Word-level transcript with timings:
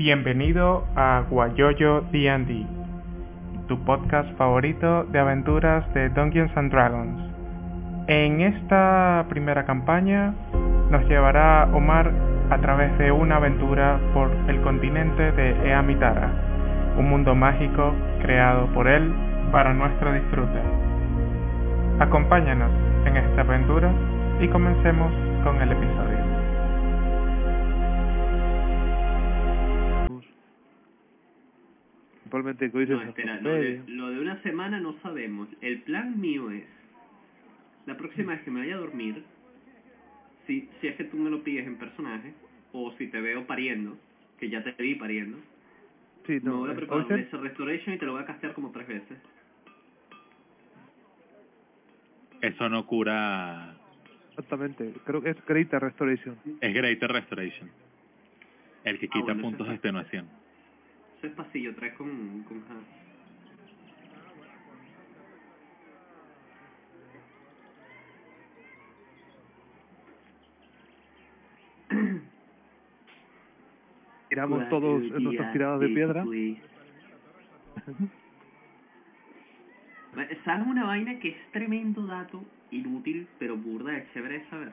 Bienvenido 0.00 0.86
a 0.96 1.24
Guayoyo 1.28 2.00
D&D, 2.10 2.64
tu 3.68 3.84
podcast 3.84 4.34
favorito 4.38 5.04
de 5.04 5.18
aventuras 5.18 5.92
de 5.92 6.08
Dungeons 6.08 6.50
and 6.56 6.72
Dragons. 6.72 7.20
En 8.06 8.40
esta 8.40 9.26
primera 9.28 9.66
campaña 9.66 10.32
nos 10.90 11.06
llevará 11.06 11.68
Omar 11.74 12.10
a 12.48 12.56
través 12.62 12.96
de 12.96 13.12
una 13.12 13.36
aventura 13.36 14.00
por 14.14 14.30
el 14.48 14.62
continente 14.62 15.32
de 15.32 15.68
Eamitara, 15.68 16.32
un 16.96 17.10
mundo 17.10 17.34
mágico 17.34 17.92
creado 18.22 18.68
por 18.68 18.88
él 18.88 19.12
para 19.52 19.74
nuestro 19.74 20.14
disfrute. 20.14 20.60
Acompáñanos 21.98 22.70
en 23.04 23.18
esta 23.18 23.42
aventura 23.42 23.92
y 24.40 24.48
comencemos 24.48 25.12
con 25.44 25.60
el 25.60 25.72
episodio. 25.72 26.29
Principalmente 32.30 32.70
que 32.70 32.78
hoy 32.78 32.86
se 32.86 32.92
No, 32.92 33.02
espera, 33.02 33.40
lo 33.40 33.54
de, 33.54 33.82
lo 33.88 34.10
de 34.10 34.20
una 34.20 34.40
semana 34.42 34.78
no 34.78 34.94
sabemos. 35.02 35.48
El 35.60 35.82
plan 35.82 36.20
mío 36.20 36.50
es, 36.52 36.64
la 37.86 37.96
próxima 37.96 38.32
vez 38.34 38.42
que 38.42 38.52
me 38.52 38.60
vaya 38.60 38.76
a 38.76 38.78
dormir, 38.78 39.24
si, 40.46 40.68
si 40.80 40.86
es 40.86 40.94
que 40.94 41.04
tú 41.04 41.16
me 41.16 41.28
lo 41.28 41.42
pides 41.42 41.66
en 41.66 41.76
personaje, 41.76 42.32
o 42.72 42.92
si 42.98 43.08
te 43.08 43.20
veo 43.20 43.46
pariendo, 43.48 43.98
que 44.38 44.48
ya 44.48 44.62
te 44.62 44.80
vi 44.80 44.94
pariendo, 44.94 45.38
Sí, 46.26 46.34
me 46.34 46.40
no, 46.42 46.58
voy 46.58 46.70
a 46.70 46.76
preparar 46.76 47.06
un 47.10 47.42
Restoration 47.42 47.94
y 47.94 47.98
te 47.98 48.06
lo 48.06 48.12
voy 48.12 48.22
a 48.22 48.26
castear 48.26 48.52
como 48.54 48.70
tres 48.70 48.86
veces. 48.86 49.18
Eso 52.42 52.68
no 52.68 52.86
cura. 52.86 53.74
Exactamente, 54.30 54.92
creo 55.04 55.20
que 55.20 55.30
es 55.30 55.44
Greater 55.46 55.82
Restoration. 55.82 56.36
Es 56.60 56.74
Greater 56.74 57.10
Restoration. 57.10 57.68
El 58.84 58.98
que 59.00 59.06
Ah, 59.06 59.10
quita 59.12 59.24
bueno, 59.24 59.42
puntos 59.42 59.66
de 59.66 59.74
extenuación. 59.74 60.39
Eso 61.20 61.26
es 61.26 61.34
pasillo, 61.34 61.74
traes 61.74 61.92
con, 61.96 62.42
con. 62.44 62.64
Tiramos 74.30 74.66
todos 74.70 75.02
nuestras 75.02 75.52
tiradas 75.52 75.80
de 75.80 75.88
piedra. 75.88 76.24
¿Sabes 80.44 80.66
una 80.66 80.84
vaina 80.84 81.18
que 81.18 81.28
es 81.28 81.36
tremendo 81.52 82.06
dato, 82.06 82.42
inútil, 82.70 83.28
pero 83.38 83.58
burda 83.58 83.92
de 83.92 84.10
chévere 84.14 84.38
de 84.38 84.48
saber? 84.48 84.72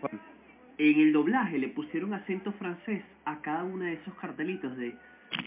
¿Cuál? 0.00 0.20
En 0.78 1.00
el 1.00 1.12
doblaje 1.12 1.58
le 1.58 1.68
pusieron 1.68 2.14
acento 2.14 2.52
francés 2.52 3.02
a 3.24 3.40
cada 3.42 3.64
uno 3.64 3.84
de 3.84 3.94
esos 3.94 4.14
cartelitos 4.14 4.76
de 4.76 4.94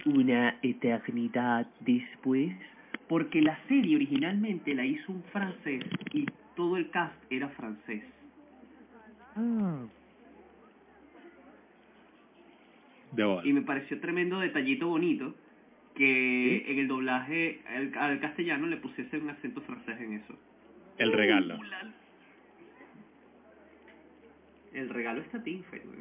una 0.06 0.58
eternidad 0.62 1.68
después, 1.80 2.54
porque 3.08 3.42
la 3.42 3.58
serie 3.70 3.96
originalmente 3.96 4.76
la 4.76 4.86
hizo 4.86 5.12
un 5.12 5.24
francés 5.32 5.86
y 6.12 6.26
todo 6.56 6.76
el 6.76 6.90
cast 6.90 7.16
era 7.30 7.48
francés. 7.50 8.04
Ah, 9.38 9.86
De 13.14 13.24
bola. 13.24 13.48
Y 13.48 13.54
me 13.54 13.62
pareció 13.62 14.02
tremendo 14.02 14.40
detallito 14.40 14.90
bonito 14.90 15.34
que 15.96 16.72
en 16.72 16.80
el 16.80 16.88
doblaje 16.90 17.62
al, 17.68 17.98
al 17.98 18.20
castellano 18.20 18.68
le 18.68 18.78
pusiese 18.78 19.18
un 19.18 19.30
acento 19.30 19.62
francés 19.62 20.00
en 20.02 20.14
eso. 20.14 20.38
El 20.98 21.14
regalo. 21.14 21.58
El 24.74 24.90
regalo 24.90 25.22
está 25.22 25.44
Tinfer, 25.44 25.82
güey. 25.86 26.00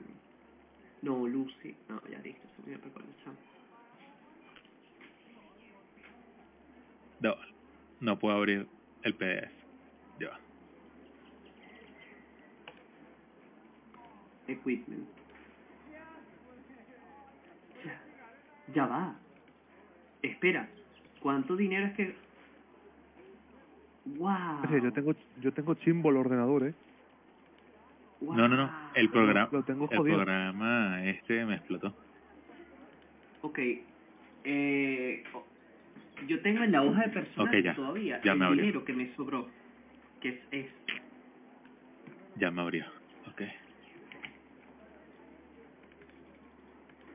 No, 1.03 1.27
Lucy. 1.27 1.75
No, 1.89 2.01
ya 2.09 2.19
listo, 2.21 2.47
se 2.57 2.69
me 2.69 2.77
olvidó 2.77 3.01
el 3.01 3.25
chamo. 3.25 3.37
De 7.21 7.29
bola. 7.29 7.47
No 8.01 8.19
puedo 8.19 8.37
abrir 8.37 8.67
el 9.03 9.15
PDF. 9.15 9.53
Ya. 10.19 10.39
Equipment. 14.47 15.09
Ya, 17.85 18.01
ya 18.75 18.87
va. 18.87 19.17
Espera, 20.23 20.69
¿cuánto 21.21 21.57
dinero 21.57 21.87
es 21.87 21.95
que...? 21.95 22.15
¡Wow! 24.05 24.63
sí, 24.69 24.81
yo 24.83 24.93
tengo 24.93 25.15
yo 25.41 25.53
tengo 25.53 25.75
chimbo 25.75 26.11
el 26.11 26.17
ordenador, 26.17 26.67
eh. 26.67 26.75
No, 28.21 28.49
no, 28.49 28.57
no. 28.57 28.71
El 28.95 29.09
programa. 29.11 29.49
Lo 29.51 29.63
tengo 29.63 29.89
El 29.91 30.03
programa 30.03 31.05
este 31.05 31.45
me 31.47 31.55
explotó. 31.57 31.95
Ok. 33.43 33.59
Eh, 34.45 35.25
yo 36.27 36.41
tengo 36.43 36.63
en 36.63 36.73
la 36.73 36.83
hoja 36.83 37.07
de 37.07 37.63
ya. 37.63 37.75
todavía 37.75 38.21
Ya 38.23 38.33
el 38.33 38.39
me 38.39 38.45
abrió. 38.45 38.63
dinero 38.63 38.85
que 38.85 38.93
me 38.93 39.15
sobró. 39.15 39.49
Que 40.21 40.29
es 40.29 40.41
esto. 40.51 40.95
Ya 42.37 42.51
me 42.51 42.61
abrió. 42.61 42.85
Ok. 43.31 43.43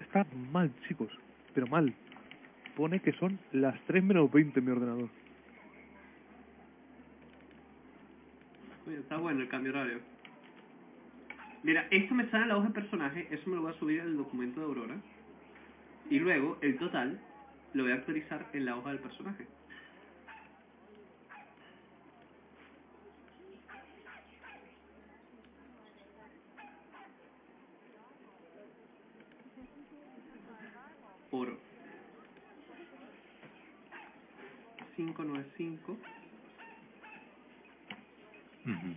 Está 0.01 0.25
mal, 0.51 0.71
chicos, 0.87 1.09
pero 1.53 1.67
mal. 1.67 1.93
Pone 2.75 2.99
que 2.99 3.13
son 3.13 3.39
las 3.51 3.79
3 3.85 4.03
menos 4.03 4.31
20 4.31 4.59
en 4.59 4.65
mi 4.65 4.71
ordenador. 4.71 5.09
Oye, 8.87 8.97
está 8.97 9.17
bueno 9.17 9.41
el 9.41 9.47
cambio 9.49 9.71
horario. 9.71 9.99
Mira, 11.65 11.87
esto 11.89 12.13
me 12.13 12.29
sale 12.29 12.43
en 12.43 12.49
la 12.49 12.57
hoja 12.57 12.67
de 12.67 12.73
personaje, 12.75 13.27
eso 13.31 13.49
me 13.49 13.55
lo 13.55 13.63
voy 13.63 13.73
a 13.73 13.79
subir 13.79 13.99
al 13.99 14.15
documento 14.15 14.59
de 14.59 14.67
Aurora. 14.67 14.95
Y 16.11 16.19
luego, 16.19 16.59
el 16.61 16.77
total, 16.77 17.19
lo 17.73 17.83
voy 17.83 17.91
a 17.91 17.95
actualizar 17.95 18.45
en 18.53 18.65
la 18.65 18.77
hoja 18.77 18.91
del 18.91 18.99
personaje. 18.99 19.47
Oro. 31.31 31.57
595 34.95 35.97
Ujú. 38.65 38.95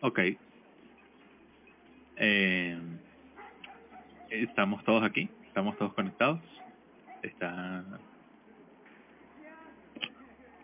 Ok. 0.00 0.18
Eh, 2.16 2.78
estamos 4.60 4.84
todos 4.84 5.02
aquí, 5.02 5.26
estamos 5.46 5.74
todos 5.78 5.94
conectados. 5.94 6.38
Está 7.22 7.82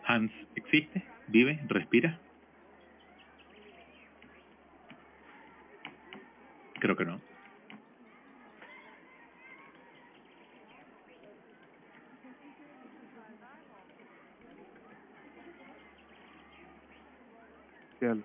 Hans 0.05 0.31
existe, 0.53 1.03
vive, 1.25 1.59
respira. 1.67 2.19
Creo 6.79 6.95
que 6.95 7.05
no. 7.05 7.19
Real. 17.99 18.23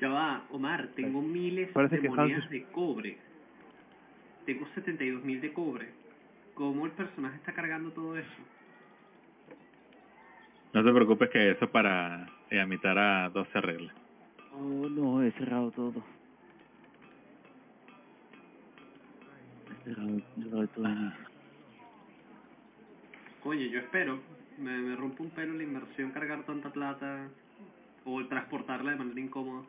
Ya 0.00 0.08
va, 0.08 0.44
Omar, 0.50 0.88
tengo 0.94 1.22
miles 1.22 1.70
Parece 1.72 1.85
de 1.96 2.02
que 2.02 2.08
monedas 2.08 2.42
Hans- 2.44 2.50
de 2.50 2.62
cobre. 2.72 3.18
Tengo 4.46 4.66
72 4.74 5.24
mil 5.24 5.40
de 5.40 5.52
cobre. 5.52 5.88
¿Cómo 6.54 6.86
el 6.86 6.92
personaje 6.92 7.36
está 7.36 7.52
cargando 7.52 7.90
todo 7.92 8.16
eso? 8.16 8.30
No 10.72 10.84
te 10.84 10.92
preocupes 10.92 11.30
que 11.30 11.50
eso 11.52 11.70
para 11.70 12.28
eh, 12.50 12.60
amitar 12.60 12.98
a 12.98 13.28
12 13.30 13.60
reglas. 13.60 13.94
Oh, 14.52 14.88
no, 14.88 15.22
he 15.22 15.32
cerrado 15.32 15.70
todo. 15.70 16.02
He 19.70 19.84
cerrado, 19.84 20.16
he 20.18 20.42
cerrado 20.42 20.68
todo. 20.68 20.88
Oye, 23.44 23.70
yo 23.70 23.78
espero. 23.80 24.20
Me, 24.58 24.76
me 24.78 24.96
rompe 24.96 25.22
un 25.22 25.30
pelo 25.30 25.54
la 25.54 25.62
inversión 25.62 26.10
cargar 26.12 26.42
tanta 26.44 26.70
plata 26.70 27.28
o 28.04 28.20
el 28.20 28.28
transportarla 28.28 28.92
de 28.92 28.96
manera 28.96 29.20
incómoda. 29.20 29.66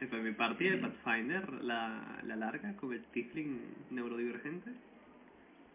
Es 0.00 0.12
mi 0.12 0.32
partida 0.32 0.72
de 0.72 0.78
Pathfinder, 0.78 1.52
la, 1.62 2.20
la 2.24 2.36
larga, 2.36 2.76
con 2.76 2.92
el 2.92 3.02
Tifling 3.06 3.58
neurodivergente. 3.90 4.70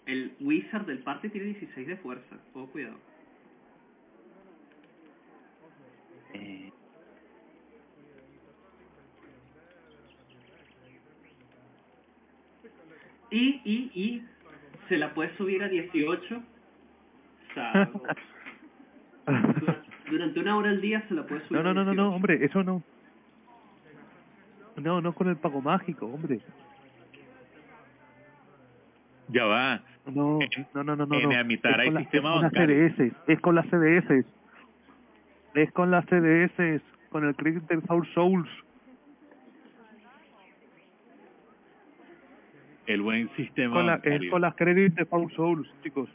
El 0.05 0.35
Wizard 0.39 0.85
del 0.85 0.99
party 0.99 1.29
tiene 1.29 1.47
16 1.47 1.87
de 1.87 1.97
fuerza. 1.97 2.37
Ojo, 2.53 2.67
cuidado. 2.71 2.97
Eh, 6.33 6.71
Y, 13.31 13.61
y, 13.63 13.91
y 13.93 14.23
se 14.87 14.97
la 14.97 15.13
puede 15.13 15.35
subir 15.37 15.63
a 15.63 15.69
18. 15.69 16.43
Durante 20.09 20.39
una 20.39 20.57
hora 20.57 20.69
al 20.69 20.81
día 20.81 21.03
se 21.07 21.13
la 21.13 21.23
puede 21.25 21.41
subir 21.47 21.61
No, 21.61 21.63
no, 21.63 21.73
no, 21.73 21.85
no, 21.85 21.93
no, 21.93 22.03
18. 22.03 22.15
hombre, 22.15 22.45
eso 22.45 22.63
no. 22.63 22.83
No, 24.77 25.01
no 25.01 25.13
con 25.13 25.27
el 25.29 25.35
pago 25.37 25.61
mágico, 25.61 26.05
hombre. 26.07 26.39
Ya 29.27 29.45
va. 29.45 29.81
No, 30.07 30.39
En- 30.41 30.67
no, 30.73 30.83
no, 30.83 30.95
no, 30.95 31.05
no. 31.05 31.19
en 31.19 31.29
no. 31.29 31.37
Amitar 31.39 31.73
Es 31.73 31.79
hay 31.79 31.85
con 31.87 31.93
la- 31.95 31.99
sistema 32.01 32.29
es 32.29 32.33
con 32.33 32.41
las. 32.41 32.51
CDS, 32.53 33.13
es 33.27 33.39
con 33.41 33.55
las 33.55 33.65
CDS. 33.67 34.25
Es 35.55 35.71
con 35.73 35.91
las 35.91 36.05
CDS, 36.05 36.81
con 37.09 37.25
el 37.25 37.35
Credit 37.35 37.63
del 37.67 37.83
Soul 37.85 38.07
Souls. 38.13 38.49
El 42.87 43.01
buen 43.01 43.29
sistema 43.35 43.75
Con 43.75 43.85
la, 43.85 43.95
es 43.95 44.01
bancario. 44.03 44.31
con 44.31 44.41
las 44.41 44.55
Credit 44.55 44.93
de 44.95 45.05
Soul 45.05 45.31
Souls, 45.33 45.69
chicos. 45.83 46.09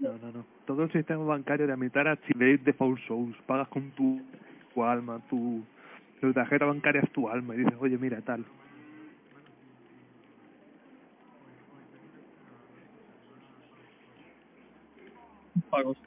No, 0.00 0.18
no, 0.18 0.32
no. 0.32 0.44
Todo 0.66 0.84
el 0.84 0.92
sistema 0.92 1.24
bancario 1.24 1.66
de 1.66 1.72
Amitar 1.74 2.08
Activate 2.08 2.58
de 2.58 2.72
Foul 2.72 2.98
Souls. 3.06 3.36
Pagas 3.46 3.68
con 3.68 3.90
tu, 3.92 4.20
tu 4.72 4.82
alma, 4.82 5.20
tu, 5.28 5.62
tu 6.20 6.32
tarjeta 6.32 6.64
bancaria 6.64 7.02
es 7.02 7.12
tu 7.12 7.28
alma. 7.28 7.54
Y 7.54 7.58
dices, 7.58 7.74
oye, 7.78 7.98
mira, 7.98 8.20
tal. 8.22 8.44
Pagos. 15.70 15.98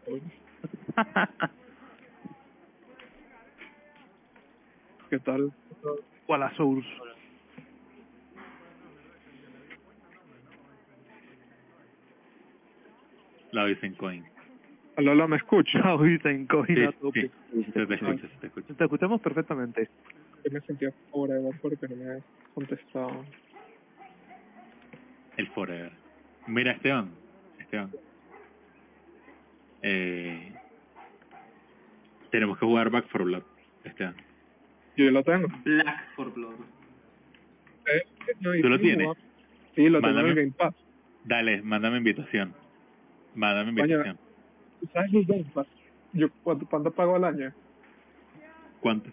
¿Qué 5.10 5.20
tal? 5.20 5.54
O 6.26 6.34
a 6.34 6.38
la 6.38 6.56
Souls. 6.56 6.86
La 13.52 13.64
Bitcoin. 13.66 14.26
Hola, 14.26 14.37
hola, 14.98 15.28
¿me 15.28 15.38
escucha? 15.38 15.80
Ah, 15.84 15.96
Bitcoin, 15.98 16.48
Sí, 16.68 16.76
sí, 17.14 17.72
te 17.72 17.84
escucha, 17.84 18.28
se 18.28 18.38
te 18.40 18.48
escucha. 18.48 18.74
Te 18.74 18.84
escuchamos 18.84 19.22
perfectamente. 19.22 19.90
Yo 20.44 20.52
me 20.52 20.62
sentía 20.62 20.90
forever 21.12 21.54
porque 21.62 21.88
no 21.88 21.96
me 21.96 22.12
has 22.14 22.24
contestado. 22.54 23.26
El 25.38 25.48
Forever. 25.50 25.92
Mira, 26.48 26.72
Esteban. 26.72 27.12
Esteban. 27.60 27.92
Eh, 29.84 30.54
tenemos 32.32 32.58
que 32.58 32.66
jugar 32.66 32.90
Back 32.90 33.08
for 33.10 33.24
Blood, 33.24 33.44
Esteban. 33.84 34.16
Yo 34.96 35.12
lo 35.12 35.24
tengo. 35.24 35.48
Black 35.64 36.16
for 36.16 36.34
Blood. 36.34 36.56
Eh, 37.86 38.04
no, 38.40 38.52
¿Tú 38.62 38.70
lo 38.70 38.80
tienes? 38.80 39.08
Sí, 39.76 39.88
lo 39.90 40.02
tengo 40.02 40.10
en 40.10 40.16
Mándame. 40.16 40.30
el 40.30 40.36
Game 40.36 40.54
Pass. 40.58 40.76
Dale, 41.24 41.62
mándame 41.62 41.98
invitación. 41.98 42.54
Mándame 43.36 43.70
invitación. 43.70 44.18
¿Tú 44.18 44.27
¿Sabes 44.94 45.46
Pass? 45.54 45.68
Yo, 46.14 46.28
¿cuánto, 46.44 46.66
cuánto 46.68 46.92
pago 46.92 47.16
al 47.16 47.24
año? 47.26 47.54
¿Cuánto? 48.80 49.10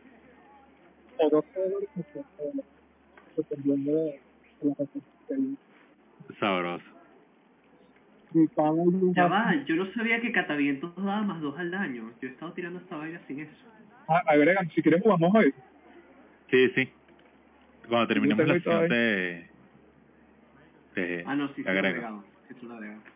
O 1.19 1.31
12 1.31 1.49
dólares. 1.55 1.88
o 1.96 2.02
13 2.02 2.28
dólares. 2.38 2.64
Dependiendo 3.37 3.93
de 3.93 4.20
la 4.62 4.75
resistencia. 4.78 5.64
Sabroso. 6.38 6.84
Y 8.34 8.49
pago 8.49 8.84
Ya 9.14 9.28
va, 9.28 9.64
yo 9.64 9.76
no 9.76 9.93
sabía 9.93 10.20
que 10.20 10.32
Catavientos 10.32 10.94
daba 10.96 11.22
más 11.22 11.40
dos 11.40 11.56
al 11.58 11.72
año. 11.72 12.12
Yo 12.20 12.28
he 12.28 12.32
estado 12.32 12.52
tirando 12.52 12.81
esta 12.81 12.96
vaina 12.96 13.20
sin 13.28 13.40
eso. 13.40 13.52
Ah, 14.08 14.22
agregan, 14.26 14.69
si 14.70 14.82
quieres 14.82 15.02
jugamos 15.02 15.34
hoy. 15.34 15.55
Sí, 16.50 16.69
sí. 16.75 16.88
Cuando 17.88 18.08
terminemos 18.08 18.46
la 18.46 18.55
sesión 18.55 18.88
te, 18.88 19.50
te 20.94 21.25
Ah, 21.26 21.37
no, 21.37 21.49
sí, 21.49 21.55
sí. 21.56 21.62
Sí, 21.64 22.66
lo 22.66 22.82
he 22.82 23.13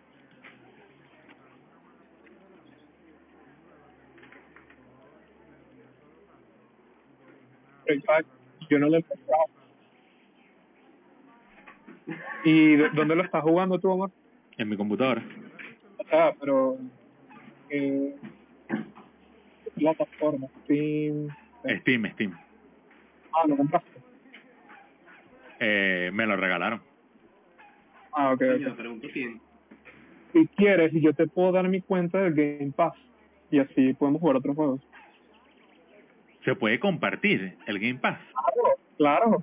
Yo 8.68 8.78
no 8.78 8.88
lo 8.88 8.96
he 8.98 9.02
comprado. 9.02 9.44
¿Y 12.44 12.76
de- 12.76 12.90
dónde 12.90 13.16
lo 13.16 13.22
estás 13.24 13.42
jugando 13.42 13.78
tú, 13.78 13.90
Omar? 13.90 14.10
En 14.56 14.68
mi 14.68 14.76
computadora. 14.76 15.22
O 15.98 16.04
sea, 16.08 16.34
pero... 16.40 16.78
Eh, 17.70 18.14
plataforma, 19.76 20.46
Steam... 20.64 21.28
Steam, 21.80 22.06
Steam. 22.12 22.32
Ah, 23.32 23.46
lo 23.46 23.56
compraste. 23.56 23.90
Eh, 25.60 26.10
me 26.12 26.26
lo 26.26 26.36
regalaron. 26.36 26.80
Ah, 28.12 28.32
ok, 28.32 28.42
pregunto 28.76 29.08
quién. 29.12 29.40
Si 30.32 30.46
quieres, 30.56 30.92
yo 30.94 31.12
te 31.14 31.26
puedo 31.26 31.52
dar 31.52 31.68
mi 31.68 31.80
cuenta 31.80 32.18
del 32.20 32.34
Game 32.34 32.72
Pass. 32.74 32.94
Y 33.50 33.58
así 33.58 33.94
podemos 33.94 34.20
jugar 34.20 34.36
otros 34.36 34.56
juegos. 34.56 34.80
Se 36.48 36.56
puede 36.56 36.80
compartir 36.80 37.58
el 37.66 37.78
Game 37.78 37.96
Pass. 37.96 38.18
Claro, 38.32 38.78
claro. 38.96 39.42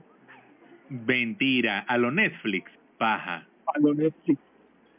Mentira. 0.89 1.81
A 1.87 1.99
lo 1.99 2.09
Netflix. 2.09 2.71
Paja. 2.97 3.45
A 3.67 3.79
lo 3.79 3.93
Netflix. 3.93 4.39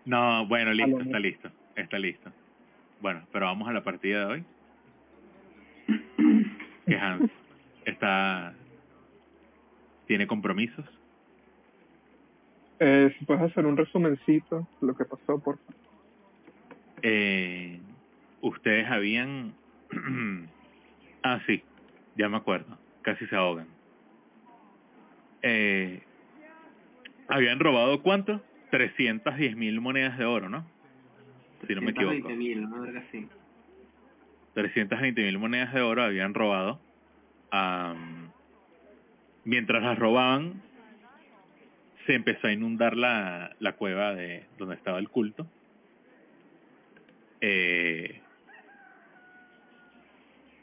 No, 0.05 0.47
bueno, 0.47 0.73
listo, 0.73 1.01
está 1.01 1.19
listo. 1.19 1.51
Está 1.75 1.99
listo. 1.99 2.31
Bueno, 3.01 3.27
pero 3.33 3.47
vamos 3.47 3.69
a 3.69 3.73
la 3.73 3.83
partida 3.83 4.21
de 4.21 4.25
hoy. 4.27 4.45
Que 6.87 6.95
Hans 6.95 7.29
está... 7.85 8.55
Tiene 10.07 10.29
compromisos. 10.29 10.85
Eh, 12.79 13.13
si 13.19 13.25
puedes 13.25 13.43
hacer 13.43 13.67
un 13.67 13.77
resumencito 13.77 14.69
de 14.81 14.87
lo 14.87 14.97
que 14.97 15.07
pasó, 15.07 15.41
por 15.41 15.59
favor. 15.59 15.75
Eh, 17.03 17.81
ustedes 18.43 18.89
habían... 18.89 19.55
ah, 21.25 21.41
sí, 21.49 21.65
ya 22.17 22.29
me 22.29 22.37
acuerdo. 22.37 22.77
Casi 23.03 23.27
se 23.27 23.37
ahogan. 23.37 23.69
Eh, 25.43 26.03
habían 27.29 27.61
robado 27.61 28.03
cuánto? 28.03 28.43
310 28.71 29.57
mil 29.57 29.81
monedas 29.81 30.19
de 30.19 30.25
oro, 30.25 30.49
¿no? 30.49 30.67
Si 31.67 31.75
no 31.75 31.81
me 31.83 31.91
equivoco. 31.91 32.13
120 32.13 32.37
mil, 32.37 32.65
una 32.65 32.81
verga 32.81 33.01
así. 33.09 33.29
320 34.55 35.23
mil 35.23 35.39
monedas 35.39 35.73
de 35.73 35.83
oro 35.83 36.03
habían 36.03 36.35
robado. 36.35 36.81
Mientras 39.45 39.83
las 39.83 39.99
robaban, 39.99 40.63
se 42.07 42.15
empezó 42.15 42.49
a 42.49 42.53
inundar 42.53 42.97
la, 42.97 43.55
la 43.61 43.73
cueva 43.73 44.15
de 44.15 44.45
donde 44.59 44.75
estaba 44.75 44.99
el 44.99 45.09
culto. 45.09 45.47
Eh, 47.41 48.21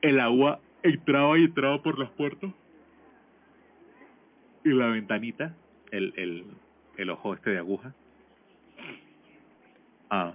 el 0.02 0.20
agua 0.20 0.60
entraba 0.84 1.38
y 1.40 1.46
entraba 1.46 1.82
por 1.82 1.98
las 1.98 2.10
puertas. 2.12 2.52
Y 4.64 4.70
la 4.70 4.88
ventanita, 4.88 5.56
el, 5.92 6.14
el, 6.16 6.46
el 6.98 7.10
ojo 7.10 7.34
este 7.34 7.50
de 7.50 7.58
aguja, 7.58 7.94
am, 10.10 10.34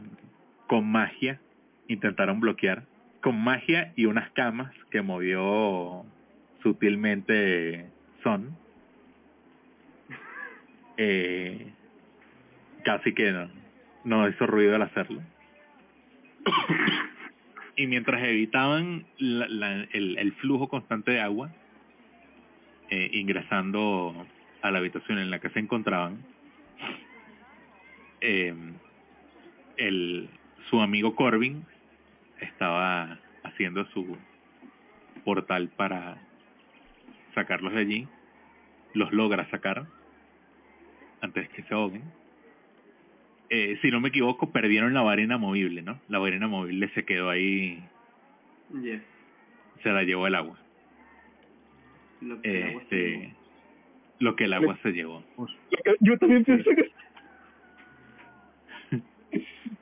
con 0.66 0.90
magia, 0.90 1.40
intentaron 1.86 2.40
bloquear 2.40 2.84
con 3.20 3.38
magia 3.42 3.92
y 3.96 4.06
unas 4.06 4.30
camas 4.30 4.72
que 4.90 5.02
movió 5.02 6.04
sutilmente 6.62 7.86
Son. 8.22 8.56
Eh, 10.96 11.72
casi 12.84 13.14
que 13.14 13.30
no, 13.32 13.48
no 14.04 14.28
hizo 14.28 14.46
ruido 14.46 14.74
al 14.74 14.82
hacerlo. 14.82 15.22
Y 17.78 17.86
mientras 17.86 18.20
evitaban 18.24 19.06
el, 19.20 20.34
flujo 20.40 20.68
constante 20.68 21.12
de 21.12 21.20
agua, 21.20 21.52
eh, 22.90 23.08
ingresando 23.12 24.26
a 24.62 24.70
la 24.72 24.78
habitación 24.78 25.20
en 25.20 25.30
la 25.30 25.38
que 25.38 25.48
se 25.50 25.60
encontraban, 25.60 26.18
eh, 28.20 28.52
su 30.68 30.80
amigo 30.80 31.14
Corbin 31.14 31.64
estaba 32.40 33.16
haciendo 33.44 33.86
su 33.92 34.18
portal 35.24 35.68
para 35.68 36.18
sacarlos 37.36 37.74
de 37.74 37.80
allí. 37.80 38.08
Los 38.92 39.12
logra 39.12 39.48
sacar 39.50 39.86
antes 41.20 41.48
que 41.50 41.62
se 41.62 41.74
ahoguen. 41.74 42.02
Eh, 43.50 43.78
si 43.80 43.90
no 43.90 44.00
me 44.00 44.08
equivoco, 44.08 44.50
perdieron 44.52 44.92
la 44.94 45.02
varena 45.02 45.38
movible, 45.38 45.82
¿no? 45.82 45.98
La 46.08 46.18
varena 46.18 46.48
movible 46.48 46.88
se 46.94 47.04
quedó 47.04 47.30
ahí 47.30 47.82
Yes. 48.82 49.00
se 49.82 49.90
la 49.90 50.02
llevó 50.02 50.26
el 50.26 50.34
agua. 50.34 50.58
Lo 52.20 52.40
que 52.42 52.60
el 52.60 52.68
agua 52.68 52.82
se 52.90 52.94
Este, 52.96 53.18
llevó. 53.20 53.34
lo 54.18 54.36
que 54.36 54.44
el 54.44 54.52
agua 54.52 54.78
se 54.82 54.92
llevó. 54.92 55.24
Yo 56.00 56.18
también 56.18 56.44
pensé 56.44 56.74
que... 56.74 56.90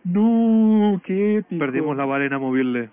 No, 0.05 1.01
qué 1.05 1.43
tipo. 1.49 1.59
Perdimos 1.59 1.97
la 1.97 2.05
balena 2.05 2.39
movible. 2.39 2.91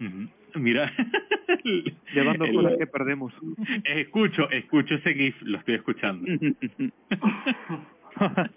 Ujú. 0.00 0.28
Mira, 0.58 0.90
Llevando 2.14 2.46
el- 2.46 2.54
cosas 2.54 2.78
que 2.78 2.86
perdemos. 2.86 3.34
escucho, 3.84 4.48
escucho 4.50 4.94
ese 4.94 5.12
gif, 5.14 5.36
lo 5.42 5.58
estoy 5.58 5.74
escuchando. 5.74 6.26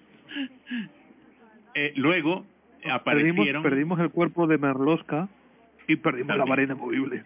Eh, 1.76 1.94
luego 1.96 2.46
perdimos, 2.82 2.96
aparecieron 3.02 3.64
perdimos 3.64 4.00
el 4.00 4.10
cuerpo 4.10 4.48
de 4.48 4.58
Merlosca 4.58 5.30
y 5.88 5.96
perdimos 5.98 6.38
la 6.38 6.46
balena 6.46 6.76
movible. 6.76 7.24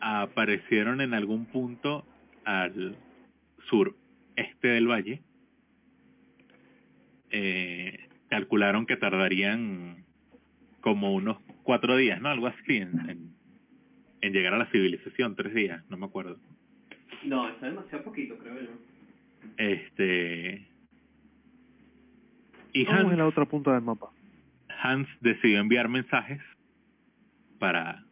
aparecieron 0.00 1.00
en 1.00 1.14
algún 1.14 1.46
punto 1.46 2.04
al 2.44 2.96
sur 3.68 3.94
este 4.36 4.68
del 4.68 4.86
valle. 4.86 5.22
Eh, 7.30 8.08
calcularon 8.28 8.86
que 8.86 8.96
tardarían 8.96 10.04
como 10.80 11.12
unos 11.12 11.38
cuatro 11.64 11.96
días, 11.96 12.20
¿no? 12.20 12.28
Algo 12.28 12.46
así 12.46 12.76
en, 12.76 13.10
en, 13.10 13.30
en 14.20 14.32
llegar 14.32 14.54
a 14.54 14.58
la 14.58 14.66
civilización, 14.66 15.34
tres 15.34 15.54
días, 15.54 15.82
no 15.90 15.96
me 15.96 16.06
acuerdo. 16.06 16.38
No, 17.24 17.48
está 17.48 17.66
demasiado 17.66 18.04
poquito, 18.04 18.38
creo 18.38 18.60
yo. 18.60 18.70
Este 19.56 20.66
y 22.76 22.82
Estamos 22.82 23.10
en 23.10 23.18
la 23.18 23.24
Hans, 23.24 23.32
otra 23.32 23.46
punta 23.46 23.72
del 23.72 23.80
mapa. 23.80 24.10
Hans 24.82 25.08
decidió 25.20 25.60
enviar 25.60 25.88
mensajes 25.88 26.42
para 27.58 28.04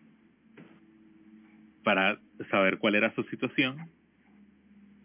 para 1.83 2.19
saber 2.51 2.79
cuál 2.79 2.95
era 2.95 3.15
su 3.15 3.25
situación. 3.25 3.91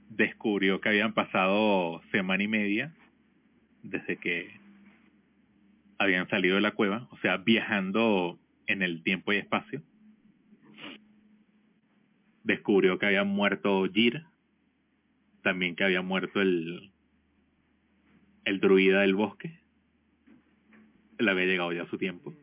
Descubrió 0.10 0.80
que 0.80 0.88
habían 0.88 1.14
pasado 1.14 2.02
semana 2.10 2.42
y 2.42 2.48
media 2.48 2.94
desde 3.84 4.16
que 4.16 4.50
habían 5.98 6.30
salido 6.30 6.56
de 6.56 6.62
la 6.62 6.72
cueva, 6.72 7.10
o 7.12 7.18
sea, 7.18 7.36
viajando 7.36 8.40
en 8.66 8.82
el 8.82 9.04
tiempo 9.04 9.34
y 9.34 9.38
espacio. 9.38 9.82
Descubrió 12.46 12.98
que 12.98 13.08
había 13.08 13.26
muerto 13.26 13.86
Jir, 13.94 14.24
también 15.44 15.76
que 15.76 15.84
había 15.84 16.02
muerto 16.02 16.40
el 16.40 16.94
el 18.46 18.60
druida 18.60 19.02
del 19.02 19.16
bosque. 19.16 19.60
Le 21.18 21.32
había 21.32 21.46
llegado 21.46 21.74
ya 21.74 21.86
su 21.88 21.98
tiempo. 21.98 22.34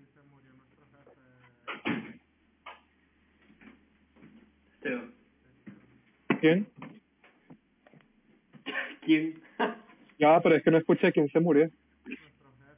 ¿Quién? 6.40 6.66
¿Quién? 9.04 9.34
Ya, 10.18 10.40
pero 10.40 10.56
es 10.56 10.62
que 10.62 10.70
no 10.70 10.78
escuché 10.78 11.12
quién 11.12 11.28
se 11.30 11.40
murió. 11.40 11.70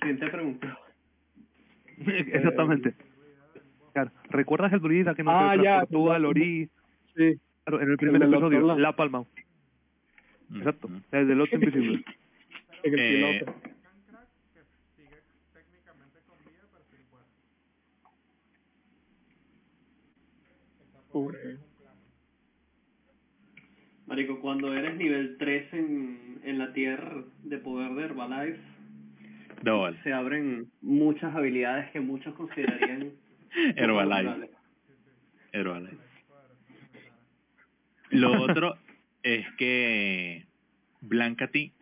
¿Quién 0.01 0.19
te 0.19 0.29
preguntó? 0.29 0.67
Exactamente. 2.07 2.95
Claro. 3.93 4.11
¿Recuerdas 4.31 4.73
el 4.73 4.81
druida 4.81 5.15
que 5.15 5.23
nos 5.25 5.35
Ah, 5.35 5.57
ya. 5.57 5.63
transportó 5.79 6.13
al 6.13 6.25
Ori? 6.25 6.69
Sí. 7.17 7.39
Claro, 7.65 7.83
en 7.83 7.91
el 7.91 7.97
primer 7.97 8.23
episodio, 8.23 8.61
La- 8.61 8.77
La 8.77 8.93
Palma. 8.97 9.25
Exacto. 10.55 10.87
Ujú. 10.87 11.01
El 11.13 11.29
del 11.29 11.41
otro 11.41 11.59
invisible. 11.61 12.05
En 12.89 12.99
el 12.99 13.01
Eh, 13.01 13.41
piloto. 13.41 13.55
Pobre. 21.13 21.57
Marico, 24.07 24.41
cuando 24.41 24.73
eres 24.75 24.97
nivel 24.97 25.37
3 25.39 25.73
en, 25.75 26.41
en 26.45 26.59
la 26.59 26.73
tierra 26.73 27.25
de 27.45 27.59
poder 27.59 27.93
de 27.95 28.05
Herbalife, 28.05 28.59
No, 29.65 29.81
vale. 29.83 29.99
se 30.03 30.13
abren 30.13 30.71
muchas 30.81 31.35
habilidades 31.35 31.91
que 31.91 32.01
muchos 32.01 32.35
considerarían 32.35 33.13
Herbalife. 33.77 34.51
Herbalife. 35.53 35.97
Lo 38.11 38.43
otro 38.43 38.77
es 39.23 39.47
que 39.59 40.47
Blanca 41.03 41.49
T 41.49 41.73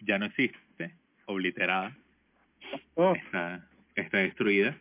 ya 0.00 0.18
no 0.18 0.26
existe, 0.26 0.94
obliterada, 1.26 1.96
Oh, 2.94 3.14
está, 3.14 3.66
está 3.94 4.18
destruida. 4.18 4.76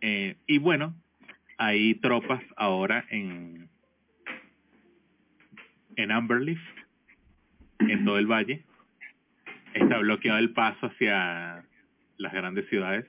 Eh, 0.00 0.36
y 0.46 0.58
bueno, 0.58 0.94
hay 1.58 1.94
tropas 1.96 2.42
ahora 2.56 3.04
en 3.10 3.68
en 5.96 6.10
Amberleaf, 6.10 6.60
en 7.80 8.04
todo 8.04 8.18
el 8.18 8.26
valle. 8.26 8.62
Está 9.74 9.98
bloqueado 9.98 10.38
el 10.38 10.52
paso 10.52 10.86
hacia 10.86 11.64
las 12.16 12.32
grandes 12.32 12.68
ciudades 12.68 13.06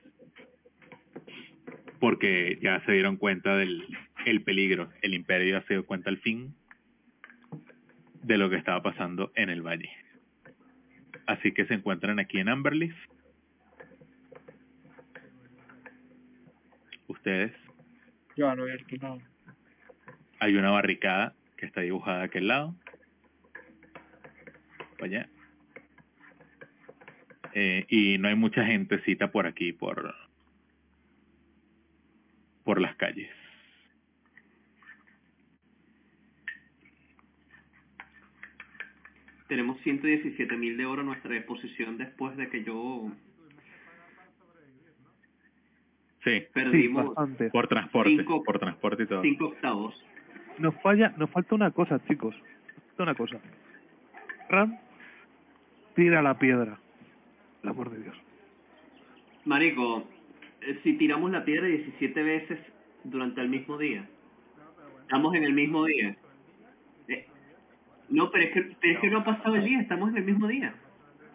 porque 1.98 2.58
ya 2.60 2.84
se 2.84 2.92
dieron 2.92 3.16
cuenta 3.16 3.56
del 3.56 3.86
el 4.26 4.42
peligro. 4.42 4.90
El 5.02 5.14
imperio 5.14 5.58
ya 5.58 5.66
se 5.66 5.74
dio 5.74 5.86
cuenta 5.86 6.10
al 6.10 6.18
fin 6.18 6.54
de 8.22 8.36
lo 8.36 8.50
que 8.50 8.56
estaba 8.56 8.82
pasando 8.82 9.32
en 9.34 9.50
el 9.50 9.62
valle. 9.62 9.90
Así 11.32 11.52
que 11.52 11.64
se 11.64 11.72
encuentran 11.72 12.18
aquí 12.18 12.38
en 12.38 12.50
Amberleaf. 12.50 12.94
Ustedes, 17.08 17.52
yo 18.36 18.54
no 18.54 18.64
visto 18.66 18.96
nada. 19.00 19.18
hay 20.40 20.56
una 20.56 20.70
barricada 20.70 21.34
que 21.56 21.64
está 21.64 21.80
dibujada 21.80 22.20
a 22.20 22.24
aquel 22.24 22.48
lado. 22.48 22.74
Allá. 25.00 25.26
Eh, 27.54 27.86
y 27.88 28.18
no 28.18 28.28
hay 28.28 28.34
mucha 28.34 28.64
gentecita 28.66 29.32
por 29.32 29.46
aquí, 29.46 29.72
por 29.72 30.14
por 32.62 32.78
las 32.78 32.94
calles. 32.96 33.30
Tenemos 39.52 39.78
117 39.82 40.56
mil 40.56 40.78
de 40.78 40.86
oro 40.86 41.02
a 41.02 41.04
nuestra 41.04 41.30
disposición 41.34 41.98
después 41.98 42.34
de 42.38 42.48
que 42.48 42.64
yo 42.64 43.10
Sí, 46.24 46.30
Sí, 46.40 46.46
perdimos 46.54 47.04
bastante. 47.14 47.50
por 47.50 47.68
transporte, 47.68 48.16
Cinco- 48.16 48.42
por 48.44 48.58
transporte 48.58 49.02
y 49.02 49.06
todo. 49.06 49.20
5 49.20 49.44
octavos. 49.48 50.02
Nos 50.56 50.74
falla, 50.80 51.12
nos 51.18 51.28
falta 51.28 51.54
una 51.54 51.70
cosa, 51.70 52.02
chicos. 52.08 52.34
Nos 52.34 52.84
falta 52.86 53.02
una 53.02 53.14
cosa. 53.14 53.40
Ram, 54.48 54.78
tira 55.96 56.22
la 56.22 56.38
piedra. 56.38 56.78
El 57.62 57.68
amor 57.68 57.90
de 57.90 58.04
Dios. 58.04 58.16
Marico, 59.44 60.08
eh, 60.62 60.80
si 60.82 60.94
tiramos 60.94 61.30
la 61.30 61.44
piedra 61.44 61.66
17 61.66 62.22
veces 62.22 62.58
durante 63.04 63.42
el 63.42 63.50
mismo 63.50 63.76
día, 63.76 64.08
estamos 65.02 65.34
en 65.34 65.44
el 65.44 65.52
mismo 65.52 65.84
día. 65.84 66.16
No, 68.12 68.30
pero 68.30 68.44
es, 68.44 68.50
que, 68.52 68.62
pero 68.80 68.94
es 68.94 69.00
que 69.00 69.10
no 69.10 69.18
ha 69.18 69.24
pasado 69.24 69.56
el 69.56 69.64
día, 69.64 69.80
estamos 69.80 70.10
en 70.10 70.18
el 70.18 70.24
mismo 70.24 70.46
día. 70.46 70.74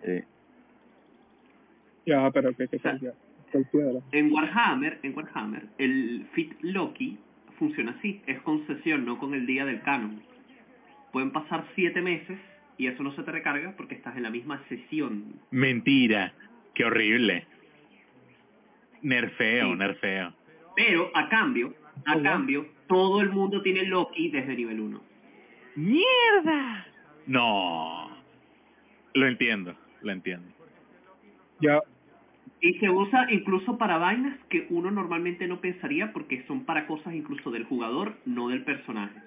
Sí. 0.05 0.21
Ya, 2.05 2.31
pero 2.31 2.55
que 2.55 2.67
que 2.67 2.79
sea, 2.79 2.97
ya. 2.99 3.11
¿Cuál 3.51 3.65
piedra? 3.71 3.99
En 4.11 4.31
Warhammer, 4.31 4.99
en 5.03 5.15
Warhammer, 5.15 5.67
el 5.77 6.27
Fit 6.33 6.53
Loki 6.61 7.17
funciona 7.59 7.91
así, 7.97 8.21
es 8.27 8.39
con 8.41 8.65
sesión, 8.67 9.05
no 9.05 9.17
con 9.17 9.33
el 9.33 9.45
día 9.45 9.65
del 9.65 9.81
canon. 9.81 10.21
Pueden 11.11 11.31
pasar 11.31 11.65
7 11.75 12.01
meses 12.01 12.37
y 12.77 12.87
eso 12.87 13.01
no 13.03 13.13
se 13.15 13.23
te 13.23 13.31
recarga 13.31 13.73
porque 13.75 13.95
estás 13.95 14.15
en 14.15 14.23
la 14.23 14.29
misma 14.29 14.61
sesión. 14.69 15.33
Mentira, 15.51 16.33
qué 16.75 16.85
horrible. 16.85 17.45
Nerfeo, 19.01 19.71
Sí. 19.71 19.77
nerfeo. 19.77 20.33
Pero 20.75 21.09
a 21.15 21.29
cambio, 21.29 21.73
a 22.05 22.11
Oh, 22.11 22.15
wow. 22.15 22.23
cambio, 22.23 22.65
todo 22.87 23.21
el 23.21 23.29
mundo 23.31 23.61
tiene 23.61 23.83
Loki 23.85 24.29
desde 24.29 24.55
nivel 24.55 24.79
1. 24.79 25.01
¡Mierda! 25.77 26.85
No. 27.27 28.09
Lo 29.13 29.27
entiendo, 29.27 29.75
lo 30.01 30.11
entiendo. 30.11 30.47
Ya, 31.61 31.79
Y 32.61 32.73
se 32.79 32.89
usa 32.89 33.31
incluso 33.31 33.77
para 33.77 33.97
vainas 33.97 34.37
que 34.49 34.67
uno 34.71 34.89
normalmente 34.91 35.47
no 35.47 35.61
pensaría 35.61 36.11
porque 36.13 36.43
son 36.47 36.65
para 36.65 36.87
cosas 36.87 37.13
incluso 37.13 37.51
del 37.51 37.63
jugador, 37.65 38.15
no 38.25 38.49
del 38.49 38.63
personaje. 38.63 39.19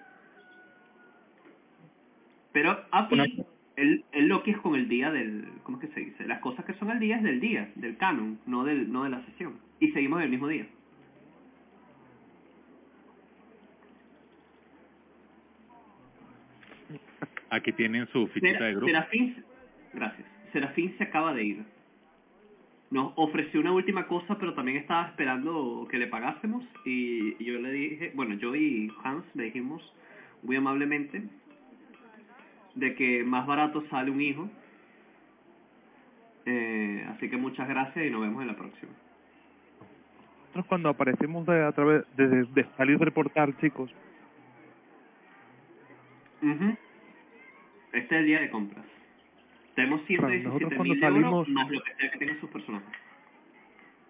Pero 2.53 2.85
a 2.91 3.07
fin, 3.07 3.21
Una- 3.21 3.45
el, 3.77 4.05
el 4.13 4.27
Loki 4.27 4.51
es 4.51 4.59
con 4.59 4.75
el 4.75 4.89
día 4.89 5.13
del... 5.13 5.47
¿Cómo 5.63 5.79
es 5.81 5.89
que 5.89 5.95
se 5.95 6.01
dice? 6.01 6.27
Las 6.27 6.41
cosas 6.41 6.65
que 6.65 6.75
son 6.75 6.91
el 6.91 6.99
día 6.99 7.17
es 7.17 7.23
del 7.23 7.41
día, 7.41 7.71
del 7.77 7.97
canon, 7.97 8.41
no, 8.47 8.65
del, 8.65 8.91
no 8.93 9.05
de 9.05 9.11
la 9.11 9.25
sesión. 9.27 9.55
Y 9.79 9.93
seguimos 9.93 10.23
el 10.23 10.31
mismo 10.31 10.49
día. 10.49 10.67
Aquí 17.51 17.73
tienen 17.73 18.07
su 18.09 18.27
fichita 18.29 18.47
de 18.53 18.59
Sera- 18.59 18.71
grupo. 18.71 18.87
Serafín, 18.87 19.45
gracias. 19.93 20.29
Serafín 20.53 20.95
se 20.99 21.05
acaba 21.05 21.33
de 21.35 21.45
ir. 21.45 21.65
nos 22.91 23.13
ofreció 23.15 23.61
una 23.61 23.71
última 23.73 24.07
cosa, 24.09 24.37
pero 24.39 24.53
también 24.55 24.77
estaba 24.79 25.07
esperando 25.07 25.87
que 25.89 25.97
le 25.97 26.09
pagásemos 26.09 26.65
y 26.85 27.43
yo 27.45 27.61
le 27.61 27.71
dije, 27.71 28.11
bueno, 28.17 28.35
yo 28.35 28.57
y 28.57 28.93
Hans 29.05 29.25
le 29.35 29.45
dijimos 29.45 29.81
muy 30.43 30.57
amablemente 30.57 31.23
de 32.75 32.95
que 32.97 33.23
más 33.23 33.47
barato 33.47 33.85
sale 33.91 34.11
un 34.11 34.21
hijo. 34.21 34.51
Eh, 36.47 37.07
así 37.11 37.31
que 37.31 37.37
muchas 37.37 37.69
gracias 37.69 38.05
y 38.07 38.11
nos 38.11 38.23
vemos 38.23 38.41
en 38.43 38.49
la 38.49 38.57
próxima. 38.57 38.91
Nosotros 40.47 40.67
cuando 40.67 40.89
aparecemos 40.89 41.47
de, 41.47 41.63
a 41.65 41.71
través 41.71 42.03
de, 42.17 42.27
de, 42.27 42.45
de 42.45 42.67
salir 42.77 42.99
del 42.99 43.13
portal, 43.13 43.57
chicos, 43.61 43.89
Ujú. 46.43 46.77
Este 47.93 48.15
es 48.15 48.21
el 48.21 48.27
día 48.27 48.41
de 48.41 48.51
compras. 48.51 48.85
Tenemos 49.75 50.01
Claro, 50.03 50.29
117 50.29 50.45
nosotros 50.49 50.73
cuando 50.77 50.95
mil 50.95 51.05
euros 51.25 51.49
más 51.49 51.71
lo 51.71 51.81
que 51.83 51.95
sea 51.95 52.11
que 52.11 52.19
tengan 52.19 52.41
sus 52.41 52.51
personajes. 52.51 52.89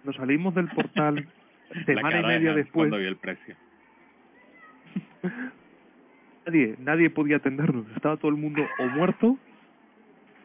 nos 0.05 0.17
salimos 0.17 0.55
del 0.55 0.69
portal 0.69 1.29
semana 1.87 2.19
y 2.19 2.23
de 2.23 2.29
media 2.29 2.55
después. 2.55 2.89
Cuando 2.89 2.99
vio 2.99 3.09
el 3.09 3.17
precio. 3.17 3.55
Nadie, 6.47 6.75
nadie 6.79 7.11
podía 7.11 7.37
atendernos. 7.37 7.87
Estaba 7.95 8.17
todo 8.17 8.31
el 8.31 8.37
mundo 8.39 8.67
o 8.79 8.87
muerto 8.87 9.37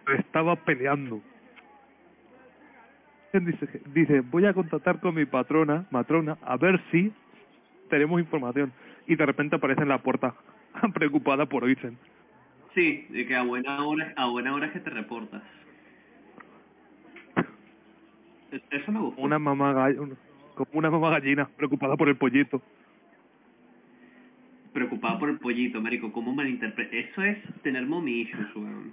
o 0.07 0.11
estaba 0.11 0.55
peleando. 0.57 1.21
Él 3.33 3.45
Dice, 3.45 3.81
dice, 3.93 4.19
voy 4.21 4.45
a 4.45 4.53
contactar 4.53 4.99
con 4.99 5.15
mi 5.15 5.25
patrona, 5.25 5.85
matrona, 5.91 6.37
a 6.41 6.57
ver 6.57 6.79
si 6.91 7.11
tenemos 7.89 8.19
información. 8.19 8.71
Y 9.07 9.15
de 9.15 9.25
repente 9.25 9.55
aparece 9.55 9.81
en 9.81 9.89
la 9.89 9.97
puerta, 9.99 10.35
preocupada 10.93 11.45
por 11.45 11.63
Oisen. 11.63 11.97
Sí, 12.75 13.07
de 13.09 13.25
que 13.25 13.35
a 13.35 13.43
buena 13.43 13.83
hora, 13.85 14.13
a 14.17 14.27
buena 14.27 14.53
hora 14.53 14.67
es 14.67 14.73
que 14.73 14.79
te 14.81 14.89
reportas. 14.89 15.41
E- 18.51 18.61
Eso 18.69 18.91
me 18.91 18.99
gustó. 18.99 19.21
Una 19.21 19.39
mamá 19.39 19.73
gall- 19.73 19.97
un- 19.99 20.17
como 20.55 20.69
una 20.73 20.91
mamá 20.91 21.09
gallina, 21.09 21.47
preocupada 21.57 21.95
por 21.95 22.09
el 22.09 22.17
pollito. 22.17 22.61
Preocupado 24.73 25.19
por 25.19 25.29
el 25.29 25.39
pollito, 25.39 25.81
marico. 25.81 26.11
¿Cómo 26.11 26.33
malinterpreta? 26.33 26.95
Eso 26.97 27.23
es 27.23 27.37
tener 27.63 27.85
mommy 27.85 28.21
issues, 28.21 28.53
weón. 28.55 28.91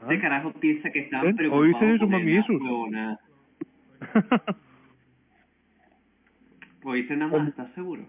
¿Ah? 0.00 0.04
Este 0.04 0.20
carajo 0.20 0.52
piensa 0.54 0.90
que 0.90 1.00
están 1.00 1.36
preocupados 1.36 1.98
por 1.98 2.08
mommy 2.08 2.32
él, 2.32 2.38
issues. 2.40 2.62
Oíste 6.84 7.16
nada 7.16 7.36
más, 7.38 7.48
¿estás 7.48 7.70
seguro? 7.74 8.02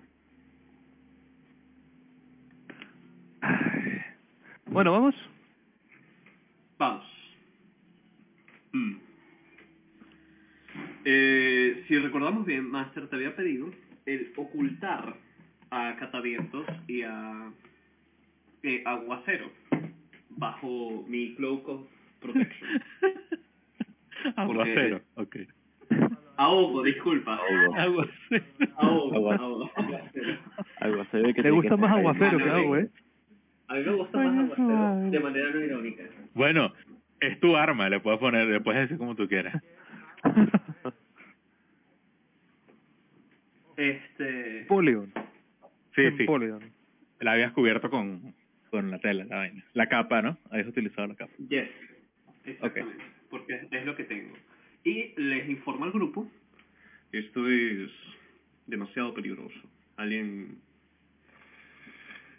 Bueno, 4.71 4.91
vamos. 4.91 5.15
Vamos. 6.77 7.05
Mm. 8.73 8.95
Eh, 11.05 11.83
si 11.87 11.97
recordamos 11.97 12.45
bien, 12.45 12.69
Master 12.69 13.07
te 13.09 13.15
había 13.15 13.35
pedido 13.35 13.71
el 14.05 14.31
ocultar 14.37 15.15
a 15.71 15.95
Catavientos 15.97 16.65
y 16.87 17.01
a 17.03 17.51
eh, 18.63 18.83
Aguacero 18.85 19.51
bajo 20.29 21.03
mi 21.07 21.35
Cloak 21.35 21.67
of 21.67 21.81
Protection. 22.21 22.69
Aguacero, 24.35 25.01
ok. 25.15 25.35
Ahogo, 26.37 26.83
disculpa. 26.83 27.39
Aguacero. 27.77 28.45
Agua- 28.77 29.35
aguacero. 29.75 30.37
Aguacero 30.79 31.27
que 31.27 31.33
Te 31.33 31.41
tiene 31.41 31.51
gusta 31.51 31.77
más 31.77 31.91
aguacero 31.91 32.37
que 32.37 32.49
algo, 32.49 32.77
¿eh? 32.77 32.89
A 33.69 33.75
mí 33.75 33.83
me 33.83 33.91
gusta 33.93 34.17
más 34.17 34.35
aguacero 34.35 35.11
de 35.11 35.19
manera 35.19 35.51
no 35.51 35.61
irónica. 35.61 36.03
Bueno, 36.33 36.73
es 37.19 37.39
tu 37.39 37.55
arma, 37.55 37.87
le 37.87 37.99
puedes 37.99 38.19
poner, 38.19 38.47
le 38.47 38.61
puedes 38.61 38.81
decir 38.81 38.97
como 38.97 39.15
tú 39.15 39.27
quieras. 39.27 39.61
Este... 43.77 44.63
Napoleon. 44.63 45.09
Sí, 45.95 46.01
sí. 46.17 46.23
Napoleon. 46.23 46.69
La 47.21 47.31
habías 47.31 47.53
cubierto 47.53 47.89
con, 47.89 48.35
con 48.69 48.91
la 48.91 48.99
tela, 48.99 49.23
la 49.23 49.37
vaina. 49.37 49.63
La 49.71 49.87
capa, 49.87 50.21
¿no? 50.21 50.37
Habías 50.49 50.67
utilizado 50.67 51.07
la 51.07 51.15
capa. 51.15 51.31
Yes, 51.47 51.69
exactamente, 52.43 53.01
porque 53.29 53.67
es 53.71 53.85
lo 53.85 53.95
que 53.95 54.03
tengo. 54.03 54.35
Y 54.83 55.13
les 55.15 55.47
informo 55.47 55.85
al 55.85 55.93
grupo, 55.93 56.29
esto 57.13 57.47
es 57.47 57.89
demasiado 58.67 59.13
peligroso. 59.13 59.61
Alguien... 59.95 60.57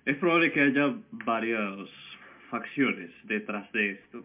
Es 0.05 0.17
probable 0.17 0.53
que 0.53 0.61
haya 0.61 0.95
varias 1.25 1.89
facciones 2.51 3.11
detrás 3.25 3.71
de 3.73 3.91
esto. 3.93 4.25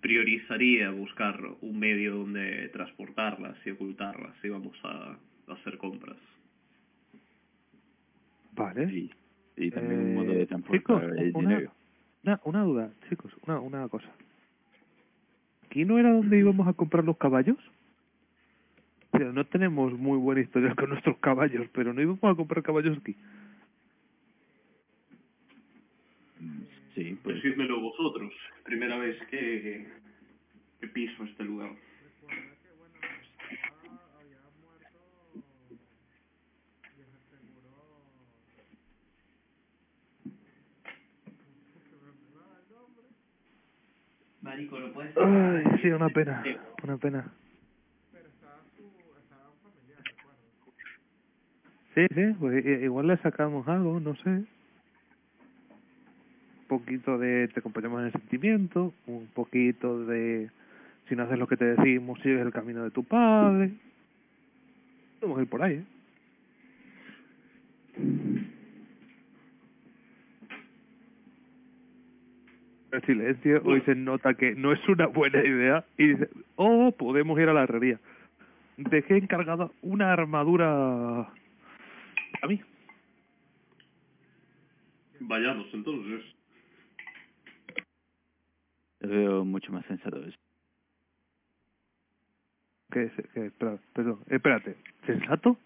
Priorizaría 0.00 0.90
buscar 0.90 1.40
un 1.60 1.78
medio 1.78 2.16
donde 2.16 2.68
transportarlas 2.68 3.56
y 3.64 3.70
ocultarlas 3.70 4.34
si 4.42 4.48
vamos 4.48 4.76
a 4.84 5.16
hacer 5.48 5.78
compras. 5.78 6.18
Vale. 8.52 8.88
Sí, 8.88 9.10
y 9.56 9.70
también 9.70 10.00
un 10.00 10.14
modo 10.14 10.32
Eh, 10.32 10.36
de 10.38 10.46
transportar 10.46 10.78
chicos, 10.80 11.02
el 11.18 11.30
una- 11.34 11.48
dinero. 11.50 11.72
Una, 12.24 12.40
una 12.44 12.62
duda, 12.62 12.90
chicos, 13.08 13.32
una, 13.46 13.60
una 13.60 13.88
cosa. 13.88 14.08
¿Aquí 15.66 15.84
no 15.84 15.98
era 15.98 16.12
donde 16.12 16.38
íbamos 16.38 16.66
a 16.66 16.72
comprar 16.72 17.04
los 17.04 17.16
caballos? 17.16 17.58
O 19.12 19.18
sea, 19.18 19.30
no 19.32 19.46
tenemos 19.46 19.92
muy 19.92 20.18
buena 20.18 20.40
historia 20.40 20.74
con 20.74 20.90
nuestros 20.90 21.16
caballos, 21.18 21.66
pero 21.72 21.92
no 21.94 22.02
íbamos 22.02 22.24
a 22.24 22.34
comprar 22.34 22.62
caballos 22.62 22.98
aquí. 22.98 23.16
Mm, 26.40 26.62
Sí, 26.96 27.14
pues 27.22 27.36
Decídmelo 27.36 27.78
vosotros, 27.78 28.32
primera 28.64 28.96
vez 28.96 29.18
que, 29.28 29.86
que 30.80 30.88
piso 30.88 31.24
este 31.24 31.44
lugar. 31.44 31.70
Marico, 44.40 44.78
lo 44.80 44.90
puedes 44.94 45.14
Ay, 45.18 45.64
sí, 45.82 45.88
una 45.88 46.08
pena, 46.08 46.42
una 46.82 46.96
pena. 46.96 47.30
Sí, 51.94 52.06
sí, 52.14 52.34
pues 52.40 52.64
igual 52.64 53.08
le 53.08 53.18
sacamos 53.18 53.68
algo, 53.68 54.00
no 54.00 54.14
sé. 54.16 54.55
Poquito 56.68 57.18
de 57.18 57.48
te 57.48 57.60
acompañamos 57.60 58.00
en 58.00 58.06
el 58.06 58.12
sentimiento, 58.12 58.92
un 59.06 59.26
poquito 59.28 60.04
de 60.04 60.50
si 61.08 61.14
no 61.14 61.22
haces 61.22 61.38
lo 61.38 61.46
que 61.46 61.56
te 61.56 61.64
decimos, 61.64 62.18
sigues 62.20 62.40
el 62.40 62.52
camino 62.52 62.82
de 62.82 62.90
tu 62.90 63.04
padre. 63.04 63.70
Vamos 65.20 65.38
a 65.38 65.42
ir 65.42 65.48
por 65.48 65.62
ahí, 65.62 65.74
¿eh? 65.74 65.84
El 72.92 73.02
silencio, 73.02 73.62
hoy 73.64 73.82
se 73.82 73.94
nota 73.94 74.34
que 74.34 74.54
no 74.54 74.72
es 74.72 74.88
una 74.88 75.06
buena 75.06 75.44
idea 75.44 75.84
y 75.98 76.08
dice, 76.08 76.30
oh, 76.54 76.92
podemos 76.92 77.38
ir 77.38 77.48
a 77.48 77.52
la 77.52 77.64
herrería. 77.64 78.00
Dejé 78.76 79.18
encargada 79.18 79.70
una 79.82 80.12
armadura 80.12 81.20
a 81.20 82.46
mí. 82.48 82.60
Vayamos 85.20 85.66
entonces. 85.72 86.35
Veo 89.08 89.44
mucho 89.44 89.72
más 89.72 89.84
sensato 89.86 90.24
eso. 90.24 90.36
Que, 92.90 93.10
se- 93.10 93.22
que 93.34 93.46
espera, 93.46 93.78
perdón, 93.92 94.20
espérate, 94.28 94.76
¿sensato? 95.06 95.58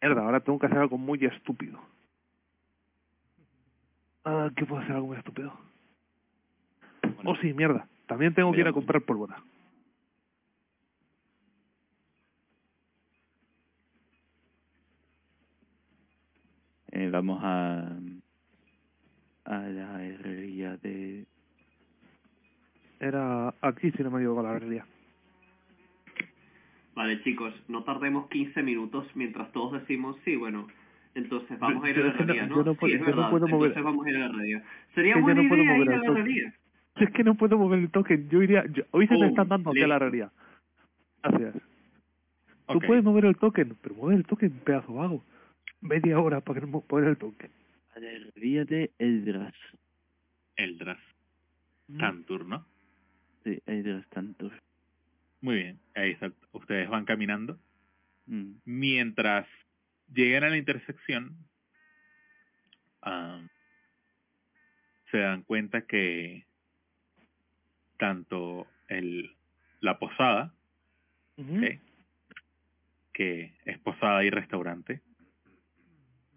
Mierda, 0.00 0.22
ahora 0.22 0.40
tengo 0.40 0.58
que 0.58 0.66
hacer 0.66 0.78
algo 0.78 0.98
muy 0.98 1.24
estúpido. 1.24 1.78
Ah, 4.24 4.50
¿qué 4.56 4.64
puedo 4.64 4.80
hacer 4.82 4.94
algo 4.96 5.08
muy 5.08 5.16
estúpido? 5.18 5.52
Oh, 7.24 7.36
sí, 7.36 7.52
mierda. 7.52 7.86
También 8.06 8.34
tengo 8.34 8.52
que 8.52 8.60
ir 8.60 8.66
a 8.68 8.72
comprar 8.72 9.02
pólvora. 9.02 9.42
Eh, 16.90 17.08
vamos 17.10 17.40
a 17.42 17.88
a 19.44 19.58
la 19.58 20.04
herrería 20.04 20.76
de 20.76 21.26
Era 23.02 23.52
aquí, 23.60 23.90
si 23.90 24.02
no 24.04 24.10
me 24.12 24.18
equivoco, 24.20 24.42
la 24.44 24.54
herrería. 24.56 24.86
Vale, 26.94 27.22
chicos, 27.24 27.52
no 27.68 27.82
tardemos 27.84 28.28
15 28.28 28.62
minutos 28.62 29.06
mientras 29.16 29.50
todos 29.52 29.72
decimos, 29.80 30.16
sí, 30.24 30.36
bueno, 30.36 30.68
entonces 31.14 31.58
vamos 31.58 31.82
a 31.84 31.90
ir 31.90 31.96
a 31.98 32.00
la 32.00 32.06
no- 32.12 32.14
herrería, 32.20 32.46
yo 32.48 32.56
¿no? 32.56 32.62
no 32.64 32.72
sí, 32.74 32.78
puedo- 32.78 32.94
es 32.94 33.00
yo 33.00 33.06
no 33.06 33.16
verdad, 33.16 33.30
puedo 33.30 33.46
mover- 33.48 33.66
entonces 33.70 33.82
vamos 33.84 34.06
a 34.06 34.10
ir 34.10 34.16
a 34.16 34.18
la 34.20 34.26
herrería. 34.26 34.62
Sería 34.94 35.14
Que 35.14 35.18
yo 35.20 35.24
buena 35.24 35.42
no 35.42 35.48
puedo 35.48 35.62
idea 35.62 35.72
mover 35.74 35.86
ir 35.86 35.92
a 35.92 35.94
el 35.96 36.00
la 36.00 36.06
toque. 36.06 36.20
herrería. 36.20 36.54
Si 36.98 37.04
es 37.04 37.10
que 37.10 37.24
no 37.24 37.34
puedo 37.34 37.58
mover 37.58 37.78
el 37.80 37.90
token, 37.90 38.28
yo 38.28 38.42
iría... 38.42 38.66
Yo, 38.66 38.84
hoy 38.90 39.06
se 39.08 39.14
me 39.14 39.24
Oh, 39.24 39.28
están 39.30 39.48
dando 39.48 39.70
hacia 39.70 39.86
la 39.88 39.96
herrería. 39.96 40.30
Gracias. 41.22 41.54
Tú 42.68 42.78
puedes 42.86 43.02
mover 43.02 43.24
el 43.24 43.36
token, 43.36 43.76
pero 43.82 43.94
mueve 43.94 44.16
el 44.16 44.26
token, 44.26 44.50
pedazo 44.60 44.94
vago. 44.94 45.24
Media 45.80 46.20
hora 46.20 46.40
para 46.40 46.60
que 46.60 46.66
mo- 46.66 46.84
mover 46.88 47.08
el 47.08 47.16
token. 47.16 47.50
a 47.96 47.98
la 48.00 48.10
herrería 48.10 48.64
de 48.66 48.90
Eldras. 48.98 49.54
Eldras. 50.56 50.98
Mm. 51.88 51.98
Tantur, 51.98 52.44
¿no? 52.46 52.64
Sí, 53.44 53.60
Eldras 53.66 54.08
Tantur. 54.10 54.52
Muy 55.40 55.56
bien, 55.56 55.80
ahí 55.94 56.12
está. 56.12 56.32
Ustedes 56.52 56.88
van 56.88 57.04
caminando. 57.04 57.58
Mm. 58.26 58.52
Mientras 58.64 59.46
llegan 60.12 60.44
a 60.44 60.50
la 60.50 60.56
intersección, 60.56 61.36
se 65.10 65.18
dan 65.18 65.42
cuenta 65.42 65.82
que 65.82 66.46
tanto 67.98 68.66
el 68.88 69.36
la 69.80 69.98
posada, 69.98 70.54
que 73.12 73.54
es 73.64 73.78
posada 73.80 74.24
y 74.24 74.30
restaurante, 74.30 75.02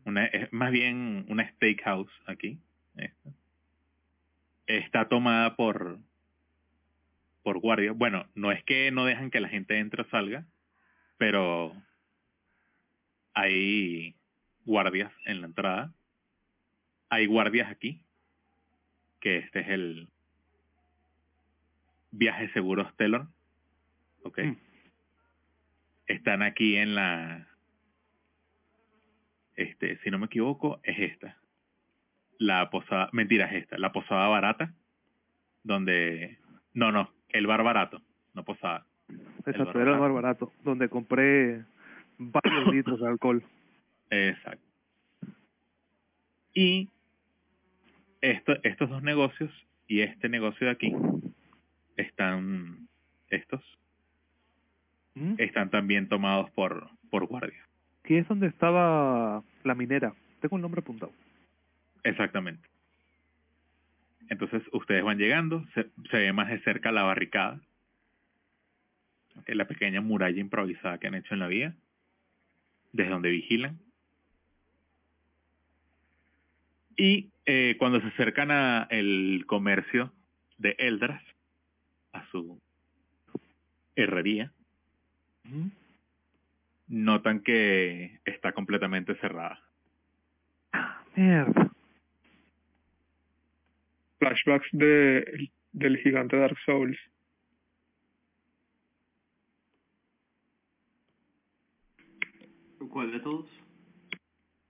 una, 0.03 0.25
es 0.25 0.51
más 0.51 0.71
bien 0.71 1.25
una 1.29 1.47
steakhouse 1.51 2.11
aquí, 2.25 2.59
esta, 2.95 3.29
está 4.65 5.07
tomada 5.07 5.55
por 5.55 5.99
por 7.45 7.59
guardias. 7.59 7.95
Bueno, 7.95 8.25
no 8.33 8.51
es 8.51 8.63
que 8.63 8.89
no 8.89 9.05
dejan 9.05 9.29
que 9.29 9.39
la 9.39 9.49
gente 9.49 9.77
entre 9.77 10.01
o 10.01 10.09
salga, 10.09 10.47
pero 11.17 11.79
hay 13.35 14.15
guardias 14.65 15.13
en 15.25 15.41
la 15.41 15.47
entrada. 15.47 15.93
Hay 17.07 17.27
guardias 17.27 17.69
aquí, 17.69 18.01
que 19.21 19.37
este 19.37 19.59
es 19.59 19.69
el 19.69 20.09
Viaje 22.09 22.51
Seguros 22.53 22.91
Telor. 22.97 23.27
Ok. 24.23 24.39
Mm. 24.39 24.57
Están 26.07 26.41
aquí 26.41 26.77
en 26.77 26.95
la... 26.95 27.47
Este, 29.55 29.99
si 29.99 30.09
no 30.09 30.17
me 30.17 30.25
equivoco, 30.25 30.79
es 30.81 30.97
esta. 30.97 31.37
La 32.39 32.71
posada... 32.71 33.07
Mentira, 33.11 33.45
es 33.45 33.61
esta. 33.61 33.77
La 33.77 33.91
posada 33.91 34.27
barata. 34.29 34.73
Donde... 35.61 36.39
No, 36.73 36.91
no. 36.91 37.13
El 37.29 37.47
bar 37.47 37.63
barato. 37.63 38.01
No 38.33 38.43
posada. 38.43 38.85
Exacto, 39.45 39.79
era 39.79 39.93
el 39.93 39.99
bar 39.99 40.11
barato. 40.11 40.47
barato, 40.47 40.51
donde 40.63 40.89
compré 40.89 41.63
varios 42.17 42.67
litros 42.73 42.99
de 42.99 43.07
alcohol. 43.07 43.43
Exacto. 44.09 44.65
Y 46.53 46.89
esto, 48.21 48.53
estos 48.63 48.89
dos 48.89 49.03
negocios 49.03 49.51
y 49.87 50.01
este 50.01 50.29
negocio 50.29 50.67
de 50.67 50.73
aquí 50.73 50.93
están 51.97 52.87
estos 53.29 53.61
¿Mm? 55.15 55.35
están 55.37 55.69
también 55.69 56.07
tomados 56.07 56.49
por 56.51 56.89
por 57.09 57.25
guardias. 57.27 57.65
Aquí 58.03 58.15
es 58.15 58.27
donde 58.27 58.47
estaba 58.47 59.43
la 59.63 59.75
minera. 59.75 60.13
Tengo 60.41 60.57
el 60.57 60.61
nombre 60.61 60.79
apuntado. 60.79 61.11
Exactamente. 62.03 62.67
Entonces 64.29 64.63
ustedes 64.71 65.03
van 65.03 65.17
llegando, 65.17 65.65
se, 65.73 65.89
se 66.09 66.17
ve 66.17 66.33
más 66.33 66.49
de 66.49 66.59
cerca 66.61 66.91
la 66.91 67.03
barricada, 67.03 67.59
la 69.47 69.67
pequeña 69.67 70.01
muralla 70.01 70.39
improvisada 70.39 70.97
que 70.97 71.07
han 71.07 71.15
hecho 71.15 71.33
en 71.33 71.39
la 71.39 71.47
vía, 71.47 71.75
desde 72.91 73.11
donde 73.11 73.29
vigilan. 73.29 73.79
Y 76.97 77.31
eh, 77.45 77.75
cuando 77.77 77.99
se 77.99 78.07
acercan 78.07 78.51
a 78.51 78.87
el 78.89 79.43
comercio 79.47 80.11
de 80.57 80.75
Eldras, 80.79 81.21
a 82.13 82.25
su 82.31 82.61
herrería, 83.95 84.51
notan 86.87 87.41
que 87.41 88.19
está 88.25 88.53
completamente 88.53 89.15
cerrada. 89.15 89.59
Mierda. 91.15 91.64
Flashbacks 94.19 94.67
de, 94.71 95.51
del 95.71 95.97
gigante 95.97 96.37
Dark 96.37 96.57
Souls. 96.65 96.97
¿Cuál 102.89 103.11
de 103.11 103.19
todos? 103.19 103.49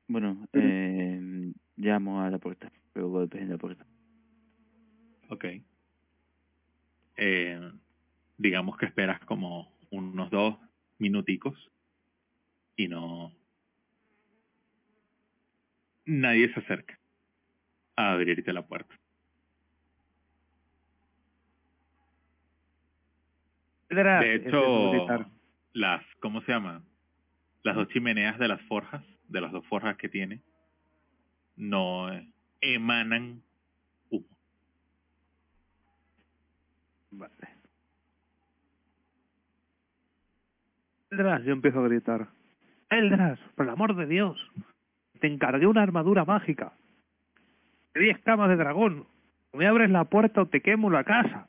Bueno, 0.07 0.47
eh, 0.53 1.51
llamo 1.75 2.21
a 2.21 2.29
la 2.29 2.39
puerta, 2.39 2.71
pero 2.93 3.09
golpes 3.09 3.41
en 3.41 3.49
la 3.49 3.57
puerta. 3.57 3.85
Ok. 5.29 5.45
Eh, 7.17 7.71
digamos 8.37 8.77
que 8.77 8.87
esperas 8.87 9.19
como 9.25 9.71
unos 9.91 10.29
dos 10.31 10.57
minuticos 10.97 11.71
y 12.75 12.87
no... 12.87 13.31
Nadie 16.05 16.53
se 16.53 16.59
acerca 16.59 16.99
a 17.95 18.13
abrirte 18.13 18.53
la 18.53 18.65
puerta. 18.65 18.95
De 23.95 24.35
hecho, 24.35 25.07
las, 25.73 26.03
¿cómo 26.19 26.41
se 26.41 26.51
llama? 26.51 26.81
Las 27.63 27.75
dos 27.75 27.87
chimeneas 27.89 28.37
de 28.37 28.47
las 28.47 28.61
forjas, 28.63 29.03
de 29.27 29.41
las 29.41 29.51
dos 29.51 29.65
forjas 29.67 29.97
que 29.97 30.09
tiene, 30.09 30.41
no 31.55 32.09
emanan 32.61 33.41
humo. 34.09 34.27
Vale. 37.11 37.33
Eldras, 41.11 41.43
yo 41.43 41.53
empiezo 41.53 41.79
a 41.79 41.87
gritar. 41.87 42.27
Eldras, 42.89 43.39
por 43.55 43.65
el 43.65 43.71
amor 43.71 43.95
de 43.95 44.05
Dios. 44.05 44.37
Te 45.19 45.27
encargué 45.27 45.65
una 45.65 45.81
armadura 45.81 46.25
mágica. 46.25 46.73
Te 47.93 48.01
di 48.01 48.09
escamas 48.09 48.49
de 48.49 48.57
dragón. 48.57 49.07
O 49.51 49.57
me 49.57 49.67
abres 49.67 49.89
la 49.89 50.03
puerta 50.05 50.41
o 50.41 50.47
te 50.47 50.61
quemo 50.61 50.89
la 50.89 51.03
casa. 51.03 51.47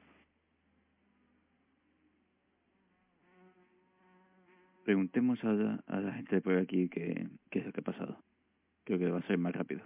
Preguntemos 4.86 5.42
a 5.42 5.52
la, 5.52 5.82
a 5.88 6.00
la 6.00 6.12
gente 6.12 6.36
de 6.36 6.40
por 6.40 6.56
aquí 6.56 6.88
qué, 6.88 7.26
qué 7.50 7.58
es 7.58 7.66
lo 7.66 7.72
que 7.72 7.80
ha 7.80 7.82
pasado. 7.82 8.22
Creo 8.84 9.00
que 9.00 9.10
va 9.10 9.18
a 9.18 9.26
ser 9.26 9.36
más 9.36 9.52
rápido. 9.52 9.82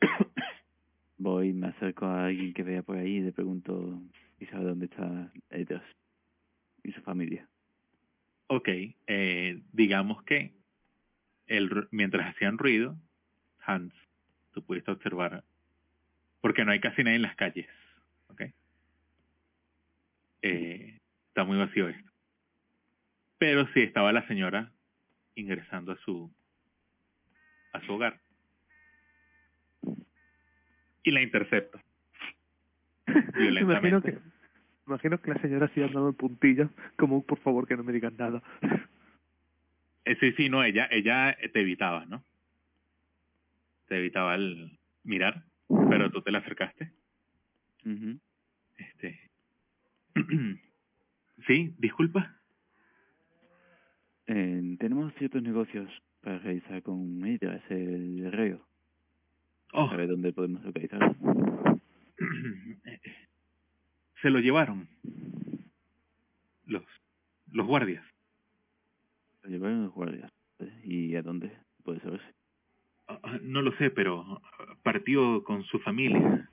Voy, 1.18 1.52
me 1.52 1.68
acerco 1.68 2.06
a 2.06 2.26
alguien 2.26 2.52
que 2.52 2.64
vea 2.64 2.82
por 2.82 2.96
ahí 2.96 3.18
y 3.18 3.20
le 3.20 3.30
pregunto 3.30 4.02
si 4.40 4.46
sabe 4.46 4.64
dónde 4.64 4.86
está 4.86 5.30
Edras 5.50 5.84
y 6.82 6.90
su 6.90 7.00
familia. 7.02 7.48
Ok, 8.48 8.68
eh, 9.06 9.62
digamos 9.72 10.24
que 10.24 10.54
el, 11.46 11.86
mientras 11.92 12.34
hacían 12.34 12.58
ruido, 12.58 12.96
Hans, 13.64 13.94
tú 14.50 14.64
pudiste 14.64 14.90
observar, 14.90 15.44
porque 16.40 16.64
no 16.64 16.72
hay 16.72 16.80
casi 16.80 17.04
nadie 17.04 17.18
en 17.18 17.22
las 17.22 17.36
calles, 17.36 17.68
ok. 18.30 18.42
Eh, 20.42 20.97
está 21.38 21.44
muy 21.44 21.56
vacío 21.56 21.88
esto. 21.88 22.10
Pero 23.38 23.64
sí 23.68 23.82
estaba 23.82 24.12
la 24.12 24.26
señora 24.26 24.72
ingresando 25.36 25.92
a 25.92 25.96
su 25.98 26.28
a 27.72 27.80
su 27.82 27.92
hogar 27.92 28.20
y 31.04 31.12
la 31.12 31.22
intercepta 31.22 31.80
imagino 33.60 34.02
que, 34.02 34.18
imagino 34.84 35.20
que 35.20 35.30
la 35.30 35.40
señora 35.40 35.68
sigue 35.68 35.86
andando 35.86 36.08
en 36.08 36.14
puntillas, 36.16 36.70
como 36.96 37.24
por 37.24 37.38
favor 37.38 37.68
que 37.68 37.76
no 37.76 37.84
me 37.84 37.92
digan 37.92 38.16
nada. 38.16 38.42
Eh, 40.04 40.16
sí, 40.18 40.32
sí, 40.32 40.48
no, 40.48 40.64
ella, 40.64 40.88
ella 40.90 41.36
te 41.52 41.60
evitaba, 41.60 42.04
¿no? 42.06 42.24
Te 43.86 43.98
evitaba 43.98 44.34
el 44.34 44.76
mirar, 45.04 45.44
pero 45.88 46.10
tú 46.10 46.20
te 46.20 46.32
la 46.32 46.38
acercaste. 46.38 46.92
Ujú. 47.84 48.18
Este. 48.76 49.30
sí, 51.48 51.74
disculpa. 51.78 52.36
Eh, 54.26 54.76
tenemos 54.78 55.12
ciertos 55.14 55.42
negocios 55.42 55.90
para 56.20 56.38
realizar 56.38 56.82
con 56.82 57.26
Edras, 57.26 57.62
el 57.70 58.26
herrero. 58.26 58.64
Oh, 59.72 59.88
¿Sabe 59.88 60.06
dónde 60.06 60.32
podemos 60.32 60.62
localizarlo? 60.62 61.16
se 64.22 64.30
lo 64.30 64.38
llevaron. 64.38 64.88
Los, 66.66 66.84
los 67.50 67.66
guardias. 67.66 68.04
Lo 69.42 69.50
llevaron 69.50 69.84
los 69.84 69.94
guardias. 69.94 70.30
¿Y 70.84 71.16
a 71.16 71.22
dónde? 71.22 71.50
Puede 71.82 72.00
saberse. 72.00 72.34
Ah, 73.06 73.18
ah, 73.22 73.38
No 73.40 73.62
lo 73.62 73.72
sé, 73.78 73.90
pero 73.90 74.42
partió 74.82 75.42
con 75.44 75.64
su 75.64 75.78
familia 75.78 76.50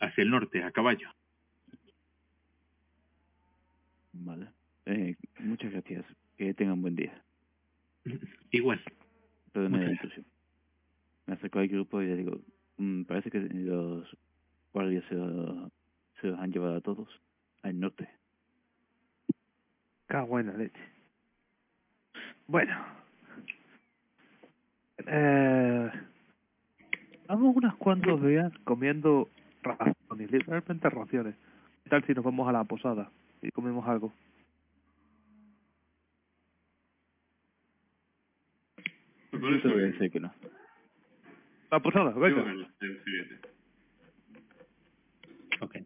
hacia 0.00 0.22
el 0.22 0.30
norte, 0.30 0.62
a 0.62 0.72
caballo. 0.72 1.10
Vale. 4.14 4.46
Eh, 4.86 5.16
muchas 5.40 5.72
gracias. 5.72 6.04
Que 6.36 6.54
tengan 6.54 6.80
buen 6.82 6.94
día. 6.96 7.12
Igual. 8.50 8.80
Perdone 9.52 9.84
la 9.84 9.90
intrusión. 9.92 10.26
Me 11.26 11.34
acerco 11.34 11.58
al 11.58 11.68
grupo 11.68 12.02
y 12.02 12.06
le 12.06 12.16
digo, 12.16 12.40
"Mm, 12.76 13.02
parece 13.04 13.30
que 13.30 13.40
los 13.40 14.16
guardias 14.72 15.04
se, 15.08 15.14
lo- 15.14 15.70
se 16.20 16.26
los 16.28 16.38
han 16.38 16.52
llevado 16.52 16.76
a 16.76 16.80
todos 16.80 17.08
al 17.62 17.78
norte. 17.80 18.08
Cago 20.06 20.38
en 20.40 20.46
la 20.48 20.56
leche. 20.56 20.80
Bueno. 22.46 22.74
Eh, 25.06 25.90
vamos 27.26 27.56
unos 27.56 27.74
cuantos 27.76 28.22
días 28.22 28.52
comiendo 28.64 29.28
raciones, 29.62 30.30
literalmente 30.30 30.90
raciones. 30.90 31.34
tal 31.88 32.04
si 32.06 32.12
nos 32.14 32.24
vamos 32.24 32.48
a 32.48 32.52
la 32.52 32.64
posada 32.64 33.10
y 33.44 33.50
comemos 33.50 33.86
algo? 33.86 34.12
Yo 39.32 39.62
te 39.62 39.68
voy 39.68 39.82
a 39.82 39.86
decir 39.86 40.10
que 40.10 40.20
no. 40.20 40.32
La 41.70 41.80
posada, 41.80 42.10
venga. 42.12 42.42
Ok. 45.60 45.76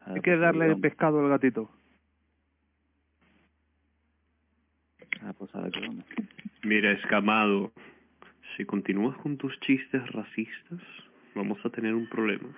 A 0.00 0.10
Hay 0.10 0.16
la 0.16 0.22
que 0.22 0.36
darle 0.36 0.68
vamos. 0.68 0.80
pescado 0.80 1.20
al 1.20 1.28
gatito. 1.28 1.70
La 5.22 5.32
posada 5.34 5.70
que 5.70 5.80
vamos. 5.80 6.04
Mira, 6.62 6.92
escamado, 6.92 7.72
si 8.56 8.64
continúas 8.64 9.16
con 9.18 9.36
tus 9.36 9.58
chistes 9.60 10.02
racistas, 10.12 10.80
vamos 11.34 11.58
a 11.64 11.70
tener 11.70 11.94
un 11.94 12.08
problema. 12.08 12.48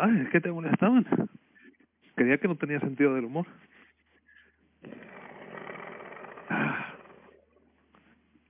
Ay, 0.00 0.20
es 0.20 0.30
que 0.30 0.40
te 0.40 0.50
molestaban. 0.50 1.06
Creía 2.14 2.38
que 2.38 2.48
no 2.48 2.56
tenía 2.56 2.80
sentido 2.80 3.14
del 3.14 3.24
humor. 3.24 3.46
Ah. 6.48 6.94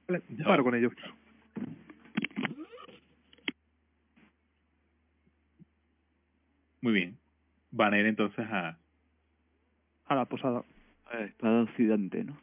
Vale, 0.09 0.23
paro 0.45 0.65
con 0.65 0.75
ello. 0.75 0.91
Muy 6.81 6.93
bien. 6.93 7.19
Van 7.71 7.95
a 7.95 7.99
ir 7.99 8.07
entonces 8.07 8.45
a... 8.51 8.77
A 10.07 10.15
la 10.15 10.25
posada. 10.25 10.65
A 11.07 11.17
la 11.17 11.25
espada 11.25 11.63
occidente, 11.63 12.25
¿no? 12.25 12.37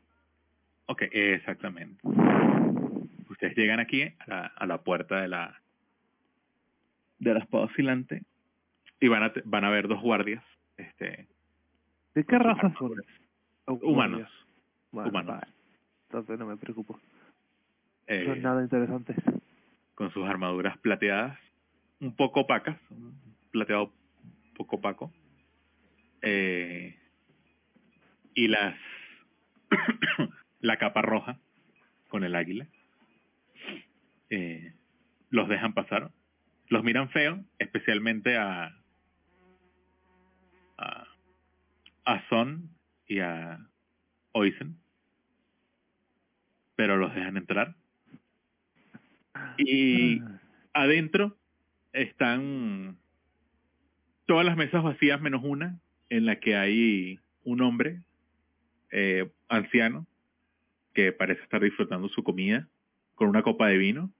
Ok, 0.86 1.04
exactamente. 1.12 2.02
Ustedes 3.30 3.56
llegan 3.56 3.80
aquí 3.80 4.04
a 4.04 4.26
la, 4.28 4.46
a 4.46 4.66
la 4.66 4.82
puerta 4.82 5.22
de 5.22 5.28
la 5.28 5.62
de 7.20 7.34
la 7.34 7.40
espada 7.42 7.66
oscilante 7.66 8.24
y 9.00 9.08
van 9.08 9.24
a 9.24 9.32
van 9.46 9.64
a 9.66 9.70
ver 9.70 9.88
dos 9.88 10.02
guardias 10.02 10.44
este 10.78 11.28
¿De 12.16 12.24
qué 12.26 12.38
raza 12.40 12.74
son? 12.78 12.94
Oh, 13.66 13.74
humanos 13.84 14.30
Bueno, 14.92 15.10
humanos. 15.10 15.36
vale. 15.40 15.54
Entonces 16.10 16.40
no 16.40 16.48
me 16.48 16.58
preocupo. 16.58 17.00
eh, 18.08 18.26
No 18.28 18.34
es 18.34 18.42
nada 18.42 18.64
interesante. 18.64 19.16
con 19.96 20.12
sus 20.12 20.28
armaduras 20.28 20.78
plateadas 20.80 21.38
un 22.00 22.16
poco 22.16 22.42
opacas 22.42 22.78
plateado 23.52 23.86
un 24.48 24.54
poco 24.56 24.78
opaco 24.78 25.14
eh, 26.22 26.98
y 28.34 28.48
las 28.48 28.76
la 30.62 30.78
capa 30.78 31.02
roja 31.02 31.40
con 32.10 32.24
el 32.24 32.36
águila 32.36 32.68
eh, 34.30 34.74
los 35.30 35.48
dejan 35.50 35.74
pasar 35.74 36.12
los 36.70 36.84
miran 36.84 37.10
feo 37.10 37.44
especialmente 37.60 38.38
a 38.38 38.76
a, 40.80 41.08
a 42.06 42.30
Son 42.30 42.70
y 43.08 43.20
a 43.20 43.60
Oisen 44.32 44.78
pero 46.76 46.96
los 46.98 47.14
dejan 47.14 47.36
entrar 47.36 47.76
y 49.58 50.22
adentro 50.74 51.38
están 51.94 52.98
todas 54.26 54.46
las 54.46 54.56
mesas 54.56 54.84
vacías 54.84 55.20
menos 55.20 55.42
una 55.44 55.80
en 56.10 56.26
la 56.26 56.40
que 56.40 56.56
hay 56.56 57.20
un 57.44 57.62
hombre 57.62 58.02
eh, 58.92 59.30
anciano 59.48 60.08
que 60.94 61.12
parece 61.12 61.42
estar 61.44 61.62
disfrutando 61.62 62.10
su 62.10 62.24
comida 62.24 62.68
con 63.16 63.28
una 63.28 63.44
copa 63.44 63.68
de 63.68 63.78
vino. 63.78 64.14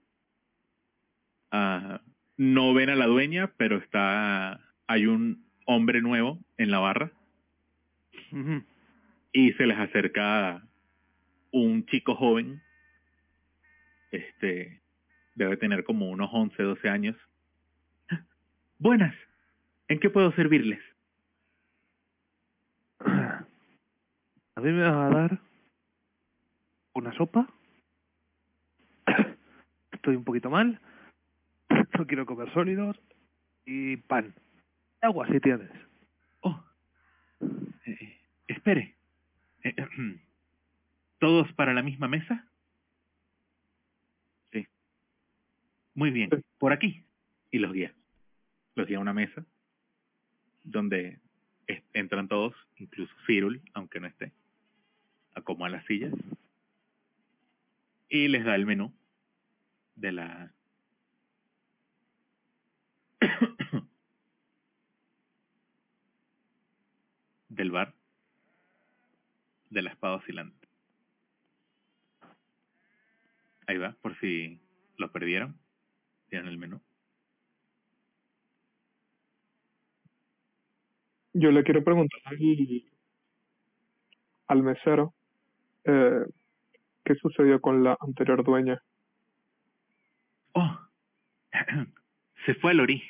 Ah, 1.50 2.00
no 2.36 2.74
ven 2.74 2.90
a 2.90 2.96
la 2.96 3.06
dueña, 3.06 3.52
pero 3.56 3.76
está 3.78 4.60
hay 4.86 5.06
un 5.06 5.44
hombre 5.70 6.02
nuevo 6.02 6.38
en 6.58 6.70
la 6.72 6.80
barra 6.80 7.12
y 9.32 9.52
se 9.52 9.66
les 9.66 9.78
acerca 9.78 10.62
un 11.52 11.86
chico 11.86 12.16
joven, 12.16 12.60
este, 14.10 14.80
debe 15.36 15.56
tener 15.56 15.84
como 15.84 16.10
unos 16.10 16.28
11, 16.32 16.60
12 16.60 16.88
años. 16.88 17.16
Buenas, 18.78 19.14
¿en 19.88 20.00
qué 20.00 20.10
puedo 20.10 20.32
servirles? 20.32 20.80
A 23.00 24.60
mí 24.60 24.72
me 24.72 24.82
vas 24.82 24.92
a 24.92 25.14
dar 25.14 25.38
una 26.94 27.12
sopa. 27.16 27.48
Estoy 29.92 30.16
un 30.16 30.24
poquito 30.24 30.50
mal. 30.50 30.80
No 31.98 32.06
quiero 32.06 32.24
comer 32.24 32.50
sólidos. 32.54 32.96
Y 33.66 33.98
pan. 33.98 34.34
Agua 35.00 35.26
si 35.28 35.40
tienes. 35.40 35.70
Oh, 36.40 36.62
eh, 37.86 38.20
espere. 38.48 38.96
Eh, 39.64 39.74
¿Todos 41.18 41.52
para 41.54 41.74
la 41.74 41.82
misma 41.82 42.08
mesa? 42.08 42.46
Sí. 44.52 44.66
Muy 45.94 46.10
bien, 46.10 46.30
por 46.58 46.72
aquí. 46.72 47.04
Y 47.50 47.58
los 47.58 47.72
guía. 47.72 47.94
Los 48.74 48.86
guía 48.86 48.98
a 48.98 49.00
una 49.00 49.12
mesa 49.12 49.44
donde 50.64 51.18
entran 51.92 52.28
todos, 52.28 52.54
incluso 52.76 53.12
Cyril, 53.26 53.60
aunque 53.74 54.00
no 54.00 54.06
esté. 54.06 54.32
Acomoda 55.34 55.70
las 55.70 55.84
sillas. 55.86 56.12
Y 58.08 58.28
les 58.28 58.44
da 58.44 58.54
el 58.54 58.66
menú 58.66 58.92
de 59.94 60.12
la... 60.12 60.52
del 67.60 67.72
bar 67.72 67.92
de 69.68 69.82
la 69.82 69.90
espada 69.90 70.16
oscilante. 70.16 70.66
Ahí 73.66 73.76
va, 73.76 73.94
por 74.00 74.18
si 74.18 74.58
lo 74.96 75.12
perdieron. 75.12 75.60
Tienen 76.30 76.48
el 76.48 76.56
menú. 76.56 76.80
Yo 81.34 81.50
le 81.52 81.62
quiero 81.62 81.84
preguntar 81.84 82.18
al, 82.24 82.38
al 84.46 84.62
mesero 84.62 85.14
eh, 85.84 86.24
qué 87.04 87.14
sucedió 87.16 87.60
con 87.60 87.84
la 87.84 87.96
anterior 88.00 88.42
dueña. 88.42 88.82
Oh, 90.52 90.80
se 92.46 92.54
fue 92.54 92.70
al 92.70 92.80
Ori. 92.80 93.02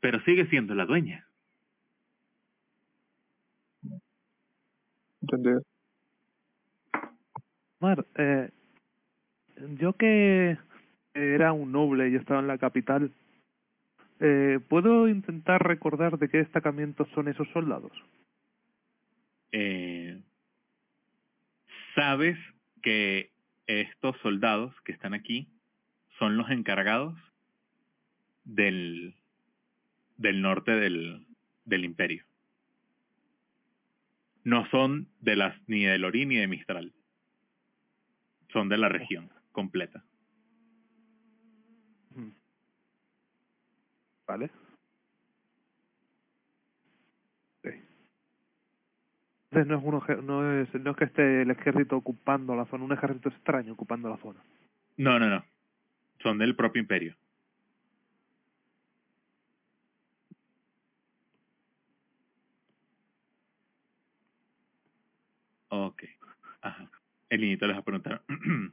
Pero 0.00 0.20
sigue 0.24 0.46
siendo 0.48 0.74
la 0.74 0.84
dueña. 0.84 1.27
¿Entendido? 5.30 5.62
Mar, 7.80 8.06
eh, 8.16 8.50
yo 9.78 9.92
que 9.92 10.56
era 11.14 11.52
un 11.52 11.72
noble 11.72 12.08
y 12.08 12.16
estaba 12.16 12.40
en 12.40 12.48
la 12.48 12.58
capital, 12.58 13.12
eh, 14.20 14.58
¿puedo 14.68 15.08
intentar 15.08 15.62
recordar 15.62 16.18
de 16.18 16.28
qué 16.28 16.38
destacamento 16.38 17.06
son 17.14 17.28
esos 17.28 17.48
soldados? 17.50 17.92
Eh, 19.52 20.20
Sabes 21.94 22.38
que 22.80 23.30
estos 23.66 24.16
soldados 24.22 24.72
que 24.84 24.92
están 24.92 25.14
aquí 25.14 25.48
son 26.18 26.36
los 26.36 26.48
encargados 26.50 27.14
del, 28.44 29.14
del 30.16 30.40
norte 30.40 30.72
del, 30.72 31.26
del 31.64 31.84
imperio. 31.84 32.24
No 34.48 34.64
son 34.70 35.08
de 35.20 35.36
las 35.36 35.54
ni 35.68 35.84
de 35.84 35.98
Lorí 35.98 36.24
ni 36.24 36.36
de 36.36 36.46
Mistral. 36.46 36.94
Son 38.50 38.70
de 38.70 38.78
la 38.78 38.88
región 38.88 39.30
completa. 39.52 40.02
¿Vale? 44.26 44.50
Ok. 47.58 47.74
Entonces 49.50 49.66
no 49.66 49.78
es, 49.78 49.84
un 49.84 49.94
oje- 49.94 50.22
no, 50.22 50.60
es, 50.62 50.74
no 50.74 50.90
es 50.92 50.96
que 50.96 51.04
esté 51.04 51.42
el 51.42 51.50
ejército 51.50 51.96
ocupando 51.98 52.56
la 52.56 52.64
zona, 52.66 52.84
un 52.84 52.92
ejército 52.92 53.28
extraño 53.28 53.74
ocupando 53.74 54.08
la 54.08 54.16
zona. 54.16 54.40
No, 54.96 55.18
no, 55.18 55.28
no. 55.28 55.44
Son 56.22 56.38
del 56.38 56.56
propio 56.56 56.80
imperio. 56.80 57.14
el 67.30 67.40
niñito 67.40 67.66
les 67.66 67.76
va 67.76 67.80
a 67.80 67.84
preguntar, 67.84 68.22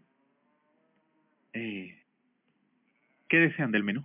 eh, 1.54 2.04
¿qué 3.28 3.38
desean 3.38 3.72
del 3.72 3.84
menú? 3.84 4.04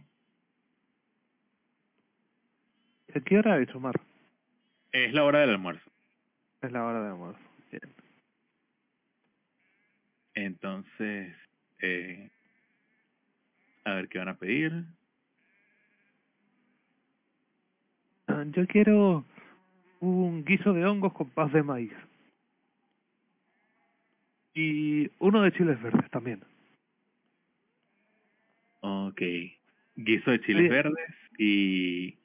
¿A 3.15 3.21
qué 3.21 3.39
hora 3.39 3.59
es, 3.61 3.75
Omar? 3.75 4.01
Es 4.93 5.13
la 5.13 5.25
hora 5.25 5.41
del 5.41 5.51
almuerzo. 5.51 5.91
Es 6.63 6.71
la 6.73 6.85
hora 6.85 7.03
del 7.03 7.13
almuerzo. 7.13 7.41
Entonces, 10.35 11.37
eh, 11.81 12.31
a 13.85 13.95
ver 13.95 14.09
qué 14.09 14.19
van 14.19 14.29
a 14.29 14.37
pedir. 14.37 14.85
Ah, 18.29 18.45
yo 18.47 18.67
quiero 18.67 19.25
un 20.01 20.45
guiso 20.45 20.73
de 20.73 20.87
hongos 20.87 21.13
con 21.13 21.31
paz 21.31 21.53
de 21.53 21.63
maíz. 21.63 21.93
Y 24.55 25.11
uno 25.19 25.43
de 25.43 25.53
chiles 25.53 25.81
verdes 25.83 26.11
también. 26.11 26.43
Ok. 28.81 29.21
Guiso 29.97 30.31
de 30.31 30.41
chiles 30.41 30.69
verdes 30.71 31.09
y... 31.39 32.19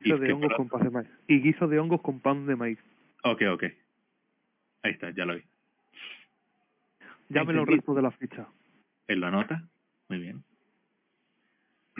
Guiso 0.00 0.16
¿Y 0.16 0.20
de 0.20 0.32
hongos 0.32 0.48
para- 0.48 0.56
con 0.56 0.68
paz 0.68 0.82
de 0.82 0.90
maíz. 0.90 1.08
Y 1.28 1.40
guiso 1.40 1.66
de 1.66 1.78
hongos 1.78 2.00
con 2.02 2.20
pan 2.20 2.46
de 2.46 2.56
maíz. 2.56 2.78
Ok, 3.24 3.42
ok. 3.52 3.64
Ahí 4.82 4.92
está, 4.92 5.10
ya 5.10 5.24
lo 5.24 5.34
vi. 5.36 5.42
Ya 7.30 7.42
me 7.44 7.54
lo 7.54 7.64
resto 7.64 7.94
de 7.94 8.02
la 8.02 8.10
ficha. 8.10 8.46
¿Él 9.08 9.20
lo 9.20 9.26
anota? 9.28 9.66
Muy 10.08 10.18
bien. 10.20 10.44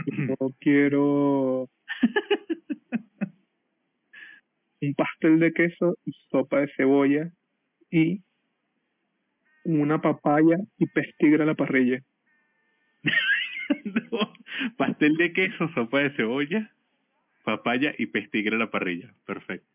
Yo 0.06 0.36
quiero 0.60 1.70
un 4.82 4.94
pastel 4.94 5.38
de 5.40 5.52
queso 5.54 5.96
y 6.04 6.12
sopa 6.28 6.60
de 6.60 6.68
cebolla 6.76 7.30
y 7.94 8.24
una 9.62 10.02
papaya 10.02 10.56
y 10.78 10.86
pestigre 10.86 11.44
a 11.44 11.46
la 11.46 11.54
parrilla. 11.54 12.02
No, 13.84 14.32
Pastel 14.76 15.16
de 15.16 15.32
queso, 15.32 15.68
sopa 15.74 16.00
de 16.00 16.10
cebolla, 16.10 16.70
papaya 17.44 17.94
y 17.96 18.06
pestigre 18.06 18.56
a 18.56 18.58
la 18.58 18.70
parrilla. 18.70 19.14
Perfecto. 19.24 19.66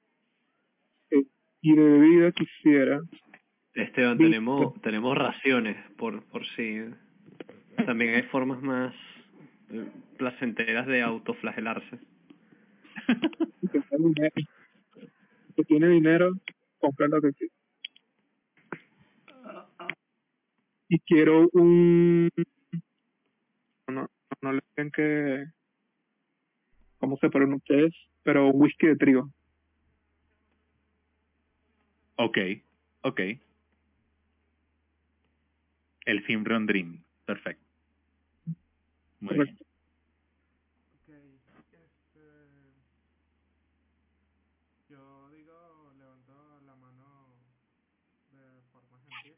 Y 1.62 1.75
de 1.75 1.84
bebida 1.84 2.32
quisiera 2.32 3.01
Esteban, 3.73 4.19
tenemos, 4.19 4.79
tenemos 4.82 5.17
raciones 5.17 5.75
por, 5.97 6.23
por 6.25 6.45
si. 6.55 6.82
También 7.84 8.13
hay 8.13 8.23
formas 8.23 8.62
más 8.62 8.93
eh, 9.71 9.88
placenteras 10.17 10.86
de 10.86 11.01
autoflagelarse. 11.01 11.99
Si 15.55 15.63
tiene 15.65 15.89
dinero, 15.89 16.32
compra 16.79 17.08
lo 17.08 17.21
que 17.21 17.34
quiera. 17.34 17.59
Y 20.89 20.99
quiero 20.99 21.47
un... 21.54 22.30
No, 23.88 24.10
no 24.41 24.54
le 24.54 24.62
digan 24.75 24.91
que... 24.91 25.45
¿Cómo 26.99 27.17
se 27.17 27.30
pronuncia? 27.30 27.78
Es, 27.78 27.93
pero 28.23 28.47
un 28.47 28.62
whisky 28.62 28.88
de 28.88 28.95
trigo. 28.97 29.32
Ok, 32.15 32.38
ok. 33.04 33.21
El 36.06 36.25
Simron 36.25 36.65
Dream. 36.65 37.04
Perfecto. 37.25 37.63
Muy 39.19 39.36
bien. 39.36 39.45
Correcto 39.45 39.65
este... 41.06 42.21
Yo 44.89 45.30
digo, 45.30 45.93
levanto 45.97 46.62
la 46.65 46.75
mano 46.75 47.36
de 48.32 48.62
forma 48.71 48.97
gentil. 48.99 49.36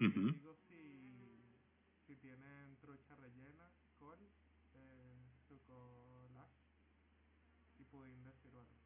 Ujú. 0.00 0.30
Digo 0.30 0.54
si, 0.68 1.42
si 2.06 2.14
tienen 2.16 2.76
trucha 2.80 3.16
rellena, 3.16 3.68
col, 3.98 4.18
eh, 4.74 5.32
chocolate 5.48 6.52
y 7.80 7.84
pudín 7.84 8.22
de 8.24 8.32
ciruela. 8.42 8.76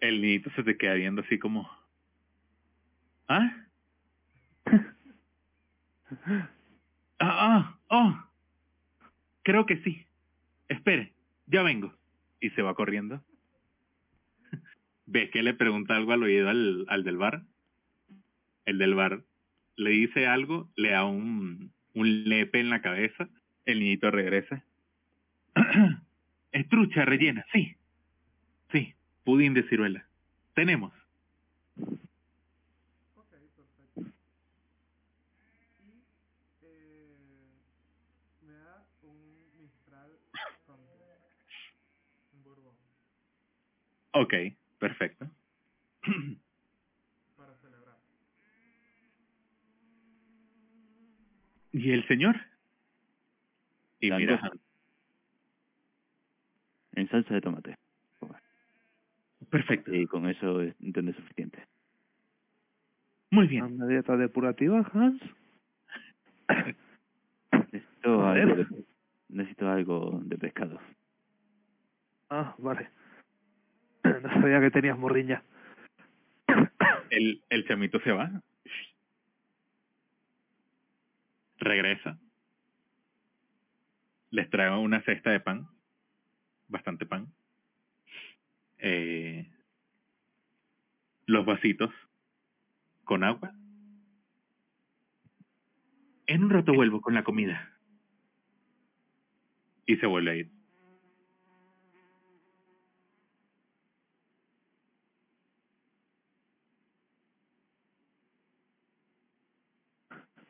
El 0.00 0.20
niñito 0.22 0.50
se 0.50 0.62
te 0.62 0.76
queda 0.78 0.94
viendo 0.94 1.22
así 1.22 1.38
como... 1.38 1.68
¿Ah? 3.28 3.66
Ah, 7.18 7.78
ah, 7.78 7.78
oh. 7.88 8.14
Creo 9.42 9.64
que 9.64 9.78
sí. 9.78 10.06
Espere, 10.68 11.14
ya 11.46 11.62
vengo. 11.62 11.94
Y 12.40 12.50
se 12.50 12.60
va 12.60 12.74
corriendo. 12.74 13.24
¿Ves 15.06 15.30
que 15.30 15.42
le 15.42 15.54
pregunta 15.54 15.96
algo 15.96 16.12
al 16.12 16.24
oído 16.24 16.50
al, 16.50 16.84
al 16.88 17.04
del 17.04 17.16
bar? 17.16 17.42
El 18.66 18.78
del 18.78 18.94
bar 18.94 19.22
le 19.76 19.90
dice 19.90 20.26
algo, 20.26 20.70
le 20.76 20.90
da 20.90 21.04
un, 21.04 21.72
un 21.94 22.24
lepe 22.28 22.60
en 22.60 22.70
la 22.70 22.82
cabeza, 22.82 23.28
el 23.64 23.80
niñito 23.80 24.10
regresa. 24.10 24.64
es 26.52 26.68
trucha 26.68 27.04
rellena, 27.04 27.46
sí. 27.52 27.76
Sí, 28.72 28.94
pudín 29.24 29.54
de 29.54 29.62
ciruela. 29.68 30.06
Tenemos. 30.54 30.92
Ok, 33.14 33.30
perfecto. 33.54 34.00
Y 35.78 36.02
eh, 36.62 37.16
me 38.42 38.52
da 38.52 38.86
un 39.02 39.60
Mistral 39.60 40.18
Conte, 40.66 40.92
un 42.32 42.42
Bourbon, 42.42 42.74
Ok, 44.12 44.34
perfecto. 44.78 45.30
para 47.36 47.54
celebrar. 47.58 47.96
¿Y 51.76 51.90
el 51.92 52.08
señor? 52.08 52.36
Y 54.00 54.10
mira, 54.10 54.40
En 56.94 57.06
salsa 57.10 57.34
de 57.34 57.42
tomate. 57.42 57.76
perfecto. 59.50 59.94
Y 59.94 60.06
con 60.06 60.26
eso 60.26 60.62
es 60.62 60.74
entiende 60.80 61.12
suficiente. 61.12 61.62
Muy 63.30 63.46
bien. 63.46 63.64
¿Una 63.64 63.86
dieta 63.86 64.16
depurativa, 64.16 64.90
Hans? 64.94 65.20
Necesito 67.72 68.26
algo, 68.26 68.54
de, 68.56 68.66
necesito 69.28 69.68
algo 69.68 70.20
de 70.24 70.38
pescado. 70.38 70.80
Ah, 72.30 72.54
vale. 72.58 72.88
No 74.22 74.32
sabía 74.40 74.60
que 74.60 74.70
tenías 74.70 74.96
morriña. 74.96 75.42
El, 77.10 77.42
el 77.50 77.66
chamito 77.66 78.00
se 78.00 78.12
va. 78.12 78.30
Regresa. 81.66 82.18
Les 84.30 84.48
trae 84.50 84.70
una 84.70 85.02
cesta 85.02 85.30
de 85.30 85.40
pan. 85.40 85.68
Bastante 86.68 87.06
pan. 87.06 87.32
Eh, 88.78 89.50
los 91.26 91.44
vasitos 91.44 91.90
con 93.04 93.24
agua. 93.24 93.52
En 96.26 96.44
un 96.44 96.50
rato 96.50 96.72
vuelvo 96.72 97.00
con 97.00 97.14
la 97.14 97.24
comida. 97.24 97.72
Y 99.86 99.96
se 99.96 100.06
vuelve 100.06 100.30
a 100.30 100.34
ir. 100.34 100.50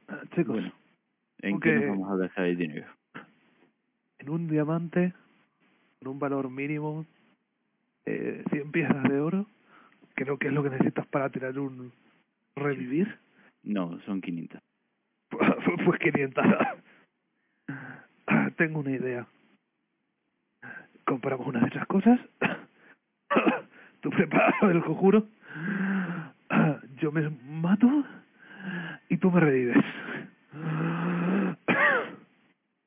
Ah, 0.09 0.23
Chicos, 0.35 0.55
Bueno, 0.55 0.73
¿en 1.49 1.61
qué 1.61 1.75
nos 1.75 1.89
vamos 1.89 2.11
a 2.13 2.17
gastar 2.17 2.47
el 2.47 2.57
dinero? 2.57 2.87
en 4.19 4.31
un 4.31 4.49
diamante, 4.49 5.13
con 6.01 6.09
un 6.09 6.19
valor 6.19 6.51
mínimo, 6.51 7.07
eh, 8.07 8.43
100 8.51 8.73
piezas 8.73 9.03
de 9.05 9.21
oro, 9.21 9.47
creo 10.15 10.39
que 10.39 10.49
es 10.49 10.53
lo 10.53 10.63
que 10.63 10.71
necesitas 10.71 11.07
para 11.07 11.31
tirar 11.31 11.59
un 11.59 11.93
revivir. 12.57 13.19
No, 13.63 14.01
son 14.03 14.21
500. 14.21 14.61
Pues 15.85 15.99
500. 16.01 16.45
Ah, 18.27 18.51
Tengo 18.57 18.81
una 18.81 18.91
idea. 18.91 19.27
Compramos 21.05 21.47
una 21.47 21.61
de 21.61 21.69
esas 21.69 21.87
cosas. 21.87 22.19
Tú 24.01 24.11
preparas 24.11 24.55
el 24.63 24.83
conjuro. 24.83 25.27
Yo 27.01 27.13
me 27.13 27.29
mato 27.29 28.05
y 29.09 29.17
tú 29.19 29.31
me 29.31 29.41
revives. 29.41 29.85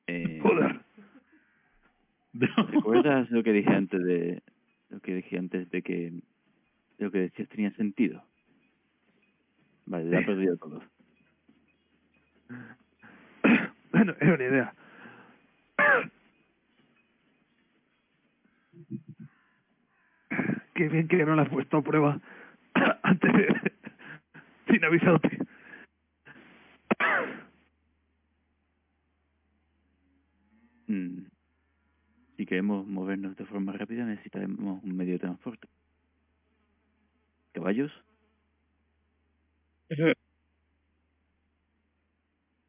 Eh, 0.06 0.40
Joder. 0.42 0.80
¿Recuerdas 2.32 3.30
lo 3.30 3.42
que 3.42 3.52
dije 3.52 3.70
antes 3.70 4.02
de 4.04 4.42
lo 4.90 5.00
que 5.00 5.14
dije 5.16 5.38
antes 5.38 5.70
de 5.70 5.82
que 5.82 6.12
lo 6.98 7.10
que 7.10 7.18
decías 7.18 7.48
tenía 7.48 7.72
sentido? 7.72 8.22
Vale, 9.86 10.10
lo 10.10 10.18
ha 10.18 10.22
perdido 10.22 10.56
todo. 10.56 10.82
Bueno, 13.92 14.14
era 14.20 14.34
una 14.34 14.44
idea. 14.44 14.72
Qué 20.74 20.88
bien 20.88 21.08
que 21.08 21.24
no 21.24 21.34
la 21.34 21.42
has 21.42 21.48
puesto 21.48 21.78
a 21.78 21.82
prueba 21.82 22.20
antes 23.02 23.32
de... 23.32 23.72
sin 24.68 24.84
avisarte. 24.84 25.38
Mm. 30.86 31.29
Si 32.40 32.46
queremos 32.46 32.86
movernos 32.86 33.36
de 33.36 33.44
forma 33.44 33.70
rápida 33.70 34.06
necesitaremos 34.06 34.82
un 34.82 34.96
medio 34.96 35.12
de 35.12 35.18
transporte. 35.18 35.68
¿Caballos? 37.52 37.92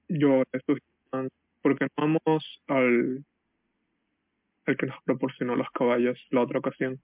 Yo 0.10 0.44
estoy 0.52 0.82
porque 1.10 1.30
¿por 1.62 1.78
qué 1.78 1.86
no 1.86 2.20
vamos 2.26 2.62
al, 2.68 3.24
al 4.66 4.76
que 4.76 4.88
nos 4.88 5.02
proporcionó 5.06 5.56
los 5.56 5.72
caballos 5.72 6.20
la 6.32 6.42
otra 6.42 6.60
ocasión? 6.60 7.02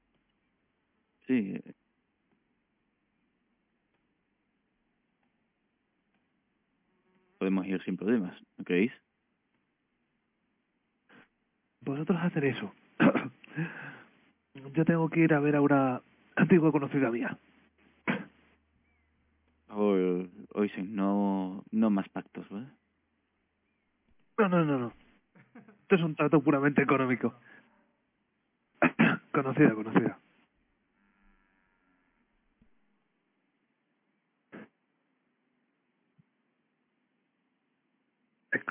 Sí. 1.25 1.63
Podemos 7.37 7.65
ir 7.65 7.81
sin 7.85 7.95
problemas, 7.95 8.37
¿no 8.57 8.65
creéis? 8.65 8.91
Vosotros 11.87 12.19
hacer 12.21 12.43
eso. 12.43 12.73
Yo 14.73 14.83
tengo 14.83 15.09
que 15.09 15.21
ir 15.21 15.33
a 15.33 15.39
ver 15.39 15.55
a 15.55 15.61
una 15.61 16.01
antigua 16.35 16.69
conocida 16.69 17.09
mía. 17.09 17.37
O, 19.69 19.95
Oisen, 20.55 20.93
no, 20.93 21.63
no 21.71 21.89
más 21.89 22.09
pactos, 22.09 22.49
¿vale? 22.49 22.67
No, 24.37 24.49
no, 24.49 24.65
no, 24.65 24.79
no. 24.79 24.93
Esto 25.83 25.95
es 25.95 26.01
un 26.01 26.15
trato 26.15 26.41
puramente 26.41 26.81
económico. 26.81 27.33
conocida, 29.31 29.73
conocida. 29.73 30.19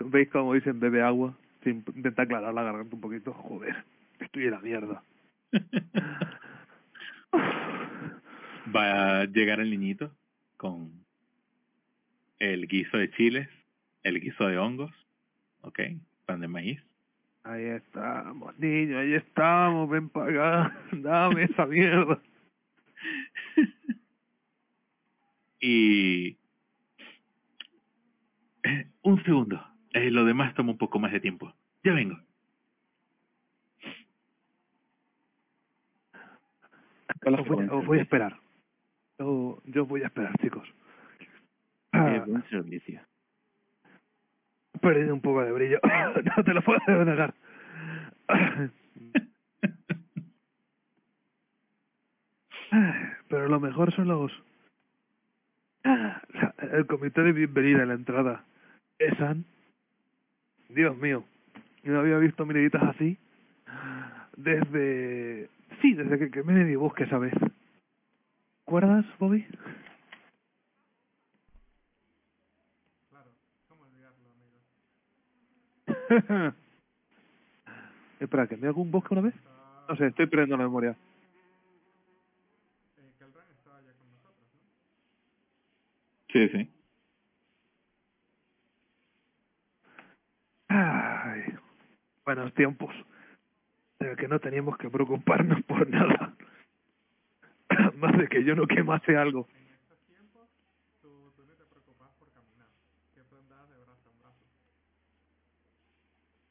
¿Veis 0.04 0.28
cómo 0.30 0.52
dicen 0.52 0.80
bebe 0.80 1.02
agua? 1.02 1.34
Intenta 1.70 2.22
aclarar 2.22 2.54
la 2.54 2.62
garganta 2.62 2.94
un 2.94 3.00
poquito. 3.00 3.32
Joder, 3.32 3.84
estoy 4.20 4.44
en 4.44 4.50
la 4.50 4.60
mierda. 4.60 5.02
Va 8.74 9.20
a 9.20 9.24
llegar 9.26 9.60
el 9.60 9.70
niñito 9.70 10.10
con 10.56 11.06
el 12.38 12.66
guiso 12.66 12.98
de 12.98 13.10
chiles, 13.12 13.48
el 14.02 14.20
guiso 14.20 14.46
de 14.46 14.58
hongos, 14.58 14.92
ok, 15.62 15.80
pan 16.24 16.40
de 16.40 16.48
maíz. 16.48 16.82
Ahí 17.44 17.64
estamos, 17.64 18.58
niño, 18.58 18.98
ahí 18.98 19.14
estamos, 19.14 19.88
ven 19.88 20.08
para 20.08 20.66
acá, 20.66 20.76
dame 20.92 21.44
esa 21.44 21.66
mierda. 21.66 22.20
y 25.60 26.36
un 29.02 29.22
segundo, 29.24 29.64
eh, 29.96 30.10
lo 30.10 30.24
demás 30.24 30.54
toma 30.54 30.72
un 30.72 30.78
poco 30.78 30.98
más 30.98 31.12
de 31.12 31.20
tiempo. 31.20 31.52
Ya 31.82 31.92
vengo. 31.92 32.18
Os 37.24 37.48
voy, 37.48 37.66
os 37.70 37.86
voy 37.86 37.98
a 37.98 38.02
esperar. 38.02 38.38
Yo, 39.18 39.60
yo 39.64 39.86
voy 39.86 40.02
a 40.02 40.06
esperar, 40.06 40.32
chicos. 40.40 40.68
Qué 41.18 41.26
Ah, 41.92 42.24
buen 42.26 42.44
servicio. 42.50 43.00
he 44.74 44.78
perdido 44.78 45.14
un 45.14 45.20
poco 45.22 45.42
de 45.42 45.52
brillo. 45.52 45.80
no 46.36 46.44
te 46.44 46.52
lo 46.54 46.62
puedo 46.62 47.04
negar. 47.04 47.34
Pero 53.28 53.48
lo 53.48 53.60
mejor 53.60 53.92
son 53.92 54.08
los... 54.08 54.32
El 56.72 56.86
comité 56.86 57.22
de 57.22 57.32
bienvenida 57.32 57.82
en 57.82 57.88
la 57.88 57.94
entrada. 57.94 58.44
Esan. 58.98 59.44
Dios 60.68 60.96
mío. 60.96 61.24
Yo 61.82 61.92
no 61.92 62.00
había 62.00 62.18
visto 62.18 62.44
miraditas 62.46 62.82
así 62.82 63.18
desde... 64.36 65.48
Sí, 65.80 65.94
desde 65.94 66.18
que 66.18 66.30
quemé 66.30 66.64
mi 66.64 66.76
bosque 66.76 67.04
esa 67.04 67.18
vez. 67.18 67.34
¿Recuerdas, 68.64 69.04
Bobby? 69.18 69.46
Espera, 78.20 78.46
¿que 78.46 78.56
me 78.56 78.68
hago 78.68 78.80
un 78.80 78.90
bosque 78.90 79.12
una 79.12 79.22
vez? 79.22 79.34
No 79.88 79.96
sé, 79.96 80.06
estoy 80.06 80.26
perdiendo 80.26 80.56
la 80.56 80.64
memoria. 80.64 80.96
Sí, 86.32 86.48
sí. 86.48 86.68
Ay, 90.78 91.42
buenos 92.26 92.52
tiempos. 92.52 92.94
De 93.98 94.14
que 94.16 94.28
no 94.28 94.38
teníamos 94.40 94.76
que 94.76 94.90
preocuparnos 94.90 95.62
por 95.64 95.88
nada. 95.88 96.34
Más 97.96 98.18
de 98.18 98.28
que 98.28 98.44
yo 98.44 98.54
no 98.54 98.66
quemase 98.66 99.16
algo. 99.16 99.48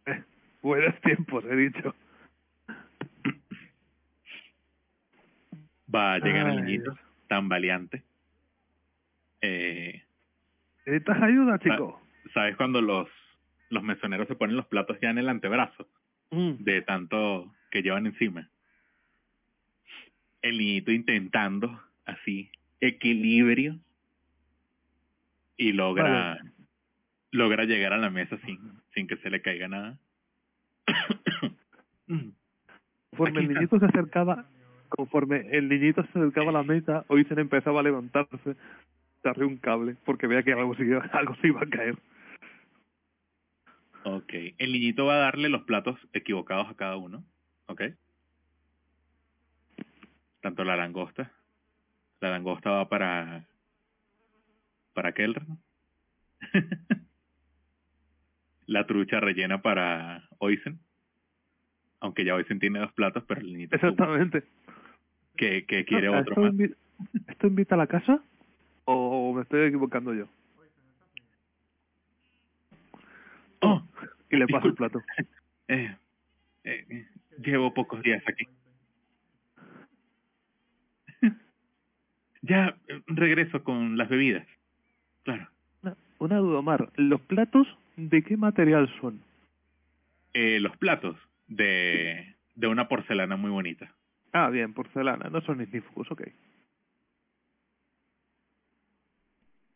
Eh, 0.08 0.24
buenos 0.64 1.00
tiempos, 1.02 1.46
he 1.46 1.56
dicho. 1.56 1.94
Va 5.94 6.14
a 6.16 6.20
llegar 6.20 6.48
el 6.48 6.66
niñito, 6.66 6.98
tan 7.28 7.48
valiente. 7.48 8.04
Eh, 9.42 10.04
¿Necesitas 10.88 11.22
ayuda, 11.22 11.60
chico? 11.60 12.02
¿Sabes 12.34 12.58
cuando 12.58 12.82
los, 12.82 13.08
los 13.76 13.84
mesoneros 13.84 14.28
se 14.28 14.36
ponen 14.36 14.56
los 14.56 14.66
platos 14.66 14.98
ya 15.02 15.12
en 15.12 15.20
el 15.20 15.30
antebrazo? 15.30 15.88
Mm. 16.32 16.64
de 16.64 16.82
tanto 16.82 17.54
que 17.70 17.84
llevan 17.84 18.08
encima. 18.08 18.50
El 20.42 20.58
niñito 20.58 20.92
intentando 20.92 21.80
así 22.06 22.50
equilibrio 22.82 23.78
y 25.56 25.72
logra 25.72 26.40
logra 27.32 27.66
llegar 27.66 27.94
a 27.94 27.98
la 27.98 28.10
mesa 28.10 28.38
sin 28.46 28.60
sin 28.94 29.08
que 29.08 29.18
se 29.18 29.30
le 29.30 29.42
caiga 29.42 29.68
nada. 29.68 29.98
Conforme 33.12 33.42
el 33.42 33.48
niñito 33.50 33.80
se 33.80 33.86
acercaba, 33.86 34.46
conforme 34.90 35.48
el 35.52 35.70
niñito 35.70 36.04
se 36.04 36.10
acercaba 36.20 36.50
a 36.50 36.54
la 36.54 36.64
mesa, 36.64 37.06
Oisen 37.08 37.40
empezaba 37.40 37.80
a 37.80 37.84
levantarse, 37.84 38.56
se 39.22 39.44
un 39.44 39.58
cable, 39.58 39.96
porque 40.06 40.28
veía 40.28 40.44
que 40.44 40.54
algo, 40.54 40.76
se 40.76 40.84
iba- 40.84 41.06
algo 41.14 41.36
se 41.36 41.48
iba 41.48 41.62
a 41.62 41.70
caer. 41.70 41.98
Ok, 44.06 44.34
el 44.58 44.72
niñito 44.72 45.06
va 45.06 45.16
a 45.16 45.20
darle 45.20 45.50
los 45.50 45.64
platos 45.64 46.00
equivocados 46.14 46.70
a 46.70 46.76
cada 46.76 46.96
uno, 46.96 47.26
ok. 47.66 47.82
Tanto 50.42 50.64
la 50.64 50.76
langosta, 50.76 51.32
la 52.22 52.30
langosta 52.30 52.70
va 52.70 52.88
para 52.88 53.48
para 54.94 55.12
Kelran. 55.14 55.60
la 58.68 58.86
trucha 58.86 59.20
rellena 59.20 59.62
para 59.62 60.28
Oisen. 60.38 60.80
Aunque 62.00 62.24
ya 62.24 62.36
Oisen 62.36 62.60
tiene 62.60 62.80
dos 62.80 62.94
platos, 62.94 63.24
pero 63.28 63.42
el 63.42 63.52
niñito 63.54 63.76
Exactamente. 63.76 64.44
que, 65.36 65.66
que 65.66 65.84
quiere 65.86 66.10
otro 66.10 66.34
¿esto 66.34 66.42
más. 66.42 66.54
¿Esto 67.28 67.48
invita 67.48 67.76
a 67.76 67.80
la 67.80 67.88
casa? 67.88 68.24
¿O 68.86 69.34
me 69.34 69.42
estoy 69.42 69.68
equivocando 69.68 70.14
yo? 70.14 70.28
Oh, 73.62 73.82
Le 74.36 74.48
paso 74.48 74.68
el 74.68 74.74
plato. 74.76 75.02
eh, 75.68 75.96
eh, 76.64 77.06
llevo 77.44 77.74
pocos 77.74 78.02
días 78.02 78.24
aquí. 78.28 78.48
ya 82.42 82.78
eh, 82.88 83.02
regreso 83.08 83.64
con 83.64 83.98
las 83.98 84.10
bebidas. 84.10 84.48
Claro. 85.24 85.48
Una, 85.82 85.98
una 86.20 86.38
duda, 86.38 86.60
Omar. 86.60 86.92
¿Los 86.96 87.22
platos 87.22 87.68
de 87.96 88.24
qué 88.24 88.38
material 88.38 88.94
son? 89.00 89.22
Eh, 90.34 90.60
los 90.60 90.76
platos 90.78 91.16
de, 91.48 92.36
de 92.56 92.68
una 92.68 92.88
porcelana 92.88 93.38
muy 93.38 93.52
bonita. 93.52 93.94
Ah, 94.34 94.50
bien, 94.50 94.74
porcelana. 94.74 95.30
No 95.30 95.42
son 95.42 95.62
ignífugos, 95.62 96.12
ok. 96.12 96.24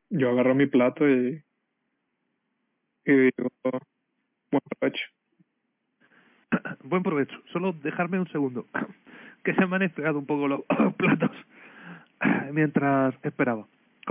Yo 0.10 0.32
agarro 0.32 0.56
mi 0.56 0.66
plato 0.66 1.08
y, 1.08 1.42
y 3.06 3.12
digo, 3.12 3.52
buen 4.52 4.62
provecho. 4.80 5.04
Buen 6.84 7.04
provecho. 7.04 7.36
Solo 7.54 7.74
dejarme 7.74 8.20
un 8.20 8.28
segundo. 8.30 8.66
Que 9.44 9.54
se 9.54 9.66
me 9.66 9.78
han 9.78 9.84
enfriado 9.84 10.20
un 10.20 10.26
poco 10.26 10.48
los 10.50 10.62
platos 10.98 11.32
mientras 12.52 13.16
esperaba. 13.24 13.66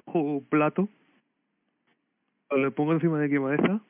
Cojo 0.07 0.21
un 0.21 0.45
plato, 0.47 0.89
le 2.57 2.71
pongo 2.71 2.95
encima 2.95 3.19
de 3.19 3.29
mi 3.29 3.35
cabeza 3.37 3.81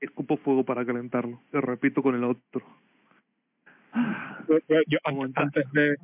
y 0.00 0.06
escupo 0.06 0.38
fuego 0.38 0.64
para 0.64 0.84
calentarlo. 0.84 1.40
Lo 1.52 1.60
repito 1.60 2.02
con 2.02 2.16
el 2.16 2.24
otro. 2.24 2.66
Yo, 4.48 4.58
yo- 4.68 4.82
yo 4.88 4.98
Como 5.04 5.22
antes, 5.24 5.70
de 5.72 5.96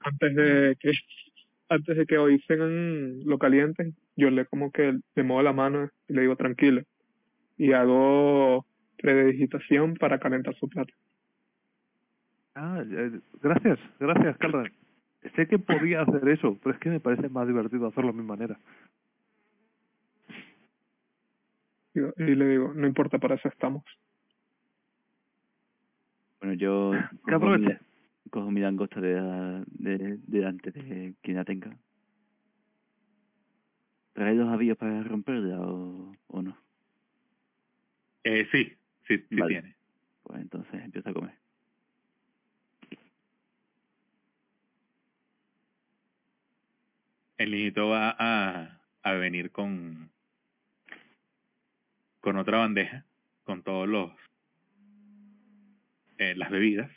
antes 0.00 0.34
de 0.34 0.76
que 0.80 0.92
antes 1.68 1.96
de 1.96 2.06
que 2.06 2.18
Oisen 2.18 3.24
lo 3.24 3.38
calienten, 3.38 3.94
yo 4.16 4.30
le 4.30 4.46
como 4.46 4.72
que 4.72 4.98
le 5.14 5.22
muevo 5.22 5.42
la 5.42 5.52
mano 5.52 5.90
y 6.08 6.12
le 6.14 6.22
digo 6.22 6.34
tranquilo 6.36 6.82
y 7.56 7.72
hago 7.72 8.66
predigitación 8.98 9.94
para 9.94 10.18
calentar 10.18 10.54
su 10.56 10.68
plato. 10.68 10.92
Ah, 12.54 12.82
eh, 12.88 13.20
gracias, 13.42 13.78
gracias, 13.98 14.36
Calran. 14.38 14.72
Sé 15.34 15.48
que 15.48 15.58
podía 15.58 16.02
hacer 16.02 16.28
eso, 16.28 16.58
pero 16.62 16.74
es 16.74 16.80
que 16.80 16.90
me 16.90 17.00
parece 17.00 17.28
más 17.28 17.46
divertido 17.48 17.86
hacerlo 17.86 18.10
a 18.10 18.14
mi 18.14 18.22
manera. 18.22 18.58
Y 21.94 22.34
le 22.34 22.48
digo, 22.48 22.72
no 22.74 22.86
importa, 22.86 23.18
para 23.18 23.36
eso 23.36 23.48
estamos. 23.48 23.84
Bueno, 26.40 26.54
yo 26.54 26.90
Que 27.26 27.32
cojo 27.32 27.46
mi, 27.46 27.54
aproveche. 27.54 27.80
cojo 28.30 28.50
mi 28.50 28.60
langosta 28.60 29.00
de, 29.00 29.64
de, 29.66 30.18
delante 30.26 30.70
de 30.72 31.14
quien 31.22 31.36
la 31.36 31.44
tenga. 31.44 31.76
¿Trae 34.12 34.34
los 34.34 34.48
avíos 34.48 34.76
para 34.76 35.02
romperla 35.02 35.60
o, 35.60 36.14
o 36.28 36.42
no? 36.42 36.56
Eh, 38.24 38.46
sí, 38.52 38.72
sí, 39.06 39.18
sí 39.28 39.36
Vale. 39.36 39.48
tiene. 39.54 39.76
Pues 40.22 40.40
entonces 40.40 40.74
empiezo 40.82 41.10
a 41.10 41.14
comer. 41.14 41.34
El 47.36 47.50
niñito 47.50 47.88
va 47.88 48.14
a, 48.18 48.80
a 49.02 49.12
venir 49.14 49.50
con, 49.50 50.10
con 52.20 52.36
otra 52.38 52.58
bandeja, 52.58 53.04
con 53.42 53.62
todos 53.62 53.88
los, 53.88 54.12
eh, 56.18 56.34
las 56.36 56.50
bebidas, 56.50 56.90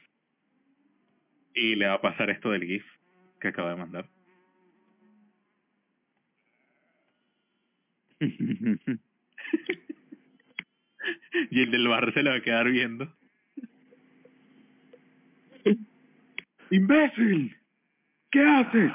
y 1.56 1.76
le 1.76 1.88
va 1.88 1.96
a 1.96 2.02
pasar 2.02 2.30
esto 2.30 2.52
del 2.52 2.66
GIF 2.66 2.86
que 3.42 3.48
acaba 3.48 3.72
de 3.72 3.76
mandar. 3.78 4.10
y 11.52 11.62
el 11.62 11.72
del 11.72 11.88
bar 11.88 12.14
se 12.14 12.24
le 12.24 12.30
va 12.30 12.36
a 12.38 12.42
quedar 12.42 12.70
viendo. 12.70 13.12
¡Imbécil! 16.72 17.56
¿Qué 18.32 18.42
haces? 18.42 18.92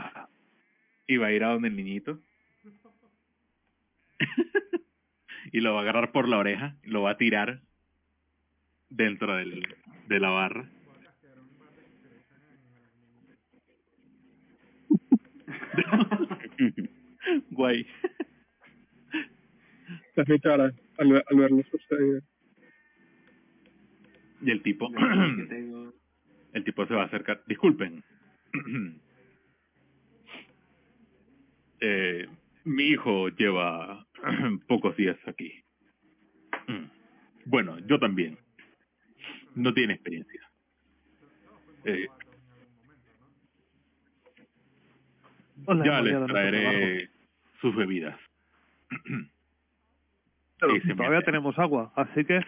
Y 1.06 1.16
va 1.16 1.28
a 1.28 1.32
ir 1.32 1.44
a 1.44 1.48
donde 1.48 1.68
el 1.68 1.76
niñito. 1.76 2.20
y 5.52 5.60
lo 5.60 5.74
va 5.74 5.80
a 5.80 5.82
agarrar 5.82 6.12
por 6.12 6.28
la 6.28 6.38
oreja, 6.38 6.76
y 6.82 6.90
lo 6.90 7.02
va 7.02 7.12
a 7.12 7.16
tirar 7.16 7.60
dentro 8.88 9.36
del, 9.36 9.76
de 10.08 10.20
la 10.20 10.30
barra. 10.30 10.68
Guay. 17.50 17.86
Esa 20.12 20.22
es 20.22 20.28
mi 20.28 20.38
cara 20.40 20.72
al, 21.02 21.24
al 21.26 21.36
verlo 21.36 21.62
suceder. 21.70 22.22
Y 24.40 24.50
el 24.50 24.62
tipo, 24.62 24.90
el 26.52 26.64
tipo 26.64 26.86
se 26.86 26.94
va 26.94 27.02
a 27.02 27.06
acercar. 27.06 27.42
Disculpen. 27.46 28.02
eh, 31.80 32.26
mi 32.64 32.84
hijo 32.84 33.28
lleva 33.28 34.06
pocos 34.68 34.96
días 34.96 35.18
aquí. 35.26 35.52
Bueno, 37.44 37.78
yo 37.86 37.98
también. 37.98 38.38
No 39.54 39.74
tiene 39.74 39.94
experiencia. 39.94 40.40
Eh, 41.84 42.06
Hola, 45.66 45.84
ya 45.84 46.00
les 46.00 46.26
traeré 46.26 47.10
sus 47.60 47.74
bebidas. 47.76 48.18
Y 50.70 50.80
Todavía 50.94 51.18
mete. 51.18 51.26
tenemos 51.26 51.58
agua, 51.58 51.92
así 51.96 52.24
que 52.24 52.40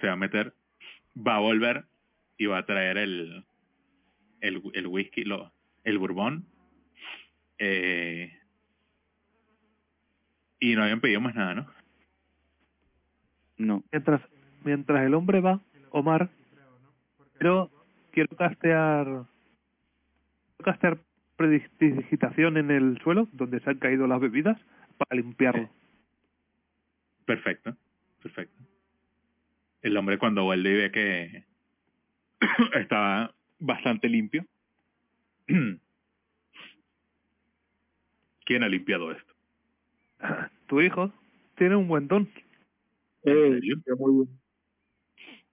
se 0.00 0.06
va 0.06 0.12
a 0.12 0.16
meter, 0.16 0.54
va 1.16 1.36
a 1.36 1.40
volver 1.40 1.84
y 2.36 2.46
va 2.46 2.58
a 2.58 2.66
traer 2.66 2.98
el 2.98 3.44
el, 4.40 4.62
el 4.74 4.86
whisky, 4.86 5.24
lo, 5.24 5.52
el 5.84 5.98
bourbon. 5.98 6.44
Eh, 7.58 8.32
y 10.60 10.74
no 10.76 10.82
habían 10.82 11.00
pedido 11.00 11.20
más 11.20 11.34
nada, 11.34 11.54
¿no? 11.54 11.66
no, 13.58 13.82
mientras 13.90 14.22
mientras 14.64 15.04
el 15.04 15.14
hombre 15.14 15.40
va, 15.40 15.60
Omar, 15.90 16.30
pero 17.38 17.70
quiero 18.12 18.36
castear 18.36 19.04
quiero 19.04 20.64
castear 20.64 20.98
prestidigitación 21.36 22.56
en 22.56 22.70
el 22.70 23.00
suelo 23.02 23.28
donde 23.32 23.60
se 23.60 23.70
han 23.70 23.78
caído 23.78 24.06
las 24.06 24.20
bebidas 24.20 24.58
para 24.98 25.16
limpiarlo. 25.16 25.70
Perfecto, 27.24 27.76
perfecto. 28.22 28.62
El 29.82 29.96
hombre 29.96 30.18
cuando 30.18 30.44
vuelve 30.44 30.70
y 30.70 30.76
ve 30.76 30.90
que 30.90 31.44
está 32.80 33.34
bastante 33.58 34.08
limpio. 34.08 34.44
¿Quién 38.44 38.62
ha 38.62 38.68
limpiado 38.68 39.12
esto? 39.12 39.34
Tu 40.66 40.80
hijo 40.80 41.12
tiene 41.56 41.76
un 41.76 41.86
buen 41.86 42.08
don. 42.08 42.28
¿En 43.22 43.56
Eh, 43.56 43.60
muy 43.98 44.24
bien. 44.24 44.40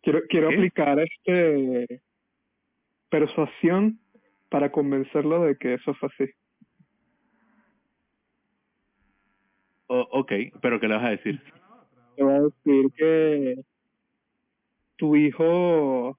Quiero, 0.01 0.21
quiero 0.29 0.49
¿Qué? 0.49 0.55
aplicar 0.55 0.99
este 0.99 2.01
persuasión 3.09 3.99
para 4.49 4.71
convencerlo 4.71 5.43
de 5.43 5.57
que 5.57 5.73
eso 5.75 5.93
fue 5.95 6.09
así. 6.13 6.31
Oh, 9.87 10.07
ok, 10.11 10.31
pero 10.61 10.79
¿qué 10.79 10.87
le 10.87 10.95
vas 10.95 11.05
a 11.05 11.09
decir? 11.09 11.41
Te 12.15 12.23
voy 12.23 12.33
a 12.33 12.41
decir 12.41 12.91
que 12.95 13.55
tu 14.95 15.15
hijo 15.15 16.17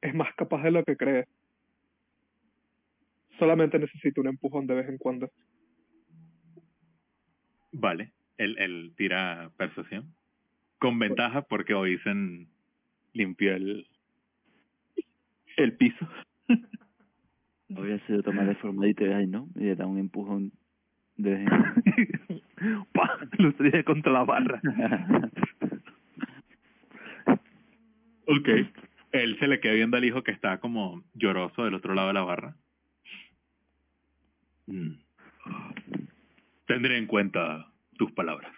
es 0.00 0.14
más 0.14 0.34
capaz 0.34 0.62
de 0.62 0.70
lo 0.70 0.84
que 0.84 0.96
crees. 0.96 1.26
Solamente 3.38 3.78
necesita 3.78 4.20
un 4.20 4.28
empujón 4.28 4.66
de 4.66 4.74
vez 4.74 4.88
en 4.88 4.98
cuando. 4.98 5.30
Vale, 7.72 8.12
él, 8.36 8.56
él 8.58 8.92
tira 8.96 9.50
persuasión. 9.56 10.14
Con 10.78 10.98
ventaja 10.98 11.42
porque 11.42 11.74
hoy 11.74 11.92
dicen 11.92 12.48
limpió 13.12 13.54
el, 13.54 13.86
el 15.56 15.76
piso. 15.76 16.08
habría 17.76 17.98
sido 18.06 18.22
tomar 18.22 18.46
de 18.46 18.54
formadito 18.56 19.04
de 19.04 19.14
ahí, 19.14 19.26
¿no? 19.26 19.48
Y 19.56 19.64
le 19.64 19.76
da 19.76 19.86
un 19.86 19.98
empujón 19.98 20.52
de 21.18 21.44
¡Pah! 22.92 23.18
Lo 23.38 23.50
estrellé 23.50 23.84
contra 23.84 24.12
la 24.12 24.24
barra. 24.24 24.60
ok. 28.26 28.48
Él 29.12 29.38
se 29.38 29.46
le 29.46 29.60
queda 29.60 29.74
viendo 29.74 29.96
al 29.96 30.04
hijo 30.04 30.22
que 30.22 30.32
está 30.32 30.58
como 30.58 31.02
lloroso 31.14 31.64
del 31.64 31.74
otro 31.74 31.94
lado 31.94 32.08
de 32.08 32.14
la 32.14 32.22
barra. 32.22 32.56
Mm. 34.66 34.92
Tendré 36.66 36.98
en 36.98 37.06
cuenta 37.06 37.66
tus 37.96 38.12
palabras. 38.12 38.52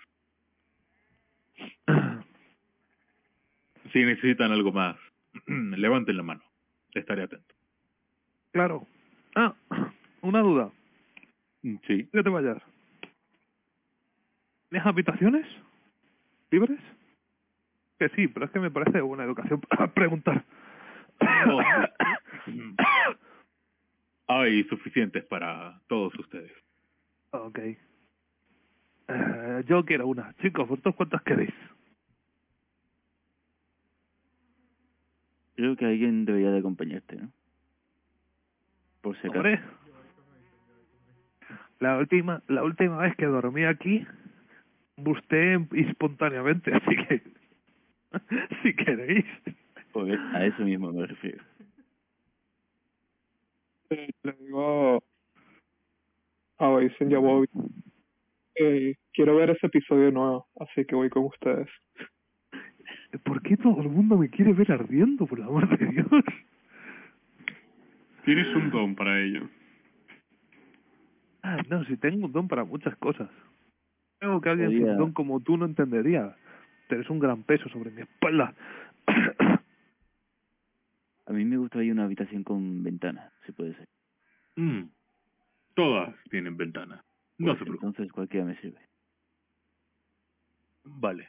Si 3.92 4.04
necesitan 4.04 4.52
algo 4.52 4.72
más, 4.72 4.96
levanten 5.46 6.16
la 6.16 6.22
mano. 6.22 6.42
Estaré 6.92 7.22
atento. 7.22 7.54
Claro. 8.52 8.86
Ah, 9.36 9.54
una 10.22 10.40
duda. 10.40 10.72
Mm, 11.62 11.76
Sí. 11.86 12.06
Que 12.06 12.22
te 12.22 12.28
vayas. 12.30 12.58
¿Tienes 14.68 14.86
habitaciones? 14.86 15.46
¿Libres? 16.50 16.80
Que 17.98 18.08
sí, 18.10 18.28
pero 18.28 18.46
es 18.46 18.52
que 18.52 18.60
me 18.60 18.70
parece 18.70 19.00
buena 19.00 19.24
educación 19.24 19.60
para 19.68 19.92
preguntar. 19.92 20.44
Sí. 22.44 22.74
Hay 24.26 24.64
suficientes 24.64 25.24
para 25.24 25.80
todos 25.88 26.14
ustedes. 26.18 26.52
ok. 27.30 27.58
Eh, 29.12 29.64
yo 29.66 29.84
quiero 29.84 30.06
una. 30.06 30.32
Chicos, 30.40 30.68
¿vosotros 30.68 30.94
cuántas 30.94 31.22
queréis? 31.22 31.52
Creo 35.56 35.76
que 35.76 35.84
alguien 35.84 36.24
debería 36.24 36.52
de 36.52 36.60
acompañarte, 36.60 37.16
¿no? 37.16 37.30
Por 39.02 39.14
si 39.16 39.26
acaso. 39.26 39.38
Hombre. 39.38 39.60
La 41.80 41.96
última, 41.96 42.42
la 42.46 42.62
última 42.62 42.98
vez 42.98 43.16
que 43.16 43.26
dormí 43.26 43.64
aquí, 43.64 44.06
busté 44.96 45.54
espontáneamente, 45.72 46.72
así 46.74 46.96
que 46.96 47.22
si 48.62 48.74
queréis. 48.74 49.24
Pues 49.92 50.18
a 50.34 50.46
eso 50.46 50.62
mismo 50.62 50.92
me 50.92 51.06
refiero. 51.06 51.42
Eh, 53.90 54.10
le 54.22 54.32
digo 54.34 55.02
a 56.58 56.68
Oisen 56.68 57.10
y 57.10 57.14
a 57.14 57.18
Bobby. 57.18 57.48
Eh, 58.56 58.94
quiero 59.12 59.36
ver 59.36 59.50
ese 59.50 59.66
episodio 59.66 60.10
nuevo, 60.10 60.46
así 60.60 60.84
que 60.84 60.94
voy 60.94 61.08
con 61.08 61.24
ustedes. 61.24 61.68
¿Por 63.24 63.42
qué 63.42 63.56
todo 63.56 63.80
el 63.80 63.88
mundo 63.88 64.16
me 64.18 64.28
quiere 64.28 64.52
ver 64.52 64.70
ardiendo, 64.70 65.26
por 65.26 65.38
el 65.38 65.46
amor 65.46 65.78
de 65.78 65.86
Dios? 65.86 66.24
Tienes 68.24 68.54
un 68.54 68.70
don 68.70 68.94
para 68.94 69.20
ello. 69.20 69.48
Ah, 71.42 71.58
no, 71.68 71.84
si 71.86 71.96
tengo 71.96 72.26
un 72.26 72.32
don 72.32 72.48
para 72.48 72.64
muchas 72.64 72.96
cosas. 72.96 73.28
Tengo 74.18 74.40
que 74.40 74.48
alguien 74.50 74.70
sin 74.70 74.80
Podría- 74.80 74.96
don 74.96 75.12
como 75.12 75.40
tú 75.40 75.56
no 75.56 75.64
entendería. 75.64 76.36
Tienes 76.88 77.08
un 77.08 77.18
gran 77.18 77.42
peso 77.44 77.68
sobre 77.70 77.90
mi 77.90 78.02
espalda. 78.02 78.54
A 81.26 81.32
mí 81.32 81.44
me 81.44 81.56
gustaría 81.58 81.92
una 81.92 82.04
habitación 82.04 82.42
con 82.42 82.82
ventana, 82.82 83.30
si 83.46 83.52
puede 83.52 83.74
ser. 83.76 83.86
Mm. 84.56 84.88
Todas 85.74 86.14
tienen 86.30 86.56
ventanas. 86.56 87.02
No 87.38 87.56
Pues 87.56 87.64
se. 87.64 87.70
Entonces 87.70 88.10
cualquiera 88.12 88.44
me 88.46 88.56
sirve. 88.60 88.80
Vale. 90.84 91.28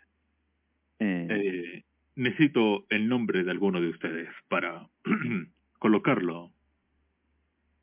Eh, 1.00 1.28
Eh, 1.30 1.84
necesito 2.16 2.86
el 2.90 3.08
nombre 3.08 3.44
de 3.44 3.52
alguno 3.52 3.80
de 3.80 3.90
ustedes 3.90 4.28
para 4.50 4.88
colocarlo. 5.80 6.52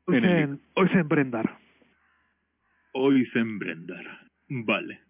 En 0.07 0.25
el 0.25 0.59
Oisen, 0.75 1.07
Oisen 2.93 3.59
Brendar. 3.59 3.97
Oisenbrendar. 3.97 4.29
Vale. 4.49 5.01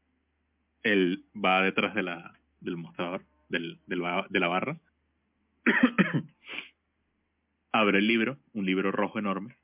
Él 0.83 1.23
va 1.33 1.61
detrás 1.61 1.95
de 1.95 2.03
la 2.03 2.39
del 2.61 2.77
mostrador, 2.77 3.23
del, 3.47 3.79
del 3.87 4.01
de 4.29 4.39
la 4.39 4.47
barra. 4.47 4.77
Abre 7.71 7.99
el 7.99 8.07
libro, 8.07 8.37
un 8.53 8.65
libro 8.65 8.91
rojo 8.91 9.19
enorme. 9.19 9.55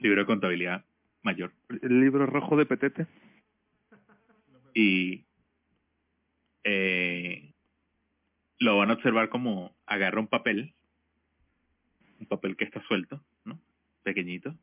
Libro 0.00 0.20
de 0.20 0.26
contabilidad 0.26 0.84
mayor. 1.22 1.52
El 1.68 2.00
libro 2.00 2.26
rojo 2.26 2.56
de 2.56 2.66
Petete. 2.66 3.06
Y 4.74 5.24
eh, 6.64 7.52
lo 8.58 8.78
van 8.78 8.90
a 8.90 8.94
observar 8.94 9.28
como 9.28 9.74
agarra 9.86 10.20
un 10.20 10.28
papel. 10.28 10.74
Un 12.18 12.26
papel 12.26 12.56
que 12.56 12.64
está 12.64 12.82
suelto, 12.86 13.22
¿no? 13.44 13.60
Pequeñito. 14.02 14.56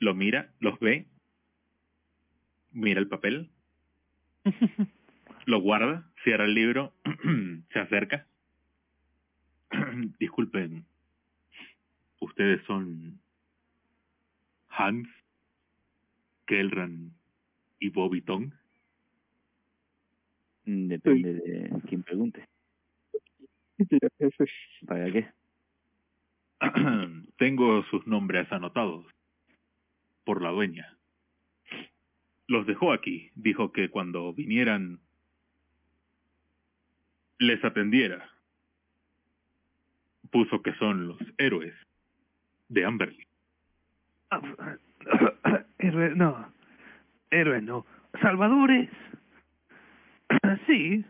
Lo 0.00 0.14
mira, 0.14 0.52
los 0.60 0.78
ve. 0.78 1.06
Mira 2.70 3.00
el 3.00 3.08
papel, 3.08 3.50
lo 5.46 5.60
guarda, 5.60 6.08
cierra 6.22 6.44
el 6.44 6.54
libro, 6.54 6.92
se 7.72 7.78
acerca. 7.78 8.26
Disculpen, 10.20 10.84
ustedes 12.20 12.62
son 12.66 13.18
Hans, 14.68 15.08
Kelran 16.46 17.10
y 17.80 17.88
Bobby 17.88 18.20
Tong. 18.20 18.52
Depende 20.64 21.34
de 21.34 21.80
quién 21.88 22.02
pregunte. 22.02 22.46
¿Para 24.86 25.10
qué? 25.10 25.28
Tengo 27.38 27.82
sus 27.84 28.06
nombres 28.06 28.52
anotados 28.52 29.06
por 30.28 30.42
la 30.42 30.50
dueña. 30.50 30.94
Los 32.48 32.66
dejó 32.66 32.92
aquí. 32.92 33.30
Dijo 33.34 33.72
que 33.72 33.88
cuando 33.88 34.34
vinieran 34.34 35.00
les 37.38 37.64
atendiera. 37.64 38.28
Puso 40.30 40.60
que 40.60 40.74
son 40.74 41.08
los 41.08 41.16
héroes 41.38 41.74
de 42.68 42.84
Amberley. 42.84 43.26
No. 46.14 46.52
Héroe, 47.30 47.62
no. 47.62 47.86
Salvadores. 48.20 48.90
Sí. 50.66 51.06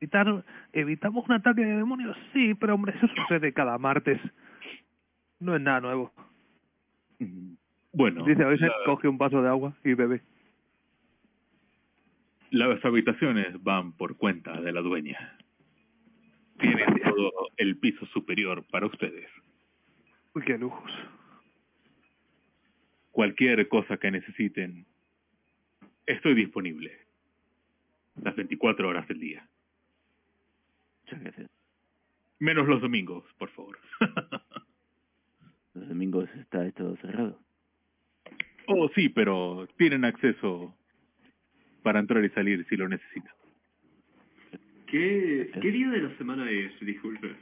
Evitar, 0.00 0.44
evitamos 0.74 1.26
un 1.26 1.32
ataque 1.32 1.62
de 1.62 1.76
demonios, 1.78 2.14
sí, 2.34 2.52
pero 2.52 2.74
hombre, 2.74 2.94
eso 2.94 3.06
sucede 3.16 3.54
cada 3.54 3.78
martes. 3.78 4.20
No 5.40 5.56
es 5.56 5.62
nada 5.62 5.80
nuevo. 5.80 6.12
Mm, 7.18 7.53
Bueno, 7.94 8.24
Dice, 8.24 8.42
se 8.58 8.66
la- 8.66 8.72
coge 8.84 9.08
un 9.08 9.18
vaso 9.18 9.40
de 9.40 9.48
agua 9.48 9.74
y 9.84 9.94
bebe. 9.94 10.20
las 12.50 12.84
habitaciones 12.84 13.60
van 13.62 13.92
por 13.92 14.16
cuenta 14.16 14.60
de 14.60 14.72
la 14.72 14.80
dueña. 14.80 15.36
Tienen 16.60 17.00
todo 17.02 17.32
el 17.56 17.76
piso 17.78 18.06
superior 18.06 18.64
para 18.70 18.86
ustedes. 18.86 19.28
Uy, 20.34 20.42
qué 20.44 20.56
lujos. 20.58 20.90
Cualquier 23.10 23.66
cosa 23.68 23.96
que 23.96 24.10
necesiten, 24.10 24.86
estoy 26.06 26.34
disponible. 26.34 26.92
Las 28.22 28.36
24 28.36 28.88
horas 28.88 29.06
del 29.08 29.18
día. 29.20 29.48
Muchas 31.04 31.20
gracias. 31.22 31.50
Menos 32.38 32.66
los 32.68 32.80
domingos, 32.80 33.24
por 33.38 33.50
favor. 33.50 33.78
Los 35.74 35.88
domingos 35.88 36.28
está 36.36 36.64
esto 36.66 36.96
cerrado. 36.98 37.36
Oh, 38.66 38.88
sí, 38.94 39.08
pero 39.08 39.68
tienen 39.76 40.04
acceso 40.04 40.74
para 41.82 42.00
entrar 42.00 42.24
y 42.24 42.30
salir 42.30 42.66
si 42.68 42.76
lo 42.76 42.88
necesitan. 42.88 43.32
¿Qué, 44.86 45.50
¿Qué 45.60 45.70
día 45.70 45.88
de 45.90 46.02
la 46.02 46.16
semana 46.18 46.48
es? 46.50 46.78
Disculpe. 46.80 47.34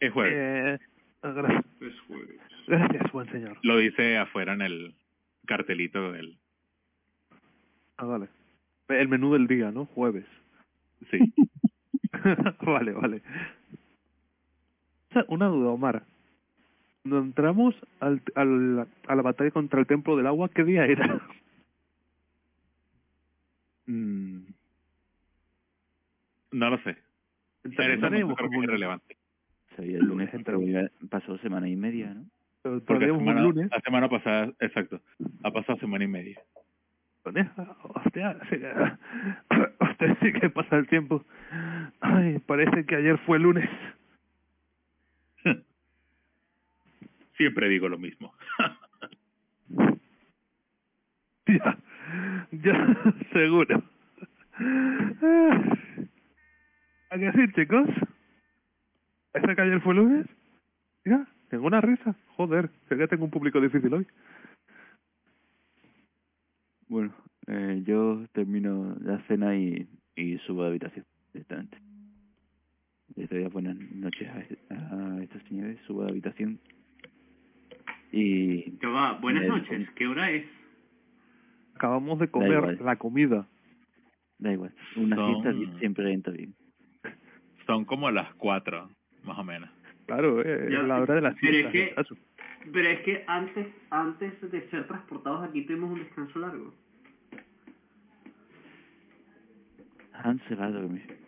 Es 0.00 0.12
jueves. 0.12 0.34
Eh, 0.36 0.78
gracias, 1.22 1.64
Es 1.80 2.00
jueves. 2.00 2.40
gracias, 2.66 3.12
buen 3.12 3.30
señor. 3.30 3.58
Lo 3.62 3.78
dice 3.78 4.18
afuera 4.18 4.54
en 4.54 4.62
el 4.62 4.94
cartelito 5.46 6.12
del... 6.12 6.36
Ah, 7.96 8.06
vale. 8.06 8.28
El 8.88 9.08
menú 9.08 9.32
del 9.32 9.46
día, 9.46 9.70
¿no? 9.70 9.86
Jueves. 9.86 10.26
Sí. 11.10 11.18
vale, 12.62 12.92
vale. 12.92 13.22
Una 15.28 15.46
duda, 15.46 15.70
Omar. 15.70 16.02
Cuando 17.04 17.18
entramos 17.18 17.74
al, 18.00 18.22
al, 18.34 18.88
a 19.06 19.14
la 19.14 19.22
batalla 19.22 19.50
contra 19.50 19.78
el 19.78 19.86
Templo 19.86 20.16
del 20.16 20.26
Agua, 20.26 20.48
¿qué 20.48 20.64
día 20.64 20.86
era? 20.86 21.20
Mm. 23.86 24.46
No 26.52 26.70
lo 26.70 26.78
sé. 26.78 26.96
Que 27.62 27.98
como 28.38 28.62
es. 28.62 29.02
Sabía 29.76 29.98
el 29.98 30.06
lunes, 30.06 30.30
ya 30.32 30.90
pasó 31.10 31.36
semana 31.36 31.68
y 31.68 31.76
media, 31.76 32.14
¿no? 32.14 32.24
pero 32.62 32.80
Porque 32.82 33.06
la 33.08 33.18
semana, 33.18 33.42
lunes. 33.42 33.70
la 33.70 33.80
semana 33.82 34.08
pasada, 34.08 34.50
exacto, 34.60 35.02
ha 35.42 35.50
pasado 35.50 35.78
semana 35.80 36.04
y 36.04 36.08
media. 36.08 36.40
Hostia, 37.26 38.38
sí, 38.48 38.56
hostia, 39.80 40.18
sí 40.22 40.32
que 40.32 40.48
pasa 40.48 40.76
el 40.76 40.88
tiempo. 40.88 41.22
Ay, 42.00 42.38
parece 42.38 42.86
que 42.86 42.96
ayer 42.96 43.18
fue 43.26 43.38
lunes. 43.38 43.68
Siempre 47.36 47.68
digo 47.68 47.88
lo 47.88 47.98
mismo. 47.98 48.32
Ya, 51.46 51.78
ya, 52.52 53.12
seguro. 53.32 53.82
¿A 57.10 57.18
qué 57.18 57.32
sí, 57.32 57.52
chicos? 57.54 57.86
¿Esa 59.34 59.62
ayer 59.62 59.80
fue 59.82 59.94
lunes? 59.94 60.26
Mira, 61.04 61.26
tengo 61.50 61.66
una 61.66 61.80
risa. 61.82 62.14
Joder, 62.36 62.70
sé 62.88 62.96
que 62.96 63.08
tengo 63.08 63.24
un 63.24 63.30
público 63.30 63.60
difícil 63.60 63.92
hoy. 63.92 64.06
Bueno, 66.88 67.14
eh, 67.46 67.82
yo 67.84 68.24
termino 68.32 68.96
la 69.00 69.18
cena 69.26 69.54
y, 69.56 69.86
y 70.16 70.38
subo 70.38 70.62
a 70.62 70.64
la 70.64 70.70
habitación 70.70 71.04
directamente. 71.32 71.76
Les 73.16 73.28
doy 73.28 73.44
buenas 73.48 73.76
noches 73.76 74.28
a, 74.30 74.36
a 74.74 75.22
estos 75.22 75.42
señores, 75.42 75.78
subo 75.86 76.02
a 76.02 76.04
la 76.04 76.10
habitación 76.10 76.58
y 78.16 78.78
Ya 78.80 78.88
va, 78.88 79.12
buenas 79.14 79.46
noches. 79.46 79.88
¿Qué 79.96 80.06
hora 80.06 80.30
es? 80.30 80.44
Acabamos 81.74 82.18
de 82.20 82.28
comer 82.30 82.80
la 82.80 82.96
comida. 82.96 83.46
da 84.38 84.52
igual, 84.52 84.72
una 84.96 85.16
Son- 85.16 85.30
siesta 85.42 85.52
di- 85.52 85.78
siempre 85.78 86.12
entra 86.12 86.32
bien. 86.32 86.54
Son 87.66 87.84
como 87.84 88.10
las 88.10 88.32
cuatro, 88.34 88.90
más 89.24 89.38
o 89.38 89.44
menos. 89.44 89.70
Claro, 90.06 90.42
eh, 90.42 90.68
Ya, 90.70 90.82
la 90.82 91.00
hora 91.00 91.14
de 91.14 91.20
la 91.22 91.34
pero 91.40 91.56
es 91.56 91.72
que- 91.72 91.88
muchacho. 91.90 92.16
Pero 92.72 92.88
es 92.88 93.00
que 93.00 93.24
antes, 93.26 93.66
antes 93.90 94.50
de 94.50 94.68
ser 94.70 94.86
transportados 94.86 95.48
aquí 95.48 95.62
tuvimos 95.66 95.90
un 95.92 95.98
descanso 95.98 96.38
largo. 96.38 96.72
Hans 100.12 100.40
se 100.48 100.54
va 100.54 100.66
a 100.66 100.70
dormir. 100.70 101.18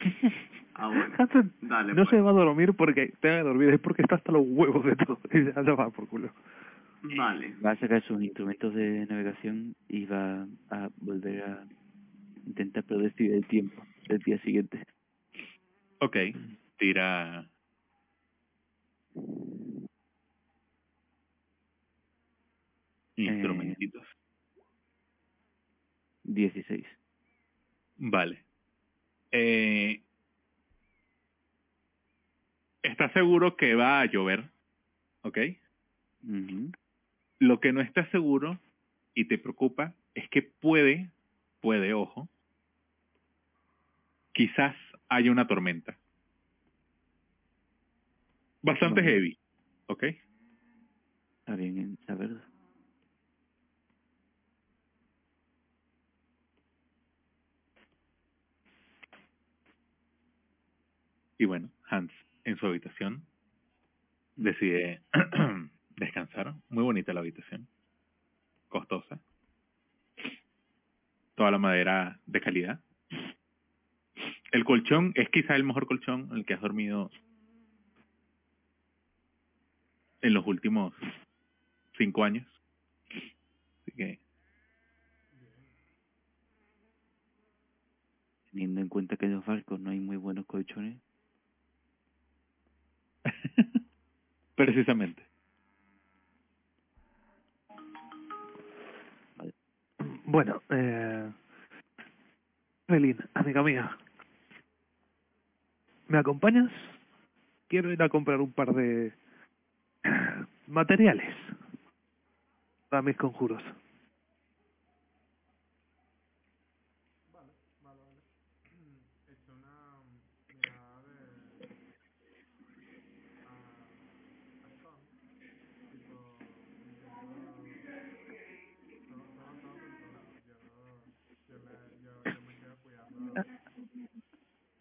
Ah, 0.82 0.88
bueno. 0.88 1.14
Hansen 1.16 1.52
Dale, 1.60 1.94
no 1.94 2.02
pues. 2.02 2.08
se 2.10 2.20
va 2.20 2.30
a 2.30 2.32
dormir 2.32 2.74
porque 2.74 3.12
tenga 3.20 3.36
que 3.36 3.44
dormir, 3.44 3.68
es 3.68 3.80
porque 3.80 4.02
está 4.02 4.16
hasta 4.16 4.32
los 4.32 4.42
huevos 4.44 4.84
de 4.84 4.96
todo. 4.96 5.20
Y 5.32 5.44
ya 5.54 5.54
se 5.54 5.70
va 5.70 5.90
por 5.90 6.08
culo. 6.08 6.32
Vale. 7.16 7.54
Va 7.64 7.70
a 7.70 7.76
sacar 7.76 8.02
sus 8.02 8.20
instrumentos 8.20 8.74
de 8.74 9.06
navegación 9.06 9.76
y 9.88 10.06
va 10.06 10.44
a 10.70 10.90
volver 10.96 11.44
a 11.44 11.64
intentar 12.46 12.82
predecir 12.82 13.32
el 13.32 13.46
tiempo 13.46 13.80
del 14.08 14.18
día 14.18 14.38
siguiente. 14.42 14.84
Ok, 16.00 16.16
tira... 16.78 17.48
Instrumentitos. 23.14 24.04
16. 26.24 26.84
Vale. 27.98 28.42
Eh, 29.30 30.02
¿Estás 32.82 33.12
seguro 33.12 33.56
que 33.56 33.74
va 33.74 34.00
a 34.00 34.06
llover? 34.06 34.50
¿Ok? 35.22 35.38
Lo 37.38 37.60
que 37.60 37.72
no 37.72 37.80
estás 37.80 38.08
seguro 38.10 38.58
y 39.14 39.26
te 39.26 39.38
preocupa 39.38 39.94
es 40.14 40.28
que 40.28 40.42
puede, 40.42 41.10
puede, 41.60 41.94
ojo, 41.94 42.28
quizás 44.32 44.76
haya 45.08 45.30
una 45.30 45.46
tormenta. 45.46 45.96
Bastante 48.62 49.00
Vale. 49.00 49.12
heavy, 49.12 49.38
¿ok? 49.86 50.04
Está 51.40 51.56
bien 51.56 51.78
en 51.78 51.98
saberlo. 52.06 52.40
Y 61.38 61.44
bueno, 61.44 61.70
Hans 61.88 62.12
en 62.44 62.56
su 62.56 62.66
habitación 62.66 63.24
decide 64.36 65.02
descansar. 65.96 66.54
Muy 66.68 66.82
bonita 66.82 67.12
la 67.12 67.20
habitación. 67.20 67.68
Costosa. 68.68 69.20
Toda 71.34 71.50
la 71.50 71.58
madera 71.58 72.18
de 72.26 72.40
calidad. 72.40 72.80
El 74.50 74.64
colchón 74.64 75.12
es 75.14 75.28
quizá 75.30 75.56
el 75.56 75.64
mejor 75.64 75.86
colchón 75.86 76.28
en 76.30 76.38
el 76.38 76.44
que 76.44 76.54
has 76.54 76.60
dormido 76.60 77.10
en 80.20 80.34
los 80.34 80.46
últimos 80.46 80.94
cinco 81.96 82.24
años. 82.24 82.46
Así 83.80 83.92
que 83.92 84.20
Teniendo 88.50 88.82
en 88.82 88.88
cuenta 88.88 89.16
que 89.16 89.24
en 89.24 89.32
los 89.32 89.46
barcos 89.46 89.80
no 89.80 89.90
hay 89.90 89.98
muy 89.98 90.18
buenos 90.18 90.44
colchones. 90.44 90.98
precisamente. 94.54 95.22
Bueno, 100.24 100.62
eh... 100.70 101.30
Evelyn, 102.88 103.18
amiga 103.34 103.62
mía. 103.62 103.96
¿Me 106.08 106.18
acompañas? 106.18 106.70
Quiero 107.68 107.90
ir 107.92 108.02
a 108.02 108.08
comprar 108.08 108.40
un 108.40 108.52
par 108.52 108.74
de 108.74 109.12
materiales 110.66 111.34
para 112.88 113.02
mis 113.02 113.16
conjuros. 113.16 113.62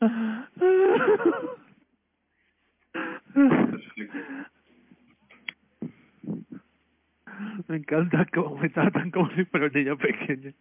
Me 0.02 0.10
encanta 7.78 8.26
cómo 8.34 8.58
me 8.58 8.70
tratan 8.70 9.12
como 9.12 9.30
si 9.36 9.46
fuera 9.46 9.68
un 9.68 9.74
niño 9.74 9.96
pequeño. 9.98 10.54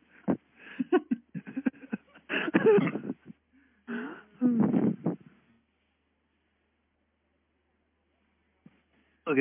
ok. 9.24 9.38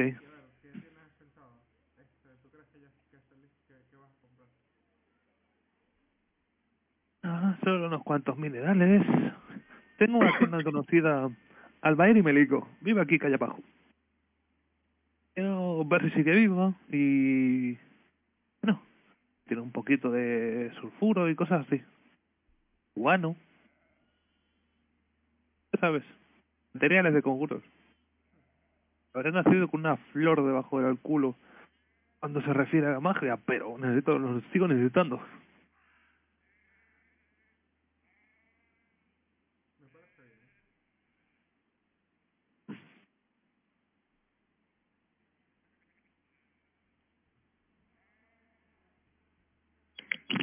Ah, 7.24 7.58
solo 7.62 7.88
unos 7.88 8.04
cuantos 8.04 8.38
minerales. 8.38 9.06
Tengo 10.00 10.20
una 10.20 10.38
tienda 10.38 10.64
conocida, 10.64 11.30
Albaer 11.82 12.16
y 12.16 12.24
Melico. 12.24 12.70
Vive 12.80 13.02
aquí, 13.02 13.20
calle 13.20 13.36
abajo. 13.36 13.60
Ver 15.36 16.04
si 16.04 16.10
sigue 16.12 16.36
viva 16.36 16.74
y... 16.90 17.78
Bueno, 18.62 18.82
tiene 19.46 19.62
un 19.62 19.72
poquito 19.72 20.10
de 20.10 20.72
sulfuro 20.80 21.30
y 21.30 21.36
cosas 21.36 21.68
así. 21.68 21.82
Guano. 22.96 23.36
Ya 25.74 25.80
sabes, 25.82 26.04
materiales 26.74 27.14
de 27.14 27.22
conjuros. 27.22 27.64
Habré 29.14 29.32
nacido 29.34 29.68
con 29.68 29.82
una 29.82 29.98
flor 30.14 30.46
debajo 30.46 30.82
del 30.82 30.98
culo 30.98 31.36
cuando 32.20 32.42
se 32.42 32.54
refiere 32.54 32.88
a 32.88 32.92
la 32.92 33.00
magia, 33.02 33.38
pero 33.46 33.78
necesito, 33.78 34.18
lo 34.18 34.40
sigo 34.54 34.68
necesitando. 34.68 35.22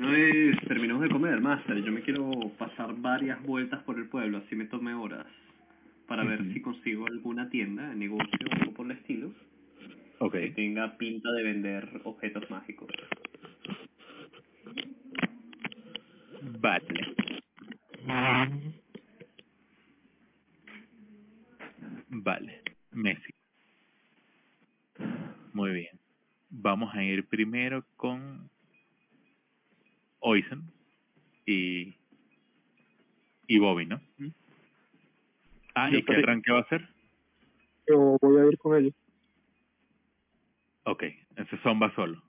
No 0.01 0.13
es, 0.13 0.59
terminamos 0.69 1.05
Yo 1.69 1.93
me 1.93 2.01
quiero 2.03 2.31
pasar 2.59 2.95
varias 2.97 3.43
vueltas 3.43 3.83
por 3.83 3.99
el 3.99 4.09
pueblo, 4.09 4.39
así 4.39 4.55
me 4.55 4.67
tome 4.67 4.95
horas, 4.95 5.27
para 6.07 6.25
ver 6.25 6.43
si 6.53 6.61
consigo 6.61 7.07
alguna 7.07 7.51
tienda, 7.51 7.93
negocio 7.95 8.47
o 8.49 8.55
algo 8.55 8.73
por 8.73 8.87
el 8.87 8.93
estilo, 8.93 9.33
que 10.33 10.51
tenga 10.51 10.97
pinta 10.97 11.31
de 11.33 11.43
vender 11.43 12.01
objetos 12.05 12.49
mágicos. 12.51 12.89
Vale. 16.61 17.17
Vale. 22.09 22.63
Messi. 22.93 23.35
Muy 25.53 25.73
bien. 25.73 25.99
Vamos 26.51 26.95
a 26.95 27.03
ir 27.03 27.27
primero 27.27 27.85
con 27.97 28.49
Oisen 30.21 30.76
y 31.47 31.95
y 33.47 33.59
Bobby, 33.59 33.87
¿no? 33.87 34.01
Ah, 35.75 35.91
¿y 35.91 36.03
qué 36.03 36.15
arranque 36.17 36.53
va 36.53 36.59
a 36.59 36.63
hacer? 36.63 36.89
Yo 37.87 38.19
voy 38.21 38.41
a 38.41 38.47
ir 38.47 38.59
con 38.59 38.77
ellos. 38.77 38.95
Ok, 40.85 41.05
ese 41.37 41.59
son 41.63 41.81
va 41.81 41.95
solo. 41.95 42.23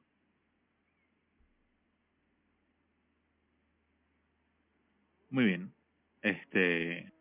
Muy 5.29 5.45
bien. 5.45 5.73
Este. 6.21 7.11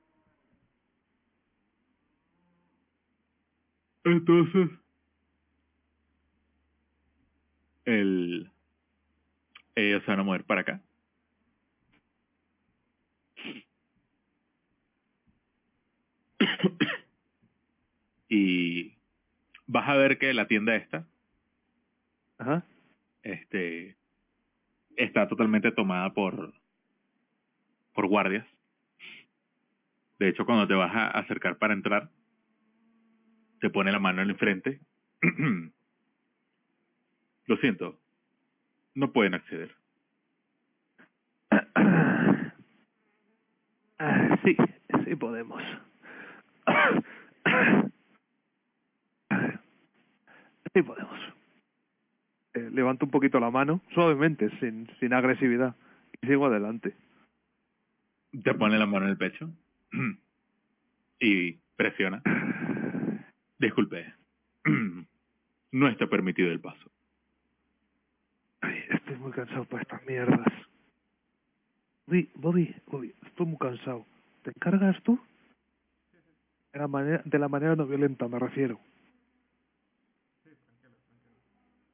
Entonces. 4.04 4.70
El. 7.84 8.50
Ellos 9.74 10.02
se 10.04 10.10
van 10.10 10.20
a 10.20 10.24
mover 10.24 10.44
para 10.44 10.62
acá. 10.62 10.82
y 18.28 18.96
vas 19.66 19.88
a 19.88 19.94
ver 19.96 20.18
que 20.18 20.32
la 20.34 20.46
tienda 20.46 20.76
esta 20.76 21.06
Ajá. 22.38 22.64
este 23.22 23.96
está 24.96 25.28
totalmente 25.28 25.72
tomada 25.72 26.12
por 26.12 26.54
por 27.94 28.06
guardias. 28.08 28.46
De 30.18 30.28
hecho, 30.28 30.44
cuando 30.44 30.66
te 30.68 30.74
vas 30.74 30.94
a 30.94 31.08
acercar 31.08 31.56
para 31.58 31.72
entrar, 31.74 32.10
te 33.60 33.70
pone 33.70 33.90
la 33.90 33.98
mano 33.98 34.22
en 34.22 34.28
el 34.30 34.36
frente. 34.36 34.80
Lo 37.46 37.56
siento, 37.58 37.98
no 38.94 39.12
pueden 39.12 39.34
acceder. 39.34 39.74
Ah, 43.98 44.38
Sí, 44.44 44.54
sí 45.06 45.16
podemos. 45.16 45.62
Sí 50.74 50.82
podemos. 50.82 51.18
Eh, 52.52 52.70
levanto 52.70 53.06
un 53.06 53.10
poquito 53.10 53.40
la 53.40 53.50
mano, 53.50 53.80
suavemente, 53.94 54.50
sin, 54.60 54.86
sin 55.00 55.14
agresividad, 55.14 55.74
y 56.20 56.26
sigo 56.26 56.44
adelante. 56.44 56.94
Te 58.42 58.52
pone 58.52 58.78
la 58.78 58.84
mano 58.84 59.06
en 59.06 59.12
el 59.12 59.16
pecho 59.16 59.48
y 61.20 61.52
presiona. 61.76 62.22
Disculpe, 63.58 64.12
no 65.72 65.88
está 65.88 66.08
permitido 66.08 66.50
el 66.50 66.60
paso. 66.60 66.90
Ay, 68.60 68.78
estoy 68.90 69.16
muy 69.16 69.32
cansado 69.32 69.64
por 69.64 69.80
estas 69.80 70.04
mierdas. 70.04 70.46
Bobby, 72.06 72.30
Bobby, 72.34 72.74
Bobby, 72.86 73.14
estoy 73.26 73.46
muy 73.46 73.58
cansado. 73.58 74.04
¿Te 74.42 74.50
encargas 74.50 75.02
tú? 75.02 75.18
De 76.76 76.82
la 76.82 76.88
manera, 76.88 77.22
de 77.24 77.38
la 77.38 77.48
manera 77.48 77.74
no 77.74 77.86
violenta, 77.86 78.28
me 78.28 78.38
refiero. 78.38 78.78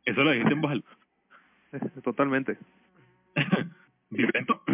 Eso 0.05 0.25
lo 0.25 0.33
dijiste 0.33 0.55
en 0.55 0.61
voz 0.61 0.73
alta. 0.73 0.91
Totalmente. 2.03 2.59
Violento. 4.11 4.61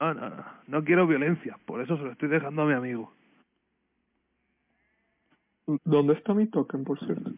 No, 0.00 0.12
no, 0.14 0.28
no, 0.30 0.44
no 0.66 0.84
quiero 0.84 1.06
violencia, 1.06 1.56
por 1.64 1.80
eso 1.80 1.96
se 1.96 2.02
lo 2.02 2.10
estoy 2.10 2.28
dejando 2.28 2.62
a 2.62 2.66
mi 2.66 2.72
amigo. 2.72 3.14
¿Dónde 5.84 6.14
está 6.14 6.34
mi 6.34 6.48
token, 6.48 6.82
por 6.82 6.98
cierto? 6.98 7.30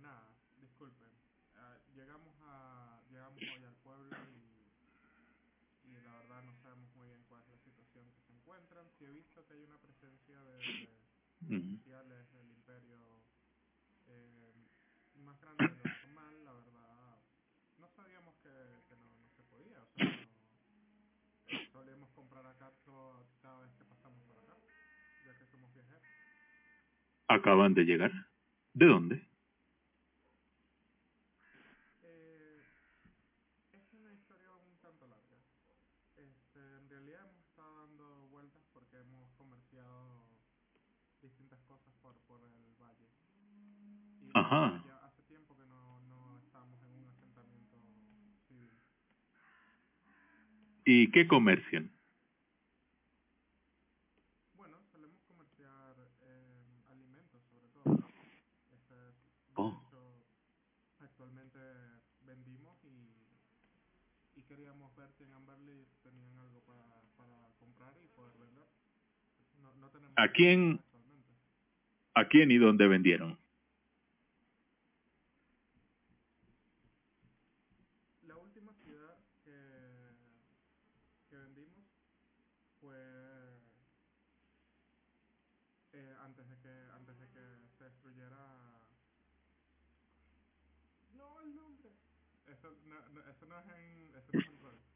nada, 0.00 0.24
disculpen. 0.58 1.06
Ah, 1.54 1.76
llegamos 1.94 2.32
a 2.48 3.02
llegamos 3.10 3.36
hoy 3.36 3.62
al 3.62 3.76
pueblo 3.84 4.16
y, 5.84 5.90
y 5.90 6.00
la 6.00 6.16
verdad 6.16 6.42
no 6.46 6.56
sabemos 6.62 6.88
muy 6.96 7.08
bien 7.08 7.20
cuál 7.28 7.42
es 7.42 7.48
la 7.50 7.58
situación 7.58 8.06
que 8.16 8.22
se 8.22 8.32
encuentran. 8.32 8.86
Si 8.98 9.04
he 9.04 9.12
visto 9.12 9.44
que 9.46 9.52
hay 9.52 9.64
una 9.64 9.76
presencia 9.76 10.38
más 15.28 15.40
grandes 15.40 15.70
lo 15.76 15.90
hizo 15.90 16.08
mal, 16.14 16.44
la 16.44 16.52
verdad, 16.52 17.16
no 17.78 17.88
sabíamos 17.96 18.34
que, 18.42 18.48
que 18.88 18.96
no, 18.96 19.04
no 19.04 19.28
se 19.36 19.42
podía, 19.44 19.80
o 19.82 19.86
sea, 19.94 20.04
no, 20.06 21.72
solíamos 21.72 22.10
comprar 22.10 22.46
acá 22.46 22.72
todo, 22.84 23.26
cada 23.42 23.60
vez 23.60 23.70
que 23.76 23.84
pasamos 23.84 24.22
por 24.24 24.38
acá, 24.38 24.54
ya 25.24 25.36
que 25.36 25.46
somos 25.46 25.72
viajeros. 25.74 26.08
Acaban 27.28 27.74
de 27.74 27.84
llegar. 27.84 28.12
¿De 28.74 28.86
dónde? 28.86 29.22
Eh, 32.02 32.62
es 33.72 33.92
una 33.92 34.12
historia 34.12 34.50
un 34.54 34.78
tanto 34.78 35.06
larga. 35.06 35.36
Este, 36.16 36.58
en 36.76 36.88
realidad 36.88 37.22
hemos 37.28 37.44
estado 37.48 37.86
dando 37.86 38.28
vueltas 38.28 38.62
porque 38.72 38.98
hemos 38.98 39.30
comerciado 39.34 40.24
distintas 41.22 41.60
cosas 41.62 41.94
por, 42.02 42.16
por 42.26 42.42
el 42.42 42.74
valle. 42.80 43.08
Y 44.22 44.30
Ajá. 44.34 44.82
ya 44.86 45.04
hace 45.06 45.22
tiempo 45.24 45.56
que 45.56 45.64
no, 45.66 46.00
no 46.08 46.38
estábamos 46.38 46.80
en 46.82 46.90
un 46.92 47.06
asentamiento 47.06 47.76
civil. 48.46 48.70
¿Y 50.84 51.10
qué 51.10 51.26
comercian? 51.28 51.90
Bueno, 54.54 54.76
solemos 54.92 55.20
comerciar 55.24 55.94
eh, 56.22 56.82
alimentos 56.88 57.42
sobre 57.50 57.68
todo. 57.68 57.98
Este, 58.72 58.94
de 58.94 59.12
Oh. 59.54 59.72
hecho, 59.72 60.24
actualmente 61.00 61.58
vendimos 62.20 62.78
y, 62.84 63.28
y 64.36 64.42
queríamos 64.44 64.94
ver 64.94 65.10
si 65.18 65.24
en 65.24 65.32
Amberley 65.32 65.86
tenían 66.02 66.38
algo 66.38 66.60
para, 66.62 66.84
para 67.16 67.50
comprar 67.58 67.96
y 68.02 68.08
poder 68.08 68.36
vender. 68.38 68.66
No, 69.60 69.74
no 69.74 69.90
tenemos 69.90 70.07
¿A 70.18 70.26
quién? 70.32 70.80
actualmente. 70.82 71.32
¿A 72.14 72.26
quién 72.26 72.50
y 72.50 72.58
dónde 72.58 72.88
vendieron? 72.88 73.38
La 78.26 78.36
última 78.36 78.72
ciudad 78.82 79.16
que, 79.44 80.10
que 81.30 81.36
vendimos 81.36 81.86
fue 82.80 82.98
eh, 85.92 86.14
antes 86.20 86.48
de 86.48 86.58
que 86.58 86.90
antes 86.96 87.16
de 87.20 87.28
que 87.28 87.68
se 87.78 87.84
destruyera 87.84 88.42
no 91.14 91.40
el 91.42 91.54
nombre 91.54 91.92
eso 92.48 92.74
no, 92.86 93.08
no, 93.10 93.20
eso 93.20 93.46
no 93.46 93.60
es 93.60 93.66
en 93.68 94.14
eso 94.16 94.32
no 94.32 94.40
es 94.40 94.48
en. 94.48 94.87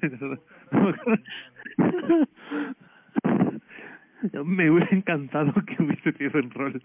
Me 4.44 4.70
hubiera 4.70 4.88
encantado 4.92 5.52
que 5.64 5.82
hubiese 5.82 6.12
sido 6.12 6.38
en 6.38 6.50
rol. 6.50 6.80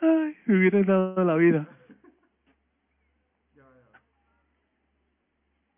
Ay, 0.00 0.34
me 0.46 0.58
hubiera 0.58 0.82
dado 0.82 1.24
la 1.24 1.36
vida. 1.36 1.68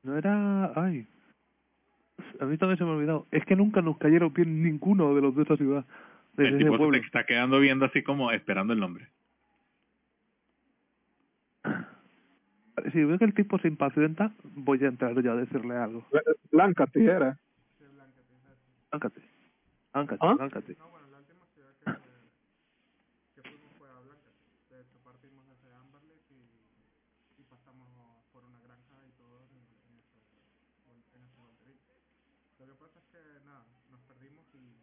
No 0.03 0.17
era... 0.17 0.73
Ay. 0.75 1.07
A 2.41 2.47
mí 2.47 2.57
también 2.57 2.79
se 2.79 2.85
me 2.85 2.91
ha 2.91 2.95
olvidado. 2.95 3.27
Es 3.31 3.45
que 3.45 3.55
nunca 3.55 3.83
nos 3.83 3.99
cayeron 3.99 4.33
bien 4.33 4.63
ninguno 4.63 5.15
de 5.15 5.21
los 5.21 5.37
de 5.37 5.43
esa 5.43 5.57
ciudad. 5.57 5.85
De 6.35 6.49
El 6.49 6.55
ese 6.55 6.59
tipo 6.59 6.73
se 6.73 6.79
pueblo. 6.79 6.99
te 6.99 7.07
está 7.07 7.25
quedando 7.25 7.61
viendo 7.61 7.85
así 7.85 8.03
como 8.03 8.33
esperando 8.33 8.73
el 8.73 8.81
nombre. 8.81 9.09
Si 12.93 13.03
veo 13.05 13.19
que 13.19 13.25
el 13.25 13.35
tipo 13.35 13.59
se 13.59 13.69
impacienta, 13.69 14.33
voy 14.43 14.85
a 14.85 14.89
entrar 14.89 15.19
yo 15.23 15.33
a 15.33 15.37
decirle 15.37 15.77
algo. 15.77 16.05
Blanca, 16.51 16.87
tijera. 16.87 17.39
Sí, 17.79 17.85
Blanca, 17.93 18.21
te 18.23 18.35
dije 18.35 18.53
eso. 18.53 18.69
Áncate. 18.91 19.21
Áncate, 19.93 20.21
¿Ah? 20.21 20.37
áncate. 20.41 20.77
no 20.79 20.89
bueno 20.89 21.07
la 21.09 21.19
última 21.19 21.47
ciudad 21.53 21.73
que, 21.81 23.43
que 23.43 23.49
fuimos 23.49 23.73
fue 23.79 23.89
a 23.89 23.99
Blanca 24.01 24.29
de 24.71 24.81
hecho 24.81 24.99
partimos 25.05 25.45
desde 25.49 25.69
Amberley 25.77 26.17
y, 26.33 27.41
y 27.41 27.45
pasamos 27.45 27.89
por 28.33 28.45
una 28.45 28.61
granja 28.61 28.97
y 29.09 29.13
todo 29.21 29.45
en, 29.53 29.61
en 29.89 29.95
ese 30.01 30.17
en 31.17 31.25
ese 31.25 31.41
volterín. 31.41 31.77
lo 31.77 32.73
que 32.73 32.81
pasa 32.81 33.01
es 33.01 33.07
que 33.13 33.21
nada 33.45 33.65
nos 33.91 34.01
perdimos 34.09 34.45
y, 34.53 34.81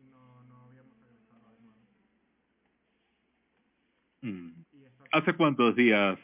y 0.00 0.04
no, 0.08 0.44
no 0.44 0.68
habíamos 0.68 0.96
regresado 1.00 1.52
de 1.52 1.60
nuevo 1.64 1.84
Mm. 4.24 4.64
¿Hace 5.12 5.34
cuántos 5.34 5.76
días. 5.76 6.18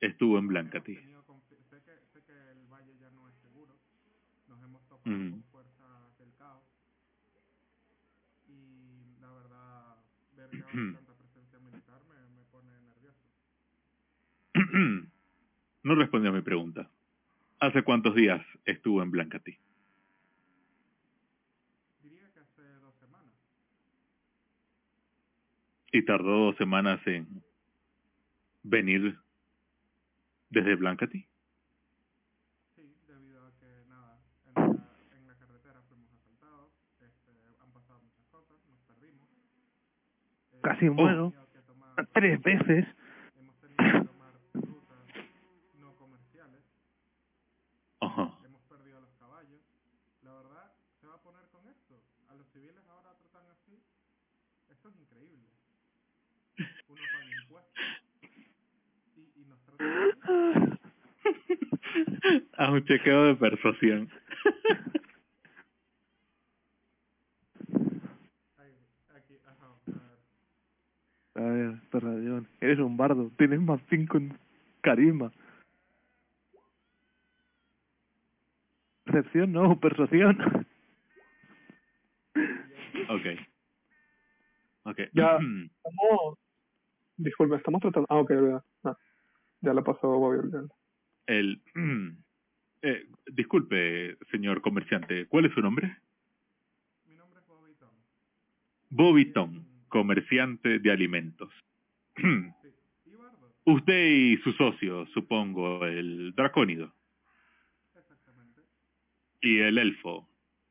Estuvo 0.00 0.38
en 0.38 0.48
Blancati? 0.48 0.94
sé 0.94 1.82
que 1.82 1.92
sé 2.12 2.22
que 2.24 2.32
el 2.52 2.66
valle 2.66 2.96
ya 2.98 3.10
no 3.10 3.28
es 3.28 3.34
seguro 3.42 3.74
nos 4.48 4.62
hemos 4.62 4.82
topado 4.88 5.16
Mm. 5.16 5.30
con 5.30 5.42
fuerzas 5.44 6.18
del 6.18 6.32
caos 6.34 6.64
y 8.48 9.16
la 9.20 9.30
verdad 9.32 9.96
ver 10.36 10.50
que 10.50 10.62
ahora 10.62 10.72
hay 10.72 10.94
tanta 10.94 11.14
presencia 11.14 11.58
militar 11.60 12.00
me, 12.08 12.28
me 12.36 12.44
pone 12.50 12.72
nervioso 12.80 13.28
no 15.82 15.94
respondió 15.94 16.30
a 16.30 16.34
mi 16.34 16.42
pregunta. 16.42 16.90
¿Hace 17.60 17.82
cuántos 17.82 18.14
días 18.14 18.44
estuvo 18.64 19.02
en 19.02 19.10
Blancati? 19.10 19.58
diría 22.02 22.30
que 22.32 22.40
hace 22.40 22.62
dos 22.80 22.94
semanas 22.96 23.34
Y 25.92 26.04
tardó 26.04 26.46
dos 26.46 26.56
semanas 26.56 27.00
en 27.06 27.42
venir 28.62 29.18
desde 30.50 30.74
Blancati. 30.76 31.26
sí 32.74 32.96
debido 33.06 33.46
a 33.46 33.52
que 33.58 33.84
nada 33.88 34.18
en 34.46 34.54
la, 34.54 35.16
en 35.16 35.26
la 35.26 35.34
carretera 35.36 35.82
fuimos 35.88 36.10
asaltados 36.12 36.72
este, 37.00 37.32
han 37.62 37.70
pasado 37.72 38.00
muchas 38.00 38.24
cosas 38.26 38.56
nos 38.68 38.80
perdimos 38.86 39.28
Eh, 40.52 40.60
Casi 40.62 40.88
muero. 40.90 41.32
tomar- 41.66 42.06
Tres 42.14 42.40
veces. 42.42 42.86
hemos 43.36 43.54
tenido 43.60 43.76
que 43.76 44.06
tomar 44.08 44.32
rutas 44.54 45.04
no 45.74 45.94
comerciales 45.96 46.64
Ajá. 48.00 48.38
hemos 48.44 48.62
perdido 48.62 48.98
a 48.98 49.00
los 49.00 49.12
caballos. 49.18 49.60
La 50.22 50.32
verdad, 50.34 50.72
se 51.00 51.06
va 51.06 51.14
a 51.14 51.22
poner 51.22 51.44
con 51.50 51.66
esto. 51.68 52.02
A 52.28 52.34
los 52.34 52.46
civiles 52.52 52.82
ahora 52.88 53.14
tratan 53.18 53.46
así. 53.50 53.76
Esto 54.70 54.88
es 54.88 54.96
increíble. 54.96 55.48
Uno 56.88 57.02
paga 57.12 57.30
impuestos 57.42 57.84
así. 59.78 60.78
Haz 62.56 62.70
un 62.70 62.84
chequeo 62.84 63.24
de 63.24 63.34
persuasión. 63.36 64.10
A 71.34 71.40
ver. 71.40 71.80
A. 71.92 72.42
Eres 72.60 72.78
un 72.78 72.96
bardo. 72.96 73.30
Tienes 73.36 73.60
más 73.60 73.80
cinco 73.88 74.18
en 74.18 74.36
carisma. 74.80 75.32
Recepción, 79.06 79.52
no, 79.52 79.78
persuasión. 79.80 80.66
Ok. 83.08 83.26
Ok. 84.84 84.98
Ya. 85.12 85.38
Estamos... 85.84 86.38
Disculpe, 87.16 87.56
estamos 87.56 87.80
tratando... 87.80 88.06
Ah, 88.10 88.18
ok, 88.18 88.28
verdad. 88.28 88.64
Ah, 88.84 88.96
ya 89.60 89.74
lo 89.74 89.82
pasó 89.84 90.08
Bobby 90.08 90.38
olvidando. 90.38 90.74
El, 91.26 91.62
eh, 92.82 93.06
disculpe, 93.32 94.16
señor 94.30 94.60
comerciante, 94.62 95.26
¿cuál 95.26 95.44
es 95.46 95.52
su 95.54 95.60
nombre? 95.60 95.98
Mi 97.06 97.14
nombre 97.16 97.40
es 97.40 97.46
Bobby 97.46 97.74
Tom. 97.74 97.94
Bobby 98.90 99.32
Tom, 99.32 99.64
comerciante 99.88 100.78
de 100.78 100.90
alimentos. 100.90 101.50
Sí. 102.62 102.68
Y 103.06 103.14
Bardo, 103.14 103.52
Usted 103.64 104.06
y 104.08 104.36
su 104.38 104.52
socio, 104.54 105.06
supongo, 105.14 105.84
el 105.86 106.34
dracónido 106.34 106.92
exactamente. 107.94 108.62
y 109.40 109.58
el 109.60 109.78
elfo, 109.78 110.28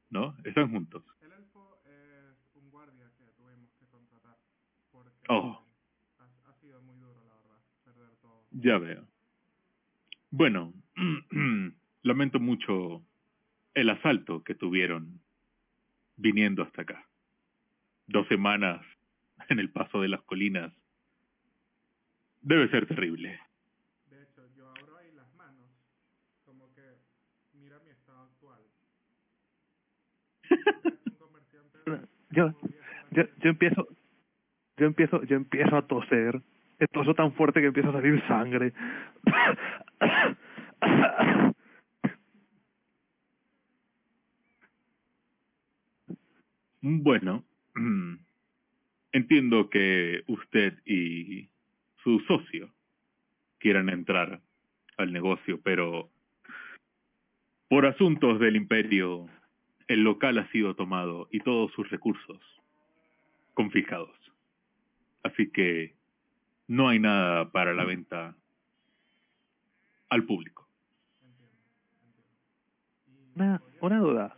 ¿no? 0.09 0.35
Están 0.43 0.71
juntos. 0.71 1.03
El 1.21 1.31
elfo 1.31 1.79
es 1.85 2.55
un 2.55 2.69
guardia 2.69 3.09
que 3.17 3.25
tuvimos 3.38 3.71
que 3.79 3.85
contratar. 3.88 4.38
Porque 4.91 5.11
Oh. 5.29 5.63
ha, 6.19 6.49
ha 6.49 6.53
sido 6.59 6.81
muy 6.81 6.97
duro, 6.99 7.23
la 7.25 7.35
verdad, 7.35 7.61
perder 7.85 8.15
todo. 8.21 8.45
Ya 8.59 8.79
veo. 8.79 9.07
Bueno, 10.31 10.73
lamento 12.01 12.39
mucho 12.39 13.03
el 13.75 13.89
asalto 13.91 14.43
que 14.43 14.55
tuvieron 14.55 15.21
viniendo 16.15 16.63
hasta 16.63 16.81
acá. 16.81 17.07
Dos 18.07 18.27
semanas 18.27 18.83
en 19.49 19.59
el 19.59 19.69
paso 19.69 20.01
de 20.01 20.07
las 20.07 20.23
colinas. 20.23 20.73
Debe 22.41 22.67
ser 22.69 22.87
terrible. 22.87 23.39
De 24.09 24.23
hecho, 24.23 24.41
yo 24.55 24.67
abro 24.69 24.97
ahí 24.97 25.11
las 25.11 25.31
manos, 25.35 25.69
como 26.43 26.73
que 26.73 26.81
mira 27.53 27.77
mi 27.81 27.91
estado 27.91 28.23
actual. 28.23 28.63
Yo, 32.29 32.53
yo, 33.11 33.23
yo 33.39 33.49
empiezo, 33.49 33.87
yo 34.75 34.85
empiezo, 34.85 35.23
yo 35.23 35.37
empiezo 35.37 35.75
a 35.75 35.87
toser. 35.87 36.41
Toso 36.86 37.15
tan 37.15 37.34
fuerte 37.34 37.59
que 37.59 37.67
empieza 37.67 37.89
a 37.89 37.93
salir 37.93 38.23
sangre. 38.28 38.71
Bueno, 46.82 47.43
entiendo 49.11 49.69
que 49.69 50.23
usted 50.28 50.78
y 50.86 51.49
su 52.03 52.19
socio 52.21 52.69
quieran 53.57 53.89
entrar 53.89 54.39
al 54.97 55.11
negocio, 55.11 55.59
pero 55.63 56.09
por 57.67 57.86
asuntos 57.88 58.39
del 58.39 58.55
imperio, 58.55 59.28
el 59.88 60.03
local 60.03 60.38
ha 60.38 60.49
sido 60.51 60.75
tomado 60.75 61.28
y 61.32 61.39
todos 61.39 61.71
sus 61.73 61.89
recursos 61.89 62.39
confiscados. 63.53 64.15
Así 65.23 65.49
que 65.51 65.96
no 66.68 66.89
hay 66.89 66.99
nada 66.99 67.49
para 67.51 67.74
la 67.74 67.86
venta 67.86 68.36
al 70.09 70.24
público. 70.26 70.68
Una, 73.36 73.61
una 73.82 73.99
duda. 73.99 74.36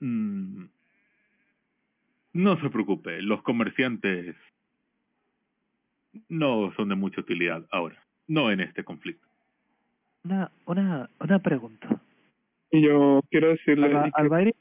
Mm, 0.00 0.64
no 2.34 2.60
se 2.60 2.70
preocupe, 2.70 3.22
los 3.22 3.42
comerciantes 3.42 4.36
no 6.28 6.72
son 6.74 6.88
de 6.90 6.94
mucha 6.94 7.20
utilidad 7.20 7.66
ahora, 7.70 8.02
no 8.26 8.50
en 8.50 8.60
este 8.60 8.84
conflicto. 8.84 9.26
Una, 10.24 10.50
una, 10.66 11.08
una 11.20 11.38
pregunta. 11.40 12.00
Y 12.70 12.82
yo 12.82 13.20
quiero 13.30 13.48
decirle 13.48 13.88
que- 13.90 14.10
Albairi, 14.14 14.54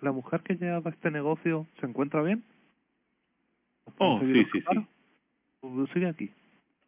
la 0.00 0.12
mujer 0.12 0.42
que 0.42 0.54
lleva 0.54 0.90
este 0.90 1.10
negocio, 1.10 1.66
¿se 1.80 1.86
encuentra 1.86 2.22
bien? 2.22 2.44
Oh, 3.98 4.18
¿Conseguido 4.18 4.44
sí, 4.52 4.60
sí, 4.60 4.64
sí. 4.72 4.86
¿O 5.60 5.86
¿Sigue 5.92 6.08
aquí? 6.08 6.30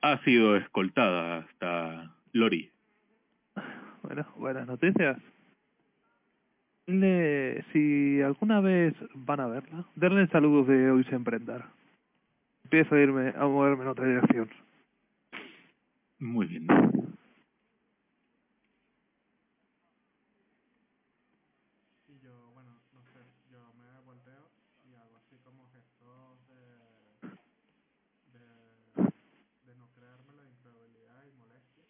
Ha 0.02 0.18
sido 0.24 0.56
escoltada 0.56 1.38
hasta 1.38 2.14
Lori. 2.32 2.70
Bueno, 4.02 4.26
buenas 4.36 4.66
noticias. 4.66 5.18
Le, 6.86 7.64
si 7.72 8.20
alguna 8.22 8.60
vez 8.60 8.94
van 9.14 9.40
a 9.40 9.46
verla, 9.48 9.84
denle 9.96 10.28
saludos 10.28 10.68
de 10.68 10.90
hoy 10.90 11.02
se 11.04 11.16
emprender. 11.16 11.62
Empiezo 12.64 12.94
a 12.94 13.00
irme, 13.00 13.32
a 13.36 13.46
moverme 13.46 13.82
en 13.82 13.88
otra 13.88 14.06
dirección. 14.06 14.48
Muy 16.18 16.46
bien. 16.46 16.66
Y 22.08 22.18
yo, 22.24 22.50
bueno, 22.54 22.70
no 22.94 23.02
sé, 23.12 23.20
yo 23.52 23.58
me 23.74 24.00
volteo 24.04 24.48
y 24.88 24.94
hago 24.94 25.16
así 25.16 25.36
como 25.44 25.66
gestos 25.74 26.38
de, 26.48 26.62
de, 28.32 28.44
de 29.66 29.76
no 29.76 29.86
creérmelo, 29.94 30.42
de 30.42 30.48
incredulidad 30.50 31.22
y 31.26 31.32
molestia. 31.38 31.84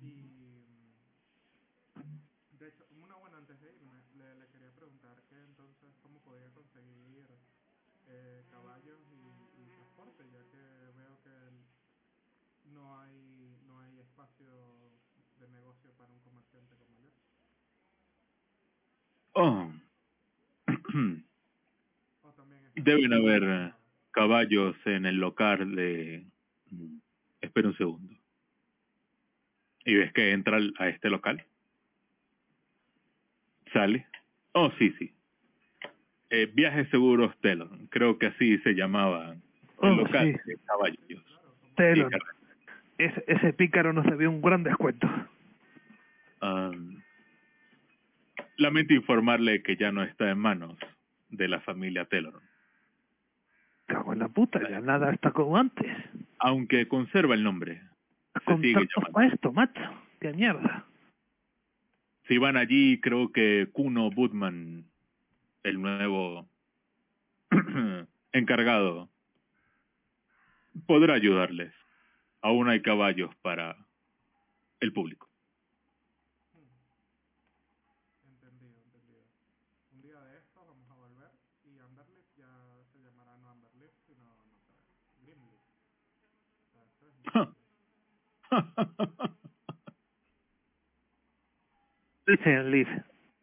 Y, 0.00 0.64
mm, 1.96 2.58
de 2.58 2.68
hecho, 2.68 2.84
una 3.02 3.16
buena 3.16 3.38
antes 3.38 3.60
de 3.60 3.68
irme, 3.74 3.98
le, 4.16 4.34
le 4.38 4.46
quería 4.48 4.70
preguntar 4.70 5.16
que 5.28 5.36
entonces 5.42 5.92
cómo 6.02 6.20
podía 6.20 6.48
conseguir 6.54 7.26
eh, 8.08 8.44
caballos 8.50 9.00
y, 9.12 9.16
y 9.60 9.66
transporte, 10.20 10.30
ya 10.32 10.42
que 10.50 10.98
veo 10.98 11.18
que 11.22 12.70
no 12.72 12.98
hay, 13.00 13.56
no 13.66 13.80
hay 13.80 13.98
espacio 14.00 14.46
de 15.38 15.48
negocio 15.48 15.90
para 15.96 16.12
un 16.12 16.20
comerciante 16.20 16.76
como 16.76 16.96
yo. 16.98 17.10
Oh. 19.32 19.72
O 22.22 22.32
también 22.32 22.62
está 22.66 22.82
Deben 22.82 23.12
haber 23.14 23.42
eh, 23.44 23.72
caballos 24.10 24.76
en 24.84 25.06
el 25.06 25.16
local 25.16 25.74
de... 25.74 26.26
mm, 26.70 26.98
Espera 27.40 27.68
un 27.68 27.76
segundo. 27.76 28.14
¿Y 29.86 29.94
ves 29.94 30.12
que 30.12 30.32
entra 30.32 30.58
a 30.78 30.88
este 30.88 31.08
local? 31.08 31.42
¿Sale? 33.72 34.06
Oh, 34.52 34.70
sí, 34.78 34.92
sí. 34.98 35.14
Eh, 36.28 36.50
Viajes 36.52 36.88
Seguros 36.90 37.34
Telon. 37.40 37.86
Creo 37.86 38.18
que 38.18 38.26
así 38.26 38.58
se 38.58 38.74
llamaba 38.74 39.36
el 39.82 39.88
Oh, 39.90 39.94
local 39.96 40.40
sí. 40.44 40.50
de 40.50 40.56
caballos. 40.66 41.24
Telon, 41.76 42.10
ese, 42.98 43.24
ese 43.26 43.52
pícaro 43.54 43.92
nos 43.92 44.04
debió 44.06 44.30
un 44.30 44.42
gran 44.42 44.62
descuento. 44.62 45.08
Am, 46.40 47.02
lamento 48.56 48.94
informarle 48.94 49.62
que 49.62 49.76
ya 49.76 49.90
no 49.92 50.02
está 50.02 50.30
en 50.30 50.38
manos 50.38 50.76
de 51.30 51.48
la 51.48 51.60
familia 51.60 52.04
Taylor, 52.06 52.40
Cago 53.86 54.12
en 54.12 54.18
la 54.20 54.28
puta, 54.28 54.60
ya 54.68 54.80
nada 54.80 55.12
está 55.12 55.32
como 55.32 55.56
antes. 55.56 55.86
aunque 56.38 56.86
conserva 56.88 57.34
el 57.34 57.42
nombre. 57.42 57.82
Para 59.12 59.26
esto, 59.26 59.52
macho. 59.52 59.80
Qué 60.20 60.32
mierda. 60.32 60.84
Si 62.28 62.38
van 62.38 62.56
allí, 62.56 63.00
creo 63.00 63.32
que 63.32 63.68
Kuno 63.72 64.10
Budman, 64.10 64.84
el 65.64 65.82
nuevo 65.82 66.48
encargado, 68.32 69.08
podrá 70.86 71.14
ayudarles. 71.14 71.72
Aún 72.42 72.68
hay 72.68 72.80
caballos 72.82 73.34
para 73.42 73.76
el 74.80 74.92
público. 74.92 75.28
Entendido, 78.24 78.82
entendido. 78.82 79.20
Un 79.92 80.02
día 80.02 80.20
de 80.20 80.38
estos 80.38 80.66
vamos 80.66 80.90
a 80.90 80.94
volver 80.94 81.30
y 81.64 81.78
Amberlift 81.78 82.36
ya 82.36 82.48
se 82.92 83.02
llamará 83.02 83.36
no 83.36 83.50
Amberlift, 83.50 83.94
sino, 84.06 84.24
no 84.24 84.58
sé. 84.60 84.74
O 92.32 92.42
sea, 92.42 92.62
Liv. 92.62 92.86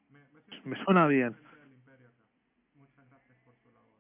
Me, 0.10 0.20
me 0.20 0.42
siento 0.42 0.70
Me 0.70 0.84
suena 0.84 1.08
bien. 1.08 1.36
Muchas 2.76 3.10
gracias 3.10 3.38
por 3.44 3.56
su 3.58 3.72
labor. 3.72 3.94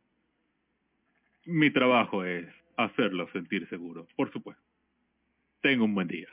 Mi 1.46 1.72
trabajo 1.72 2.24
es 2.24 2.48
hacerlo 2.78 3.28
sentir 3.32 3.68
seguro, 3.70 4.08
por 4.16 4.32
supuesto. 4.32 4.64
Tenga 5.62 5.84
un 5.84 5.94
buen 5.94 6.08
día. 6.08 6.30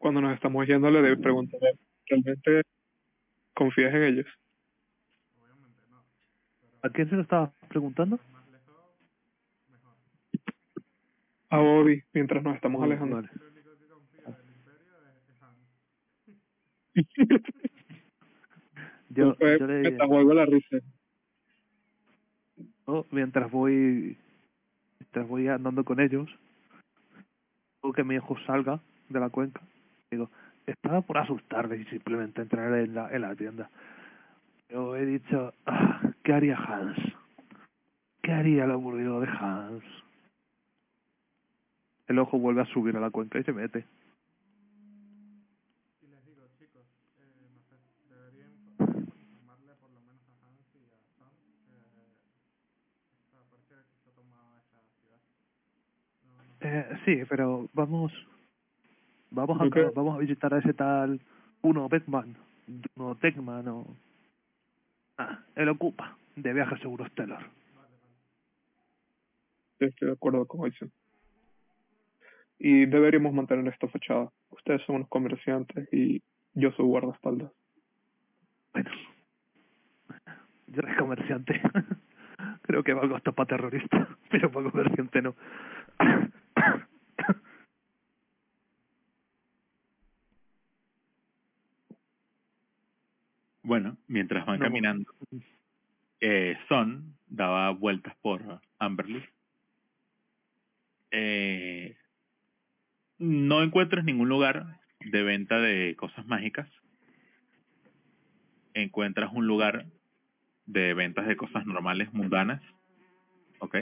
cuando 0.00 0.22
nos 0.22 0.34
estamos 0.34 0.66
yendo 0.66 0.90
le 0.90 1.02
debe 1.02 1.18
preguntar, 1.18 1.60
¿realmente 2.08 2.62
confías 3.52 3.94
en 3.94 4.02
ellos? 4.02 4.26
Obviamente 5.38 5.80
no. 5.90 6.02
¿A 6.82 6.88
quién 6.90 7.08
se 7.10 7.16
lo 7.16 7.22
estaba 7.22 7.52
preguntando? 7.68 8.18
A 11.50 11.58
Bobby, 11.58 12.02
mientras 12.14 12.42
nos 12.42 12.54
estamos 12.54 12.82
alejando. 12.82 13.22
Yo, 19.12 19.36
yo 19.36 19.66
le 19.66 19.98
jugando 19.98 20.34
la 20.34 20.46
risa. 20.46 20.76
Mientras 23.10 23.50
voy 23.50 24.16
mientras 24.98 25.28
voy 25.28 25.48
andando 25.48 25.84
con 25.84 26.00
ellos, 26.00 26.28
o 27.82 27.92
que 27.92 28.04
mi 28.04 28.14
hijo 28.16 28.36
salga 28.46 28.80
de 29.08 29.20
la 29.20 29.30
cuenca, 29.30 29.60
digo, 30.10 30.30
estaba 30.66 31.00
por 31.00 31.18
asustarles 31.18 31.80
y 31.80 31.84
simplemente 31.90 32.42
entrar 32.42 32.72
en 32.78 32.94
la, 32.94 33.10
en 33.10 33.22
la 33.22 33.34
tienda. 33.34 33.70
Yo 34.68 34.94
he 34.94 35.04
dicho, 35.04 35.52
ah, 35.66 36.00
¿qué 36.22 36.32
haría 36.32 36.56
Hans? 36.56 36.96
¿Qué 38.22 38.30
haría 38.32 38.64
el 38.64 38.70
aburrido 38.70 39.20
de 39.20 39.26
Hans? 39.28 39.82
El 42.06 42.18
ojo 42.18 42.38
vuelve 42.38 42.62
a 42.62 42.66
subir 42.66 42.96
a 42.96 43.00
la 43.00 43.10
cuenca 43.10 43.38
y 43.40 43.44
se 43.44 43.52
mete. 43.52 43.84
Y 46.02 46.06
les 46.06 46.24
digo, 46.26 46.42
chicos, 46.58 46.84
eh, 47.18 47.48
no 47.50 47.58
sé, 47.68 47.76
debería 48.10 48.46
info- 48.46 48.84
informarle 49.18 49.74
por 49.80 49.90
lo 49.90 50.00
menos 50.00 50.22
a 50.28 50.34
Hans 50.46 50.68
y 50.74 50.84
a 50.86 50.98
Sam 51.18 51.32
que 51.66 51.80
está, 53.26 53.38
parece 53.50 53.74
que 53.90 53.96
se 54.04 54.10
ha 54.10 54.12
tomado 54.14 54.58
esa 54.58 54.80
ciudad. 54.94 55.20
No, 56.26 56.34
no 56.46 56.54
sé. 56.58 56.59
Eh, 56.72 56.86
sí, 57.04 57.22
pero 57.28 57.68
vamos 57.72 58.12
vamos 59.30 59.60
a, 59.60 59.64
creo- 59.70 59.92
vamos 59.92 60.14
a 60.14 60.18
visitar 60.18 60.54
a 60.54 60.58
ese 60.58 60.72
tal 60.72 61.20
uno 61.62 61.88
Beckman, 61.88 62.36
uno 62.94 63.16
Techman 63.16 63.66
o 63.68 63.86
ah, 65.18 65.40
él 65.56 65.68
ocupa 65.68 66.16
de 66.36 66.52
viajes 66.52 66.78
seguros 66.80 67.08
Stellar. 67.10 67.44
Sí, 69.78 69.86
Estoy 69.86 70.08
de 70.08 70.14
acuerdo 70.14 70.46
con 70.46 70.60
Wilson. 70.60 70.92
Y 72.58 72.86
deberíamos 72.86 73.32
mantener 73.32 73.66
esto 73.72 73.88
fechado. 73.88 74.32
Ustedes 74.50 74.82
son 74.82 74.96
unos 74.96 75.08
comerciantes 75.08 75.88
y 75.92 76.22
yo 76.54 76.70
soy 76.72 76.86
guardaespaldas. 76.86 77.50
Bueno, 78.72 78.90
yo 80.68 80.82
soy 80.82 80.94
comerciante. 80.96 81.60
Creo 82.62 82.84
que 82.84 82.92
valgo 82.92 83.16
hasta 83.16 83.32
para 83.32 83.48
terrorista, 83.48 84.08
pero 84.30 84.52
para 84.52 84.70
comerciante 84.70 85.20
no. 85.22 85.34
Bueno, 93.62 93.96
mientras 94.06 94.46
van 94.46 94.58
No. 94.58 94.64
caminando, 94.64 95.12
eh, 96.20 96.56
Son 96.68 97.14
daba 97.28 97.70
vueltas 97.70 98.14
por 98.22 98.60
Amberley. 98.78 99.22
Eh, 101.10 101.96
no 103.18 103.62
encuentras 103.62 104.04
ningún 104.04 104.28
lugar 104.28 104.78
de 105.00 105.22
venta 105.22 105.58
de 105.60 105.94
cosas 105.96 106.26
mágicas. 106.26 106.68
Encuentras 108.74 109.32
un 109.32 109.46
lugar 109.46 109.86
de 110.66 110.94
ventas 110.94 111.26
de 111.26 111.36
cosas 111.36 111.66
normales, 111.66 112.12
mundanas, 112.12 112.62
¿ok? 113.58 113.76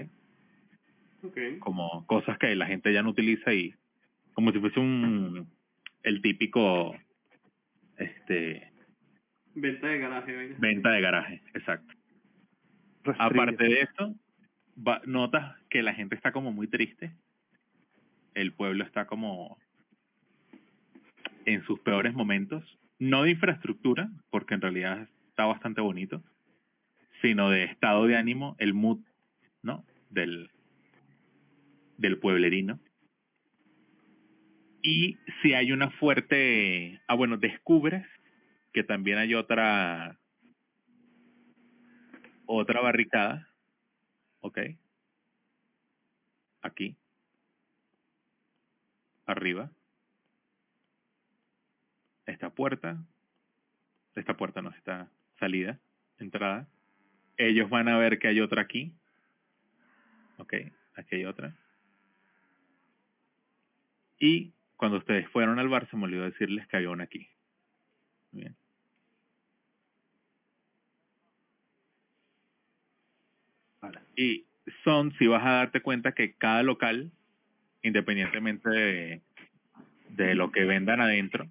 Ok. 1.24 1.38
Como 1.58 2.06
cosas 2.06 2.38
que 2.38 2.54
la 2.56 2.66
gente 2.66 2.92
ya 2.92 3.02
no 3.02 3.10
utiliza 3.10 3.52
y 3.52 3.74
como 4.32 4.52
si 4.52 4.60
fuese 4.60 4.80
un 4.80 5.48
el 6.04 6.22
típico 6.22 6.96
este 7.98 8.72
Venta 9.60 9.86
de 9.88 9.98
garaje, 9.98 10.36
vaina. 10.36 10.56
venta 10.58 10.90
de 10.90 11.00
garaje, 11.00 11.42
exacto. 11.54 11.94
Aparte 13.18 13.64
de 13.64 13.80
eso, 13.82 14.14
va- 14.86 15.00
notas 15.06 15.56
que 15.70 15.82
la 15.82 15.94
gente 15.94 16.14
está 16.14 16.32
como 16.32 16.52
muy 16.52 16.66
triste. 16.68 17.12
El 18.34 18.52
pueblo 18.52 18.84
está 18.84 19.06
como 19.06 19.58
en 21.46 21.64
sus 21.64 21.80
peores 21.80 22.14
momentos. 22.14 22.78
No 22.98 23.22
de 23.22 23.30
infraestructura, 23.30 24.10
porque 24.30 24.54
en 24.54 24.60
realidad 24.60 25.08
está 25.30 25.46
bastante 25.46 25.80
bonito, 25.80 26.22
sino 27.22 27.48
de 27.50 27.64
estado 27.64 28.06
de 28.06 28.16
ánimo, 28.16 28.56
el 28.58 28.74
mood, 28.74 28.98
¿no? 29.62 29.84
Del, 30.10 30.50
del 31.96 32.18
pueblerino. 32.18 32.78
Y 34.82 35.16
si 35.42 35.54
hay 35.54 35.72
una 35.72 35.90
fuerte... 35.90 37.00
Ah, 37.08 37.14
bueno, 37.14 37.36
descubres 37.36 38.06
que 38.78 38.84
también 38.84 39.18
hay 39.18 39.34
otra 39.34 40.16
otra 42.46 42.80
barricada, 42.80 43.48
¿ok? 44.40 44.58
Aquí, 46.62 46.96
arriba, 49.26 49.72
esta 52.26 52.50
puerta, 52.50 53.02
esta 54.14 54.36
puerta 54.36 54.62
no, 54.62 54.70
esta 54.70 55.10
salida, 55.40 55.80
entrada. 56.20 56.68
Ellos 57.36 57.68
van 57.68 57.88
a 57.88 57.98
ver 57.98 58.20
que 58.20 58.28
hay 58.28 58.40
otra 58.40 58.62
aquí, 58.62 58.92
¿ok? 60.36 60.54
Aquí 60.94 61.16
hay 61.16 61.24
otra. 61.24 61.52
Y 64.20 64.52
cuando 64.76 64.98
ustedes 64.98 65.28
fueron 65.30 65.58
al 65.58 65.68
bar 65.68 65.90
se 65.90 65.96
me 65.96 66.04
olvidó 66.04 66.22
decirles 66.22 66.68
que 66.68 66.76
había 66.76 66.90
una 66.90 67.04
aquí. 67.04 67.28
Y 74.18 74.46
son, 74.82 75.12
si 75.16 75.28
vas 75.28 75.46
a 75.46 75.52
darte 75.52 75.80
cuenta 75.80 76.10
que 76.10 76.32
cada 76.32 76.64
local, 76.64 77.12
independientemente 77.82 78.68
de, 78.68 79.22
de 80.08 80.34
lo 80.34 80.50
que 80.50 80.64
vendan 80.64 81.00
adentro, 81.00 81.48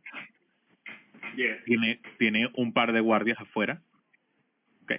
tiene, 1.66 2.02
tiene 2.18 2.52
un 2.56 2.74
par 2.74 2.92
de 2.92 3.00
guardias 3.00 3.40
afuera. 3.40 3.82
Okay. 4.84 4.98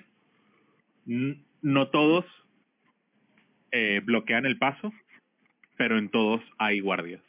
No 1.61 1.89
todos 1.89 2.25
eh, 3.71 4.01
bloquean 4.03 4.47
el 4.47 4.57
paso, 4.57 4.91
pero 5.77 5.99
en 5.99 6.09
todos 6.09 6.41
hay 6.57 6.81
guardias. 6.81 7.23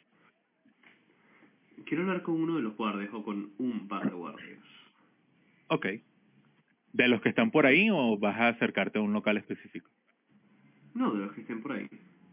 Quiero 1.84 2.04
hablar 2.04 2.22
con 2.22 2.36
uno 2.36 2.56
de 2.56 2.62
los 2.62 2.74
guardias 2.78 3.10
o 3.12 3.22
con 3.22 3.52
un 3.58 3.88
par 3.88 4.08
de 4.08 4.16
guardias. 4.16 4.58
Ok. 5.66 5.86
¿De 6.94 7.08
los 7.08 7.20
que 7.20 7.28
están 7.28 7.50
por 7.50 7.66
ahí 7.66 7.90
o 7.90 8.16
vas 8.16 8.40
a 8.40 8.48
acercarte 8.48 8.98
a 8.98 9.02
un 9.02 9.12
local 9.12 9.36
específico? 9.36 9.90
No, 10.94 11.12
de 11.14 11.20
los 11.26 11.32
que 11.32 11.40
estén 11.42 11.62
por 11.62 11.72
ahí. 11.72 11.88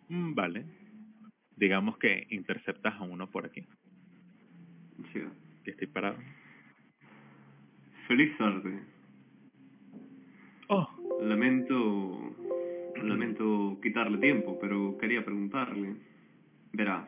Mm, 0.10 0.34
vale. 0.34 0.66
Digamos 1.56 1.98
que 1.98 2.28
interceptas 2.30 2.96
a 2.96 3.04
uno 3.04 3.30
por 3.30 3.46
aquí, 3.46 3.64
Sí. 5.12 5.22
que 5.64 5.72
estoy 5.72 5.88
parado. 5.88 6.18
Feliz 8.08 8.38
tarde. 8.38 8.80
Oh, 10.70 10.88
Lamento, 11.22 12.36
lamento 13.04 13.80
quitarle 13.82 14.18
tiempo, 14.20 14.58
pero 14.62 14.98
quería 15.00 15.26
preguntarle. 15.26 15.96
Verá, 16.74 17.08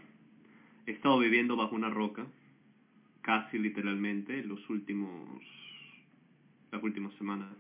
he 0.88 0.92
estado 0.92 1.20
viviendo 1.20 1.56
bajo 1.56 1.76
una 1.76 1.90
roca, 1.90 2.26
casi 3.22 3.60
literalmente, 3.60 4.44
los 4.44 4.68
últimos, 4.70 5.44
las 6.72 6.82
últimas 6.82 7.14
semanas. 7.16 7.54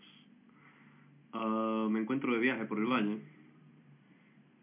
Ah, 1.33 1.87
me 1.91 1.99
encuentro 1.99 2.33
de 2.33 2.39
viaje 2.39 2.65
por 2.65 2.79
el 2.79 2.85
valle 2.85 3.19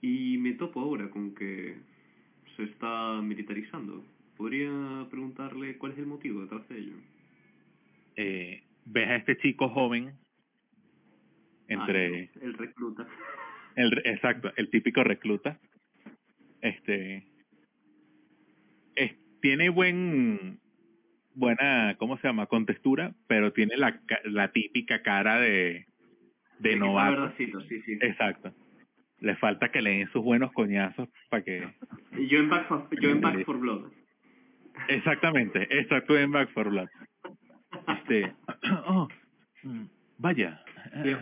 y 0.06 0.38
me 0.38 0.52
topo 0.52 0.80
ahora 0.80 1.10
con 1.10 1.34
que 1.34 1.76
se 2.56 2.62
está 2.64 3.20
militarizando. 3.22 4.04
¿Podría 4.36 4.70
preguntarle 5.10 5.76
cuál 5.78 5.92
es 5.92 5.98
el 5.98 6.06
motivo 6.06 6.42
detrás 6.42 6.68
de 6.68 6.78
ello? 6.78 6.96
eh, 8.16 8.62
ves 8.86 9.08
a 9.08 9.16
este 9.16 9.36
chico 9.38 9.68
joven 9.68 10.12
entre 11.68 12.30
Ah, 12.34 12.38
el 12.42 12.54
recluta. 12.54 13.06
el 13.76 14.00
exacto 14.04 14.52
el 14.56 14.70
típico 14.70 15.02
recluta 15.04 15.58
este 16.62 17.26
es- 18.94 19.16
tiene 19.42 19.68
buen 19.68 20.58
buena 21.34 21.96
cómo 21.98 22.16
se 22.18 22.28
llama 22.28 22.46
contextura 22.46 23.12
pero 23.26 23.52
tiene 23.52 23.76
la 23.76 24.00
la 24.24 24.52
típica 24.52 25.02
cara 25.02 25.40
de 25.40 25.84
de 26.60 26.70
que 26.70 26.76
novato 26.76 27.34
sí, 27.36 27.52
sí. 27.84 27.98
exacto 28.00 28.54
le 29.20 29.36
falta 29.36 29.70
que 29.70 29.80
le 29.82 29.90
den 29.98 30.08
sus 30.12 30.22
buenos 30.22 30.52
coñazos 30.52 31.08
para 31.30 31.42
que 31.42 31.68
Yo 32.28 32.38
en 32.38 32.48
Back 32.50 32.68
for, 32.68 32.88
yo 33.00 33.10
en 33.10 33.20
Back 33.20 33.44
for 33.44 33.58
Blood. 33.58 33.90
exactamente 34.88 35.66
exacto 35.78 36.16
en 36.18 36.30
Back 36.32 36.50
for 36.52 36.68
Blood 36.70 36.88
este 37.88 38.32
oh, 38.86 39.08
mm, 39.62 39.84
vaya 40.18 40.62
Se, 41.02 41.16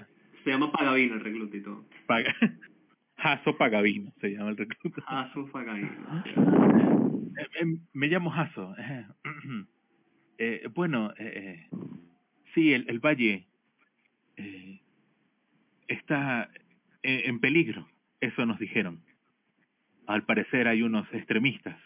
se 0.45 0.51
llama 0.51 0.71
Pagavino 0.73 1.15
el 1.15 1.21
recluta 1.21 1.57
y 1.57 1.61
todo. 1.63 1.85
Paga, 2.07 2.35
Jaso 3.17 3.57
Pagavino 3.57 4.13
se 4.21 4.29
llama 4.31 4.51
el 4.51 4.57
recluta. 4.59 5.31
Su 5.33 5.51
Pagavino. 5.51 5.91
Eh, 7.37 7.49
eh, 7.63 7.79
me 7.95 8.07
llamo 8.07 8.31
Jaso. 8.31 8.77
eh, 8.79 9.05
eh, 10.39 10.69
bueno, 10.73 11.11
eh, 11.19 11.67
eh, 11.73 11.79
sí, 12.55 12.73
el, 12.73 12.89
el 12.89 13.01
valle 13.01 13.49
eh, 14.37 14.81
está 15.89 16.49
eh, 17.03 17.23
en 17.25 17.41
peligro. 17.41 17.89
Eso 18.21 18.47
nos 18.47 18.59
dijeron. 18.59 19.01
Al 20.07 20.25
parecer 20.25 20.69
hay 20.69 20.83
unos 20.83 21.07
extremistas 21.13 21.79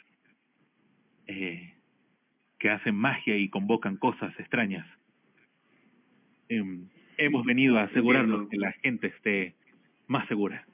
eh, 1.26 1.74
que 2.58 2.70
hacen 2.70 2.94
magia 2.94 3.36
y 3.36 3.48
convocan 3.48 3.96
cosas 3.96 4.38
extrañas. 4.38 4.86
Em, 6.48 6.88
hemos 7.18 7.44
venido 7.44 7.78
a 7.78 7.82
asegurarnos 7.82 8.48
que 8.48 8.56
la 8.56 8.72
gente 8.72 9.08
esté 9.08 9.54
más 10.06 10.26
segura. 10.28 10.66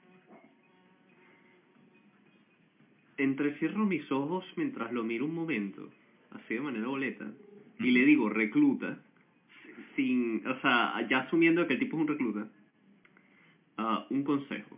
Entrecierro 3.17 3.85
mis 3.85 4.09
ojos 4.11 4.45
mientras 4.55 4.91
lo 4.91 5.03
miro 5.03 5.25
un 5.25 5.35
momento, 5.35 5.89
así 6.31 6.55
de 6.55 6.61
manera 6.61 6.87
boleta, 6.87 7.25
y 7.79 7.91
le 7.91 8.05
digo, 8.05 8.29
recluta, 8.29 8.99
sin, 9.95 10.45
o 10.45 10.59
sea, 10.61 11.05
ya 11.09 11.19
asumiendo 11.19 11.67
que 11.67 11.73
el 11.73 11.79
tipo 11.79 11.97
es 11.97 12.01
un 12.01 12.07
recluta, 12.07 12.47
ah, 13.77 14.05
un 14.09 14.23
consejo, 14.23 14.77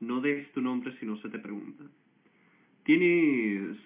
¿no? 0.00 0.20
Des 0.20 0.50
tu 0.52 0.60
nombre 0.60 0.96
si 0.98 1.06
no 1.06 1.16
se 1.18 1.28
te 1.28 1.38
pregunta. 1.38 1.84
Tienes, 2.84 3.76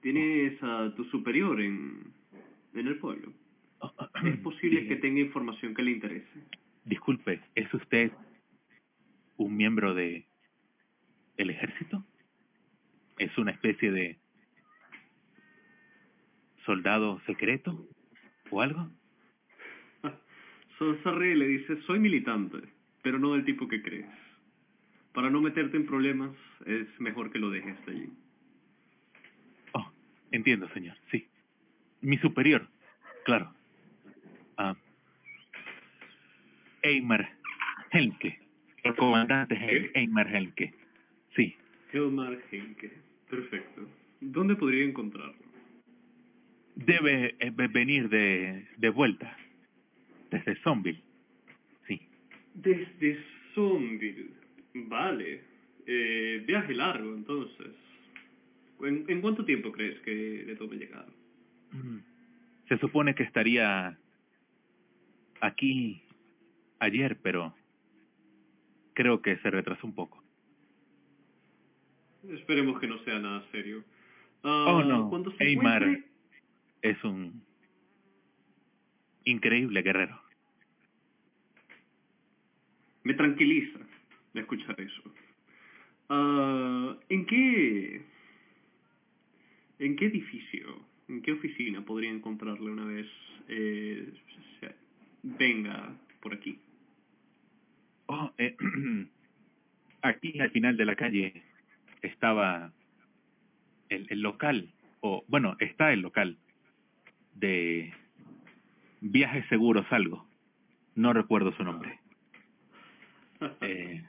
tienes 0.00 0.62
a 0.62 0.94
tu 0.94 1.04
superior 1.04 1.60
en, 1.60 2.12
en 2.74 2.86
el 2.86 2.96
pueblo. 2.98 3.32
Es 4.24 4.36
posible 4.38 4.86
que 4.88 4.96
tenga 4.96 5.20
información 5.20 5.74
que 5.74 5.82
le 5.82 5.92
interese. 5.92 6.42
Disculpe, 6.84 7.40
¿es 7.54 7.72
usted 7.74 8.12
un 9.36 9.56
miembro 9.56 9.94
de 9.94 10.26
el 11.36 11.50
ejército? 11.50 12.04
¿Es 13.18 13.36
una 13.38 13.52
especie 13.52 13.90
de 13.92 14.18
soldado 16.64 17.20
secreto 17.26 17.86
o 18.50 18.62
algo? 18.62 18.90
Ríe 20.80 21.32
y 21.32 21.36
le 21.36 21.48
dice, 21.48 21.80
soy 21.82 21.98
militante, 21.98 22.58
pero 23.02 23.18
no 23.18 23.32
del 23.32 23.44
tipo 23.44 23.66
que 23.66 23.82
crees. 23.82 24.06
Para 25.18 25.30
no 25.30 25.40
meterte 25.40 25.76
en 25.76 25.84
problemas, 25.84 26.30
es 26.64 26.86
mejor 27.00 27.32
que 27.32 27.40
lo 27.40 27.50
dejes 27.50 27.74
allí. 27.88 28.08
Oh, 29.72 29.90
entiendo, 30.30 30.68
señor. 30.68 30.96
Sí. 31.10 31.26
Mi 32.02 32.18
superior, 32.18 32.68
claro. 33.24 33.52
Ah, 34.58 34.76
Eymar 36.82 37.28
Helmke. 37.90 38.38
El 38.84 38.94
comandante 38.94 39.56
Hel- 39.56 39.90
Eymar 39.94 40.32
Helmke. 40.32 40.72
Sí. 41.34 41.56
Helmar 41.92 42.38
Henke. 42.52 42.92
Perfecto. 43.28 43.88
¿Dónde 44.20 44.54
podría 44.54 44.84
encontrarlo? 44.84 45.34
Debe 46.76 47.34
eh, 47.40 47.50
ve- 47.52 47.66
venir 47.66 48.08
de, 48.08 48.68
de 48.76 48.88
vuelta. 48.90 49.36
Desde 50.30 50.54
Zombie. 50.62 51.02
Sí. 51.88 52.00
Desde 52.54 53.18
Zombie. 53.56 54.37
Vale. 54.86 55.42
Eh, 55.86 56.44
viaje 56.46 56.74
largo, 56.74 57.14
entonces. 57.14 57.68
¿En, 58.80 59.04
¿En 59.08 59.20
cuánto 59.20 59.44
tiempo 59.44 59.72
crees 59.72 59.98
que 60.00 60.44
le 60.46 60.54
tome 60.56 60.76
llegar? 60.76 61.06
Mm. 61.72 61.98
Se 62.68 62.78
supone 62.78 63.14
que 63.14 63.22
estaría 63.24 63.98
aquí 65.40 66.02
ayer, 66.78 67.18
pero 67.22 67.54
creo 68.94 69.22
que 69.22 69.38
se 69.38 69.50
retrasó 69.50 69.86
un 69.86 69.94
poco. 69.94 70.22
Esperemos 72.28 72.78
que 72.78 72.86
no 72.86 72.98
sea 73.04 73.18
nada 73.18 73.44
serio. 73.50 73.82
Oh, 74.42 74.78
Ah, 74.80 74.84
no. 74.84 75.10
Se 75.38 75.44
Eymar 75.44 75.82
encuentre- 75.82 76.04
es 76.82 77.04
un 77.04 77.42
increíble 79.24 79.82
guerrero. 79.82 80.20
Me 83.04 83.14
tranquiliza 83.14 83.78
de 84.38 84.42
escuchar 84.42 84.80
eso. 84.80 85.02
Ah, 86.08 86.96
¿En 87.08 87.26
qué... 87.26 88.02
¿En 89.78 89.94
qué 89.94 90.06
edificio, 90.06 90.84
en 91.08 91.22
qué 91.22 91.32
oficina 91.32 91.80
podría 91.82 92.10
encontrarle 92.10 92.68
una 92.68 92.84
vez 92.84 93.06
eh, 93.48 94.12
venga 95.22 95.94
por 96.20 96.34
aquí? 96.34 96.58
Oh, 98.06 98.32
eh, 98.38 98.56
aquí 100.02 100.40
al 100.40 100.50
final 100.50 100.76
de 100.76 100.84
la 100.84 100.96
calle 100.96 101.42
estaba 102.02 102.72
el, 103.88 104.06
el 104.10 104.20
local, 104.20 104.72
o 105.00 105.24
bueno, 105.28 105.56
está 105.60 105.92
el 105.92 106.00
local 106.00 106.38
de 107.34 107.92
Viajes 109.00 109.46
Seguros 109.48 109.86
algo. 109.90 110.26
No 110.94 111.12
recuerdo 111.12 111.52
su 111.56 111.64
nombre. 111.64 111.98
Eh, 113.60 114.02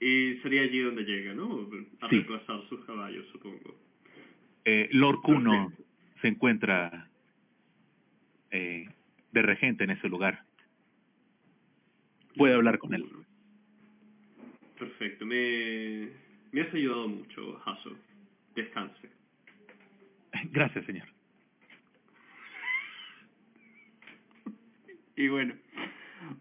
y 0.00 0.36
sería 0.42 0.62
allí 0.62 0.80
donde 0.80 1.04
llega, 1.04 1.34
¿no? 1.34 1.68
A 2.00 2.08
Sí. 2.08 2.16
reemplazar 2.16 2.66
sus 2.68 2.84
caballos, 2.86 3.26
supongo. 3.32 3.76
eh, 4.64 4.88
Lord 4.92 5.20
Kuno 5.22 5.72
se 6.20 6.28
encuentra 6.28 7.08
eh, 8.50 8.86
de 9.32 9.42
regente 9.42 9.84
en 9.84 9.90
ese 9.90 10.08
lugar. 10.08 10.44
Puede 12.36 12.54
hablar 12.54 12.78
con 12.78 12.94
él. 12.94 13.04
Perfecto, 14.78 15.26
me, 15.26 16.08
me 16.52 16.62
has 16.62 16.72
ayudado 16.74 17.08
mucho, 17.08 17.60
Hasso. 17.66 17.96
Descanse. 18.54 19.10
Gracias, 20.52 20.84
señor. 20.86 21.08
Y 25.16 25.28
bueno, 25.28 25.54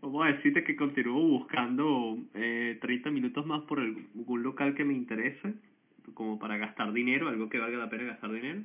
vamos 0.01 0.25
a 0.25 0.31
decirte 0.31 0.63
que 0.63 0.75
continúo 0.75 1.21
buscando 1.21 2.17
eh, 2.33 2.77
30 2.81 3.11
minutos 3.11 3.45
más 3.45 3.61
por 3.63 3.79
algún 3.79 4.43
local 4.43 4.75
que 4.75 4.85
me 4.85 4.93
interese, 4.93 5.53
como 6.13 6.39
para 6.39 6.57
gastar 6.57 6.91
dinero, 6.93 7.29
algo 7.29 7.49
que 7.49 7.59
valga 7.59 7.77
la 7.77 7.89
pena 7.89 8.03
gastar 8.03 8.31
dinero. 8.31 8.61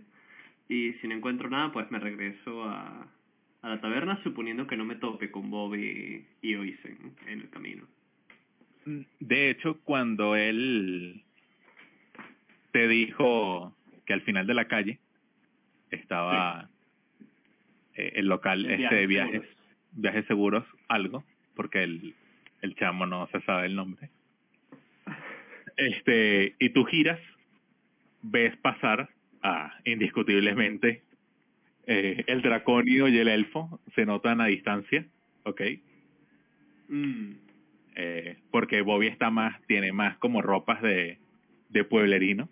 Y 0.68 0.92
si 0.94 1.08
no 1.08 1.14
encuentro 1.14 1.50
nada, 1.50 1.72
pues 1.72 1.90
me 1.90 1.98
regreso 1.98 2.64
a, 2.64 3.06
a 3.62 3.68
la 3.68 3.80
taberna, 3.80 4.22
suponiendo 4.22 4.66
que 4.66 4.76
no 4.76 4.84
me 4.84 4.96
tope 4.96 5.30
con 5.30 5.50
Bobby 5.50 6.24
y 6.40 6.54
Oisen 6.54 7.14
en 7.26 7.40
el 7.40 7.50
camino. 7.50 7.84
De 9.20 9.50
hecho, 9.50 9.80
cuando 9.84 10.36
él 10.36 11.22
te 12.72 12.88
dijo 12.88 13.74
que 14.04 14.12
al 14.12 14.22
final 14.22 14.46
de 14.46 14.54
la 14.54 14.68
calle 14.68 14.98
estaba 15.90 16.68
eh, 17.94 18.12
el 18.16 18.26
local 18.26 18.66
El 18.66 18.84
este 18.84 18.94
de 18.94 19.06
Viajes 19.06 19.53
viajes, 19.94 20.26
seguros, 20.26 20.64
algo, 20.88 21.24
porque 21.54 21.82
el, 21.82 22.14
el 22.62 22.74
chamo 22.76 23.06
no 23.06 23.26
se 23.28 23.40
sabe 23.42 23.66
el 23.66 23.76
nombre. 23.76 24.10
Este, 25.76 26.54
y 26.58 26.70
tú 26.70 26.84
giras, 26.84 27.20
ves 28.22 28.56
pasar 28.58 29.08
a 29.42 29.72
indiscutiblemente 29.84 31.02
eh, 31.86 32.24
el 32.26 32.42
dracónido 32.42 33.08
y 33.08 33.18
el 33.18 33.28
elfo, 33.28 33.80
se 33.94 34.06
notan 34.06 34.40
a 34.40 34.46
distancia, 34.46 35.04
¿ok? 35.42 35.60
Mm, 36.88 37.32
eh, 37.96 38.36
porque 38.50 38.80
Bobby 38.80 39.08
está 39.08 39.30
más, 39.30 39.60
tiene 39.66 39.92
más 39.92 40.16
como 40.18 40.40
ropas 40.40 40.80
de, 40.80 41.18
de 41.68 41.84
pueblerino, 41.84 42.48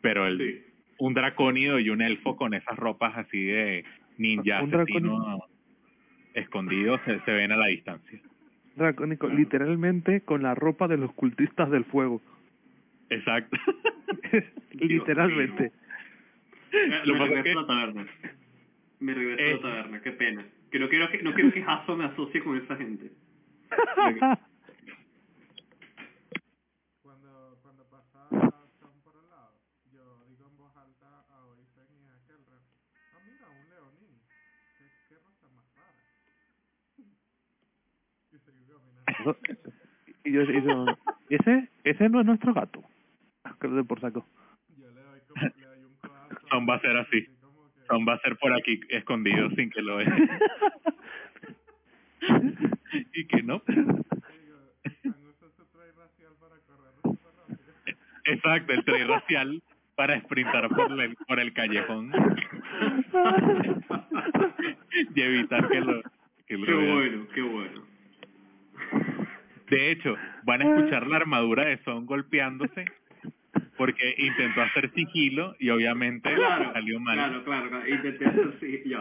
pero 0.00 0.26
el, 0.26 0.38
sí. 0.38 0.64
un 0.98 1.14
dracónido 1.14 1.80
y 1.80 1.90
un 1.90 2.02
elfo 2.02 2.36
con 2.36 2.54
esas 2.54 2.76
ropas 2.76 3.16
así 3.16 3.42
de 3.42 3.84
ninja 4.18 4.62
Un 4.62 4.74
asesino 4.74 5.44
escondido 6.34 6.98
se, 7.04 7.20
se 7.20 7.30
ven 7.32 7.52
a 7.52 7.56
la 7.56 7.66
distancia. 7.66 8.20
Dracónico, 8.76 9.28
literalmente 9.28 10.20
con 10.22 10.42
la 10.42 10.54
ropa 10.54 10.86
de 10.88 10.96
los 10.98 11.12
cultistas 11.14 11.70
del 11.70 11.84
fuego. 11.84 12.20
Exacto. 13.10 13.56
literalmente. 14.72 15.72
Lo 17.04 17.14
me 17.14 17.26
regreso 17.26 17.42
que- 17.44 17.50
a 17.52 17.54
la 17.54 17.66
taberna. 17.66 18.06
Me 19.00 19.14
regreso 19.14 19.42
a 19.42 19.46
Eh. 19.46 19.54
la 19.54 19.60
taberna, 19.62 20.02
qué 20.02 20.12
pena. 20.12 20.44
Que 20.70 20.78
no 20.78 20.88
quiero 20.88 21.10
que, 21.10 21.22
no 21.22 21.32
quiero 21.34 21.50
que 21.52 21.62
Hasso 21.66 21.96
me 21.96 22.04
asocie 22.04 22.42
con 22.44 22.56
esa 22.58 22.76
gente. 22.76 23.10
Cuando, 27.02 27.58
cuando 27.62 27.84
pasa 27.88 28.28
Tom 28.80 29.00
por 29.02 29.14
el 29.16 29.30
lado, 29.30 29.58
yo 29.92 30.24
digo 30.28 30.46
en 30.48 30.56
voz 30.56 30.76
alta 30.76 31.24
a 31.30 31.44
Oisen 31.46 31.88
y 32.04 32.08
a 32.08 32.18
Kelran, 32.26 32.62
ah 33.14 33.20
mira, 33.26 33.48
un 33.50 33.68
leonín, 33.70 34.20
qué, 34.78 34.84
qué 35.08 35.14
raza 35.16 35.48
más 35.54 35.64
rara. 35.74 35.96
y 36.98 38.38
seguí 38.38 38.64
caminando. 38.66 38.78
Y 40.24 40.32
yo, 40.32 40.42
y 40.42 40.62
yo, 40.62 40.86
ese, 41.30 41.68
ese 41.84 42.08
no 42.08 42.20
es 42.20 42.26
nuestro 42.26 42.52
gato. 42.54 42.82
Que 43.60 43.68
lo 43.68 43.76
de 43.76 43.84
por 43.84 44.00
saco. 44.00 44.26
Yo 44.76 44.90
le 44.90 45.02
doy 45.02 45.20
como, 45.26 45.42
le 45.56 45.66
doy 45.66 45.84
un 45.84 45.94
codazo. 45.96 46.36
Tom 46.50 46.68
va 46.68 46.74
a 46.74 46.80
ser 46.80 46.96
así. 46.96 47.24
que, 47.24 47.30
Tom 47.88 48.06
va 48.06 48.14
a 48.14 48.18
ser 48.20 48.36
por 48.36 48.52
aquí 48.52 48.80
escondido 48.90 49.48
sin 49.50 49.70
que 49.70 49.80
lo 49.82 49.96
vean. 49.96 50.28
y 53.14 53.26
que 53.26 53.42
no. 53.42 53.62
Exacto, 58.24 58.72
el 58.74 58.84
tren 58.84 59.08
racial 59.08 59.62
para 59.94 60.20
sprintar 60.20 60.68
por 60.68 61.00
el, 61.00 61.16
por 61.26 61.40
el 61.40 61.52
callejón 61.54 62.12
y 65.14 65.20
evitar 65.20 65.68
que 65.68 65.80
lo, 65.80 66.02
que 66.46 66.56
lo 66.58 66.66
Qué 66.66 66.72
vean. 66.72 66.94
bueno, 66.94 67.26
qué 67.34 67.42
bueno. 67.42 67.82
De 69.70 69.90
hecho, 69.90 70.16
van 70.44 70.62
a 70.62 70.64
escuchar 70.76 71.06
la 71.06 71.16
armadura 71.16 71.66
de 71.66 71.78
Son 71.84 72.06
golpeándose 72.06 72.86
porque 73.76 74.14
intentó 74.18 74.62
hacer 74.62 74.90
sigilo 74.94 75.54
y 75.58 75.70
obviamente 75.70 76.32
Claro, 76.34 76.72
salió 76.72 76.98
mal. 77.00 77.16
claro, 77.16 77.44
claro, 77.44 77.68
claro. 77.68 77.88
Intenté 77.88 78.26
hacer 78.26 78.88
ya. 78.88 79.00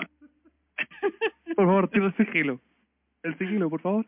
Por 1.56 1.66
favor, 1.66 1.90
tira 1.90 2.06
el 2.08 2.16
sigilo. 2.18 2.60
El 3.24 3.38
sigilo, 3.38 3.70
por 3.70 3.82
favor. 3.82 4.06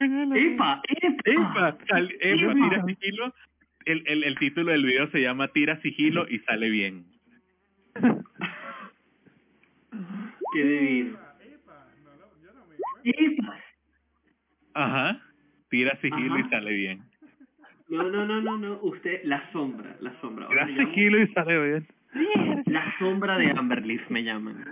¡Epa! 0.00 0.82
¡Epa! 0.88 1.22
Epa, 1.24 1.78
sal- 1.88 2.14
epa, 2.20 2.54
tira 2.54 2.84
sigilo. 2.86 3.34
El, 3.86 4.02
el, 4.06 4.24
el 4.24 4.38
título 4.38 4.72
del 4.72 4.84
video 4.84 5.10
se 5.10 5.20
llama 5.22 5.48
Tira 5.48 5.80
sigilo 5.82 6.26
y 6.28 6.38
sale 6.40 6.68
bien. 6.70 7.06
¡Qué 10.52 10.64
divino! 10.64 11.18
¡Epa! 13.04 13.58
Ajá. 14.74 15.20
Tira 15.70 15.98
sigilo 16.00 16.34
Ajá. 16.34 16.46
y 16.46 16.50
sale 16.50 16.72
bien. 16.72 17.02
No, 17.88 18.02
no, 18.04 18.24
no, 18.26 18.40
no, 18.40 18.56
no. 18.58 18.78
Usted, 18.82 19.20
la 19.24 19.50
sombra, 19.52 19.96
la 20.00 20.18
sombra. 20.20 20.46
Ahora 20.46 20.66
Tira 20.66 20.82
llamo- 20.82 20.94
sigilo 20.94 21.22
y 21.22 21.28
sale 21.32 21.64
bien. 21.64 21.88
La 22.66 22.94
sombra 22.98 23.38
de 23.38 23.50
Amberleaf 23.50 24.08
me 24.10 24.22
llaman. 24.24 24.64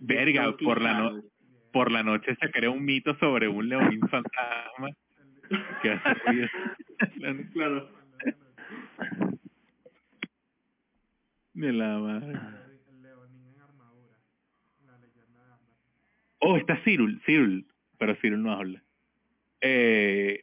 Verga, 0.00 0.54
por 0.62 0.80
la, 0.82 0.92
no 0.94 1.04
Shadow. 1.10 1.30
por 1.72 1.90
la 1.90 2.02
noche 2.02 2.36
se 2.40 2.50
creó 2.50 2.72
un 2.72 2.84
mito 2.84 3.14
sobre 3.18 3.48
un 3.48 3.68
leonín 3.68 4.00
fantasma 4.08 4.88
que 5.82 5.90
hace 5.90 6.14
ruido. 6.26 6.48
Claro. 7.52 7.88
De 11.54 11.72
la 11.72 11.98
madre. 11.98 12.38
El 12.88 13.02
leonín 13.02 13.46
en 13.46 13.60
armadura. 13.60 14.16
La 14.86 14.98
leyenda 14.98 15.44
de 15.46 15.52
Amber. 15.52 15.76
Oh, 16.44 16.56
está 16.56 16.76
Cyril, 16.82 17.22
Cyril, 17.24 17.68
pero 17.98 18.16
Cyril 18.16 18.42
no 18.42 18.50
habla. 18.50 18.82
Eh, 19.60 20.42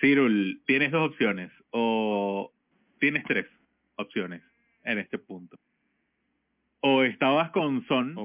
Cyril, 0.00 0.60
tienes 0.66 0.90
dos 0.90 1.08
opciones, 1.08 1.52
o 1.70 2.52
tienes 2.98 3.22
tres 3.22 3.46
opciones 3.94 4.42
en 4.82 4.98
este 4.98 5.18
punto. 5.18 5.56
O 6.80 7.04
estabas 7.04 7.50
con 7.52 7.86
Son, 7.86 8.16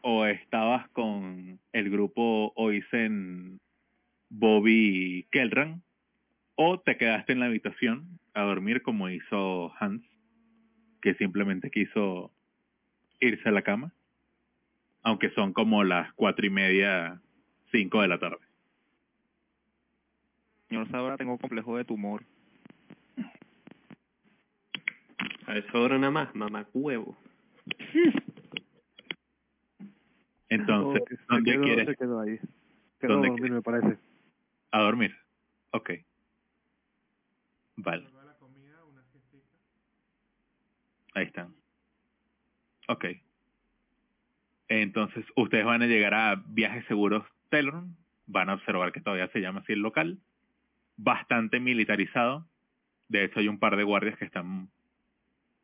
o 0.00 0.24
estabas 0.24 0.88
con 0.92 1.60
el 1.74 1.90
grupo 1.90 2.54
Oisen, 2.56 3.60
Bobby 4.30 5.26
Kelran, 5.30 5.82
o 6.54 6.80
te 6.80 6.96
quedaste 6.96 7.34
en 7.34 7.40
la 7.40 7.46
habitación 7.46 8.18
a 8.32 8.44
dormir 8.44 8.80
como 8.80 9.10
hizo 9.10 9.74
Hans, 9.78 10.02
que 11.02 11.12
simplemente 11.16 11.70
quiso 11.70 12.32
irse 13.20 13.46
a 13.46 13.52
la 13.52 13.60
cama, 13.60 13.92
aunque 15.02 15.30
son 15.30 15.52
como 15.52 15.84
las 15.84 16.12
cuatro 16.14 16.46
y 16.46 16.50
media, 16.50 17.20
cinco 17.70 18.02
de 18.02 18.08
la 18.08 18.18
tarde. 18.18 18.38
Señor 20.68 20.88
Sabra, 20.90 21.16
tengo 21.16 21.38
complejo 21.38 21.76
de 21.76 21.84
tumor. 21.84 22.22
A 25.46 25.56
eso 25.56 25.80
hora 25.80 25.96
nada 25.98 26.10
más, 26.10 26.34
mamacuevo. 26.34 27.16
Entonces, 30.50 31.02
Oh, 31.02 31.04
que 31.04 31.16
se 31.16 31.22
¿dónde 31.28 31.52
quedó- 31.52 31.62
quieres? 31.64 31.86
Se 31.86 31.96
quedó 31.96 32.20
ahí. 32.20 32.38
Quedó 33.00 33.12
a 33.12 33.14
¿Dónde 33.14 33.28
dormir, 33.28 33.40
quieres? 33.50 33.54
me 33.56 33.62
parece. 33.62 33.98
A 34.72 34.80
dormir. 34.80 35.14
Ok. 35.72 35.90
Vale, 37.76 38.06
ahí 41.14 41.24
están. 41.24 41.54
Ok. 42.88 43.04
Entonces, 44.68 45.24
ustedes 45.34 45.64
van 45.64 45.82
a 45.82 45.86
llegar 45.86 46.14
a 46.14 46.42
Viajes 46.46 46.84
Seguros 46.86 47.24
Teleron. 47.48 47.96
Van 48.26 48.50
a 48.50 48.54
observar 48.54 48.92
que 48.92 49.00
todavía 49.00 49.28
se 49.28 49.40
llama 49.40 49.60
así 49.60 49.72
el 49.72 49.80
local. 49.80 50.18
Bastante 50.96 51.60
militarizado. 51.60 52.46
De 53.08 53.24
hecho, 53.24 53.40
hay 53.40 53.48
un 53.48 53.58
par 53.58 53.76
de 53.76 53.84
guardias 53.84 54.18
que 54.18 54.26
están 54.26 54.70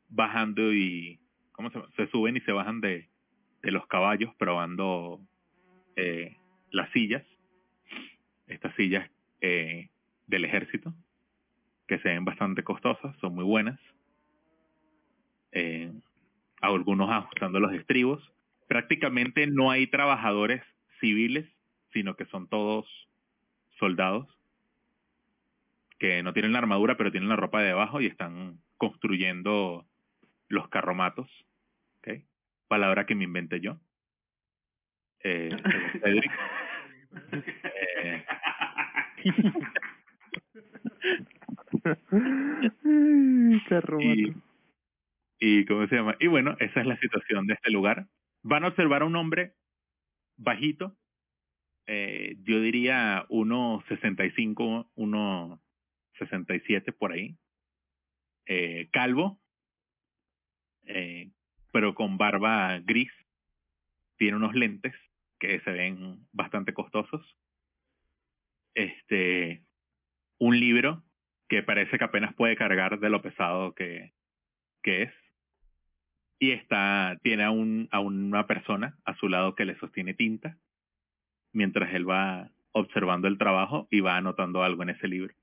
bajando 0.09 0.72
y... 0.72 1.20
¿Cómo? 1.52 1.70
Se 1.97 2.09
suben 2.09 2.36
y 2.36 2.40
se 2.40 2.52
bajan 2.52 2.81
de, 2.81 3.09
de 3.62 3.70
los 3.70 3.86
caballos 3.86 4.35
probando 4.36 5.20
eh, 5.97 6.36
las 6.70 6.90
sillas. 6.90 7.22
Estas 8.47 8.74
sillas 8.74 9.09
eh, 9.40 9.90
del 10.26 10.47
ejército. 10.47 10.94
Que 11.86 11.98
se 11.98 12.09
ven 12.09 12.24
bastante 12.24 12.64
costosas. 12.64 13.14
Son 13.18 13.35
muy 13.35 13.44
buenas. 13.44 13.78
Eh, 15.52 15.93
algunos 16.62 17.10
ajustando 17.10 17.60
los 17.60 17.72
estribos. 17.74 18.34
Prácticamente 18.66 19.47
no 19.47 19.70
hay 19.70 19.86
trabajadores 19.86 20.62
civiles, 21.01 21.47
sino 21.93 22.16
que 22.16 22.24
son 22.27 22.49
todos 22.49 22.86
soldados 23.78 24.28
que 25.99 26.23
no 26.23 26.32
tienen 26.32 26.53
la 26.53 26.59
armadura, 26.59 26.97
pero 26.97 27.11
tienen 27.11 27.28
la 27.28 27.36
ropa 27.36 27.61
de 27.61 27.69
debajo 27.69 28.01
y 28.01 28.07
están 28.07 28.59
construyendo 28.77 29.86
los 30.49 30.69
carromatos. 30.69 31.28
¿ok? 31.99 32.20
Palabra 32.69 33.07
que 33.07 33.15
me 33.15 33.24
inventé 33.24 33.61
yo. 33.61 33.78
Eh, 35.20 35.51
Cedric. 36.03 36.32
Eh, 37.65 38.24
y, 44.01 44.32
y 45.39 45.65
cómo 45.65 45.86
se 45.86 45.97
llama 45.97 46.16
y 46.19 46.27
bueno 46.27 46.57
esa 46.59 46.81
es 46.81 46.86
la 46.86 46.99
situación 46.99 47.47
de 47.47 47.55
este 47.55 47.70
lugar 47.70 48.07
van 48.45 48.65
a 48.65 48.69
observar 48.69 49.03
a 49.03 49.07
un 49.07 49.16
hombre 49.16 49.57
bajito 50.37 50.97
eh, 51.87 52.37
yo 52.43 52.61
diría 52.61 53.27
uno 53.29 53.83
65 53.89 54.93
uno 54.95 55.61
67 56.19 56.93
por 56.93 57.12
ahí 57.12 57.37
eh, 58.47 58.89
calvo 58.93 59.41
eh, 60.85 61.33
pero 61.73 61.95
con 61.95 62.16
barba 62.16 62.79
gris 62.81 63.11
tiene 64.16 64.37
unos 64.37 64.55
lentes 64.55 64.95
que 65.41 65.61
se 65.61 65.73
ven 65.73 66.27
bastante 66.33 66.73
costosos 66.73 67.37
este 68.75 69.65
un 70.39 70.59
libro 70.61 71.03
que 71.49 71.62
parece 71.62 71.99
que 71.99 72.05
apenas 72.05 72.35
puede 72.35 72.57
cargar 72.57 72.99
de 73.01 73.11
lo 73.11 73.23
pesado 73.23 73.75
que, 73.75 74.12
que 74.83 75.03
es. 75.03 75.12
Y 76.39 76.51
está, 76.51 77.19
tiene 77.23 77.44
a, 77.44 77.51
un, 77.51 77.89
a 77.90 78.01
una 78.01 78.47
persona 78.47 78.98
a 79.05 79.15
su 79.16 79.28
lado 79.28 79.55
que 79.55 79.65
le 79.65 79.78
sostiene 79.78 80.15
tinta, 80.15 80.59
mientras 81.52 81.94
él 81.94 82.09
va 82.09 82.51
observando 82.73 83.28
el 83.28 83.39
trabajo 83.39 83.86
y 83.90 84.01
va 84.01 84.16
anotando 84.16 84.62
algo 84.62 84.82
en 84.82 84.90
ese 84.90 85.09
libro. 85.09 85.35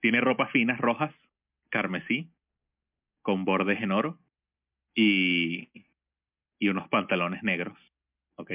Tiene 0.00 0.20
ropas 0.20 0.50
finas 0.50 0.78
rojas, 0.78 1.14
carmesí, 1.70 2.30
con 3.22 3.44
bordes 3.44 3.80
en 3.82 3.92
oro, 3.92 4.18
y, 4.94 5.68
y 6.58 6.68
unos 6.68 6.88
pantalones 6.88 7.42
negros, 7.42 7.76
¿ok? 8.36 8.52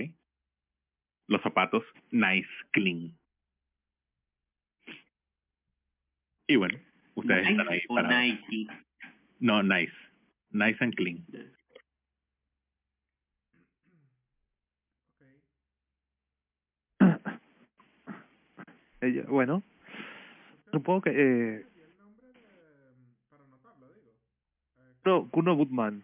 Los 1.27 1.41
zapatos 1.43 1.83
nice, 2.09 2.49
clean. 2.71 3.15
Y 6.47 6.55
bueno, 6.55 6.79
ustedes 7.15 7.47
están 7.47 7.69
ahí 7.69 7.81
parados. 7.87 8.17
Nike. 8.17 8.67
No, 9.39 9.63
nice. 9.63 9.93
Nice 10.53 10.77
and 10.81 10.95
clean. 10.95 11.25
Ella- 19.01 19.25
bueno, 19.27 19.63
supongo 20.71 21.01
que... 21.01 21.11
Eh, 21.15 21.65
no, 25.05 25.27
Kuno 25.31 25.55
Budman. 25.55 26.03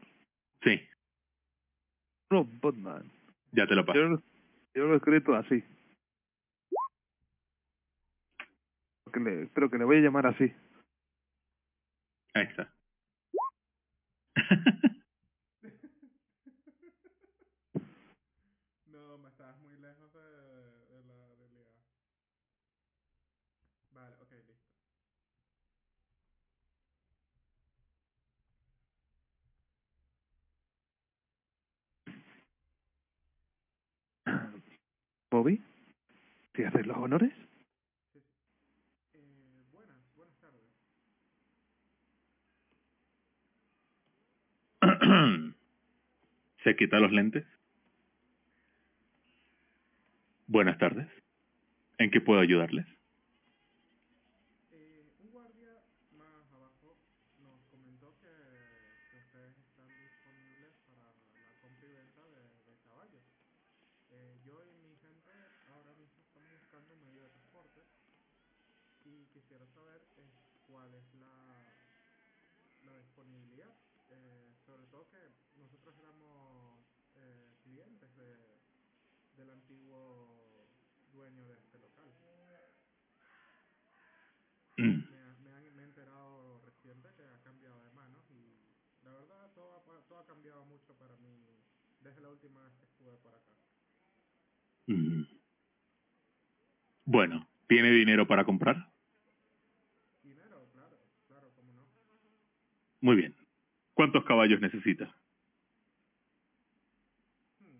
Sí, 0.63 0.79
Kuno 2.29 2.45
Budman. 2.45 3.11
ya 3.51 3.67
te 3.67 3.75
lo 3.75 3.85
paso. 3.85 3.99
Yo, 3.99 4.05
lo- 4.07 4.23
yo 4.73 4.85
lo 4.87 4.93
he 4.93 4.97
escrito 4.97 5.35
así. 5.35 5.63
Que 9.13 9.19
le, 9.19 9.47
pero 9.47 9.69
que 9.69 9.77
le 9.77 9.85
voy 9.85 9.97
a 9.97 10.01
llamar 10.01 10.25
así. 10.27 10.51
Ahí 12.33 12.43
está. 12.45 12.71
No, 18.85 19.17
me 19.17 19.29
estabas 19.29 19.57
muy 19.59 19.75
lejos 19.77 20.13
de, 20.13 20.19
de 20.19 21.03
la 21.05 21.35
realidad. 21.35 21.73
Vale, 23.93 24.15
ok, 24.21 24.31
listo. 24.31 24.67
Bobby, 35.31 35.63
¿si 36.55 36.63
haces 36.63 36.85
los 36.85 36.97
honores? 36.97 37.33
Eh, 39.13 39.65
buenas, 39.71 39.97
buenas 40.15 40.37
tardes. 40.39 40.61
Se 46.63 46.75
quita 46.75 46.99
los 46.99 47.11
lentes. 47.11 47.45
Buenas 50.47 50.77
tardes. 50.77 51.07
¿En 51.97 52.11
qué 52.11 52.21
puedo 52.21 52.39
ayudarles? 52.39 52.85
Eh, 54.71 55.11
un 55.19 55.31
guardia 55.31 55.81
más 56.11 56.45
abajo 56.51 56.97
nos 57.39 57.61
comentó 57.71 58.15
que, 58.19 58.27
que 59.11 59.17
ustedes 59.17 59.57
están 59.57 59.89
disponibles 60.01 60.73
para 60.85 61.03
la 61.03 61.53
compra 61.61 61.87
y 61.87 61.93
venta 61.93 62.21
de, 62.27 62.41
de 62.71 62.77
caballos. 62.87 63.23
Eh, 64.11 64.39
yo 64.45 64.63
y 64.63 64.71
mi 64.87 64.95
gente 64.97 65.31
ahora 65.67 65.93
mismo 65.93 66.21
estamos 66.27 66.51
buscando 66.51 66.93
un 66.93 67.01
medio 67.03 67.23
de 67.23 67.29
transporte 67.29 67.81
y 69.05 69.25
quisiera 69.33 69.65
saber 69.73 70.01
eh, 70.17 70.31
cuál 70.67 70.93
es 70.93 71.13
la, 71.15 71.73
la 72.85 72.97
disponibilidad. 72.97 73.75
Eh, 74.09 74.53
sobre 74.65 74.87
todo 74.87 75.09
que 75.09 75.17
nosotros 75.59 75.93
éramos 75.99 76.85
eh, 77.15 77.55
clientes 77.63 78.15
de, 78.15 78.37
del 79.35 79.49
antiguo 79.49 80.67
dueño 81.11 81.45
de 81.47 81.57
este 81.59 81.79
local. 81.79 82.07
me, 85.09 85.17
ha- 85.17 85.35
me, 85.39 85.51
han, 85.51 85.75
me 85.75 85.81
he 85.81 85.85
enterado 85.85 86.61
reciente 86.61 87.09
que 87.15 87.23
ha 87.23 87.41
cambiado 87.43 87.83
de 87.83 87.91
manos 87.91 88.23
y 88.31 88.75
la 89.03 89.11
verdad 89.13 89.51
todo 90.07 90.19
ha, 90.19 90.25
cambiado 90.25 90.63
mucho 90.65 90.93
para 90.97 91.15
mí 91.17 91.27
desde 92.01 92.21
la 92.21 92.29
última 92.29 92.63
vez 92.63 92.73
que 92.75 92.85
estuve 92.85 93.11
por 93.17 93.33
acá. 93.35 93.51
Mm. 94.87 95.23
Bueno, 97.05 97.47
¿tiene 97.67 97.91
dinero 97.91 98.27
para 98.27 98.45
comprar? 98.45 98.91
Dinero, 100.23 100.67
claro, 100.73 100.97
claro, 101.27 101.51
cómo 101.55 101.73
no. 101.73 101.85
Muy 103.01 103.15
bien. 103.15 103.35
¿Cuántos 103.93 104.23
caballos 104.25 104.61
necesita? 104.61 105.13
Hmm, 107.59 107.79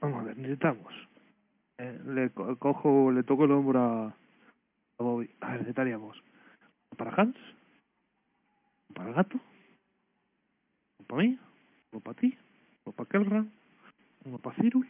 Vamos 0.00 0.20
a 0.20 0.24
ver, 0.24 0.36
necesitamos. 0.38 0.92
Eh, 1.78 2.00
le 2.06 2.30
co- 2.30 2.58
cojo, 2.58 3.12
le 3.12 3.22
toco 3.22 3.44
el 3.44 3.52
hombro 3.52 3.80
a, 3.80 4.06
a 4.06 4.14
Bobby. 5.02 5.30
A 5.40 5.48
ver, 5.50 5.58
necesitaríamos. 5.60 6.22
Para 6.96 7.14
Hans, 7.14 7.36
para 8.96 9.10
el 9.10 9.14
gato, 9.14 9.38
uno 10.98 11.06
para 11.06 11.22
mí, 11.22 11.38
uno 11.92 12.00
para 12.00 12.18
ti, 12.18 12.34
uno 12.84 12.96
para 12.96 13.08
Kelran, 13.10 13.52
uno 14.24 14.38
para 14.38 14.56
Cyril, 14.56 14.88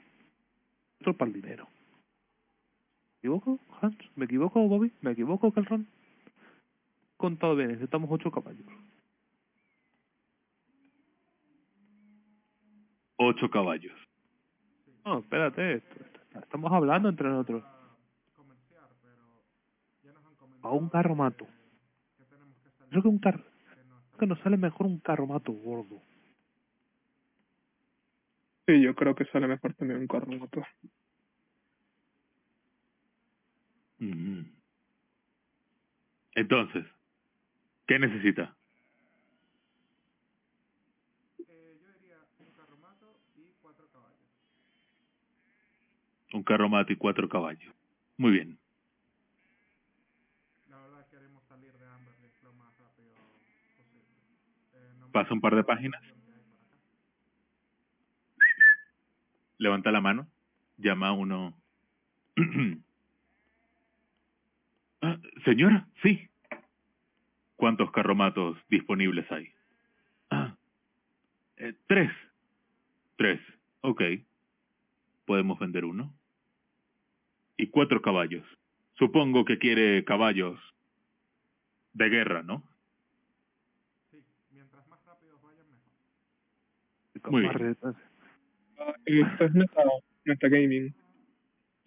otro 1.01 1.17
para 1.17 1.29
el 1.29 1.35
dinero. 1.43 1.67
¿Me 3.15 3.19
equivoco, 3.19 3.59
Hans? 3.81 3.97
¿Me 4.15 4.27
equivoco, 4.27 4.61
Bobby? 4.69 4.93
¿Me 5.01 5.11
equivoco, 5.11 5.53
Kelran? 5.53 5.89
Contado 7.17 7.57
bien, 7.57 7.71
necesitamos 7.71 8.09
ocho 8.13 8.31
caballos. 8.31 8.67
Ocho 13.17 13.51
caballos. 13.51 13.99
No, 15.05 15.19
espérate. 15.19 15.83
Estamos 16.35 16.71
hablando 16.71 17.09
entre 17.09 17.29
nosotros. 17.29 17.65
A 20.63 20.71
un 20.71 20.89
carromato. 20.91 21.47
Creo 22.91 23.03
que 23.03 23.09
un 23.09 23.19
carro... 23.19 23.56
Que 24.19 24.27
nos 24.27 24.39
sale 24.41 24.57
mejor 24.57 24.87
un 24.87 24.99
carromato 24.99 25.53
gordo. 25.53 26.01
Sí, 28.67 28.81
yo 28.83 28.95
creo 28.95 29.15
que 29.15 29.25
sale 29.27 29.47
mejor 29.47 29.75
también 29.75 30.01
un 30.01 30.07
carromato. 30.07 30.63
Ujú. 34.01 34.45
Entonces, 36.35 36.85
¿qué 37.87 37.99
necesita? 37.99 38.57
Un 46.33 46.43
carromato 46.43 46.93
y 46.93 46.97
cuatro 46.97 47.29
caballos. 47.29 47.75
Muy 48.19 48.33
bien. 48.33 48.59
Pasa 55.17 55.33
un 55.33 55.41
par 55.41 55.57
de 55.57 55.65
páginas. 55.65 56.03
Levanta 59.57 59.91
la 59.91 60.03
mano. 60.03 60.27
Llama 60.77 61.09
a 61.09 61.13
uno. 61.13 61.57
Ah, 65.03 65.19
señora, 65.45 65.87
sí. 66.03 66.29
¿Cuántos 67.57 67.91
carromatos 67.93 68.59
disponibles 68.69 69.31
hay? 69.31 69.53
Ah, 70.31 70.57
eh, 71.59 71.75
tres. 71.87 72.11
Tres. 73.17 73.41
Ok. 73.83 74.03
Podemos 75.25 75.59
vender 75.59 75.85
uno. 75.85 76.13
Y 77.57 77.69
cuatro 77.69 78.03
caballos. 78.03 78.45
Supongo 78.99 79.45
que 79.45 79.59
quiere 79.59 80.05
caballos 80.05 80.59
de 81.93 82.09
guerra, 82.09 82.43
¿no? 82.43 82.63
Muy 87.31 87.43
bien. 87.43 87.53
Marretas. 87.53 87.97
Esto 89.05 89.45
es 89.45 89.55
meta, 89.55 89.83
metagaming. 90.25 90.95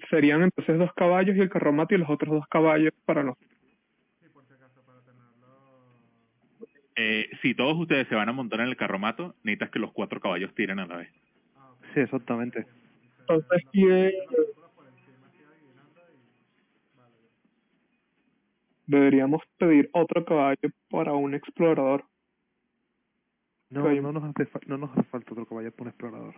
Serían 0.10 0.44
entonces 0.44 0.78
dos 0.78 0.92
caballos 0.94 1.36
y 1.36 1.40
el 1.42 1.50
carromato 1.50 1.94
y 1.94 1.98
los 1.98 2.10
otros 2.10 2.34
dos 2.34 2.48
caballos 2.48 2.94
para 3.06 3.24
los... 3.24 3.36
Eh, 6.96 7.30
si 7.42 7.56
todos 7.56 7.78
ustedes 7.78 8.08
se 8.08 8.16
van 8.16 8.28
a 8.28 8.34
montar 8.34 8.60
en 8.62 8.68
el 8.68 8.76
carromato, 8.76 9.36
necesitas 9.44 9.70
que 9.70 9.80
los 9.80 9.94
cuatro 9.94 10.20
caballos 10.20 10.54
tiren 10.56 10.80
a 10.80 10.86
la 10.86 10.98
vez. 10.98 11.10
Sí, 11.94 12.02
exactamente. 12.02 12.66
Entonces, 13.20 13.64
¿quién- 13.72 14.12
Deberíamos 18.86 19.44
pedir 19.60 19.88
otro 19.94 20.26
caballo 20.26 20.70
para 20.90 21.14
un 21.14 21.36
explorador. 21.36 22.04
No, 23.70 23.90
no 24.02 24.12
nos, 24.12 24.24
hace 24.24 24.46
fa- 24.48 24.60
no 24.68 24.78
nos 24.78 24.92
hace 24.92 25.04
falta 25.04 25.32
otro 25.32 25.46
caballo 25.46 25.72
para 25.72 25.84
un 25.84 25.88
explorador. 25.90 26.36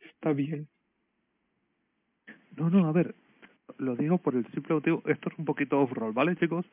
Está 0.00 0.32
bien. 0.32 0.66
No, 2.56 2.70
no, 2.70 2.88
a 2.88 2.92
ver, 2.92 3.14
lo 3.78 3.94
digo 3.96 4.18
por 4.18 4.34
el 4.34 4.46
simple 4.52 4.74
motivo, 4.74 5.02
esto 5.06 5.28
es 5.30 5.38
un 5.38 5.44
poquito 5.44 5.78
off-roll, 5.80 6.12
¿vale, 6.12 6.34
chicos? 6.36 6.64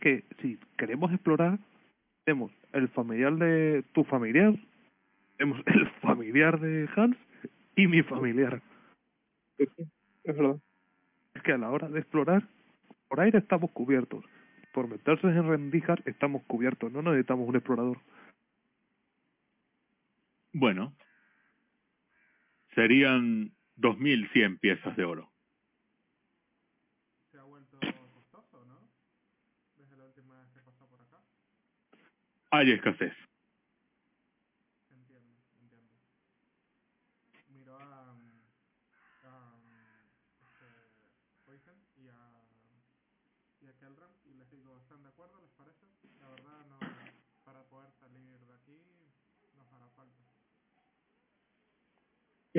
Que 0.00 0.24
si 0.40 0.58
queremos 0.76 1.12
explorar, 1.12 1.58
tenemos 2.24 2.50
el 2.72 2.88
familiar 2.88 3.36
de 3.36 3.84
tu 3.92 4.02
familiar, 4.04 4.54
tenemos 5.36 5.60
el 5.66 5.88
familiar 6.00 6.58
de 6.58 6.88
Hans 6.96 7.16
y 7.76 7.86
mi 7.86 8.02
familiar. 8.02 8.60
Sí, 9.58 9.64
Es 10.24 10.36
verdad. 10.36 10.56
Es 11.34 11.42
que 11.42 11.52
a 11.52 11.58
la 11.58 11.70
hora 11.70 11.88
de 11.88 12.00
explorar, 12.00 12.42
por 13.08 13.20
aire 13.20 13.38
estamos 13.38 13.70
cubiertos. 13.72 14.24
Por 14.76 14.88
meterse 14.88 15.28
en 15.28 15.48
rendijas 15.48 15.98
estamos 16.04 16.42
cubiertos, 16.42 16.92
no 16.92 17.00
necesitamos 17.00 17.48
un 17.48 17.56
explorador. 17.56 17.98
Bueno, 20.52 20.94
serían 22.74 23.54
2.100 23.78 24.60
piezas 24.60 24.94
de 24.98 25.04
oro. 25.06 25.30
Hay 32.50 32.70
escasez. 32.70 33.14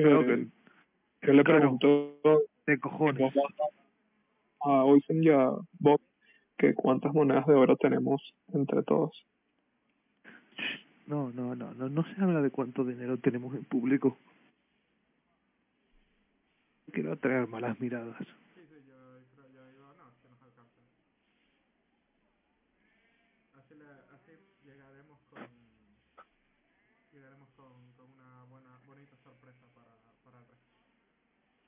Eh, 0.00 0.46
que 1.20 1.32
le 1.32 1.42
claro. 1.42 1.60
pregunto 1.60 2.20
de 2.66 2.78
cojones. 2.78 3.34
a 4.60 4.84
Olsen 4.84 5.22
y 5.24 5.28
a 5.30 5.50
Bob 5.80 6.00
que 6.56 6.74
cuántas 6.74 7.12
monedas 7.14 7.46
de 7.46 7.54
oro 7.54 7.76
tenemos 7.76 8.22
entre 8.52 8.82
todos. 8.82 9.24
No, 11.06 11.30
no, 11.30 11.54
no, 11.56 11.72
no, 11.74 11.88
no 11.88 12.04
se 12.04 12.20
habla 12.20 12.42
de 12.42 12.50
cuánto 12.50 12.84
dinero 12.84 13.18
tenemos 13.18 13.54
en 13.54 13.64
público. 13.64 14.18
Quiero 16.92 17.12
atraer 17.12 17.48
malas 17.48 17.80
miradas. 17.80 18.16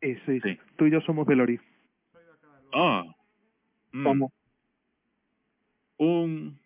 Sí. 0.00 0.16
Sí, 0.26 0.40
sí. 0.40 0.58
Tú 0.76 0.86
y 0.86 0.90
yo 0.90 1.00
somos 1.02 1.26
de 1.26 1.36
Lori. 1.36 1.60
Ah. 2.72 3.04
Mm. 3.92 4.04
¿Cómo? 4.04 4.32
Un 5.98 6.58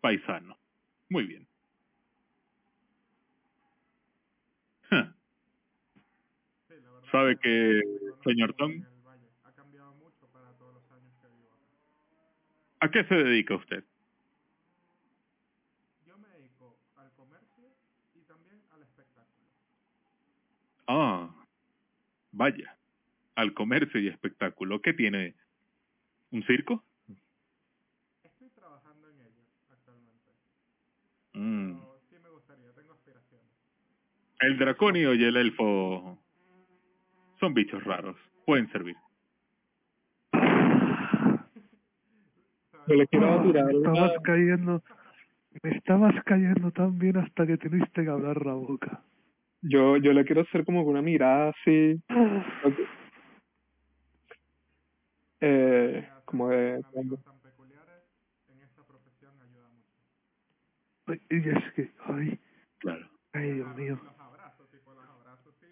paisano. 0.00 0.56
Muy 1.08 1.24
bien. 1.24 1.46
¿Sabe 7.10 7.38
que, 7.38 7.80
señor 8.24 8.54
Tong? 8.54 8.84
¿A 12.80 12.90
qué 12.90 13.04
se 13.04 13.14
dedica 13.14 13.54
usted? 13.54 13.84
Ah, 20.86 21.33
vaya. 22.34 22.76
Al 23.34 23.52
comercio 23.54 24.00
y 24.00 24.08
espectáculo. 24.08 24.80
¿Qué 24.80 24.92
tiene? 24.92 25.34
¿Un 26.30 26.44
circo? 26.44 26.84
Mm. 31.32 31.78
El 34.40 34.58
dracónido 34.58 35.14
y 35.14 35.24
el 35.24 35.36
elfo 35.36 36.18
son 37.40 37.54
bichos 37.54 37.82
raros. 37.84 38.16
Pueden 38.44 38.70
servir. 38.70 38.96
Le 42.86 43.06
quiero 43.06 43.42
tirar 43.42 43.64
me 43.64 43.78
estabas 43.78 44.12
cayendo, 44.22 44.82
me 45.62 45.70
estabas 45.70 46.24
cayendo 46.24 46.70
tan 46.72 46.98
bien 46.98 47.16
hasta 47.16 47.46
que 47.46 47.56
tuviste 47.56 48.04
que 48.04 48.10
hablar 48.10 48.44
la 48.44 48.52
boca. 48.52 49.02
Yo, 49.66 49.96
yo 49.96 50.12
le 50.12 50.26
quiero 50.26 50.42
hacer 50.42 50.62
como 50.66 50.84
que 50.84 50.90
una 50.90 51.00
mirada 51.00 51.48
así... 51.48 51.98
Eh, 55.40 56.08
como 56.26 56.48
de... 56.50 56.84
Ay, 61.06 61.20
es 61.30 61.72
que, 61.74 61.92
ay, 62.06 62.38
Claro. 62.78 63.08
ay, 63.32 63.52
Dios 63.52 63.76
mío. 63.76 64.00
Los 64.02 64.18
abrazos, 64.20 64.70
tipo 64.70 64.92
los 64.94 65.06
abrazos, 65.06 65.54
sí, 65.60 65.66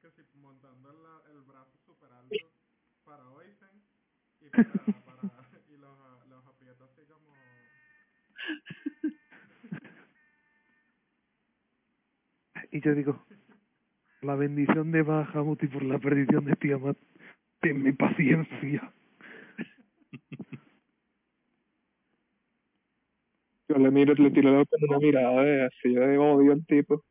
que 0.00 0.10
si 0.10 0.38
montando 0.38 0.90
el, 0.90 1.36
el 1.36 1.42
brazo 1.42 1.78
super 1.84 2.12
alto 2.12 2.34
para 3.04 3.28
Oisen 3.30 3.82
y, 4.40 4.48
para, 4.50 4.72
para, 5.04 5.22
y 5.68 5.76
los, 5.78 5.98
los 6.28 6.46
aprieto 6.46 6.84
así 6.84 7.02
como... 7.06 7.32
Y 12.72 12.80
yo 12.80 12.94
digo, 12.94 13.22
la 14.22 14.36
bendición 14.36 14.92
de 14.92 15.02
Bahamut 15.02 15.62
y 15.62 15.66
por 15.68 15.82
la 15.82 15.98
perdición 15.98 16.44
de 16.44 16.56
Tiamat, 16.56 16.96
tenme 17.60 17.92
paciencia. 17.92 18.92
Yo 23.68 23.76
le 23.78 23.90
miro, 23.90 24.14
le 24.14 24.30
tiro 24.30 24.64
como 24.66 24.86
una 24.88 24.98
mirada 24.98 25.42
de 25.42 25.64
así 25.66 25.94
de 25.94 26.18
odio 26.18 26.52
al 26.52 26.64
tipo. 26.66 27.02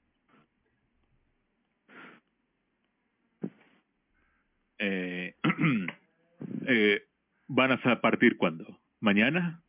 Eh, 4.79 5.35
eh, 6.67 7.01
¿Van 7.47 7.71
a 7.71 8.01
partir 8.01 8.37
cuándo? 8.37 8.65
¿Mañana? 8.99 9.61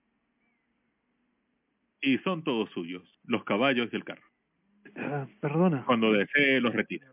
Y 2.06 2.20
son 2.20 2.44
todos 2.44 2.70
suyos, 2.70 3.02
los 3.26 3.44
caballos 3.46 3.90
y 3.92 3.96
el 3.96 4.04
carro. 4.04 4.22
Ah, 4.96 5.26
perdona, 5.42 5.84
Cuando 5.86 6.14
desee, 6.14 6.62
los 6.62 6.72
retire. 6.72 7.04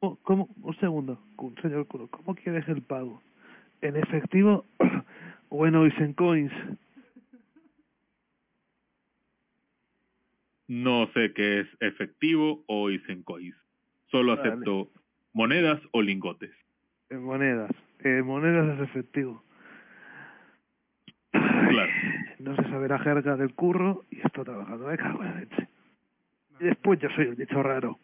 ¿cómo, 0.00 0.16
cómo- 0.22 0.48
un 0.62 0.76
segundo, 0.80 1.22
señor 1.62 1.86
¿cómo 1.86 2.34
quieres 2.34 2.66
el 2.68 2.82
pago? 2.82 3.22
¿En 3.82 3.96
efectivo 3.96 4.66
o 5.48 5.64
en 5.64 5.76
Oisen 5.76 6.12
Coins? 6.14 6.52
No 10.66 11.06
sé 11.12 11.32
qué 11.34 11.60
es 11.60 11.68
efectivo 11.80 12.64
o 12.66 12.90
Isencois. 12.90 13.54
Solo 14.10 14.36
Vale. 14.36 14.48
acepto 14.50 14.90
monedas 15.32 15.80
o 15.92 16.02
lingotes. 16.02 16.50
En 17.10 17.22
monedas. 17.22 17.70
En 18.00 18.24
monedas 18.26 18.78
es 18.78 18.88
efectivo. 18.88 19.44
No 22.42 22.56
se 22.56 22.62
sabe 22.64 22.88
la 22.88 22.98
jerga 22.98 23.36
del 23.36 23.54
curro 23.54 24.04
y 24.10 24.20
estoy 24.20 24.44
trabajando. 24.44 24.88
Me 24.88 24.96
cago 24.98 25.22
en 25.22 25.36
leche. 25.36 25.68
Y 26.58 26.64
después 26.64 26.98
yo 26.98 27.08
soy 27.10 27.28
el 27.28 27.36
bicho 27.36 27.62
raro. 27.62 28.00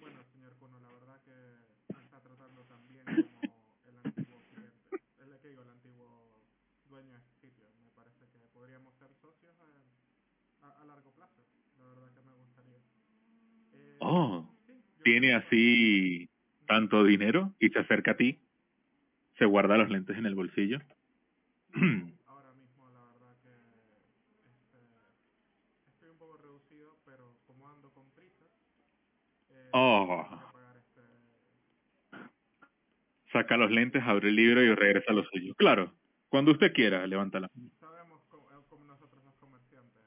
Bueno, 0.00 0.18
señor 0.32 0.52
Kuno, 0.60 0.78
la 0.78 0.88
verdad 0.92 1.18
que 1.24 1.98
está 2.00 2.20
tratando 2.20 2.62
también 2.64 3.04
como 3.04 3.18
el 3.90 3.96
antiguo 4.04 4.38
cliente, 4.50 5.02
el 5.18 5.38
que 5.40 5.48
digo, 5.48 5.62
el 5.62 5.70
antiguo 5.70 6.06
dueño 6.88 7.12
de 7.12 7.20
sitio. 7.40 7.64
Me 7.82 7.90
parece 7.90 8.24
que 8.30 8.38
podríamos 8.54 8.94
ser 8.98 9.08
socios 9.20 9.52
a, 10.62 10.68
a, 10.80 10.84
largo 10.86 11.10
plazo. 11.10 11.42
La 11.80 11.88
verdad 11.88 12.14
que 12.14 12.22
me 12.22 12.32
gustaría. 12.38 12.78
Oh, 13.98 14.48
tiene 15.02 15.34
así 15.34 16.28
tanto 16.66 17.04
dinero 17.04 17.52
y 17.58 17.68
se 17.70 17.80
acerca 17.80 18.12
a 18.12 18.16
ti. 18.16 18.38
Se 19.38 19.44
guarda 19.44 19.76
los 19.76 19.90
lentes 19.90 20.16
en 20.16 20.26
el 20.26 20.36
bolsillo. 20.36 20.78
Ahora 22.26 22.52
mismo 22.54 22.88
la 22.90 23.04
verdad 23.12 23.34
que 23.42 23.52
este, 24.50 24.78
estoy 25.88 26.08
un 26.10 26.18
poco 26.18 26.36
reducido, 26.36 26.96
pero 27.04 27.34
como 27.46 27.68
ando 27.68 27.90
con 27.90 28.10
prisa, 28.12 28.44
eh, 29.50 29.61
Oh. 29.72 30.26
Saca 33.32 33.56
los 33.56 33.70
lentes, 33.70 34.02
abre 34.04 34.28
el 34.28 34.36
libro 34.36 34.62
y 34.62 34.74
regresa 34.74 35.10
a 35.12 35.14
lo 35.14 35.24
suyo. 35.24 35.54
Claro, 35.54 35.92
cuando 36.28 36.52
usted 36.52 36.72
quiera, 36.72 37.06
levántala. 37.06 37.50
Sabemos 37.80 38.20
cómo, 38.28 38.50
eh, 38.50 38.62
cómo 38.68 38.84
nosotros 38.84 39.24
los 39.24 39.34
comerciantes, 39.36 40.02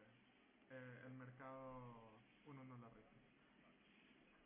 eh, 0.69 1.01
el 1.07 1.13
mercado 1.13 2.13
uno 2.45 2.63
no 2.65 2.77
lo 2.77 2.89
rige. 2.89 3.15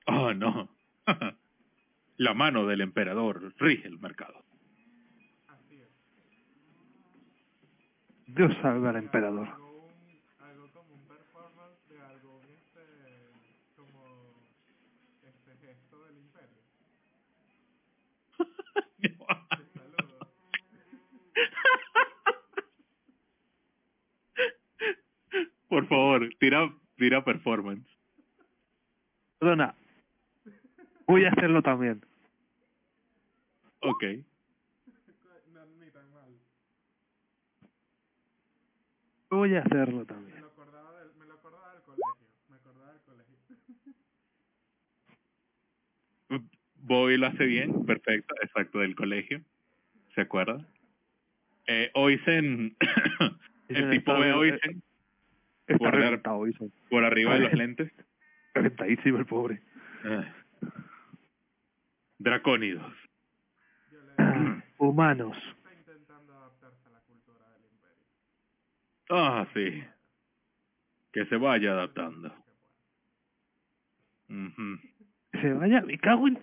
Oh, 0.07 0.33
no. 0.33 0.69
La 2.19 2.33
mano 2.33 2.65
del 2.67 2.81
emperador 2.81 3.53
rige 3.59 3.87
el 3.87 3.97
mercado. 3.97 4.43
Así 5.47 5.75
es. 5.81 5.87
Dios 8.27 8.51
salve 8.61 8.89
al 8.89 8.97
emperador. 8.97 9.47
Algo, 9.47 9.85
un, 9.85 10.45
algo 10.45 10.69
como 10.73 10.95
un 10.95 11.07
performance 11.07 11.87
de 11.87 12.01
algo 12.01 12.41
este, 12.41 12.81
como 13.77 14.35
este 15.23 15.65
gesto 15.65 16.03
del 16.07 16.17
imperio. 16.17 16.61
Te 18.99 19.79
saludo. 19.79 20.19
Por 25.69 25.87
favor, 25.87 26.27
tira, 26.39 26.73
tira 26.97 27.23
performance. 27.23 27.87
Perdona. 29.39 29.75
Voy 31.07 31.25
a 31.25 31.29
hacerlo 31.29 31.61
también. 31.61 32.01
Ok. 33.81 34.03
No, 35.53 35.65
ni 35.79 35.89
tan 35.91 36.11
mal. 36.11 36.35
Voy 39.29 39.55
a 39.55 39.61
hacerlo 39.61 39.99
Me 39.99 40.05
también. 40.05 40.41
lo 40.41 40.47
acordaba 40.47 40.99
del, 40.99 41.13
me 41.15 41.25
lo 41.25 41.33
acordaba 41.35 41.73
del 41.73 41.81
colegio. 41.83 42.27
Me 42.49 42.55
acordaba 42.57 42.91
del 42.91 43.01
colegio. 43.01 43.35
Bobby 46.81 47.17
lo 47.17 47.27
hace 47.27 47.45
bien, 47.45 47.85
perfecto, 47.85 48.33
exacto, 48.41 48.79
del 48.79 48.95
colegio. 48.95 49.41
¿Se 50.15 50.21
acuerda? 50.21 50.65
Eh, 51.67 51.91
Oisen, 51.93 52.75
el 53.69 53.89
tipo 53.91 54.11
a 54.11 54.17
bien, 54.19 54.33
Oisen 54.33 54.83
Está 55.73 55.77
por- 55.77 55.93
reventado, 55.95 56.37
Oisen. 56.37 56.71
por 56.89 57.03
arriba 57.03 57.33
de 57.35 57.39
los 57.41 57.53
lentes. 57.53 57.91
Reventadísimo 58.53 59.17
el 59.19 59.25
pobre. 59.25 59.61
Ah. 60.03 60.33
Dracónidos. 62.17 62.91
Humanos. 64.77 65.37
Ah, 69.11 69.47
sí. 69.55 69.83
Que 71.11 71.25
se 71.25 71.35
vaya 71.37 71.71
adaptando. 71.71 72.29
Pueda. 72.29 72.43
Ujú. 74.47 74.79
Se 75.41 75.51
vaya, 75.53 75.81
me 75.81 75.97
cago 75.97 76.27
en... 76.27 76.37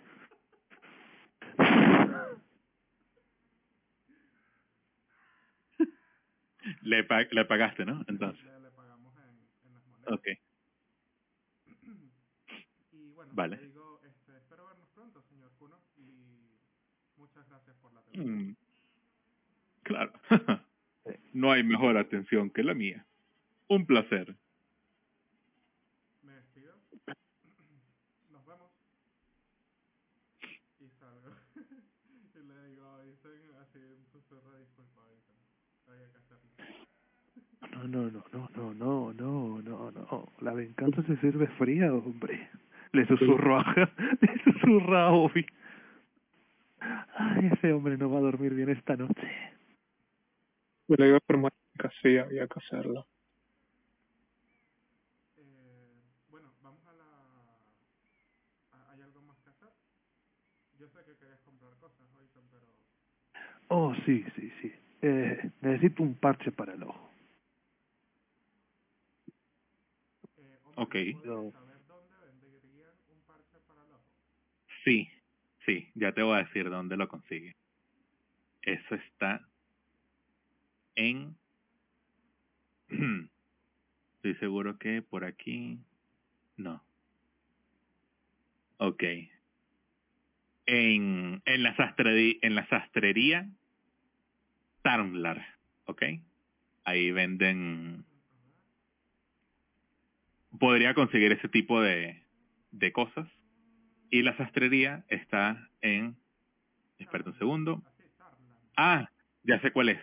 Le, 6.82 7.05
pa- 7.05 7.27
le 7.31 7.44
pagaste, 7.44 7.85
¿no? 7.85 8.05
Entonces. 8.09 8.44
Le, 8.44 8.61
le 8.61 8.70
pagamos 8.70 9.15
en, 9.19 9.69
en 9.69 9.74
las 9.74 9.86
monedas. 9.86 9.94
Ok. 10.06 10.26
Y 12.92 13.10
bueno, 13.12 13.32
Vale. 13.34 13.56
le 13.56 13.66
digo, 13.66 14.00
este, 14.04 14.36
espero 14.36 14.66
vernos 14.66 14.88
pronto, 14.90 15.22
señor 15.22 15.52
Kuno, 15.58 15.80
y 15.96 16.58
muchas 17.16 17.48
gracias 17.48 17.76
por 17.76 17.92
la 17.92 18.00
atención. 18.00 18.48
Mm. 18.48 18.56
Claro. 19.82 20.12
no 21.32 21.52
hay 21.52 21.62
mejor 21.62 21.96
atención 21.96 22.50
que 22.50 22.62
la 22.62 22.74
mía. 22.74 23.06
Un 23.68 23.86
placer. 23.86 24.36
Me 26.22 26.32
despido. 26.34 26.74
Nos 28.30 28.46
vemos. 28.46 28.70
así 33.60 33.78
un 33.78 34.06
susurro 34.12 34.56
disculpa, 34.58 35.02
Ethan. 35.10 35.36
Había 35.88 36.10
que 36.10 36.18
hacerlo. 36.18 36.50
No, 37.72 37.84
no, 37.88 38.10
no, 38.10 38.24
no, 38.32 38.48
no, 38.54 38.74
no, 38.74 39.12
no, 39.12 39.62
no, 39.62 39.90
no. 39.90 40.32
La 40.40 40.52
venganza 40.52 41.02
se 41.02 41.16
sirve 41.18 41.46
fría, 41.58 41.92
hombre. 41.92 42.48
Le 42.92 43.06
susurro 43.06 43.58
a, 43.58 43.64
le 44.20 44.42
susurro 44.44 44.96
a 44.96 45.12
Obi. 45.12 45.44
Ay, 46.80 47.50
ese 47.52 47.72
hombre 47.72 47.96
no 47.96 48.10
va 48.10 48.18
a 48.18 48.22
dormir 48.22 48.54
bien 48.54 48.68
esta 48.70 48.96
noche. 48.96 49.28
Yo 50.88 50.94
le 50.98 51.06
digo 51.06 51.18
por 51.26 51.38
más 51.38 51.52
que 51.78 51.88
sí, 52.02 52.16
había 52.18 52.46
que 52.46 52.58
hacerlo. 52.60 53.06
Eh, 55.38 55.94
bueno, 56.30 56.48
vamos 56.62 56.80
a 56.86 56.92
la... 56.92 57.04
¿a- 58.78 58.92
¿Hay 58.92 59.02
algo 59.02 59.20
más 59.22 59.36
que 59.40 59.50
hacer? 59.50 59.68
Yo 60.78 60.86
sé 60.88 60.98
que 61.04 61.16
querías 61.18 61.40
comprar 61.40 61.72
cosas, 61.80 61.98
Ethan, 62.22 62.44
pero... 62.52 62.66
Oh, 63.68 63.94
sí, 64.06 64.24
sí, 64.36 64.52
sí. 64.62 64.72
Eh, 65.02 65.50
necesito 65.62 66.02
un 66.04 66.14
parche 66.14 66.52
para 66.52 66.74
el 66.74 66.82
ojo. 66.84 67.10
Eh, 70.38 70.58
hombre, 70.64 70.64
Ok. 70.64 70.64
¿puedes 70.64 70.64
Yo- 70.64 70.64
saber 70.64 70.64
dónde 70.64 70.64
venderían 70.64 70.64
un 70.64 70.64
parche 70.64 70.64
para 70.64 70.65
ojo? 70.77 71.53
Sí, 74.85 75.09
sí, 75.65 75.90
ya 75.94 76.12
te 76.12 76.23
voy 76.23 76.36
a 76.36 76.44
decir 76.44 76.70
dónde 76.70 76.97
lo 76.97 77.09
consigue. 77.09 77.57
Eso 78.62 78.94
está 78.94 79.48
en... 80.94 81.36
Estoy 84.16 84.35
seguro 84.36 84.78
que 84.78 85.03
por 85.03 85.24
aquí... 85.24 85.78
No. 86.57 86.82
Ok. 88.78 89.03
En, 90.66 91.43
en, 91.44 91.62
la, 91.62 91.77
sastrería, 91.77 92.35
en 92.43 92.55
la 92.55 92.69
sastrería 92.69 93.48
Tarmlar, 94.82 95.44
¿ok? 95.86 96.03
Ahí 96.85 97.11
venden... 97.11 98.05
Podría 100.58 100.94
conseguir 100.94 101.32
ese 101.32 101.48
tipo 101.48 101.80
de, 101.80 102.22
de 102.70 102.92
cosas. 102.92 103.28
Y 104.10 104.22
la 104.22 104.36
sastrería 104.36 105.04
está 105.08 105.68
en... 105.80 106.16
Espera 106.98 107.24
un 107.26 107.38
segundo. 107.38 107.82
Ah, 108.76 109.10
ya 109.42 109.60
sé 109.60 109.72
cuál 109.72 109.90
es. 109.90 110.00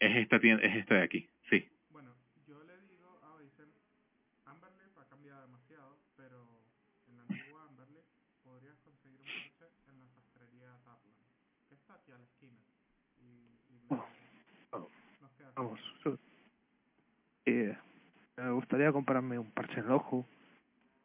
Es 0.00 0.16
esta 0.16 0.40
tienda, 0.40 0.64
es 0.64 0.76
esta 0.76 0.96
de 0.96 1.02
aquí, 1.02 1.28
sí. 1.48 1.68
Bueno, 1.90 2.12
yo 2.48 2.62
le 2.64 2.76
digo 2.88 3.20
a 3.22 3.34
Oisen, 3.34 3.68
Amberleaf 4.46 4.98
ha 4.98 5.08
cambiado 5.08 5.42
demasiado, 5.42 5.98
pero 6.16 6.42
en 7.06 7.16
la 7.16 7.22
antigua 7.22 7.68
podrías 8.42 8.76
conseguir 8.80 9.20
un 9.20 9.28
en 9.92 10.00
la 10.00 10.08
sastrería 10.08 10.72
Tarland, 10.84 11.14
que 11.68 11.74
está 11.76 11.94
aquí 11.94 12.10
a 12.10 12.18
la 12.18 12.24
esquina. 12.24 12.58
Y, 13.20 13.74
y 13.74 13.78
le- 13.78 13.86
Oh, 13.90 14.06
oh, 14.72 14.90
nos 15.20 15.30
queda 15.32 15.52
Vamos. 15.54 15.80
yo- 16.04 16.18
Eh, 17.46 17.76
me 18.42 18.50
gustaría 18.52 18.92
comprarme 18.92 19.38
un 19.38 19.50
parche 19.52 19.80
en 19.80 19.86
el 19.86 19.92
ojo, 19.92 20.26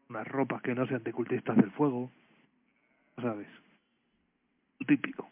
unas 0.09 0.27
ropas 0.27 0.61
que 0.61 0.73
no 0.73 0.87
sean 0.87 1.03
de 1.03 1.13
cultistas 1.13 1.55
del 1.57 1.71
fuego, 1.71 2.11
¿sabes? 3.17 3.47
Lo 4.79 4.87
típico. 4.87 5.29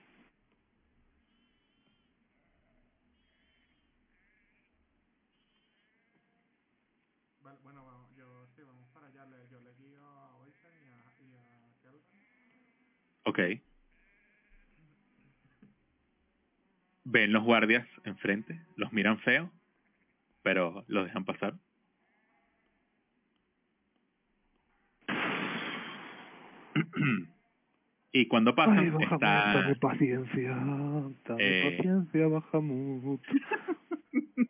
Vale, 7.44 7.58
bueno, 7.64 7.86
vamos, 7.86 8.16
yo 8.18 8.48
sí, 8.56 8.62
vamos 8.66 8.88
para 8.94 9.08
allá. 9.08 9.26
Le, 9.26 9.48
yo 9.50 9.60
le 9.62 9.74
guío 9.76 10.04
a 10.04 10.36
Oisen 10.38 10.72
y 10.84 10.90
a, 10.90 10.98
y 11.24 11.36
a 11.38 11.82
Kelvin. 11.82 12.02
Ok. 13.24 13.40
Ven 17.06 17.32
los 17.32 17.44
guardias 17.44 17.88
enfrente, 18.04 18.60
los 18.76 18.92
miran 18.92 19.20
feo, 19.20 19.52
pero 20.42 20.84
los 20.88 21.06
dejan 21.06 21.24
pasar. 21.24 21.54
Y 28.12 28.28
cuando 28.28 28.52
Ay, 28.52 28.56
pasan 28.56 28.76
Bahamut, 28.78 29.02
está 29.02 29.18
dame 29.18 29.76
paciencia, 29.76 30.50
dame 30.52 31.16
Eh. 31.40 31.76
paciencia, 31.78 32.28
Bahamut. 32.28 33.22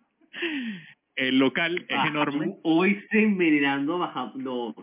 el 1.15 1.39
local 1.39 1.85
es 1.89 1.97
Ah, 1.97 2.07
enorme, 2.07 2.57
Hoy 2.63 3.01
se 3.09 3.23
envenenando 3.23 3.97
baja... 3.99 4.31
No, 4.35 4.75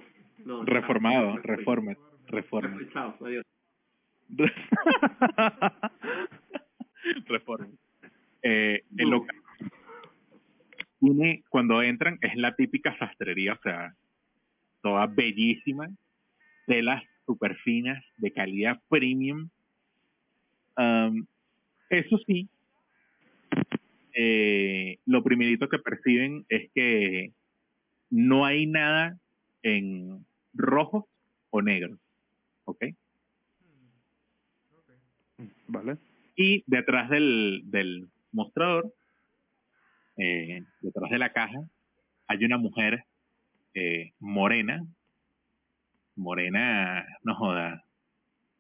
no. 0.44 0.64
reformado, 0.64 1.36
reforma. 1.38 1.96
Reforma. 2.26 2.78
Eh, 8.44 8.82
el 8.96 9.10
local 9.10 9.36
tiene, 11.02 11.42
cuando 11.48 11.82
entran, 11.82 12.18
es 12.22 12.36
la 12.36 12.54
típica 12.54 12.96
sastrería, 12.96 13.54
o 13.54 13.58
sea, 13.62 13.94
toda 14.82 15.06
bellísima, 15.06 15.88
telas 16.66 17.02
super 17.26 17.56
finas, 17.56 18.04
de 18.18 18.32
calidad 18.32 18.80
premium. 18.88 19.48
Am, 20.76 21.26
eso 21.90 22.18
sí, 22.26 22.48
eh, 24.14 24.98
lo 25.06 25.22
primerito 25.22 25.68
que 25.68 25.78
perciben 25.78 26.44
es 26.48 26.70
que 26.74 27.32
no 28.10 28.44
hay 28.44 28.66
nada 28.66 29.18
en 29.62 30.24
rojos 30.54 31.04
o 31.50 31.62
negros, 31.62 31.98
¿ok? 32.64 32.84
Ok. 34.76 34.90
Vale. 35.68 35.96
Y 36.36 36.64
detrás 36.66 37.08
del, 37.10 37.62
del 37.66 38.08
mostrador, 38.32 38.92
eh, 40.16 40.62
detrás 40.80 41.10
de 41.10 41.18
la 41.18 41.32
caja, 41.32 41.68
hay 42.26 42.44
una 42.44 42.58
mujer 42.58 43.04
eh, 43.74 44.12
morena, 44.18 44.84
morena, 46.16 47.06
no 47.22 47.34
joda, 47.34 47.84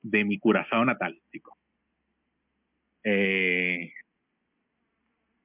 de 0.02 0.24
mi 0.24 0.38
curazao 0.38 0.84
natal, 0.84 1.20
chico. 1.30 1.56
Eh, 3.04 3.92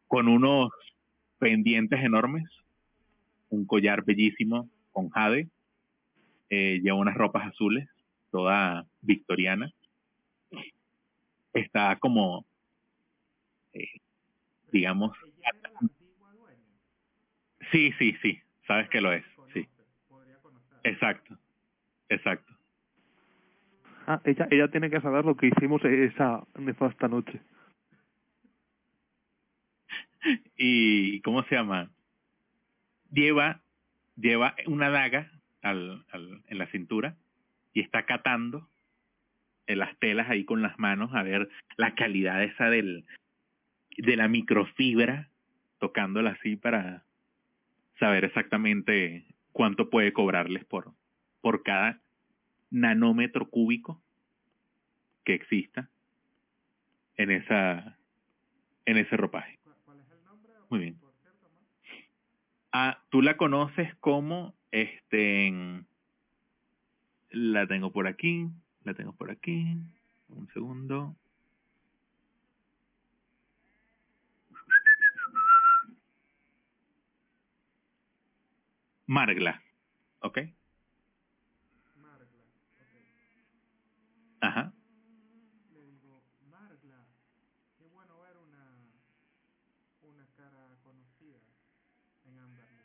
con 0.08 0.28
unos 0.28 0.72
pendientes 1.38 2.00
enormes, 2.04 2.46
un 3.50 3.66
collar 3.66 4.04
bellísimo 4.04 4.70
con 4.92 5.10
jade, 5.10 5.48
eh, 6.50 6.80
lleva 6.82 6.98
unas 6.98 7.16
ropas 7.16 7.48
azules, 7.48 7.88
toda 8.32 8.86
victoriana. 9.02 9.72
Está 11.54 11.98
como, 12.00 12.46
eh, 13.74 14.00
digamos, 14.72 15.18
sí, 17.72 17.92
sí, 18.00 18.16
sí, 18.22 18.40
sabes 18.66 18.90
que 18.90 19.02
lo 19.02 19.12
es, 19.12 19.26
sí, 19.54 19.68
exacto, 20.84 21.38
exacto. 22.10 22.54
Ah, 24.06 24.22
ella, 24.24 24.48
ella 24.52 24.68
tiene 24.70 24.90
que 24.90 25.02
saber 25.02 25.26
lo 25.26 25.36
que 25.36 25.48
hicimos 25.48 25.84
esa 25.84 26.44
nefasta 26.58 27.08
noche. 27.08 27.42
y 30.58 31.22
¿cómo 31.22 31.44
se 31.44 31.56
llama? 31.56 31.90
Lleva 33.12 33.62
lleva 34.16 34.56
una 34.66 34.90
daga 34.90 35.32
al, 35.62 36.04
al, 36.12 36.42
en 36.48 36.58
la 36.58 36.68
cintura 36.68 37.16
y 37.74 37.82
está 37.82 38.06
catando 38.06 38.68
en 39.68 39.80
las 39.80 39.98
telas 40.00 40.30
ahí 40.30 40.46
con 40.46 40.62
las 40.62 40.78
manos 40.80 41.14
a 41.14 41.24
ver 41.24 41.50
la 41.78 41.94
calidad 41.96 42.44
esa 42.44 42.70
del 42.70 43.06
de 43.98 44.16
la 44.16 44.28
microfibra 44.28 45.30
tocándola 45.80 46.32
así 46.32 46.56
para 46.56 47.04
saber 48.00 48.26
exactamente 48.26 49.26
cuánto 49.52 49.90
puede 49.90 50.14
cobrarles 50.14 50.66
por 50.66 50.94
por 51.48 51.64
cada 51.64 52.02
nanómetro 52.72 53.49
cúbico 53.49 54.03
que 55.24 55.34
exista 55.34 55.90
en 57.15 57.32
esa 57.32 57.98
en 58.84 58.98
ese 58.98 59.15
ropaje. 59.15 59.57
¿Cuál, 59.86 59.98
es 60.02 60.11
el 60.11 60.26
nombre? 60.26 60.52
Muy 60.69 60.80
bien. 60.82 60.99
Ah, 62.74 63.02
tú 63.10 63.22
la 63.22 63.38
conoces 63.38 63.95
como 64.02 64.56
este 64.72 65.86
la 67.30 67.65
tengo 67.65 67.94
por 67.94 68.07
aquí, 68.07 68.49
la 68.84 68.94
tengo 68.94 69.14
por 69.14 69.32
aquí. 69.32 69.78
Un 70.28 70.49
segundo. 70.53 71.15
Margla, 79.06 79.64
¿ok? 80.19 80.40
Margla. 80.40 80.52
Ok. 80.52 80.57
Ajá. 84.41 84.73
Le 85.73 85.85
digo, 85.85 86.23
Margla, 86.49 87.05
qué 87.77 87.85
bueno 87.88 88.19
ver 88.22 88.38
una, 88.38 88.77
una 90.03 90.26
cara 90.35 90.77
conocida 90.84 91.39
en 92.26 92.39
Amberley. 92.39 92.77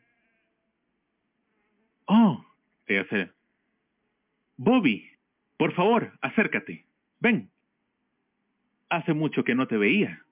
Oh, 2.06 2.44
ella 2.86 3.06
se... 3.08 3.30
Bobby, 4.56 5.08
por 5.56 5.72
favor, 5.74 6.12
acércate. 6.20 6.86
Ven. 7.20 7.50
hace 8.90 9.14
mucho 9.14 9.42
que 9.44 9.54
no 9.54 9.66
te 9.66 9.76
veía. 9.78 10.22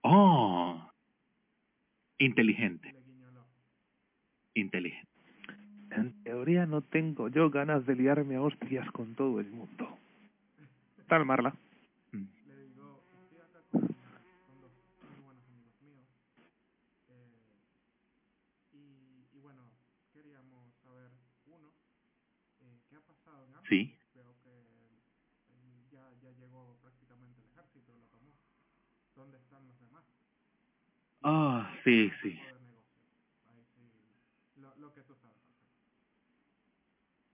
Oh. 0.02 0.92
Inteligente, 2.20 2.96
inteligente. 4.54 5.10
En 5.92 6.24
teoría 6.24 6.66
no 6.66 6.82
tengo 6.82 7.28
yo 7.28 7.50
ganas 7.50 7.86
de 7.86 7.96
liarme 7.96 8.36
a 8.36 8.42
hostias 8.42 8.90
con 8.92 9.16
todo 9.16 9.40
el 9.40 9.52
mundo. 9.52 9.98
Tal 11.08 11.26
Marla. 11.26 11.54
Mm. 12.12 12.26
Le 12.48 12.56
digo, 12.68 13.04
estoy 13.22 13.42
acá 13.42 13.60
con, 13.72 13.82
con 13.82 14.62
dos 14.62 14.72
muy 15.04 15.22
buenos 15.22 15.44
amigos 15.50 15.82
míos. 15.82 16.08
Eh, 17.10 17.42
y, 18.74 19.36
y 19.36 19.40
bueno, 19.40 19.70
queríamos 20.14 20.74
saber, 20.82 21.12
uno, 21.48 21.74
eh, 22.62 22.80
¿qué 22.90 22.96
ha 22.96 23.02
pasado 23.02 23.46
en 23.46 23.56
Amberleaf? 23.56 23.70
Sí. 23.70 23.96
Veo 24.16 24.34
que 24.44 24.50
él 24.50 25.86
ya, 25.92 26.10
ya 26.22 26.32
llegó 26.40 26.78
prácticamente 26.82 27.42
el 27.42 27.48
ejército, 27.48 27.94
lo 27.98 28.06
tomó. 28.08 28.32
¿Dónde 29.16 29.38
están 29.38 29.68
los 29.68 29.80
demás? 29.80 30.04
Ah, 31.24 31.72
sí, 31.84 32.12
sí. 32.22 32.40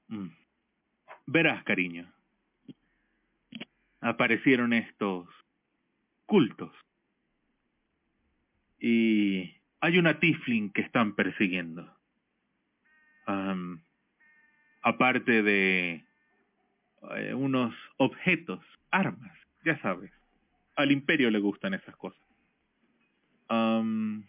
Mm. 0.10 0.30
Verás, 1.26 1.64
cariño. 1.64 2.12
Aparecieron 4.02 4.74
estos 4.74 5.28
cultos. 6.26 6.72
Y 8.80 9.56
hay 9.82 9.98
una 9.98 10.20
Tiflin 10.20 10.72
que 10.72 10.82
están 10.82 11.16
persiguiendo. 11.16 11.92
Am, 13.26 13.84
aparte 14.82 15.44
de 15.44 16.06
eh, 17.16 17.34
unos 17.34 17.76
objetos, 17.98 18.64
armas, 18.92 19.38
ya 19.66 19.80
sabes. 19.82 20.12
Al 20.76 20.92
imperio 20.92 21.30
le 21.30 21.40
gustan 21.40 21.74
esas 21.74 21.96
cosas. 21.98 22.29
Am, 23.50 24.26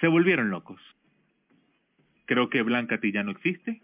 se 0.00 0.06
volvieron 0.06 0.50
locos. 0.50 0.80
Creo 2.26 2.50
que 2.50 2.62
Blanca 2.62 2.98
ya 3.02 3.22
no 3.22 3.32
existe. 3.32 3.82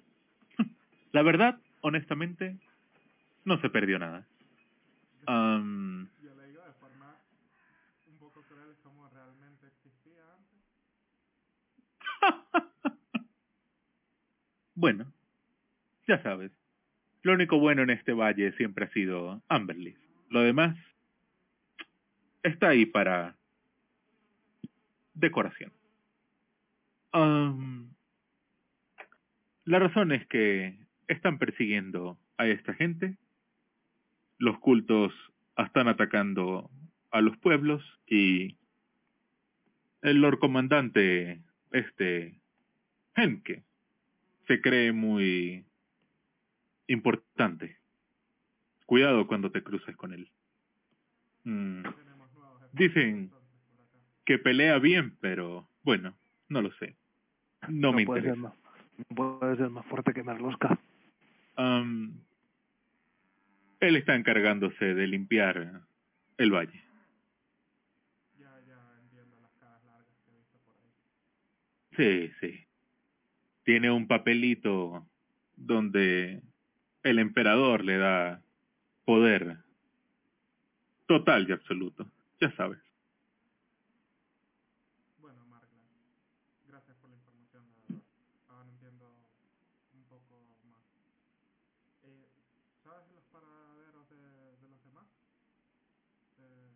La 1.13 1.23
verdad, 1.23 1.59
honestamente, 1.81 2.57
no 3.45 3.61
se 3.61 3.69
perdió 3.69 3.99
nada. 3.99 4.27
Bueno, 14.75 15.13
ya 16.07 16.23
sabes. 16.23 16.53
Lo 17.23 17.33
único 17.33 17.59
bueno 17.59 17.83
en 17.83 17.91
este 17.91 18.13
valle 18.13 18.53
siempre 18.53 18.85
ha 18.85 18.93
sido 18.93 19.43
Amberleaf. 19.49 19.99
Lo 20.31 20.43
demás 20.43 20.77
está 22.43 22.69
ahí 22.69 22.87
para 22.87 23.37
decoración. 25.15 25.73
La 29.65 29.79
razón 29.79 30.13
es 30.13 30.27
que 30.29 30.79
están 31.09 31.39
persiguiendo 31.39 32.19
a 32.37 32.47
esta 32.47 32.75
gente. 32.75 33.17
Los 34.39 34.59
cultos 34.61 35.13
están 35.57 35.89
atacando 35.89 36.71
a 37.11 37.21
los 37.21 37.37
pueblos 37.39 37.83
y 38.07 38.57
el 40.03 40.21
Lord 40.21 40.39
Comandante, 40.39 41.43
este, 41.73 42.39
Henke, 43.17 43.65
se 44.47 44.61
cree 44.61 44.93
muy 44.93 45.65
importante. 46.87 47.79
Cuidado 48.87 49.27
cuando 49.27 49.51
te 49.51 49.63
cruces 49.63 49.97
con 49.97 50.15
él. 50.15 50.31
Mm, 51.45 51.83
Dicen 52.73 53.31
que 54.25 54.39
pelea 54.39 54.79
bien, 54.79 55.17
pero 55.21 55.69
bueno, 55.83 56.15
no 56.49 56.63
lo 56.63 56.71
sé. 56.73 56.97
No, 57.69 57.93
me 57.93 58.05
puede 58.05 58.23
ser 58.23 58.37
interesa. 58.37 58.55
más, 58.57 58.79
no 59.11 59.17
puede 59.17 59.57
ser 59.57 59.71
más 59.71 59.87
fuerte 59.87 60.13
que 60.13 60.23
Merlosca. 60.23 60.79
Él 63.81 63.97
está 63.97 64.15
encargándose 64.15 64.95
de 64.95 65.07
limpiar 65.07 65.83
el 66.37 66.53
valle. 66.53 66.85
Ya, 68.39 68.51
ya 68.67 69.01
entiendo 69.03 69.37
las 69.41 69.53
caras 69.53 69.85
largas 69.85 70.17
que 70.25 70.31
he 70.31 70.37
visto 70.37 70.59
por 70.65 70.75
ahí. 70.77 72.31
Sí, 72.31 72.33
sí. 72.41 72.67
Tiene 73.65 73.91
un 73.91 74.07
papelito 74.07 75.07
donde 75.57 76.43
el 77.03 77.19
emperador 77.19 77.85
le 77.85 77.99
da 77.99 78.43
poder 79.05 79.59
total 81.07 81.49
y 81.49 81.53
absoluto. 81.53 82.07
Ya 82.41 82.51
sabes. 82.57 82.79
Bueno, 85.19 85.45
Markland, 85.47 85.89
gracias 86.67 86.97
por 86.99 87.11
la 87.11 87.17
información, 87.17 87.67
la 87.69 87.75
verdad. 87.77 88.03
Ahora 88.49 88.71
entiendo 88.71 89.07
un 89.93 90.05
poco 90.05 90.57
más. 90.71 90.83
Eh, 92.03 92.29
¿Sabes 92.83 93.11
los 93.13 93.25
paraderos 93.27 94.09
de, 94.11 94.57
de 94.57 94.69
los 94.69 94.83
demás? 94.85 95.07
Eh, 96.39 96.71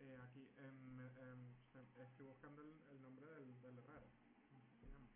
eh, 0.00 0.18
aquí, 0.22 0.48
en, 0.58 1.00
en- 1.00 1.56
se- 1.72 2.02
estoy 2.02 2.26
buscando 2.26 2.62
el, 2.62 2.70
el 2.90 3.00
nombre 3.00 3.26
del, 3.26 3.60
del 3.62 3.78
herrero. 3.78 4.08
¿Cómo 4.50 4.66
se 4.66 4.86
llama? 4.86 5.08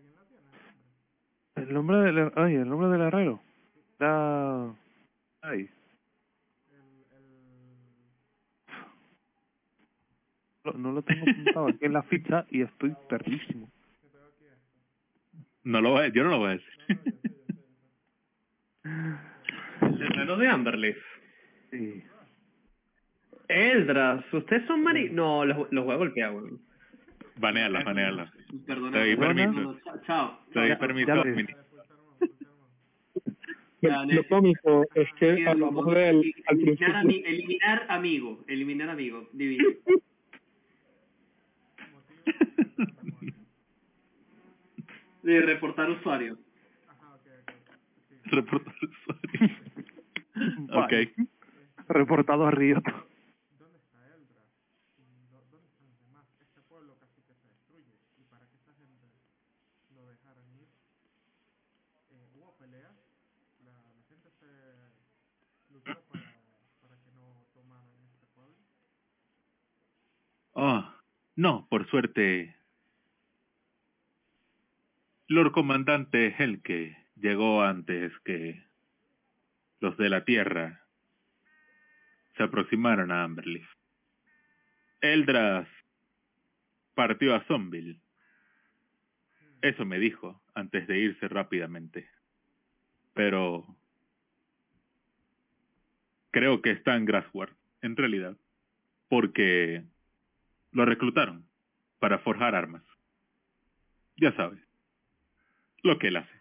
¿Alguien 0.00 0.16
lo 0.16 0.24
tiene 0.26 0.42
el 1.56 1.72
nombre? 1.74 1.96
El 1.96 2.12
nombre 2.12 2.22
del, 2.22 2.32
ay, 2.36 2.54
el 2.54 2.68
nombre 2.68 2.88
del 2.88 3.00
herrero. 3.02 3.40
Da... 3.98 4.74
Ay, 5.42 5.68
El, 6.70 7.04
el... 7.16 7.24
no, 10.64 10.72
no 10.72 10.92
lo 10.92 11.02
tengo 11.02 11.22
apuntado 11.30 11.68
aquí 11.68 11.84
en 11.84 11.92
la 11.92 12.02
ficha 12.04 12.46
y 12.50 12.62
estoy 12.62 12.90
esto. 12.90 13.18
No 15.62 15.80
lo 15.82 15.90
voy 15.90 16.04
a- 16.04 16.08
yo 16.08 16.24
no 16.24 16.30
lo 16.30 16.38
voy 16.38 16.48
a 16.48 16.52
decir. 16.52 16.68
El 19.82 20.02
herrero 20.02 20.36
de 20.38 20.48
Amberleaf. 20.48 20.96
Sí. 21.70 22.02
Eldras, 23.48 24.24
¿ustedes 24.32 24.66
son 24.66 24.82
mari...? 24.82 25.10
No, 25.10 25.44
los, 25.44 25.70
los 25.72 25.84
voy 25.84 25.94
a 25.94 25.98
golpear, 25.98 26.32
weón. 26.32 26.60
Baneala, 27.40 27.82
baneala. 27.84 28.32
Perdona. 28.66 28.92
Te 28.92 28.98
doy 28.98 29.16
permiso. 29.16 29.78
chao, 29.84 30.00
chao. 30.06 30.38
Te 30.52 30.60
doy 30.60 30.76
permiso. 30.76 31.14
Lo, 33.82 34.04
lo 34.04 34.28
cómico 34.28 34.84
es 34.94 35.08
que 35.18 35.46
hablamos 35.48 35.86
de 35.86 36.10
él 36.10 36.34
al 36.46 36.56
eliminar, 36.58 36.90
ami- 36.96 37.22
principio. 37.22 37.30
eliminar 37.30 37.86
amigo, 37.88 38.44
eliminar 38.46 38.90
amigo, 38.90 39.28
divino. 39.32 39.64
De 45.22 45.40
reportar 45.42 45.90
usuario. 45.90 46.38
Ajá, 46.88 47.14
ok, 47.14 47.26
ok. 47.42 47.50
Sí. 48.08 48.14
Reportar 48.24 48.74
usuario. 48.82 49.50
ok. 50.72 50.92
Reportado 51.88 52.46
a 52.46 52.50
Riot. 52.50 52.82
¿Dónde 53.58 53.78
está 53.78 53.98
Eldra? 54.14 54.40
¿Y 54.98 55.26
dó- 55.30 55.44
¿Dónde 55.50 55.68
están 55.68 55.88
los 55.88 56.00
demás? 56.00 56.24
Este 56.40 56.60
pueblo 56.62 56.96
casi 56.98 57.20
que 57.22 57.34
se 57.34 57.48
destruye. 57.48 57.92
Y 58.18 58.22
para 58.30 58.46
que 58.48 58.56
esta 58.56 58.72
gente 58.74 59.06
lo 59.94 60.06
dejaran 60.06 60.48
ir, 60.56 60.68
eh, 62.12 62.28
hubo 62.34 62.56
peleas. 62.56 62.94
La, 63.64 63.72
la 63.72 64.02
gente 64.08 64.30
se 64.40 64.48
luchó 65.74 66.00
para, 66.08 66.24
para 66.80 66.96
que 66.96 67.10
no 67.12 67.44
tomaran 67.52 67.92
este 68.08 68.26
pueblo. 68.34 68.56
Oh, 70.62 70.84
no, 71.36 71.66
por 71.70 71.88
suerte. 71.88 72.54
Lord 75.26 75.52
Comandante 75.52 76.34
Helke 76.38 76.98
llegó 77.16 77.62
antes 77.62 78.12
que 78.26 78.62
los 79.80 79.96
de 79.96 80.10
la 80.10 80.26
Tierra 80.26 80.84
se 82.36 82.42
aproximaron 82.42 83.10
a 83.10 83.24
Amberleaf. 83.24 83.66
Eldras 85.00 85.66
partió 86.94 87.34
a 87.34 87.42
Zombie. 87.44 87.98
Eso 89.62 89.86
me 89.86 89.98
dijo 89.98 90.42
antes 90.52 90.86
de 90.86 90.98
irse 90.98 91.26
rápidamente. 91.28 92.10
Pero 93.14 93.78
creo 96.30 96.60
que 96.60 96.72
está 96.72 96.96
en 96.96 97.06
Grassward, 97.06 97.56
en 97.80 97.96
realidad. 97.96 98.36
porque 99.08 99.84
lo 100.72 100.84
reclutaron 100.84 101.46
para 101.98 102.18
forjar 102.20 102.54
armas. 102.54 102.82
Ya 104.16 104.34
sabes, 104.36 104.60
lo 105.82 105.98
que 105.98 106.08
él 106.08 106.16
hace. 106.16 106.40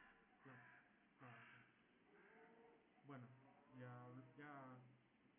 Bueno, 3.05 3.25
ya, 3.77 3.91
ya, 4.37 4.77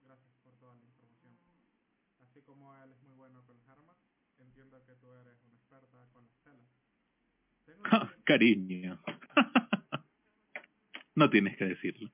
gracias 0.03 0.35
por 0.43 0.53
toda 0.61 0.75
la 0.77 0.85
información. 0.87 1.37
Así 2.23 2.41
como 2.43 2.75
él 2.83 2.91
es 2.93 3.03
muy 3.03 3.15
bueno 3.17 3.43
con 3.47 3.57
las 3.59 3.69
armas, 3.69 3.97
entiendo 4.39 4.83
que 4.87 4.95
tú 4.97 5.13
eres 5.13 5.43
una 5.45 5.55
experta 5.57 5.99
con 6.13 6.25
las 6.27 6.37
telas. 6.43 6.69
Tengo 7.67 7.85
Ja, 7.85 8.15
Cariño. 8.25 8.99
no 11.15 11.29
tienes 11.31 11.57
que 11.57 11.65
decirlo. 11.67 12.11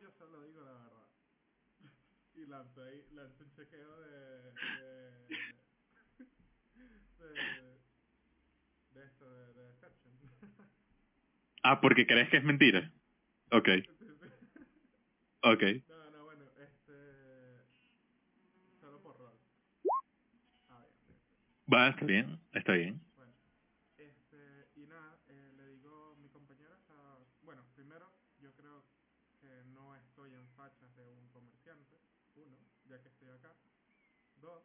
Yo 0.00 0.10
solo 0.12 0.40
digo 0.42 0.60
la 0.62 0.72
verdad. 0.72 1.08
Y 2.34 2.46
lanzo 2.46 2.82
ahí, 2.84 3.04
lanzo 3.12 3.42
un 3.44 3.50
chequeo 3.52 4.00
de... 4.00 4.52
De... 4.52 5.22
De, 7.22 7.28
de 8.94 9.04
esto, 9.04 9.30
de, 9.30 9.54
de 9.54 9.62
Deception. 9.68 10.12
Ah, 11.62 11.80
porque 11.80 12.06
crees 12.06 12.28
que 12.30 12.38
es 12.38 12.44
mentira. 12.44 12.90
Ok, 13.52 13.68
ok. 15.42 15.62
No, 15.88 16.10
no, 16.10 16.24
bueno, 16.24 16.44
este... 16.58 17.62
Solo 18.80 19.00
por 19.00 19.16
rol. 19.18 19.34
Ah, 20.70 20.84
bien. 20.88 21.72
Va, 21.72 21.88
está 21.88 22.04
bien, 22.04 22.40
está 22.52 22.72
bien. 22.72 23.00
Bueno, 23.16 23.32
este, 23.96 24.68
y 24.76 24.86
nada, 24.86 25.18
eh, 25.28 25.52
le 25.56 25.68
digo, 25.68 26.16
mi 26.20 26.28
compañero 26.30 26.74
está, 26.74 27.18
bueno, 27.42 27.62
primero, 27.74 28.10
yo 28.40 28.52
creo 28.54 28.84
que 29.40 29.62
no 29.72 29.94
estoy 29.96 30.34
en 30.34 30.48
fachas 30.56 30.94
de 30.96 31.12
un 31.12 31.28
comerciante, 31.28 31.96
uno, 32.34 32.58
ya 32.88 33.00
que 33.00 33.08
estoy 33.08 33.28
acá. 33.28 33.54
Dos, 34.40 34.64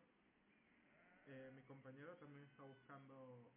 eh, 1.28 1.52
mi 1.54 1.62
compañero 1.64 2.16
también 2.18 2.44
está 2.44 2.64
buscando 2.64 3.52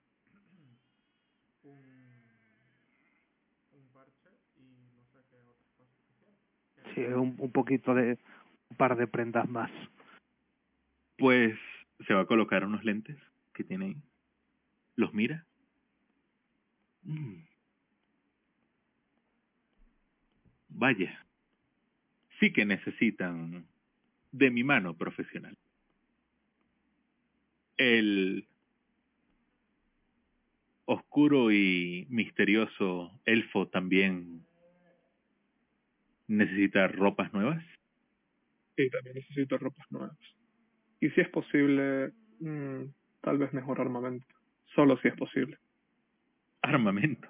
un, 1.63 1.91
un 3.73 3.89
parche 3.93 4.31
y 4.57 4.91
no 4.97 5.05
sé 5.07 5.19
qué 5.31 5.37
otras 5.47 5.71
cosas 5.77 5.97
quisiera. 6.07 6.33
Sí, 6.75 6.83
un, 7.09 7.37
un 7.39 7.53
poquito 7.53 7.95
de... 7.95 8.19
un 8.71 8.77
par 8.77 8.97
de 8.97 9.07
prendas 9.07 9.49
más. 9.49 9.71
Pues 11.19 11.59
se 12.07 12.15
va 12.15 12.23
a 12.23 12.27
colocar 12.27 12.65
unos 12.65 12.85
lentes 12.85 13.19
que 13.53 13.65
tiene 13.65 13.87
ahí. 13.87 13.97
Los 14.97 15.13
mira. 15.13 15.45
Mm. 17.03 17.43
Vaya. 20.69 21.27
Sí 22.39 22.53
que 22.53 22.65
necesitan 22.65 23.67
de 24.33 24.51
mi 24.51 24.65
mano 24.65 24.97
profesional. 24.97 25.57
El 27.77 28.47
oscuro 30.87 31.53
y 31.53 32.07
misterioso 32.09 33.13
elfo 33.25 33.69
también 33.69 34.45
necesita 36.31 36.87
ropas 36.89 37.33
nuevas. 37.33 37.63
Y 38.77 38.89
también 38.89 39.17
necesito 39.17 39.59
ropas 39.59 39.87
nuevas. 39.91 40.17
Y 41.01 41.11
si 41.11 41.21
es 41.21 41.29
posible, 41.29 42.13
mm, 42.39 42.85
tal 43.21 43.39
vez 43.39 43.53
mejor 43.53 43.81
armamento. 43.81 44.35
Solo 44.75 44.97
si 44.99 45.09
es 45.09 45.15
posible. 45.17 45.59
Armamento. 46.63 47.29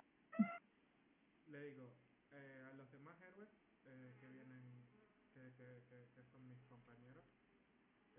Le 1.48 1.64
digo, 1.64 1.97
eh, 2.32 2.62
a 2.70 2.74
los 2.74 2.93
demás 2.93 3.16
héroes 3.22 3.48
eh, 3.86 4.12
que 4.20 4.28
vienen, 4.28 4.60
que, 4.93 5.40
que, 5.56 5.82
que, 5.89 6.09
que 6.14 6.22
son 6.31 6.47
mis 6.48 6.60
compañeros, 6.64 7.24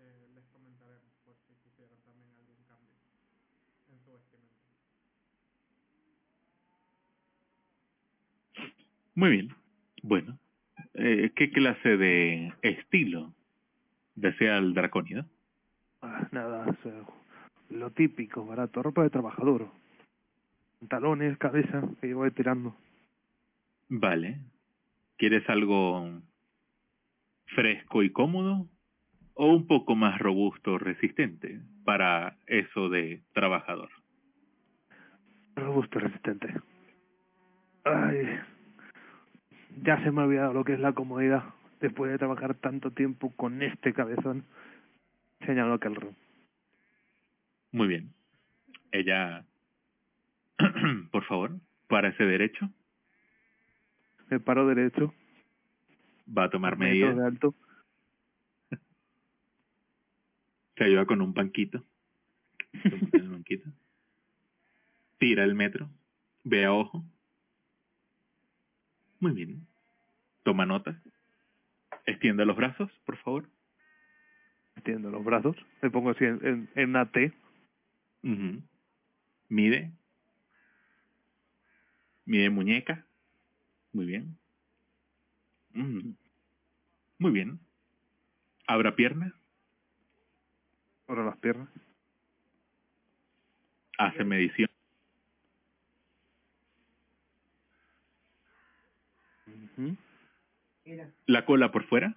eh, 0.00 0.28
les 0.34 0.44
comentaremos 0.48 1.14
por 1.24 1.36
si 1.46 1.54
quisieran 1.62 2.00
también 2.02 2.34
algún 2.34 2.64
cambio 2.66 2.98
en 3.88 4.00
su 4.00 4.12
vestimenta. 4.12 4.56
Muy 9.14 9.30
bien. 9.30 9.54
Bueno, 10.02 10.38
eh, 10.94 11.32
¿qué 11.34 11.50
clase 11.50 11.96
de 11.96 12.52
estilo 12.62 13.32
desea 14.14 14.58
el 14.58 14.74
dracónido? 14.74 15.24
Ah, 16.02 16.28
nada, 16.32 16.66
o 16.68 16.74
sea, 16.82 16.92
lo 17.70 17.90
típico, 17.90 18.44
barato, 18.44 18.82
ropa 18.82 19.02
de 19.02 19.10
trabajador. 19.10 19.68
Pantalones, 20.80 21.38
cabeza, 21.38 21.82
que 22.00 22.12
voy 22.12 22.30
tirando. 22.32 22.74
Vale. 23.88 24.40
¿Quieres 25.16 25.48
algo 25.48 26.20
fresco 27.54 28.02
y 28.02 28.10
cómodo 28.10 28.66
o 29.34 29.46
un 29.46 29.66
poco 29.66 29.94
más 29.94 30.18
robusto, 30.18 30.78
resistente 30.78 31.60
para 31.84 32.36
eso 32.46 32.88
de 32.88 33.22
trabajador? 33.32 33.90
Robusto 35.54 35.98
resistente. 35.98 36.48
Ay, 37.84 38.38
ya 39.82 40.02
se 40.02 40.10
me 40.10 40.20
ha 40.20 40.24
olvidado 40.24 40.52
lo 40.52 40.64
que 40.64 40.74
es 40.74 40.80
la 40.80 40.92
comodidad 40.92 41.44
después 41.80 42.10
de 42.10 42.18
trabajar 42.18 42.54
tanto 42.54 42.90
tiempo 42.92 43.32
con 43.34 43.62
este 43.62 43.92
cabezón. 43.92 44.44
Señaló 45.44 45.74
aquel 45.74 45.96
ron. 45.96 46.16
Muy 47.72 47.88
bien. 47.88 48.12
Ella, 48.92 49.44
por 51.10 51.24
favor, 51.24 51.58
para 51.88 52.08
ese 52.08 52.24
derecho, 52.24 52.70
Me 54.30 54.38
paro 54.40 54.66
derecho, 54.66 55.12
va 56.26 56.44
a 56.44 56.50
tomar 56.50 56.76
medidas, 56.78 57.16
de 57.16 57.26
alto. 57.26 57.54
se 60.76 60.84
ayuda 60.84 61.04
con 61.04 61.20
un 61.20 61.34
banquito, 61.34 61.84
el 62.72 63.28
banquito, 63.28 63.70
tira 65.18 65.44
el 65.44 65.54
metro, 65.54 65.90
ve 66.44 66.64
a 66.64 66.72
ojo. 66.72 67.04
Muy 69.22 69.34
bien. 69.34 69.64
Toma 70.42 70.66
nota. 70.66 71.00
Extiende 72.06 72.44
los 72.44 72.56
brazos, 72.56 72.90
por 73.06 73.16
favor. 73.18 73.48
Extiendo 74.74 75.12
los 75.12 75.24
brazos, 75.24 75.56
me 75.80 75.90
pongo 75.90 76.10
así 76.10 76.24
en, 76.24 76.44
en, 76.44 76.70
en 76.74 76.88
una 76.88 77.08
T. 77.12 77.32
Ujú. 78.24 78.60
Mide. 79.48 79.92
Mide 82.24 82.50
muñeca. 82.50 83.06
Muy 83.92 84.06
bien. 84.06 84.36
Mm. 85.70 86.14
Muy 87.18 87.30
bien. 87.30 87.60
Abra 88.66 88.96
pierna. 88.96 89.32
Abro 91.06 91.24
las 91.24 91.36
piernas. 91.36 91.68
Hace 93.98 94.24
medición. 94.24 94.68
La 101.26 101.44
cola 101.44 101.70
por 101.70 101.84
fuera. 101.84 102.14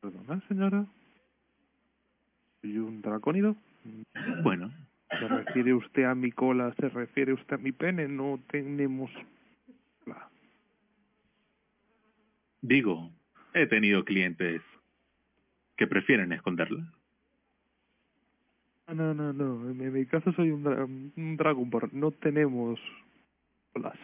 Perdona, 0.00 0.40
señora. 0.48 0.86
¿Soy 2.60 2.78
un 2.78 3.02
dracónido? 3.02 3.56
Bueno, 4.42 4.70
¿Se 5.10 5.26
refiere 5.26 5.74
usted 5.74 6.04
a 6.04 6.14
mi 6.14 6.30
cola? 6.30 6.72
¿Se 6.78 6.88
refiere 6.88 7.32
usted 7.32 7.54
a 7.54 7.58
mi 7.58 7.72
pene? 7.72 8.06
No 8.06 8.38
tenemos... 8.50 9.10
digo, 12.62 13.10
he 13.54 13.66
tenido 13.66 14.04
clientes 14.04 14.62
que 15.76 15.86
prefieren 15.86 16.32
esconderla. 16.32 16.92
No, 18.88 19.14
no, 19.14 19.32
no. 19.32 19.70
En, 19.70 19.92
mi 19.92 20.06
caso 20.06 20.32
soy 20.32 20.50
un, 20.50 20.62
dra 20.62 20.84
un 20.84 21.36
Dragonborn. 21.36 21.90
No 21.92 22.10
tenemos 22.10 22.78
colas. 23.72 23.98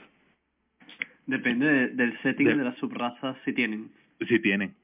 Depende 1.27 1.67
de- 1.67 1.89
del 1.89 2.19
setting 2.23 2.47
De- 2.47 2.55
de 2.57 2.65
las 2.65 2.77
subrazas 2.79 3.37
si 3.45 3.53
tienen. 3.53 3.91
Si 4.29 4.39
tienen. 4.41 4.75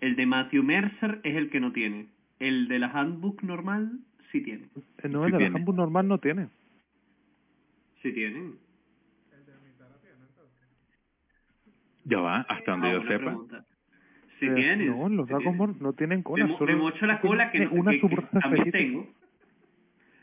El 0.00 0.16
de 0.16 0.26
Matthew 0.26 0.62
Mercer 0.64 1.20
es 1.22 1.36
el 1.36 1.50
que 1.50 1.60
no 1.60 1.72
tiene. 1.72 2.06
El 2.40 2.68
de 2.68 2.78
la 2.78 2.88
handbook 2.88 3.42
normal 3.42 4.00
sí 4.32 4.40
tiene. 4.42 4.64
Eh, 5.02 5.08
no, 5.08 5.24
Sí 5.26 5.32
el 5.32 5.38
de 5.38 5.50
la. 5.50 5.56
Hamburg 5.58 5.76
normal 5.76 6.08
no 6.08 6.18
tiene. 6.18 6.48
Sí 8.02 8.12
tienen. 8.12 8.54
Ya 12.04 12.18
va, 12.20 12.40
hasta 12.48 12.72
donde 12.72 12.88
Ah, 12.88 12.92
yo 12.94 13.02
sepa. 13.02 13.18
pregunta. 13.18 13.64
Sí 14.40 14.46
Eh, 14.46 14.54
tienen. 14.54 14.86
No, 14.88 15.08
los 15.08 15.26
tienen. 15.26 15.44
Dragonborn 15.44 15.76
no 15.80 15.92
tienen 15.92 16.22
cola. 16.22 16.48
Solo 16.48 16.66
me 16.72 16.76
mocho 16.76 17.06
la 17.06 17.20
cola 17.20 17.50
que, 17.52 17.60
no- 17.66 17.72
una 17.72 17.90
que- 17.92 18.00
que 18.00 18.08
subraza 18.08 18.40
también 18.40 18.66
específica. 18.68 18.78
tengo. 19.02 19.14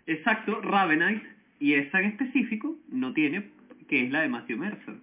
Exacto, 0.08 0.62
Ravenite. 0.62 1.22
Y 1.60 1.74
esa 1.76 2.00
en 2.02 2.06
específico 2.08 2.76
no 2.90 3.14
tiene, 3.14 3.50
que 3.88 4.06
es 4.06 4.12
la 4.12 4.22
de 4.22 4.30
Matthew 4.30 4.58
Mercer. 4.58 4.96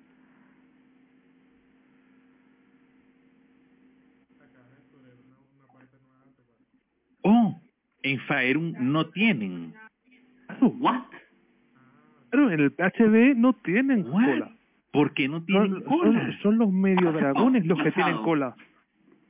Oh, 7.23 7.61
en 8.03 8.21
Faerun 8.21 8.75
no 8.93 9.07
tienen. 9.11 9.75
¿What? 10.61 11.05
Claro, 12.31 12.51
en 12.51 12.61
el 12.61 12.73
PHB 12.73 13.37
no 13.37 13.55
tienen 13.55 14.07
What? 14.11 14.25
cola. 14.25 14.51
¿Por 14.93 15.15
qué 15.15 15.29
no 15.29 15.43
tienen 15.43 15.73
Son, 15.73 15.83
cola? 15.85 16.21
son, 16.21 16.39
son 16.43 16.59
los 16.59 16.71
medio 16.73 17.13
dragones 17.13 17.67
los 17.67 17.83
que 17.83 17.93
tienen 17.93 18.17
cola. 18.19 18.55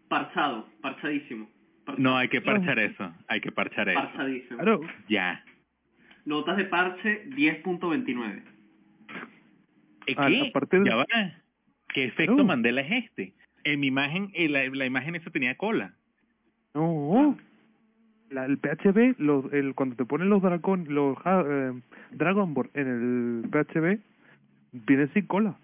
Parchado, 0.08 0.68
parchadísimo. 0.80 1.48
Parchado. 1.84 2.02
No, 2.02 2.16
hay 2.16 2.28
que 2.28 2.40
parchar 2.40 2.78
eso. 2.78 3.12
Hay 3.28 3.40
que 3.40 3.52
parchar 3.52 3.88
eso. 3.88 4.00
Parchadísimo. 4.00 4.56
Claro. 4.58 4.80
Ya. 5.08 5.42
Notas 6.24 6.56
de 6.56 6.64
parche 6.64 7.28
10.29. 7.30 8.42
¿Eh, 10.06 10.14
A- 10.16 10.26
¿Qué? 10.26 10.48
a 10.48 10.52
partir 10.52 10.80
de- 10.82 10.90
Ya 10.90 10.96
va. 10.96 11.06
¿Qué 11.88 12.04
efecto 12.04 12.36
No. 12.36 12.44
Mandela 12.44 12.80
es 12.80 13.04
este? 13.04 13.32
En 13.64 13.80
mi 13.80 13.86
imagen, 13.86 14.30
en 14.34 14.52
la, 14.52 14.66
la 14.68 14.86
imagen 14.86 15.14
esa 15.14 15.30
tenía 15.30 15.56
cola. 15.56 15.94
No. 16.74 17.36
La, 18.30 18.46
el 18.46 18.58
PHB, 18.58 19.14
los, 19.18 19.52
el, 19.52 19.74
cuando 19.74 19.94
te 19.96 20.04
ponen 20.04 20.28
los 20.28 20.42
dragón, 20.42 20.86
los 20.88 21.16
eh, 21.24 21.72
Dragon 22.10 22.52
Ball 22.52 22.70
en 22.74 23.42
el 23.42 23.48
PHB, 23.50 24.00
vienen 24.86 25.10
sin 25.14 25.26
cola. 25.26 25.54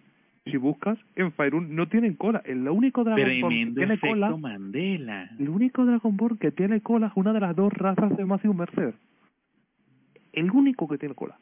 Si 0.46 0.56
buscas, 0.56 0.98
en 1.16 1.32
Fire 1.32 1.54
1 1.54 1.68
no 1.68 1.88
tienen 1.88 2.14
cola. 2.14 2.42
El 2.44 2.66
único 2.68 3.02
Dragon 3.04 3.40
Ball 3.40 3.50
que 3.50 3.72
tiene 3.74 3.98
cola, 3.98 4.36
Mandela. 4.36 5.30
el 5.38 5.48
único 5.48 5.84
Dragon 5.84 6.16
Ball 6.16 6.38
que 6.38 6.50
tiene 6.52 6.80
cola 6.80 7.08
es 7.08 7.12
una 7.16 7.32
de 7.32 7.40
las 7.40 7.56
dos 7.56 7.72
razas 7.72 8.16
de 8.16 8.24
Matthew 8.24 8.54
Mercer. 8.54 8.94
El 10.32 10.50
único 10.50 10.86
que 10.88 10.96
tiene 10.96 11.14
cola. 11.14 11.36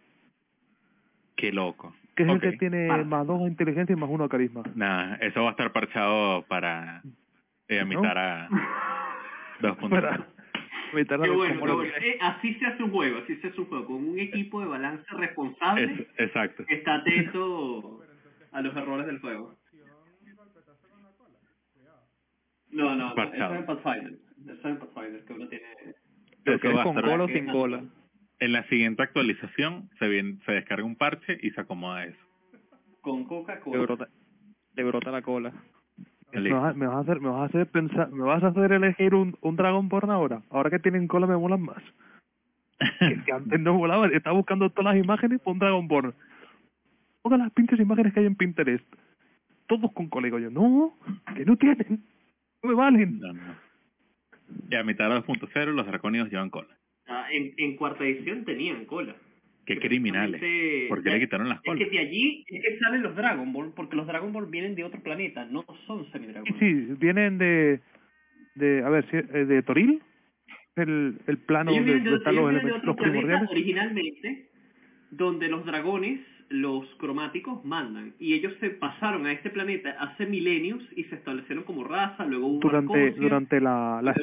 Qué 1.36 1.52
loco. 1.52 1.94
Que 2.18 2.24
es 2.24 2.28
el 2.30 2.40
que 2.40 2.52
tiene 2.58 2.90
Ah. 2.90 3.04
más 3.04 3.24
dos 3.26 3.40
inteligencia 3.48 3.92
y 3.92 3.96
más 3.96 4.10
uno 4.10 4.28
carisma. 4.28 4.62
Nada, 4.74 5.14
eso 5.20 5.40
va 5.42 5.48
a 5.48 5.50
estar 5.52 5.72
parchado 5.72 6.42
para 6.48 7.00
eh, 7.68 7.80
imitar 7.80 8.18
a 8.18 8.48
2.0. 9.60 9.88
Para 9.88 10.26
evitar 10.92 11.18
la 11.20 11.26
Qué 11.26 11.30
bueno. 11.30 11.82
Eh, 11.84 12.18
así 12.20 12.54
se 12.54 12.66
hace 12.66 12.82
un 12.82 12.90
juego, 12.90 13.18
así 13.18 13.36
se 13.36 13.46
hace 13.48 13.60
un 13.60 13.66
juego, 13.68 13.86
con 13.86 13.96
un 14.08 14.18
equipo 14.18 14.60
de 14.60 14.66
balance 14.66 15.04
responsable 15.14 15.84
Es- 15.84 16.20
exacto. 16.26 16.64
que 16.66 16.74
está 16.74 16.96
atento 16.96 18.00
a 18.52 18.60
los 18.62 18.76
errores 18.76 19.06
del 19.06 19.20
juego. 19.20 19.54
No, 22.70 22.94
no, 22.94 23.14
no, 23.14 23.22
eso 23.24 23.52
es 23.54 23.58
en 23.60 23.66
Pathfinder. 23.66 24.12
Eso 24.44 24.52
es 24.52 24.64
en 24.64 24.78
Pathfinder, 24.78 25.24
que 25.24 25.32
uno 25.32 25.48
tiene... 25.48 25.64
Pero 26.44 26.56
Eso 26.56 26.62
que 26.62 26.68
es 26.68 26.76
va 26.76 26.82
con 26.82 26.94
cola 27.00 27.24
o 27.24 27.28
sin 27.28 27.46
cola. 27.46 27.82
En 28.40 28.52
la 28.52 28.62
siguiente 28.68 29.02
actualización 29.02 29.90
se, 29.98 30.08
viene- 30.08 30.38
se 30.46 30.52
descarga 30.52 30.84
un 30.84 30.96
parche 30.96 31.38
y 31.42 31.50
se 31.50 31.60
acomoda 31.60 32.04
eso. 32.04 32.18
Con 33.00 33.20
Le 33.20 33.26
Coca-Cola. 33.26 33.78
brota, 33.82 34.08
le 34.74 34.84
brota 34.84 35.10
la 35.10 35.22
cola. 35.22 35.52
Me 36.32 36.52
vas, 36.52 36.74
a, 36.74 36.76
me 36.76 36.86
vas 36.86 36.96
a 36.96 37.00
hacer, 37.00 37.20
me 37.20 37.28
vas 37.30 37.40
a 37.40 37.44
hacer 37.46 37.66
pensar, 37.68 38.10
me 38.10 38.22
vas 38.24 38.42
a 38.42 38.48
hacer 38.48 38.70
elegir 38.72 39.14
un, 39.14 39.36
un 39.40 39.56
Dragon 39.56 39.88
Ball 39.88 40.10
ahora. 40.10 40.42
Ahora 40.50 40.68
que 40.70 40.78
tienen 40.78 41.08
cola 41.08 41.26
me 41.26 41.36
molan 41.36 41.62
más. 41.62 41.82
Que, 43.00 43.24
que 43.24 43.32
antes 43.32 43.58
no 43.58 43.76
volaban, 43.76 44.12
estaba 44.14 44.36
buscando 44.36 44.70
todas 44.70 44.94
las 44.94 45.02
imágenes 45.04 45.40
por 45.40 45.54
un 45.54 45.58
Dragon 45.58 45.88
Ball. 45.88 46.14
Todas 47.22 47.38
las 47.40 47.50
pinches 47.52 47.80
imágenes 47.80 48.12
que 48.14 48.20
hay 48.20 48.26
en 48.26 48.36
Pinterest. 48.36 48.84
Todos 49.66 49.90
con 49.92 50.08
cola. 50.08 50.28
Y 50.28 50.30
digo 50.30 50.38
yo, 50.38 50.50
no, 50.50 50.96
que 51.34 51.44
no 51.44 51.56
tienen. 51.56 52.04
No 52.62 52.68
me 52.70 52.74
valen. 52.76 53.18
No, 53.18 53.32
no. 53.32 53.54
Y 54.70 54.74
a 54.76 54.84
mitad 54.84 55.08
de 55.10 55.16
2.0 55.16 55.72
los 55.74 55.86
draconidos 55.86 56.30
llevan 56.30 56.50
cola. 56.50 56.68
Ah, 57.08 57.26
en, 57.32 57.54
en 57.56 57.76
cuarta 57.76 58.04
edición 58.04 58.44
tenían 58.44 58.84
cola. 58.84 59.16
Qué 59.66 59.78
criminales. 59.78 60.40
Precisamente- 60.40 60.88
¿Por 60.88 61.02
qué 61.02 61.10
le 61.10 61.20
quitaron 61.20 61.48
las 61.48 61.58
Es 61.58 61.62
que 61.64 61.70
colas? 61.70 61.90
de 61.90 61.98
allí 61.98 62.44
es 62.48 62.62
que 62.62 62.78
salen 62.78 63.02
los 63.02 63.16
Dragon 63.16 63.52
Ball, 63.52 63.72
porque 63.74 63.96
los 63.96 64.06
Dragon 64.06 64.32
Ball 64.32 64.46
vienen 64.46 64.74
de 64.74 64.84
otro 64.84 65.02
planeta, 65.02 65.44
no 65.46 65.64
son 65.86 66.10
semi-Dragon 66.12 66.46
Sí, 66.58 66.86
sí, 66.86 66.94
vienen 66.98 67.36
de, 67.38 67.80
de 68.54 68.82
a 68.82 68.88
ver, 68.90 69.04
si- 69.10 69.16
eh, 69.16 69.44
de 69.44 69.62
Toril, 69.62 70.00
el, 70.76 71.18
el 71.26 71.38
plano 71.38 71.70
Ellos 71.70 71.86
donde 71.86 72.10
de, 72.10 72.16
están 72.16 72.36
los, 72.36 72.50
elementos- 72.50 72.96
primordiales. 72.96 73.50
originalmente, 73.50 74.48
donde 75.10 75.48
los 75.48 75.64
dragones, 75.66 76.20
los 76.50 76.86
cromáticos, 76.96 77.62
mandan. 77.64 78.14
Y 78.18 78.32
ellos 78.34 78.54
se 78.60 78.70
pasaron 78.70 79.26
a 79.26 79.32
este 79.32 79.50
planeta 79.50 79.96
hace 80.00 80.24
milenios 80.24 80.82
y 80.96 81.04
se 81.04 81.14
establecieron 81.16 81.64
como 81.64 81.84
raza, 81.84 82.24
luego 82.24 82.46
hubo 82.46 82.60
Durante, 82.60 82.92
Arcosia, 83.02 83.20
durante 83.22 83.60
la, 83.60 84.00
la 84.02 84.14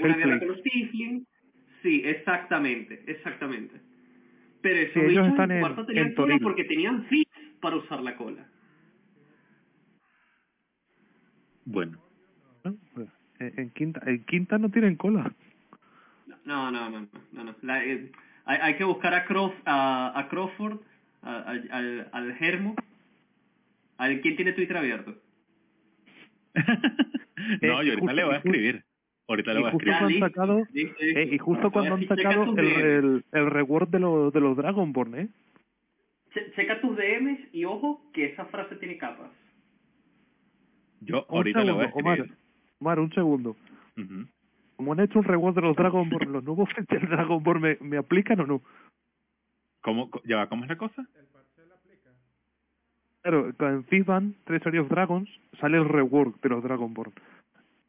Sí, 1.85 2.01
exactamente, 2.03 3.03
exactamente. 3.05 3.79
Pero 4.63 4.79
esos 4.79 4.93
Sí, 4.93 4.99
ellos 5.11 5.27
están 5.27 5.51
en- 5.51 5.85
tenían 5.85 6.07
en 6.07 6.13
cola 6.15 6.39
porque 6.41 6.63
tenían 6.63 7.05
fits 7.05 7.31
para 7.61 7.75
usar 7.75 8.01
la 8.01 8.15
cola. 8.17 8.43
Bueno, 11.65 11.99
¿no? 12.63 12.75
Pues, 12.95 13.07
En, 13.37 13.69
quinta, 13.69 14.01
en 14.07 14.25
quinta 14.25 14.57
no 14.57 14.71
tienen 14.71 14.95
cola. 14.95 15.31
No, 16.43 16.71
no, 16.71 16.89
no, 16.89 17.01
no, 17.01 17.07
no, 17.33 17.43
no. 17.43 17.55
La, 17.61 17.85
eh, 17.85 18.11
hay, 18.45 18.57
hay 18.63 18.75
que 18.77 18.83
buscar 18.83 19.13
a, 19.13 19.25
Crof, 19.25 19.53
a, 19.65 20.17
a 20.19 20.27
Crawford, 20.27 20.79
a- 21.21 21.41
al, 21.41 21.69
al, 21.71 22.09
al 22.11 22.33
Germo. 22.37 22.75
Al, 23.97 24.21
¿Quién 24.21 24.35
tiene 24.37 24.53
Twitter 24.53 24.75
abierto? 24.77 25.21
no, 27.61 27.83
yo 27.83 27.93
ahorita 27.93 28.13
le 28.13 28.23
voy 28.23 28.33
a 28.33 28.37
escribir. 28.37 28.83
Ahorita 29.27 29.53
le 29.53 29.59
y 29.59 29.61
voy 29.63 29.69
a 29.69 29.71
justo 29.71 29.85
cuando 29.89 30.05
han 30.05 30.19
sacado, 30.19 30.59
eh, 30.73 31.29
y 31.31 31.37
justo 31.37 31.71
cuando 31.71 31.95
han 31.95 32.07
sacado 32.07 32.43
el, 32.57 32.67
el, 32.67 33.25
el 33.31 33.49
reward 33.49 33.89
de 33.89 33.99
los, 33.99 34.31
de 34.33 34.39
los 34.39 34.55
Dragonborn, 34.55 35.15
¿eh? 35.15 35.29
Che- 36.33 36.51
Checa 36.55 36.79
tus 36.81 36.95
DMs 36.95 37.39
y 37.53 37.65
ojo 37.65 38.01
que 38.13 38.25
esa 38.25 38.45
frase 38.45 38.75
tiene 38.75 38.97
capas. 38.97 39.31
Yo 41.01 41.25
ahorita 41.29 41.63
le 41.63 41.71
voy 41.71 41.85
a 41.85 41.87
segundo, 41.87 42.09
Omar. 42.09 42.29
Omar, 42.79 42.99
un 42.99 43.13
segundo. 43.13 43.55
Ujú. 43.97 44.27
Como 44.75 44.93
han 44.93 44.99
hecho 44.99 45.19
un 45.19 45.25
reward 45.25 45.55
de 45.55 45.61
los 45.61 45.75
Dragonborn, 45.75 46.31
¿los 46.31 46.43
nuevos 46.43 46.69
fechas 46.73 46.87
del 47.01 47.09
Dragonborn 47.09 47.61
me, 47.61 47.77
me 47.81 47.97
aplican 47.97 48.39
o 48.41 48.45
no? 48.45 48.61
¿Cómo, 49.81 50.09
ya 50.25 50.37
va, 50.37 50.49
¿Cómo 50.49 50.63
es 50.63 50.69
la 50.69 50.77
cosa? 50.77 51.05
Claro, 53.21 53.51
en 53.59 53.83
Fizban, 53.85 54.35
Treasury 54.43 54.77
of 54.77 54.89
Dragons, 54.89 55.27
sale 55.59 55.77
el 55.77 55.89
reward 55.89 56.35
de 56.41 56.49
los 56.49 56.61
Dragonborn. 56.63 57.11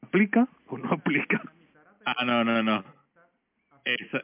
¿Aplica 0.06 0.48
o 0.68 0.78
no 0.78 0.92
aplica? 0.92 1.42
Ah, 2.04 2.24
no, 2.24 2.44
no, 2.44 2.62
no. 2.62 2.84
Esa... 3.84 4.22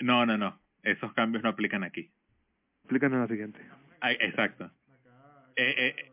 No, 0.00 0.26
no, 0.26 0.36
no. 0.36 0.60
Esos 0.82 1.12
cambios 1.14 1.42
no 1.42 1.48
aplican 1.48 1.82
aquí. 1.82 2.10
Aplican 2.84 3.12
en 3.14 3.20
la 3.20 3.28
siguiente. 3.28 3.60
Ay, 4.00 4.16
exacto. 4.20 4.70
Eh, 5.56 5.94
eh, 5.96 6.12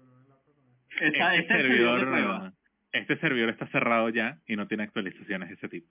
Esta, 1.01 1.35
este 1.35 1.53
este 1.53 1.61
servidor 1.61 2.53
este 2.91 3.18
servidor 3.19 3.49
está 3.49 3.68
cerrado 3.68 4.10
ya 4.10 4.39
y 4.47 4.56
no 4.56 4.68
tiene 4.68 4.84
actualizaciones 4.84 5.49
de 5.49 5.56
ese 5.56 5.69
tipo. 5.69 5.88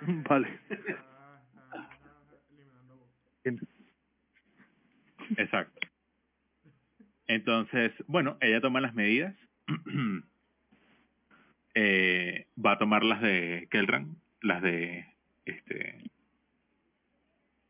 Vale. 0.28 0.60
Exacto. 5.36 5.88
Entonces, 7.26 7.92
bueno, 8.06 8.38
ella 8.40 8.60
toma 8.60 8.80
las 8.80 8.94
medidas. 8.94 9.34
eh, 11.74 12.46
va 12.64 12.72
a 12.72 12.78
tomar 12.78 13.04
las 13.04 13.20
de 13.20 13.68
Kelran, 13.70 14.16
las 14.42 14.62
de 14.62 15.06
este 15.44 16.10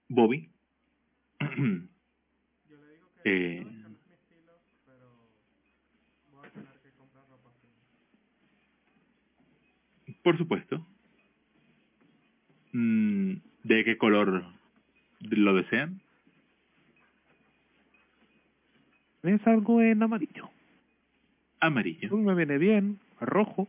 Bobby. 0.09 0.51
eh, 3.25 3.67
por 10.23 10.37
supuesto. 10.39 10.87
Mm, 12.73 13.35
¿De 13.65 13.85
qué 13.85 13.99
color 13.99 14.45
lo 15.21 15.55
desean? 15.55 16.01
Es 19.23 19.47
algo 19.47 19.83
en 19.83 20.03
amarillo. 20.03 20.49
Amarillo. 21.61 22.17
Me 22.17 22.35
viene 22.35 22.59
bien. 22.59 22.99
Rojo. 23.21 23.69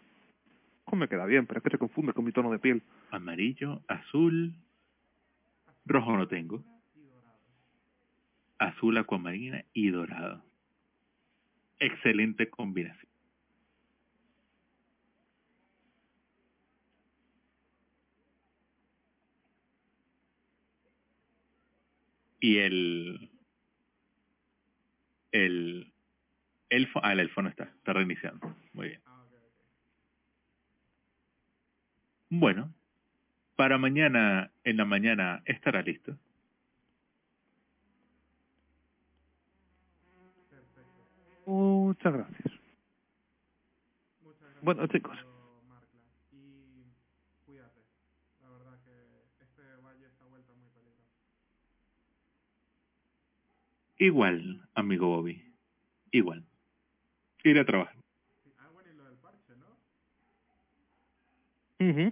Me 0.95 1.07
queda 1.07 1.25
bien, 1.25 1.47
pero 1.47 1.59
es 1.59 1.63
que 1.63 1.69
se 1.71 1.77
confunde 1.77 2.13
con 2.13 2.25
mi 2.25 2.31
tono 2.31 2.51
de 2.51 2.59
piel. 2.59 2.83
amarillo, 3.11 3.81
azul, 3.87 4.53
rojo 5.85 6.17
no 6.17 6.27
tengo, 6.27 6.63
azul, 8.59 8.97
acuamarina 8.97 9.63
y 9.73 9.89
dorado. 9.89 10.43
Excelente 11.79 12.49
combinación. 12.49 13.09
Y 22.39 22.57
el 22.57 23.29
el 25.31 25.93
ah, 27.01 27.13
el 27.13 27.19
elfo 27.19 27.41
está, 27.47 27.63
está 27.63 27.93
reiniciando. 27.93 28.55
Muy 28.73 28.89
bien. 28.89 29.10
Bueno, 32.33 32.73
para 33.57 33.77
mañana, 33.77 34.51
en 34.63 34.77
la 34.77 34.85
mañana, 34.85 35.43
estará 35.43 35.81
listo. 35.81 36.15
Muchas 41.45 42.13
gracias. 42.13 42.53
Bueno, 44.61 44.87
chicos. 44.87 45.17
Igual, 53.97 54.61
amigo 54.73 55.09
Bobby. 55.09 55.43
Igual. 56.11 56.45
Ir 57.43 57.59
a 57.59 57.65
trabajar. 57.65 58.00
Uh. 61.81 62.11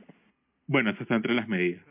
Bueno, 0.65 0.89
eso 0.89 1.03
está 1.03 1.15
entre 1.15 1.35
las 1.35 1.47
medidas. 1.47 1.85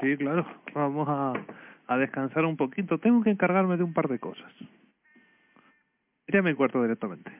Sí, 0.00 0.16
claro. 0.16 0.46
Vamos 0.74 1.08
a, 1.08 1.32
a 1.88 1.96
descansar 1.96 2.44
un 2.44 2.56
poquito. 2.56 2.98
Tengo 2.98 3.22
que 3.22 3.30
encargarme 3.30 3.76
de 3.76 3.82
un 3.82 3.92
par 3.92 4.08
de 4.08 4.18
cosas. 4.18 4.52
Iré 6.28 6.38
a 6.38 6.42
mi 6.42 6.54
cuarto 6.54 6.80
directamente. 6.82 7.32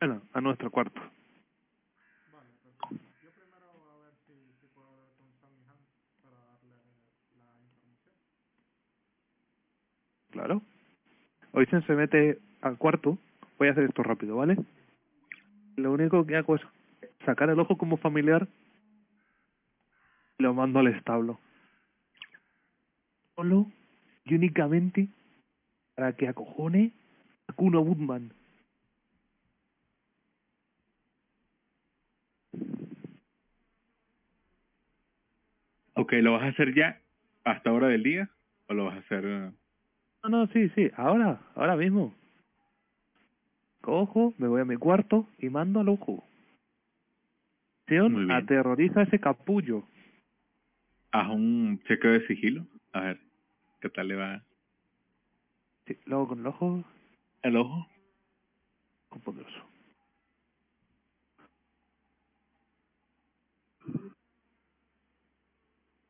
Bueno, 0.00 0.22
a 0.32 0.40
nuestro 0.40 0.70
cuarto. 0.70 1.00
Claro. 10.34 10.62
Oisen 11.52 11.86
se 11.86 11.94
mete 11.94 12.40
al 12.60 12.76
cuarto. 12.76 13.16
Voy 13.56 13.68
a 13.68 13.70
hacer 13.70 13.84
esto 13.84 14.02
rápido, 14.02 14.36
¿vale? 14.36 14.56
Lo 15.76 15.92
único 15.92 16.26
que 16.26 16.36
hago 16.36 16.56
es 16.56 16.62
sacar 17.24 17.50
el 17.50 17.60
ojo 17.60 17.78
como 17.78 17.96
familiar 17.96 18.48
y 20.36 20.42
lo 20.42 20.52
mando 20.52 20.80
al 20.80 20.88
establo. 20.88 21.38
Solo 23.36 23.70
y 24.24 24.34
únicamente 24.34 25.08
para 25.94 26.14
que 26.16 26.26
acojone 26.26 26.90
a 27.46 27.52
Kuno 27.52 27.80
Woodman. 27.82 28.32
Ok, 35.94 36.14
¿lo 36.14 36.32
vas 36.32 36.42
a 36.42 36.48
hacer 36.48 36.74
ya 36.74 37.00
hasta 37.44 37.72
hora 37.72 37.86
del 37.86 38.02
día? 38.02 38.28
¿O 38.66 38.74
lo 38.74 38.86
vas 38.86 38.96
a 38.96 38.98
hacer...? 38.98 39.24
eh, 39.24 39.52
No, 40.24 40.30
no, 40.30 40.46
sí, 40.48 40.70
sí, 40.70 40.90
ahora, 40.96 41.38
ahora 41.54 41.76
mismo. 41.76 42.14
Cojo, 43.82 44.32
me 44.38 44.48
voy 44.48 44.62
a 44.62 44.64
mi 44.64 44.76
cuarto 44.76 45.28
y 45.38 45.50
mando 45.50 45.80
al 45.80 45.90
ojo. 45.90 46.24
Sion 47.86 48.30
aterroriza 48.30 49.02
ese 49.02 49.20
capullo. 49.20 49.82
Haz 51.12 51.28
un 51.28 51.78
chequeo 51.86 52.12
de 52.12 52.26
sigilo. 52.26 52.66
A 52.92 53.00
ver, 53.02 53.20
¿qué 53.80 53.90
tal 53.90 54.08
le 54.08 54.16
va 54.16 54.42
Sí, 55.86 55.98
luego 56.06 56.28
con 56.28 56.40
el 56.40 56.46
ojo, 56.46 56.82
el 57.42 57.56
ojo? 57.58 57.86
ojo 59.10 59.20
poderoso. 59.20 59.62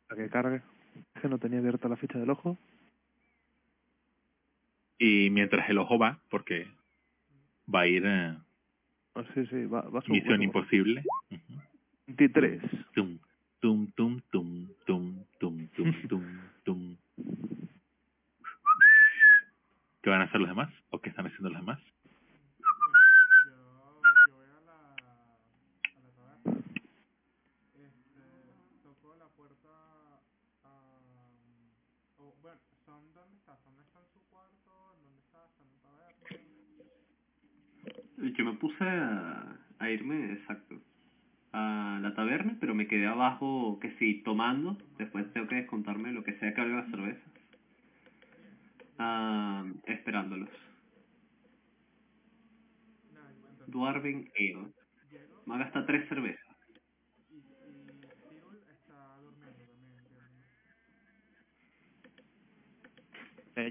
Para 0.09 0.23
que 0.23 0.31
cargue. 0.31 0.63
Es 1.17 1.23
que 1.23 1.29
no 1.29 1.39
tenía 1.39 1.59
abierta 1.59 1.89
la 1.89 1.97
ficha 1.97 2.19
del 2.21 2.31
ojo. 2.31 2.57
Y 5.05 5.29
mientras 5.31 5.69
el 5.69 5.77
ojo 5.79 5.99
va, 5.99 6.19
porque 6.31 6.67
va 7.73 7.81
a 7.81 7.87
ir 7.87 8.05
eh, 8.07 8.35
Ah, 9.17 9.25
sí, 9.33 9.47
sí, 9.47 9.67
va, 9.67 9.83
va 9.83 10.03
Misión 10.09 10.41
va 10.41 10.45
Imposible. 10.45 11.05
Ujú. 11.31 11.61
23. 12.09 12.61
Tum, 12.95 13.19
tum, 13.61 13.87
tum, 13.93 14.21
tum, 14.33 14.67
tum, 14.85 15.25
tum, 15.39 15.69
tum, 15.69 15.93
tum, 16.09 16.41
tum. 16.65 16.97
¿Qué 20.03 20.11
van 20.11 20.21
a 20.21 20.25
hacer 20.25 20.41
los 20.41 20.49
demás? 20.49 20.69
¿O 20.91 20.99
qué 21.01 21.11
están 21.11 21.27
haciendo 21.27 21.51
los 21.51 21.61
demás? 21.61 21.79
Bueno, 22.59 22.99
yo, 23.47 24.03
yo 24.27 24.35
voy 24.35 24.49
a 24.51 24.61
la, 24.67 24.79
a 25.95 26.01
la 26.03 26.11
taberna. 26.19 26.59
Este, 27.77 28.25
toco 28.83 29.15
la 29.15 29.29
puerta 29.29 29.71
a... 30.65 30.69
o 32.19 32.35
bueno, 32.43 32.59
¿son 32.85 33.15
dónde 33.15 33.37
está? 33.37 33.57
¿Dónde 33.65 33.83
está 33.83 34.01
en 34.01 34.09
su 34.13 34.21
cuarto? 34.29 34.97
¿Dónde 35.01 35.21
está? 35.21 35.47
¿Está 35.47 35.63
en 35.63 35.71
la 35.71 35.79
taberna? 35.79 36.55
Yo 38.33 38.45
me 38.45 38.55
puse 38.55 38.83
a, 38.85 39.91
irme, 39.91 40.33
exacto, 40.33 40.77
a 41.53 41.99
la 42.03 42.15
taberna, 42.15 42.57
pero 42.61 42.75
me 42.75 42.87
quedé 42.89 43.07
abajo, 43.07 43.79
que 43.81 43.91
sí, 43.99 44.23
tomando. 44.25 44.77
Después 44.99 45.31
tengo 45.33 45.47
que 45.47 45.57
descontarme 45.57 46.13
lo 46.13 46.25
que 46.25 46.39
sea 46.39 46.55
que 46.55 46.61
haga 46.61 46.77
las 46.77 46.91
cervezas. 46.91 47.23
Ah, 48.99 49.65
esperándolos. 49.87 50.49
Dwarven 53.67 54.31
Ale. 54.39 54.73
Me 55.47 55.59
gasta 55.59 55.85
tres 55.87 56.09
cervezas. 56.09 56.41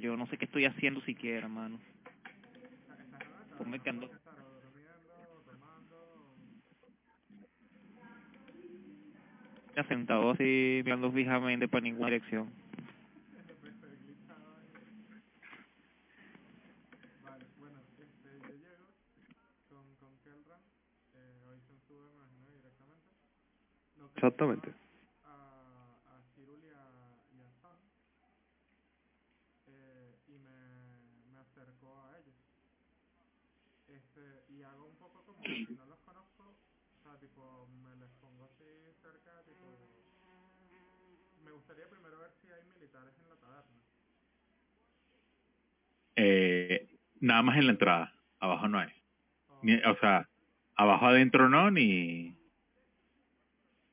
yo 0.02 0.16
no 0.18 0.26
sé 0.28 0.38
qué 0.38 0.46
estoy 0.46 0.66
haciendo 0.66 1.02
siquiera, 1.02 1.48
mano. 1.48 1.78
Está- 1.78 2.66
Estás 2.66 3.00
en 3.00 3.12
la 3.12 3.20
taberna, 3.20 3.58
Ponme 3.58 3.78
¿no? 3.78 3.84
cando- 3.84 4.08
Puedes 4.08 4.18
estar 4.20 4.40
o 4.40 4.62
durmiendo, 4.62 5.14
o 5.34 5.42
tomando, 5.42 5.96
o- 5.96 6.36
Ya 7.96 8.10
sentado 9.88 10.32
así, 10.32 10.82
mirando 10.86 11.12
fijamente 11.12 11.68
para 11.68 11.82
ninguna 11.82 12.08
dirección. 12.08 12.50
Exactamente. 24.16 24.72
A, 25.26 26.00
a 26.08 26.16
Cyril 26.34 26.64
y 26.64 26.70
a, 26.72 26.86
y 27.36 27.42
a 27.44 27.50
Sam, 27.60 27.76
eh, 29.68 30.16
y 30.30 30.40
me, 30.40 31.34
me 31.34 31.40
acerco 31.40 31.92
a 31.92 32.18
ellos. 32.20 32.36
Este, 33.90 34.54
y 34.54 34.64
hago 34.64 34.86
un 34.86 34.96
poco 34.96 35.24
como 35.26 35.44
que 35.44 35.66
si 35.66 35.74
no 35.76 35.86
los 35.88 36.00
conozco, 36.08 36.56
o 36.56 37.04
sea, 37.04 37.20
tipo, 37.20 37.68
me 37.84 37.96
les 37.98 38.10
pongo 38.22 38.46
así 38.46 38.64
cerca, 39.02 39.44
tipo... 39.44 39.66
Me 41.44 41.52
gustaría 41.64 41.88
primero 41.90 42.20
ver 42.20 42.32
si 42.42 42.52
hay 42.52 42.62
militares 42.66 43.14
en 43.24 43.30
la 43.30 43.36
taberna. 43.38 43.80
Eh, 46.18 46.90
nada 47.22 47.42
más 47.42 47.58
en 47.58 47.66
la 47.68 47.72
entrada. 47.72 48.14
Abajo 48.40 48.68
no 48.68 48.80
hay. 48.80 48.90
O- 49.48 49.60
Ni, 49.64 49.76
o 49.76 49.96
sea, 50.00 50.28
abajo 50.76 51.06
adentro 51.08 51.48
no, 51.48 51.72
ni 51.72 52.36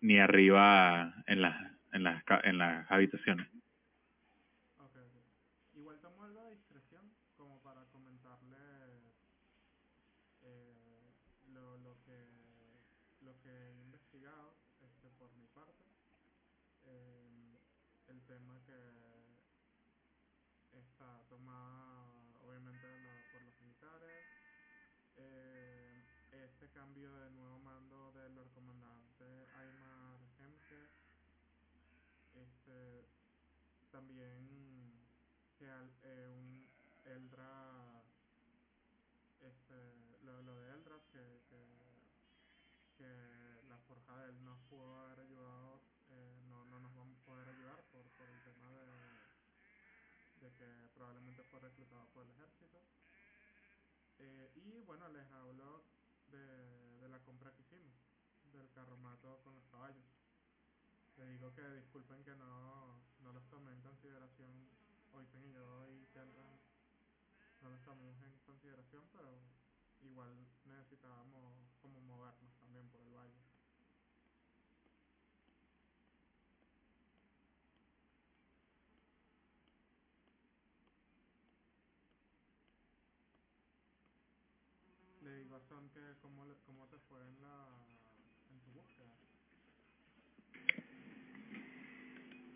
ni 0.00 0.18
arriba 0.18 1.14
en 1.26 1.42
las 1.42 1.72
en 1.92 2.02
las 2.02 2.24
en 2.42 2.58
las 2.58 2.90
habitaciones. 2.90 3.46
Ok, 4.78 4.96
ok. 4.96 5.76
Igual 5.76 6.00
tomo 6.00 6.24
algo 6.24 6.42
de 6.42 6.56
discreción 6.56 7.04
como 7.36 7.60
para 7.62 7.84
comentarle 7.92 8.56
eh, 10.42 11.14
lo, 11.52 11.76
lo 11.78 12.02
que 12.02 12.18
lo 13.20 13.38
que 13.42 13.50
he 13.50 13.80
investigado 13.82 14.56
este 14.80 15.08
por 15.18 15.30
mi 15.36 15.46
parte 15.48 15.84
eh, 16.86 17.58
el 18.08 18.22
tema 18.22 18.58
que 18.64 18.80
está 20.78 21.22
tomada 21.28 22.14
obviamente 22.42 22.86
la- 23.04 23.22
por 23.30 23.42
los 23.42 23.54
militares 23.60 24.24
eh, 25.16 26.02
este 26.32 26.68
cambio 26.70 27.12
de 27.16 27.30
nuevo 27.30 27.58
mando 27.58 28.12
del 28.12 28.34
Lord 28.34 28.50
comandante 28.52 29.24
Aymar 29.54 30.18
Hemke 30.38 30.88
este 32.34 33.06
también 33.90 34.48
que 35.58 35.68
al, 35.68 35.90
eh, 36.02 36.28
un 36.38 36.66
Eldra 37.04 38.02
este 39.40 39.74
lo, 40.22 40.40
lo 40.42 40.54
de 40.60 40.72
Eldra 40.72 40.96
que, 41.12 41.42
que 41.48 41.60
que 42.96 43.62
la 43.68 43.78
forja 43.88 44.16
de 44.22 44.30
él 44.30 44.44
nos 44.44 44.58
pudo 44.68 45.00
haber 45.00 45.20
ayudado 45.20 45.80
eh, 46.10 46.38
no, 46.48 46.64
no 46.66 46.78
nos 46.80 46.94
vamos 46.94 47.18
a 47.18 47.24
poder 47.24 47.48
ayudar 47.48 47.82
por, 47.90 48.06
por 48.12 48.28
el 48.30 48.40
tema 48.42 48.70
de 48.70 49.20
de 50.40 50.52
que 50.54 50.88
probablemente 50.94 51.39
fue 51.50 51.60
reclutado 51.60 52.06
por 52.14 52.24
el 52.24 52.30
ejército. 52.30 52.80
Eh, 54.18 54.52
y 54.54 54.82
bueno 54.82 55.08
les 55.08 55.26
hablo 55.32 55.82
de, 56.30 56.98
de 57.00 57.08
la 57.08 57.18
compra 57.20 57.52
que 57.52 57.62
hicimos 57.62 57.92
del 58.52 58.70
carromato 58.70 59.40
con 59.42 59.54
los 59.54 59.64
caballos. 59.66 60.06
Le 61.16 61.26
digo 61.26 61.52
que 61.52 61.62
disculpen 61.70 62.22
que 62.22 62.34
no, 62.36 63.00
no 63.20 63.32
los 63.32 63.48
tomé 63.48 63.72
en 63.72 63.80
consideración 63.82 64.68
hoy 65.12 65.26
y 65.44 65.52
yo 65.52 65.88
y 65.88 66.06
Kelran 66.12 66.58
no 67.62 67.70
los 67.70 67.82
tomamos 67.82 68.16
en 68.22 68.38
consideración 68.46 69.04
pero 69.12 69.28
igual 70.02 70.32
necesitábamos 70.64 71.52
como 71.82 72.00
movernos 72.00 72.54
también 72.58 72.88
por 72.88 73.02
el 73.02 73.12
valle 73.12 73.40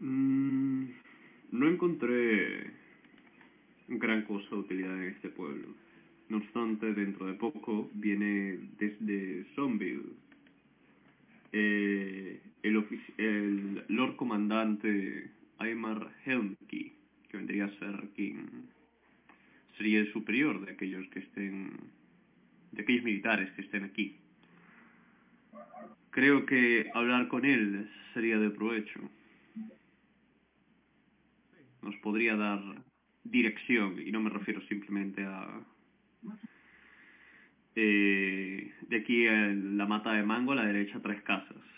no 0.04 1.68
encontré 1.68 2.70
gran 3.88 4.22
cosa 4.22 4.48
de 4.50 4.56
utilidad 4.56 5.02
en 5.02 5.10
este 5.10 5.28
pueblo. 5.28 5.68
No 6.28 6.38
obstante, 6.38 6.92
dentro 6.94 7.26
de 7.26 7.34
poco 7.34 7.90
viene 7.94 8.58
desde 8.78 9.44
Zombie 9.54 10.00
eh, 11.52 12.40
el, 12.62 12.86
el 13.18 13.84
Lord 13.88 14.16
Comandante 14.16 15.30
Aymar 15.58 16.12
Helmki, 16.24 16.92
que 17.28 17.36
vendría 17.36 17.66
a 17.66 17.78
ser 17.78 18.08
quien 18.14 18.68
sería 19.76 20.00
el 20.00 20.12
superior 20.12 20.64
de 20.64 20.72
aquellos 20.72 21.06
que 21.08 21.20
estén, 21.20 21.70
de 22.74 22.82
aquellos 22.82 23.04
militares 23.04 23.50
que 23.52 23.62
estén 23.62 23.84
aquí. 23.84 24.16
Creo 26.10 26.46
que 26.46 26.90
hablar 26.94 27.28
con 27.28 27.44
él 27.44 27.90
sería 28.12 28.38
de 28.38 28.50
provecho. 28.50 29.00
Nos 31.82 31.96
podría 31.96 32.36
dar 32.36 32.60
dirección, 33.24 34.00
y 34.00 34.12
no 34.12 34.20
me 34.20 34.30
refiero 34.30 34.60
simplemente 34.68 35.24
a... 35.24 35.60
eh, 37.74 38.72
de 38.88 38.96
aquí 38.96 39.26
a 39.26 39.48
la 39.48 39.86
mata 39.86 40.12
de 40.12 40.22
mango 40.22 40.52
a 40.52 40.56
la 40.56 40.66
derecha 40.66 41.00
tres 41.02 41.22
casas. 41.22 41.73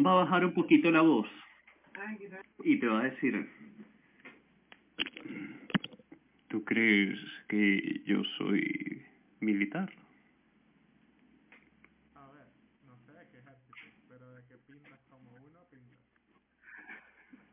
Va 0.00 0.12
a 0.12 0.24
bajar 0.24 0.44
un 0.46 0.54
poquito 0.54 0.90
la 0.90 1.02
voz 1.02 1.28
y 2.64 2.78
te 2.78 2.86
va 2.86 3.00
a 3.00 3.04
decir, 3.04 3.46
¿tú 6.48 6.64
crees 6.64 7.18
que 7.48 8.02
yo 8.06 8.24
soy 8.38 9.04
militar? 9.40 9.92
A 12.14 12.26
ver, 12.32 12.46
no 12.86 12.96
sé 13.04 13.12
de 13.12 13.28
qué 13.30 13.38
ejército, 13.38 13.76
pero 14.08 14.34
de 14.34 14.42
que 14.46 14.56
pintas 14.66 14.98
como 15.10 15.30
uno, 15.30 15.58
pintas. 15.70 16.00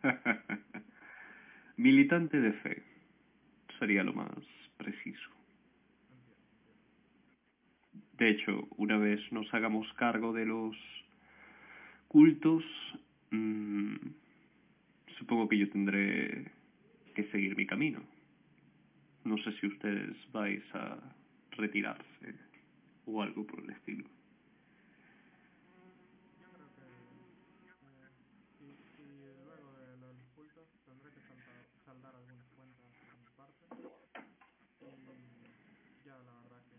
Militante 1.75 2.39
de 2.39 2.53
fe 2.53 2.83
sería 3.79 4.03
lo 4.03 4.13
más 4.13 4.31
preciso. 4.77 5.29
De 8.13 8.29
hecho, 8.29 8.67
una 8.77 8.97
vez 8.97 9.19
nos 9.31 9.53
hagamos 9.53 9.91
cargo 9.93 10.31
de 10.31 10.45
los 10.45 10.75
cultos, 12.09 12.63
mm, 13.29 13.95
supongo 15.19 15.47
que 15.47 15.59
yo 15.59 15.69
tendré 15.69 16.51
que 17.15 17.23
seguir 17.31 17.55
mi 17.55 17.65
camino. 17.65 18.01
No 19.23 19.37
sé 19.37 19.51
si 19.59 19.67
ustedes 19.67 20.17
vais 20.31 20.63
a 20.73 20.97
retirarse 21.51 22.33
o 23.05 23.21
algo 23.21 23.45
por 23.45 23.59
el 23.59 23.69
estilo. 23.69 24.05
Yo 26.41 26.47
creo 26.49 26.69
que 26.75 26.87
eh, 27.85 28.09
si, 28.57 28.65
si 28.95 29.05
luego 29.45 29.67
de 29.77 29.97
lo 29.97 30.07
de 30.07 30.13
los 30.15 30.27
cultos 30.35 30.67
tendré 30.85 31.11
que 31.11 31.21
saltar, 31.29 31.61
saldar 31.85 32.15
algunas 32.15 32.47
cuentas 32.57 32.89
por 33.05 33.13
mi 33.21 33.29
parte 33.37 33.63
y 34.81 36.05
ya 36.07 36.17
la 36.17 36.33
verdad 36.41 36.63
que 36.65 36.77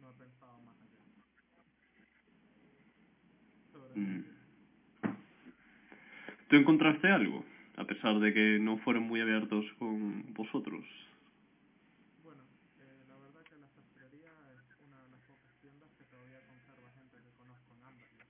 no 0.00 0.10
he 0.10 0.14
pensado 0.14 0.58
más 0.62 0.76
allá. 0.82 0.98
Sobre 3.72 3.94
Mm. 4.00 4.24
¿Tú 6.52 6.56
encontraste 6.58 7.08
algo? 7.08 7.42
A 7.78 7.84
pesar 7.84 8.20
de 8.20 8.34
que 8.34 8.58
no 8.60 8.76
fueron 8.84 9.04
muy 9.04 9.22
abiertos 9.22 9.64
con 9.78 10.34
vosotros. 10.34 10.84
Bueno, 12.22 12.42
eh, 12.76 13.04
la 13.08 13.16
verdad 13.16 13.40
que 13.48 13.56
la 13.56 13.68
sastrería 13.72 14.28
es 14.52 14.60
una 14.84 15.00
de 15.00 15.08
las 15.16 15.20
pocas 15.24 15.48
tiendas 15.64 15.88
que 15.96 16.04
todavía 16.12 16.44
conserva 16.44 16.92
gente 16.92 17.16
que 17.24 17.32
conozco 17.40 17.72
en 17.72 17.80
Amberley. 17.88 18.20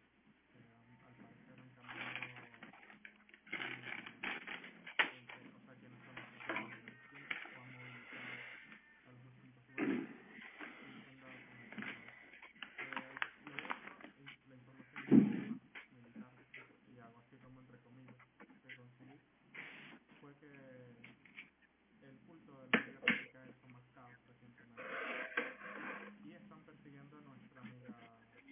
Que 0.54 0.62
um, 0.62 0.94
al 1.02 1.18
parecer 1.18 1.58
han 1.66 1.70
cambiado, 1.74 2.14
eh, 3.50 3.90
el- 5.02 5.26
el- 5.26 5.50
o 5.58 5.60
sea, 5.66 5.74
quienes 5.82 5.98
son 6.06 6.14
los 6.14 6.22
propietarios 6.22 6.70
de 6.70 6.78
los 6.78 6.94
distintos 6.94 7.42
o 7.42 7.58
han 7.58 7.70
movilizado 7.74 8.38
a 9.02 9.10
los 9.10 9.18
distintos 9.18 9.66
lugares 9.66 9.98
y 9.98 10.94
se 10.94 11.10
han 11.10 11.18
dado 11.26 11.42
con 11.42 11.58
el 11.58 11.74
tema 11.74 11.90
de 11.90 11.98
eso. 11.98 12.06
Eh, 12.86 13.18
lo 13.50 13.58
otro, 13.66 13.98
in- 14.22 14.38
la 14.46 14.54
información 14.62 15.58
militar, 15.90 16.30
y 16.86 17.02
algo 17.02 17.18
así 17.18 17.34
como 17.42 17.58
entre 17.66 17.82
comillas, 17.82 18.14
que 18.62 18.70
conseguí, 18.78 19.18
fue 20.20 20.30
que 20.38 20.46
el 22.48 23.74
caos 23.94 24.12
recientemente. 24.28 24.82
Y 26.24 26.32
están 26.32 26.60
persiguiendo 26.64 27.18
a 27.18 27.20
nuestra 27.22 27.60
amiga 27.60 27.88
este, 27.88 28.42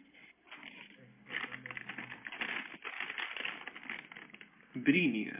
Brinia. 4.74 5.38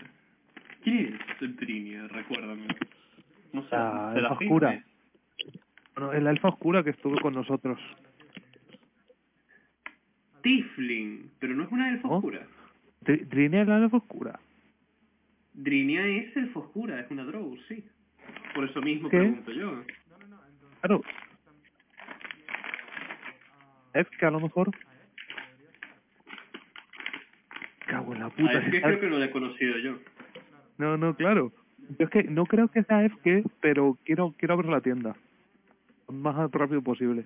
¿Quién 0.82 1.18
es 1.40 1.56
Brinia? 1.56 2.08
Recuérdame. 2.08 2.66
No 3.52 3.62
sé. 3.64 3.68
La 3.70 4.12
¿será 4.14 4.28
elfa 4.28 4.36
Finn? 4.36 4.48
oscura. 4.48 4.84
Bueno, 5.94 6.12
es 6.12 6.22
la 6.22 6.30
elfa 6.30 6.48
oscura 6.48 6.82
que 6.82 6.90
estuvo 6.90 7.18
con 7.20 7.34
nosotros. 7.34 7.78
Tifling, 10.42 11.30
pero 11.38 11.54
no 11.54 11.64
es 11.64 11.70
una 11.72 11.90
elfa 11.90 12.08
¿Oh? 12.08 12.16
oscura. 12.16 12.46
Dri- 13.04 13.26
Drinia 13.28 13.62
es 13.62 13.68
la 13.68 13.76
elfa 13.78 13.98
oscura. 13.98 14.40
Drinia 15.52 16.06
es 16.06 16.34
elfa 16.36 16.60
oscura, 16.60 17.00
es 17.00 17.10
una 17.10 17.24
drow, 17.24 17.56
sí. 17.68 17.84
Por 18.54 18.64
eso 18.64 18.80
mismo 18.82 19.08
¿Qué? 19.08 19.18
pregunto 19.18 19.52
yo. 19.52 19.84
Claro. 20.80 21.02
Es 23.94 24.08
que 24.18 24.26
a 24.26 24.30
lo 24.30 24.40
mejor... 24.40 24.70
Cago 27.86 28.12
en 28.14 28.20
la 28.20 28.26
A 28.26 28.30
puta. 28.30 28.52
es 28.52 28.70
que 28.70 28.76
está- 28.76 28.88
creo 28.88 29.00
que 29.00 29.08
no 29.10 29.18
la 29.18 29.24
he 29.26 29.30
conocido 29.30 29.78
yo. 29.78 29.98
No, 30.78 30.96
no, 30.96 31.14
claro. 31.14 31.52
Yo 31.98 32.04
es 32.06 32.10
que 32.10 32.22
no 32.24 32.46
creo 32.46 32.68
que 32.68 32.84
sea 32.84 33.04
FK, 33.04 33.42
pero 33.60 33.98
quiero 34.04 34.32
quiero 34.38 34.54
abrir 34.54 34.70
la 34.70 34.80
tienda. 34.80 35.16
Lo 36.08 36.14
más 36.14 36.50
rápido 36.52 36.82
posible. 36.82 37.24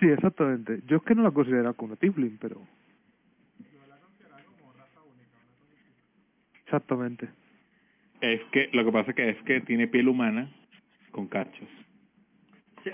Sí, 0.00 0.06
exactamente. 0.08 0.80
Yo 0.86 0.96
es 0.96 1.02
que 1.04 1.14
no 1.14 1.22
la 1.22 1.30
considero 1.30 1.72
como 1.74 1.94
Tiflin, 1.96 2.38
pero... 2.40 2.60
Exactamente. 6.70 7.28
Es 8.20 8.40
que, 8.52 8.70
lo 8.72 8.84
que 8.84 8.92
pasa 8.92 9.12
que 9.12 9.30
es 9.30 9.42
que 9.42 9.60
tiene 9.62 9.88
piel 9.88 10.06
humana 10.06 10.48
con 11.10 11.26
cachos. 11.26 11.68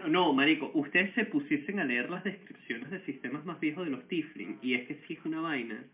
No, 0.08 0.32
marico, 0.32 0.70
ustedes 0.72 1.12
se 1.14 1.26
pusiesen 1.26 1.78
a 1.78 1.84
leer 1.84 2.08
las 2.08 2.24
descripciones 2.24 2.90
de 2.90 3.04
sistemas 3.04 3.44
más 3.44 3.60
viejos 3.60 3.84
de 3.84 3.90
los 3.90 4.08
Tifling, 4.08 4.58
y 4.62 4.74
es 4.74 4.88
que 4.88 4.94
sí 5.06 5.12
es 5.12 5.24
una 5.26 5.42
vaina. 5.42 5.84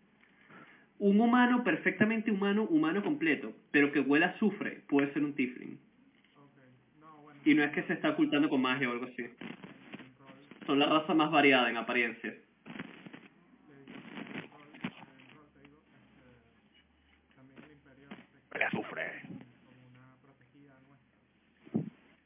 Un 0.97 1.19
humano 1.19 1.65
perfectamente 1.65 2.31
humano, 2.31 2.63
humano 2.63 3.03
completo, 3.03 3.53
pero 3.71 3.91
que 3.91 3.99
huela 3.99 4.27
a 4.27 4.29
azufre, 4.29 4.81
puede 4.87 5.11
ser 5.11 5.25
un 5.25 5.33
Tifling. 5.33 5.77
Y 7.43 7.53
no 7.53 7.63
es 7.65 7.71
que 7.71 7.83
se 7.83 7.93
está 7.93 8.11
ocultando 8.11 8.47
con 8.47 8.61
magia 8.61 8.87
o 8.87 8.93
algo 8.93 9.07
así. 9.07 9.25
Son 10.65 10.79
la 10.79 10.85
raza 10.85 11.13
más 11.13 11.29
variada 11.29 11.69
en 11.69 11.75
apariencia. 11.75 12.33
Huele 18.53 18.65
a 18.65 18.67
azufre. 18.67 19.23
como 19.23 19.87
una 19.89 20.15
protegida 20.21 20.77
nuestra 20.85 21.81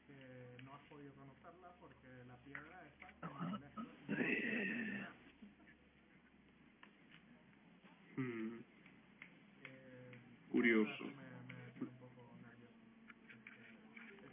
que 0.06 0.62
no 0.62 0.74
has 0.74 0.82
podido 0.82 1.10
conocerla 1.14 1.72
porque 1.80 2.08
la 2.28 2.36
piedra 2.44 2.84
está 2.86 3.26
como 3.26 3.56
el 3.56 3.62
esto 3.64 3.82
Hmm. 8.16 8.58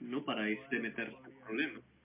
No 0.01 0.25
paráis 0.25 0.59
de 0.71 0.79
meterse 0.79 1.15
en 1.25 1.35
problemas. 1.45 1.83
este. 1.83 1.95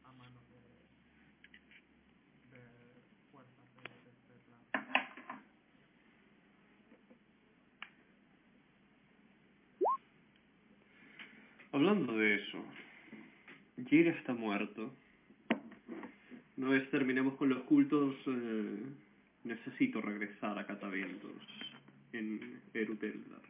Hablando 11.73 12.17
de 12.19 12.35
eso, 12.35 12.65
Jira 13.89 14.11
está 14.11 14.35
muerto. 14.35 14.93
Una 16.59 16.71
vez 16.71 16.91
terminemos 16.91 17.37
con 17.37 17.49
los 17.49 17.63
cultos, 17.63 18.15
eh, 18.27 18.83
necesito 19.45 20.03
regresar 20.03 20.59
a 20.59 20.67
Cataventos 20.67 21.33
en 22.13 22.61
Eruteldar. 22.75 23.50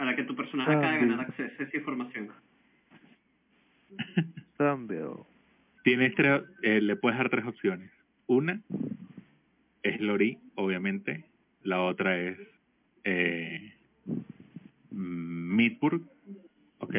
A 0.00 0.04
la 0.06 0.16
que 0.16 0.24
tu 0.24 0.34
personaje 0.34 0.70
acaba 0.70 0.92
de 0.92 0.98
ganar 1.00 1.20
acceso 1.20 1.54
a 1.58 1.62
esa 1.62 1.76
información. 1.76 2.30
Cambio. 4.56 5.26
Tienes 5.84 6.14
tres, 6.14 6.42
eh, 6.62 6.80
le 6.80 6.96
puedes 6.96 7.18
dar 7.18 7.28
tres 7.28 7.44
opciones. 7.44 7.90
Una 8.26 8.62
es 9.82 10.00
Lori, 10.00 10.38
obviamente. 10.54 11.26
La 11.64 11.82
otra 11.82 12.18
es 12.18 12.38
eh, 13.04 13.74
Midburg, 14.90 16.00
¿ok? 16.78 16.94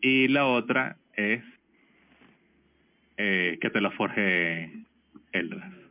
Y 0.00 0.28
la 0.28 0.46
otra 0.46 0.96
es 1.12 1.44
eh, 3.18 3.58
que 3.60 3.68
te 3.68 3.82
lo 3.82 3.90
forje 3.90 4.72
Eldras. 5.32 5.81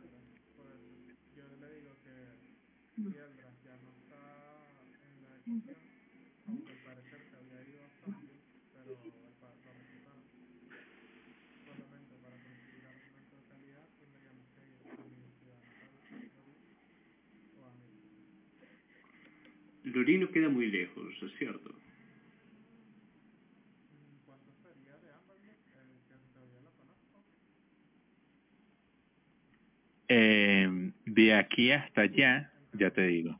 Lorino 19.92 20.28
queda 20.30 20.48
muy 20.48 20.66
lejos, 20.70 21.04
es 21.22 21.32
cierto. 21.38 21.70
Eh, 30.08 30.92
de 31.06 31.34
aquí 31.34 31.72
hasta 31.72 32.02
allá, 32.02 32.50
ya 32.74 32.90
te 32.90 33.02
digo. 33.06 33.38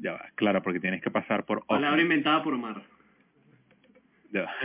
Ya 0.00 0.12
va, 0.12 0.26
claro, 0.36 0.62
porque 0.62 0.80
tienes 0.80 1.02
que 1.02 1.10
pasar 1.10 1.44
por 1.44 1.64
Palabra 1.66 1.90
Oakland. 1.90 2.02
inventada 2.02 2.42
por 2.44 2.54
Omar. 2.54 2.82
Ya 4.32 4.42
va. 4.42 4.52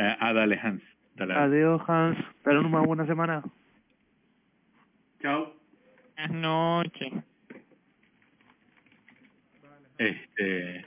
Eh, 0.00 0.16
ah, 0.20 0.32
dale, 0.32 0.56
Hans. 0.62 0.80
Dale. 1.16 1.34
Adiós, 1.34 1.82
Hans. 1.88 2.16
Ten 2.44 2.56
una 2.58 2.82
buena 2.82 3.04
semana. 3.04 3.42
Chao. 5.20 5.57
Buenas 6.18 6.36
noches. 6.36 7.12
Este, 9.98 10.84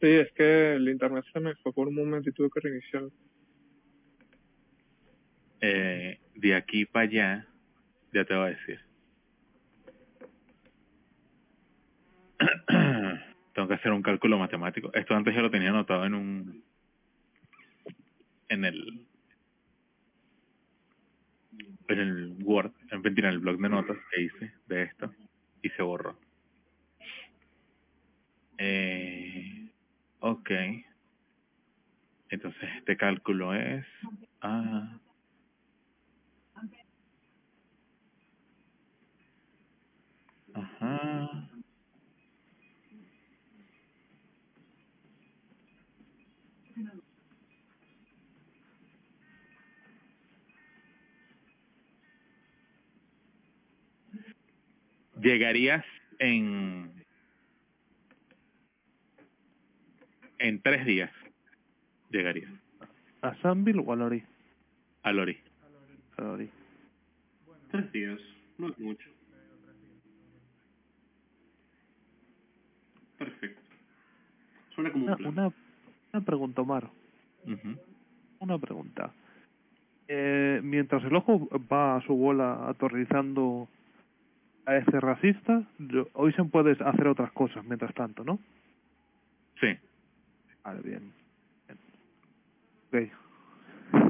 Sí, 0.00 0.08
es 0.08 0.30
que 0.32 0.74
el 0.74 0.88
internet 0.88 1.24
se 1.32 1.40
me 1.40 1.54
fue 1.56 1.72
por 1.72 1.88
un 1.88 1.96
momento 1.96 2.28
y 2.30 2.32
tuve 2.32 2.48
que 2.50 2.60
reiniciar. 2.60 3.04
eh, 5.62 6.20
de 6.34 6.54
aquí 6.54 6.84
para 6.84 7.04
allá, 7.06 7.48
ya 8.12 8.24
te 8.24 8.34
voy 8.34 8.44
a 8.44 8.50
decir. 8.50 8.80
Tengo 13.54 13.68
que 13.68 13.74
hacer 13.74 13.90
un 13.92 14.02
cálculo 14.02 14.38
matemático. 14.38 14.92
Esto 14.92 15.14
antes 15.16 15.34
ya 15.34 15.40
lo 15.40 15.50
tenía 15.50 15.70
anotado 15.70 16.04
en 16.04 16.14
un... 16.14 16.64
En 18.48 18.64
el... 18.64 19.06
En 21.88 21.98
el 21.98 22.36
Word, 22.42 22.72
en 22.90 23.24
el 23.24 23.38
blog 23.40 23.58
de 23.58 23.68
notas 23.68 23.96
que 24.10 24.22
hice 24.22 24.52
de 24.66 24.82
esto. 24.84 25.12
Y 25.62 25.70
se 25.70 25.82
borró. 25.82 26.18
Eh, 28.58 29.70
ok. 30.20 30.50
Entonces 32.30 32.68
este 32.78 32.96
cálculo 32.96 33.54
es... 33.54 33.86
Ah, 34.40 34.98
Ajá. 40.54 41.48
Llegarías 55.24 55.84
en 56.18 56.92
en 60.38 60.60
tres 60.60 60.84
días. 60.84 61.10
Llegarías 62.10 62.52
¿A 63.22 63.34
Sanville 63.36 63.82
o 63.84 63.90
a 63.92 63.96
Lori? 63.96 64.22
a 65.02 65.12
Lori. 65.12 65.38
A 66.18 66.22
Lori. 66.22 66.50
Tres 67.70 67.90
días, 67.92 68.20
no 68.58 68.68
es 68.68 68.78
mucho. 68.78 69.08
Perfecto. 73.18 73.60
Suena 74.74 74.92
como 74.92 75.04
un 75.04 75.08
Una, 75.10 75.16
plan. 75.16 75.32
una, 75.32 75.52
una 76.12 76.24
pregunta, 76.24 76.60
Omar. 76.62 76.90
Una 78.40 78.58
pregunta. 78.58 79.12
Eh, 80.08 80.60
mientras 80.62 81.02
el 81.04 81.16
ojo 81.16 81.48
va 81.72 81.96
a 81.96 82.02
su 82.02 82.14
bola 82.14 82.68
aterrorizando 82.68 83.68
a 84.66 84.76
ese 84.76 85.00
racista, 85.00 85.62
yo- 85.78 86.08
hoy 86.14 86.32
se 86.32 86.44
puede 86.44 86.72
hacer 86.72 87.06
otras 87.08 87.32
cosas 87.32 87.64
mientras 87.64 87.92
tanto, 87.94 88.24
¿no? 88.24 88.38
Sí. 89.60 89.76
Vale, 90.64 90.80
bien. 90.82 91.12
bien. 92.92 93.10
Ok. 93.92 94.04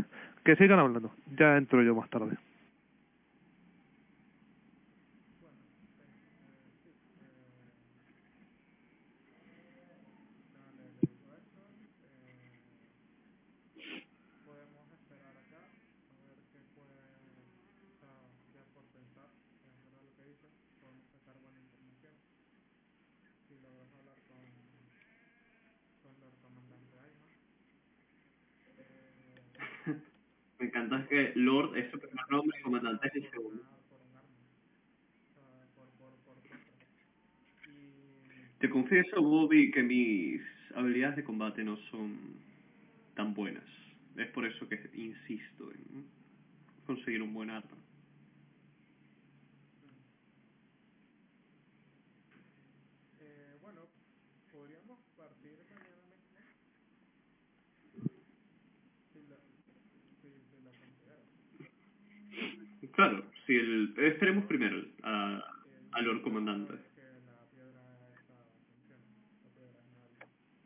Que 0.44 0.56
sigan 0.56 0.78
hablando. 0.78 1.12
Ya 1.36 1.56
entro 1.56 1.82
yo 1.82 1.94
más 1.94 2.08
tarde. 2.10 2.36
Me 30.64 30.68
encanta 30.68 31.06
que 31.08 31.32
Lord 31.34 31.76
es 31.76 31.90
su 31.90 31.98
primer 31.98 32.24
nombre 32.30 32.58
y 32.58 32.62
comandante 32.62 33.08
es 33.08 33.16
el 33.16 33.30
segundo. 33.30 33.62
Te 38.60 38.70
confieso, 38.70 39.20
Bobby, 39.20 39.70
que 39.70 39.82
mis 39.82 40.40
habilidades 40.74 41.16
de 41.16 41.24
combate 41.24 41.62
no 41.62 41.76
son 41.90 42.16
tan 43.14 43.34
buenas. 43.34 43.66
Es 44.16 44.28
por 44.28 44.46
eso 44.46 44.66
que 44.66 44.80
insisto 44.94 45.70
en 45.70 46.06
conseguir 46.86 47.20
un 47.20 47.34
buen 47.34 47.50
arma. 47.50 47.83
Claro, 62.94 63.24
si 63.46 63.56
el, 63.56 63.92
esperemos 63.96 64.44
primero 64.44 64.84
a, 65.02 65.42
al 65.92 66.04
Lord 66.04 66.22
Comandante. 66.22 66.74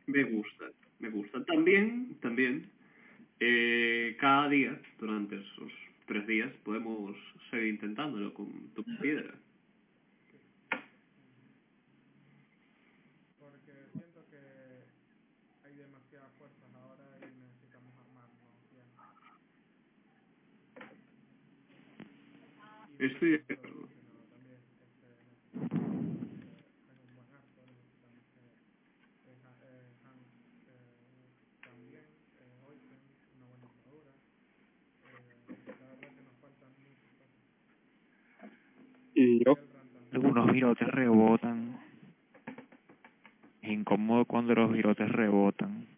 Me 0.06 0.24
gusta, 0.24 0.64
me 1.00 1.10
gusta. 1.10 1.44
También, 1.44 2.16
también, 2.20 2.70
eh, 3.40 4.16
cada 4.20 4.48
día, 4.48 4.78
durante 4.98 5.36
esos 5.36 5.72
tres 6.06 6.26
días, 6.26 6.50
podemos 6.64 7.16
seguir 7.50 7.68
intentándolo 7.68 8.32
con 8.34 8.48
tu 8.74 8.84
piedra. 9.00 9.34
Estoy 22.98 23.30
de 23.30 23.54
acuerdo. 23.54 23.88
Y 39.14 39.44
yo, 39.44 39.54
Algunos 40.12 40.52
virotes 40.52 40.88
rebotan. 40.88 41.78
Es 43.62 43.70
incómodo 43.70 44.24
cuando 44.24 44.54
los 44.54 44.72
virotes 44.72 45.08
rebotan. 45.10 45.97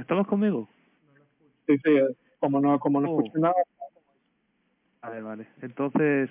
¿Estabas 0.00 0.26
conmigo? 0.26 0.68
Sí, 1.66 1.78
sí, 1.78 1.90
eh, 1.90 2.16
como 2.40 2.60
no, 2.60 2.78
como 2.78 3.00
no 3.00 3.10
Oh. 3.10 3.20
escuché 3.20 3.38
nada, 3.38 3.54
Vale, 5.02 5.20
vale. 5.20 5.46
Entonces, 5.60 6.30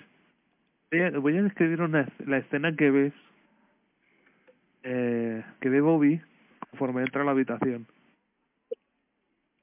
voy 0.91 1.38
a, 1.38 1.44
describir 1.44 1.80
una, 1.81 2.07
la 2.26 2.40
escena 2.40 2.76
que 2.76 2.90
ves, 2.90 3.14
eh, 4.81 5.44
que 5.61 5.69
ve 5.69 5.80
Bobby 5.80 6.19
conforme 6.72 7.03
entra 7.03 7.22
a 7.22 7.26
la 7.26 7.31
habitación. 7.31 7.85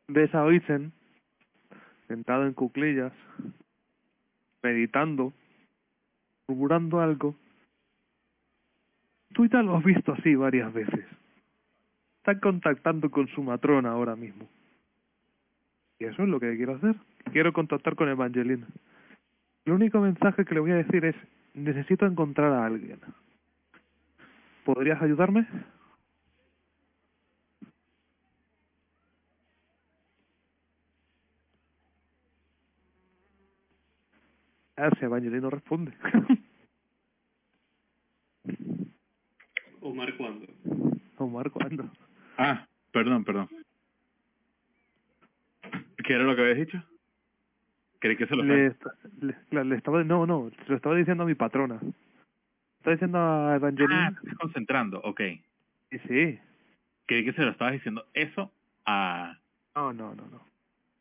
Ves 0.07 0.33
a 0.33 0.45
Oisen 0.45 0.93
sentado 2.07 2.47
en 2.47 2.55
cuclillas, 2.55 3.13
meditando, 4.63 5.33
murmurando 6.47 7.01
algo. 7.01 7.35
Tú 9.35 9.47
ya 9.47 9.63
lo 9.63 9.77
has 9.77 9.85
visto 9.85 10.13
así 10.13 10.37
varias 10.37 10.73
veces. 10.73 11.05
Está 12.21 12.39
contactando 12.39 13.11
con 13.11 13.29
su 13.29 13.43
matrona 13.43 13.93
ahora 13.93 14.15
mismo. 14.15 14.47
Y 15.99 16.05
eso 16.05 16.23
es 16.23 16.29
lo 16.29 16.39
que 16.39 16.55
quiero 16.55 16.75
hacer. 16.75 16.95
Quiero 17.33 17.55
contactar 17.55 17.97
con 17.97 18.11
Evangelina. 18.11 18.67
El 19.65 19.73
único 19.73 20.01
mensaje 20.01 20.45
que 20.45 20.53
le 20.53 20.61
voy 20.61 20.73
a 20.73 20.77
decir 20.77 21.03
es, 21.07 21.17
necesito 21.55 22.05
encontrar 22.05 22.53
a 22.53 22.67
alguien. 22.67 23.01
¿Podrías 24.65 25.01
ayudarme? 25.01 25.47
Ah, 34.77 34.91
si 34.99 35.07
Evangelina 35.07 35.49
responde. 35.49 35.93
Omar, 39.81 40.15
¿cuándo? 40.19 40.47
Omar, 41.17 41.51
¿cuándo? 41.51 41.91
Ah, 42.43 42.67
perdón, 42.91 43.23
perdón. 43.23 43.49
¿Qué 46.03 46.15
era 46.15 46.25
lo 46.25 46.35
que 46.35 46.41
habías 46.41 46.57
dicho? 46.57 46.83
Creí 47.99 48.17
que 48.17 48.27
se 48.27 48.35
lo 48.35 48.43
Le, 48.43 48.49
sabía. 48.55 48.67
est- 48.69 49.23
le, 49.23 49.35
la- 49.51 49.65
le 49.65 49.77
estaba, 49.77 50.03
no, 50.05 50.25
no, 50.27 50.51
se 50.65 50.71
lo 50.71 50.77
estaba 50.77 50.97
diciendo 50.97 51.25
a 51.25 51.27
mi 51.27 51.35
patrona. 51.35 51.79
Está 52.79 52.93
diciendo 52.93 53.19
a 53.19 53.53
Ah, 53.53 53.57
Evangelina. 53.57 54.09
estás 54.09 54.35
concentrando, 54.39 55.01
ok. 55.03 55.21
Sí, 55.91 55.99
sí. 56.09 56.39
Creí 57.07 57.25
que 57.27 57.35
se 57.35 57.43
lo 57.43 57.51
estabas 57.51 57.75
diciendo 57.75 58.07
eso 58.15 58.51
a... 58.87 59.37
No, 59.77 59.93
no, 59.93 60.15
no, 60.15 60.27
no. 60.29 60.41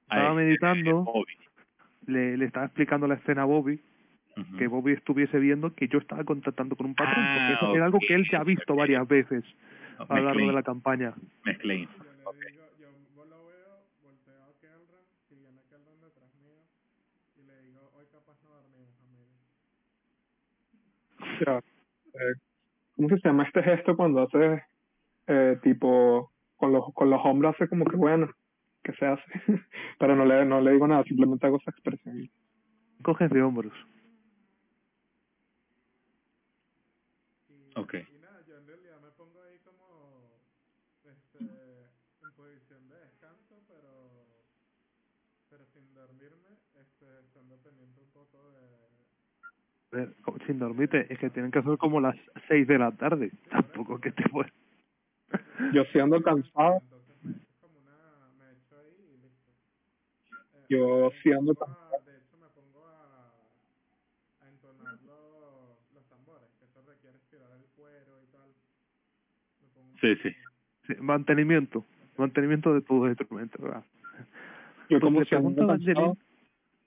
Estaba 0.02 0.30
este 0.32 0.36
meditando, 0.44 1.08
le, 2.08 2.36
le 2.36 2.46
estaba 2.46 2.66
explicando 2.66 3.08
la 3.08 3.16
escena 3.16 3.44
a 3.44 3.46
Bobby, 3.46 3.80
que 4.58 4.68
Bobby 4.68 4.94
estuviese 4.94 5.40
viendo 5.40 5.74
que 5.74 5.88
yo 5.88 6.00
estaba 6.00 6.24
contactando 6.26 6.76
con 6.76 6.88
un 6.88 6.96
patrón, 6.96 7.16
Ah, 7.26 7.34
porque 7.38 7.54
eso 7.54 7.76
era 7.76 7.86
algo 7.86 8.00
que 8.06 8.14
él 8.14 8.28
ya 8.30 8.42
ha 8.42 8.44
visto 8.44 8.76
varias 8.76 9.08
veces 9.08 9.46
No, 10.00 10.06
a 10.10 10.16
lo 10.20 10.24
largo 10.26 10.40
mezclé- 10.40 10.48
de 10.48 10.54
la 10.54 10.64
campaña. 10.64 11.14
mezclé 11.44 11.76
info. 11.76 12.04
o 21.20 21.44
sea, 21.44 21.58
eh, 21.60 22.34
¿cómo 22.96 23.10
se 23.10 23.20
llama 23.24 23.44
este 23.44 23.64
gesto 23.64 23.96
cuando 23.96 24.22
haces 24.22 24.62
eh, 25.28 25.58
tipo 25.64 26.32
con 26.58 26.72
los 26.74 26.94
con 26.94 27.10
los 27.10 27.20
hombros 27.24 27.56
hace 27.56 27.68
como 27.70 27.86
que 27.86 27.96
bueno 27.96 28.30
que 28.84 28.94
se 28.94 29.06
hace 29.06 29.24
pero 30.00 30.16
no 30.16 30.26
le 30.26 30.46
no 30.46 30.62
le 30.62 30.72
digo 30.72 30.88
nada 30.88 31.04
simplemente 31.04 31.46
hago 31.48 31.58
esa 31.58 31.72
expresión 31.72 32.30
Coges 33.02 33.30
de 33.30 33.42
hombros. 33.42 33.74
Ok. 37.76 37.94
en 37.94 38.68
realidad 38.68 39.00
me 39.02 39.10
pongo 39.12 39.42
ahí 39.44 39.58
como 39.64 40.36
este, 41.06 41.40
en 41.40 42.32
posición 42.36 42.90
de 42.90 42.96
descanso, 43.00 43.56
pero 43.70 44.10
pero 45.50 45.66
sin 45.74 45.94
dormirme, 45.94 46.60
este, 46.76 47.06
estando 47.26 47.56
pendiente 47.64 48.02
un 48.02 48.10
poco 48.12 48.38
de... 48.52 48.60
A 48.68 49.50
ver, 49.50 49.64
como 49.72 49.79
sin 50.46 50.60
dormirte, 50.60 51.12
es 51.12 51.20
que 51.20 51.30
tienen 51.30 51.52
que 51.52 51.62
ser 51.64 51.78
como 51.78 52.00
las 52.00 52.16
6 52.48 52.68
de 52.68 52.78
la 52.78 52.92
tarde. 52.92 53.32
Tampoco 53.50 54.00
que 54.00 54.12
te 54.12 54.24
puedes. 54.30 54.52
Yo 55.74 55.84
si 55.92 56.00
ando 56.00 56.22
cansado, 56.22 56.82
yo 60.70 61.12
si 61.24 61.32
ando 61.32 61.56
cansado. 61.56 61.78
a- 61.94 62.10
de 62.10 62.18
hecho 62.18 62.38
me 62.38 62.48
pongo 62.50 62.88
a, 62.88 63.32
a 64.46 64.50
entonar 64.50 64.94
los, 65.06 65.94
los 65.94 66.06
tambores, 66.10 66.48
que 66.60 66.66
eso 66.66 66.82
requiere 66.88 67.18
estirar 67.18 67.50
el 67.58 67.64
cuero 67.76 68.22
y 68.24 68.28
tal. 68.32 68.50
Me 69.62 69.68
pongo 69.74 69.92
un 69.92 69.98
Sí, 70.00 70.16
sí. 70.24 70.36
Sí, 70.88 70.94
mantenimiento. 71.02 71.86
Mantenimiento 72.18 72.74
de 72.74 72.82
tus 72.82 73.08
instrumentos, 73.10 73.62
¿verdad? 73.62 73.84
Yo 74.90 75.00
como 75.00 75.24
si 75.24 75.36
ando 75.36 75.66
cansado, 75.68 76.18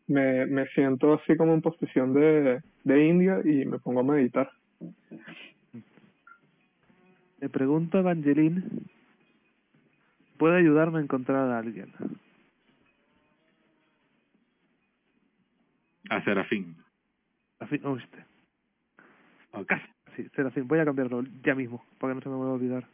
me, 0.06 0.46
me 0.46 0.66
siento 0.68 1.14
así 1.14 1.36
como 1.36 1.54
en 1.54 1.62
posición 1.62 2.12
de, 2.14 2.62
de 2.84 3.06
India 3.06 3.40
y 3.44 3.64
me 3.64 3.78
pongo 3.78 4.00
a 4.00 4.04
meditar. 4.04 4.50
Le 7.40 7.48
pregunto 7.48 7.96
a 7.96 8.00
Evangeline, 8.00 8.62
¿puede 10.38 10.58
ayudarme 10.58 10.98
a 10.98 11.02
encontrar 11.02 11.50
a 11.50 11.58
alguien? 11.58 11.92
A 16.08 16.22
Serafín. 16.24 16.76
Así, 17.58 17.80
oíste. 17.82 18.24
Ok. 19.52 19.66
Casi, 19.66 19.86
sí, 20.16 20.28
Serafín, 20.34 20.68
voy 20.68 20.78
a 20.78 20.84
cambiarlo 20.84 21.24
ya 21.42 21.54
mismo, 21.54 21.84
para 21.98 22.12
que 22.12 22.16
no 22.16 22.22
se 22.22 22.28
me 22.28 22.36
vuelva 22.36 22.52
a 22.52 22.56
olvidar. 22.56 22.88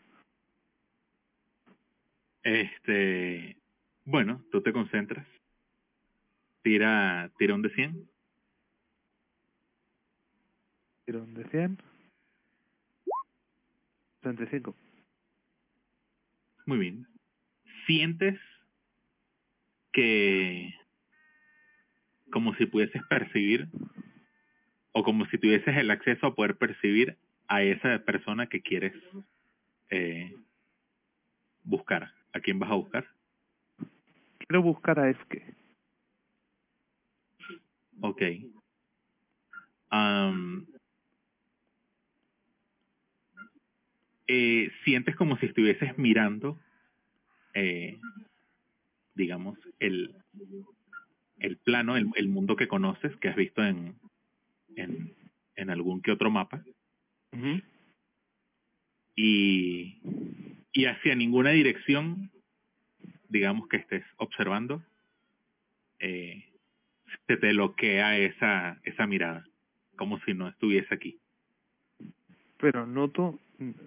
Este, 2.43 3.57
bueno, 4.05 4.43
tú 4.51 4.63
te 4.63 4.73
concentras. 4.73 5.27
Tira, 6.63 7.31
tira 7.39 7.55
un 7.55 7.63
de 7.63 7.71
100. 7.71 8.09
Tirón 11.05 11.35
de 11.35 11.45
100. 11.49 11.79
35. 14.21 14.75
Muy 16.67 16.79
bien. 16.79 17.07
Sientes 17.87 18.39
que 19.93 20.75
como 22.31 22.55
si 22.57 22.67
pudieses 22.67 23.03
percibir 23.09 23.69
o 24.93 25.03
como 25.03 25.25
si 25.27 25.39
tuvieses 25.39 25.77
el 25.77 25.91
acceso 25.91 26.27
a 26.27 26.35
poder 26.35 26.59
percibir 26.59 27.17
a 27.47 27.63
esa 27.63 28.01
persona 28.01 28.49
que 28.49 28.61
quieres 28.61 28.93
eh, 29.91 30.35
buscar. 31.65 32.13
¿A 32.35 32.41
quién 32.41 32.59
vas 32.59 32.71
a 32.71 32.75
buscar? 32.75 33.09
Quiero 34.39 34.63
buscar 34.63 35.01
a 35.01 35.09
Efke. 35.09 35.55
Ok. 38.01 38.23
Am, 39.91 40.67
eh, 44.27 44.71
sientes 44.85 45.17
como 45.17 45.37
si 45.39 45.47
estuvieses 45.47 45.97
mirando, 45.99 46.59
eh, 47.55 47.99
digamos, 49.15 49.59
el, 49.79 50.15
el 51.39 51.57
plano, 51.59 51.97
el, 51.97 52.09
el 52.15 52.29
mundo 52.29 52.57
que 52.57 52.69
conoces, 52.69 53.17
que 53.17 53.29
has 53.29 53.37
visto 53.37 53.65
en, 53.65 53.95
en, 54.77 55.15
en 55.57 55.71
algún 55.71 56.03
que 56.03 56.13
otro 56.13 56.31
mapa, 56.31 56.63
y, 59.17 60.01
y 60.73 60.85
hacia 60.85 61.15
ninguna 61.15 61.51
dirección, 61.51 62.31
digamos 63.29 63.69
que 63.69 63.79
estés 63.79 64.05
observando, 64.19 64.83
eh, 65.99 66.45
se 67.27 67.37
te 67.37 67.53
bloquea 67.53 68.19
esa, 68.19 68.79
esa 68.85 69.07
mirada, 69.07 69.45
como 69.97 70.19
si 70.21 70.35
no 70.35 70.49
estuviese 70.49 70.95
aquí. 70.95 71.19
Pero 72.59 72.87
noto, 72.87 73.39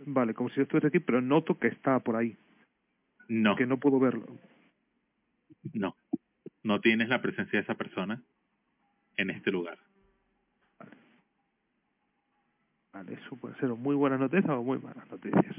vale, 0.06 0.34
como 0.34 0.50
si 0.50 0.58
yo 0.58 0.64
estuviera 0.64 0.88
aquí, 0.88 1.00
pero 1.00 1.22
noto 1.22 1.58
que 1.60 1.68
está 1.68 2.00
por 2.00 2.16
ahí, 2.16 2.38
No, 3.28 3.56
que 3.56 3.66
no 3.66 3.78
puedo 3.80 4.00
verlo. 4.00 4.26
no, 5.74 5.96
no 6.64 6.80
tienes 6.82 7.10
la 7.10 7.22
presencia 7.22 7.60
de 7.60 7.64
esa 7.64 7.76
persona 7.76 8.22
en 9.18 9.30
este 9.30 9.52
lugar. 9.52 9.78
Vale, 12.94 13.14
eso 13.14 13.36
puede 13.38 13.56
ser 13.56 13.70
muy 13.70 13.96
buenas 13.96 14.20
noticias 14.20 14.50
o 14.50 14.64
muy 14.64 14.78
malas 14.80 15.10
noticias. 15.10 15.56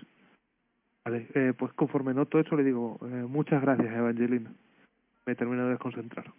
Vale, 1.04 1.26
eh, 1.34 1.52
pues 1.58 1.72
conforme 1.72 2.14
noto 2.14 2.38
eso 2.38 2.54
le 2.56 2.62
digo, 2.62 2.98
eh, 3.02 3.24
muchas 3.28 3.60
gracias 3.62 3.92
Evangelina. 3.92 4.52
Me 5.26 5.34
termino 5.34 5.64
de 5.64 5.70
desconcentrar. 5.70 6.32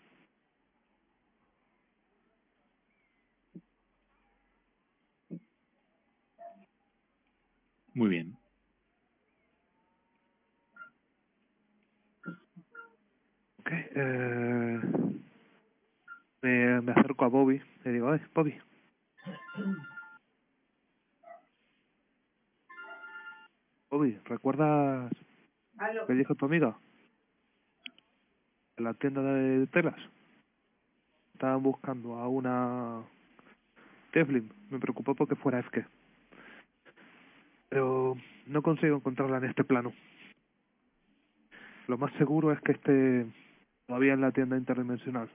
Muy 7.94 8.10
bien. 8.10 8.38
Ok, 13.60 13.70
eh, 13.72 14.80
me, 16.41 16.82
me 16.82 16.91
acerco 16.91 17.26
a 17.26 17.30
Bobby, 17.30 17.61
le 17.84 17.91
digo, 17.91 18.11
ay, 18.11 18.20
Bobby, 18.34 18.60
Bobby, 23.90 24.20
¿recuerdas 24.26 25.11
que 26.07 26.14
dijo 26.14 26.34
tu 26.34 26.45
amiga? 26.45 26.76
En 28.78 28.86
la 28.86 28.95
tienda 28.95 29.22
de 29.22 29.68
telas. 29.68 29.99
Estaban 31.34 31.61
buscando 31.61 32.18
a 32.18 32.28
una 32.28 33.03
Teflin. 34.11 34.52
Me 34.72 34.80
preocupó 34.80 35.14
porque 35.14 35.36
fuera 35.36 35.60
FK. 35.60 35.86
Pero 37.73 38.15
no 38.45 38.61
consigo 38.61 38.97
encontrarla 38.97 39.37
en 39.37 39.45
este 39.45 39.63
plano. 39.63 39.93
Lo 41.87 41.97
más 41.97 42.13
seguro 42.19 42.51
es 42.51 42.61
que 42.61 42.73
esté 42.73 43.25
todavía 43.87 44.13
en 44.13 44.21
la 44.21 44.31
tienda 44.31 44.57
interdimensional. 44.57 45.27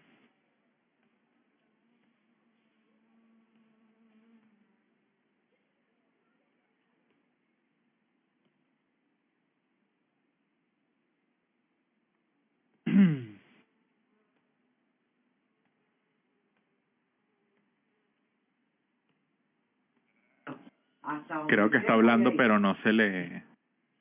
Creo 21.48 21.70
que 21.70 21.78
está 21.78 21.94
hablando, 21.94 22.36
pero 22.36 22.58
no 22.58 22.74
se 22.82 22.92
le... 22.92 23.44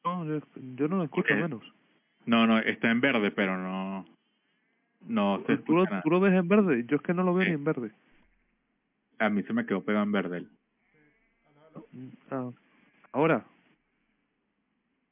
No, 0.03 0.25
yo, 0.25 0.39
yo 0.55 0.87
no 0.87 0.97
lo 0.97 1.03
escucho 1.05 1.33
menos. 1.35 1.63
No, 2.25 2.45
no, 2.45 2.57
está 2.59 2.89
en 2.91 3.01
verde, 3.01 3.31
pero 3.31 3.57
no... 3.57 4.05
No 5.01 5.37
se 5.45 5.57
¿Tú 5.59 5.73
lo, 5.73 5.83
escucha 5.83 5.89
nada. 5.91 6.01
tú 6.03 6.09
lo 6.09 6.19
ves 6.19 6.33
en 6.33 6.47
verde? 6.47 6.83
Yo 6.85 6.97
es 6.97 7.01
que 7.01 7.13
no 7.13 7.23
lo 7.23 7.33
veo 7.33 7.47
ni 7.47 7.53
en 7.53 7.63
verde. 7.63 7.91
A 9.19 9.29
mí 9.29 9.41
se 9.43 9.53
me 9.53 9.65
quedó 9.65 9.81
pegado 9.83 10.03
en 10.03 10.11
verde. 10.11 10.37
él. 10.39 10.49
Mm, 11.93 12.07
ah, 12.31 12.51
Ahora. 13.13 13.45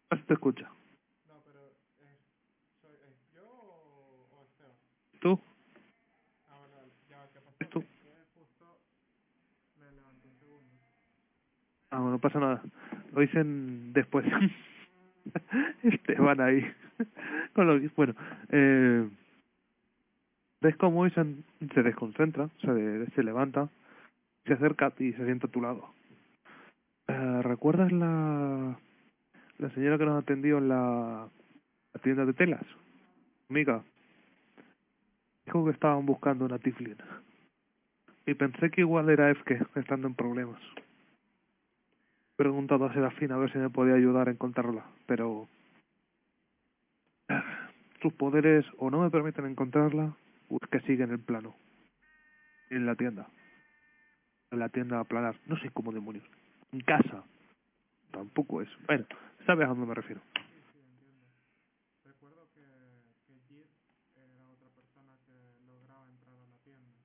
Ahora 0.09 0.23
te 0.27 0.33
escucha. 0.33 0.69
No, 1.27 1.35
pero 1.45 1.59
es, 1.99 2.19
soy, 2.81 2.91
¿es 3.07 3.33
yo 3.33 3.43
o, 3.45 4.27
o 4.33 4.43
Esteban? 4.43 4.75
¿Tú? 5.21 5.39
Ah, 6.49 6.57
vale, 6.59 6.73
vale. 6.75 6.91
Ya, 7.09 7.17
va, 7.19 7.27
¿qué 7.31 7.39
pasó? 7.39 7.55
¿Es 7.59 7.69
tú? 7.69 7.79
Es 7.79 7.85
que 7.87 8.39
justo 8.39 8.77
me 9.79 9.91
levanté 9.91 10.27
un 10.27 10.39
segundo. 10.39 10.73
Ah, 11.95 11.99
no 11.99 12.19
pasa 12.19 12.39
nada. 12.41 12.61
Lo 13.13 13.21
dicen 13.21 13.93
después. 13.93 14.25
Esteban 15.83 16.41
ahí. 16.41 16.61
Con 17.53 17.67
lo 17.67 17.79
que- 17.79 17.89
bueno, 17.95 18.13
eh, 18.49 19.09
ves 20.59 20.75
cómo 20.75 21.07
se, 21.09 21.23
desconcentra, 21.83 22.49
se, 22.59 23.23
levanta, 23.23 23.69
se 24.45 24.53
acerca 24.53 24.91
y 24.99 25.13
se 25.13 25.23
sienta 25.23 25.47
a 25.47 25.51
tu 25.51 25.61
lado. 25.61 25.89
Eh, 27.07 27.41
¿Recuerdas 27.43 27.89
la, 27.93 28.77
la 29.59 29.69
señora 29.69 29.97
que 29.97 30.05
nos 30.05 30.21
atendió 30.21 30.57
en 30.57 30.67
la, 30.67 31.29
tienda 32.03 32.25
de 32.25 32.33
telas? 32.33 32.65
Amiga. 33.49 33.81
Dijo 35.45 35.63
que 35.63 35.71
estaban 35.71 36.05
buscando 36.05 36.43
una 36.43 36.59
tiflin. 36.59 36.97
Y 38.25 38.33
pensé 38.33 38.69
que 38.69 38.81
igual 38.81 39.09
era 39.09 39.29
FK, 39.29 39.69
estando 39.75 40.07
en 40.07 40.15
problemas. 40.15 40.59
Preguntado 42.35 42.85
a 42.85 42.93
Serafín 42.93 43.31
a 43.31 43.37
ver 43.37 43.51
si 43.51 43.57
me 43.57 43.69
podía 43.69 43.95
ayudar 43.95 44.27
a 44.27 44.31
encontrarla, 44.31 44.85
pero 45.07 45.47
sus 48.01 48.13
poderes 48.13 48.65
o 48.77 48.89
no 48.89 49.01
me 49.01 49.09
permiten 49.09 49.45
encontrarla 49.45 50.15
o 50.49 50.57
es 50.61 50.69
que 50.69 50.81
sigue 50.81 51.03
en 51.05 51.11
el 51.11 51.19
plano, 51.19 51.55
en 52.69 52.85
la 52.85 52.95
tienda, 52.95 53.27
en 54.51 54.59
la 54.59 54.69
tienda 54.69 54.99
a 54.99 55.05
planar, 55.05 55.39
no 55.45 55.57
sé 55.59 55.69
cómo 55.71 55.93
demonios, 55.93 56.25
en 56.73 56.81
casa, 56.81 57.23
Tam- 58.11 58.11
tampoco 58.11 58.61
es. 58.61 58.69
Bueno, 58.85 59.05
sabes 59.45 59.65
a 59.65 59.69
dónde 59.69 59.85
me 59.85 59.95
refiero. 59.95 60.21
Recuerdo 62.03 62.47
que, 62.53 62.61
que 63.27 63.39
Jid 63.47 63.65
era 64.15 64.49
otra 64.49 64.69
persona 64.75 65.13
que 65.25 65.33
lograba 65.65 66.05
entrar 66.09 66.35
a 66.35 66.45
la 66.51 66.57
tienda. 66.59 66.99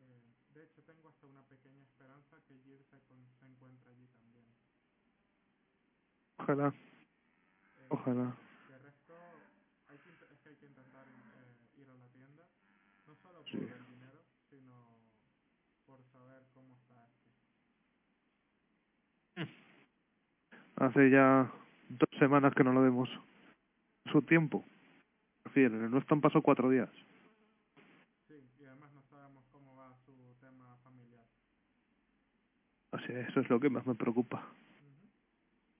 Eh, 0.00 0.22
de 0.54 0.62
hecho, 0.64 0.82
tengo 0.82 1.08
hasta 1.08 1.26
una 1.26 1.42
pequeña 1.42 1.82
esperanza 1.82 2.36
que 2.46 2.54
Jid 2.64 2.80
se, 2.90 3.00
con- 3.08 3.26
se 3.40 3.46
encuentre 3.46 3.90
allí 3.90 4.06
también. 4.08 4.44
Ojalá, 6.44 6.68
Eh, 6.68 7.86
ojalá. 7.88 8.36
De 8.68 8.78
resto, 8.78 9.14
hay 9.88 9.96
que, 9.96 10.10
es 10.10 10.40
que 10.42 10.48
hay 10.50 10.56
que 10.56 10.66
intentar 10.66 11.06
eh, 11.08 11.80
ir 11.80 11.88
a 11.88 11.94
la 11.96 12.06
tienda, 12.08 12.44
no 13.06 13.16
solo 13.16 13.38
por 13.40 13.50
Sí. 13.50 13.56
el 13.56 13.86
dinero, 13.86 14.20
sino 14.50 14.74
por 15.86 16.04
saber 16.12 16.42
cómo 16.52 16.74
está 16.74 17.08
este. 17.08 17.30
Hace 20.76 21.08
ya 21.10 21.50
dos 21.88 22.10
semanas 22.18 22.52
que 22.54 22.62
no 22.64 22.74
lo 22.74 22.82
vemos. 22.82 23.08
Su 24.12 24.20
tiempo. 24.20 24.66
Refiero, 25.46 25.88
no 25.88 25.96
están 25.98 26.20
pasado 26.20 26.42
cuatro 26.42 26.68
días. 26.68 26.90
Sí, 28.28 28.34
y 28.60 28.64
además 28.66 28.92
no 28.92 29.02
sabemos 29.04 29.46
cómo 29.50 29.74
va 29.76 29.96
su 30.04 30.12
tema 30.40 30.76
familiar. 30.84 31.24
Así 32.92 33.12
es, 33.12 33.28
eso 33.30 33.40
es 33.40 33.48
lo 33.48 33.58
que 33.58 33.70
más 33.70 33.86
me 33.86 33.94
preocupa. 33.94 34.46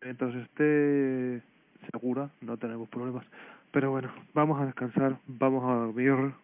Mientras 0.04 0.34
esté 0.34 1.42
segura, 1.90 2.30
no 2.42 2.58
tenemos 2.58 2.88
problemas. 2.90 3.26
Pero 3.72 3.90
bueno, 3.90 4.12
vamos 4.34 4.60
a 4.60 4.66
descansar, 4.66 5.18
vamos 5.26 5.64
a 5.64 5.86
dormir. 5.86 6.34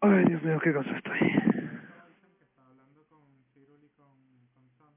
Ay, 0.00 0.24
Dios 0.26 0.42
mío, 0.44 0.60
qué 0.62 0.72
cosa 0.72 0.96
estoy. 0.96 1.18
Estaba 1.18 2.06
dicen 2.08 2.30
que 2.38 2.44
está 2.44 2.64
hablando 2.68 3.04
con 3.10 3.20
Cyril 3.52 3.82
y 3.82 3.88
con, 3.98 4.14
con 4.54 4.70
Sam. 4.78 4.94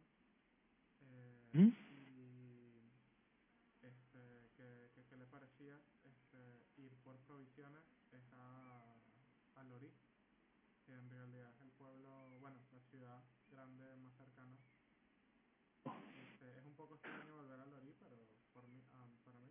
Eh, 1.01 1.49
¿Mm? 1.53 1.71
Y 1.89 2.91
este, 3.81 4.51
que, 4.55 4.91
que, 4.93 5.03
que 5.09 5.17
le 5.17 5.25
parecía 5.25 5.73
este, 6.05 6.37
ir 6.77 6.91
por 7.03 7.17
provisiones 7.25 7.81
es 8.13 8.21
a, 8.37 8.93
a 9.59 9.63
Lori, 9.63 9.89
que 10.85 10.93
en 10.93 11.09
realidad 11.09 11.49
es 11.49 11.61
el 11.63 11.71
pueblo, 11.71 12.37
bueno, 12.39 12.57
la 12.71 12.79
ciudad 12.91 13.23
grande 13.51 13.97
más 14.03 14.13
cercana. 14.17 14.53
Este, 16.15 16.59
es 16.59 16.65
un 16.65 16.73
poco 16.75 16.95
extraño 16.95 17.35
volver 17.35 17.59
a 17.59 17.65
Lori, 17.65 17.93
pero 17.99 18.15
por 18.53 18.67
mí, 18.67 18.81
ah, 18.93 19.07
para 19.25 19.37
mí. 19.39 19.49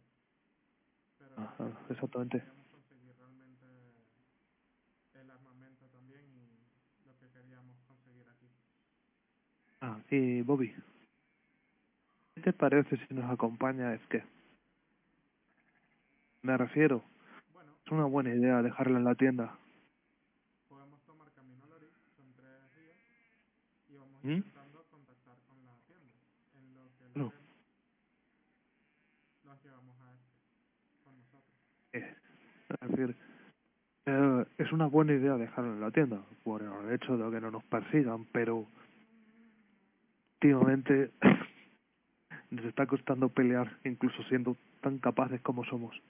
Pero 1.19 1.35
Ajá, 1.37 1.57
creo 1.57 1.73
que 1.75 1.88
sí, 1.88 1.88
exactamente. 1.99 2.39
queríamos 2.39 2.67
conseguir 2.69 3.15
realmente 3.19 3.67
el 5.15 5.31
armamento 5.31 5.87
también 5.89 6.25
y 6.31 7.07
lo 7.07 7.17
que 7.19 7.29
queríamos 7.31 7.77
conseguir 7.87 8.27
aquí. 8.29 8.49
Ah, 9.81 9.99
y 10.11 10.43
Bobby. 10.43 10.75
¿Qué 12.35 12.41
te 12.43 12.53
parece 12.53 12.97
si 13.07 13.15
nos 13.15 13.29
acompaña 13.31 13.95
es 13.95 14.01
que? 14.07 14.23
Me 16.43 16.57
refiero, 16.57 17.03
Bueno, 17.53 17.73
es 17.85 17.91
una 17.93 18.05
buena 18.05 18.33
idea 18.35 18.63
dejarla 18.63 18.99
en 18.99 19.05
la 19.05 19.15
tienda. 19.17 19.59
podemos 20.69 21.01
tomar 21.03 21.31
camino 21.33 21.65
a 21.65 21.69
Lori, 21.69 21.87
son 22.17 22.33
tres 22.35 22.63
días, 22.77 22.97
y 23.89 23.97
vamos 23.97 24.23
¿Mm? 24.23 24.31
intentando 24.31 24.85
contactar 24.91 25.37
con 25.49 25.65
la 25.67 25.75
tienda. 25.87 26.15
En 26.55 26.75
lo 26.75 26.85
que 26.97 27.05
lo 27.09 27.25
No. 27.25 27.31
vemos, 27.31 27.49
nos 29.45 29.65
llevamos 29.65 29.97
a 30.01 30.13
este, 30.15 31.03
con 31.05 31.19
nosotros. 31.19 31.57
Eh, 31.93 32.15
es 32.81 32.89
decir, 32.91 33.17
eh, 34.07 34.45
es 34.59 34.73
una 34.73 34.87
buena 34.87 35.13
idea 35.13 35.37
dejarlo 35.37 35.73
en 35.73 35.81
la 35.81 35.91
tienda, 35.91 36.23
por 36.45 36.63
el 36.63 36.93
hecho 36.93 37.17
de 37.17 37.31
que 37.31 37.41
no 37.41 37.51
nos 37.51 37.65
persigan, 37.65 38.25
pero 38.33 38.67
últimamente 40.35 41.11
nos 42.51 42.65
está 42.65 42.87
costando 42.87 43.29
pelear, 43.29 43.79
incluso 43.85 44.23
siendo 44.25 44.57
tan 44.81 44.99
capaces 44.99 45.41
como 45.43 45.65
somos. 45.65 46.01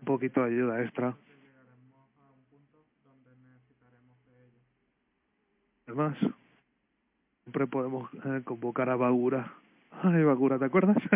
Un 0.00 0.04
poquito 0.04 0.42
de 0.42 0.54
ayuda 0.54 0.82
extra. 0.82 1.16
Además, 5.86 6.16
siempre 7.44 7.66
podemos 7.68 8.10
eh, 8.24 8.42
convocar 8.44 8.90
a 8.90 8.96
Bagura. 8.96 9.54
Ay, 10.02 10.24
Bagura, 10.24 10.58
¿te 10.58 10.64
acuerdas? 10.64 10.96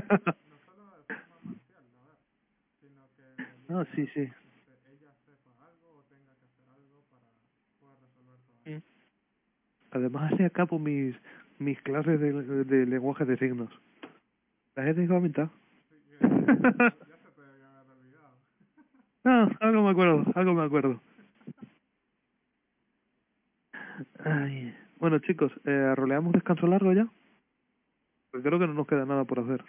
No 0.49 0.57
solo 0.65 0.85
de 1.09 1.15
forma 1.27 1.41
marcial, 1.45 1.85
a 1.91 2.07
ver, 2.07 2.17
sino 2.81 3.03
que 3.17 3.75
ah, 3.75 3.85
sí, 3.95 4.07
sí. 4.15 4.21
este, 4.21 4.31
ella 4.95 5.13
sepa 5.27 5.51
algo 5.67 5.99
o 5.99 6.03
tenga 6.05 6.33
que 6.39 6.47
hacer 6.47 6.67
algo 6.71 7.03
para 7.11 7.27
poder 7.83 7.99
resolver 7.99 8.39
todo 8.47 8.77
esto. 8.77 8.95
Además, 9.93 10.33
hace 10.33 10.45
a 10.45 10.51
cabo 10.51 10.79
mis, 10.79 11.17
mis 11.59 11.81
clases 11.83 12.21
de, 12.21 12.33
de 12.65 12.87
lenguaje 12.87 13.25
de 13.25 13.37
signos. 13.37 13.71
¿Las 14.77 14.87
he 14.87 14.95
dejado 14.95 15.19
a 15.19 15.23
mitad? 15.23 15.49
Sí, 15.89 15.97
que 16.21 16.29
haber 16.29 17.91
olvidado. 17.91 18.37
No, 19.25 19.51
algo 19.61 19.83
me 19.83 19.91
acuerdo, 19.91 20.25
algo 20.35 20.55
me 20.55 20.65
acuerdo. 20.65 21.01
Ay. 24.25 24.75
Bueno, 24.99 25.19
chicos, 25.19 25.53
eh, 25.65 25.95
¿roleamos 25.97 26.33
descanso 26.33 26.67
largo 26.67 26.93
ya? 26.93 27.07
Pues 28.31 28.43
creo 28.45 28.59
que 28.59 28.67
no 28.67 28.75
nos 28.75 28.87
queda 28.87 29.05
nada 29.05 29.25
por 29.25 29.41
hacer. 29.41 29.65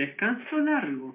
Descanso 0.00 0.58
largo. 0.60 1.14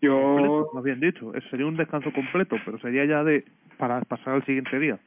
Yo, 0.00 0.18
Completo, 0.18 0.70
Más 0.72 0.84
bien 0.84 1.00
dicho, 1.00 1.30
sería 1.50 1.66
un 1.66 1.76
descanso 1.76 2.10
completo, 2.14 2.56
pero 2.64 2.78
sería 2.78 3.04
ya 3.04 3.22
de 3.22 3.44
para 3.76 4.00
pasar 4.00 4.36
al 4.36 4.46
siguiente 4.46 4.78
día. 4.78 4.98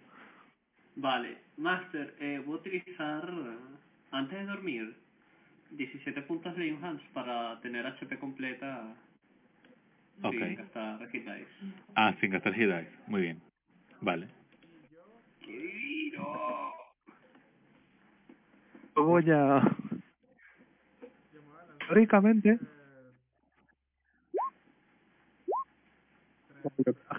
Vale, 0.95 1.39
Master, 1.57 2.13
eh, 2.19 2.39
voy 2.45 2.57
a 2.57 2.59
utilizar, 2.59 3.33
antes 4.11 4.37
de 4.37 4.45
dormir, 4.45 4.95
17 5.71 6.21
puntos 6.21 6.55
de 6.55 6.69
Enhance 6.69 7.03
para 7.13 7.59
tener 7.61 7.87
HP 7.87 8.19
completa 8.19 8.95
Ok. 10.21 10.33
sin 10.33 10.55
gastar 10.55 11.09
hit 11.09 11.25
dice. 11.25 11.47
Ah, 11.95 12.13
sin 12.21 12.29
gastar 12.29 12.53
hit 12.53 12.69
dice. 12.69 12.89
Muy 13.07 13.21
bien. 13.21 13.41
Vale. 14.01 14.27
¡Qué 15.43 15.51
divino! 15.51 16.73
Voy 18.93 19.31
a... 19.31 19.61
Yo 21.33 21.41
me 21.41 21.49
voy 21.49 21.57
a 21.57 21.65
lanzar 21.65 21.74
Teóricamente, 21.87 22.49
eh, 22.49 22.59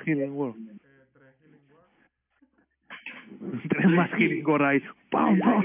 Healing 0.05 0.33
World. 0.33 0.81
tres 1.13 1.35
Healing 1.41 1.71
Word. 1.71 1.89
Tres 3.69 3.87
más 3.91 4.11
Healing 4.13 4.47
World 4.47 4.67
ahí. 4.67 4.83
¡Pam, 5.11 5.39
¿Verdad 5.39 5.63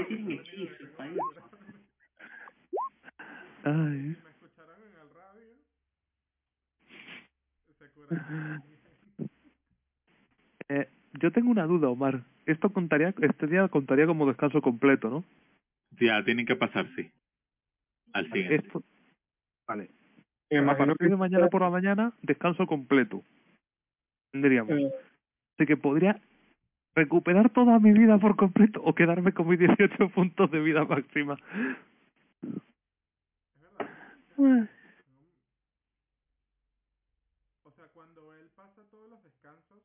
pam! 0.96 1.12
Ay. 3.64 4.16
Eh, 10.68 10.88
yo 11.20 11.30
tengo 11.32 11.50
una 11.50 11.66
duda, 11.66 11.88
Omar. 11.88 12.22
Esto 12.46 12.72
contaría, 12.72 13.14
este 13.20 13.46
día 13.46 13.68
contaría 13.68 14.06
como 14.06 14.26
descanso 14.26 14.60
completo, 14.60 15.08
¿no? 15.10 15.24
Ya 16.00 16.24
tienen 16.24 16.46
que 16.46 16.56
pasar, 16.56 16.88
sí. 16.96 17.10
Al 18.12 18.26
siguiente. 18.26 18.56
Esto, 18.56 18.82
vale. 19.66 19.90
me 20.50 20.58
A 20.58 20.76
partir 20.76 20.96
que 20.98 21.08
de 21.08 21.16
mañana 21.16 21.48
por 21.48 21.62
la 21.62 21.70
mañana, 21.70 22.12
descanso 22.22 22.66
completo. 22.66 23.22
Tendríamos. 24.32 24.72
eh, 24.72 24.92
Así 25.56 25.66
que 25.66 25.76
podría 25.76 26.20
recuperar 26.94 27.50
toda 27.50 27.78
mi 27.78 27.92
vida 27.92 28.18
por 28.18 28.36
completo 28.36 28.82
o 28.84 28.94
quedarme 28.94 29.32
con 29.32 29.48
mis 29.48 29.58
18 29.58 30.08
puntos 30.14 30.50
de 30.50 30.60
vida 30.60 30.84
máxima. 30.84 31.36
Es 33.54 34.36
verdad. 34.36 34.68
O 37.64 37.70
sea, 37.70 37.86
cuando 37.94 38.34
él 38.34 38.48
pasa 38.56 38.82
todos 38.90 39.08
los 39.08 39.22
descansos, 39.22 39.82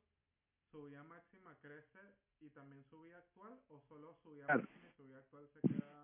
su 0.71 0.83
vida 0.85 1.03
máxima 1.03 1.55
crece 1.61 1.99
y 2.41 2.49
también 2.49 2.83
su 2.89 3.01
vida 3.01 3.17
actual, 3.17 3.53
o 3.69 3.79
solo 3.87 4.13
su 4.23 4.31
vida 4.31 4.45
Claro. 4.45 4.61
máxima 4.61 4.87
y 4.87 4.91
su 4.97 5.03
vida 5.05 5.17
actual 5.19 5.47
se 5.53 5.61
queda. 5.67 5.96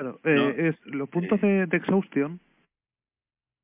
Claro, 0.00 0.18
eh, 0.24 0.70
es 0.70 0.86
los 0.86 1.10
puntos 1.10 1.38
de, 1.42 1.66
de 1.66 1.76
exhaustion. 1.76 2.40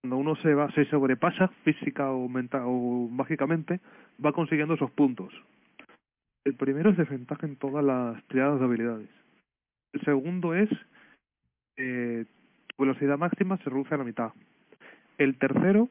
Cuando 0.03 0.19
uno 0.19 0.37
se 0.37 0.53
va, 0.53 0.71
se 0.73 0.85
sobrepasa 0.85 1.49
física 1.65 2.11
o 2.11 2.29
mental 2.29 2.65
o 2.67 3.09
mágicamente, 3.11 3.81
va 4.23 4.35
consiguiendo 4.35 4.75
esos 4.75 4.91
puntos. 4.91 5.33
El 6.45 6.55
primero 6.55 6.91
es 6.91 6.99
desventaja 6.99 7.47
en 7.47 7.57
todas 7.57 7.83
las 7.83 8.23
tiradas 8.25 8.59
de 8.59 8.67
habilidades. 8.67 9.09
El 9.95 10.03
segundo 10.03 10.55
es 10.55 10.69
eh, 11.79 12.27
velocidad 12.77 13.17
máxima 13.17 13.57
se 13.57 13.71
reduce 13.71 13.95
a 13.95 13.99
la 13.99 14.05
mitad. 14.05 14.33
El 15.17 15.39
tercero, 15.39 15.89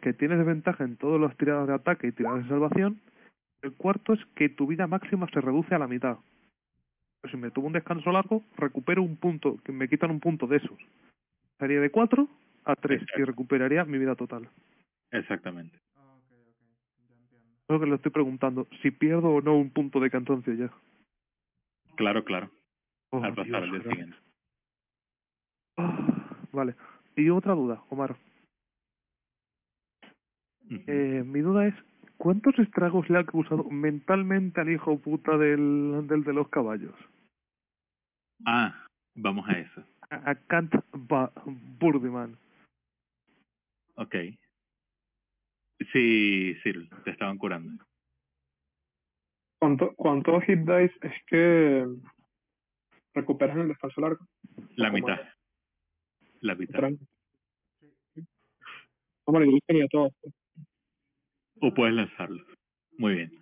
que 0.00 0.14
tienes 0.14 0.38
desventaja 0.38 0.82
en 0.82 0.96
todas 0.96 1.20
las 1.20 1.36
tiradas 1.36 1.68
de 1.68 1.74
ataque 1.74 2.08
y 2.08 2.12
tiradas 2.12 2.42
de 2.42 2.48
salvación. 2.48 3.00
El 3.62 3.72
cuarto 3.74 4.14
es 4.14 4.24
que 4.34 4.48
tu 4.48 4.66
vida 4.66 4.88
máxima 4.88 5.28
se 5.32 5.40
reduce 5.40 5.76
a 5.76 5.78
la 5.78 5.86
mitad. 5.86 6.18
Si 7.30 7.36
me 7.36 7.50
tomo 7.50 7.68
un 7.68 7.72
descanso 7.72 8.10
largo, 8.10 8.42
recupero 8.56 9.02
un 9.02 9.16
punto, 9.16 9.58
que 9.64 9.72
me 9.72 9.88
quitan 9.88 10.10
un 10.10 10.20
punto 10.20 10.46
de 10.46 10.56
esos. 10.56 10.78
Sería 11.58 11.80
de 11.80 11.90
4 11.90 12.28
a 12.64 12.76
3 12.76 13.02
y 13.16 13.22
recuperaría 13.22 13.84
mi 13.84 13.98
vida 13.98 14.14
total. 14.14 14.48
Exactamente. 15.10 15.76
Es 15.76 17.68
lo 17.68 17.80
que 17.80 17.86
le 17.86 17.94
estoy 17.94 18.10
preguntando, 18.10 18.66
si 18.82 18.90
pierdo 18.90 19.30
o 19.30 19.40
no 19.40 19.56
un 19.56 19.70
punto 19.70 20.00
de 20.00 20.10
cansancio 20.10 20.52
ya. 20.54 20.70
Claro, 21.96 22.24
claro. 22.24 22.50
Oh, 23.10 23.22
al 23.22 23.34
pasar 23.34 23.62
Dios, 23.62 23.62
al 23.62 23.70
día 23.70 23.90
siguiente. 23.90 24.16
Ah, 25.76 26.46
vale. 26.52 26.74
Y 27.16 27.28
otra 27.30 27.54
duda, 27.54 27.82
Omar. 27.90 28.16
Eh, 30.70 31.22
mi 31.24 31.40
duda 31.40 31.66
es, 31.66 31.74
¿cuántos 32.22 32.56
estragos 32.60 33.10
le 33.10 33.18
ha 33.18 33.26
causado 33.26 33.64
mentalmente 33.64 34.60
al 34.60 34.70
hijo 34.70 34.96
puta 34.96 35.36
del, 35.36 36.06
del 36.06 36.22
de 36.22 36.32
los 36.32 36.48
caballos? 36.50 36.94
Ah, 38.46 38.86
vamos 39.16 39.48
a 39.48 39.58
eso. 39.58 39.82
A, 40.08 40.30
a 40.30 40.34
Kant 40.46 40.72
ba 40.92 41.32
Burdiman. 41.80 42.38
Ok. 43.96 44.14
Sí, 45.92 46.54
sí, 46.62 46.72
te 47.02 47.10
estaban 47.10 47.38
curando. 47.38 47.84
¿Cuánto, 49.58 49.92
¿Cuántos 49.96 50.44
hit 50.44 50.60
dice 50.60 50.94
es 51.02 51.24
que 51.26 51.88
recuperas 53.14 53.56
en 53.56 53.62
el 53.62 53.68
descanso 53.68 54.00
largo? 54.00 54.24
La 54.76 54.92
¿Cómo 54.92 55.06
mitad. 55.06 55.20
La 56.40 56.54
mitad. 56.54 56.88
Hombre, 59.24 59.50
yo 59.50 59.58
quería 59.66 59.88
todo. 59.88 60.10
O 61.64 61.72
puedes 61.72 61.94
lanzarlo. 61.94 62.44
Muy 62.98 63.14
bien. 63.14 63.40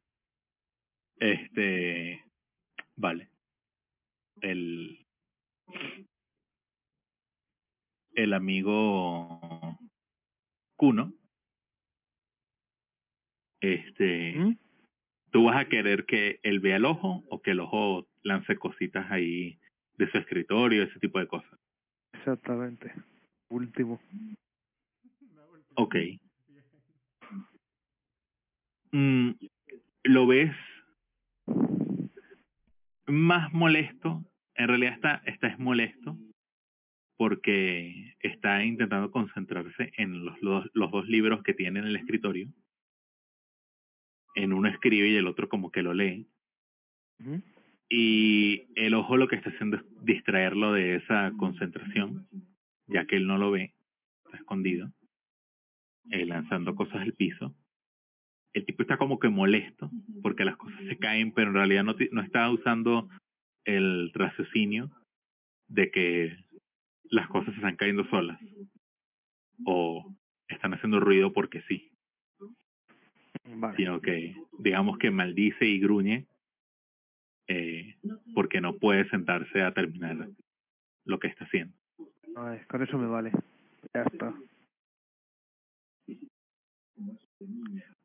Este. 1.17 2.23
Vale. 2.97 3.31
El. 4.43 5.07
El 8.15 8.33
amigo 8.35 9.79
Kuno. 10.77 11.15
Este. 13.63 14.35
¿Mm? 14.37 14.59
¿Tú 15.31 15.45
vas 15.45 15.57
a 15.57 15.69
querer 15.71 16.05
que 16.05 16.41
él 16.43 16.61
vea 16.61 16.77
el 16.77 16.85
ojo 16.85 17.25
o 17.31 17.41
que 17.41 17.53
el 17.53 17.61
ojo 17.61 18.07
lance 18.23 18.55
cositas 18.57 19.11
ahí 19.11 19.59
de 19.97 20.11
su 20.11 20.19
escritorio, 20.19 20.83
ese 20.83 20.99
tipo 20.99 21.19
de 21.19 21.27
cosas? 21.27 21.59
Exactamente. 22.13 22.93
Último. 23.49 23.99
Ok. 25.77 25.97
Mm, 28.93 29.31
¿Lo 30.05 30.27
ves 30.27 30.55
más 33.07 33.53
molesto? 33.53 34.25
En 34.55 34.69
realidad 34.69 34.95
está, 34.95 35.23
está 35.27 35.49
es 35.49 35.59
molesto 35.59 36.19
porque 37.17 38.15
está 38.21 38.65
intentando 38.65 39.11
concentrarse 39.11 39.93
en 39.99 40.25
los, 40.25 40.41
los, 40.43 40.65
los 40.73 40.91
dos 40.91 41.07
libros 41.07 41.43
que 41.43 41.53
tiene 41.53 41.81
en 41.81 41.87
el 41.87 41.97
escritorio. 41.97 42.49
En 44.35 44.53
uno 44.53 44.69
escribe 44.69 45.09
y 45.09 45.17
el 45.17 45.27
otro 45.27 45.49
como 45.49 45.71
que 45.71 45.83
lo 45.83 45.93
lee. 45.93 46.27
Y 47.91 48.69
el 48.75 48.95
ojo 48.95 49.17
lo 49.17 49.29
que 49.29 49.37
está 49.37 49.51
haciendo 49.51 49.77
es 49.77 49.83
distraerlo 50.03 50.73
de 50.73 50.97
esa 50.97 51.33
concentración, 51.37 52.27
ya 52.87 53.05
que 53.05 53.17
él 53.17 53.27
no 53.27 53.37
lo 53.37 53.51
ve, 53.51 53.75
está 54.25 54.39
escondido, 54.39 54.91
eh, 56.11 56.25
lanzando 56.25 56.75
cosas 56.75 57.03
al 57.03 57.13
piso. 57.13 57.55
El 58.53 58.67
tipo 58.67 58.83
está 58.83 58.97
como 58.97 59.19
que 59.19 59.29
molesto 59.29 59.91
porque 60.23 60.45
las 60.45 60.57
cosas 60.57 60.81
se 60.89 60.99
caen, 60.99 61.33
pero 61.33 61.49
en 61.49 61.55
realidad 61.55 61.85
no, 61.85 62.23
está 62.23 62.51
usando 62.51 63.09
el 63.65 64.13
raciocinio 64.13 64.91
de 65.69 65.91
que 65.91 66.37
las 67.05 67.29
cosas 67.29 67.53
se 67.55 67.61
están 67.61 67.77
cayendo 67.77 68.05
solas 68.09 68.41
o 69.65 70.15
están 70.49 70.75
haciendo 70.75 70.99
ruido 71.01 71.33
porque 71.33 71.63
sí, 71.63 71.93
Vale. 73.45 73.77
sino 73.77 74.01
que 74.01 74.35
digamos 74.59 74.99
que 74.99 75.11
maldice 75.11 75.67
y 75.67 75.79
gruñe 75.79 76.27
eh, 77.47 77.97
porque 78.35 78.61
no 78.61 78.77
puede 78.77 79.09
sentarse 79.11 79.63
a 79.63 79.73
terminar 79.73 80.29
lo 81.05 81.19
que 81.19 81.29
está 81.29 81.45
haciendo. 81.45 81.75
Ay, 82.37 82.61
con 82.69 82.83
eso 82.83 82.97
me 82.97 83.07
vale. 83.07 83.33
Ya 83.93 84.03
está. 84.03 84.35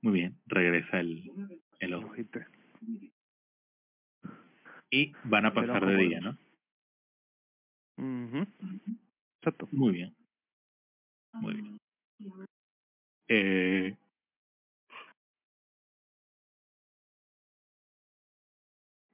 Muy 0.06 0.14
bien, 0.14 0.40
regresa 0.46 1.00
el, 1.00 1.32
el 1.80 1.94
ojo. 1.96 2.14
Y 4.92 5.14
van 5.24 5.48
a 5.48 5.54
pasar 5.56 5.84
de 5.84 5.98
día, 5.98 6.22
¿no? 6.22 6.38
Exacto. 9.40 9.68
Muy 9.72 9.94
bien. 9.94 10.16
Muy 11.34 11.54
bien. 11.56 11.78
Eh, 13.30 13.98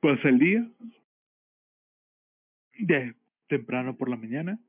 pasa 0.02 0.28
el 0.28 0.40
día. 0.40 0.70
De 2.80 3.16
temprano 3.48 3.96
por 3.96 4.10
la 4.10 4.18
mañana. 4.18 4.60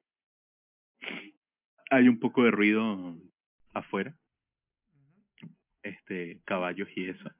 Hay 1.90 2.06
un 2.06 2.20
poco 2.20 2.44
de 2.44 2.52
ruido 2.52 3.18
afuera. 3.74 4.16
Este, 5.82 6.40
caballos 6.44 6.88
y 6.96 7.08
eso. 7.08 7.30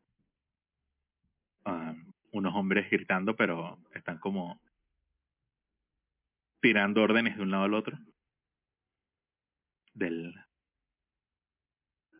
Ah, 1.65 1.95
unos 2.33 2.55
hombres 2.55 2.91
gritando, 2.91 3.37
pero 3.37 3.79
están 3.95 4.19
como 4.19 4.61
tirando 6.61 7.03
órdenes 7.03 7.37
de 7.37 7.43
un 7.43 7.51
lado 7.51 7.65
al 7.65 7.75
otro 7.75 7.99
del 9.95 10.35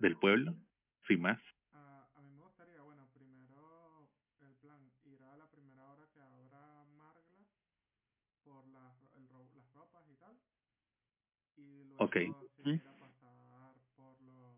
del 0.01 0.17
pueblo, 0.17 0.55
sin 1.07 1.20
más. 1.20 1.41
Ah, 1.73 2.09
a 2.17 2.23
mí 2.23 2.31
me 2.34 2.42
gustaría, 2.42 2.83
bueno, 2.83 3.09
primero 3.15 4.09
el 4.41 4.55
plan, 4.57 4.91
ir 5.05 5.23
a 5.23 5.36
la 5.36 5.47
primera 5.47 5.86
hora 5.86 6.09
que 6.12 6.20
abra 6.20 6.84
Margla 6.97 7.47
por 8.44 8.67
las, 8.67 8.97
el 9.17 9.28
las 9.55 9.73
ropas 9.73 10.05
y 10.10 10.17
tal. 10.17 10.36
Y 11.57 11.84
luego 11.84 12.05
Ok. 12.05 12.17
seguir 12.57 12.86
a 12.89 12.99
pasar 12.99 13.75
por, 13.94 14.20
los, 14.23 14.57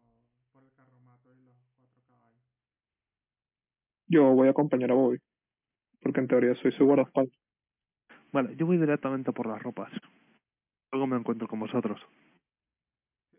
por 0.52 0.64
el 0.64 0.72
carromato 0.72 1.34
y 1.34 1.42
los 1.42 1.56
cuatro 1.76 2.02
caballos. 2.08 2.46
Yo 4.06 4.24
voy 4.34 4.48
a 4.48 4.50
acompañar 4.52 4.90
a 4.90 4.94
Bobby. 4.94 5.18
Porque 6.00 6.20
en 6.20 6.28
teoría 6.28 6.54
soy 6.56 6.72
su 6.72 6.84
guardaespaldas. 6.84 7.34
Vale, 8.32 8.56
yo 8.56 8.66
voy 8.66 8.78
directamente 8.78 9.32
por 9.32 9.46
las 9.46 9.62
ropas. 9.62 9.90
Luego 10.92 11.06
me 11.06 11.16
encuentro 11.16 11.48
con 11.48 11.60
vosotros. 11.60 12.00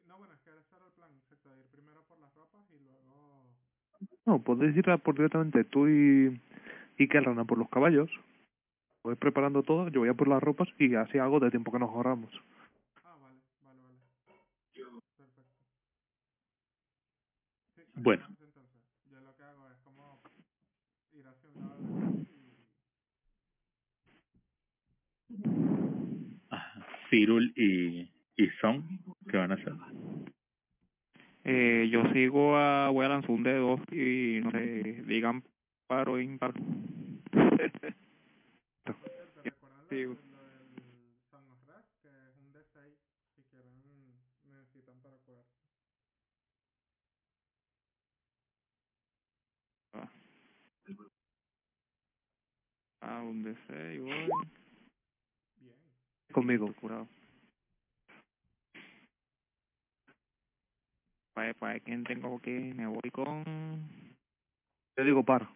No, 0.08 0.18
bueno, 0.18 0.34
es 0.34 0.42
que 0.42 0.50
ese 0.50 0.76
era 0.76 0.86
el 0.86 0.92
plan, 0.94 1.12
exacto, 1.16 1.50
ir 1.56 1.66
primero 1.72 2.04
por 2.08 2.18
las 2.20 2.34
ropas 2.34 2.66
y 2.72 2.80
luego... 2.84 3.44
No, 4.26 4.42
podéis 4.42 4.76
ir 4.76 4.90
a 4.90 4.98
por 4.98 5.16
directamente 5.16 5.64
tú 5.66 5.88
y, 5.88 6.42
y 6.98 7.08
Kelran 7.08 7.40
a 7.40 7.46
por 7.46 7.58
los 7.58 7.70
caballos. 7.70 8.10
Voy 9.04 9.16
preparando 9.16 9.62
todo, 9.64 9.88
yo 9.90 10.00
voy 10.00 10.10
a 10.10 10.14
por 10.16 10.28
las 10.28 10.42
ropas 10.42 10.68
y 10.80 10.96
así 10.96 11.20
hago 11.20 11.40
de 11.40 11.52
tiempo 11.52 11.72
que 11.72 11.80
nos 11.80 11.90
ahorramos. 11.90 12.32
Ah, 13.04 13.16
vale, 13.22 13.40
vale, 13.62 13.82
vale. 13.82 14.00
Perfecto. 15.16 15.44
Sí, 17.76 17.82
Bueno. 17.96 18.24
hacemos 18.24 18.42
entonces. 18.42 18.82
Yo 19.12 19.20
lo 19.22 19.36
que 19.36 19.44
hago 19.44 19.70
es 19.70 19.78
como 19.84 20.20
ir 21.14 21.28
hacia 21.28 21.50
un 21.50 21.60
lado 21.62 21.82
y... 22.32 22.56
Ajá. 26.50 26.88
Cyril 27.16 27.54
y, 27.56 28.12
y 28.36 28.50
Son, 28.60 28.84
¿qué 29.30 29.38
van 29.38 29.52
a 29.52 29.56
hacer? 29.56 29.74
Eh, 31.46 31.88
yo 31.90 32.04
sigo 32.12 32.58
a 32.58 32.92
Wellanzun 32.92 33.42
de 33.44 33.56
dos 33.56 33.80
y 33.92 34.42
no 34.44 34.52
sé, 34.52 35.04
digan 35.08 35.42
par 35.88 36.10
o 36.10 36.20
impar. 36.20 36.54
¿Te 37.34 38.92
recuerdan 39.44 39.86
Sí. 39.90 40.02
lo, 40.04 40.10
del- 40.10 40.32
lo 40.32 40.44
del 40.44 41.16
Song 41.32 41.48
of 41.52 41.60
Wrath? 41.68 41.86
Que 42.02 42.10
es 42.10 42.38
un 42.38 42.52
D6, 42.52 42.98
si 43.36 43.44
quieren, 43.44 43.72
necesitan 44.44 45.00
para 45.02 45.18
curar. 45.20 45.46
Ah, 53.02 53.22
un 53.22 53.44
D6, 53.44 54.00
voy. 54.02 54.32
Conmigo. 56.36 56.74
Curado. 56.74 57.08
Para, 61.34 61.54
para 61.54 61.80
quién 61.80 62.04
tengo 62.04 62.42
que 62.42 62.74
me 62.76 62.88
voy 62.88 63.10
con... 63.10 63.42
Te 64.96 65.06
digo 65.06 65.24
par. 65.24 65.48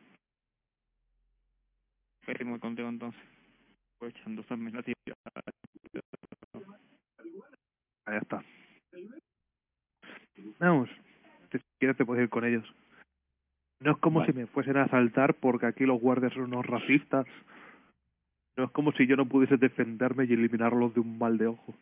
Pues 2.26 2.46
muy 2.46 2.60
contigo 2.60 2.88
entonces. 2.88 3.22
Voy 4.00 4.12
echando 4.12 4.42
esas 4.42 4.58
mismas 4.58 4.86
Ahí 8.06 8.18
está. 8.22 8.42
Vamos. 10.60 10.90
Si 11.52 11.60
quieres 11.78 11.98
te 11.98 12.06
puedes 12.06 12.24
ir 12.24 12.30
con 12.30 12.46
ellos. 12.46 12.66
No 13.82 13.92
es 13.92 13.98
como 13.98 14.20
Vale. 14.22 14.32
si 14.32 14.40
me 14.40 14.48
fuesen 14.48 14.78
a 14.78 14.84
asaltar 14.84 15.34
porque 15.42 15.66
aquí 15.66 15.86
los 15.86 16.00
guardias 16.00 16.32
son 16.32 16.44
unos 16.44 16.66
racistas. 16.66 17.28
No 18.60 18.66
es 18.66 18.72
como 18.72 18.92
si 18.92 19.08
yo 19.08 19.16
no 19.16 19.26
pudiese 19.26 19.56
defenderme 19.56 20.26
y 20.26 20.34
eliminarlos 20.34 20.94
de 20.94 21.00
un 21.00 21.18
mal 21.18 21.38
de 21.38 21.48
ojo. 21.48 21.74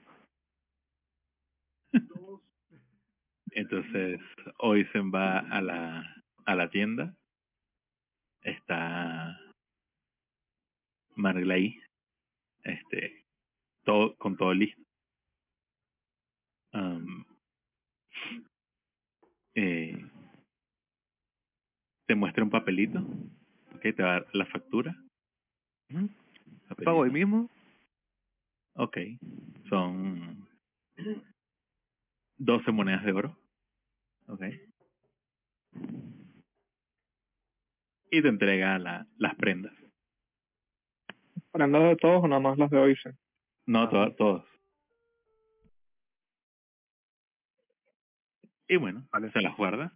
Entonces, 3.49 4.21
Oisen 4.59 5.11
va 5.11 5.39
a 5.39 5.59
la, 5.59 6.23
a 6.45 6.55
la 6.55 6.69
tienda. 6.69 7.15
Está 8.43 9.39
Margley, 11.15 11.81
este, 12.63 13.25
todo, 13.83 14.15
con 14.17 14.37
todo 14.37 14.53
listo. 14.53 14.79
Eh, 19.55 19.97
te 22.05 22.13
muestra 22.13 22.43
un 22.43 22.51
papelito, 22.51 22.99
ok, 23.73 23.81
te 23.81 24.03
va 24.03 24.09
a 24.09 24.19
dar 24.19 24.27
la 24.33 24.45
factura. 24.45 24.95
Pago 26.75 26.99
hoy 26.99 27.11
mismo. 27.11 27.49
Ok, 28.75 28.97
son 29.69 30.47
12 32.37 32.71
monedas 32.71 33.03
de 33.03 33.11
oro. 33.11 33.37
Ok. 34.27 34.43
Y 38.11 38.21
te 38.21 38.27
entrega 38.27 38.77
la, 38.79 39.05
las 39.17 39.35
prendas. 39.35 39.73
¿Prendas 41.51 41.83
de 41.83 41.95
todos 41.95 42.23
o 42.23 42.27
nada 42.27 42.39
más 42.41 42.57
las 42.57 42.69
de 42.69 42.77
Oisen? 42.77 43.17
No, 43.65 43.83
Ah. 43.83 43.89
to- 43.89 44.15
todos. 44.15 44.45
Y 48.67 48.75
bueno, 48.77 49.07
Vale. 49.11 49.31
se 49.31 49.41
las 49.41 49.55
guarda. 49.57 49.93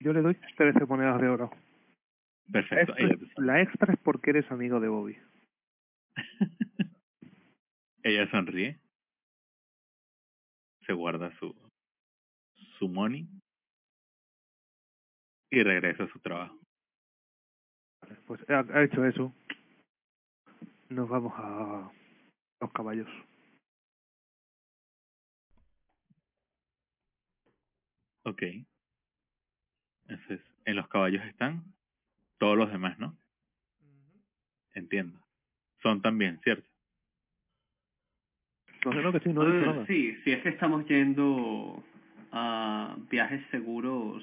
Yo 0.00 0.12
le 0.12 0.22
doy 0.22 0.34
13 0.56 0.84
monedas 0.86 1.20
de 1.20 1.28
oro. 1.28 1.50
Perfecto. 2.50 2.94
La 3.36 3.60
extra 3.60 3.92
es 3.92 4.00
porque 4.00 4.30
eres 4.30 4.50
amigo 4.50 4.80
de 4.80 4.88
Bobby. 4.88 5.16
ella 8.02 8.30
sonríe. 8.30 8.80
Se 10.86 10.92
guarda 10.92 11.36
su, 11.38 11.54
su 12.78 12.88
money. 12.88 13.28
Y 15.50 15.62
regresa 15.62 16.04
a 16.04 16.12
su 16.12 16.18
trabajo. 16.20 16.58
Pues 18.26 18.40
ha, 18.48 18.60
ha 18.60 18.84
hecho 18.84 19.04
eso. 19.04 19.34
Nos 20.88 21.08
vamos 21.08 21.32
a 21.36 21.92
los 22.60 22.72
caballos. 22.72 23.08
Ok. 28.24 28.42
Entonces, 30.08 30.40
en 30.64 30.76
los 30.76 30.88
caballos 30.88 31.24
están 31.24 31.74
todos 32.38 32.56
los 32.56 32.70
demás, 32.70 32.98
¿no? 32.98 33.16
Entiendo. 34.74 35.20
Son 35.82 36.00
también, 36.02 36.38
¿cierto? 36.44 36.68
Imagino 38.84 39.12
que 39.12 39.20
sí, 39.20 39.28
no 39.32 39.42
Eh, 39.46 39.66
nada. 39.66 39.86
sí, 39.86 40.16
si 40.24 40.32
es 40.32 40.42
que 40.42 40.48
estamos 40.50 40.86
yendo 40.86 41.82
a 42.32 42.96
viajes 43.10 43.42
seguros, 43.50 44.22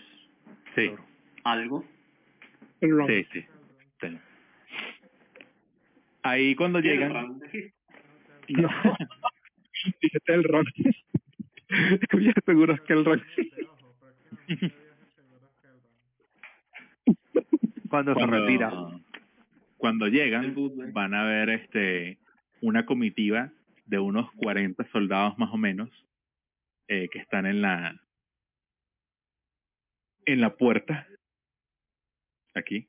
Sí, 0.75 0.91
algo. 1.43 1.83
El 2.81 2.91
ron. 2.97 3.07
sí, 3.07 3.25
sí. 3.33 3.45
sí. 4.01 4.17
Ahí 6.23 6.55
cuando 6.55 6.79
llegan... 6.79 7.39
No. 8.49 8.69
Dijiste 10.01 10.33
el 10.33 10.43
ron. 10.43 10.65
Bien 12.13 12.33
seguro 12.45 12.73
es 12.73 12.81
que 12.81 12.93
el 12.93 13.05
ron. 13.05 13.23
Cuando 17.89 18.13
se 18.13 18.19
cuando, 18.19 18.37
retira. 18.45 18.71
Cuando 19.77 20.07
llegan 20.07 20.55
van 20.93 21.13
a 21.13 21.23
ver 21.23 21.49
este 21.49 22.19
una 22.61 22.85
comitiva 22.85 23.51
de 23.85 23.99
unos 23.99 24.31
40 24.33 24.83
soldados 24.91 25.37
más 25.37 25.53
o 25.53 25.57
menos 25.57 25.89
eh, 26.87 27.07
que 27.09 27.19
están 27.19 27.45
en 27.45 27.61
la 27.61 27.99
en 30.25 30.41
la 30.41 30.55
puerta 30.55 31.07
aquí 32.53 32.87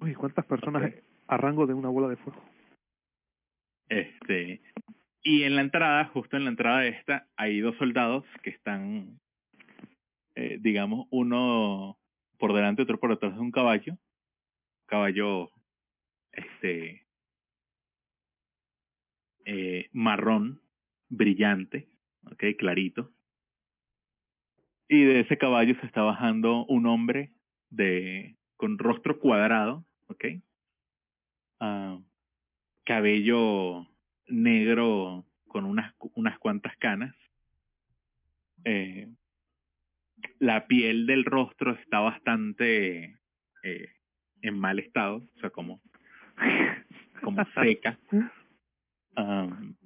Uy, 0.00 0.14
¿cuántas 0.14 0.44
personas 0.46 0.82
Ok. 0.82 1.04
a 1.28 1.36
rango 1.36 1.66
de 1.66 1.74
una 1.74 1.88
bola 1.88 2.08
de 2.08 2.16
fuego? 2.16 2.42
este 3.88 4.60
y 5.22 5.42
en 5.44 5.56
la 5.56 5.62
entrada 5.62 6.04
justo 6.06 6.36
en 6.36 6.44
la 6.44 6.50
entrada 6.50 6.80
de 6.80 6.88
esta 6.90 7.26
hay 7.36 7.60
dos 7.60 7.76
soldados 7.76 8.24
que 8.42 8.50
están 8.50 9.18
eh, 10.34 10.58
digamos 10.60 11.06
uno 11.10 11.98
por 12.38 12.52
delante 12.54 12.82
otro 12.82 12.98
por 12.98 13.10
detrás 13.10 13.34
de 13.34 13.40
un 13.40 13.50
caballo 13.50 13.96
caballo 14.86 15.50
este 16.38 17.06
eh, 19.44 19.88
marrón 19.92 20.60
brillante 21.08 21.88
ok 22.30 22.44
clarito. 22.58 23.12
Y 24.88 25.04
de 25.04 25.20
ese 25.20 25.36
caballo 25.36 25.78
se 25.80 25.86
está 25.86 26.02
bajando 26.02 26.64
un 26.66 26.86
hombre 26.86 27.32
de 27.70 28.36
con 28.56 28.78
rostro 28.78 29.18
cuadrado 29.18 29.84
ok. 30.08 30.24
Ah, 31.60 31.98
cabello 32.84 33.86
negro 34.26 35.26
con 35.46 35.64
unas 35.64 35.94
unas 36.14 36.38
cuantas 36.38 36.76
canas. 36.78 37.14
Eh, 38.64 39.08
la 40.38 40.66
piel 40.66 41.06
del 41.06 41.24
rostro 41.24 41.72
está 41.72 42.00
bastante 42.00 43.18
eh, 43.62 43.92
en 44.42 44.58
mal 44.58 44.78
estado 44.78 45.18
o 45.18 45.40
sea 45.40 45.50
como 45.50 45.80
como 47.22 47.44
seca 47.54 47.98
Am, 49.16 49.76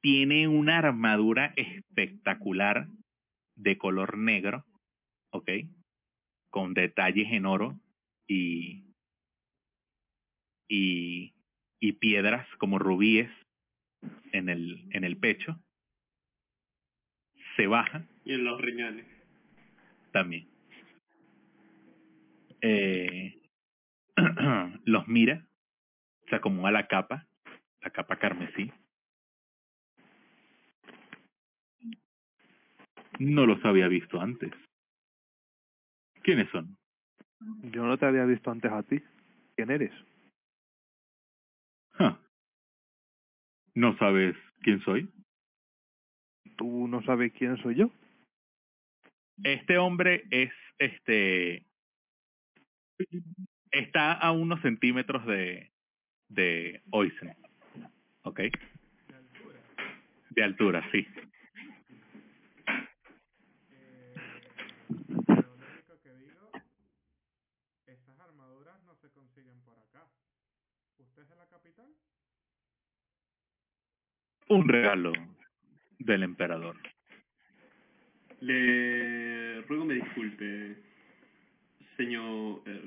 tiene 0.00 0.46
una 0.48 0.78
armadura 0.78 1.52
espectacular 1.56 2.88
de 3.56 3.76
color 3.78 4.16
negro, 4.16 4.64
¿ok? 5.32 5.50
Con 6.50 6.74
detalles 6.74 7.32
en 7.32 7.46
oro 7.46 7.78
y, 8.28 8.84
y, 10.68 11.34
y 11.80 11.92
piedras 11.94 12.46
como 12.58 12.78
rubíes 12.78 13.30
en 14.32 14.48
el, 14.48 14.86
en 14.92 15.04
el 15.04 15.16
pecho. 15.16 15.60
Se 17.56 17.66
baja 17.66 18.06
Y 18.24 18.34
en 18.34 18.44
los 18.44 18.60
riñones. 18.60 19.04
también. 20.12 20.48
Eh, 22.60 23.37
los 24.84 25.06
mira, 25.08 25.46
se 26.28 26.36
acomoda 26.36 26.70
la 26.70 26.86
capa, 26.86 27.26
la 27.80 27.90
capa 27.90 28.16
carmesí. 28.16 28.72
No 33.18 33.46
los 33.46 33.64
había 33.64 33.88
visto 33.88 34.20
antes. 34.20 34.52
¿Quiénes 36.22 36.48
son? 36.50 36.76
Yo 37.72 37.84
no 37.84 37.96
te 37.98 38.06
había 38.06 38.24
visto 38.24 38.50
antes 38.50 38.70
a 38.70 38.82
ti. 38.82 39.00
¿Quién 39.56 39.70
eres? 39.70 39.92
¿No 43.74 43.96
sabes 43.96 44.34
quién 44.62 44.80
soy? 44.80 45.08
¿Tú 46.56 46.88
no 46.88 47.00
sabes 47.04 47.32
quién 47.32 47.56
soy 47.62 47.76
yo? 47.76 47.92
Este 49.44 49.78
hombre 49.78 50.24
es, 50.32 50.50
este, 50.78 51.64
está 53.72 54.12
a 54.12 54.32
unos 54.32 54.60
centímetros 54.60 55.24
de, 55.26 55.70
de 56.28 56.82
Oisen, 56.90 57.34
¿ok? 58.22 58.40
De 60.30 60.42
altura, 60.42 60.88
sí. 60.92 61.06
Un 74.50 74.66
regalo 74.66 75.12
del 75.98 76.22
emperador. 76.22 76.76
Le 78.40 79.60
ruego 79.62 79.84
me 79.84 79.94
disculpe, 79.94 80.76
señor 81.98 82.62
eh, 82.64 82.82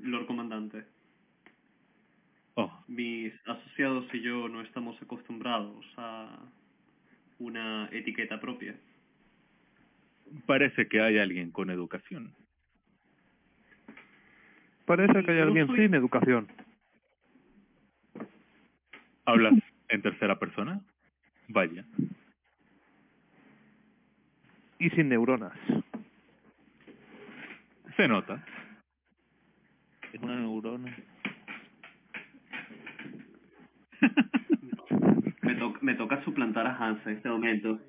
Lord 0.00 0.26
Comandante. 0.26 0.84
Oh, 2.54 2.70
Mis 2.88 3.32
asociados 3.46 4.04
y 4.12 4.20
yo 4.20 4.48
no 4.48 4.60
estamos 4.60 5.00
acostumbrados 5.00 5.86
a 5.96 6.36
una 7.38 7.88
etiqueta 7.92 8.38
propia. 8.40 8.74
parece 10.46 10.86
que 10.88 11.00
hay 11.00 11.16
alguien 11.18 11.50
con 11.52 11.70
educación. 11.70 12.34
Parece 14.84 15.24
que 15.24 15.30
hay 15.32 15.38
alguien 15.40 15.66
soy- 15.68 15.78
sin 15.78 15.94
educación. 15.94 16.48
¿Hablas 19.24 19.54
en 19.88 20.02
tercera 20.02 20.38
persona? 20.38 20.80
Vaya. 21.48 21.84
Y 24.80 24.90
sin 24.90 25.08
neuronas. 25.08 25.52
Se 27.96 28.08
nota. 28.08 28.44
Es 30.12 30.20
una 30.22 30.36
neurona. 30.36 30.96
me, 35.82 35.94
toca 35.94 36.22
suplantar 36.24 36.66
a 36.66 36.76
Hansa 36.76 37.10
en 37.10 37.16
este 37.16 37.28
momento. 37.28 37.80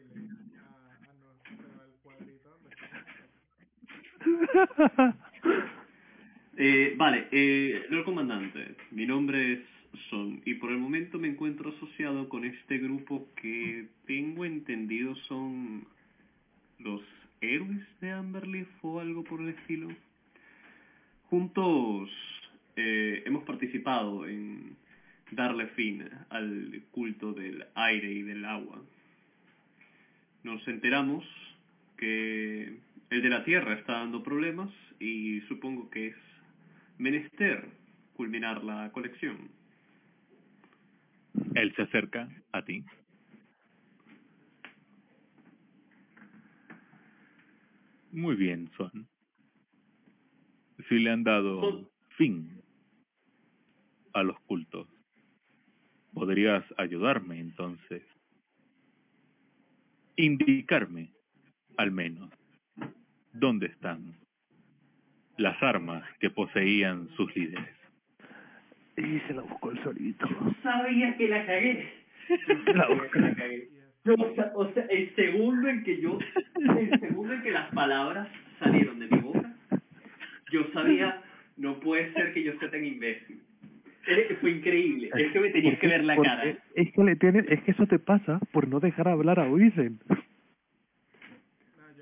eh, 6.57 6.93
vale, 6.97 7.27
eh, 7.31 7.87
Comandante, 8.05 8.75
mi 8.91 9.05
nombre 9.05 9.53
es 9.53 9.59
Son 10.09 10.41
y 10.45 10.55
por 10.55 10.71
el 10.71 10.77
momento 10.77 11.19
me 11.19 11.27
encuentro 11.27 11.69
asociado 11.71 12.27
con 12.29 12.45
este 12.45 12.77
grupo 12.77 13.27
que 13.35 13.87
tengo 14.05 14.45
entendido 14.45 15.15
son 15.27 15.85
los 16.79 17.01
héroes 17.41 17.85
de 17.99 18.11
Amberleaf 18.11 18.69
o 18.83 18.99
algo 18.99 19.23
por 19.23 19.41
el 19.41 19.49
estilo. 19.49 19.89
Juntos 21.29 22.09
eh, 22.75 23.23
hemos 23.25 23.43
participado 23.43 24.27
en 24.27 24.77
darle 25.31 25.67
fin 25.67 26.07
al 26.29 26.83
culto 26.91 27.33
del 27.33 27.65
aire 27.75 28.11
y 28.11 28.21
del 28.21 28.45
agua. 28.45 28.81
Nos 30.43 30.65
enteramos 30.67 31.25
que 31.97 32.77
el 33.09 33.21
de 33.21 33.29
la 33.29 33.43
tierra 33.43 33.73
está 33.73 33.93
dando 33.93 34.23
problemas 34.23 34.69
y 34.99 35.41
supongo 35.41 35.89
que 35.89 36.07
es 36.07 36.15
menester 36.97 37.65
culminar 38.15 38.63
la 38.63 38.91
colección. 38.91 39.49
Él 41.55 41.73
se 41.75 41.83
acerca 41.83 42.29
a 42.51 42.63
ti. 42.63 42.83
Muy 48.11 48.35
bien, 48.35 48.69
Swan. 48.75 49.07
Si 50.89 50.99
le 50.99 51.11
han 51.11 51.23
dado 51.23 51.89
fin 52.17 52.61
a 54.13 54.23
los 54.23 54.39
cultos, 54.41 54.87
podrías 56.13 56.63
ayudarme 56.77 57.39
entonces. 57.39 58.03
Indicarme, 60.17 61.13
al 61.77 61.91
menos, 61.91 62.29
dónde 63.33 63.67
están 63.67 64.17
las 65.37 65.61
armas 65.63 66.03
que 66.19 66.29
poseían 66.29 67.07
sus 67.15 67.33
líderes. 67.35 67.75
Y 68.97 69.19
se 69.21 69.33
la 69.33 69.41
buscó 69.41 69.71
el 69.71 69.83
solito. 69.83 70.27
Sabía 70.61 71.15
que 71.17 71.27
la 71.27 71.45
cagué. 71.45 72.01
La 72.75 72.87
Sabía 72.87 73.80
o 74.05 74.35
sea, 74.35 74.51
o 74.55 74.73
sea, 74.73 74.85
el 74.89 75.15
segundo 75.15 75.67
en 75.67 75.83
que 75.83 76.01
yo, 76.01 76.17
el 76.55 76.99
segundo 76.99 77.33
en 77.33 77.41
que 77.43 77.51
las 77.51 77.71
palabras 77.73 78.27
salieron 78.59 78.99
de 78.99 79.07
mi 79.07 79.19
boca, 79.19 79.53
yo 80.51 80.65
sabía, 80.73 81.21
no 81.57 81.79
puede 81.79 82.11
ser 82.13 82.33
que 82.33 82.43
yo 82.43 82.57
sea 82.59 82.71
tan 82.71 82.83
imbécil. 82.85 83.41
Fue 84.41 84.51
increíble, 84.51 85.11
es 85.13 85.31
que 85.31 85.39
me 85.39 85.49
tenías 85.51 85.79
que 85.79 85.87
ver 85.87 86.03
la 86.03 86.15
Porque 86.15 86.29
cara. 86.29 86.57
Es 86.75 86.91
que 86.91 87.03
le 87.03 87.15
tiene, 87.15 87.45
es 87.47 87.61
que 87.61 87.71
eso 87.71 87.85
te 87.85 87.99
pasa 87.99 88.39
por 88.51 88.67
no 88.67 88.79
dejar 88.79 89.07
hablar 89.07 89.39
a 89.39 89.47
Oisen. 89.47 89.99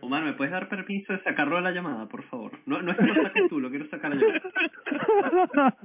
Omar, 0.02 0.24
¿me 0.24 0.34
puedes 0.34 0.52
dar 0.52 0.70
permiso 0.70 1.12
de 1.12 1.22
sacarlo 1.24 1.58
de 1.58 1.62
la 1.64 1.72
llamada, 1.72 2.08
por 2.08 2.24
favor? 2.24 2.54
No, 2.66 2.82
no 2.82 2.92
es 2.92 2.98
que 2.98 3.04
lo 3.04 3.22
saques 3.22 3.50
tú, 3.50 3.60
lo 3.60 3.70
quiero 3.70 3.86
sacar 3.90 4.18
yo. 4.18 4.28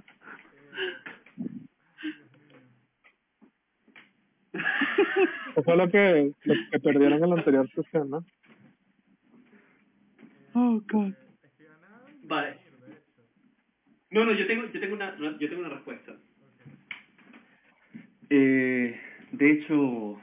Lo 5.57 5.89
que, 5.89 6.33
lo 6.45 6.55
que 6.71 6.81
perdieron 6.81 7.23
en 7.23 7.31
la 7.31 7.37
anterior 7.37 7.69
sesión, 7.71 8.11
¿no? 8.11 8.25
oh, 10.55 10.83
God. 10.91 11.13
Vale. 12.25 12.59
No, 14.11 14.25
no, 14.25 14.33
yo 14.33 14.47
tengo, 14.47 14.67
yo 14.73 14.81
tengo 14.81 14.95
una, 14.95 15.17
yo 15.39 15.49
tengo 15.49 15.61
una 15.61 15.71
respuesta. 15.71 16.13
Eh, 18.31 19.01
de 19.33 19.51
hecho, 19.51 20.21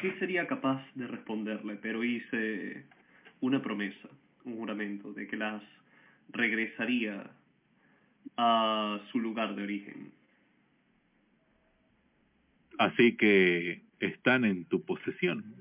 sí 0.00 0.10
sería 0.18 0.46
capaz 0.46 0.84
de 0.94 1.06
responderle, 1.06 1.76
pero 1.76 2.04
hice 2.04 2.84
una 3.40 3.60
promesa, 3.60 4.08
un 4.44 4.56
juramento, 4.56 5.12
de 5.12 5.26
que 5.26 5.36
las 5.36 5.62
regresaría 6.30 7.30
a 8.36 9.00
su 9.10 9.20
lugar 9.20 9.54
de 9.54 9.62
origen. 9.62 10.12
Así 12.82 13.16
que 13.16 13.80
están 14.00 14.44
en 14.44 14.64
tu 14.64 14.84
posesión. 14.84 15.54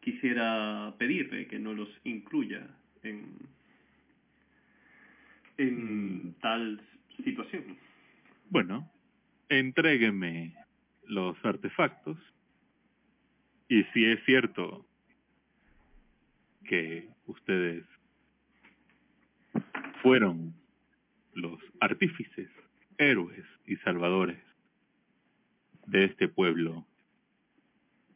quisiera 0.00 0.94
pedirle 0.96 1.46
que 1.46 1.58
no 1.58 1.74
los 1.74 1.90
incluya 2.02 2.66
en, 3.02 3.36
en 5.58 6.34
tal 6.40 6.80
situación. 7.22 7.76
Bueno, 8.48 8.90
entrégueme 9.50 10.54
los 11.06 11.36
artefactos 11.44 12.16
y 13.68 13.84
si 13.92 14.06
es 14.06 14.24
cierto 14.24 14.86
que 16.64 17.06
ustedes 17.26 17.84
fueron 20.00 20.54
los 21.34 21.60
artífices, 21.80 22.48
héroes 22.96 23.44
y 23.66 23.76
salvadores 23.76 24.51
de 25.86 26.04
este 26.04 26.28
pueblo 26.28 26.84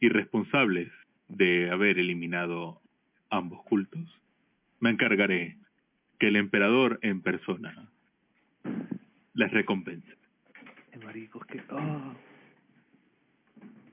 y 0.01 0.09
responsables 0.09 0.91
de 1.28 1.70
haber 1.70 1.99
eliminado 1.99 2.81
ambos 3.31 3.62
cultos, 3.65 4.09
me 4.81 4.91
encargaré 4.91 5.57
que 6.19 6.28
el 6.28 6.36
emperador 6.36 6.99
en 7.03 7.20
persona 7.23 7.89
les 9.35 9.51
recompense. 9.51 10.17
Maricos, 11.05 11.45
que... 11.47 11.62
ah. 11.70 12.15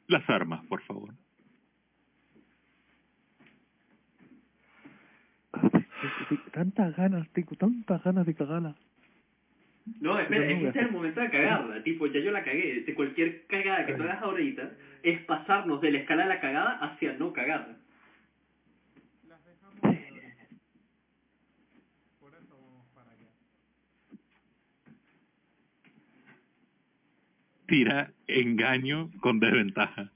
Las 0.07 0.29
armas, 0.29 0.65
por 0.65 0.81
favor. 0.83 1.13
Tantas 6.51 6.95
ganas, 6.95 7.27
tengo 7.29 7.55
tantas 7.55 8.03
ganas 8.03 8.25
de 8.25 8.35
cagarla. 8.35 8.75
No, 9.99 10.17
espera, 10.17 10.45
este 10.49 10.79
es 10.79 10.85
el 10.85 10.91
momento 10.91 11.19
de 11.19 11.29
cagarla. 11.29 11.83
Tipo, 11.83 12.07
ya 12.07 12.19
yo 12.21 12.31
la 12.31 12.43
cagué. 12.43 12.81
De 12.81 12.93
cualquier 12.93 13.45
cagada 13.47 13.85
que 13.85 13.93
tú 13.93 14.03
hagas 14.03 14.21
ahorita 14.21 14.71
es 15.03 15.19
pasarnos 15.23 15.81
de 15.81 15.91
la 15.91 15.99
escala 15.99 16.23
de 16.23 16.29
la 16.29 16.39
cagada 16.39 16.77
hacia 16.79 17.13
no 17.13 17.33
cagarla. 17.33 17.75
Tira 27.67 28.11
engaño 28.27 29.09
con 29.21 29.39
desventaja. 29.39 30.11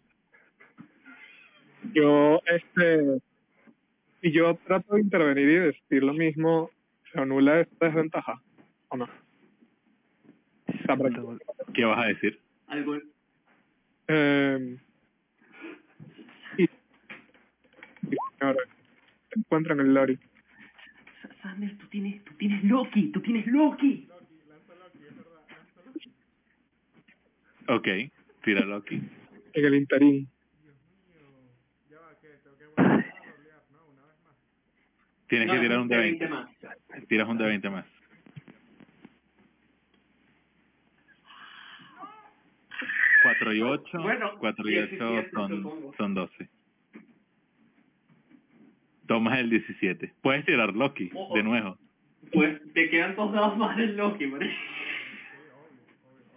Yo, 1.94 2.42
este, 2.46 3.20
si 4.22 4.32
yo 4.32 4.56
trato 4.68 4.96
de 4.96 5.02
intervenir 5.02 5.50
y 5.50 5.56
decir 5.60 6.04
lo 6.04 6.14
mismo, 6.14 6.70
¿se 7.12 7.20
anula 7.20 7.62
esta 7.62 7.86
desventaja 7.86 8.42
o 8.90 8.98
no? 8.98 9.06
O 9.06 9.10
sea, 9.10 9.16
para 9.16 9.16
que- 10.28 10.66
¿Qué 11.74 11.86
vas 11.86 12.00
a 12.00 12.08
decir? 12.08 12.40
Algo... 12.68 12.98
eh, 14.08 14.78
y, 16.58 16.64
y 16.64 16.68
ahora, 18.40 18.60
se 19.32 19.40
encuentran 19.40 19.80
el 19.80 19.94
Lori. 19.94 20.18
Sa- 21.22 21.34
Sander, 21.42 21.78
tú 21.78 21.88
tienes, 21.88 22.24
tú 22.24 22.34
tienes 22.36 22.64
Loki, 22.64 23.12
tú 23.12 23.22
tienes 23.22 23.46
Loki. 23.48 24.08
Ok, 27.70 27.88
tíralo 28.44 28.78
aquí. 28.78 29.02
en 29.54 29.66
el 29.66 29.76
interín. 29.76 30.30
Tienes 35.28 35.50
que 35.50 35.56
No, 35.56 35.62
tirar 35.62 35.80
un 35.80 35.88
de 35.90 35.98
20 35.98 36.26
20. 36.26 36.34
más. 36.34 37.08
Tiras 37.08 37.28
un 37.28 37.38
de 37.38 37.46
20 37.46 37.70
más. 37.70 37.86
4 43.28 43.54
y 43.54 43.62
8. 43.62 44.02
Bueno, 44.02 44.32
4 44.40 44.70
y 44.70 44.78
8 44.78 44.88
17 44.90 45.30
son, 45.32 45.50
supongo. 45.50 45.94
son 45.98 46.14
12. 46.14 46.50
Tomas 49.08 49.40
el 49.40 49.50
17. 49.50 50.14
Puedes 50.22 50.46
tirar 50.46 50.74
Loki, 50.74 51.10
Ojo. 51.14 51.36
de 51.36 51.44
nuevo. 51.44 51.78
Pues 52.32 52.62
te 52.74 52.90
quedan 52.90 53.16
dos 53.16 53.32
dados 53.34 53.58
más 53.58 53.78
del 53.78 53.96
Loki, 53.96 54.26
¿vale? 54.26 54.54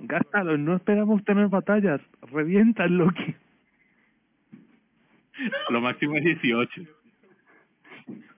Gástalo, 0.00 0.56
no 0.56 0.76
esperamos 0.76 1.24
tener 1.24 1.48
batallas. 1.48 2.00
Revienta 2.32 2.84
el 2.84 2.96
Loki. 2.96 3.34
Lo 5.70 5.80
máximo 5.80 6.16
es 6.16 6.24
18. 6.24 6.82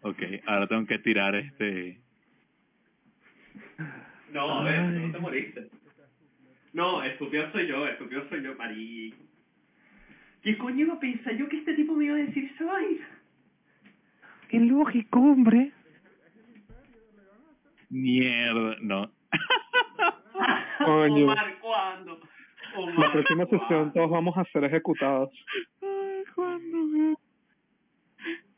Ok, 0.02 0.22
ahora 0.46 0.66
tengo 0.66 0.86
que 0.86 0.98
tirar 0.98 1.34
este... 1.34 2.00
No, 4.32 4.60
a 4.60 4.64
ver, 4.64 4.82
no 4.82 5.12
te 5.12 5.18
moriste. 5.18 5.68
No, 6.72 7.02
estúpido 7.02 7.50
soy 7.52 7.66
yo, 7.66 7.86
estúpido 7.86 8.26
soy 8.28 8.42
yo, 8.42 8.54
marico. 8.56 9.18
¿Qué 10.42 10.58
coño 10.58 10.80
iba 10.80 10.94
a 10.94 11.00
pensar 11.00 11.34
yo 11.36 11.48
que 11.48 11.58
este 11.58 11.74
tipo 11.74 11.94
me 11.94 12.06
iba 12.06 12.14
a 12.14 12.18
decir 12.18 12.50
esa 12.54 12.64
vaina? 12.64 13.06
Qué 14.48 14.58
lógico, 14.58 15.20
hombre. 15.20 15.72
Mierda, 17.90 18.76
no. 18.80 19.10
Coño. 20.84 21.24
Omar, 21.24 21.58
¿cuándo? 21.60 22.20
Omar, 22.76 22.98
La 22.98 23.12
próxima 23.12 23.46
¿cuándo? 23.46 23.66
sesión 23.68 23.92
todos 23.92 24.10
vamos 24.10 24.36
a 24.36 24.44
ser 24.46 24.64
ejecutados. 24.64 25.30
Ay, 25.82 26.24
¿cuándo? 26.34 27.18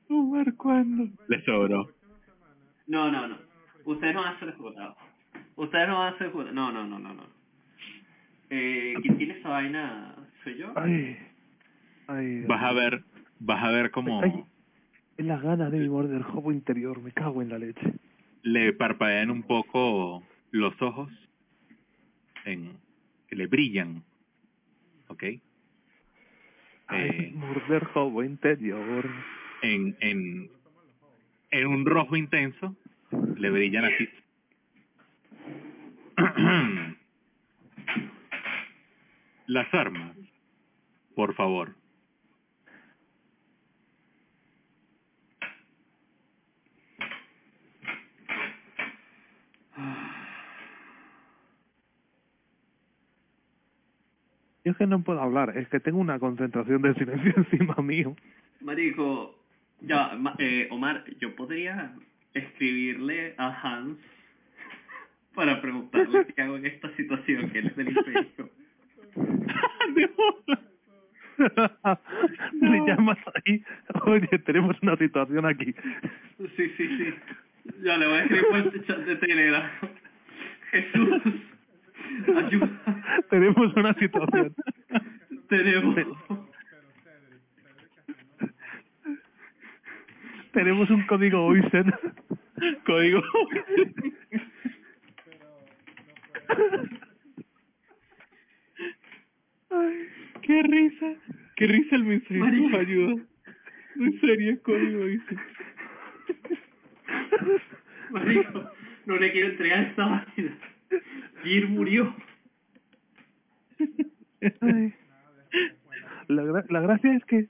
Omar, 0.09 0.55
¿cuándo? 0.55 1.13
Le 1.29 1.45
sobró. 1.45 1.91
No, 2.87 3.11
no, 3.11 3.29
no. 3.29 3.39
Ustedes 3.85 4.15
no 4.15 4.23
van 4.23 4.37
a 4.37 4.39
ser 4.39 4.49
ejecutados. 4.51 4.97
Ustedes 5.57 5.89
no 5.89 5.99
van 5.99 6.15
a 6.15 6.19
ser 6.19 6.29
ejecutados. 6.29 6.55
No, 6.55 6.73
no, 6.73 6.87
no, 6.87 6.99
no, 6.99 7.13
no. 7.13 7.34
Eh, 8.57 8.95
¿Quién 9.03 9.17
tiene 9.19 9.35
esa 9.39 9.49
vaina? 9.49 10.15
¿Soy 10.45 10.57
yo? 10.59 10.73
Ay. 10.77 11.19
Ay. 12.07 12.43
Vas 12.47 12.63
a 12.63 12.73
ver, 12.73 13.03
vas 13.41 13.65
a 13.65 13.71
ver 13.73 13.91
cómo 13.91 14.23
Ay. 14.23 14.45
Es 15.17 15.27
la 15.27 15.39
gana 15.39 15.71
de 15.71 15.79
mi 15.79 15.89
morder 15.89 16.23
jobo 16.23 16.53
interior. 16.53 17.01
Me 17.03 17.11
cago 17.13 17.43
en 17.43 17.49
la 17.49 17.59
leche. 17.59 17.95
le 18.43 18.73
parpadean 18.75 19.31
un 19.31 19.43
poco 19.43 20.23
los 20.53 20.81
ojos. 20.83 21.11
En, 22.45 22.77
que 23.29 23.35
le 23.37 23.47
brillan. 23.47 24.03
¿Ok? 25.09 25.23
Ay, 25.23 25.41
Eh, 26.91 27.33
morder 27.35 27.85
jobo 27.87 28.23
interior. 28.23 29.09
en, 29.63 29.97
en, 30.01 30.51
en 31.51 31.67
un 31.67 31.87
rojo 31.87 32.17
intenso, 32.17 32.77
le 33.37 33.51
brillan 33.51 33.87
así. 33.87 34.09
Las 39.47 39.73
armas, 39.75 40.17
por 41.15 41.35
favor. 41.35 41.75
Yo 54.65 54.73
es 54.73 54.77
que 54.79 54.87
no 54.87 55.03
puedo 55.03 55.21
hablar. 55.21 55.57
Es 55.57 55.69
que 55.69 55.81
tengo 55.81 55.99
una 55.99 56.19
concentración 56.19 56.83
de 56.83 56.95
silencio 56.95 57.33
encima 57.37 57.75
mío. 57.83 58.17
Marico, 58.61 59.39
ya, 59.81 60.15
ma- 60.17 60.35
eh, 60.39 60.69
Omar, 60.71 61.05
yo 61.21 61.35
podría 61.37 61.95
escribirle 62.33 63.35
a 63.37 63.49
Hans 63.63 63.99
para 65.35 65.61
preguntarle 65.61 66.27
qué 66.35 66.43
hago 66.43 66.57
en 66.57 66.67
esta 66.67 66.95
situación, 66.97 67.51
que 67.51 67.59
él 67.59 67.67
es 67.67 67.77
del 67.77 67.89
imperio. 67.89 68.51
Le 72.61 72.81
llamas 72.87 73.19
ahí. 73.35 73.63
Oye, 74.07 74.39
tenemos 74.47 74.77
una 74.83 74.97
situación 74.97 75.47
aquí. 75.47 75.75
Sí, 76.57 76.73
sí, 76.77 76.99
sí. 76.99 77.15
Ya 77.83 77.97
le 77.97 78.07
voy 78.07 78.17
a 78.17 78.23
escribir 78.23 78.47
por 78.49 78.59
el 78.59 78.87
chat 78.87 78.99
de 78.99 79.17
Telegram. 79.17 79.71
Jesús, 80.71 81.23
ayuda. 82.37 82.69
tenemos 83.31 83.75
una 83.77 83.95
situación. 83.95 84.55
Tenemos. 85.49 85.97
tenemos 90.53 90.91
un 90.91 91.07
código 91.07 91.47
OISEN. 91.47 91.93
Código. 92.87 93.23
Ay, 99.77 100.09
qué 100.43 100.63
risa. 100.63 101.07
Qué 101.57 101.67
risa 101.67 101.97
el 101.97 102.05
mensaje. 102.05 102.35
Marico. 102.35 102.77
Ayuda. 102.77 103.23
En 103.97 104.21
serio, 104.21 104.63
código 104.63 105.05
dice. 105.07 105.37
Marico, 108.11 108.71
no 109.07 109.17
le 109.17 109.33
quiero 109.33 109.49
entregar 109.49 109.85
esta 109.85 110.05
vaina. 110.07 110.59
Gir 111.43 111.69
murió. 111.69 112.15
Ay. 114.61 114.95
La, 116.29 116.43
gra- 116.43 116.67
la 116.71 116.81
gracia 116.81 117.15
es 117.15 117.25
que... 117.25 117.49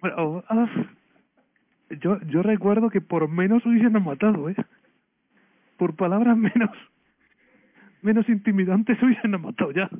Bueno, 0.00 0.44
ah, 0.48 0.68
yo, 2.00 2.20
yo 2.26 2.42
recuerdo 2.42 2.90
que 2.90 3.00
por 3.00 3.28
menos 3.28 3.64
hubiesen 3.64 3.92
matado, 4.02 4.50
¿eh? 4.50 4.56
Por 5.78 5.96
palabras 5.96 6.36
menos 6.36 6.70
menos 8.04 8.28
intimidantes 8.28 8.96
hubiesen 9.02 9.30
matado 9.40 9.72
ya. 9.72 9.90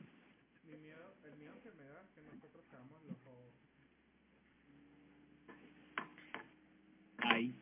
Ay. 7.19 7.55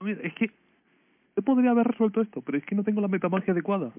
Mira, 0.00 0.20
es 0.22 0.32
que 0.34 0.50
yo 1.36 1.42
podría 1.42 1.72
haber 1.72 1.88
resuelto 1.88 2.22
esto, 2.22 2.40
pero 2.40 2.56
es 2.56 2.64
que 2.64 2.74
no 2.74 2.84
tengo 2.84 3.00
la 3.00 3.08
metamagia 3.08 3.52
adecuada. 3.52 3.92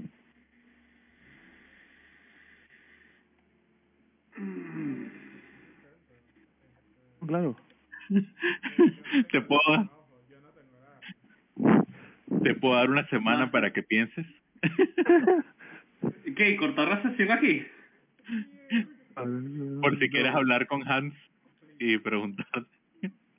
Claro. 7.27 7.55
Te 9.31 9.41
puedo. 9.41 10.00
Te 12.43 12.55
puedo 12.55 12.75
dar 12.75 12.89
una 12.89 13.05
semana 13.07 13.43
Ah. 13.45 13.51
para 13.51 13.71
que 13.73 13.83
pienses. 13.83 14.25
¿Qué? 16.35 16.55
¿Cortar 16.55 16.87
la 16.87 17.01
sesión 17.03 17.31
aquí? 17.31 17.63
Por 19.81 19.99
si 19.99 20.09
quieres 20.09 20.33
hablar 20.33 20.65
con 20.67 20.87
Hans 20.87 21.13
y 21.79 21.97
preguntar. 21.99 22.45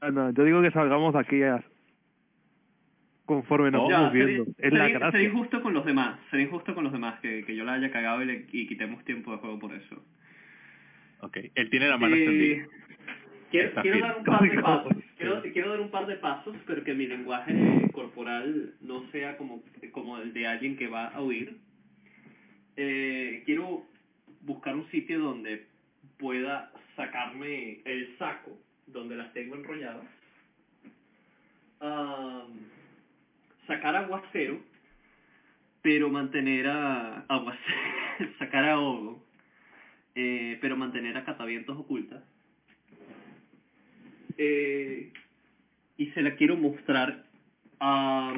Ah, 0.00 0.10
no, 0.10 0.30
yo 0.32 0.44
digo 0.44 0.62
que 0.62 0.70
salgamos 0.72 1.14
aquí 1.14 1.42
a- 1.42 1.62
conforme 3.24 3.70
nos 3.70 3.82
Oh. 3.82 3.88
vamos 3.90 4.12
Ya, 4.12 4.24
viendo. 4.24 4.44
seré, 4.44 4.56
Es 4.58 4.72
la 4.72 4.78
seré- 4.80 4.86
seré 4.88 4.98
gracia. 4.98 5.22
injusto 5.22 5.62
con 5.62 5.72
los 5.74 5.84
demás. 5.84 6.18
Seré 6.30 6.42
injusto 6.44 6.74
con 6.74 6.84
los 6.84 6.92
demás. 6.92 7.18
Que, 7.20 7.44
que 7.44 7.56
yo 7.56 7.64
la 7.64 7.74
haya 7.74 7.90
cagado 7.90 8.22
y, 8.22 8.26
le, 8.26 8.46
y 8.52 8.66
quitemos 8.66 9.04
tiempo 9.04 9.32
de 9.32 9.38
juego 9.38 9.58
por 9.58 9.72
eso. 9.74 10.04
Ok, 11.20 11.38
él 11.54 11.70
tiene 11.70 11.88
la 11.88 11.96
mano 11.98 12.16
Eh, 12.16 12.18
extendida. 12.18 12.66
quiero 13.50 13.82
quiero 13.82 14.00
dar 14.00 14.18
un 14.18 14.24
par 14.24 14.40
de 14.42 14.48
Código. 14.48 14.62
pasos. 14.62 14.92
Quiero, 15.22 15.40
quiero 15.52 15.70
dar 15.70 15.80
un 15.80 15.90
par 15.90 16.06
de 16.06 16.16
pasos, 16.16 16.56
pero 16.66 16.82
que 16.82 16.94
mi 16.94 17.06
lenguaje 17.06 17.54
corporal 17.92 18.74
no 18.80 19.08
sea 19.12 19.36
como, 19.36 19.62
como 19.92 20.18
el 20.18 20.32
de 20.32 20.48
alguien 20.48 20.76
que 20.76 20.88
va 20.88 21.06
a 21.08 21.22
huir. 21.22 21.58
Eh, 22.76 23.44
quiero 23.46 23.84
buscar 24.40 24.74
un 24.74 24.90
sitio 24.90 25.20
donde 25.20 25.68
pueda 26.18 26.72
sacarme 26.96 27.82
el 27.84 28.18
saco 28.18 28.58
donde 28.88 29.14
las 29.14 29.32
tengo 29.32 29.54
enrolladas. 29.54 30.06
Am, 31.78 32.58
sacar 33.68 33.94
aguacero, 33.94 34.60
pero 35.82 36.08
mantener 36.08 36.66
a 36.66 37.20
aguacero, 37.28 38.32
sacar 38.40 38.68
ahogo, 38.68 39.24
eh, 40.16 40.58
pero 40.60 40.76
mantener 40.76 41.16
a 41.16 41.24
catavientos 41.24 41.78
ocultas. 41.78 42.24
Eh, 44.38 45.12
y 45.96 46.06
se 46.12 46.22
la 46.22 46.34
quiero 46.36 46.56
mostrar 46.56 47.24
a 47.80 48.34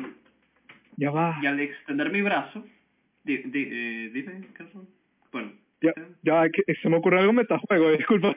Ya 0.96 1.10
va. 1.10 1.38
y 1.42 1.46
al 1.46 1.60
extender 1.60 2.10
mi 2.10 2.22
brazo, 2.22 2.64
di, 3.24 3.38
di- 3.38 3.68
eh, 3.70 4.10
dime, 4.12 4.46
Carson. 4.54 4.88
Bueno, 5.32 5.52
Ya, 5.80 5.92
ya 6.22 6.48
que 6.50 6.74
se 6.74 6.88
me 6.88 6.96
ocurrió 6.96 7.20
algo 7.20 7.32
metajuego, 7.32 7.90
disculpa. 7.98 8.36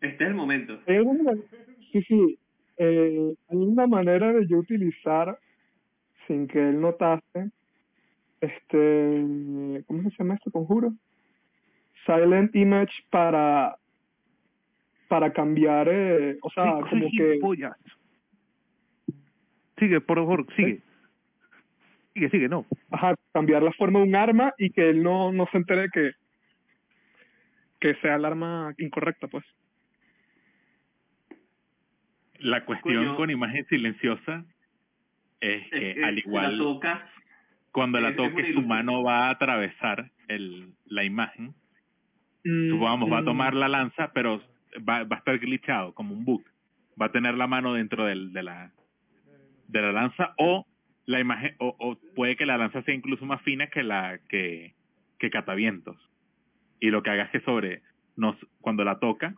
este 0.00 0.24
es 0.24 0.28
el 0.30 0.34
momento. 0.34 0.80
¿Hay 0.86 0.96
alguna, 0.96 1.32
sí, 1.92 2.02
sí, 2.02 2.38
eh, 2.78 3.34
hay 3.48 3.56
una 3.56 3.86
manera 3.86 4.32
de 4.32 4.46
yo 4.46 4.58
utilizar, 4.58 5.38
sin 6.26 6.46
que 6.46 6.58
él 6.70 6.80
notase, 6.80 7.50
este, 8.40 9.24
¿cómo 9.86 10.10
se 10.10 10.16
llama 10.18 10.34
este 10.34 10.50
conjuro? 10.50 10.92
Silent 12.06 12.54
Image 12.54 12.92
para 13.10 13.76
para 15.08 15.32
cambiar, 15.32 15.88
eh, 15.90 16.38
o 16.42 16.50
sea, 16.50 16.64
Sí, 16.64 16.90
como 16.90 17.10
que. 17.16 17.38
Sigue, 19.78 20.00
por 20.00 20.18
favor, 20.18 20.46
sigue. 20.56 20.80
Sigue, 22.14 22.30
sigue, 22.30 22.48
no. 22.48 22.66
ajá, 22.90 23.14
cambiar 23.32 23.62
la 23.62 23.72
forma 23.72 24.00
de 24.00 24.06
un 24.06 24.16
arma 24.16 24.52
y 24.58 24.70
que 24.70 24.90
él 24.90 25.02
no, 25.02 25.32
no 25.32 25.46
se 25.50 25.56
entere 25.58 25.88
que 25.92 26.12
que 27.80 27.94
sea 28.00 28.16
el 28.16 28.24
arma 28.24 28.74
incorrecta, 28.78 29.28
pues. 29.28 29.44
La 32.40 32.64
cuestión 32.64 33.04
Coño. 33.04 33.16
con 33.16 33.30
imagen 33.30 33.66
silenciosa 33.68 34.44
es 35.40 35.68
que 35.70 35.90
Es 35.90 35.94
que 35.96 36.04
al 36.04 36.14
la 36.14 36.20
igual 36.20 36.80
cuando 37.72 38.00
la 38.00 38.08
es- 38.08 38.14
es 38.14 38.20
una 38.20 38.28
toque 38.30 38.52
su 38.52 38.62
mano 38.62 39.02
va 39.04 39.26
a 39.26 39.30
atravesar 39.30 40.10
el, 40.28 40.72
la 40.86 41.04
imagen. 41.04 41.54
Mm, 42.44 42.70
Supongamos, 42.70 43.12
va 43.12 43.18
a 43.18 43.22
mm, 43.22 43.24
tomar 43.26 43.54
la 43.54 43.68
lanza, 43.68 44.12
pero 44.12 44.42
va, 44.76 45.04
va 45.04 45.16
a 45.16 45.18
estar 45.18 45.38
glitchado, 45.38 45.92
como 45.94 46.14
un 46.14 46.24
bug. 46.24 46.42
Va 47.00 47.06
a 47.06 47.12
tener 47.12 47.34
la 47.34 47.46
mano 47.46 47.74
dentro 47.74 48.04
del, 48.04 48.32
de 48.32 48.42
la 48.42 48.70
de 49.68 49.82
la 49.82 49.92
lanza 49.92 50.34
o 50.38 50.66
la 51.06 51.20
imagen 51.20 51.54
o, 51.58 51.74
o 51.78 51.96
puede 52.14 52.36
que 52.36 52.46
la 52.46 52.56
lanza 52.58 52.82
sea 52.82 52.94
incluso 52.94 53.24
más 53.26 53.40
fina 53.42 53.66
que 53.68 53.82
la 53.82 54.18
que 54.28 54.74
que 55.18 55.30
catavientos. 55.30 55.96
Y 56.80 56.90
lo 56.90 57.02
que 57.02 57.10
haga 57.10 57.24
es 57.24 57.30
que 57.30 57.40
sobre 57.40 57.82
nos 58.16 58.36
cuando 58.60 58.84
la 58.84 58.98
toca, 58.98 59.34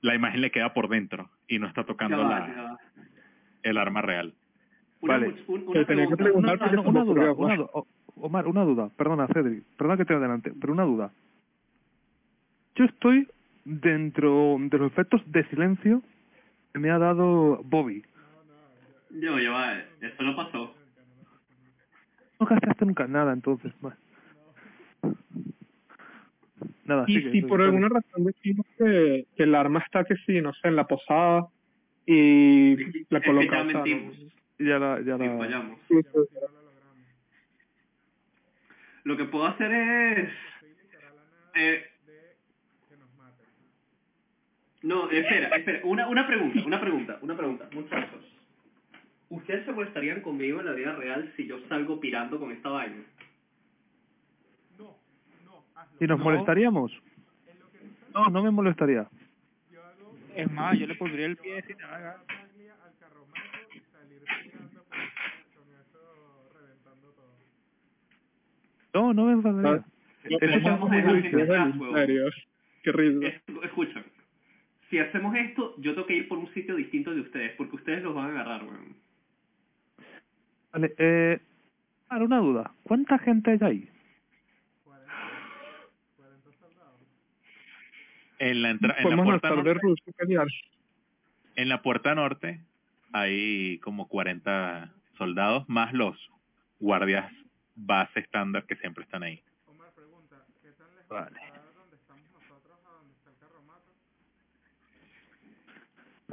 la 0.00 0.14
imagen 0.14 0.40
le 0.40 0.50
queda 0.50 0.72
por 0.74 0.88
dentro 0.88 1.28
y 1.48 1.58
no 1.58 1.66
está 1.66 1.84
tocando 1.84 2.18
va, 2.18 2.28
la, 2.40 2.46
ya 2.48 2.76
el 3.62 3.76
arma 3.78 4.00
real. 4.02 4.32
Una, 5.02 5.14
Vale. 5.18 5.34
un- 5.46 5.64
una 5.68 5.84
que 5.86 5.94
duda, 6.74 7.32
Omar, 8.22 8.46
una 8.48 8.64
duda. 8.64 8.90
Perdona, 8.96 9.26
Cedric. 9.28 9.64
Perdona 9.76 9.96
que 9.96 10.04
te 10.04 10.14
adelante, 10.14 10.52
pero 10.60 10.72
una 10.72 10.84
duda. 10.84 11.10
Yo 12.74 12.84
estoy 12.84 13.26
dentro 13.64 14.56
de 14.58 14.78
los 14.78 14.92
efectos 14.92 15.22
de 15.26 15.44
silencio 15.48 16.02
que 16.72 16.78
me 16.78 16.90
ha 16.90 16.98
dado 16.98 17.60
Bobby. 17.64 18.02
Yo, 19.10 19.38
ya 19.38 19.50
va, 19.50 19.78
eh, 19.78 19.84
eso 20.02 20.22
no 20.22 20.36
pasó. 20.36 20.74
No 22.38 22.46
gastaste 22.46 22.84
nunca 22.86 23.06
nada, 23.06 23.32
entonces. 23.32 23.72
va. 23.84 23.96
Nada, 26.84 27.04
Y 27.06 27.14
sigue, 27.14 27.32
si 27.32 27.42
por 27.42 27.60
alguna 27.60 27.88
razón 27.88 28.24
decimos 28.24 28.66
que, 28.78 29.26
que 29.36 29.42
el 29.42 29.54
arma 29.54 29.80
está 29.80 30.04
que 30.04 30.16
sí, 30.26 30.40
no 30.40 30.52
sé, 30.54 30.68
en 30.68 30.76
la 30.76 30.86
posada 30.86 31.46
y 32.06 32.72
Es 32.72 33.06
la 33.10 33.18
es 33.18 33.24
que 33.24 33.30
coloca, 33.30 33.64
ya. 33.64 33.84
Ya 34.58 34.78
la, 34.78 35.00
ya 35.00 35.16
la... 35.16 35.38
fallamos. 35.38 35.78
sí, 35.88 35.94
sí, 36.02 36.18
Lo 39.04 39.16
que 39.16 39.24
puedo 39.24 39.46
hacer 39.46 39.72
es... 39.72 40.30
Eh, 41.54 41.89
no, 44.82 45.10
espera, 45.10 45.48
espera. 45.56 45.80
Una, 45.84 46.08
una 46.08 46.26
pregunta, 46.26 46.60
una 46.64 46.80
pregunta, 46.80 47.18
una 47.22 47.36
pregunta. 47.36 47.68
Muchachos, 47.72 48.24
¿ustedes 49.28 49.64
se 49.66 49.72
molestarían 49.72 50.20
conmigo 50.22 50.60
en 50.60 50.66
la 50.66 50.72
vida 50.72 50.92
real 50.96 51.32
si 51.36 51.46
yo 51.46 51.58
salgo 51.68 52.00
pirando 52.00 52.38
con 52.38 52.50
esta 52.52 52.68
vaina? 52.70 53.02
¿Y 56.00 56.06
nos 56.06 56.18
No. 56.18 56.24
molestaríamos? 56.24 56.92
No, 58.14 58.28
no 58.28 58.42
me 58.42 58.50
molestaría. 58.50 59.06
Es 60.34 60.50
más, 60.50 60.78
yo 60.78 60.86
le 60.86 60.94
pondría 60.94 61.26
el 61.26 61.36
pie 61.36 61.62
si 61.66 61.74
te 61.74 61.84
haga. 61.84 62.16
No, 68.94 69.12
no 69.12 69.26
me 69.26 69.32
enfadaría. 69.32 69.84
Eso 70.24 70.44
es 72.28 72.34
qué 72.82 72.92
risa. 72.92 73.26
Es- 73.26 73.42
Escuchen, 73.64 74.04
si 74.90 74.98
hacemos 74.98 75.34
esto, 75.36 75.74
yo 75.78 75.94
tengo 75.94 76.06
que 76.06 76.16
ir 76.16 76.28
por 76.28 76.38
un 76.38 76.52
sitio 76.52 76.74
distinto 76.74 77.14
de 77.14 77.20
ustedes, 77.20 77.52
porque 77.56 77.76
ustedes 77.76 78.02
los 78.02 78.14
van 78.14 78.26
a 78.26 78.40
agarrar, 78.40 78.64
weón. 78.64 78.96
Vale, 80.72 80.94
eh... 80.98 81.40
Ahora, 82.08 82.24
una 82.24 82.38
duda. 82.38 82.74
¿Cuánta 82.82 83.18
gente 83.18 83.52
hay 83.52 83.58
ahí? 83.62 83.88
En 88.40 88.62
la 88.62 88.70
entra 88.70 88.94
en 88.94 88.96
la 88.96 89.02
Podemos 89.02 89.26
puerta 89.26 89.48
lanzar 89.50 89.64
de 89.64 89.74
norte, 89.74 90.52
en 91.56 91.68
la 91.68 91.82
puerta 91.82 92.14
norte 92.14 92.60
hay 93.12 93.78
como 93.80 94.08
40 94.08 94.92
soldados 95.18 95.68
más 95.68 95.92
los 95.92 96.16
guardias 96.80 97.30
base 97.76 98.20
estándar 98.20 98.64
que 98.64 98.76
siempre 98.76 99.04
están 99.04 99.22
ahí. 99.22 99.42
Vale. 101.08 101.49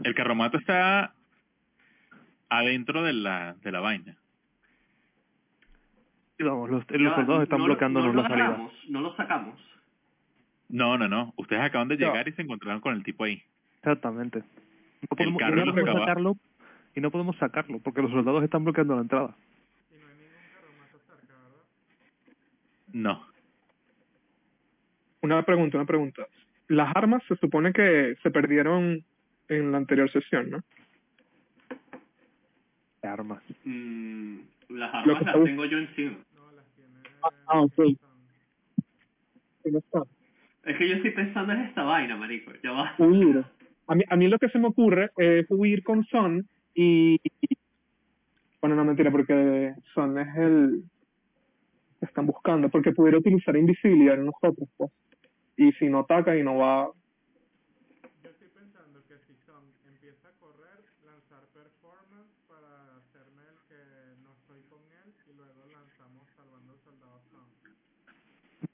El 0.03 0.15
carromato 0.15 0.57
está 0.57 1.13
adentro 2.49 3.03
de 3.03 3.13
la 3.13 3.55
de 3.61 3.71
la 3.71 3.79
vaina. 3.79 4.15
Y 6.39 6.43
vamos, 6.43 6.69
los, 6.69 6.83
los 6.89 7.15
soldados 7.15 7.43
están 7.43 7.59
no 7.59 7.67
lo- 7.67 7.73
bloqueándonos 7.73 8.13
no 8.13 8.21
la 8.21 8.29
lo 8.29 8.35
salida. 8.35 8.69
No 8.89 9.01
lo 9.01 9.15
sacamos. 9.15 9.59
No, 10.69 10.97
no, 10.97 11.07
no. 11.07 11.33
Ustedes 11.37 11.61
acaban 11.63 11.87
de 11.87 11.97
llegar 11.97 12.27
y 12.27 12.33
se 12.33 12.41
encontraron 12.43 12.79
con 12.81 12.93
el 12.93 13.03
tipo 13.03 13.23
ahí. 13.23 13.41
Exactamente. 13.77 14.39
No 15.01 15.07
podemos, 15.09 15.39
carro 15.39 15.55
no 15.55 15.65
los 15.65 15.73
podemos 15.75 15.99
sacarlo 16.01 16.37
y 16.95 17.01
no 17.01 17.11
podemos 17.11 17.35
sacarlo 17.37 17.79
porque 17.79 18.01
los 18.01 18.11
soldados 18.11 18.43
están 18.43 18.63
bloqueando 18.63 18.95
la 18.95 19.01
entrada. 19.01 19.35
No. 22.93 23.25
Una 25.21 25.41
pregunta, 25.43 25.77
una 25.77 25.85
pregunta. 25.85 26.27
Las 26.67 26.95
armas 26.95 27.21
se 27.27 27.35
supone 27.37 27.73
que 27.73 28.15
se 28.23 28.31
perdieron 28.31 29.03
en 29.49 29.71
la 29.71 29.77
anterior 29.77 30.11
sesión, 30.11 30.49
¿no? 30.49 30.63
Armas. 33.03 33.41
Mm, 33.63 34.39
las 34.69 34.93
armas 34.93 35.21
las 35.23 35.43
tengo 35.43 35.65
yo 35.65 35.77
encima. 35.77 36.17
Ah, 37.47 37.61
ok. 37.61 37.73
Sí, 39.63 39.71
no 39.71 39.79
está. 39.79 40.01
Es 40.65 40.77
que 40.77 40.89
yo 40.89 40.95
estoy 40.95 41.11
pensando 41.11 41.53
en 41.53 41.61
esta 41.61 41.83
vaina, 41.83 42.17
marico. 42.17 42.51
Ya 42.61 42.71
va. 42.71 42.95
Huir. 42.97 43.45
A 43.87 43.95
mí, 43.95 44.03
a 44.09 44.15
mí 44.17 44.27
lo 44.27 44.37
que 44.37 44.49
se 44.49 44.59
me 44.59 44.67
ocurre 44.67 45.11
es 45.17 45.45
huir 45.49 45.83
con 45.83 46.03
Son 46.05 46.45
y... 46.75 47.19
Bueno, 48.59 48.75
no 48.75 48.83
mentira, 48.83 49.11
porque 49.11 49.73
Son 49.93 50.17
es 50.17 50.35
el 50.35 50.83
que 51.99 52.05
están 52.05 52.25
buscando, 52.25 52.69
porque 52.69 52.91
pudiera 52.91 53.17
utilizar 53.17 53.55
invisibilidad 53.55 54.15
en 54.15 54.25
nosotros, 54.25 54.67
pues. 54.75 54.91
Y 55.55 55.71
si 55.73 55.87
no 55.87 55.99
ataca 55.99 56.35
y 56.35 56.43
no 56.43 56.57
va... 56.57 56.91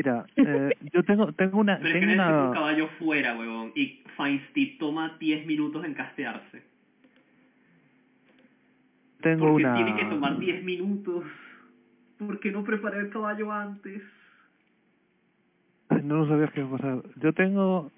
Mira, 0.03 0.25
eh, 0.35 0.75
yo 0.93 1.03
tengo 1.03 1.31
tengo 1.33 1.59
una 1.59 1.77
Pero 1.77 1.87
es 1.89 1.93
que 1.93 1.99
tengo 1.99 2.13
necesito 2.13 2.39
un 2.39 2.45
una 2.47 2.53
caballo 2.53 2.87
fuera, 2.99 3.37
huevón. 3.37 3.71
Y 3.75 4.03
Feinstein 4.17 4.77
toma 4.77 5.17
10 5.19 5.45
minutos 5.45 5.83
en 5.85 5.93
castearse. 5.93 6.63
tengo 9.21 9.47
Porque 9.47 9.63
una 9.63 9.73
tiene 9.75 9.95
que 9.95 10.05
tomar 10.05 10.37
10 10.39 10.63
minutos. 10.63 11.23
¿Por 12.17 12.39
qué 12.39 12.51
no 12.51 12.63
preparé 12.63 12.99
el 12.99 13.09
caballo 13.09 13.51
antes? 13.51 14.01
Ay, 15.89 16.01
no 16.03 16.17
lo 16.17 16.27
sabía 16.27 16.47
que 16.47 16.59
iba 16.61 16.69
a 16.69 16.77
pasar. 16.77 17.03
Yo 17.17 17.33
tengo 17.33 17.91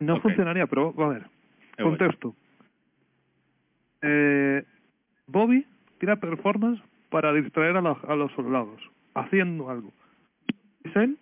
no 0.00 0.16
Ok. 0.16 0.22
funcionaría, 0.22 0.66
pero 0.66 0.94
a 0.98 1.08
ver. 1.08 1.22
Voy. 1.78 1.90
Contexto. 1.90 2.34
Eh, 4.02 4.64
Bobby 5.26 5.66
tira 5.98 6.16
performance 6.16 6.80
para 7.10 7.32
distraer 7.32 7.76
a, 7.76 7.80
los- 7.80 8.04
a 8.04 8.14
los 8.14 8.30
soldados, 8.32 8.80
haciendo 9.16 9.70
algo. 9.70 9.92
Zen 10.92 11.18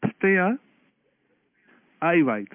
castea 0.00 0.58
a 2.00 2.16
Ibite 2.16 2.54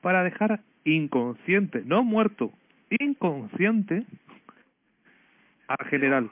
para 0.00 0.24
dejar 0.24 0.60
inconsciente, 0.84 1.82
no 1.84 2.02
muerto, 2.02 2.52
inconsciente 2.90 4.04
al 5.68 5.86
general. 5.88 6.30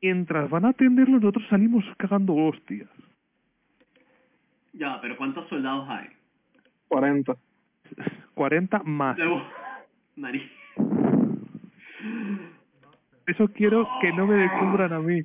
Mientras 0.00 0.48
van 0.48 0.64
a 0.64 0.70
atenderlo, 0.70 1.18
nosotros 1.18 1.44
salimos 1.48 1.84
cagando 1.96 2.34
hostias. 2.34 2.88
Ya, 4.74 5.00
pero 5.00 5.16
¿cuántos 5.16 5.48
soldados 5.48 5.88
hay? 5.88 6.08
40. 6.88 7.36
40 8.34 8.82
más. 8.84 9.16
Debo... 9.16 9.42
Nariz. 10.16 10.50
Eso 13.26 13.48
quiero 13.48 13.88
que 14.00 14.12
no 14.12 14.26
me 14.26 14.36
descubran 14.36 14.92
a 14.92 15.00
mí. 15.00 15.22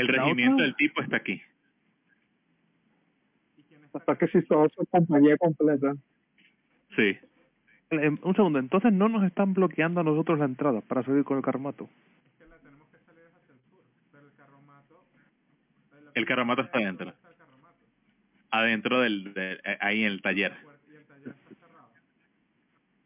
El 0.00 0.06
¿La 0.06 0.12
regimiento 0.22 0.54
otra? 0.54 0.66
del 0.66 0.76
tipo 0.76 1.00
está 1.02 1.16
aquí. 1.16 1.40
Hasta 3.92 4.16
que 4.16 4.28
si 4.28 4.42
son 4.42 4.68
su 4.70 4.84
compañía 4.86 5.36
completa. 5.38 5.94
Sí. 6.94 7.16
Eh, 7.90 8.08
un 8.22 8.34
segundo, 8.34 8.58
entonces 8.58 8.92
no 8.92 9.08
nos 9.08 9.24
están 9.24 9.54
bloqueando 9.54 10.00
a 10.00 10.04
nosotros 10.04 10.38
la 10.38 10.44
entrada 10.44 10.80
para 10.82 11.02
salir 11.02 11.24
con 11.24 11.38
el 11.38 11.42
carmato. 11.42 11.88
El 16.14 16.26
carromato 16.26 16.62
está 16.62 16.78
adentro. 16.78 17.12
Adentro 18.50 19.00
del, 19.00 19.32
del- 19.34 19.60
eh, 19.64 19.78
ahí 19.80 20.00
en 20.04 20.12
el 20.12 20.22
taller. 20.22 20.52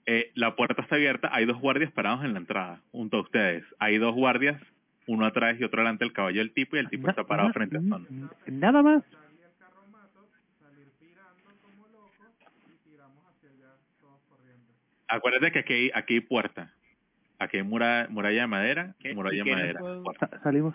Eh, 0.06 0.32
la 0.34 0.56
puerta 0.56 0.82
está 0.82 0.96
abierta, 0.96 1.28
hay 1.32 1.44
dos 1.46 1.60
guardias 1.60 1.92
parados 1.92 2.24
en 2.24 2.32
la 2.32 2.40
entrada, 2.40 2.80
junto 2.90 3.18
a 3.18 3.20
ustedes. 3.20 3.64
Hay 3.78 3.98
dos 3.98 4.14
guardias, 4.14 4.60
uno 5.06 5.26
atrás 5.26 5.56
y 5.58 5.64
otro 5.64 5.80
delante 5.80 6.04
del 6.04 6.12
caballo 6.12 6.38
del 6.38 6.52
tipo, 6.52 6.76
y 6.76 6.80
el 6.80 6.88
tipo 6.88 7.08
está 7.08 7.24
parado 7.24 7.52
frente 7.52 7.76
a 7.76 7.80
Son. 7.80 8.06
Nada 8.46 8.82
más. 8.82 9.02
Acuérdate 15.08 15.52
que 15.52 15.58
aquí 15.58 15.72
hay, 15.74 15.90
aquí 15.94 16.14
hay 16.14 16.20
puerta. 16.20 16.72
Aquí 17.38 17.58
hay 17.58 17.62
muralla, 17.64 18.08
muralla 18.08 18.40
de 18.42 18.46
madera, 18.46 18.94
¿Qué? 18.98 19.14
muralla 19.14 19.36
¿Y 19.36 19.48
de 19.48 19.56
madera. 19.56 19.80
salimos. 20.42 20.74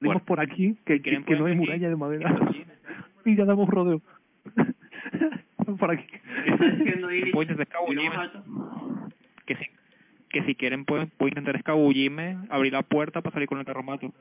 Puerta. 0.00 0.24
por 0.24 0.40
aquí, 0.40 0.76
que, 0.84 0.94
que, 0.96 1.02
¿Quieren 1.02 1.24
que 1.24 1.36
no 1.36 1.46
hay 1.46 1.54
muralla 1.54 1.88
de 1.88 1.96
madera. 1.96 2.34
y 3.24 3.36
ya 3.36 3.44
damos 3.44 3.68
rodeo. 3.68 4.02
por 5.78 5.90
aquí. 5.90 6.06
¿Qué 6.06 6.50
está 6.50 6.66
diciendo 6.68 8.20
alto? 8.20 8.44
Que 9.46 9.56
si, 9.56 9.66
que 10.30 10.42
si 10.44 10.54
quieren 10.54 10.84
pueden, 10.84 11.10
puedo 11.10 11.28
intentar 11.28 11.56
escabullirme, 11.56 12.38
abrir 12.48 12.72
la 12.72 12.82
puerta 12.82 13.20
para 13.20 13.34
salir 13.34 13.48
con 13.48 13.58
el 13.58 13.66
carromato. 13.66 14.12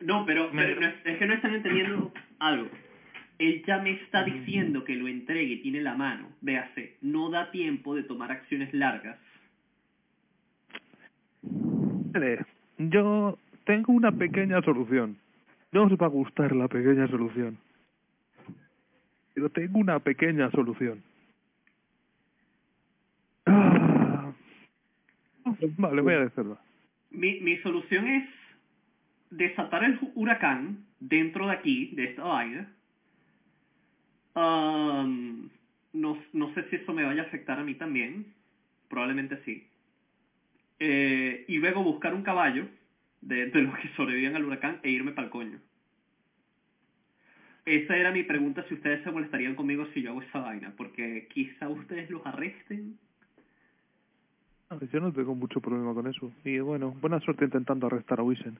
No, 0.00 0.26
pero, 0.26 0.50
pero 0.52 0.80
no 0.80 0.86
es, 0.86 1.18
que 1.18 1.26
no 1.26 1.34
están 1.34 1.54
entendiendo 1.54 2.12
algo. 2.38 2.68
Él 3.38 3.62
ya 3.66 3.78
me 3.78 3.92
está 3.92 4.24
diciendo 4.24 4.84
que 4.84 4.94
lo 4.94 5.08
entregue 5.08 5.54
y 5.54 5.62
tiene 5.62 5.80
la 5.80 5.94
mano. 5.94 6.28
Véase, 6.40 6.96
no 7.00 7.30
da 7.30 7.50
tiempo 7.50 7.94
de 7.94 8.02
tomar 8.02 8.30
acciones 8.32 8.72
largas. 8.74 9.18
Vale, 11.42 12.44
Yo 12.78 13.38
tengo 13.64 13.92
una 13.92 14.12
pequeña 14.12 14.60
solución. 14.62 15.16
No 15.72 15.84
os 15.84 15.92
va 15.92 16.06
a 16.06 16.10
gustar 16.10 16.54
la 16.54 16.68
pequeña 16.68 17.06
solución. 17.08 17.58
Pero 19.34 19.50
tengo 19.50 19.78
una 19.78 19.98
pequeña 20.00 20.50
solución. 20.50 21.02
Ah. 23.46 24.32
Vale, 25.76 26.00
voy 26.02 26.14
a 26.14 26.20
decirlo. 26.20 26.58
Mi, 27.10 27.40
mi 27.40 27.56
solución 27.58 28.06
es 28.08 28.28
desatar 29.30 29.84
el 29.84 29.98
hu- 30.00 30.12
huracán 30.14 30.84
dentro 31.00 31.46
de 31.46 31.52
aquí, 31.52 31.92
de 31.94 32.04
esta 32.04 32.22
vaina. 32.24 32.72
Am, 34.34 35.48
no, 35.92 36.18
no 36.32 36.54
sé 36.54 36.68
si 36.68 36.76
eso 36.76 36.92
me 36.92 37.04
vaya 37.04 37.22
a 37.22 37.26
afectar 37.26 37.58
a 37.58 37.64
mí 37.64 37.74
también. 37.74 38.26
Probablemente 38.88 39.40
sí. 39.44 39.66
Eh, 40.78 41.44
y 41.48 41.56
luego 41.58 41.82
buscar 41.82 42.14
un 42.14 42.22
caballo 42.22 42.68
de, 43.22 43.46
de 43.46 43.62
los 43.62 43.78
que 43.78 43.88
sobreviven 43.96 44.36
al 44.36 44.44
huracán 44.44 44.80
e 44.82 44.90
irme 44.90 45.12
para 45.12 45.26
el 45.26 45.30
coño. 45.32 45.58
Esa 47.64 47.96
era 47.96 48.12
mi 48.12 48.22
pregunta, 48.22 48.64
si 48.68 48.74
ustedes 48.74 49.02
se 49.02 49.10
molestarían 49.10 49.56
conmigo 49.56 49.86
si 49.92 50.02
yo 50.02 50.10
hago 50.10 50.22
esa 50.22 50.38
vaina, 50.38 50.72
porque 50.76 51.26
quizá 51.32 51.68
ustedes 51.68 52.08
los 52.10 52.24
arresten. 52.24 52.96
Ah, 54.70 54.78
Yo 54.92 55.00
no 55.00 55.12
tengo 55.12 55.34
mucho 55.34 55.60
problema 55.60 55.94
con 55.94 56.06
eso. 56.06 56.32
Y 56.44 56.58
bueno, 56.58 56.90
buena 57.00 57.20
suerte 57.20 57.44
intentando 57.44 57.86
arrestar 57.86 58.20
a 58.20 58.22
Wisen. 58.22 58.58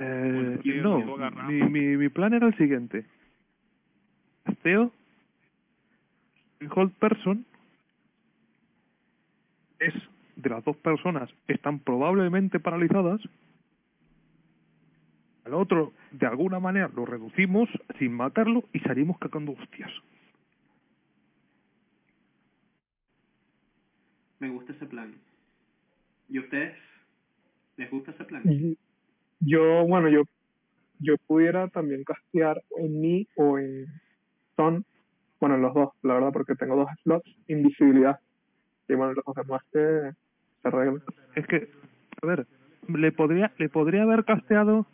Eh, 0.00 0.60
no, 0.82 1.00
mi, 1.48 1.62
mi, 1.62 1.96
mi 1.96 2.08
plan 2.08 2.32
era 2.32 2.46
el 2.46 2.56
siguiente. 2.56 3.04
Theo, 4.62 4.92
el 6.60 6.68
hold 6.74 6.92
person, 6.94 7.44
es 9.80 9.94
de 10.36 10.50
las 10.50 10.64
dos 10.64 10.76
personas, 10.76 11.28
están 11.48 11.80
probablemente 11.80 12.60
paralizadas. 12.60 13.20
Al 15.44 15.54
otro, 15.54 15.92
de 16.12 16.26
alguna 16.26 16.60
manera, 16.60 16.90
lo 16.94 17.04
reducimos 17.04 17.68
sin 17.98 18.12
matarlo 18.12 18.64
y 18.72 18.80
salimos 18.80 19.18
cagando 19.18 19.52
hostias. 19.52 19.90
Me 24.40 24.48
gusta 24.48 24.72
ese 24.72 24.86
plan. 24.86 25.14
¿Y 26.28 26.38
a 26.38 26.40
ustedes? 26.42 26.76
¿Les 27.76 27.90
gusta 27.90 28.10
ese 28.12 28.24
plan? 28.24 28.42
Yo, 29.40 29.86
bueno, 29.86 30.08
yo 30.08 30.22
yo 31.00 31.16
pudiera 31.26 31.68
también 31.68 32.04
castear 32.04 32.62
en 32.76 33.00
mí 33.00 33.26
o 33.36 33.58
en 33.58 33.86
Son, 34.56 34.84
bueno, 35.40 35.54
en 35.54 35.62
los 35.62 35.74
dos, 35.74 35.90
la 36.02 36.14
verdad, 36.14 36.32
porque 36.32 36.54
tengo 36.56 36.76
dos 36.76 36.88
slots, 37.02 37.30
invisibilidad. 37.46 38.18
Y 38.88 38.94
bueno, 38.94 39.14
los 39.14 39.34
demás 39.36 39.62
que 39.72 40.12
se 40.62 40.68
arreglan. 40.68 41.02
Es 41.36 41.46
que, 41.46 41.68
a 42.22 42.26
ver, 42.26 42.46
le 42.88 43.12
podría, 43.12 43.52
le 43.58 43.68
podría 43.68 44.02
haber 44.02 44.24
casteado, 44.24 44.86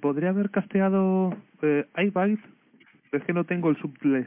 podría 0.00 0.28
haber 0.28 0.50
casteado 0.50 1.36
eh, 1.62 1.86
pero 1.94 3.20
es 3.20 3.24
que 3.24 3.32
no 3.32 3.44
tengo 3.44 3.70
el 3.70 3.76
subtle 3.78 4.26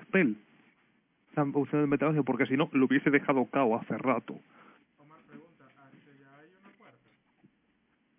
la 1.35 1.43
opción 1.43 1.81
de 1.81 1.87
metadaño, 1.87 2.23
porque 2.23 2.45
si 2.45 2.55
no, 2.57 2.69
lo 2.73 2.85
hubiese 2.85 3.09
dejado 3.09 3.45
cao 3.51 3.75
hace 3.75 3.97
rato. 3.97 4.39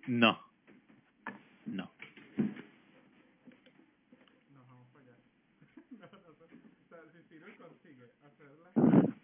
No. 0.07 0.39
No. 1.67 1.91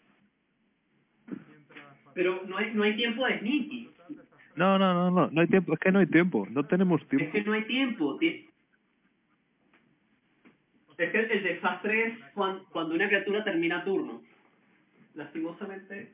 Pero 2.14 2.42
no 2.46 2.56
hay, 2.56 2.74
no 2.74 2.82
hay 2.82 2.96
tiempo 2.96 3.26
de 3.26 3.38
sneaky. 3.38 3.90
No, 4.54 4.78
no, 4.78 4.92
no, 4.92 5.10
no, 5.10 5.30
no 5.30 5.40
hay 5.40 5.46
tiempo, 5.46 5.72
es 5.72 5.78
que 5.78 5.90
no 5.90 6.00
hay 6.00 6.06
tiempo, 6.06 6.46
no 6.50 6.64
tenemos 6.66 7.00
Es 7.02 7.08
tiempo. 7.08 7.32
que 7.32 7.42
no 7.42 7.52
hay 7.52 7.64
tiempo. 7.64 8.18
Ti- 11.10 11.18
Es 11.18 11.26
que 11.28 11.34
el 11.34 11.42
desastre 11.42 12.06
es 12.06 12.18
cuan- 12.34 12.60
cuando 12.70 12.94
una 12.94 13.06
criatura 13.08 13.42
termina 13.44 13.82
turno. 13.84 14.22
Lastimosamente, 15.14 16.10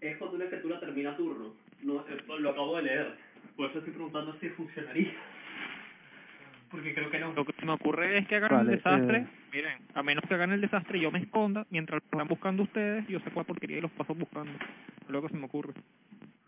es 0.00 0.16
cuando 0.18 0.36
una 0.36 0.46
criatura 0.46 0.80
termina 0.80 1.16
turno. 1.16 1.54
No, 1.82 2.00
eh, 2.08 2.18
lo 2.38 2.50
acabo 2.50 2.76
de 2.76 2.82
leer. 2.82 3.14
Por 3.56 3.70
eso 3.70 3.78
estoy 3.78 3.94
preguntando 3.94 4.36
si 4.40 4.48
funcionaría. 4.50 5.12
Porque 6.70 6.94
creo 6.94 7.10
que 7.10 7.18
no. 7.18 7.32
Lo 7.32 7.44
que 7.44 7.52
se 7.54 7.66
me 7.66 7.72
ocurre 7.72 8.18
es 8.18 8.28
que 8.28 8.36
hagan 8.36 8.50
Vale, 8.50 8.70
el 8.72 8.76
desastre. 8.76 9.18
eh. 9.18 9.26
Miren, 9.52 9.78
a 9.94 10.02
menos 10.02 10.22
que 10.28 10.34
hagan 10.34 10.52
el 10.52 10.60
desastre 10.60 10.98
y 10.98 11.00
yo 11.00 11.10
me 11.10 11.18
esconda 11.18 11.66
mientras 11.70 12.00
lo 12.00 12.04
están 12.12 12.28
buscando 12.28 12.62
ustedes, 12.62 13.06
yo 13.08 13.18
sé 13.20 13.30
cuál 13.30 13.46
porquería 13.46 13.78
y 13.78 13.80
los 13.80 13.90
paso 13.90 14.14
buscando. 14.14 14.52
Es 14.52 15.08
lo 15.10 15.20
que 15.22 15.28
se 15.30 15.36
me 15.36 15.46
ocurre. 15.46 15.72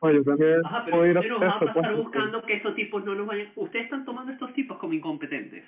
Oye, 0.00 0.22
también 0.22 0.60
Ajá, 0.64 0.84
pero 0.84 0.96
puedo 0.98 1.10
ir 1.10 1.16
a 1.16 1.20
usted 1.20 1.30
nos 1.32 1.42
hacer 1.42 1.48
va 1.48 1.54
a 1.54 1.56
eso, 1.56 1.74
pasar 1.74 1.96
buscando 1.96 2.42
que 2.44 2.54
estos 2.54 2.74
tipos 2.76 3.04
no 3.04 3.14
nos 3.14 3.26
vayan... 3.26 3.48
Ustedes 3.56 3.84
están 3.84 4.04
tomando 4.04 4.30
a 4.30 4.34
estos 4.34 4.52
tipos 4.54 4.78
como 4.78 4.92
incompetentes. 4.92 5.64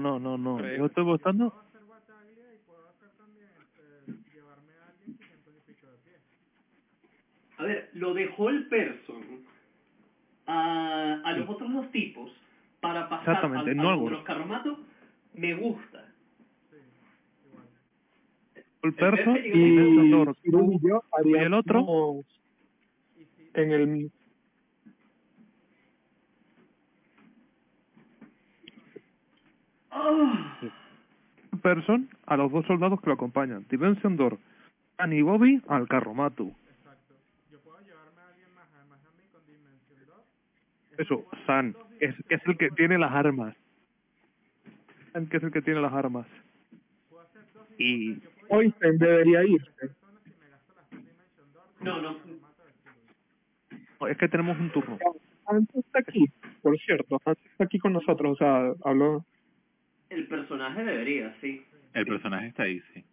No, 0.00 0.18
no, 0.18 0.18
no, 0.18 0.38
no, 0.38 0.56
Correcto. 0.56 0.78
yo 0.78 0.86
estoy 0.86 1.04
votando, 1.04 1.52
A 7.58 7.64
ver, 7.64 7.90
lo 7.94 8.14
dejó 8.14 8.48
el 8.50 8.68
person 8.68 9.44
a, 10.46 11.20
a 11.24 11.32
los 11.32 11.48
otros 11.48 11.72
dos 11.72 11.90
tipos 11.92 12.32
para 12.80 13.08
pasar 13.08 13.36
Exactamente, 13.36 13.70
al, 13.70 13.76
no 13.76 14.10
los 14.10 14.24
carromatos, 14.24 14.78
me 15.34 15.54
gusta. 15.54 16.12
el 18.82 18.94
perso 18.94 19.36
Y- 19.36 19.50
y 19.50 20.10
y 20.44 20.80
yo 20.82 21.02
¿Y 21.24 21.34
el 21.34 21.54
otro? 21.54 22.24
en 23.54 23.72
el 23.72 24.12
person 31.62 32.08
a 32.26 32.36
los 32.36 32.50
dos 32.50 32.66
soldados 32.66 33.00
que 33.00 33.06
lo 33.06 33.14
acompañan. 33.14 33.64
Dimension 33.70 34.16
Door, 34.16 34.38
Annie 34.98 35.18
y 35.18 35.22
Bobby 35.22 35.62
al 35.68 35.88
carromato. 35.88 36.50
Eso, 40.98 41.24
San, 41.46 41.74
es, 42.00 42.14
es 42.28 42.40
el 42.46 42.56
que 42.58 42.70
tiene 42.70 42.98
las 42.98 43.12
armas. 43.12 43.56
San 45.12 45.26
que 45.28 45.38
es 45.38 45.42
el 45.42 45.50
que 45.50 45.62
tiene 45.62 45.80
las 45.80 45.92
armas. 45.92 46.26
Y 47.78 48.22
Oysten 48.48 48.98
debería 48.98 49.44
irse. 49.44 49.90
no, 51.80 52.00
no. 52.00 52.16
es 54.06 54.18
que 54.18 54.28
tenemos 54.28 54.58
un 54.58 54.70
turno. 54.70 54.98
Hans 55.46 55.68
está 55.74 56.00
aquí, 56.00 56.26
por 56.62 56.78
cierto, 56.78 57.20
Hans 57.24 57.38
está 57.44 57.64
aquí 57.64 57.78
con 57.78 57.92
nosotros, 57.92 58.32
o 58.32 58.36
sea, 58.36 58.72
habló, 58.84 59.24
El 60.12 60.26
personaje 60.28 60.84
debería, 60.84 61.34
sí. 61.40 61.62
El 61.94 62.04
personaje 62.06 62.46
está 62.48 62.62
ahí, 62.64 62.80
sí. 62.94 63.04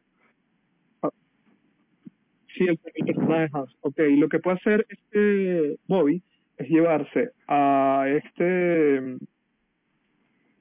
sí, 2.55 2.63
el, 2.65 2.79
el 2.95 3.05
personaje 3.05 3.41
de 3.43 3.49
Hans. 3.53 3.75
Ok, 3.81 3.99
lo 4.17 4.29
que 4.29 4.39
puede 4.39 4.57
hacer 4.57 4.85
este 4.89 5.77
Bobby 5.87 6.21
es 6.57 6.69
llevarse 6.69 7.31
a 7.47 8.05
este 8.07 9.01
mm, 9.01 9.17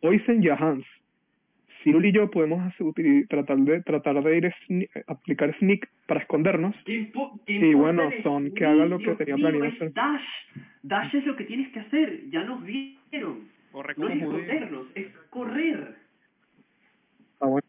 Oysten 0.03 0.43
y 0.43 0.49
a 0.49 0.55
Hans. 0.55 0.85
Cyril 1.83 2.05
y 2.07 2.13
yo 2.13 2.29
podemos 2.31 2.61
hacer, 2.67 2.87
tratar 3.29 3.57
de 3.59 3.81
tratar 3.83 4.23
de 4.23 4.37
ir 4.37 4.53
sne- 4.69 4.89
aplicar 5.07 5.57
sneak 5.59 5.89
para 6.09 6.21
escondernos 6.21 6.75
¿Qué 6.85 7.13
impo- 7.13 7.41
qué 7.47 7.61
Sí, 7.61 7.67
importa 7.67 7.79
bueno, 8.03 8.11
son 8.25 8.53
que 8.53 8.65
haga 8.67 8.85
lo 8.87 8.99
que 8.99 9.05
Dios 9.05 9.19
tenía 9.19 9.37
planeado 9.37 9.65
hacer. 9.65 9.93
Dash. 9.93 10.23
Dash 10.83 11.15
es 11.15 11.25
lo 11.27 11.37
que 11.37 11.45
tienes 11.45 11.73
que 11.73 11.81
hacer, 11.81 12.29
ya 12.31 12.43
nos 12.45 12.65
vieron. 12.65 13.49
Corre 13.71 13.95
No 13.97 14.09
es 14.09 14.17
escondernos, 14.23 14.87
es 14.97 15.07
correr. 15.31 16.08
Ah, 17.41 17.47
bueno. 17.47 17.67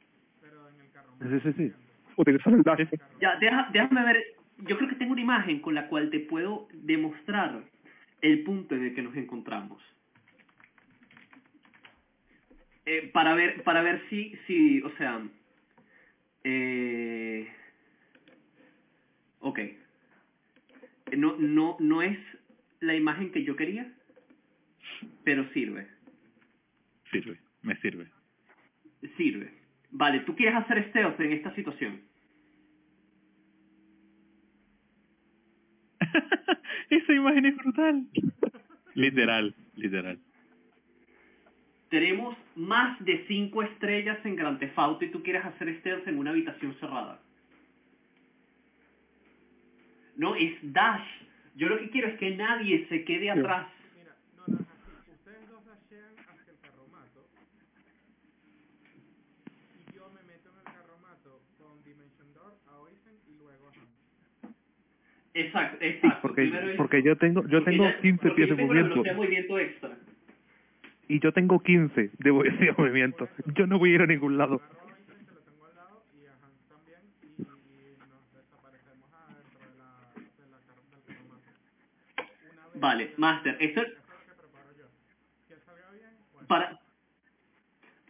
Sí, 1.22 1.40
sí, 1.44 1.54
sí. 1.54 1.74
Utilizar 2.16 2.54
el 2.54 2.64
dash. 2.64 2.88
Ya, 3.20 3.36
deja- 3.38 3.70
déjame 3.72 4.04
ver. 4.06 4.24
Yo 4.60 4.78
creo 4.78 4.90
que 4.90 4.96
tengo 4.96 5.14
una 5.14 5.22
imagen 5.22 5.62
con 5.62 5.74
la 5.76 5.88
cual 5.88 6.10
te 6.10 6.20
puedo 6.20 6.68
demostrar 6.74 7.64
el 8.22 8.44
punto 8.44 8.76
en 8.76 8.86
el 8.86 8.96
que 8.96 9.02
nos 9.02 9.16
encontramos. 9.16 9.82
Eh, 12.86 13.10
para 13.14 13.36
ver, 13.36 13.64
para 13.64 13.82
ver 13.82 14.02
si, 14.10 14.36
si, 14.48 14.82
o 14.82 14.90
sea, 14.98 15.22
eh, 16.44 17.48
ok. 19.40 19.60
No, 21.16 21.36
no, 21.38 21.78
no 21.80 22.02
es 22.02 22.18
la 22.82 22.96
imagen 22.96 23.32
que 23.32 23.44
yo 23.44 23.56
quería, 23.56 23.92
pero 25.24 25.48
sirve, 25.54 25.88
Sirve, 27.12 27.40
me 27.64 27.76
sirve. 27.78 28.08
sirve. 29.18 29.52
Vale, 29.92 30.20
tú 30.22 30.36
quieres 30.36 30.56
hacer 30.56 30.90
stealth 30.90 31.20
en 31.20 31.34
esta 31.34 31.54
situación. 31.56 32.02
Esa 36.90 37.14
imagen 37.14 37.46
es 37.46 37.56
brutal. 37.58 38.08
literal, 38.94 39.56
literal. 39.76 40.20
Tenemos 41.90 42.38
más 42.56 43.04
de 43.04 43.26
5 43.28 43.64
estrellas 43.64 44.20
en 44.24 44.36
Grand 44.36 44.60
Theft 44.60 44.78
Auto 44.78 45.06
y 45.06 45.10
tú 45.10 45.24
quieres 45.24 45.44
hacer 45.44 45.76
stealth 45.80 46.08
en 46.08 46.20
una 46.20 46.30
habitación 46.32 46.76
cerrada. 46.80 47.20
No, 50.16 50.36
es 50.36 50.54
Dash. 50.62 51.08
Yo 51.56 51.68
lo 51.68 51.80
que 51.80 51.90
quiero 51.90 52.10
es 52.10 52.20
que 52.20 52.36
nadie 52.36 52.86
se 52.90 53.04
quede 53.06 53.32
atrás. 53.32 53.68
Exacto, 65.34 65.78
exacto. 65.80 66.22
Porque, 66.22 66.42
Primero 66.44 66.74
porque 66.78 67.04
yo 67.04 67.16
tengo 67.18 67.48
yo 67.48 67.64
tengo 67.64 67.84
ya- 67.86 68.00
15 68.02 68.28
porque 68.30 68.36
pies 68.36 68.50
yo 68.50 68.56
de 68.56 68.64
movimiento. 68.64 69.14
movimiento 69.16 69.60
extra. 69.60 69.98
Y 71.08 71.20
yo 71.20 71.32
tengo 71.34 71.62
15 71.62 72.12
de 72.18 72.32
movimiento. 72.78 73.30
Yo 73.56 73.68
no 73.68 73.80
voy 73.80 73.92
a 73.92 73.96
ir 73.96 74.02
a 74.02 74.06
ningún 74.08 74.38
lado. 74.38 74.62
Vale, 82.76 83.14
Master, 83.18 83.58
esto 83.60 83.82
para 86.48 86.80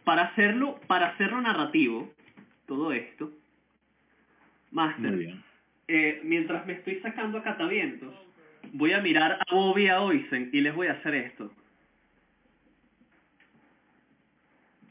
para 0.04 0.22
hacerlo 0.22 0.80
para 0.86 1.08
hacerlo 1.08 1.40
narrativo 1.40 2.12
todo 2.66 2.92
esto 2.92 3.32
Master, 4.70 5.10
Muy 5.10 5.24
bien. 5.24 5.42
Eh, 5.92 6.20
mientras 6.24 6.66
me 6.66 6.74
estoy 6.74 7.00
sacando 7.00 7.38
a 7.38 7.42
catavientos 7.42 8.14
voy 8.72 8.92
a 8.92 9.00
mirar 9.00 9.32
a 9.32 9.44
Bobby 9.54 9.84
y 9.84 9.88
a 9.88 10.00
Oisen 10.02 10.50
y 10.52 10.60
les 10.60 10.74
voy 10.74 10.86
a 10.86 10.92
hacer 10.92 11.14
esto 11.14 11.50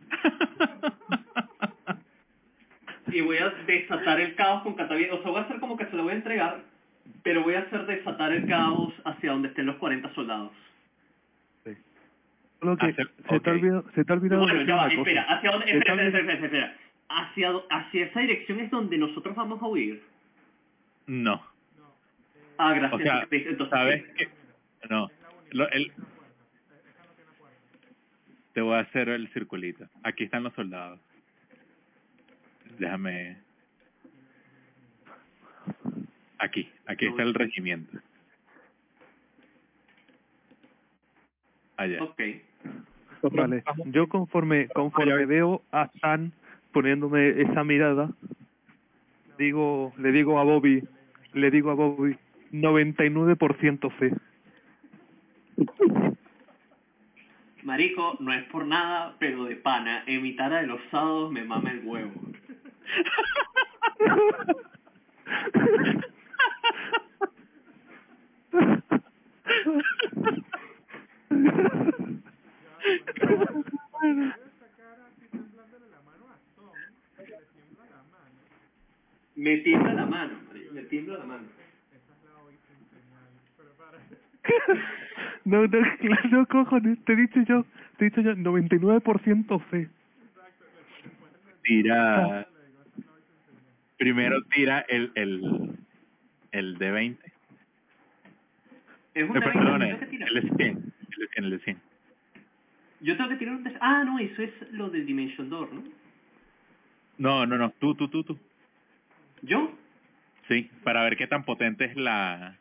y 3.12 3.22
voy 3.22 3.38
a 3.38 3.50
desatar 3.66 4.20
el 4.20 4.36
caos 4.36 4.64
con 4.64 4.74
catavientos 4.76 5.20
o 5.20 5.24
sea 5.24 5.32
voy 5.32 5.42
a 5.42 5.46
hacer 5.46 5.60
como 5.60 5.78
que 5.78 5.86
se 5.86 5.96
lo 5.96 6.04
voy 6.04 6.14
a 6.14 6.16
entregar 6.16 6.62
pero 7.24 7.44
voy 7.44 7.56
a 7.56 7.60
hacer 7.62 7.86
desatar 7.86 8.32
el 8.34 8.46
caos 8.48 8.94
hacia 9.06 9.32
donde 9.32 9.48
estén 9.50 9.66
los 9.66 9.78
40 9.78 10.14
soldados 10.14 10.52
que 11.64 11.78
Hacer- 12.76 13.08
se, 13.08 13.14
te 13.24 13.34
ha 13.34 13.38
ok. 13.38 13.48
olvidado, 13.48 13.86
se 13.96 14.04
te 14.04 14.12
ha 14.12 14.16
olvidado 14.18 14.42
Bueno, 14.42 14.62
ya 14.64 14.76
va, 14.76 14.84
cosa. 14.90 14.96
espera, 14.98 15.22
hacia 15.24 15.52
dónde, 15.52 15.66
te 15.66 15.78
espera, 15.78 15.94
espera, 16.04 16.20
olvidado- 16.20 16.34
espera, 16.34 16.46
espera, 16.68 16.78
Hacia, 17.08 17.52
hacia 17.70 18.06
esa 18.06 18.20
dirección 18.20 18.60
es 18.60 18.70
donde 18.70 18.98
nosotros 18.98 19.34
vamos 19.36 19.62
a 19.62 19.66
huir. 19.66 20.04
No. 21.10 21.44
Ah, 22.60 22.72
O 22.72 22.76
gracias. 22.76 23.02
sea, 23.02 23.28
Entonces, 23.32 23.70
¿sabes 23.70 24.04
qué? 24.16 24.30
No. 24.90 25.10
Lo- 25.52 25.70
el... 25.72 25.92
Te 28.54 28.62
voy 28.62 28.76
a 28.76 28.80
hacer 28.82 29.10
el 29.10 29.28
circulito. 29.34 29.88
Aquí 30.04 30.26
están 30.26 30.44
los 30.44 30.54
soldados. 30.54 31.00
Déjame... 32.78 33.38
Aquí, 36.38 36.72
aquí 36.86 37.08
está 37.08 37.24
el 37.24 37.34
regimiento. 37.34 37.98
Allá. 41.76 42.04
Ok. 42.04 42.22
Vale, 43.34 43.64
yo 43.86 44.08
conforme 44.08 44.68
conforme 44.70 45.26
veo 45.26 45.62
a 45.72 45.90
Stan 45.96 46.32
poniéndome 46.72 47.42
esa 47.42 47.64
mirada, 47.66 48.10
digo, 49.38 49.92
le 49.98 50.12
digo 50.14 50.40
a 50.40 50.44
Bobby, 50.44 50.82
le 51.34 51.52
digo 51.52 51.72
a 51.72 51.76
Bobby, 51.76 52.18
99% 52.52 53.92
fe. 53.92 54.14
Marico, 57.64 58.18
no 58.20 58.34
es 58.34 58.44
por 58.46 58.66
nada, 58.66 59.16
pero 59.20 59.46
de 59.46 59.56
pana, 59.56 60.04
en 60.08 60.24
mi 60.24 60.36
tara 60.36 60.62
de 60.62 60.68
los 60.68 60.80
sábados 60.90 61.32
me 61.32 61.44
mama 61.44 61.72
el 61.72 61.86
huevo. 61.86 62.12
Me 79.36 79.58
tiembla 79.58 79.94
la 79.94 80.06
mano, 80.06 80.39
tiembla 80.90 81.18
la 81.20 81.26
mano. 81.26 81.44
No, 85.46 85.66
no, 85.66 85.80
claro, 86.00 86.46
cojones, 86.48 87.00
te 87.06 87.14
he 87.14 87.16
dicho 87.16 87.42
yo, 87.48 87.66
te 87.98 88.06
he 88.06 88.10
dicho 88.10 88.22
yo, 88.22 88.32
99% 88.36 89.60
fe. 89.70 89.90
Tira... 91.64 92.48
Primero 93.98 94.42
tira 94.54 94.82
el, 94.90 95.12
el, 95.16 95.76
el 96.52 96.78
de 96.78 96.92
20. 96.92 97.26
Es 97.28 97.34
Eh, 99.16 99.24
una 99.24 99.40
tirar. 99.52 99.82
el 99.82 100.00
de 100.00 100.08
100. 100.08 100.22
El 100.22 100.34
de 100.34 100.56
100, 100.56 100.94
el 101.46 101.50
de 101.52 101.60
100. 101.60 101.82
Yo 103.02 103.18
tengo 103.18 103.30
que 103.30 103.36
tirar 103.38 103.56
un 103.56 103.64
test. 103.64 103.78
Ah, 103.82 104.04
no, 104.04 104.20
eso 104.20 104.42
es 104.42 104.52
lo 104.72 104.90
del 104.90 105.06
Dimension 105.06 105.50
Door, 105.50 105.74
¿no? 105.74 105.84
No, 107.18 107.46
no, 107.46 107.58
no. 107.58 107.72
Tú, 107.80 107.96
tú, 107.96 108.08
tú, 108.08 108.24
tú. 108.24 108.38
¿Yo? 109.42 109.72
Sí, 110.50 110.70
para 110.84 111.04
ver 111.04 111.16
qué 111.16 111.28
tan 111.28 111.44
potente 111.46 111.86
es 111.86 111.96
la... 111.96 112.58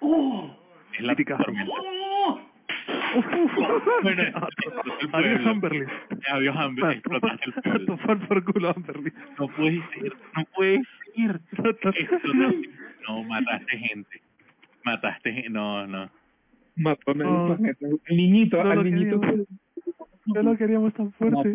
¡Oh! 0.00 0.50
Es 0.98 1.04
la 1.04 1.14
tormenta. 1.14 1.72
¡Oh! 1.72 2.40
Bueno, 4.02 4.22
Adiós. 5.12 5.46
Amberly. 5.46 5.86
Adiós, 6.30 6.56
Amber. 6.56 6.90
Explotaste 6.92 7.44
el 7.46 7.52
pueblo. 7.62 7.86
tomar 7.96 8.28
por 8.28 8.44
culo, 8.44 8.70
Amberly. 8.70 9.12
No 9.38 9.48
puede 9.48 9.80
ser, 9.94 10.12
no 10.36 10.44
puede 10.54 10.82
ser. 11.14 11.40
Explotaste- 11.52 12.70
No, 13.08 13.22
mataste 13.24 13.78
gente. 13.78 14.20
Mataste 14.84 15.32
gente. 15.32 15.50
No, 15.50 15.86
no. 15.86 16.10
mató 16.76 17.12
en 17.12 17.20
el 17.22 17.26
planeta. 17.56 17.86
El 18.06 18.16
niñito, 18.16 18.62
No 18.62 18.70
al 18.70 18.76
lo 18.78 18.84
niñito. 18.84 19.20
queríamos. 19.20 19.46
No 20.26 20.42
lo 20.42 20.56
queríamos 20.56 20.94
tan 20.94 21.12
fuerte. 21.12 21.54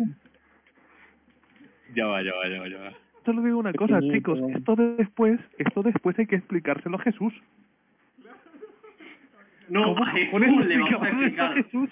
Ya 1.94 2.06
va, 2.06 2.22
ya 2.22 2.32
va, 2.34 2.48
ya 2.48 2.60
va, 2.60 2.68
ya 2.68 2.78
va. 2.78 2.92
Solo 3.24 3.42
digo 3.42 3.58
una 3.58 3.72
cosa, 3.72 3.96
Pequeñito. 4.00 4.34
chicos, 4.34 4.50
esto 4.56 4.76
de 4.76 4.96
después, 4.96 5.40
esto 5.58 5.82
después 5.82 6.18
hay 6.18 6.26
que 6.26 6.36
explicárselo 6.36 6.96
a 6.96 7.00
Jesús. 7.00 7.32
No, 9.68 9.94
¿Cómo 9.94 10.04
a 10.04 10.10
Jesús 10.10 10.40
le 10.40 10.46
vamos 10.48 10.62
a 10.62 10.74
explicamos 10.74 10.92
esto 10.92 11.02
a 11.02 11.08
explicar. 11.08 11.54
Jesús? 11.54 11.90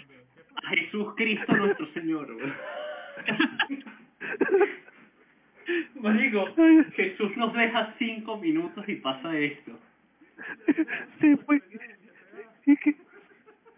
A 0.64 0.68
Jesús 0.70 1.14
Cristo 1.16 1.56
nuestro 1.56 1.86
Señor. 1.92 2.28
Marico, 6.00 6.48
Jesús 6.96 7.36
nos 7.36 7.52
deja 7.54 7.94
cinco 7.98 8.38
minutos 8.38 8.88
y 8.88 8.96
pasa 8.96 9.38
esto. 9.38 9.78
se 11.20 11.36
fue 11.38 11.62
es 12.66 12.80
que 12.80 12.96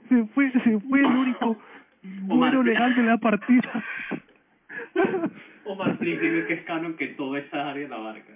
se 0.09 0.25
fue 0.27 0.51
se 0.53 0.81
fue 0.81 1.01
el 1.01 1.07
único 1.07 1.57
bueno 2.03 2.63
legal 2.63 2.95
de 2.95 3.03
la 3.03 3.17
partida 3.19 3.85
Omar, 5.65 5.99
please, 5.99 6.21
dime 6.21 6.47
que 6.47 6.55
es 6.55 6.65
canon 6.65 6.95
que 6.97 7.09
toda 7.09 7.39
esa 7.39 7.71
área 7.71 7.89
la 7.89 7.97
abarca. 7.97 8.33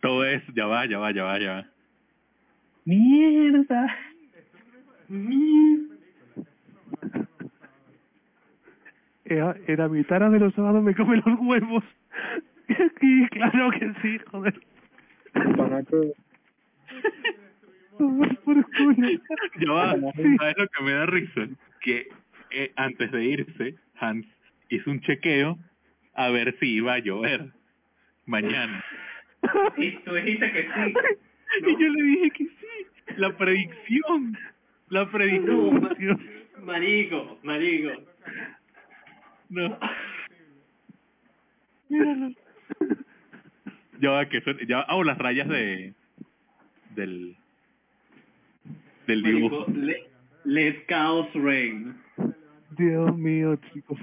Todo 0.00 0.24
es, 0.24 0.42
ya 0.54 0.66
va, 0.66 0.86
ya 0.86 0.98
va, 0.98 1.10
ya 1.10 1.24
va, 1.24 1.38
ya 1.38 1.52
va. 1.52 1.66
Mierda. 2.84 3.96
era, 9.24 9.56
era 9.66 9.88
mi 9.88 10.04
tara 10.04 10.30
de 10.30 10.38
los 10.38 10.54
sábados 10.54 10.82
me 10.82 10.94
come 10.94 11.16
los 11.16 11.40
huevos 11.40 11.84
y 13.00 13.26
claro 13.28 13.70
que 13.70 13.92
sí 14.02 14.18
joder. 14.30 14.60
Tomar 17.98 18.36
por 18.44 18.70
culo. 18.72 19.08
Ya 19.58 19.72
va, 19.72 19.96
¿sabes 20.38 20.56
lo 20.58 20.68
que 20.68 20.82
me 20.84 20.92
da 20.92 21.06
risa? 21.06 21.48
Que 21.80 22.08
eh, 22.50 22.72
antes 22.76 23.10
de 23.10 23.24
irse, 23.24 23.74
Hans 23.98 24.26
hizo 24.68 24.90
un 24.90 25.00
chequeo 25.00 25.58
a 26.16 26.30
ver 26.30 26.56
si 26.58 26.66
iba 26.76 26.94
a 26.94 26.98
llover 26.98 27.50
mañana. 28.26 28.84
Y 29.76 29.92
tú 29.98 30.14
dijiste 30.14 30.50
que 30.52 30.62
sí. 30.62 30.94
Y 31.66 31.72
yo 31.72 31.88
le 31.88 32.02
dije 32.02 32.30
que 32.30 32.44
sí. 32.44 33.14
La 33.16 33.36
predicción. 33.36 34.36
La 34.88 35.04
No, 35.04 35.10
predicción. 35.10 35.80
ma- 35.80 36.62
marico, 36.64 37.38
marico. 37.42 37.90
No. 39.48 39.78
Ya 44.00 44.10
va, 44.10 44.28
que 44.28 44.40
son, 44.42 44.58
ya, 44.66 44.80
ah, 44.80 44.96
o 44.96 45.04
las 45.04 45.16
rayas 45.18 45.48
de, 45.48 45.94
del, 46.94 47.36
del 49.06 49.22
dibujo. 49.22 49.66
Marico, 49.68 49.80
le- 49.86 50.04
let 50.44 50.86
chaos 50.88 51.32
reign. 51.34 51.96
Dios 52.76 53.16
mío, 53.16 53.56
chicos. 53.72 53.98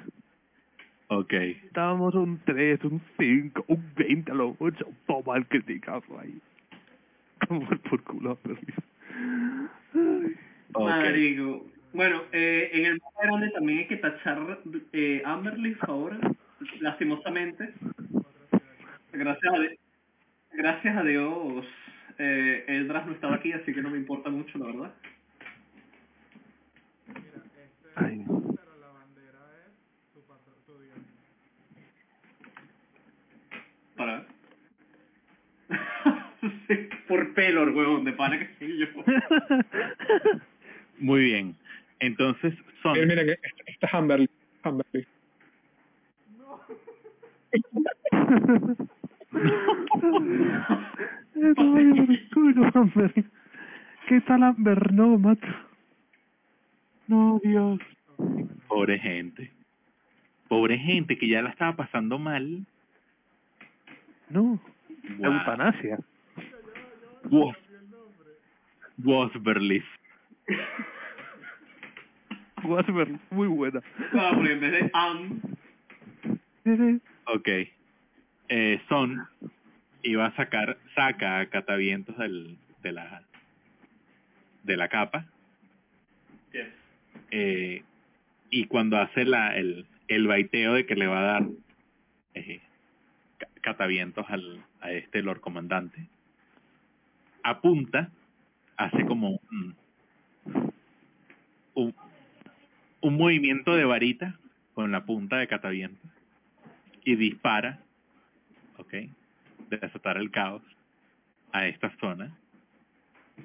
Ok. 1.10 1.34
Estábamos 1.34 2.16
un 2.16 2.40
3, 2.46 2.84
un 2.86 3.02
5, 3.20 3.66
un 3.68 3.94
20 3.96 4.32
a 4.32 4.36
lo 4.36 4.56
mucho. 4.60 4.88
Toma 5.06 5.38
el 5.38 5.46
criticazo 5.48 6.20
ahí. 6.20 6.40
Tomar 7.48 7.80
por 7.80 8.04
culo, 8.04 8.32
Amberly. 8.44 8.74
Ay. 9.94 10.36
Ok. 10.74 10.90
Marico. 10.90 11.66
Bueno, 11.94 12.24
eh, 12.32 12.72
en 12.74 12.86
el 12.86 12.94
más 12.94 13.14
grande 13.22 13.52
también 13.52 13.80
hay 13.80 13.88
que 13.88 13.98
tachar 13.98 14.60
eh, 14.94 15.22
Amberleaf 15.26 15.84
ahora, 15.88 16.18
lastimosamente. 16.80 17.74
Gracias 19.12 19.54
a, 19.54 19.60
Di- 19.60 19.78
gracias 20.54 20.98
a 20.98 21.04
Dios, 21.04 21.66
eh, 22.18 22.66
Eldras 22.68 23.06
no 23.06 23.12
estaba 23.12 23.36
aquí, 23.36 23.52
así 23.52 23.72
que 23.74 23.82
no 23.84 23.92
me 23.92 23.98
importa 24.00 24.32
mucho, 24.32 24.58
la 24.58 24.66
verdad. 24.66 24.94
Ay, 27.96 28.18
no. 28.18 28.56
Para. 33.96 34.26
Sí, 35.70 35.76
Por 37.08 37.34
Pelor, 37.34 37.70
huevón, 37.70 38.04
de 38.06 38.14
pana 38.14 38.40
que 38.40 38.48
sí 38.60 38.78
yo. 38.78 38.88
Muy 41.00 41.26
bien. 41.26 41.56
Entonces, 42.00 42.54
son... 42.82 42.94
Miren, 42.94 43.08
miren, 43.08 43.30
este, 43.30 43.64
este 43.68 43.86
es 43.86 43.94
Amberly. 43.94 44.30
Amberly. 44.64 45.08
Tomar 51.56 51.96
por 51.96 52.30
culo, 52.34 52.72
Amberly. 52.74 53.26
¿Qué 54.08 54.22
tal 54.22 54.44
Amber? 54.44 54.94
No, 54.94 55.18
mato. 55.18 55.48
No, 57.08 57.40
Dios. 57.44 57.80
Pobre 58.68 59.00
gente. 59.00 59.52
Pobre 60.48 60.78
gente 60.78 61.18
que 61.18 61.28
ya 61.28 61.42
la 61.42 61.50
estaba 61.50 61.76
pasando 61.76 62.20
mal. 62.20 62.66
No. 64.30 64.60
Guau. 65.18 65.34
Eutanasia. 65.34 66.00
Was, 67.34 67.58
Wasberleaf. 69.04 69.84
Wasber, 72.64 73.20
muy 73.32 73.48
buena. 73.48 73.82
No, 74.14 74.32
porque 74.36 74.52
en 74.54 74.60
vez 74.62 74.72
de 74.72 74.90
am, 74.94 75.42
Ok. 77.26 77.48
Eh, 78.50 78.82
Son 78.88 79.28
iba 80.04 80.26
a 80.26 80.36
sacar, 80.36 80.78
saca 80.96 81.40
a 81.40 81.46
Catavientos 81.50 82.18
del, 82.18 82.58
de 82.82 82.92
la 82.92 83.24
de 84.64 84.78
la 84.78 84.88
capa 84.88 85.26
yes. 86.54 86.68
eh, 87.32 87.84
y 88.50 88.66
cuando 88.66 88.98
hace 88.98 89.26
la 89.26 89.56
el, 89.58 89.86
el 90.08 90.28
baiteo 90.28 90.74
de 90.74 90.86
que 90.86 90.96
le 90.96 91.08
va 91.08 91.20
a 91.20 91.24
dar 91.24 91.44
eh, 92.34 92.62
ca- 93.40 93.48
Catavientos 93.62 94.26
al, 94.30 94.64
a 94.82 94.92
este 94.92 95.22
Lord 95.22 95.42
Comandante 95.42 96.08
apunta 97.44 98.10
hace 98.78 99.06
como 99.06 99.40
un, 101.76 101.96
un 103.02 103.18
movimiento 103.18 103.76
de 103.76 103.86
varita 103.86 104.40
con 104.74 104.92
la 104.92 105.06
punta 105.06 105.38
de 105.38 105.48
Catavientos 105.48 106.10
y 107.04 107.16
dispara, 107.16 107.80
¿ok? 108.78 108.92
De 109.70 109.78
desatar 109.78 110.18
el 110.18 110.32
caos 110.32 110.62
a 111.52 111.68
esta 111.68 111.96
zona. 112.00 112.36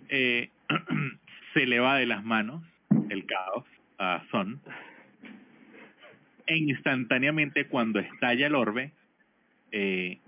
Eh, 0.09 0.51
se 1.55 1.67
le 1.67 1.81
va 1.81 1.97
de 1.97 2.07
las 2.07 2.25
manos 2.25 2.63
el 3.11 3.27
caos 3.27 3.65
a 3.99 4.25
Son. 4.31 4.61
E 6.47 6.57
instantáneamente 6.57 7.67
cuando 7.67 7.99
estalla 7.99 8.47
el 8.47 8.55
orbe, 8.55 8.93
eh, 9.73 10.19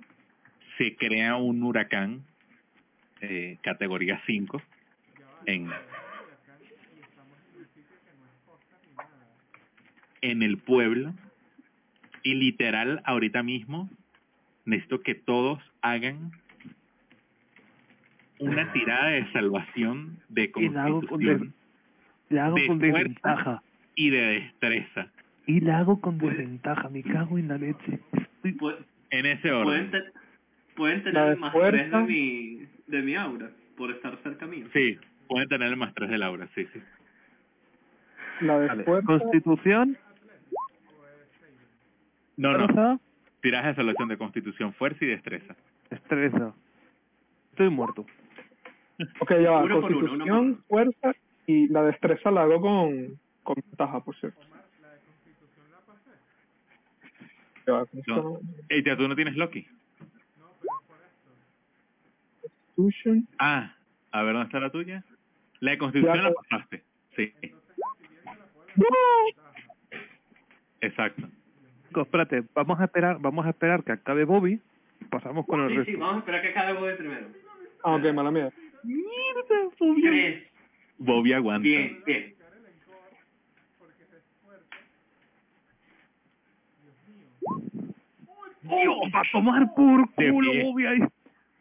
se 0.76 0.96
crea 0.96 1.36
un 1.36 1.62
huracán 1.62 2.24
eh, 3.20 3.58
categoría 3.62 4.20
5 4.26 4.62
en, 5.46 5.70
en 10.22 10.42
el 10.42 10.58
pueblo 10.58 11.14
y 12.22 12.34
literal 12.34 13.00
ahorita 13.04 13.42
mismo 13.42 13.88
necesito 14.64 15.00
que 15.02 15.14
todos 15.14 15.58
hagan 15.82 16.32
una 18.38 18.72
tirada 18.72 19.08
de 19.08 19.30
salvación 19.32 20.18
de 20.28 20.50
Y 20.54 20.68
la 20.68 20.84
hago 20.84 21.00
con 21.00 21.08
constitución 21.08 21.54
La 22.28 22.46
hago 22.46 22.56
De 22.56 22.66
con 22.66 22.78
fuerza. 22.80 22.98
desventaja. 22.98 23.62
y 23.96 24.10
de 24.10 24.18
destreza 24.20 25.08
Y 25.46 25.60
la 25.60 25.78
hago 25.78 26.00
con 26.00 26.18
desventaja. 26.18 26.88
Me 26.90 27.02
cago 27.02 27.38
en 27.38 27.48
la 27.48 27.58
leche. 27.58 27.98
En 29.12 29.26
ese 29.26 29.48
pueden, 29.48 29.66
orden. 29.66 29.90
te- 29.90 30.12
pueden 30.76 31.02
tener 31.02 31.30
de 31.30 31.36
más 31.36 31.52
tres 31.52 31.72
de 31.72 31.90
fuerza. 31.90 32.00
mi, 32.06 32.66
de 32.90 33.02
mi 33.02 33.14
aura, 33.14 33.50
por 33.76 33.90
estar 33.90 34.16
cerca 34.22 34.46
mío. 34.46 34.66
Sí, 34.72 34.98
pueden 35.28 35.48
tener 35.48 35.68
el 35.68 35.76
más 35.76 35.94
3 35.94 36.10
de 36.10 36.18
Laura, 36.18 36.48
sí, 36.54 36.66
sí. 36.72 36.82
La 38.40 38.58
de 38.58 38.68
Vale. 38.68 38.84
fuerza, 38.84 39.06
Constitución. 39.06 39.96
No, 42.36 42.56
no, 42.56 43.00
tiraje 43.42 43.68
de 43.68 43.74
salvación 43.74 44.08
de 44.08 44.16
constitución, 44.16 44.72
fuerza 44.72 45.04
y 45.04 45.08
destreza. 45.08 45.54
Destreza. 45.90 46.54
Estoy 47.50 47.68
muerto. 47.68 48.06
ok, 49.18 49.30
ya 49.42 49.50
va, 49.50 49.64
Uno 49.64 49.80
por 49.80 49.90
uno, 49.92 49.98
uno 49.98 50.08
constitución, 50.24 50.64
fuerza 50.68 51.12
y 51.46 51.68
la 51.68 51.82
destreza 51.82 52.30
la 52.30 52.42
hago 52.42 52.60
con, 52.62 53.18
con 53.42 53.56
ventaja, 53.56 54.02
por 54.02 54.16
cierto. 54.16 54.40
Ya 57.66 57.72
va, 57.74 57.86
¿cómo 57.86 58.02
se 58.02 58.10
No. 58.10 58.16
llama? 58.16 58.38
Ey, 58.70 58.82
ya 58.82 58.96
tú 58.96 59.06
no 59.06 59.14
tienes 59.14 59.36
Loki. 59.36 59.66
Constitution, 62.84 63.28
Ah, 63.38 63.74
a 64.12 64.22
ver, 64.22 64.32
¿dónde 64.34 64.46
está 64.46 64.60
la 64.60 64.70
tuya? 64.70 65.04
La 65.60 65.72
de 65.72 65.78
constitución 65.78 66.16
Ya, 66.16 66.22
la 66.22 66.32
pues. 66.32 66.46
pasaste. 66.48 66.82
Sí, 67.16 67.32
exacto. 70.80 71.28
Espérate, 71.94 72.44
vamos 72.54 72.80
a 72.80 72.84
esperar, 72.84 73.18
vamos 73.20 73.44
a 73.46 73.50
esperar 73.50 73.82
que 73.84 73.92
acabe 73.92 74.24
Bobby. 74.24 74.60
Pasamos 75.10 75.44
con 75.46 75.60
el 75.62 75.68
Sí, 75.68 75.74
sí, 75.74 75.80
resto. 75.82 75.98
vamos 75.98 76.14
a 76.16 76.18
esperar 76.20 76.42
que 76.42 76.48
acabe 76.48 76.88
de 76.88 76.94
primero. 76.96 77.26
Ah, 77.82 77.94
ok, 77.96 78.12
mala 78.14 78.30
mía. 78.30 78.50
Mierda, 78.84 79.70
Bobby. 79.78 80.02
Tres. 80.02 80.44
Bobby 80.98 81.32
aguanta. 81.32 81.62
Bien, 81.62 82.02
bien. 82.06 82.34
Dios, 88.62 88.96
va 89.14 89.20
a 89.20 89.30
tomar 89.32 89.74
por 89.74 90.10
culo. 90.14 90.50
Bobby 90.64 90.86
ahí. 90.86 91.00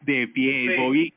De 0.09 0.27
pie, 0.27 0.69
Sí. 0.69 0.75
Bobby 0.81 1.13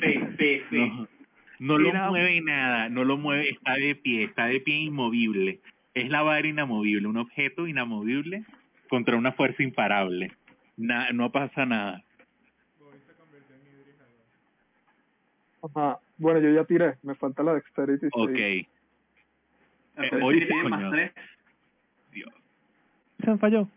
fe, 0.00 0.30
fe. 0.36 0.62
no, 1.58 1.78
no 1.78 1.78
lo 1.78 1.92
mueve 2.10 2.40
nada, 2.42 2.88
no 2.88 3.02
lo 3.04 3.16
mueve, 3.16 3.50
está 3.50 3.74
de 3.74 3.94
pie, 3.96 4.24
está 4.24 4.46
de 4.46 4.60
pie 4.60 4.76
inmovible. 4.76 5.60
Es 5.94 6.08
la 6.10 6.22
vara 6.22 6.46
inamovible, 6.46 7.08
un 7.08 7.16
objeto 7.16 7.66
inamovible 7.66 8.44
contra 8.88 9.16
una 9.16 9.32
fuerza 9.32 9.62
imparable. 9.62 10.30
Na- 10.76 11.10
no 11.12 11.32
pasa 11.32 11.64
nada. 11.66 12.04
Ajá. 15.62 15.98
Bueno, 16.18 16.40
yo 16.40 16.50
ya 16.54 16.64
tiré, 16.64 16.96
me 17.02 17.14
falta 17.14 17.42
la 17.42 17.54
dexterity. 17.54 18.06
Ok. 18.12 18.30
sí. 18.36 18.66
Eh, 19.98 20.10
coño. 20.20 20.68
más 20.68 20.90
tres. 20.92 21.12
Dios. 22.12 22.30
Se 23.24 23.30
me 23.30 23.38
falló. 23.38 23.68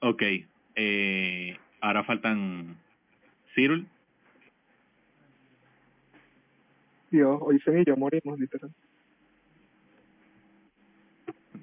Ok. 0.00 0.22
Eh, 0.76 1.56
ahora 1.80 2.04
faltan 2.04 2.76
Cyril. 3.58 3.88
Dios, 7.10 7.38
Oisen 7.42 7.80
y 7.80 7.84
yo 7.84 7.96
morimos, 7.96 8.38
literal. 8.38 8.70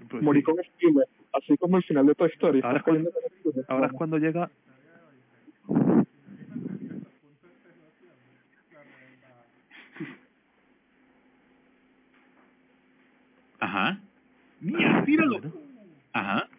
Pues 0.09 0.21
Morí 0.21 0.39
sí. 0.39 0.43
con 0.43 0.59
Spielberg, 0.59 1.07
así 1.31 1.55
como 1.57 1.77
el 1.77 1.83
final 1.83 2.05
de 2.07 2.15
tu 2.15 2.25
historia. 2.25 2.65
Ahora, 2.65 2.81
cu 2.81 2.91
ahora 3.69 3.87
es 3.87 3.93
cuando 3.93 4.17
llega 4.17 4.49
Ajá. 13.59 13.99
Mira, 14.59 15.03
tíralo. 15.05 15.41
Ajá. 16.11 16.49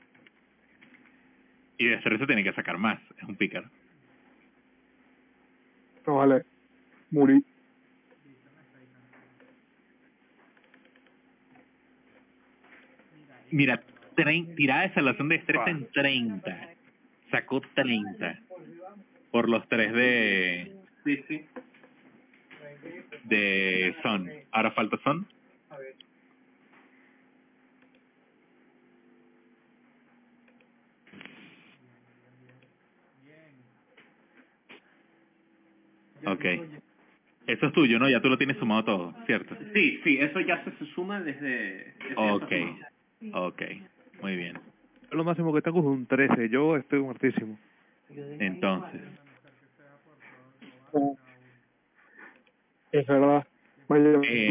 Y 1.78 1.88
de 1.88 1.94
hacer 1.96 2.14
eso 2.14 2.26
tiene 2.26 2.42
que 2.42 2.52
sacar 2.54 2.78
más. 2.78 2.98
Es 3.18 3.28
un 3.28 3.36
pícaro. 3.36 3.68
No 6.06 6.16
vale. 6.16 6.44
Morí. 7.10 7.42
Mira, 13.50 13.82
tirada 14.56 14.82
de 14.82 14.94
salvación 14.94 15.28
de 15.28 15.36
destreza 15.36 15.70
en 15.70 15.90
30. 15.92 16.68
Sacó 17.30 17.60
30. 17.74 18.38
Por 19.30 19.48
los 19.48 19.68
tres 19.68 19.92
de, 19.92 20.72
Sí, 21.04 21.22
sí. 21.28 21.44
de 23.24 23.94
Son. 24.02 24.30
Ahora 24.52 24.70
falta 24.72 24.96
Son. 25.04 25.26
Ok. 36.24 36.44
Eso 37.46 37.66
es 37.66 37.72
tuyo, 37.72 37.98
¿no? 37.98 38.08
Ya 38.08 38.20
tú 38.20 38.28
lo 38.28 38.38
tienes 38.38 38.56
sumado 38.56 38.84
todo, 38.84 39.14
¿cierto? 39.26 39.56
Sí, 39.74 40.00
sí, 40.02 40.18
eso 40.18 40.40
ya 40.40 40.64
se, 40.64 40.72
se 40.72 40.86
suma 40.86 41.20
desde... 41.20 41.94
desde 42.08 42.14
Ok. 42.16 42.52
Ok. 43.32 43.62
Muy 44.20 44.36
bien. 44.36 44.58
Lo 45.12 45.22
máximo 45.22 45.54
que 45.54 45.62
tengo 45.62 45.78
es 45.80 45.86
un 45.86 46.06
13. 46.06 46.48
Yo 46.48 46.76
estoy 46.76 47.00
muertísimo. 47.00 47.58
Entonces. 48.08 49.02
Es 52.92 53.06
verdad. 53.06 53.46
Eh. 53.88 54.50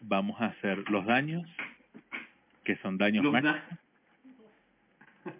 vamos 0.00 0.40
a 0.40 0.46
hacer 0.46 0.78
los 0.90 1.06
daños, 1.06 1.48
que 2.64 2.76
son 2.76 2.98
daños 2.98 3.24
da- 3.32 3.64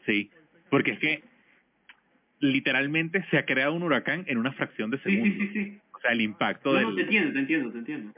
Sí, 0.06 0.30
porque 0.70 0.92
es 0.92 0.98
que 0.98 1.22
literalmente 2.40 3.24
se 3.30 3.38
ha 3.38 3.44
creado 3.44 3.74
un 3.74 3.82
huracán 3.82 4.24
en 4.26 4.38
una 4.38 4.52
fracción 4.52 4.90
de 4.90 4.98
Sí, 4.98 5.04
sí, 5.10 5.16
segundo. 5.16 5.44
sí, 5.44 5.50
sí. 5.52 5.78
O 5.92 6.00
sea, 6.00 6.12
el 6.12 6.20
impacto 6.20 6.72
No, 6.72 6.80
no, 6.80 6.88
te 6.90 6.94
del... 6.96 7.04
entiendo, 7.04 7.32
te 7.32 7.38
entiendo, 7.40 7.72
te 7.72 7.78
entiendo. 7.78 8.12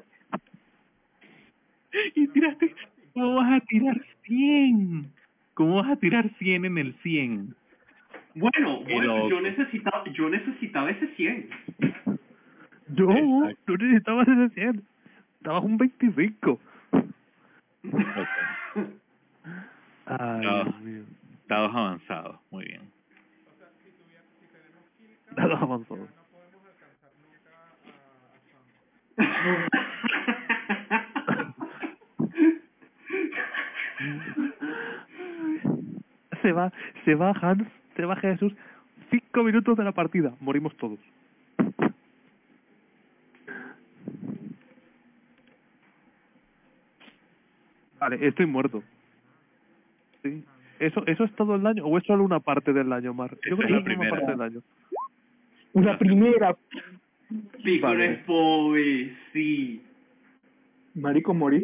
Y 2.14 2.28
tiraste... 2.28 2.74
¿Cómo 3.14 3.34
vas 3.36 3.52
a 3.52 3.60
tirar 3.66 4.00
100? 4.24 5.12
¿Cómo 5.54 5.76
vas 5.76 5.90
a 5.90 5.96
tirar 5.96 6.30
100 6.38 6.64
en 6.64 6.78
el 6.78 6.94
100? 7.02 7.54
Bueno, 8.34 8.80
bueno, 8.84 9.28
yo 9.28 9.40
necesitaba, 9.40 10.04
yo 10.12 10.30
necesitaba 10.30 10.90
ese 10.90 11.08
100. 11.16 11.50
Yo 12.94 13.10
Exacto. 13.10 13.72
no 13.72 13.76
necesitaba 13.76 14.22
ese 14.22 14.48
100. 14.54 14.82
Estabas 15.38 15.64
un 15.64 15.76
25. 15.76 16.52
Ok. 16.52 16.62
Ay, 20.06 20.40
No. 20.44 20.64
Dios 20.64 20.80
mío. 20.82 21.02
Dados 21.48 21.74
avanzados, 21.74 22.38
muy 22.50 22.64
bien. 22.66 22.82
Se 36.42 36.52
va, 36.52 36.72
se 37.04 37.14
va 37.14 37.32
Hans, 37.40 37.68
se 37.96 38.04
va 38.04 38.16
Jesús. 38.16 38.52
Cinco 39.10 39.42
minutos 39.42 39.76
de 39.76 39.84
la 39.84 39.92
partida. 39.92 40.32
Morimos 40.40 40.74
todos. 40.76 40.98
Vale, 47.98 48.26
estoy 48.26 48.46
muerto. 48.46 48.82
Sí. 50.22 50.42
¿Eso, 50.78 51.06
¿Eso 51.06 51.24
es 51.24 51.32
todo 51.36 51.56
el 51.56 51.62
daño 51.62 51.84
o 51.84 51.98
es 51.98 52.04
solo 52.04 52.24
una 52.24 52.40
parte 52.40 52.72
del 52.72 52.88
daño, 52.88 53.12
Mar? 53.12 53.36
Yo 53.48 53.56
creo 53.56 53.58
es 53.58 53.58
que 53.58 53.64
es 53.64 53.70
una 53.72 53.84
primera. 53.84 54.10
parte 54.10 54.26
del 54.30 54.38
daño. 54.38 54.60
Una 55.72 55.98
primera. 55.98 56.56
Pico 57.62 57.86
Vale. 57.86 58.12
es 58.12 58.18
pobre, 58.24 59.16
sí. 59.32 59.82
Marico, 60.94 61.32
morí. 61.32 61.62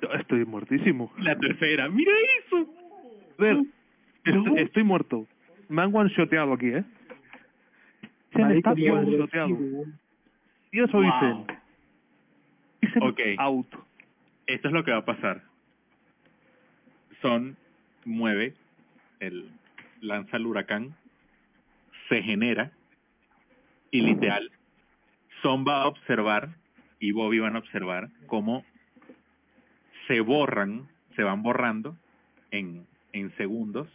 Yo 0.00 0.08
estoy 0.12 0.44
muertísimo. 0.44 1.12
La 1.18 1.36
tercera, 1.36 1.88
mira 1.88 2.12
eso. 2.44 2.68
A 3.38 3.42
ver, 3.42 3.64
estoy, 4.24 4.58
estoy 4.58 4.82
muerto. 4.84 5.26
Me 5.68 5.82
han 5.82 5.94
one-shoteado 5.94 6.52
aquí, 6.52 6.68
¿eh? 6.68 6.84
Se 8.32 8.38
me 8.44 8.58
está 8.58 8.70
one-shoteado. 8.70 9.58
Y 10.70 10.80
eso 10.80 11.00
dicen. 11.00 11.32
Wow. 11.34 11.46
Dicen 12.80 13.02
Ok. 13.02 13.20
out. 13.38 13.66
Esto 14.46 14.68
es 14.68 14.74
lo 14.74 14.84
que 14.84 14.92
va 14.92 14.98
a 14.98 15.04
pasar. 15.04 15.42
Son 17.20 17.56
mueve, 18.04 18.54
el 19.18 19.50
lanza 20.00 20.36
el 20.36 20.46
huracán, 20.46 20.94
se 22.08 22.22
genera 22.22 22.72
y 23.90 24.00
literal, 24.02 24.50
Son 25.42 25.64
va 25.66 25.82
a 25.82 25.86
observar 25.86 26.50
y 27.00 27.12
Bobby 27.12 27.38
van 27.38 27.56
a 27.56 27.60
observar 27.60 28.08
cómo 28.26 28.64
se 30.06 30.20
borran, 30.20 30.88
se 31.16 31.22
van 31.22 31.42
borrando 31.42 31.96
en, 32.50 32.86
en 33.12 33.34
segundos 33.36 33.88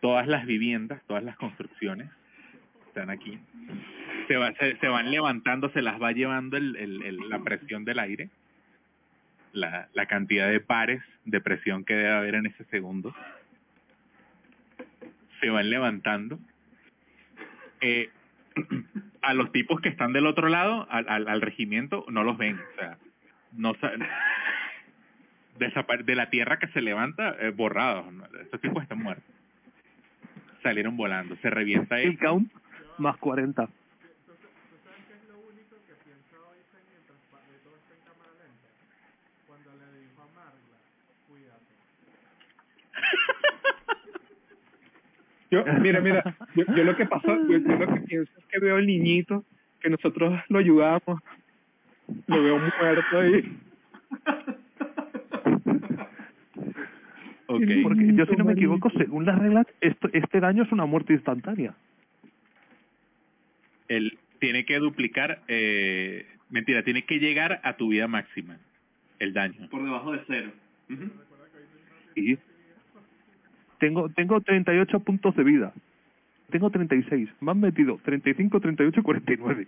todas 0.00 0.26
las 0.26 0.46
viviendas, 0.46 1.00
todas 1.06 1.22
las 1.22 1.36
construcciones 1.36 2.10
están 2.88 3.08
aquí. 3.10 3.38
Se, 4.28 4.36
va, 4.36 4.52
se, 4.54 4.88
van 4.88 5.10
levantando, 5.10 5.70
se 5.70 5.80
las 5.82 6.00
va 6.00 6.12
llevando 6.12 6.56
el, 6.56 6.76
el- 6.76 7.28
la 7.28 7.38
presión 7.42 7.84
del 7.84 7.98
aire 7.98 8.30
la, 9.52 9.88
la 9.92 10.06
cantidad 10.06 10.48
de 10.48 10.60
pares 10.60 11.02
de 11.24 11.40
presión 11.40 11.84
que 11.84 11.94
debe 11.94 12.10
haber 12.10 12.34
en 12.36 12.46
ese 12.46 12.64
segundo. 12.64 13.14
Se 15.40 15.50
van 15.50 15.70
levantando. 15.70 16.38
Eh, 17.82 18.10
a 19.22 19.34
los 19.34 19.52
tipos 19.52 19.80
que 19.80 19.90
están 19.90 20.12
del 20.12 20.26
otro 20.26 20.48
lado, 20.48 20.86
al, 20.90 21.08
al, 21.08 21.28
al 21.28 21.40
regimiento, 21.40 22.04
no 22.08 22.24
los 22.24 22.38
ven. 22.38 22.58
O 22.58 22.74
sea, 22.78 22.96
no 23.52 23.74
de 26.04 26.14
la 26.16 26.30
tierra 26.30 26.58
que 26.58 26.68
se 26.68 26.80
levanta, 26.80 27.36
eh, 27.40 27.50
borrados. 27.50 28.06
Estos 28.40 28.60
tipos 28.60 28.82
están 28.82 29.02
muertos. 29.02 29.24
Salieron 30.62 30.96
volando. 30.96 31.36
Se 31.36 31.50
revienta 31.50 32.00
El 32.00 32.18
count 32.18 32.50
más 32.98 33.16
40. 33.18 33.68
Yo, 45.52 45.62
mira, 45.82 46.00
mira, 46.00 46.36
yo, 46.56 46.64
yo 46.74 46.82
lo 46.82 46.96
que 46.96 47.04
pasó, 47.04 47.28
yo, 47.46 47.58
yo 47.58 47.76
lo 47.76 47.94
que 47.94 48.00
pienso 48.00 48.32
es 48.38 48.44
que 48.46 48.58
veo 48.58 48.76
al 48.76 48.86
niñito, 48.86 49.44
que 49.80 49.90
nosotros 49.90 50.40
lo 50.48 50.58
ayudamos, 50.58 51.20
lo 52.26 52.42
veo 52.42 52.58
muerto 52.58 53.18
ahí. 53.20 53.58
Porque 57.82 58.14
yo, 58.14 58.24
si 58.24 58.36
no 58.36 58.46
me 58.46 58.54
equivoco, 58.54 58.88
según 58.96 59.26
las 59.26 59.38
reglas, 59.38 59.66
esto, 59.82 60.08
este 60.14 60.40
daño 60.40 60.62
es 60.62 60.72
una 60.72 60.86
muerte 60.86 61.12
instantánea. 61.12 61.74
él 63.88 64.18
tiene 64.38 64.64
que 64.64 64.78
duplicar, 64.78 65.42
eh, 65.48 66.26
mentira, 66.48 66.82
tiene 66.82 67.04
que 67.04 67.18
llegar 67.18 67.60
a 67.62 67.76
tu 67.76 67.88
vida 67.88 68.08
máxima, 68.08 68.56
el 69.18 69.34
daño. 69.34 69.68
Por 69.68 69.84
debajo 69.84 70.12
de 70.12 70.20
cero. 70.26 70.50
Y 72.14 72.38
tengo, 73.82 74.08
tengo 74.10 74.40
38 74.40 75.00
puntos 75.00 75.34
de 75.34 75.42
vida. 75.42 75.72
Tengo 76.50 76.70
36. 76.70 77.28
Me 77.40 77.50
han 77.50 77.58
metido 77.60 77.98
35, 78.04 78.60
38 78.60 79.00
y 79.00 79.02
49. 79.02 79.66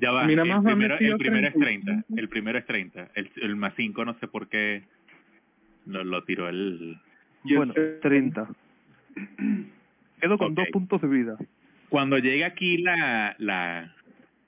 Ya 0.00 0.10
va, 0.10 0.24
Mira, 0.24 0.42
el 0.42 0.48
primero, 0.62 0.94
metido 0.94 1.12
el 1.12 1.18
primero 1.18 1.46
es 1.48 1.52
30, 1.54 1.84
35. 1.84 2.18
el 2.20 2.28
primero 2.30 2.58
es 2.58 2.64
30, 2.66 3.08
el, 3.14 3.30
el 3.42 3.56
más 3.56 3.74
5 3.76 4.04
no 4.06 4.14
sé 4.20 4.26
por 4.26 4.48
qué 4.48 4.82
lo, 5.86 6.02
lo 6.02 6.24
tiró 6.24 6.48
el... 6.48 6.96
Bueno, 7.44 7.74
sé- 7.74 7.98
30. 8.00 8.48
Quedo 10.20 10.38
con 10.38 10.52
Ok. 10.52 10.54
dos 10.56 10.68
puntos 10.72 11.02
de 11.02 11.08
vida. 11.08 11.36
Cuando 11.90 12.16
llega 12.18 12.46
aquí 12.46 12.78
la, 12.78 13.34
la, 13.38 13.94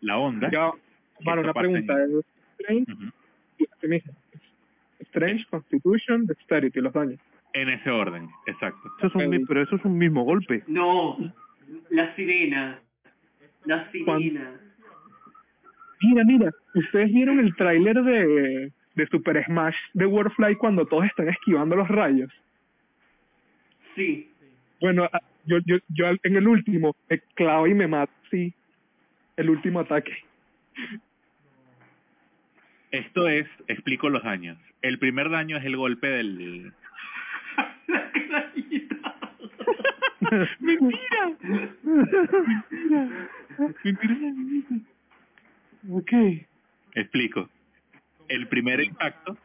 la 0.00 0.16
onda, 0.18 0.50
Ya, 0.50 0.70
Mara, 1.20 1.42
una 1.42 1.52
pregunta. 1.52 1.94
¿Es 2.02 2.10
Strange, 2.58 2.92
ujú, 2.92 3.04
¿qué 3.80 3.88
me 3.88 3.94
dice? 3.96 4.10
Strange, 5.00 5.44
Constitution, 5.50 6.24
Dexterity, 6.26 6.80
los 6.80 6.92
daños. 6.92 7.20
En 7.54 7.68
ese 7.70 7.90
orden, 7.90 8.28
exacto. 8.46 8.90
Eso 8.98 9.06
es 9.06 9.14
un, 9.14 9.46
pero 9.46 9.62
eso 9.62 9.76
es 9.76 9.84
un 9.84 9.96
mismo 9.96 10.24
golpe. 10.24 10.62
No, 10.66 11.16
la 11.90 12.14
sirena. 12.14 12.80
La 13.64 13.90
sirena. 13.90 14.60
Mira, 16.02 16.24
mira, 16.24 16.50
ustedes 16.74 17.12
vieron 17.12 17.38
el 17.38 17.54
tráiler 17.56 18.02
de, 18.02 18.72
de 18.94 19.06
Super 19.06 19.42
Smash 19.46 19.76
de 19.94 20.04
Warfly 20.04 20.56
cuando 20.56 20.84
todos 20.84 21.06
están 21.06 21.28
esquivando 21.28 21.76
los 21.76 21.88
rayos. 21.88 22.30
Sí. 23.94 24.30
Bueno, 24.80 25.08
yo, 25.46 25.58
yo, 25.64 25.76
yo 25.88 26.06
en 26.22 26.36
el 26.36 26.48
último 26.48 26.94
me 27.08 27.20
clavo 27.34 27.66
y 27.68 27.74
me 27.74 27.86
mato, 27.86 28.12
sí. 28.30 28.52
El 29.36 29.50
último 29.50 29.80
ataque. 29.80 30.12
Esto 32.90 33.28
es, 33.28 33.46
explico 33.68 34.08
los 34.08 34.22
daños. 34.24 34.58
El 34.82 34.98
primer 34.98 35.30
daño 35.30 35.56
es 35.56 35.64
el 35.64 35.76
golpe 35.76 36.08
del... 36.08 36.72
La 37.88 38.10
carajita. 38.12 39.14
¡Mentira! 40.60 41.32
¡Mentira! 41.82 43.08
Ok. 45.90 46.12
Explico. 46.94 47.48
El 48.28 48.48
primer 48.48 48.80
impacto... 48.80 49.36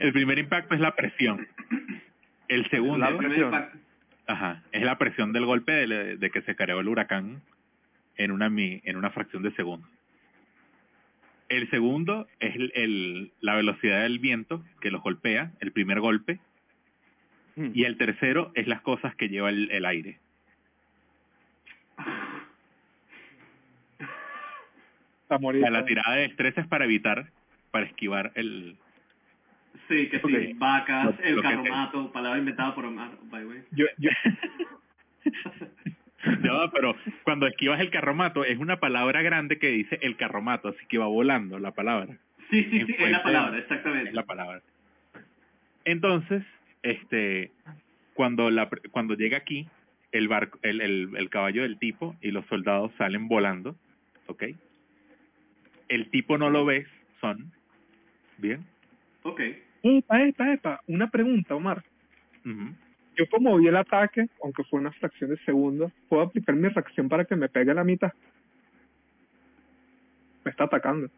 el 0.00 0.12
primer 0.12 0.38
impacto 0.38 0.74
es 0.74 0.80
la 0.80 0.94
presión. 0.94 1.46
El 2.48 2.68
segundo... 2.70 2.98
La 2.98 3.08
El 3.08 3.16
primer 3.16 3.32
presión. 3.32 3.54
impacto. 3.54 3.78
Ajá, 4.26 4.62
es 4.72 4.82
la 4.82 4.96
presión 4.98 5.32
del 5.32 5.44
golpe 5.44 5.72
de, 5.72 6.16
de 6.16 6.30
que 6.30 6.40
se 6.42 6.56
creó 6.56 6.80
el 6.80 6.88
huracán 6.88 7.42
en 8.16 8.30
una 8.30 8.48
mi- 8.48 8.80
en 8.84 8.96
una 8.96 9.10
fracción 9.10 9.42
de 9.42 9.52
segundo. 9.52 9.86
El 11.56 11.70
segundo 11.70 12.26
es 12.40 12.54
el, 12.56 12.72
el- 12.74 13.32
la 13.40 13.54
velocidad 13.54 14.02
del 14.02 14.18
viento 14.18 14.64
que 14.80 14.90
los 14.90 15.02
golpea, 15.02 15.52
el 15.60 15.72
primer 15.72 16.00
golpe, 16.00 16.40
Mm. 17.56 17.70
y 17.72 17.84
el 17.84 17.96
tercero 17.96 18.50
es 18.56 18.66
las 18.66 18.80
cosas 18.80 19.14
que 19.14 19.28
lleva 19.28 19.48
el, 19.48 19.70
el 19.70 19.84
aire. 19.84 20.18
A 25.28 25.36
O 25.36 25.52
sea, 25.52 25.70
la 25.70 25.84
tirada 25.84 26.16
de 26.16 26.22
destreza 26.22 26.60
es 26.62 26.66
para 26.66 26.84
evitar, 26.84 27.30
para 27.70 27.86
esquivar 27.86 28.32
el... 28.34 28.76
Sí, 29.88 30.08
que 30.08 30.20
sí. 30.20 30.52
Vacas, 30.54 31.16
Lo- 31.18 31.24
el 31.24 31.42
carromato, 31.42 32.10
palabra 32.12 32.38
inventada 32.40 32.74
por 32.74 32.86
Omar, 32.86 33.12
by 33.30 33.42
the 33.42 33.46
way. 33.48 33.62
Yo, 33.70 33.86
yo, 33.98 34.10
Ya 36.42 36.52
va, 36.52 36.70
pero 36.70 36.94
cuando 37.22 37.46
esquivas 37.46 37.80
el 37.80 37.90
carromato 37.90 38.44
es 38.44 38.58
una 38.58 38.78
palabra 38.78 39.22
grande 39.22 39.58
que 39.58 39.68
dice 39.68 39.98
el 40.02 40.16
carromato, 40.16 40.68
así 40.68 40.86
que 40.88 40.98
va 40.98 41.06
volando 41.06 41.58
la 41.58 41.72
palabra. 41.72 42.16
Sí, 42.50 42.64
sí, 42.70 42.78
En 42.80 42.86
sí, 42.86 42.94
es 42.98 43.10
la 43.10 43.22
palabra, 43.22 43.58
exactamente. 43.58 44.08
es 44.10 44.14
la 44.14 44.24
palabra. 44.24 44.60
Entonces, 45.84 46.42
este, 46.82 47.50
cuando 48.14 48.50
la, 48.50 48.68
cuando 48.90 49.14
llega 49.14 49.38
aquí, 49.38 49.66
el 50.12 50.28
barco, 50.28 50.58
el, 50.62 50.80
el, 50.80 51.10
el 51.16 51.30
caballo 51.30 51.62
del 51.62 51.78
tipo 51.78 52.14
y 52.20 52.30
los 52.30 52.46
soldados 52.46 52.92
salen 52.98 53.28
volando, 53.28 53.76
¿ok? 54.26 54.44
El 55.88 56.10
tipo 56.10 56.38
no 56.38 56.50
lo 56.50 56.64
ves, 56.64 56.86
son, 57.20 57.52
bien, 58.38 58.64
Ok. 59.22 59.40
epa, 59.82 60.22
epa, 60.22 60.52
epa. 60.52 60.80
Una 60.86 61.08
pregunta, 61.10 61.54
Omar. 61.54 61.82
ujú. 62.44 62.74
Yo 63.16 63.28
como 63.30 63.56
vi 63.58 63.68
el 63.68 63.76
ataque, 63.76 64.26
aunque 64.42 64.64
fue 64.64 64.80
una 64.80 64.90
fracción 64.92 65.30
de 65.30 65.36
segundo, 65.44 65.90
¿puedo 66.08 66.22
aplicar 66.22 66.54
mi 66.56 66.68
reacción 66.68 67.08
para 67.08 67.24
que 67.24 67.36
me 67.36 67.48
pegue 67.48 67.70
a 67.70 67.74
la 67.74 67.84
mitad? 67.84 68.12
Me 70.44 70.50
está 70.50 70.64
atacando. 70.64 71.08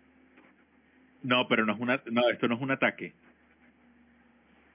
no, 1.22 1.48
pero 1.48 1.64
no 1.66 1.72
es 1.74 1.80
una, 1.80 2.00
no, 2.10 2.28
esto 2.30 2.46
no 2.48 2.54
es 2.56 2.60
un 2.60 2.70
ataque. 2.70 3.12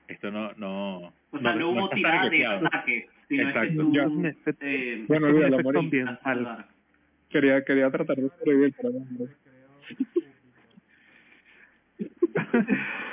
Esto 0.08 0.30
no, 0.32 0.52
no, 0.58 1.14
O 1.32 1.40
sea, 1.40 1.56
no, 1.56 1.70
hubo 1.70 1.84
está 1.86 1.96
tirada 1.96 2.30
de 2.30 2.46
ataque, 2.46 3.10
Exacto. 3.30 3.72
es. 3.72 4.08
Un 4.08 4.26
efecto- 4.26 4.66
eh, 4.66 5.06
Bueno, 5.08 5.28
un 5.28 5.34
olvídalo, 5.34 5.56
efecto 5.56 5.64
morí. 5.74 5.80
ambiental. 5.86 6.18
azar. 6.48 6.68
Quería, 7.30 7.64
quería 7.64 7.90
tratar 7.90 8.18
de 8.18 8.30
sobrevivir, 8.40 8.74
pero 8.76 8.90
no. 8.92 9.28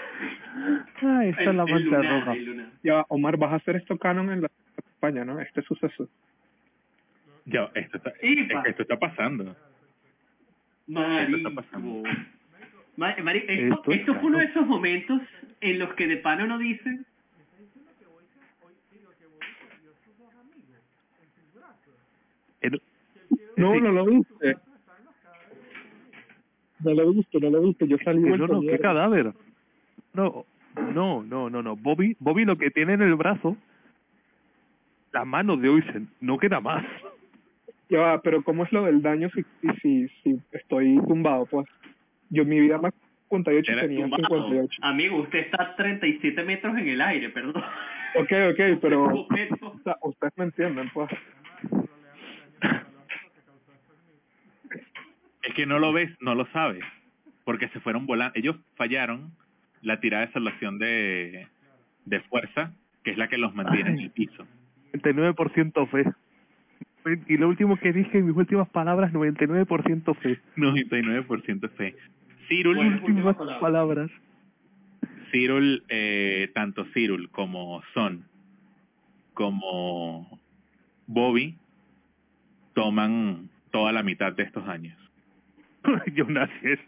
Ah, 1.03 1.25
esta 1.25 1.43
es 1.43 1.55
la 1.55 1.63
El- 1.65 1.69
el 1.69 1.91
mancha 1.91 2.11
roja. 2.21 2.37
Ya, 2.83 3.05
Omar, 3.09 3.37
vas 3.37 3.53
a 3.53 3.57
hacer 3.57 3.77
esto 3.77 3.97
canon 3.99 4.31
en 4.31 4.43
la 4.43 4.51
España, 4.77 5.25
¿no? 5.25 5.41
Este 5.41 5.63
suceso. 5.63 6.09
Ya, 7.45 7.71
esto 7.75 7.97
está, 7.97 8.11
es 8.11 8.49
que 8.65 8.71
esto 8.71 8.83
está 8.83 8.99
pasando. 8.99 9.57
Marico. 10.87 11.55
pasando. 11.55 12.03
Esto, 12.99 13.77
Esto 13.77 13.93
es 13.93 14.01
esto 14.01 14.15
fue 14.17 14.25
uno 14.25 14.39
de 14.39 14.45
esos 14.47 14.67
momentos 14.67 15.23
en 15.61 15.79
los 15.79 15.95
que 15.95 16.07
de 16.07 16.17
pana 16.17 16.47
no 16.47 16.59
dicen 16.59 17.07
El- 22.61 22.83
No, 23.57 23.79
no 23.81 23.93
lo 23.93 24.05
viste. 24.07 24.57
No 26.81 26.95
lo 26.95 27.13
viste, 27.13 27.41
no 27.41 27.51
lo 27.51 27.61
viste. 27.63 27.89
Yo 27.89 27.97
salí 28.05 28.21
no, 28.21 28.37
no, 28.37 28.61
qué 28.61 28.79
cadáver. 28.79 29.33
No, 30.15 30.45
no, 30.95 31.23
no, 31.23 31.51
no, 31.51 31.63
no. 31.63 31.77
Bobby, 31.77 32.17
Bobby 32.21 32.45
lo 32.45 32.57
que 32.57 32.71
tiene 32.71 32.95
en 32.95 33.03
el 33.03 33.15
brazo, 33.15 33.57
la 35.13 35.25
mano 35.25 35.57
de 35.57 35.69
Oisen, 35.69 36.09
no 36.21 36.39
queda 36.39 36.61
más. 36.61 36.85
Ya 37.89 38.01
va, 38.01 38.23
pero 38.23 38.43
¿cómo 38.43 38.65
es 38.65 38.73
lo 38.73 38.85
del 38.85 39.01
daño 39.01 39.31
si, 39.35 39.43
si, 39.61 39.69
si, 39.81 40.09
si 40.23 40.41
estoy 40.53 41.01
tumbado? 41.07 41.47
Pues 41.47 41.67
yo 42.31 42.45
mi 42.45 42.61
vida 42.61 42.79
más 42.79 42.93
58 43.31 43.73
Era 43.73 43.83
tenía 43.83 44.03
tumbado. 44.03 44.23
58. 44.29 44.81
Amigo, 44.83 45.17
usted 45.23 45.39
está 45.39 45.63
a 45.63 45.77
37 45.77 46.45
metros 46.45 46.77
en 46.77 46.89
el 46.89 47.01
aire, 47.01 47.31
perdón. 47.31 47.63
Ok, 48.17 48.33
ok, 48.53 48.79
pero 48.83 49.09
Boceto. 49.09 49.57
o 49.63 49.81
sea, 49.85 49.97
ustedes 50.03 50.33
me 50.37 50.45
entienden, 50.45 50.91
pues. 50.93 51.11
Es 55.43 55.55
que 55.55 55.67
no 55.67 55.79
lo 55.79 55.93
ves, 55.93 56.11
no 56.21 56.35
lo 56.35 56.47
sabes, 56.47 56.85
porque 57.45 57.69
se 57.69 57.81
fueron 57.81 58.07
volando. 58.07 58.33
Ellos 58.37 58.57
fallaron 58.77 59.33
la 59.83 60.01
tirada 60.01 60.27
de 60.27 60.33
salvación 60.33 60.79
de, 60.79 61.47
de 62.05 62.21
fuerza, 62.23 62.73
que 63.05 63.13
es 63.13 63.19
la 63.19 63.29
que 63.29 63.39
los 63.39 63.55
mantiene 63.55 63.91
en 63.91 63.99
el 64.01 64.11
piso. 64.11 64.47
99% 64.93 65.89
fe. 65.89 66.05
Y 67.27 67.37
lo 67.39 67.49
último 67.49 67.77
que 67.79 67.93
dije 67.93 68.19
en 68.19 68.27
mis 68.27 68.37
últimas 68.37 68.69
palabras, 68.69 69.13
99% 69.13 70.15
fe. 70.17 70.39
99% 70.57 71.71
fe. 71.71 71.95
Cyril, 72.49 72.75
Bueno, 72.77 72.91
Últimas 72.97 73.09
últimas 73.09 73.37
palabras. 73.37 73.61
palabras. 73.61 74.11
Cyril, 75.31 75.83
eh, 75.89 76.51
tanto 76.55 76.85
Cyril 76.95 77.29
como 77.31 77.83
Son, 77.95 78.25
como 79.35 80.41
Bobby, 81.07 81.57
toman 82.75 83.49
toda 83.71 83.93
la 83.93 84.03
mitad 84.03 84.33
de 84.33 84.43
estos 84.43 84.67
años. 84.69 84.97
Jonas 86.15 86.51
es 86.63 86.79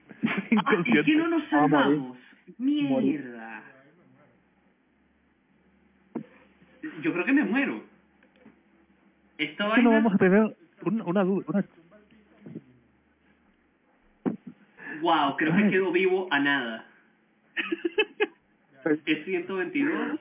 Ah, 0.57 0.75
¿y 1.07 1.13
no 1.17 1.29
nos 1.29 1.49
salvamos? 1.49 2.19
Mierda. 2.59 3.63
Yo 7.03 7.13
creo 7.13 7.25
que 7.25 7.33
me 7.33 7.45
muero. 7.45 7.83
Esta 9.39 9.69
Es 9.69 9.75
que 9.75 9.83
no 9.83 9.91
vamos 9.91 10.15
a 10.15 10.19
tener 10.19 10.57
una, 10.83 11.05
una 11.05 11.25
duda. 11.25 11.45
Una... 11.49 11.65
Wow, 15.01 15.37
creo 15.37 15.57
que 15.57 15.71
quedo 15.71 15.93
vivo 15.93 16.29
a 16.31 16.39
nada. 16.41 16.87
Es 19.07 19.25
122. 19.25 20.21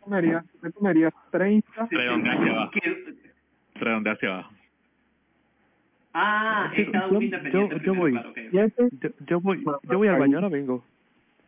Comería, 0.00 0.44
me 0.60 0.70
comería 0.70 1.12
30. 1.30 1.88
Redondea 1.90 2.32
hacia 2.34 2.52
abajo. 2.52 2.72
Redondea 3.74 4.12
hacia 4.12 4.28
abajo. 4.34 4.54
Ah, 6.12 6.70
es 6.76 6.88
cada 6.90 7.06
Yo- 7.08 7.10
uno 7.16 7.22
independiente. 7.22 7.76
yo- 7.76 7.82
yo 7.82 7.94
voy. 7.94 8.12
claro, 8.12 8.30
ok. 8.30 8.38
7, 8.50 8.88
Yo, 9.00 9.10
yo 9.26 9.40
voy 9.40 9.64
yo 9.64 9.98
voy 9.98 10.08
al 10.08 10.18
baño, 10.20 10.36
ahora 10.36 10.48
vengo. 10.48 10.84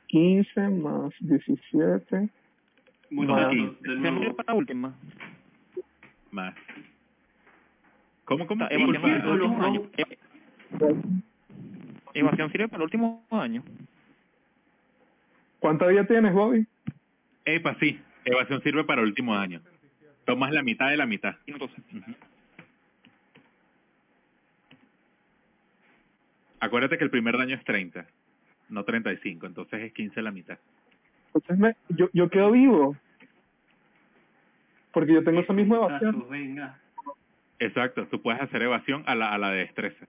15 0.09 0.68
más 0.68 1.12
17. 1.20 2.28
Muchachos, 3.10 3.55
Más. 3.55 3.81
de 3.83 3.89
Siempre 3.89 4.10
nuevo. 4.12 4.36
para 4.36 4.52
la 4.52 4.59
última. 4.59 4.94
Más. 6.31 6.55
¿Cómo, 8.25 8.47
cómo? 8.47 8.65
Evasión 8.68 8.93
Por 8.93 9.01
para 9.01 9.17
el 9.17 9.28
último 9.28 9.57
los 9.59 9.67
año. 9.67 9.83
Ev- 9.97 11.23
Evasión 12.15 12.51
sirve 12.51 12.68
para 12.68 12.78
el 12.78 12.85
último 12.85 13.25
año. 13.31 13.62
¿Cuánta 15.60 15.86
vida 15.86 16.05
tienes, 16.07 16.33
Bobby? 16.33 16.67
Epa, 17.44 17.76
sí. 17.78 18.01
Evasión 18.25 18.60
sirve 18.62 18.85
para 18.85 19.02
el 19.02 19.09
último 19.09 19.35
año. 19.36 19.60
Tomas 20.25 20.51
la 20.52 20.62
mitad 20.62 20.89
de 20.91 20.97
la 20.97 21.07
mitad. 21.07 21.36
Entonces, 21.47 21.78
Ujú. 21.94 22.12
Acuérdate 26.59 26.99
que 26.99 27.05
el 27.05 27.10
primer 27.10 27.36
daño 27.36 27.55
es 27.55 27.65
30, 27.65 28.07
no 28.69 28.85
35, 28.85 29.47
entonces 29.47 29.83
es 29.83 29.93
15 29.93 30.23
la 30.23 30.31
mitad. 30.31 30.59
Entonces 31.35 31.59
me, 31.59 31.77
yo, 31.91 32.09
yo 32.12 32.28
quedo 32.31 32.51
vivo. 32.51 32.97
Porque 34.93 35.12
yo 35.12 35.23
tengo 35.23 35.41
esa 35.41 35.53
misma 35.53 35.77
evasión. 35.77 36.27
Venga. 36.31 36.78
Exacto, 37.59 38.07
tú 38.07 38.20
puedes 38.23 38.41
hacer 38.41 38.62
evasión 38.62 39.03
a 39.07 39.15
la, 39.15 39.33
a 39.33 39.39
la 39.39 39.51
de 39.51 39.59
destreza. 39.59 40.07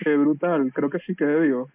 Qué 0.00 0.16
brutal. 0.16 0.72
Creo 0.72 0.90
que 0.90 0.98
sí 1.00 1.14
quedé 1.14 1.40
vivo. 1.40 1.70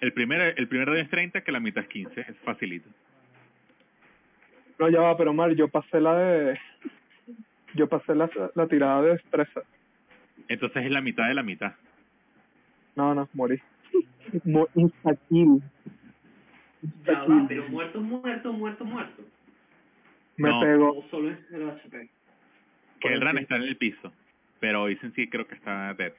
El 0.00 0.12
primer, 0.12 0.54
el 0.56 0.68
primer 0.68 0.88
daño 0.88 1.02
es 1.02 1.10
30, 1.10 1.42
que 1.42 1.52
la 1.52 1.60
mitad 1.60 1.82
es 1.82 1.88
15, 1.88 2.20
es 2.20 2.38
facilito. 2.38 2.88
No, 4.78 4.88
ya 4.88 5.00
va, 5.00 5.16
pero 5.16 5.34
Mar, 5.34 5.52
yo 5.52 5.68
pasé 5.68 6.00
la 6.00 6.16
de... 6.16 6.58
Yo 7.74 7.88
pasé 7.88 8.14
la, 8.14 8.28
la 8.54 8.66
tirada 8.66 9.02
de 9.02 9.10
destreza. 9.10 9.60
Entonces 10.48 10.84
es 10.84 10.90
la 10.90 11.00
mitad 11.00 11.28
de 11.28 11.34
la 11.34 11.42
mitad. 11.42 11.74
No, 12.96 13.14
no, 13.14 13.28
morí. 13.34 13.60
Mo 14.44 14.68
insta-kill. 14.74 15.62
Ya 17.06 17.24
va, 17.24 17.44
pero 17.48 17.68
muerto, 17.68 18.00
muerto, 18.00 18.52
muerto, 18.52 18.84
muerto. 18.84 19.22
Me 20.36 20.48
No. 20.48 20.60
pego. 20.60 21.04
Solo 21.10 21.30
es 21.30 21.38
0 21.50 21.76
HP. 21.78 22.08
Que 23.00 23.08
el 23.12 23.20
Ran 23.20 23.38
está 23.38 23.56
en 23.56 23.62
el 23.62 23.76
piso. 23.76 24.12
Pero 24.60 24.82
Oisen 24.82 25.12
sí 25.14 25.28
creo 25.28 25.46
que 25.46 25.54
está 25.54 25.92
dead. 25.94 26.12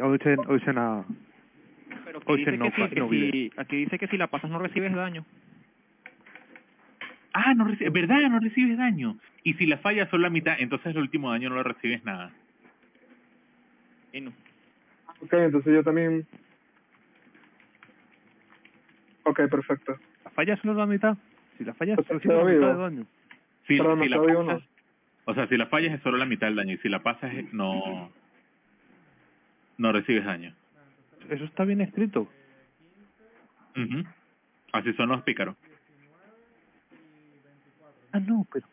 Ocean, 0.00 0.38
Ocean. 0.48 1.04
Pero 2.04 2.18
aquí 2.18 2.32
Ocean 2.32 2.52
dice, 2.52 2.56
no 2.58 2.64
que, 2.72 2.82
si, 2.88 2.94
que 2.94 3.00
no 3.00 3.08
si- 3.10 3.52
aquí 3.56 3.76
dice 3.76 3.98
que 3.98 4.06
si 4.08 4.16
la 4.16 4.28
pasas 4.28 4.50
no 4.50 4.58
recibes 4.58 4.94
daño. 4.94 5.24
Ah, 7.34 7.54
no 7.54 7.66
reci- 7.66 7.90
¿verdad? 7.92 8.20
No 8.30 8.38
recibes 8.40 8.76
daño. 8.78 9.18
Y 9.44 9.54
si 9.54 9.66
la 9.66 9.78
fallas 9.78 10.08
solo 10.10 10.22
la 10.24 10.30
mitad, 10.30 10.56
entonces 10.58 10.94
el 10.94 10.98
último 11.02 11.30
daño 11.30 11.48
no 11.50 11.56
lo 11.56 11.62
recibes 11.62 12.04
nada. 12.04 12.30
Y 14.12 14.20
no. 14.20 14.32
Ok, 15.22 15.32
entonces 15.34 15.72
yo 15.72 15.82
también... 15.82 16.26
Ok, 19.24 19.40
perfecto. 19.48 19.96
¿La 20.24 20.30
falla 20.32 20.56
solo 20.56 20.74
la 20.74 20.86
mitad? 20.86 21.16
Si 21.56 21.64
la 21.64 21.74
falla 21.74 21.94
Pues 21.96 22.22
solo 22.22 22.44
la 22.44 22.52
mitad 22.52 22.74
de 22.74 22.82
daño. 22.82 23.06
Si, 23.66 23.78
Pero 23.78 23.94
no 23.94 24.02
si 24.02 24.08
la 24.08 24.20
pasas, 24.20 24.62
o 25.24 25.34
sea, 25.34 25.46
si 25.46 25.56
la 25.56 25.66
fallas 25.66 25.94
es 25.94 26.02
solo 26.02 26.18
la 26.18 26.26
mitad 26.26 26.48
del 26.48 26.56
daño 26.56 26.74
y 26.74 26.78
si 26.78 26.88
la 26.88 27.02
pasas 27.02 27.32
no 27.52 28.10
no 29.78 29.92
recibes 29.92 30.24
daño. 30.24 30.54
Eso 31.30 31.44
está 31.44 31.64
bien 31.64 31.80
escrito. 31.80 32.28
Ujú. 33.76 34.04
Así 34.72 34.92
son 34.94 35.10
los 35.10 35.22
pícaros. 35.22 35.56
Ah, 38.12 38.20
no, 38.20 38.46
pero... 38.52 38.66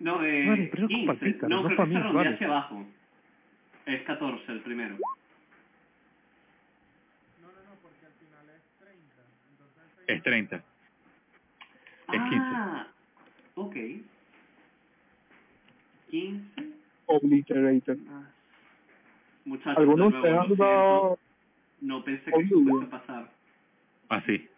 No, 0.00 0.24
eh, 0.24 0.46
Vale, 0.46 0.68
pero 0.72 0.86
es 0.86 0.92
culpa 0.92 1.12
15. 1.12 1.24
pícaro, 1.24 1.48
no, 1.48 1.62
no 1.62 1.68
creo 1.68 1.78
que 1.78 1.86
mí, 1.86 2.12
vale. 2.12 2.28
hacia 2.30 2.46
abajo. 2.48 2.86
Es 3.86 4.02
14 4.02 4.52
el 4.52 4.60
primero. 4.60 4.96
Es 10.06 10.22
30. 10.22 10.56
Es 10.56 10.62
15. 12.12 12.36
Ah, 12.36 12.86
ok. 13.54 13.76
15 16.10 16.42
Obliterated. 17.06 17.98
más. 17.98 18.26
Muchachos, 19.44 19.78
¿Alguno 19.78 20.06
de 20.06 20.10
de 20.10 20.16
ustedes 20.16 20.34
nuevo, 20.34 20.40
ha 20.40 20.46
lo 20.46 20.56
jugado. 20.56 21.18
No 21.80 22.04
pensé 22.04 22.30
que 22.30 22.40
eso 22.42 22.62
fuese 22.64 22.86
a 22.86 22.90
pasar. 22.90 23.30
Así. 24.08 24.48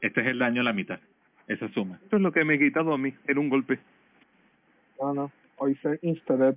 Este 0.00 0.20
es 0.20 0.26
el 0.26 0.38
daño 0.38 0.60
a 0.60 0.64
la 0.64 0.72
mitad. 0.72 1.00
Esa 1.46 1.68
suma. 1.68 1.98
Esto 2.02 2.16
es 2.16 2.22
lo 2.22 2.32
que 2.32 2.44
me 2.44 2.54
he 2.54 2.58
quitado 2.58 2.92
a 2.92 2.98
mí 2.98 3.14
en 3.26 3.38
un 3.38 3.48
golpe. 3.48 3.78
No, 5.00 5.14
no. 5.14 5.32
Hoy 5.56 5.74
se 5.76 5.98
Instadead. 6.02 6.56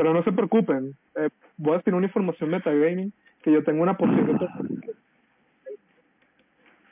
Pero 0.00 0.14
no 0.14 0.24
se 0.24 0.32
preocupen. 0.32 0.94
Eh, 1.14 1.28
voy 1.58 1.74
a 1.74 1.76
decir 1.76 1.92
una 1.92 2.06
información 2.06 2.48
metagaming 2.48 3.12
que 3.42 3.52
yo 3.52 3.62
tengo 3.62 3.82
una 3.82 3.98
poción 3.98 4.28
de... 4.28 4.32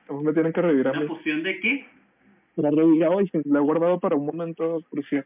Entonces 0.03 0.27
me 0.27 0.33
tienen 0.35 0.53
que 0.53 0.61
revivir 0.61 0.89
a 0.89 0.91
¿Una 0.91 1.01
mí. 1.01 1.07
poción 1.07 1.43
de 1.43 1.59
qué? 1.59 1.87
La 2.57 2.71
revivir 2.71 3.07
hoy, 3.07 3.31
la 3.47 3.61
he 3.61 3.63
guardado 3.63 3.99
para 3.99 4.15
un 4.15 4.27
momento 4.27 4.83
crucial. 4.91 5.25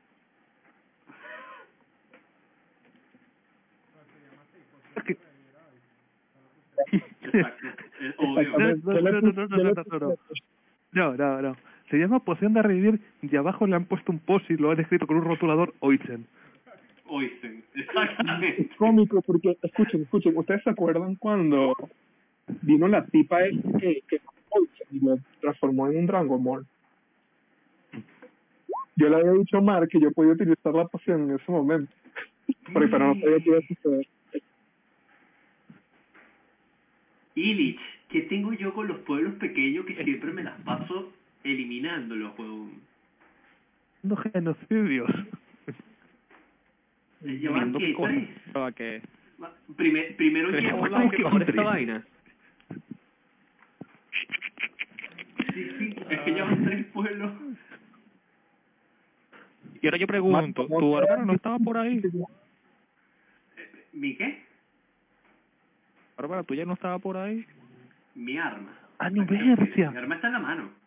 No, 10.93 11.17
no, 11.17 11.43
no. 11.43 11.57
Se 11.91 11.99
llama 11.99 12.20
poción 12.20 12.52
de 12.55 12.62
revivir 12.62 13.01
y 13.23 13.35
abajo 13.35 13.67
le 13.67 13.75
han 13.75 13.86
puesto 13.86 14.12
un 14.12 14.20
post 14.20 14.49
y 14.52 14.57
lo 14.57 14.70
han 14.70 14.78
escrito 14.78 15.09
con 15.09 15.17
un 15.17 15.25
rotulador 15.25 15.75
Oizen. 15.81 16.28
Exactamente. 17.75 18.63
Es 18.63 18.77
cómico 18.77 19.21
porque, 19.23 19.59
escuchen, 19.63 20.03
escuchen, 20.03 20.37
¿ustedes 20.37 20.63
se 20.63 20.71
acuerdan 20.71 21.17
cuando 21.17 21.75
vino 22.63 22.89
la 22.89 23.05
tipa 23.07 23.45
esta 23.45 23.79
que, 23.79 24.03
que 24.09 24.21
y 24.91 25.01
lo 25.01 25.19
transformó 25.41 25.89
en 25.89 25.99
un 25.99 26.07
Dragon 26.07 26.43
Ball? 26.43 26.67
Yo 28.97 29.09
le 29.09 29.17
había 29.17 29.33
dicho 29.33 29.57
a 29.57 29.61
Mar 29.61 29.89
que 29.89 30.01
yo 30.01 30.13
podía 30.13 30.33
utilizar 30.33 30.75
la 30.75 30.87
poción 30.87 31.31
en 31.31 31.37
ese 31.37 31.51
momento, 31.51 31.93
pero, 32.75 32.91
pero 32.91 33.15
no 33.15 33.21
sabía 33.21 33.39
que 33.39 33.49
iba 33.49 33.59
a 33.59 33.63
suceder. 33.63 34.07
Illich, 37.35 37.81
¿qué 38.11 38.23
tengo 38.23 38.53
yo 38.53 38.75
con 38.75 38.89
los 38.89 38.99
pueblos 39.01 39.35
pequeños 39.35 39.87
que 39.87 40.05
siempre 40.05 40.33
me 40.33 40.45
las 40.45 40.61
paso 40.61 41.11
eliminándolos, 41.45 42.39
huevón? 42.39 42.73
No 44.03 44.17
genocidios. 44.17 45.11
¿Llevan. 47.25 47.73
Para 48.52 48.73
que 48.73 49.02
Primer, 49.76 50.17
primero 50.17 50.51
Tres 50.51 50.62
llevo 50.62 50.81
poblados 50.81 51.10
que 51.10 51.17
que 51.17 51.23
por 51.23 51.42
esta 51.42 51.62
vaina. 51.62 52.05
Sí, 55.52 55.70
sí, 55.78 55.97
es 56.09 56.20
que 56.20 56.31
llevan 56.31 56.65
tres 56.65 56.86
pueblos. 56.86 57.33
Y 59.81 59.86
ahora 59.86 59.99
yo 59.99 60.07
pregunto, 60.07 60.68
¿cómo 60.68 60.81
¿tu 60.81 60.92
bárbaro 60.92 61.25
no 61.25 61.33
estaba 61.33 61.59
por 61.59 61.76
ahí? 61.76 62.01
¿Mi 63.92 64.15
qué? 64.17 64.44
Bárbara, 66.17 66.44
¿tuya 66.44 66.65
no 66.65 66.75
estaba 66.75 66.99
por 66.99 67.17
ahí? 67.17 67.44
Mi 68.15 68.39
arma. 68.39 68.78
Ah, 68.99 69.10
no. 69.10 69.25
Mi 69.25 69.83
arma 69.83 70.15
está 70.15 70.28
en 70.28 70.33
la 70.34 70.39
mano. 70.39 70.82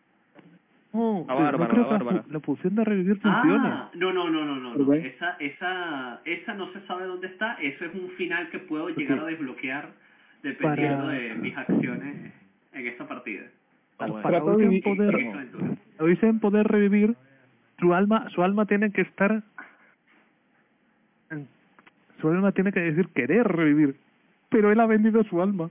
No, 0.96 1.24
La 1.28 1.34
pero 1.36 1.58
bárbara, 1.58 1.72
no 1.74 1.78
la 1.78 1.84
la, 1.84 1.90
bárbara. 1.92 2.24
la 2.30 2.38
poción 2.40 2.74
de 2.74 2.84
revivir 2.84 3.18
funcione. 3.20 3.68
Ah, 3.68 3.90
no, 3.94 4.12
no, 4.12 4.30
no, 4.30 4.44
no, 4.44 4.56
no, 4.56 4.72
¿Por 4.74 4.86
no. 4.86 4.92
qué? 4.92 5.08
Esa, 5.08 5.36
esa, 5.40 6.20
esa 6.24 6.54
no 6.54 6.72
se 6.72 6.80
sabe 6.86 7.04
dónde 7.04 7.26
está. 7.26 7.54
Eso 7.60 7.84
es 7.84 7.94
un 7.94 8.08
final 8.12 8.48
que 8.50 8.58
puedo 8.60 8.88
llegar 8.88 9.18
a 9.18 9.24
desbloquear 9.26 9.90
dependiendo 10.42 11.04
Para- 11.06 11.18
de 11.18 11.34
mis 11.34 11.56
acciones 11.56 12.32
en 12.72 12.86
esta 12.86 13.06
partida. 13.06 13.42
Ah, 13.98 14.06
bueno. 14.06 14.22
Para 14.22 14.40
vivir- 14.40 14.82
En 14.86 14.96
poder, 14.96 16.40
poder 16.40 16.66
revivir, 16.68 17.14
su 17.78 17.92
alma, 17.94 18.28
su 18.30 18.42
alma 18.42 18.64
tiene 18.66 18.90
que 18.92 19.02
estar... 19.02 19.42
Su 22.20 22.28
alma 22.28 22.52
tiene 22.52 22.72
que 22.72 22.80
decir 22.80 23.08
querer 23.08 23.46
revivir. 23.46 23.96
Pero 24.48 24.72
él 24.72 24.80
ha 24.80 24.86
vendido 24.86 25.22
su 25.24 25.42
alma. 25.42 25.68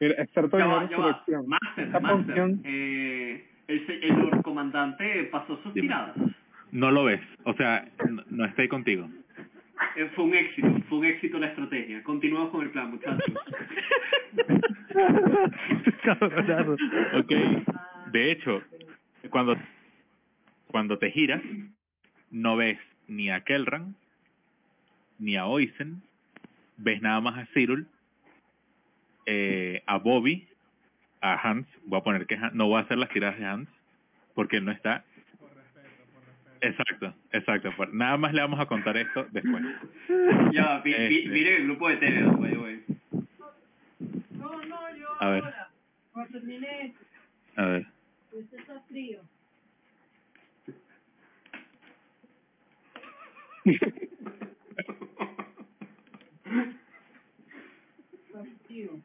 Mira, 0.00 0.14
experto 0.22 0.58
Ya 0.58 0.64
en 0.64 0.70
va, 0.70 0.88
ya 0.90 0.96
va. 0.98 1.06
Master, 1.46 1.84
Esta 1.84 2.00
Master. 2.00 2.26
poción- 2.26 2.60
Eh, 2.64 3.46
el, 3.76 4.42
Comandante 4.42 5.24
pasó 5.24 5.56
sus 5.62 5.72
Dime. 5.74 5.88
tiradas. 5.88 6.16
No 6.72 6.90
lo 6.90 7.04
ves. 7.04 7.20
O 7.44 7.54
sea, 7.54 7.88
no, 8.30 8.44
ahí 8.56 8.68
contigo. 8.68 9.08
Eh, 9.96 10.10
fue 10.14 10.24
un 10.24 10.34
éxito, 10.34 10.68
fue 10.88 10.98
un 10.98 11.04
éxito 11.04 11.38
la 11.38 11.48
estrategia. 11.48 12.02
Continuamos 12.02 12.50
con 12.50 12.62
el 12.62 12.70
plan, 12.70 12.90
muchachos. 12.90 13.34
Ok. 17.14 17.32
De 18.12 18.32
hecho, 18.32 18.62
cuando, 19.30 19.56
cuando 20.66 20.98
te 20.98 21.10
giras, 21.10 21.42
no 22.30 22.56
ves 22.56 22.78
ni 23.06 23.30
a 23.30 23.42
Kelran, 23.42 23.94
ni 25.18 25.36
a 25.36 25.46
Oisen, 25.46 26.02
ves 26.76 27.00
nada 27.02 27.20
más 27.20 27.38
a 27.38 27.46
Cyril, 27.54 27.86
eh, 29.26 29.82
a 29.86 29.98
Bobby, 29.98 30.48
a 31.22 31.34
Hans, 31.48 31.66
voy 31.86 31.98
a 32.00 32.02
poner 32.02 32.26
que 32.26 32.34
Han- 32.36 32.54
no 32.56 32.66
voy 32.68 32.78
a 32.78 32.82
hacer 32.84 32.98
las 32.98 33.08
tiradas 33.10 33.38
de 33.38 33.46
Hans, 33.46 33.68
porque 34.34 34.58
él 34.58 34.64
no 34.66 34.72
está. 34.72 35.04
Exacto, 36.60 37.14
exacto. 37.32 37.72
por- 37.76 37.92
Nada 37.92 38.16
más 38.18 38.32
le 38.34 38.40
vamos 38.40 38.60
a 38.60 38.66
contar 38.66 38.96
esto 38.96 39.26
después. 39.32 39.64
ya 40.52 40.80
mi- 40.84 40.92
Este. 40.92 41.28
miren 41.28 41.54
el 41.54 41.64
grupo 41.64 41.88
de 41.88 41.96
Telegram, 41.96 42.38
by 42.40 42.50
the 42.50 42.58
way. 42.58 42.84
A 45.20 45.28
ver, 45.28 45.44
Cuando 46.12 46.32
termine, 46.32 46.94
a 47.56 47.64
ver. 47.66 47.86
pues 48.30 48.52
está 48.52 48.80
frío. 48.88 49.20
Está 58.26 58.44
frío. 58.66 59.00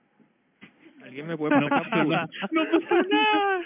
¿Alguien 1.08 1.28
me 1.28 1.38
puede 1.38 1.54
poner 1.56 1.70
cápsula? 1.70 2.30
No 2.52 2.64
pasó 2.70 3.02
nada. 3.10 3.62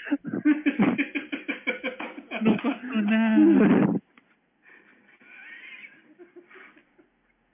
No 2.41 2.57
pasó 2.57 3.01
nada. 3.01 3.87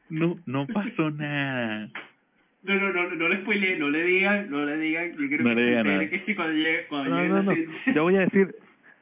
No, 0.09 0.40
no 0.45 0.67
pasó 0.67 1.11
nada. 1.11 1.90
No, 2.64 2.75
no, 2.75 2.93
no, 2.93 3.09
no 3.16 3.30
le 3.30 3.38
spoile, 3.41 3.77
no 3.77 3.90
le 3.90 4.03
digan, 4.03 4.49
no 4.49 4.66
le 4.66 4.77
digan. 4.77 5.11
Yo 5.11 5.27
quiero 5.27 5.43
No 5.43 5.49
que 5.49 5.56
le 5.61 5.83
nada. 5.83 6.09
que 6.09 6.35
cuando 6.35 6.53
llegue, 6.53 6.85
cuando 6.88 7.09
No, 7.09 7.17
llegue 7.17 7.30
no, 7.30 7.43
no. 7.43 7.93
Yo 7.93 8.03
voy 8.03 8.16
a 8.16 8.19
decir, 8.22 8.56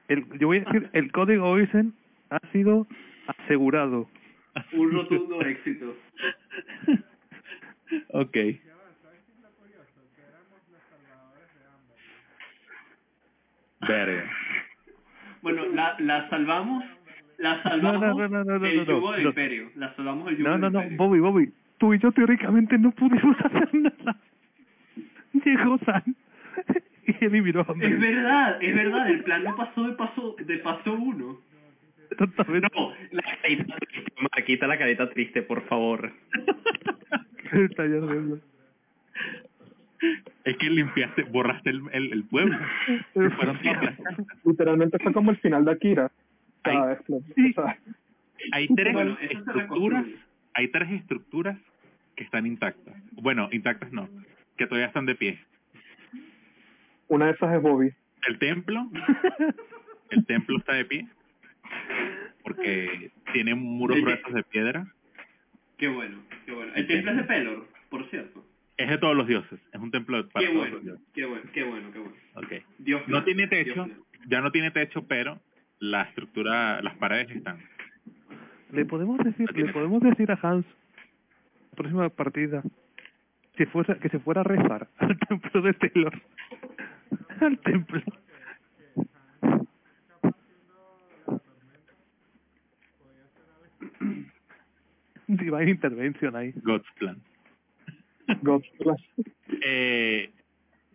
el, 0.08 0.26
yo 0.40 0.48
voy 0.48 0.58
a 0.58 0.60
decir, 0.62 0.90
el 0.94 1.12
código 1.12 1.50
Oizen 1.50 1.94
ha 2.30 2.40
sido 2.52 2.88
asegurado. 3.28 4.10
Un 4.74 4.92
rotundo 4.92 5.42
éxito. 5.42 5.96
Ok. 8.10 8.38
Verga. 13.88 14.32
Bueno, 15.42 15.66
la, 15.74 15.96
la 16.00 16.30
salvamos, 16.30 16.84
la 17.38 17.62
salvamos 17.64 18.02
No, 18.02 18.14
no, 18.14 18.28
no, 18.28 18.28
no, 18.30 18.44
no, 18.44 18.60
no, 18.60 18.60
no, 18.60 18.84
yugo 18.84 19.12
del 19.14 19.24
no. 19.24 19.30
imperio. 19.30 19.70
La 19.76 19.96
salvamos 19.96 20.26
del 20.26 20.38
yugo 20.38 20.50
No, 20.50 20.54
del 20.54 20.62
no, 20.62 20.70
no, 20.70 20.80
imperio. 20.84 20.98
Bobby, 20.98 21.20
Bobby, 21.20 21.54
tú 21.78 21.94
y 21.94 22.00
yo 22.00 22.12
teóricamente 22.12 22.78
no 22.78 22.92
pudimos 22.92 23.38
hacer 23.46 23.70
nada. 23.74 24.18
Llegó 25.34 25.78
San 25.80 26.04
y 27.08 27.26
eliminó 27.26 27.60
a 27.62 27.74
Es 27.80 28.00
verdad, 28.00 28.58
es 28.64 28.76
verdad, 28.76 29.10
el 29.10 29.24
plan 29.24 29.44
no 29.44 29.56
pasó 29.56 29.84
de 29.84 29.94
paso, 29.94 30.36
de 30.40 30.58
paso 30.60 30.94
uno. 30.94 31.38
Totalmente. 32.18 32.68
No, 32.76 32.94
la 33.12 33.24
carita 33.42 33.76
triste, 33.78 34.14
Omar, 34.18 34.46
quita 34.46 34.68
la 34.68 34.78
carita 34.78 35.10
triste, 35.10 35.42
por 35.42 35.62
favor. 35.68 36.12
Está 37.52 37.86
ya. 37.86 38.00
Es 40.44 40.58
que 40.58 40.70
limpiaste, 40.70 41.24
borraste 41.24 41.70
el, 41.70 41.82
el, 41.92 42.14
el 42.14 42.24
pueblo. 42.26 42.58
Literalmente 44.44 45.00
fue 45.00 45.14
como 45.14 45.32
el 45.32 45.38
final 45.38 45.66
de 45.66 45.72
Akira. 45.72 46.06
O 46.08 46.70
sea, 46.70 46.84
Ay. 46.84 46.94
explotó. 46.94 47.26
O 47.26 47.54
sea, 47.54 47.78
Hay 48.52 48.68
tres 48.68 48.96
estructuras, 49.32 50.06
hay 50.54 50.68
tres 50.70 50.92
estructuras 50.92 51.58
que 52.16 52.24
están 52.24 52.46
intactas. 52.46 52.96
Bueno, 53.14 53.50
intactas 53.52 53.92
no, 53.92 54.10
que 54.58 54.66
todavía 54.68 54.88
están 54.88 55.06
de 55.06 55.16
pie. 55.16 55.40
una 57.08 57.28
de 57.28 57.32
esas 57.34 57.56
es 57.56 57.62
Bobby. 57.62 57.92
El 58.28 58.40
templo, 58.40 58.90
el 60.12 60.26
templo 60.26 60.58
está 60.58 60.74
de 60.74 60.86
pie 60.86 61.08
porque 62.44 63.12
tiene 63.34 63.56
muros 63.56 64.00
gruesos 64.00 64.34
de 64.34 64.44
piedra. 64.44 64.88
Qué 65.78 65.88
bueno, 65.88 66.20
qué 66.46 66.52
bueno. 66.52 66.72
El 66.76 66.88
templo 66.88 67.12
es 67.12 67.18
de 67.18 67.24
Pelor, 67.24 67.68
por 67.90 68.10
cierto. 68.10 68.46
Es 68.78 68.90
de 68.90 68.98
todos 68.98 69.16
los 69.16 69.26
dioses, 69.28 69.60
es 69.72 69.80
un 69.82 69.90
templo 69.92 70.28
para 70.30 70.46
Qué 70.46 70.52
todos 70.52 70.60
bueno, 70.64 70.76
los 70.76 70.84
dioses. 70.84 71.06
qué 71.14 71.26
bueno, 71.26 71.44
qué 71.54 71.64
bueno, 71.64 71.92
qué 71.94 72.00
bueno. 72.00 72.16
Okay. 72.36 72.62
Dios 72.80 73.02
No 73.08 73.24
tiene 73.24 73.48
Dios 73.48 73.66
techo, 73.68 73.86
mío. 73.86 73.96
ya 74.28 74.42
no 74.42 74.52
tiene 74.52 74.72
techo, 74.72 75.08
pero 75.08 75.40
la 75.80 76.02
estructura, 76.04 76.82
las 76.82 76.96
paredes 76.98 77.30
están. 77.32 77.60
Le 78.72 78.84
podemos 78.86 79.18
decir, 79.20 79.50
No 79.56 79.66
le 79.66 79.72
podemos 79.72 80.02
decir 80.02 80.30
a 80.32 80.40
Hans, 80.42 80.66
próxima 81.76 82.10
partida, 82.10 82.64
fuera, 83.72 83.96
que 84.00 84.10
se 84.10 84.20
fuera 84.20 84.42
a 84.42 84.44
rezar 84.44 84.90
al 84.98 85.18
templo 85.20 85.62
de 85.62 85.74
Taylor. 85.74 86.22
al 87.40 87.58
templo. 87.60 88.02
Divine 95.28 95.70
Intervention 95.72 96.36
ahí. 96.36 96.54
God's 96.64 96.86
plan. 97.00 97.22
Eh, 99.62 100.32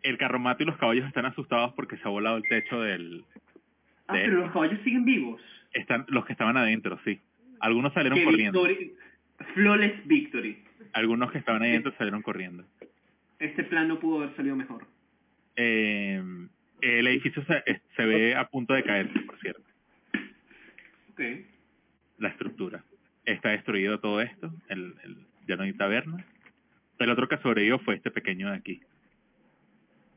el 0.02 0.18
carromato 0.18 0.62
y 0.62 0.66
los 0.66 0.76
caballos 0.78 1.06
están 1.06 1.26
asustados 1.26 1.72
porque 1.74 1.96
se 1.96 2.02
ha 2.04 2.08
volado 2.10 2.36
el 2.38 2.42
techo 2.44 2.80
del... 2.80 3.24
Ah, 4.06 4.14
de- 4.16 4.24
pero 4.24 4.40
los 4.40 4.52
caballos 4.52 4.80
siguen 4.82 5.04
vivos. 5.04 5.40
están 5.72 6.04
los 6.08 6.24
que 6.26 6.32
estaban 6.32 6.56
adentro, 6.56 6.98
sí. 7.04 7.20
Algunos 7.60 7.92
salieron 7.92 8.18
Qué 8.18 8.24
corriendo. 8.24 8.62
victory- 8.64 8.92
Flawless 9.54 10.06
victory. 10.06 10.62
Algunos 10.92 11.30
que 11.32 11.38
estaban 11.38 11.62
ahí 11.62 11.70
adentro 11.70 11.92
salieron 11.96 12.22
corriendo. 12.22 12.64
Este 13.38 13.64
plan 13.64 13.88
no 13.88 13.98
pudo 14.00 14.22
haber 14.22 14.36
salido 14.36 14.54
mejor. 14.56 14.86
Eh, 15.56 16.22
el 16.82 17.06
edificio 17.06 17.42
se, 17.44 17.62
eh, 17.66 17.80
se 17.96 18.04
ve 18.04 18.34
a 18.34 18.48
punto 18.48 18.74
de 18.74 18.82
caerse, 18.82 19.18
por 19.20 19.38
cierto. 19.40 19.62
Ok. 21.12 21.20
La 22.18 22.28
estructura. 22.28 22.82
Está 23.24 23.50
destruido 23.50 23.98
todo 24.00 24.20
esto. 24.20 24.52
El, 24.68 24.94
el, 25.04 25.16
ya 25.46 25.56
no 25.56 25.62
hay 25.62 25.72
taberna. 25.72 26.24
El 27.00 27.10
otro 27.10 27.26
que 27.28 27.38
sobrevivió 27.38 27.78
fue 27.80 27.94
este 27.96 28.10
pequeño 28.10 28.50
de 28.50 28.56
aquí. 28.56 28.80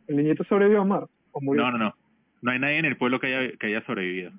¿El 0.08 0.18
niñito 0.18 0.44
sobrevivió 0.44 0.82
a 0.82 0.86
Mar? 0.86 1.08
¿O 1.32 1.40
murió? 1.42 1.64
No, 1.64 1.72
no, 1.72 1.78
no. 1.78 1.95
No 2.42 2.52
hay 2.52 2.60
nadie 2.60 2.78
en 2.80 2.86
el 2.86 2.98
pueblo 2.98 3.20
que 3.20 3.28
haya, 3.34 3.58
que 3.58 3.68
haya 3.68 3.86
sobrevivido. 3.86 4.32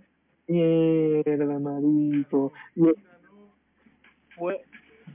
Mierda, 0.46 1.58
Pue- 4.36 4.60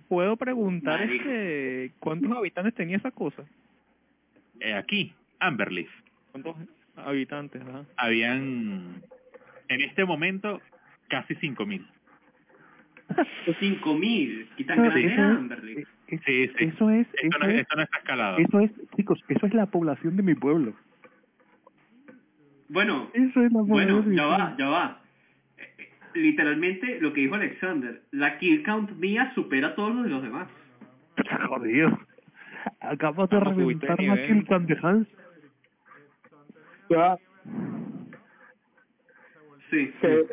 ¿Puedo 0.07 0.37
preguntar 0.37 1.03
este, 1.03 1.91
cuántos 1.99 2.31
habitantes 2.35 2.73
tenía 2.73 2.97
esa 2.97 3.11
cosa? 3.11 3.43
Eh, 4.59 4.73
aquí, 4.73 5.13
Amberleaf. 5.39 5.89
¿Cuántos 6.31 6.55
habitantes? 6.95 7.61
Ajá. 7.61 7.85
Habían, 7.95 9.03
en 9.67 9.81
este 9.81 10.03
momento, 10.03 10.61
casi 11.09 11.35
5.000. 11.35 11.85
Cinco 13.59 13.93
mil. 13.95 14.49
¿Qué 14.57 14.63
tan 14.63 14.77
grande 14.83 15.05
era 15.05 15.31
es- 15.31 15.37
Amberley? 15.37 15.77
Eh, 15.79 15.85
es- 16.15 16.21
Sí, 16.25 16.47
sí. 16.57 16.65
Eso 16.65 16.89
es, 16.89 17.07
Esto 17.13 17.27
eso 17.27 17.39
no, 17.39 17.45
es, 17.47 17.61
esto 17.61 17.75
no 17.75 17.81
está 17.83 17.97
escalado. 17.99 18.37
eso 18.37 18.59
es, 18.59 18.71
chicos, 18.95 19.23
eso 19.27 19.45
es 19.45 19.53
la 19.53 19.65
población 19.67 20.15
de 20.15 20.23
mi 20.23 20.35
pueblo. 20.35 20.73
Bueno, 22.69 23.09
Eso 23.13 23.41
es 23.43 23.51
la 23.51 23.59
población 23.59 24.03
bueno, 24.05 24.11
ya 24.15 24.25
va, 24.25 24.55
ya 24.57 24.69
va. 24.69 25.01
Eh, 25.57 25.73
eh, 25.79 25.89
Literalmente 26.15 26.99
lo 27.01 27.13
que 27.13 27.21
dijo 27.21 27.35
Alexander, 27.35 28.01
la 28.11 28.37
kill 28.37 28.63
count 28.63 28.91
mía 28.97 29.31
supera 29.35 29.69
a 29.69 29.75
todos 29.75 29.95
los 29.95 30.03
de 30.03 30.09
los 30.09 30.21
demás. 30.23 30.47
Jodido. 31.47 31.99
Acabas 32.81 33.29
de 33.29 33.39
reventar 33.39 34.01
la 34.01 34.15
kill 34.27 34.45
cam 34.47 34.65
de 34.65 34.77
Hans. 34.81 35.07
Ya, 36.89 37.17
Sí. 39.69 39.93
que 40.01 40.25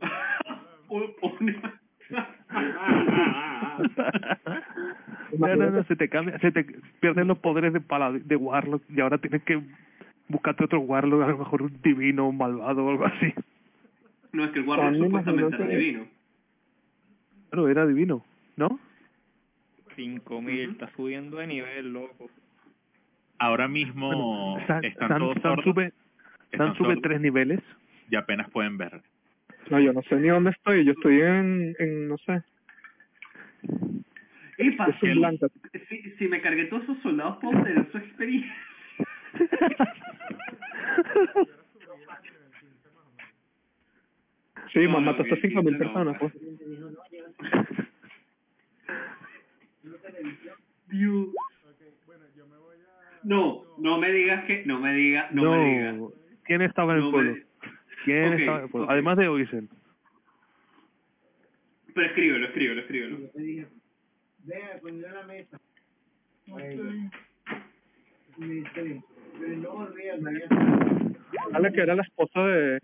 Un- 0.88 1.12
un- 1.20 1.62
no, 5.38 5.56
no, 5.56 5.70
no, 5.70 5.84
se 5.84 5.96
te 5.96 6.08
cambia, 6.08 6.38
se 6.38 6.52
te 6.52 6.64
pierden 7.00 7.28
los 7.28 7.38
poderes 7.38 7.72
de 7.72 7.80
palad 7.80 8.12
de 8.14 8.36
Warlock 8.36 8.82
y 8.88 9.00
ahora 9.00 9.18
tienes 9.18 9.42
que 9.42 9.60
buscarte 10.28 10.64
otro 10.64 10.80
Warlock, 10.80 11.22
a 11.22 11.28
lo 11.28 11.38
mejor 11.38 11.62
un 11.62 11.80
divino, 11.82 12.28
un 12.28 12.36
malvado 12.38 12.84
o 12.84 12.90
algo 12.90 13.06
así. 13.06 13.32
no 14.32 14.44
es 14.44 14.50
que 14.50 14.60
el 14.60 14.66
Warlock 14.66 14.86
También 14.86 15.04
supuestamente 15.06 15.56
era 15.56 15.66
divino. 15.66 16.06
Pero 17.50 17.68
era 17.68 17.86
divino, 17.86 18.24
¿no? 18.56 18.78
Cinco 19.94 20.42
mil, 20.42 20.64
Ujú. 20.64 20.72
está 20.72 20.90
subiendo 20.96 21.38
de 21.38 21.46
nivel, 21.46 21.92
loco. 21.92 22.28
Ahora 23.38 23.68
mismo 23.68 24.08
Bueno, 24.54 24.66
San, 24.66 24.84
están 24.84 25.08
San- 25.08 25.18
todos 25.18 25.34
San 25.34 25.42
sordos. 25.42 25.64
sube, 25.64 25.92
están 26.50 26.68
San 26.68 26.76
sube 26.76 26.86
sordos 26.88 27.02
tres 27.02 27.20
niveles. 27.20 27.60
y 28.10 28.16
apenas 28.16 28.48
pueden 28.50 28.76
ver. 28.78 29.00
No, 29.70 29.80
yo 29.80 29.92
no 29.92 30.02
sé 30.02 30.16
ni 30.16 30.28
dónde 30.28 30.50
estoy. 30.50 30.84
Yo 30.84 30.92
estoy 30.92 31.20
en, 31.20 31.74
en 31.78 32.08
no 32.08 32.16
sé, 32.18 32.42
Epa, 34.58 34.96
si, 35.00 35.08
blanca. 35.10 35.48
si, 35.88 36.02
si 36.18 36.28
me 36.28 36.40
cargué 36.40 36.64
todos 36.66 36.84
esos 36.84 36.98
soldados, 37.02 37.38
puedo 37.40 37.62
tener 37.62 37.90
su 37.92 37.98
experiencia. 37.98 38.54
Sí, 44.72 44.80
No, 44.84 44.90
mamá, 44.92 45.12
mataste 45.12 45.34
a 45.34 45.36
que- 45.40 45.48
5.000 45.48 45.72
no, 45.72 45.78
personas, 45.78 46.16
pues. 46.18 46.32
Dios. 50.88 51.28
No, 53.22 53.64
no 53.78 53.98
me 53.98 54.10
digas 54.12 54.44
que, 54.44 54.64
no 54.66 54.78
me 54.78 54.94
digas, 54.94 55.32
no, 55.32 55.50
me 55.50 55.64
digas. 55.64 55.96
¿Quién 56.44 56.62
estaba 56.62 56.92
en 56.92 56.98
el 56.98 57.04
No 57.04 57.10
pueblo? 57.10 57.36
¿Quién 58.04 58.48
ok. 58.50 58.86
Además 58.88 59.16
de 59.18 59.28
Oisen. 59.28 59.68
Pero 61.94 62.06
escríbelo, 62.06 62.46
escríbelo, 62.46 62.80
escríbelo. 62.82 63.18
Vea, 64.44 64.78
poniendo 64.80 65.08
la 65.08 65.22
mesa. 65.26 65.60
No. 66.46 66.56
Dale 71.52 71.72
que 71.72 71.80
era 71.80 71.94
la 71.94 72.02
esposa 72.02 72.40
de... 72.40 72.80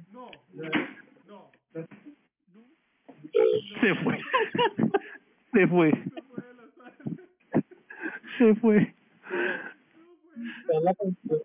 Se 3.81 3.95
fue. 4.03 4.19
Se 5.53 5.67
fue. 5.69 5.93
Se 8.39 8.55
fue. 8.57 8.95
la 10.83 10.95
canción. 10.95 11.41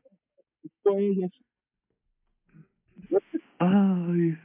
Fue 0.84 1.06
ella. 1.06 1.30
Ay. 3.60 4.38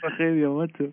Tragedia, 0.00 0.48
macho. 0.48 0.92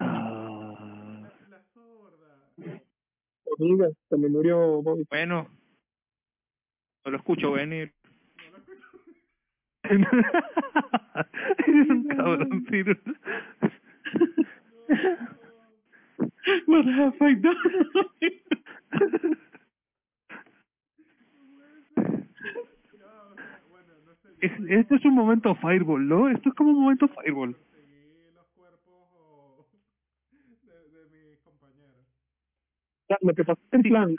Ah. 0.00 1.30
Amiga, 3.60 3.88
se 4.08 4.16
me 4.16 4.28
murió 4.28 4.80
Bobby. 4.82 5.04
Bueno, 5.10 5.48
no 7.04 7.10
lo 7.10 7.16
escucho 7.16 7.50
venir. 7.52 7.92
Eres 9.84 10.06
un 11.90 12.08
cabrón, 12.08 12.66
Ciro. 12.70 12.94
What 16.66 16.86
have 16.86 17.14
I 17.20 17.34
done? 17.34 19.36
Es, 24.40 24.52
este 24.68 24.94
es 24.94 25.04
un 25.04 25.14
momento 25.14 25.54
Fireball, 25.56 26.06
¿no? 26.06 26.28
Esto 26.28 26.48
es 26.50 26.54
como 26.54 26.70
un 26.70 26.82
momento 26.82 27.08
Fireball. 27.08 27.56
Lo 33.20 33.34
que 33.34 33.44
pasa 33.44 33.60
es 33.64 33.70
que 33.70 33.76
el 33.78 33.82
plan 33.82 34.16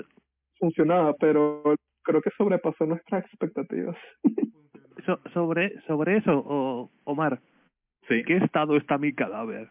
funcionaba, 0.59 1.13
pero 1.13 1.75
creo 2.03 2.21
que 2.21 2.31
sobrepasó 2.37 2.85
nuestras 2.85 3.23
expectativas. 3.25 3.95
So- 5.05 5.21
sobre, 5.33 5.79
sobre 5.83 6.17
eso, 6.17 6.43
o, 6.45 6.91
Omar, 7.05 7.39
Sí. 8.07 8.15
¿en 8.15 8.25
qué 8.25 8.37
estado 8.37 8.75
está 8.75 8.97
mi 8.97 9.13
cadáver? 9.13 9.69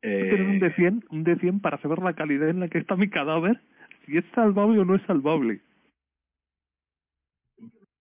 Tener 0.00 0.40
un 0.40 0.56
Eh, 0.56 0.60
de 0.60 0.74
100, 0.74 1.04
un 1.10 1.24
de 1.24 1.36
100 1.36 1.60
para 1.60 1.78
saber 1.82 1.98
la 1.98 2.14
calidad 2.14 2.48
en 2.48 2.60
la 2.60 2.68
que 2.68 2.78
está 2.78 2.96
mi 2.96 3.10
cadáver, 3.10 3.60
si 4.06 4.16
es 4.16 4.24
salvable 4.34 4.78
o 4.80 4.84
no 4.84 4.94
es 4.94 5.02
salvable. 5.02 5.60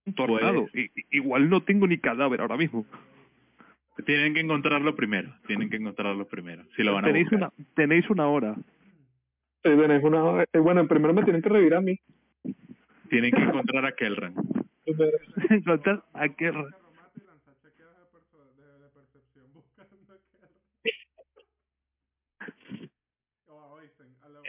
Un 0.10 0.16
tornado. 0.16 0.68
Pues- 0.72 0.76
I- 0.76 0.92
i- 1.00 1.06
igual 1.18 1.50
no 1.50 1.62
tengo 1.62 1.88
ni 1.88 1.98
cadáver 1.98 2.42
ahora 2.42 2.58
mismo. 2.58 2.86
tienen 4.06 4.34
que 4.34 4.40
encontrarlo 4.40 4.96
primero. 4.96 5.34
Tienen 5.46 5.70
que 5.70 5.76
encontrarlo 5.78 6.28
primero. 6.28 6.64
Si 6.76 6.84
lo 6.84 6.94
van 6.94 7.06
a 7.06 7.08
tenéis 7.08 7.30
buscar. 7.30 7.52
una 7.58 7.66
tenéis 7.76 8.10
una 8.10 8.28
hora. 8.28 8.56
Sí, 8.56 9.70
tenéis 9.76 10.04
una... 10.04 10.44
eh, 10.44 10.60
bueno, 10.60 10.88
primero 10.88 11.14
me 11.14 11.24
tienen 11.24 11.42
que 11.42 11.50
revivir 11.50 11.76
a 11.76 11.82
mí. 11.82 12.00
Tienen 13.10 13.32
que 13.32 13.42
encontrar 13.42 13.86
a 13.86 13.92
Kelran. 13.92 14.34
Encontrar 15.50 16.04
a 16.14 16.28
la 16.28 16.70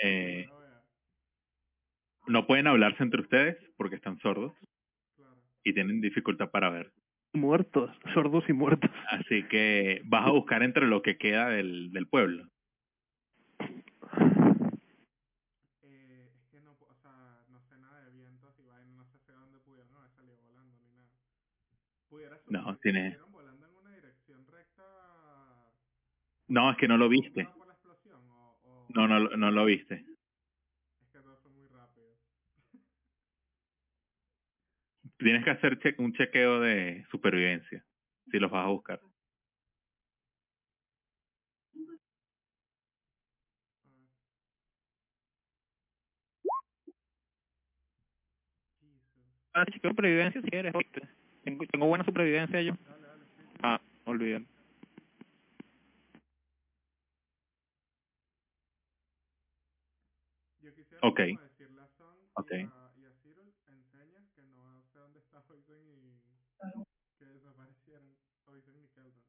Eh. 0.03 0.49
No 2.27 2.47
pueden 2.47 2.67
hablarse 2.69 3.03
entre 3.03 3.23
ustedes 3.23 3.57
porque 3.77 3.97
están 3.97 4.19
sordos. 4.21 4.53
Y 5.65 5.73
tienen 5.75 6.01
dificultad 6.01 6.51
para 6.51 6.71
ver. 6.71 6.93
muertos, 7.33 7.91
sordos 8.15 8.45
y 8.49 8.53
muertos. 8.53 8.91
Así 9.11 9.47
que 9.49 10.03
vas 10.05 10.27
a 10.27 10.31
buscar 10.31 10.63
entre 10.63 10.87
lo 10.87 11.03
que 11.03 11.17
queda 11.19 11.49
del, 11.49 11.93
del 11.93 12.07
pueblo. 12.09 12.49
Eh, 15.83 16.31
es 16.37 16.45
que 16.51 16.61
no, 16.61 16.77
pu- 16.79 16.87
o 16.91 16.95
sea, 16.97 17.45
no 17.49 17.61
sé 17.61 17.79
nada 17.79 18.03
de 18.05 18.11
vientos 18.11 18.55
y 18.59 18.65
vainas, 18.67 18.97
no 18.97 19.05
sé 19.07 19.17
hacia 19.19 19.35
dónde 19.35 19.59
pudieron 19.61 19.93
haber 19.95 20.11
salido 20.11 20.37
volando 20.43 20.77
ni 20.79 20.89
nada. 20.91 21.09
Pudiera 22.09 22.37
No, 22.49 22.61
asumir 22.61 22.75
que 22.77 22.81
tiene- 22.83 23.03
salieron 23.11 23.33
volando 23.33 23.67
en 23.67 23.75
una 23.77 23.95
dirección 23.95 24.47
recta 24.47 25.73
No, 26.49 26.71
es 26.73 26.77
que 26.79 26.89
no 26.89 26.97
lo 26.97 27.09
viste. 27.09 27.45
por 27.57 27.67
la 27.69 27.75
explosión 27.75 28.21
o, 28.31 28.59
o 28.65 28.87
No, 28.95 29.07
no, 29.07 29.21
no 29.21 29.51
lo 29.53 29.65
viste. 29.65 30.05
es 31.03 31.09
que 31.13 31.19
todos 31.21 31.41
son 31.43 31.55
muy 31.55 31.67
rápidos. 31.69 32.19
Tienes 35.21 35.45
que 35.45 35.51
hacer 35.51 35.79
che- 35.81 35.95
un 35.99 36.13
chequeo 36.15 36.61
de 36.61 37.05
supervivencia 37.11 37.85
si 38.31 38.39
los 38.39 38.51
vas 38.51 38.65
a 38.65 38.69
buscar. 38.71 39.01
Ah, 49.53 49.65
chequeo 49.67 49.91
supervivencia 49.91 50.41
si 50.41 50.49
quieres, 50.49 50.75
¿oíste? 50.75 51.03
Tengo, 51.45 51.65
tengo 51.67 51.87
buena 51.87 52.05
supervivencia 52.05 52.63
yo. 52.63 52.73
Ah, 53.63 53.81
olvídalo. 54.05 54.47
Yo 60.61 60.75
quisiera 60.75 61.01
Ok. 61.07 61.21
como 61.21 61.41
decirle 61.41 61.81
a 61.83 61.89
Son 61.97 62.17
Ok. 62.35 62.53
y, 62.53 62.55
a, 62.55 62.93
y 62.97 63.05
a 63.07 63.13
Cyril 63.23 63.53
en 63.67 63.85
señas 63.91 64.25
que 64.35 64.43
no 64.45 64.83
sé 64.93 64.99
dónde 64.99 65.19
está 65.19 65.43
Oisen 65.49 65.89
y 65.89 66.21
que 67.19 67.25
desaparecieron 67.27 68.17
Oisen 68.47 68.77
y 68.85 68.89
Keldon. 68.89 69.23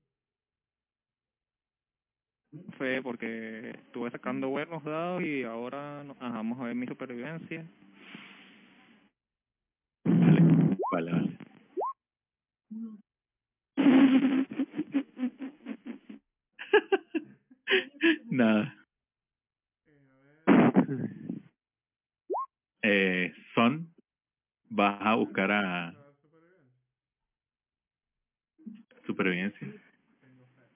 Fue 2.81 2.99
porque 3.03 3.69
estuve 3.75 4.09
sacando 4.09 4.49
buenos 4.49 4.83
dados 4.83 5.21
y 5.21 5.43
ahora 5.43 6.03
no- 6.03 6.13
ajá, 6.19 6.37
vamos 6.37 6.59
a 6.59 6.63
ver 6.63 6.73
mi 6.73 6.87
supervivencia. 6.87 7.63
Vale, 10.03 10.41
vale, 10.91 11.11
vale. 11.11 11.37
Nada. 18.31 18.75
Eh, 22.81 23.31
son, 23.53 23.93
vas 24.71 24.97
a 25.01 25.13
buscar 25.13 25.51
a 25.51 25.93
supervivencia. 29.05 29.67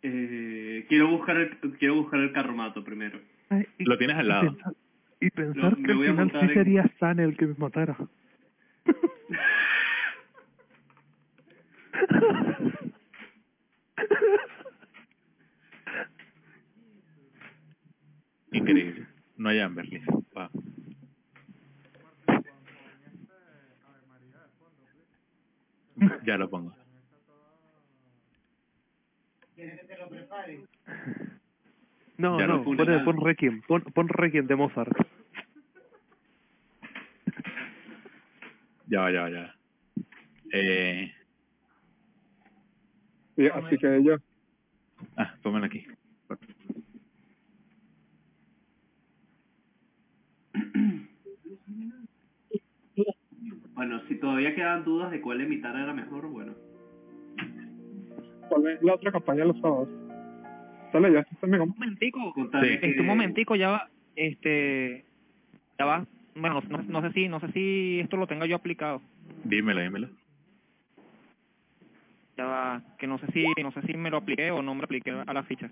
Eh, 0.08 0.86
quiero 0.88 1.08
buscar 1.10 1.36
el, 1.38 1.58
quiero 1.80 1.96
buscar 1.96 2.20
el 2.20 2.32
carromato 2.32 2.84
primero. 2.84 3.20
Ay, 3.50 3.66
y- 3.80 3.86
Lo 3.86 3.98
tienes 3.98 4.16
al 4.18 4.26
y 4.26 4.30
lado. 4.30 4.52
pensar, 4.54 4.74
y 5.20 5.30
pensar 5.32 5.64
Lo- 5.80 5.84
que 5.84 5.92
al 5.94 6.00
final 6.00 6.32
sí 6.32 6.38
en- 6.46 6.54
sería 6.54 6.82
Stan 6.84 7.20
el 7.20 7.36
que 7.36 7.48
me 7.48 7.56
matara. 7.58 7.98
Increíble. 18.52 19.08
No 19.38 19.50
hay 19.50 19.60
Amberly. 19.60 20.02
Wow. 20.34 20.50
Ya 26.26 26.38
lo 26.38 26.50
pongo. 26.50 26.74
¿Quieres 29.66 29.82
que 29.82 29.88
te 29.88 29.98
lo 29.98 30.10
prepare? 30.10 30.60
No, 32.18 32.40
Ya 32.40 32.46
no, 32.46 32.64
pon, 32.64 33.26
Requiem, 33.26 33.64
pon, 33.64 33.82
pon 33.82 34.08
Requiem 34.08 34.46
de 34.46 34.56
Mozart. 34.56 34.92
Ya 38.88 39.10
ya 39.10 39.28
ya. 39.28 39.56
Eh, 40.54 41.12
así 43.52 43.78
que 43.80 44.04
yo... 44.04 44.18
ah, 45.18 45.36
pónmelo 45.42 45.66
aquí. 45.66 45.88
Bueno, 53.74 54.02
si 54.08 54.20
todavía 54.20 54.54
quedan 54.54 54.86
dudas 54.86 55.10
de 55.10 55.22
cuál 55.22 55.42
imitar 55.42 55.76
era 55.76 55.96
mejor, 55.96 56.28
bueno. 56.28 56.65
¿Cuál 58.50 58.68
es 58.68 58.82
la 58.84 58.94
otra 58.96 59.12
campaña 59.12 59.46
los 59.46 59.60
sábados? 59.60 59.90
Dale, 60.94 61.12
ya 61.12 61.20
está. 61.20 61.46
Un 61.46 61.70
momentico, 61.70 62.34
Sí. 62.36 62.68
este, 62.82 63.00
un 63.02 63.08
momentico, 63.08 63.56
ya 63.56 63.70
va, 63.70 63.90
este, 64.16 65.04
ya 65.78 65.86
va, 65.86 66.06
bueno, 66.36 66.62
no, 66.70 66.82
no 66.84 67.02
sé 67.02 67.12
si, 67.14 67.28
no 67.28 67.40
sé 67.40 67.52
si 67.52 68.00
esto 68.00 68.18
lo 68.18 68.28
tenga 68.28 68.46
yo 68.46 68.56
aplicado, 68.56 69.02
Dímelo, 69.44 69.82
dímelo. 69.82 70.10
ya 72.38 72.46
va, 72.46 72.82
que 72.98 73.08
no 73.08 73.18
sé 73.18 73.28
si, 73.34 73.46
no 73.62 73.72
sé 73.72 73.82
si 73.82 73.94
me 73.98 74.10
lo 74.10 74.18
apliqué 74.18 74.52
o 74.52 74.62
no 74.62 74.74
me 74.74 74.82
lo 74.82 74.86
apliqué 74.86 75.12
a 75.12 75.34
la 75.34 75.44
ficha. 75.44 75.70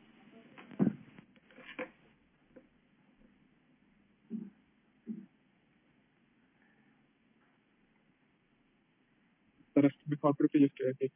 Pero 9.73 9.87
es 9.87 9.95
mejor 10.07 10.35
porque 10.37 10.59
yo 10.59 10.65
estoy 10.67 10.87
aquí. 10.89 11.11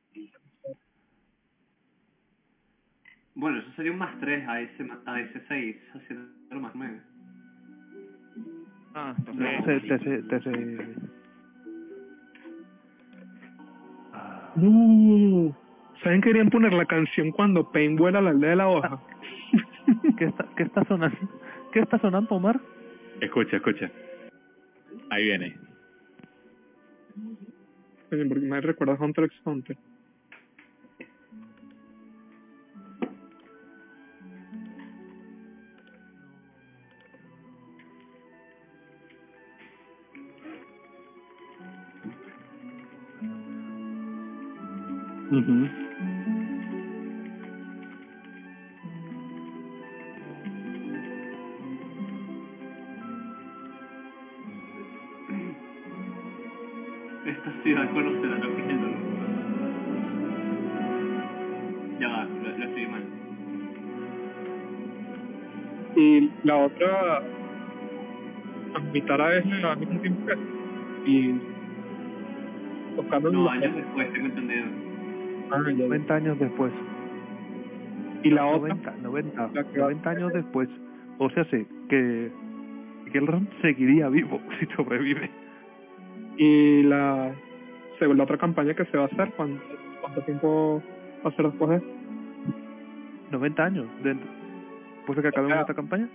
Bueno, 3.39 3.59
eso 3.59 3.71
sería 3.75 3.91
un 3.91 3.99
más 3.99 4.19
3 4.19 4.47
a 4.47 4.59
ese, 4.61 4.83
ma- 4.83 4.99
a 5.05 5.21
ese 5.21 5.39
6, 5.47 5.77
haciendo 5.93 6.27
más 6.59 6.73
9. 6.73 6.99
Ah, 8.95 9.13
No. 9.33 9.47
entonces, 9.47 9.83
Te, 10.01 10.21
te, 10.23 10.39
te. 10.39 10.95
¿Saben 16.03 16.21
que 16.21 16.29
querían 16.29 16.49
poner 16.49 16.73
la 16.73 16.85
canción 16.85 17.31
cuando 17.31 17.71
Pain 17.71 17.95
vuela 17.95 18.19
a 18.19 18.21
la 18.21 18.29
aldea 18.31 18.51
de 18.51 18.55
la 18.55 18.67
hoja? 18.69 18.99
¿Qué 20.17 20.25
está, 20.25 20.45
qué 20.55 20.63
está 20.63 20.83
sonando? 20.85 21.17
¿Qué 21.71 21.79
está 21.79 21.99
sonando, 21.99 22.35
Omar? 22.35 22.59
Escucha, 23.21 23.57
escucha. 23.57 23.89
Ahí 25.09 25.25
viene. 25.25 25.55
Porque 28.09 28.23
me 28.25 28.61
recuerda 28.61 28.93
a 28.93 29.03
Hunter 29.03 29.25
x 29.25 29.37
Hunter. 29.43 29.77
Esta 45.37 45.45
ciudad 57.61 57.91
conocerá 57.91 58.37
lo 58.39 58.55
que 58.55 58.61
es 58.63 58.69
el 58.69 58.81
dolor. 58.81 58.97
Ya 61.99 62.07
va, 62.07 62.23
lo, 62.23 62.57
lo 62.57 62.65
estoy 62.65 62.87
mal. 62.87 63.03
Y 65.95 66.31
la 66.43 66.57
otra, 66.57 67.21
Amitara 68.73 69.37
es 69.37 69.63
al 69.63 69.77
mismo 69.77 69.99
tiempo 69.99 70.25
que 70.25 70.57
y 71.05 71.39
buscando 72.95 73.31
No, 73.31 73.49
años 73.49 73.75
después, 73.75 74.11
tengo 74.13 74.25
entendido. 74.25 74.86
Ah, 75.51 75.61
ya, 75.65 75.71
ya. 75.71 75.85
90 75.85 76.15
años 76.15 76.39
después. 76.39 76.71
Y 78.23 78.29
la 78.31 78.45
otra, 78.47 78.73
90, 78.75 78.91
90, 79.03 79.49
la 79.53 79.63
que- 79.63 79.77
90 79.79 80.09
años 80.09 80.33
después. 80.33 80.69
O 81.19 81.29
sea, 81.29 81.45
sé 81.45 81.65
que 81.89 82.31
Gelran 83.11 83.47
seguiría 83.61 84.09
vivo 84.09 84.39
si 84.59 84.65
sobrevive. 84.75 85.29
y 86.37 86.83
la, 86.83 87.31
según 87.99 88.17
la 88.17 88.23
otra 88.23 88.37
campaña 88.37 88.73
que 88.75 88.85
se 88.85 88.97
va 88.97 89.03
a 89.03 89.07
hacer, 89.07 89.31
¿cuánto, 89.35 89.61
cuánto 90.01 90.21
tiempo 90.21 90.81
va 91.25 91.29
a 91.29 91.33
ser 91.35 91.45
después 91.45 91.69
de 91.71 91.75
eso? 91.77 91.85
90 93.31 93.63
años 93.63 93.85
dentro. 94.03 94.27
Después 94.97 95.15
de 95.17 95.21
que 95.21 95.27
acabemos 95.29 95.57
esta 95.61 95.73
campaña. 95.73 96.07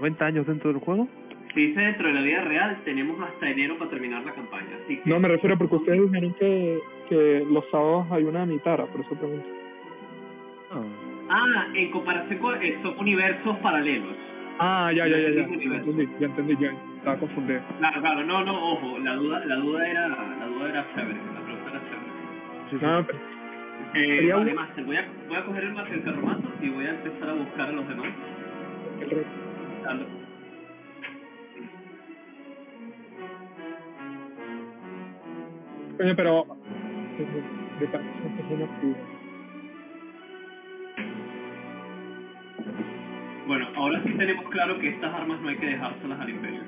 90 0.00 0.24
años 0.26 0.46
dentro 0.46 0.72
del 0.72 0.80
juego. 0.80 1.08
Si 1.54 1.66
dice 1.66 1.80
dentro 1.80 2.08
de 2.08 2.14
la 2.14 2.22
vida 2.22 2.40
real, 2.42 2.80
tenemos 2.84 3.20
hasta 3.20 3.50
enero 3.50 3.76
para 3.76 3.90
terminar 3.90 4.24
la 4.24 4.32
campaña. 4.32 4.70
Así 4.84 4.96
que 4.98 5.10
No, 5.10 5.20
me 5.20 5.28
refiero 5.28 5.58
porque 5.58 5.76
ustedes 5.76 6.00
dijeron 6.02 6.34
que, 6.34 6.80
que 7.08 7.46
los 7.50 7.64
sábados 7.70 8.06
hay 8.10 8.24
una 8.24 8.46
mitara, 8.46 8.86
por 8.86 9.00
eso 9.02 9.14
pregunto. 9.14 9.46
Ah, 11.28 11.66
en 11.74 11.90
comparación 11.90 12.38
con... 12.38 12.62
eh, 12.62 12.78
son 12.82 12.98
universos 12.98 13.56
paralelos. 13.58 14.16
Ah, 14.58 14.92
ya, 14.94 15.06
ya, 15.06 15.18
ya, 15.18 15.28
ya. 15.28 15.34
Ya 15.34 15.42
entendí, 15.42 16.08
ya 16.18 16.26
entendí, 16.26 16.56
ya. 16.58 16.74
Estaba 16.98 17.18
confundido. 17.18 17.60
Claro, 17.78 18.00
claro, 18.00 18.24
no, 18.24 18.44
no, 18.44 18.72
ojo, 18.72 18.98
la 18.98 19.14
duda, 19.16 19.44
la 19.44 19.56
duda 19.56 19.88
era, 19.88 20.08
la 20.08 20.46
duda 20.46 20.68
era 20.68 20.86
chévere, 20.94 21.18
la 21.34 21.40
pregunta 21.40 21.70
era 21.70 21.80
chévere. 21.88 23.12
Pero 23.92 24.30
Eh, 24.30 24.32
vale, 24.32 24.54
Master, 24.54 24.84
voy 24.84 24.96
a, 24.96 25.04
voy 25.28 25.36
a 25.36 25.44
coger 25.44 25.64
el 25.64 25.74
del 25.74 26.02
carromato 26.04 26.48
y 26.62 26.68
voy 26.70 26.86
a 26.86 26.90
empezar 26.90 27.28
a 27.28 27.32
buscar 27.34 27.68
a 27.68 27.72
los 27.72 27.88
demás. 27.88 28.08
Coño, 36.02 36.16
pero... 36.16 36.46
De. 37.78 37.88
Bueno, 43.46 43.68
ahora 43.76 44.02
sí 44.04 44.12
tenemos 44.14 44.50
claro 44.50 44.80
que 44.80 44.88
estas 44.88 45.14
armas 45.14 45.40
no 45.40 45.48
hay 45.48 45.56
que 45.58 45.66
dejárselas 45.66 46.18
al 46.18 46.30
imperio. 46.30 46.60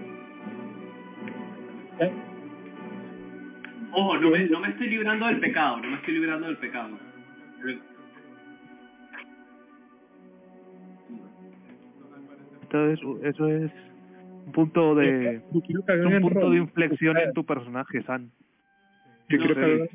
¿Eh? 1.99 2.13
Ojo, 3.91 4.19
no 4.19 4.31
me, 4.31 4.39
no 4.47 4.61
me 4.61 4.69
estoy 4.69 4.89
librando 4.91 5.27
del 5.27 5.41
pecado, 5.41 5.79
no 5.79 5.91
me 5.91 5.97
estoy 5.97 6.15
librando 6.15 6.47
del 6.47 6.59
pecado. 6.59 6.97
Entonces, 12.63 13.01
eso 13.25 13.49
es 13.49 13.73
un 14.47 14.53
punto 14.53 14.95
de. 14.95 15.37
Es 15.37 15.43
un 15.53 16.21
punto 16.21 16.51
de 16.51 16.57
inflexión 16.59 17.17
en 17.17 17.33
tu 17.33 17.45
personaje, 17.45 18.01
San. 18.05 18.31
Yo 19.29 19.39
quiero, 19.39 19.55
que 19.55 19.61
hagan, 19.65 19.89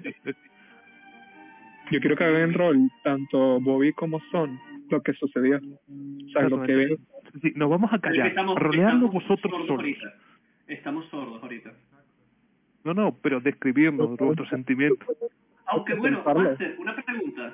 yo 1.92 2.00
quiero 2.00 2.16
que 2.16 2.24
hagan 2.24 2.42
en 2.42 2.54
rol 2.54 2.92
tanto 3.04 3.60
Bobby 3.62 3.94
como 3.94 4.20
Son 4.32 4.60
lo 4.90 5.02
que 5.04 5.14
sucedió. 5.14 5.58
O 5.58 6.30
sea, 6.32 6.50
lo 6.50 6.62
que 6.64 6.76
ven. 6.76 6.98
Sí, 7.42 7.54
nos 7.56 7.70
vamos 7.70 7.92
a 7.94 7.98
Es 7.98 8.02
que 8.02 8.08
callar. 8.10 8.28
estamos, 8.28 8.56
roleando 8.58 9.06
estamos 9.06 9.14
vosotros 9.14 9.52
sordos 9.52 9.68
solos. 9.68 9.80
ahorita. 9.82 10.14
Estamos 10.68 11.06
sordos 11.10 11.44
ahorita. 11.44 11.72
No, 12.84 12.94
no, 12.94 13.16
pero 13.22 13.40
describiendo 13.40 14.08
vuestros 14.08 14.50
sentimientos. 14.50 15.08
Aunque 15.68 15.94
bueno. 15.96 16.24
Master, 16.26 16.76
una 16.80 16.96
pregunta. 16.96 17.54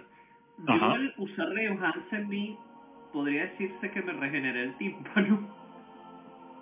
Yo 0.59 0.73
Ajá. 0.73 0.93
al 0.93 1.13
usar 1.17 1.57
Enhance 1.57 2.15
en 2.15 2.27
mí, 2.29 2.57
podría 3.11 3.47
decirse 3.47 3.91
que 3.91 4.01
me 4.01 4.13
regeneré 4.13 4.63
el 4.63 4.77
tímpano. 4.77 5.53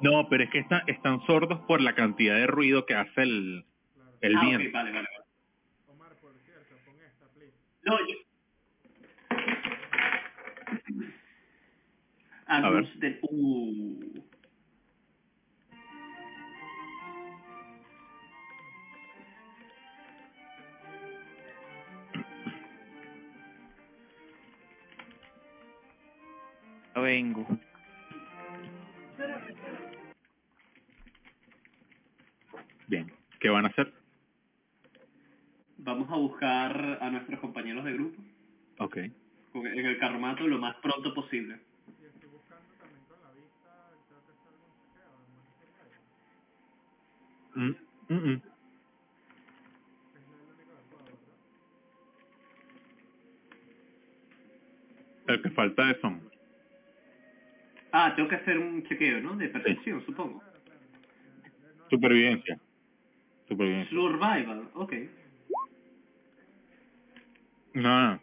No, 0.01 0.27
pero 0.29 0.43
es 0.43 0.49
que 0.49 0.59
está- 0.59 0.83
están 0.87 1.21
sordos 1.27 1.59
por 1.67 1.81
la 1.81 1.93
cantidad 1.93 2.35
de 2.35 2.47
ruido 2.47 2.85
que 2.87 2.95
hace 2.95 3.21
el, 3.21 3.63
el 4.23 4.37
ah, 4.37 4.41
viento. 4.41 4.67
ok, 4.67 4.73
vale, 4.73 4.91
vale, 4.91 5.09
vale. 5.11 5.23
No, 7.83 7.97
yo... 8.07 8.15
A 12.47 12.69
ver. 12.69 12.93
Del... 12.95 13.19
Uh. 13.23 14.23
Vengo. 26.95 27.45
Bien. 32.87 33.11
¿Qué 33.41 33.49
van 33.49 33.65
a 33.65 33.67
hacer? 33.67 34.02
Vamos 35.85 36.09
a 36.09 36.15
buscar 36.15 36.97
a 37.01 37.09
nuestros 37.09 37.39
compañeros 37.41 37.83
de 37.83 37.93
grupo 37.93 38.21
Ok. 38.79 38.97
con- 39.51 39.67
en 39.67 39.85
el 39.85 39.97
carromato 39.99 40.47
lo 40.47 40.57
más 40.57 40.75
pronto 40.77 41.13
posible. 41.13 41.59
Mm, 47.55 47.69
mm, 48.09 48.13
mm. 48.15 48.41
El 55.27 55.41
que 55.41 55.49
falta 55.51 55.91
es 55.91 55.99
son. 56.01 56.21
Ah, 57.91 58.13
tengo 58.15 58.27
que 58.27 58.35
hacer 58.35 58.57
un 58.57 58.83
chequeo, 58.87 59.21
¿no? 59.21 59.35
De 59.35 59.49
percepción, 59.49 60.03
supongo. 60.05 60.41
Supervivencia. 61.89 62.59
Supervivencia. 63.47 63.89
Survival, 63.95 64.69
ok. 64.73 64.93
No, 67.73 68.11
no. 68.11 68.21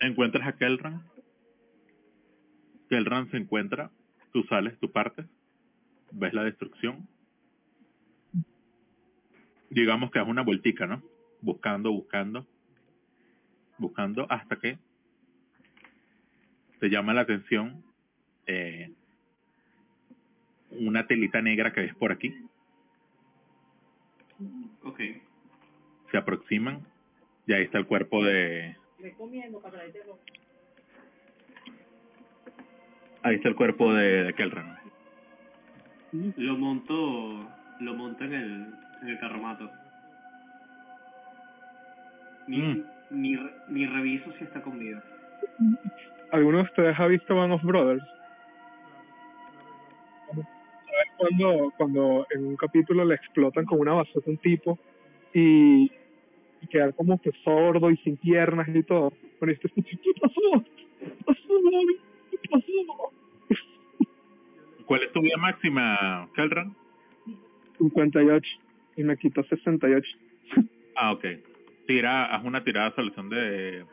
Encuentras 0.00 0.46
a 0.46 0.56
Kelran. 0.56 1.02
Kelran 2.88 3.30
se 3.30 3.36
encuentra. 3.36 3.90
Tú 4.32 4.42
sales, 4.44 4.78
tú 4.78 4.90
partes. 4.90 5.26
Ves 6.10 6.32
la 6.32 6.44
destrucción. 6.44 7.06
Digamos 9.70 10.10
que 10.10 10.20
es 10.20 10.26
una 10.26 10.42
vueltica, 10.42 10.86
¿no? 10.86 11.02
Buscando, 11.40 11.90
buscando. 11.90 12.46
Buscando 13.78 14.26
hasta 14.30 14.56
que 14.56 14.78
te 16.78 16.88
llama 16.88 17.14
la 17.14 17.22
atención 17.22 17.82
eh, 18.46 18.92
una 20.70 21.06
telita 21.06 21.40
negra 21.40 21.72
que 21.72 21.80
ves 21.80 21.94
por 21.94 22.12
aquí. 22.12 22.34
Se 26.14 26.18
aproximan 26.18 26.78
y 27.44 27.52
ahí 27.54 27.64
está 27.64 27.78
el 27.78 27.86
cuerpo 27.86 28.22
de 28.22 28.76
ahí 33.22 33.34
está 33.34 33.48
el 33.48 33.56
cuerpo 33.56 33.92
de, 33.92 34.22
de 34.22 34.32
Kelran 34.34 34.78
Lo 36.36 36.56
monto, 36.56 37.50
lo 37.80 37.94
monto 37.94 38.22
en 38.22 38.32
el, 38.32 38.74
en 39.02 39.08
el 39.08 39.18
carromato. 39.18 39.68
Ni, 42.46 42.58
Mm. 42.58 42.84
ni, 43.10 43.36
ni 43.70 43.86
reviso 43.86 44.30
si 44.38 44.44
está 44.44 44.62
con 44.62 44.78
vida. 44.78 45.02
¿Alguno 46.30 46.58
de 46.58 46.64
ustedes 46.64 47.00
ha 47.00 47.06
visto 47.08 47.34
Band 47.34 47.54
of 47.54 47.62
Brothers? 47.64 48.04
¿Sabes 50.28 51.10
cuando, 51.16 51.72
cuando 51.76 52.26
en 52.30 52.46
un 52.46 52.56
capítulo 52.56 53.04
le 53.04 53.16
explotan 53.16 53.64
con 53.64 53.80
una 53.80 53.94
bazooka 53.94 54.28
a 54.28 54.30
un 54.30 54.38
tipo 54.38 54.78
y, 55.32 55.90
y 56.64 56.66
queda 56.66 56.92
como 56.92 57.20
que 57.20 57.30
sordo 57.44 57.90
y 57.90 57.96
sin 57.98 58.16
piernas 58.16 58.68
y 58.74 58.82
todo? 58.82 59.12
Con 59.38 59.50
este 59.50 59.68
¿qué 59.68 59.82
pasó? 60.20 60.64
¿Qué 61.00 61.24
pasó, 61.24 61.48
Bobby? 61.48 61.96
¿Qué 62.30 62.38
pasó? 62.50 62.66
¿cuál 64.86 65.02
es 65.02 65.12
tu 65.12 65.20
vida 65.22 65.36
máxima 65.38 66.28
Kelran? 66.34 66.74
58 67.78 68.58
y 68.96 69.02
me 69.04 69.16
quitó 69.16 69.42
68. 69.44 70.06
ah 70.96 71.12
ok 71.12 71.24
tira 71.86 72.26
haz 72.34 72.44
una 72.44 72.62
tirada 72.64 72.90
de 72.90 72.94
solución 72.96 73.28
de 73.30 73.84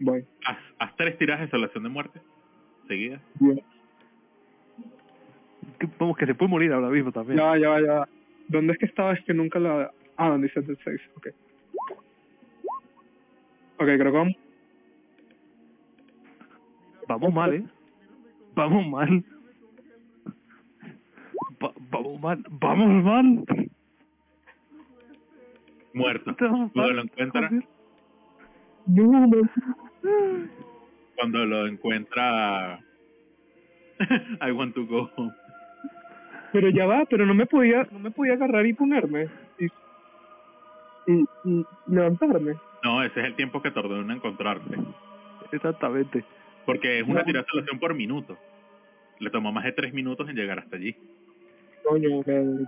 Voy. 0.00 0.24
haz, 0.44 0.58
haz 0.78 0.96
tres 0.96 1.18
tiradas 1.18 1.42
de 1.42 1.50
solución 1.50 1.82
de 1.84 1.88
muerte 1.90 2.20
seguidas 2.88 3.20
Bien. 3.38 3.60
Que- 5.78 5.88
Vamos, 5.98 6.16
que 6.16 6.26
se 6.26 6.34
puede 6.34 6.50
morir 6.50 6.72
ahora 6.72 6.88
mismo 6.88 7.10
también. 7.12 7.38
Ya, 7.38 7.56
ya, 7.56 7.68
va, 7.70 7.80
ya. 7.80 8.08
¿Dónde 8.48 8.72
es 8.74 8.78
que 8.78 8.86
estaba? 8.86 9.12
Es 9.14 9.24
que 9.24 9.32
nunca 9.32 9.58
la... 9.58 9.90
Ah, 10.22 10.28
donde 10.28 10.48
dice 10.48 10.60
el 10.60 10.78
6. 10.84 11.00
Ok. 11.16 11.26
Ok, 13.78 13.86
creo 13.86 13.98
que 13.98 14.10
vamos... 14.10 14.34
Vamos 17.08 17.32
mal, 17.32 17.54
¿eh? 17.54 17.64
Vamos 18.54 18.86
mal. 18.86 19.24
Va- 21.62 21.72
vamos 21.90 22.20
mal. 22.20 22.44
Vamos 22.50 23.04
mal. 23.04 23.44
muerto 25.94 26.36
cuando 26.36 26.92
lo 26.92 27.02
encuentra 27.02 27.50
cuando 31.16 31.46
lo 31.46 31.66
encuentra 31.66 32.78
I 34.40 34.52
want 34.52 34.74
to 34.74 34.86
go 34.86 35.10
Pero 36.52 36.68
ya 36.70 36.86
va, 36.86 37.04
pero 37.06 37.26
no 37.26 37.34
me 37.34 37.46
podía, 37.46 37.88
no 37.90 37.98
me 37.98 38.10
podía 38.12 38.34
agarrar 38.34 38.66
y 38.66 38.72
ponerme. 38.72 39.28
Y, 41.06 41.24
y, 41.44 41.66
levantarme. 41.86 42.54
No, 42.82 43.02
ese 43.02 43.20
es 43.20 43.26
el 43.26 43.36
tiempo 43.36 43.60
que 43.62 43.70
tardó 43.70 44.00
en 44.00 44.10
encontrarte. 44.10 44.76
Exactamente. 45.52 46.24
Porque 46.66 47.00
es 47.00 47.04
una 47.08 47.20
No. 47.20 47.24
tiracelación 47.26 47.78
por 47.78 47.94
minuto. 47.94 48.38
Le 49.18 49.30
tomó 49.30 49.52
más 49.52 49.64
de 49.64 49.72
tres 49.72 49.92
minutos 49.92 50.28
en 50.28 50.36
llegar 50.36 50.58
hasta 50.58 50.76
allí. 50.76 50.94
Coño, 51.84 52.22
que, 52.22 52.64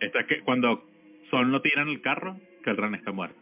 Esta 0.00 0.20
es 0.20 0.26
que 0.26 0.40
cuando 0.42 0.84
Sol 1.30 1.50
no 1.50 1.60
tira 1.60 1.82
en 1.82 1.88
el 1.88 2.00
carro, 2.00 2.36
que 2.62 2.70
el 2.70 2.76
ran 2.76 2.94
está 2.94 3.12
muerto. 3.12 3.38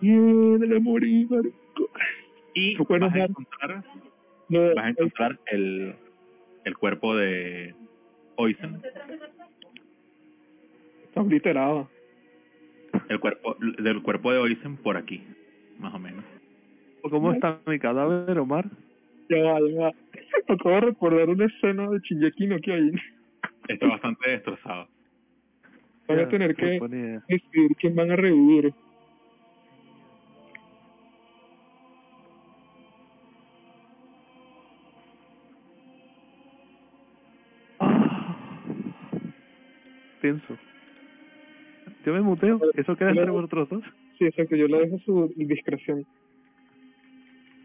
Morí, 0.00 1.26
marico. 1.26 1.56
Y 2.54 2.76
¿Tú 2.76 2.84
puedes 2.84 3.02
vas 3.02 3.14
a 3.14 3.24
encontrar, 3.24 3.84
No, 4.48 4.74
vas 4.74 4.84
a 4.84 4.88
encontrar 4.90 5.38
el, 5.46 5.94
el 6.64 6.76
cuerpo 6.78 7.16
de 7.16 7.74
Oisen, 8.36 8.80
está 11.12 11.20
obliterado. 11.20 11.90
el 13.10 13.20
cuerpo 13.20 13.54
del 13.60 14.02
cuerpo 14.02 14.32
de 14.32 14.38
Oisen 14.38 14.78
por 14.78 14.96
aquí, 14.96 15.22
más 15.78 15.92
o 15.92 15.98
menos. 15.98 16.24
¿Cómo 17.02 17.34
está 17.34 17.60
mi 17.66 17.78
cadáver, 17.78 18.38
Omar? 18.38 18.64
Ya 19.28 19.42
va, 19.42 19.60
ya 19.60 19.80
va. 19.82 19.92
Acabo 20.48 20.74
de 20.76 20.80
recordar 20.80 21.28
una 21.28 21.44
escena 21.44 21.90
de 21.90 21.98
Shingeki 21.98 22.46
no 22.46 22.58
Kyojin. 22.60 22.98
Está 23.68 23.88
bastante 23.88 24.30
destrozado. 24.30 24.88
Van 26.08 26.18
a 26.18 26.28
tener 26.28 26.56
que 26.56 26.80
decidir 27.28 27.76
quién 27.78 27.94
van 27.94 28.10
a 28.10 28.16
revivir. 28.16 28.72
Ah. 37.80 38.36
Pienso. 40.22 40.56
Yo 42.04 42.12
me 42.12 42.20
muteo. 42.20 42.60
¿Eso 42.74 42.96
queda 42.96 43.10
entre 43.10 43.30
vosotros 43.30 43.68
dos? 43.68 43.84
Sí, 44.18 44.24
exacto, 44.24 44.56
yo 44.56 44.66
le 44.66 44.78
dejo 44.78 44.98
su 45.00 45.32
discreción. 45.36 46.04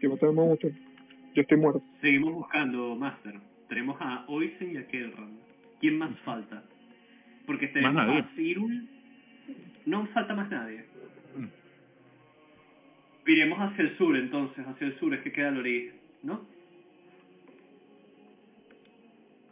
Que 0.00 0.08
no 0.08 0.16
tenemos 0.16 0.46
mucho. 0.46 0.68
Yo 1.34 1.42
estoy 1.42 1.58
muerto. 1.58 1.82
Seguimos 2.00 2.34
buscando, 2.34 2.94
Master. 2.94 3.34
Tenemos 3.68 3.96
a 4.00 4.24
Oisen 4.28 4.72
y 4.72 4.76
a 4.76 4.86
Kelran. 4.86 5.38
¿Quién 5.80 5.98
más 5.98 6.16
falta? 6.20 6.64
Porque 7.46 7.68
tenemos 7.68 7.94
nadie. 7.94 8.20
a 8.20 8.28
Cyril. 8.34 8.88
No 9.86 10.06
falta 10.08 10.34
más 10.34 10.50
nadie. 10.50 10.84
Mm. 11.36 11.46
Iremos 13.30 13.58
hacia 13.58 13.84
el 13.84 13.96
sur 13.96 14.16
entonces, 14.16 14.66
hacia 14.66 14.86
el 14.86 14.98
sur 14.98 15.14
es 15.14 15.20
que 15.20 15.32
queda 15.32 15.48
el 15.48 15.58
origen, 15.58 15.94
¿no? 16.22 16.46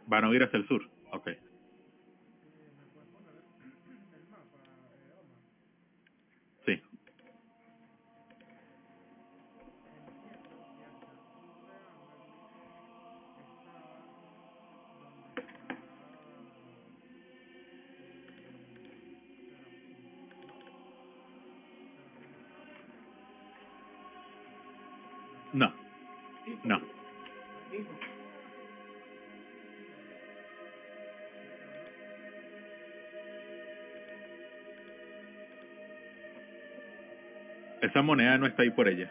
Van 0.07 0.25
a 0.25 0.33
ir 0.33 0.43
hacia 0.43 0.57
el 0.59 0.67
sur. 0.67 0.81
Ok. 1.11 1.29
Esa 37.97 38.03
moneda 38.03 38.37
no 38.37 38.45
está 38.45 38.61
ahí 38.61 38.69
por 38.69 38.87
ella. 38.87 39.09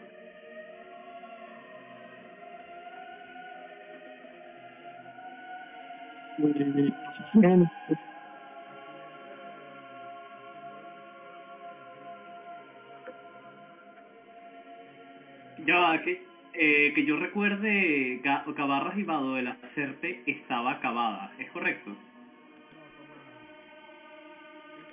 Ya 15.65 16.01
que, 16.01 16.21
eh, 16.53 16.93
que 16.95 17.03
yo 17.03 17.17
recuerde, 17.17 18.21
Gabarras 18.23 18.97
y 18.97 19.03
Vado 19.03 19.35
de 19.35 19.41
la 19.41 19.57
Certe 19.75 20.23
estaba 20.25 20.71
acabada, 20.71 21.33
¿es 21.39 21.51
correcto? 21.51 21.91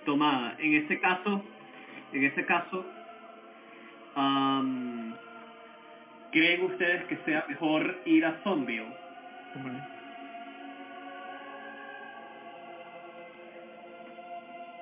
Tomada. 0.05 0.57
En 0.59 0.75
este 0.75 0.99
caso, 0.99 1.45
en 2.13 2.25
este 2.25 2.45
caso, 2.45 2.85
am, 4.17 5.15
¿creen 6.33 6.63
ustedes 6.65 7.05
que 7.05 7.17
sea 7.25 7.45
mejor 7.49 7.99
ir 8.07 8.25
a 8.27 8.35
Zombie? 8.43 8.83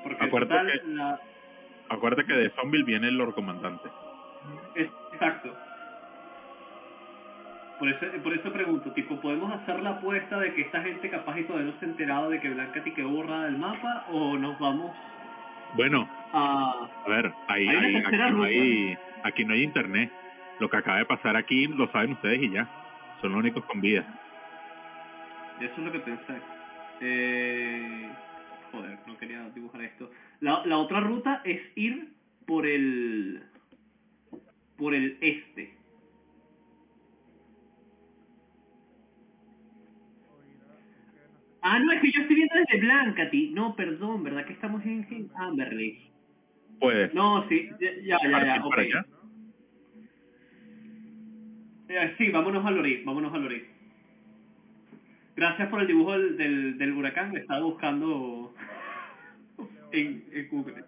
Porque 0.02 0.24
Acuérdate 0.24 0.60
total, 0.72 0.80
que- 0.80 0.88
la, 0.94 1.20
Acuérdate 1.88 2.24
que 2.26 2.34
de 2.34 2.50
Zombie 2.50 2.82
viene 2.84 3.08
el 3.08 3.16
Lord 3.18 3.34
Comandante. 3.34 3.88
Exacto. 4.74 5.54
Por 7.78 7.88
eso, 7.88 8.06
por 8.22 8.32
eso 8.32 8.52
pregunto, 8.52 8.92
tipo, 8.92 9.20
¿podemos 9.20 9.52
hacer 9.52 9.80
la 9.82 9.90
apuesta 9.90 10.38
de 10.38 10.54
que 10.54 10.62
esta 10.62 10.82
gente 10.82 11.10
capaz 11.10 11.38
y 11.38 11.44
todavía 11.44 11.72
no 11.72 11.78
se 11.78 11.84
ha 11.84 11.88
enterado 11.88 12.30
de 12.30 12.40
que 12.40 12.48
Blanca 12.50 12.82
quedó 12.82 13.08
borrada 13.08 13.44
del 13.46 13.58
mapa 13.58 14.04
o 14.10 14.38
nos 14.38 14.58
vamos 14.60 14.92
Bueno, 15.74 16.08
a... 16.32 16.88
a 17.04 17.08
ver, 17.08 17.32
ahí, 17.48 17.68
ahí- 17.68 17.96
aquí, 17.96 18.16
no 18.16 18.42
hay, 18.44 18.98
aquí 19.24 19.44
no 19.44 19.54
hay 19.54 19.62
internet. 19.62 20.10
Lo 20.60 20.68
que 20.70 20.76
acaba 20.76 20.98
de 20.98 21.06
pasar 21.06 21.36
aquí 21.36 21.66
lo 21.66 21.90
saben 21.92 22.12
ustedes 22.12 22.42
y 22.42 22.50
ya. 22.50 22.68
Son 23.20 23.32
los 23.32 23.40
únicos 23.40 23.64
con 23.64 23.80
vida. 23.80 24.04
Eso 25.60 25.72
es 25.72 25.78
lo 25.78 25.92
que 25.92 26.00
pensé. 26.00 26.34
Eh... 27.00 28.10
Joder, 28.72 28.98
no 29.06 29.16
quería 29.18 29.48
dibujar 29.50 29.82
esto. 29.82 30.10
La, 30.40 30.64
la 30.64 30.78
otra 30.78 31.00
ruta 31.00 31.42
es 31.44 31.60
ir 31.76 32.08
por 32.46 32.66
el... 32.66 33.42
por 34.76 34.94
el 34.94 35.18
este. 35.20 35.74
Ah, 41.60 41.78
no, 41.78 41.92
es 41.92 42.00
que 42.00 42.10
yo 42.10 42.22
estoy 42.22 42.36
viendo 42.36 42.54
desde 42.56 42.80
Blancati. 42.80 43.50
No, 43.50 43.76
perdón, 43.76 44.24
¿verdad 44.24 44.44
que 44.46 44.52
estamos 44.54 44.84
en, 44.84 45.06
en 45.10 45.30
Amberley? 45.36 46.11
Puedes. 46.82 47.14
No, 47.14 47.48
sí, 47.48 47.70
ya, 47.80 47.92
ya, 48.02 48.18
ya, 48.28 48.44
ya, 48.44 48.64
ok. 48.64 48.70
para 48.70 48.82
allá. 48.82 49.06
Eh, 51.88 52.14
sí, 52.18 52.28
vámonos 52.30 52.66
al 52.66 52.74
Lori, 52.74 53.04
vámonos 53.04 53.32
al 53.32 53.42
Lori. 53.44 53.64
Gracias 55.36 55.68
por 55.68 55.80
el 55.80 55.86
dibujo 55.86 56.10
del, 56.12 56.36
del, 56.36 56.78
del 56.78 56.92
huracán, 56.92 57.32
le 57.34 57.40
estaba 57.40 57.60
buscando 57.60 58.52
en, 59.92 60.24
en 60.32 60.48
Google. 60.48 60.84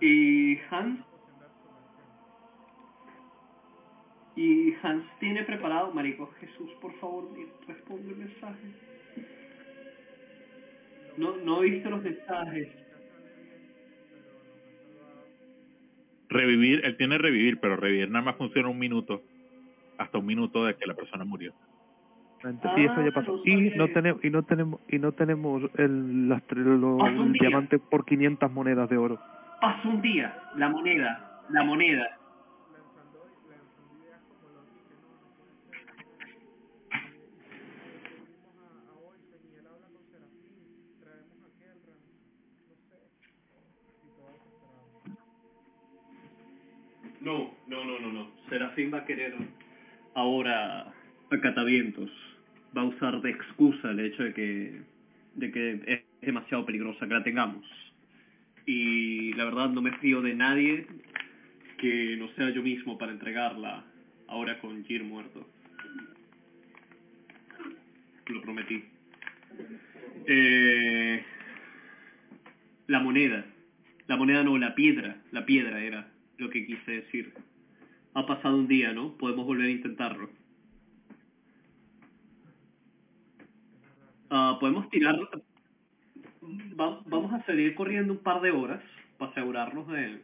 Y 0.00 0.58
Hans 0.70 0.98
y 4.44 4.74
Hans 4.82 5.04
tiene 5.20 5.42
preparado, 5.44 5.92
marico, 5.92 6.30
Jesús, 6.40 6.70
por 6.80 6.92
favor, 6.98 7.28
responde 7.68 8.10
el 8.12 8.16
mensaje. 8.16 8.60
No, 11.16 11.36
no 11.36 11.62
he 11.62 11.70
visto 11.70 11.90
los 11.90 12.02
mensajes. 12.02 12.68
Revivir, 16.28 16.80
él 16.84 16.96
tiene 16.96 17.18
revivir, 17.18 17.60
pero 17.60 17.76
revivir 17.76 18.10
nada 18.10 18.24
más 18.24 18.36
funciona 18.36 18.68
un 18.68 18.78
minuto. 18.78 19.22
Hasta 19.98 20.18
un 20.18 20.26
minuto 20.26 20.64
de 20.64 20.74
que 20.76 20.86
la 20.86 20.94
persona 20.94 21.24
murió. 21.24 21.52
Y 22.76 22.84
eso 22.84 23.02
ya 23.04 23.12
pasó. 23.12 23.36
no 23.36 23.42
Y 23.44 23.70
no 23.76 23.88
tenemos 23.88 24.24
y 24.24 24.30
no 24.30 24.42
tenemos 24.42 24.80
y 24.88 24.98
no 24.98 25.12
tenemos 25.12 25.62
el, 25.76 26.28
las, 26.28 26.42
tre- 26.48 26.64
lo- 26.64 26.96
Pasó 26.98 27.20
un 27.20 27.26
el 27.28 27.32
día. 27.34 27.40
diamante 27.48 27.78
por 27.78 28.04
500 28.04 28.50
monedas 28.50 28.88
de 28.90 28.96
oro. 28.96 29.20
Pasó 29.60 29.88
un 29.90 30.02
día, 30.02 30.34
la 30.56 30.68
moneda, 30.70 31.42
la 31.50 31.62
moneda. 31.62 32.18
Va 48.92 48.98
a 48.98 49.04
querer 49.04 49.34
ahora 50.14 50.92
acatavientos. 51.30 52.10
Va 52.76 52.82
a 52.82 52.86
usar 52.86 53.20
de 53.22 53.30
excusa 53.30 53.90
el 53.90 54.00
hecho 54.00 54.22
de 54.22 54.34
que, 54.34 54.82
de 55.34 55.50
que 55.50 55.80
es 55.86 56.02
demasiado 56.20 56.66
peligrosa 56.66 57.06
que 57.06 57.14
la 57.14 57.24
tengamos. 57.24 57.64
Y 58.66 59.32
la 59.34 59.44
verdad 59.44 59.70
no 59.70 59.82
me 59.82 59.96
fío 59.98 60.20
de 60.20 60.34
nadie 60.34 60.86
que 61.78 62.16
no 62.16 62.28
sea 62.34 62.50
yo 62.50 62.62
mismo 62.62 62.98
para 62.98 63.12
entregarla 63.12 63.84
ahora 64.28 64.60
con 64.60 64.84
Jir 64.84 65.04
muerto. 65.04 65.46
lo 68.26 68.40
prometí. 68.40 68.84
Eh, 70.26 71.22
la 72.86 73.00
moneda. 73.00 73.44
La 74.06 74.16
moneda 74.16 74.42
no, 74.42 74.56
la 74.58 74.74
piedra. 74.74 75.16
La 75.32 75.44
piedra 75.44 75.82
era 75.82 76.08
lo 76.38 76.50
que 76.50 76.66
quise 76.66 76.92
decir. 76.92 77.32
Ha 78.14 78.26
pasado 78.26 78.56
un 78.56 78.68
día, 78.68 78.92
¿no? 78.92 79.16
Podemos 79.16 79.46
volver 79.46 79.66
a 79.66 79.70
intentarlo. 79.70 80.28
Ah, 84.30 84.56
podemos 84.60 84.88
tirar... 84.90 85.16
va- 86.78 87.00
vamos 87.06 87.32
a 87.32 87.44
salir 87.46 87.74
corriendo 87.74 88.12
un 88.12 88.18
par 88.20 88.40
de 88.42 88.50
horas 88.50 88.82
para 89.18 89.30
asegurarnos 89.32 89.88
de... 89.88 90.22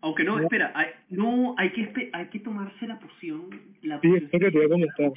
Aunque 0.00 0.22
no, 0.22 0.38
espera, 0.38 0.70
hay, 0.74 0.88
no, 1.08 1.54
hay 1.56 1.72
que 1.72 2.10
hay 2.12 2.28
que 2.28 2.38
tomarse 2.40 2.86
la 2.86 2.98
poción. 2.98 3.48
La 3.82 3.98
Sí, 4.00 4.08
poción 4.08 4.24
es 4.24 4.32
lo 4.32 4.38
que 4.38 4.50
te 4.50 4.56
iba 4.58 4.66
a 4.66 4.68
comentar. 4.68 5.12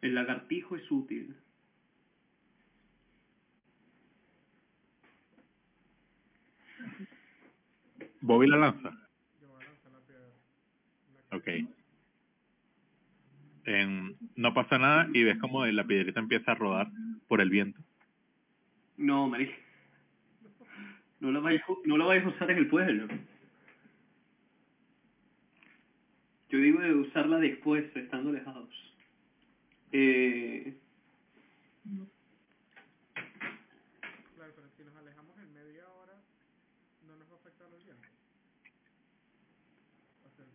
El 0.00 0.14
lagartijo 0.14 0.76
es 0.76 0.90
útil. 0.90 1.36
Bobby 8.22 8.46
la 8.46 8.56
lanza. 8.56 8.90
Ok. 11.32 11.48
En- 13.64 14.16
no 14.36 14.54
pasa 14.54 14.78
nada 14.78 15.08
y 15.12 15.22
ves 15.24 15.38
como 15.38 15.64
la 15.66 15.84
piedrita 15.84 16.20
empieza 16.20 16.52
a 16.52 16.54
rodar 16.54 16.88
por 17.28 17.40
el 17.40 17.50
viento. 17.50 17.80
No, 18.96 19.28
marica. 19.28 19.54
No 21.20 21.30
la 21.30 21.40
vayas, 21.40 21.62
no 21.84 21.96
la 21.96 22.04
vayas 22.04 22.24
a 22.26 22.28
usar 22.30 22.50
en 22.50 22.58
el 22.58 22.68
pueblo. 22.68 23.06
Yo 26.48 26.58
digo 26.58 26.80
de 26.80 26.94
usarla 26.94 27.38
después, 27.38 27.84
estando 27.96 28.30
alejados. 28.30 28.68
Eh, 29.92 30.76
Claro, 34.34 34.52
pero 34.56 34.68
si 34.76 34.82
nos 34.84 34.94
alejamos 34.96 35.38
en 35.38 35.52
media 35.54 35.88
hora, 35.88 36.14
no 37.06 37.16
nos 37.16 37.28
va 37.30 37.34
a 37.34 37.38
afectar 37.38 37.68
los 37.70 37.84
vientos. 37.84 38.10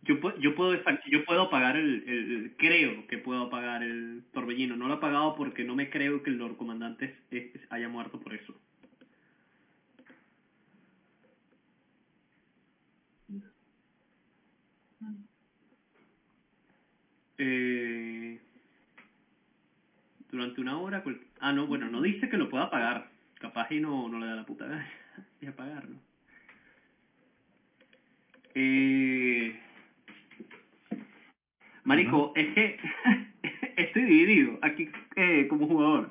Yo, 0.08 0.38
yo 0.38 0.54
puedo 0.54 0.74
yo 1.06 1.24
puedo 1.24 1.42
apagar 1.42 1.76
el, 1.76 2.04
el- 2.08 2.54
creo 2.58 3.06
que 3.08 3.18
puedo 3.18 3.42
apagar 3.44 3.82
el 3.84 4.24
torbellino. 4.32 4.76
No 4.76 4.88
lo 4.88 4.94
he 4.94 4.96
apagado 4.98 5.34
porque 5.36 5.64
no 5.64 5.76
me 5.76 5.90
creo 5.90 6.22
que 6.22 6.30
el 6.30 6.38
Lord 6.38 6.56
Comandante 6.56 7.16
haya 7.70 7.88
muerto 7.88 8.20
por 8.20 8.34
eso. 8.34 8.54
Eh, 17.38 18.38
durante 20.30 20.60
una 20.60 20.78
hora. 20.78 21.02
Ah, 21.40 21.52
no, 21.52 21.66
bueno, 21.66 21.88
no 21.90 22.00
dice 22.02 22.28
que 22.28 22.36
lo 22.36 22.48
pueda 22.48 22.64
apagar. 22.64 23.10
Capaz 23.40 23.70
y 23.72 23.80
no, 23.80 24.08
no 24.08 24.18
le 24.18 24.26
da 24.26 24.34
la 24.36 24.46
puta 24.46 24.66
gana 24.66 24.88
de 25.40 25.48
apagarlo. 25.48 25.96
Eh... 28.54 29.54
Marico, 31.88 32.32
es 32.36 32.46
que 32.54 32.78
estoy 33.78 34.02
dividido 34.02 34.58
aquí 34.60 34.90
eh, 35.16 35.46
como 35.48 35.66
jugador. 35.66 36.10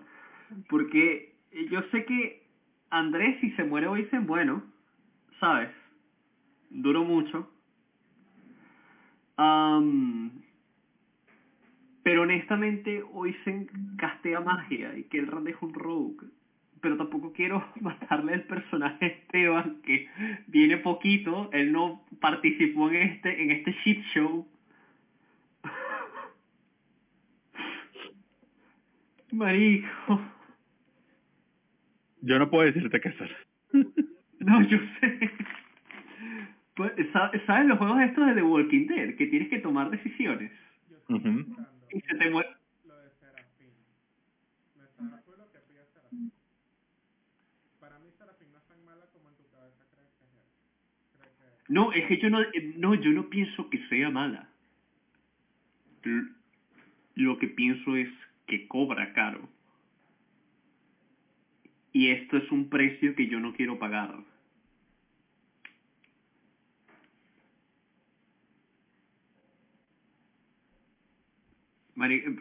Porque 0.70 1.36
yo 1.70 1.84
sé 1.92 2.04
que 2.06 2.42
Andrés, 2.90 3.38
si 3.42 3.52
se 3.52 3.64
muere 3.64 3.86
hoy, 3.86 4.02
dicen 4.02 4.26
bueno, 4.26 4.64
¿sabes? 5.40 5.70
Duró 6.72 7.04
mucho. 7.04 7.48
Pero 12.02 12.22
honestamente, 12.24 13.04
hoy 13.14 13.36
se 13.44 13.68
castea 13.98 14.40
magia 14.40 14.98
y 14.98 15.04
que 15.04 15.20
el 15.20 15.28
Rand 15.28 15.48
es 15.48 15.62
un 15.62 15.76
rogue. 15.76 16.26
Pero 16.82 16.98
tampoco 16.98 17.34
quiero 17.34 17.64
matarle 17.82 18.34
al 18.34 18.44
personaje 18.46 19.06
Esteban, 19.06 19.78
que 19.84 20.08
viene 20.48 20.78
poquito, 20.78 21.52
él 21.54 21.72
no 21.72 22.02
participó 22.20 22.90
en 22.90 22.96
este, 22.96 23.44
en 23.44 23.52
este 23.52 23.76
shit 23.84 24.04
show. 24.16 24.48
Marico. 29.38 30.22
Yo 32.22 32.40
no 32.40 32.50
puedo 32.50 32.66
decirte 32.66 33.00
qué 33.00 33.10
hacer. 33.10 33.36
No, 34.40 34.62
yo 34.64 34.78
sé. 35.00 35.32
Pues, 36.76 36.92
sa- 37.14 37.32
¿Sabes 37.46 37.68
los 37.68 37.78
juegos 37.78 38.02
estos 38.02 38.26
de 38.28 38.34
The 38.36 38.42
Walking 38.44 38.88
Dead? 38.88 39.16
Que 39.16 39.28
tienes 39.28 39.50
que 39.50 39.60
tomar 39.60 39.90
decisiones. 39.90 40.52
Ujú. 41.10 41.46
Y 41.92 42.02
se 42.02 42.16
te 42.16 42.30
muere... 42.30 42.50
Lo 42.86 42.96
de 43.02 43.10
Serafín. 43.20 43.72
Me 44.76 45.18
fue 45.26 45.38
lo 45.38 45.52
que 45.52 45.60
pide 45.68 45.86
Serafín. 45.94 46.32
Para 47.80 47.98
mí 48.00 48.10
Serafín 48.18 48.52
no 48.52 48.58
es 48.58 48.64
tan 48.68 48.84
mala 48.86 49.06
como 49.14 49.30
en 49.30 49.36
tu 49.38 49.44
cabeza 49.50 49.84
crees 49.92 50.12
que 50.20 50.26
es. 50.26 51.18
Crees 51.18 51.34
que 51.38 51.44
es. 51.64 51.70
No, 51.70 51.92
es 51.94 52.06
que 52.08 52.18
yo 52.20 52.30
no, 52.30 52.42
eh, 52.42 52.74
no, 52.78 52.96
yo 52.96 53.12
no 53.12 53.30
pienso 53.30 53.70
que 53.70 53.80
sea 53.88 54.10
mala. 54.10 54.50
Lo 57.16 57.38
que 57.40 57.48
pienso 57.48 57.96
es 57.96 58.10
que 58.48 58.68
cobra 58.68 59.14
caro. 59.14 59.48
Y 61.92 62.10
esto 62.10 62.38
es 62.38 62.52
un 62.52 62.70
precio 62.70 63.16
que 63.16 63.28
yo 63.28 63.40
no 63.40 63.54
quiero 63.54 63.78
pagar. 63.80 64.16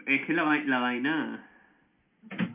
Es 0.07 0.27
que 0.27 0.33
la, 0.33 0.45
la 0.65 0.79
vaina... 0.79 1.51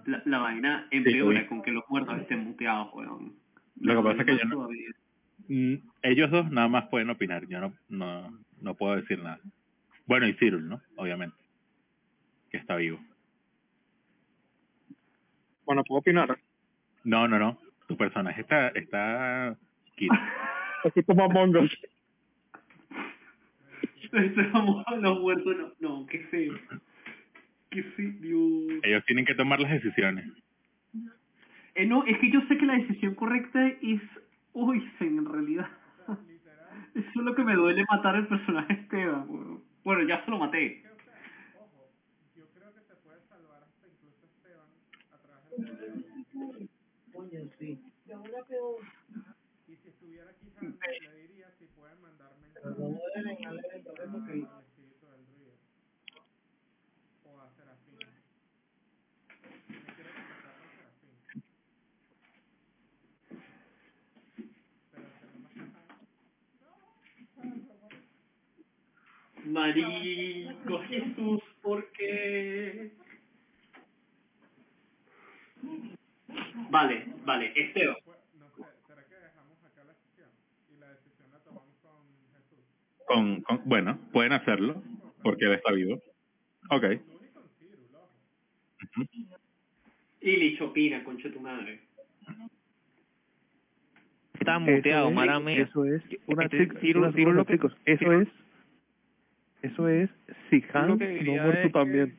La, 0.06 0.22
la 0.26 0.40
vaina 0.40 0.88
empeora 0.92 1.42
sí. 1.42 1.48
con 1.48 1.62
que 1.62 1.72
los 1.72 1.84
muertos 1.90 2.20
estén 2.20 2.44
muteados, 2.44 2.92
weón. 2.94 3.36
Lo 3.80 3.96
que 3.98 4.04
pasa 4.10 4.22
es 4.22 4.26
que 4.26 4.38
yo 4.38 4.46
no- 4.46 4.56
Todavía. 4.56 4.90
Mm, 5.48 5.76
ellos 6.02 6.32
dos 6.32 6.52
nada 6.52 6.68
más 6.68 6.88
pueden 6.88 7.10
opinar. 7.10 7.48
Yo 7.48 7.60
no, 7.60 7.74
no, 7.90 8.40
no 8.62 8.76
puedo 8.76 8.96
decir 8.96 9.20
nada. 9.20 9.40
Bueno, 10.06 10.28
y 10.28 10.34
Cyril, 10.34 10.68
¿no? 10.68 10.82
Obviamente. 10.98 11.38
Que 12.50 12.58
está 12.58 12.76
vivo. 12.76 13.00
Bueno, 15.72 15.86
puedo 15.86 16.00
opinar. 16.02 16.38
No, 17.06 17.30
no, 17.30 17.40
no. 17.40 17.58
Tu 17.88 17.96
personaje 17.96 18.42
está, 18.42 18.68
está 18.76 19.56
quieto. 19.96 20.16
Así 20.84 21.02
como 21.08 21.24
Among 21.24 21.56
Us. 21.56 21.78
Los 24.12 25.20
muertos, 25.22 25.56
no, 25.56 25.72
no, 25.80 26.06
qué 26.08 26.20
feo. 26.26 26.56
Qué 27.70 27.84
feo, 27.84 28.12
Dios. 28.20 28.82
Ellos 28.84 29.06
tienen 29.06 29.24
que 29.24 29.34
tomar 29.34 29.62
las 29.62 29.72
decisiones. 29.72 30.26
Eh, 31.76 31.86
no, 31.86 32.04
es 32.04 32.18
que 32.20 32.30
yo 32.30 32.42
sé 32.50 32.58
que 32.58 32.66
la 32.66 32.76
decisión 32.76 33.16
correcta 33.16 33.66
es 33.66 34.02
Oisen, 34.52 35.20
en 35.20 35.26
realidad. 35.26 35.70
Eso 36.96 37.10
es 37.16 37.16
lo 37.16 37.34
que 37.34 37.46
me 37.46 37.56
duele 37.56 37.86
matar 37.90 38.16
al 38.16 38.28
personaje 38.28 38.74
Esteban. 38.74 39.62
Bueno, 39.86 40.04
ya 40.04 40.22
se 40.26 40.32
lo 40.32 40.38
maté. 40.38 40.84
Yo 42.36 42.44
creo 42.56 42.74
que 42.74 42.82
se 42.82 42.96
puede 43.06 43.22
salvar 43.30 43.64
hasta 43.64 43.88
incluso 43.88 44.26
Esteban 44.26 44.68
a 45.14 45.18
través 45.18 45.80
del 45.80 46.12
Coño, 47.22 47.46
sí. 47.60 47.78
Y 49.68 49.76
si 49.76 49.90
estuviera 49.90 50.32
aquí 50.32 50.48
Hans, 50.60 50.76
le 51.02 51.16
diría 51.22 51.52
si 51.60 51.66
pueden 51.68 52.02
mandar 52.02 52.32
Pero 52.32 52.42
mensajes 52.42 52.80
no 52.80 53.00
deben 53.16 53.46
al 53.46 53.60
evento, 53.64 53.94
del 53.94 54.12
ruido. 54.12 54.64
O 57.24 57.40
a 57.40 57.48
Serafín. 57.52 58.00
Me 59.70 59.94
quiero 59.94 60.10
contactar 60.18 60.54
con 60.58 60.70
Serafín. 60.74 61.14
Pero 64.92 65.08
se 65.20 65.26
lo 65.28 65.36
más 67.78 67.94
Marico 69.46 70.80
Jesús, 70.90 71.42
¿por 71.62 71.80
qué? 71.92 72.92
Vale, 76.70 77.06
vale, 77.26 77.52
Esteban. 77.56 77.96
No 78.40 78.48
sé, 78.50 78.64
¿será 78.88 79.04
que 79.08 79.16
dejamos 79.16 79.58
acá 79.64 79.84
la 79.86 79.94
sesión? 79.94 80.30
Y 80.76 80.80
la 80.80 80.90
decisión 80.90 81.32
la 81.32 81.40
tomamos 81.40 81.76
con 81.82 81.92
Jesús. 82.36 82.66
Con, 83.08 83.42
con, 83.42 83.62
bueno, 83.66 84.00
pueden 84.12 84.34
hacerlo, 84.34 84.82
porque 85.24 85.46
él 85.46 85.54
está 85.54 85.72
vivo. 85.74 86.02
Ok. 86.70 86.84
Ujú. 88.98 89.08
Y 90.22 90.38
Lichopina, 90.38 91.04
concha 91.04 91.32
tu 91.32 91.40
madre. 91.40 91.82
Está 94.40 94.58
muteado, 94.60 95.10
es- 95.10 95.14
mala 95.16 95.40
mía. 95.40 95.62
Eso 95.64 95.86
es, 95.86 96.02
una 96.26 96.46
Este, 96.46 96.68
chica, 96.68 96.80
Ciro- 96.80 97.00
una 97.02 97.12
Ciro 97.14 97.46
que- 97.46 97.54
chicos, 97.54 97.76
eso 97.86 98.00
Ciro- 98.00 98.22
es, 98.22 98.28
eso 99.62 99.88
es, 99.88 100.10
si 100.50 100.62
Ciro 100.62 100.72
lo 100.74 100.94
Hans 100.94 101.00
que 101.00 101.24
no 101.24 101.44
muerto 101.44 101.70
también. 101.72 102.18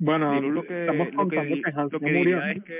Bueno, 0.00 0.40
lo 0.40 0.62
que, 0.64 0.80
estamos 0.80 1.12
lo 1.12 1.28
que, 1.28 1.62
que 1.62 1.70
Hans 1.74 1.92
lo 1.92 2.00
que 2.00 2.06
murió. 2.06 2.40
diría 2.40 2.52
es 2.52 2.64
que 2.64 2.74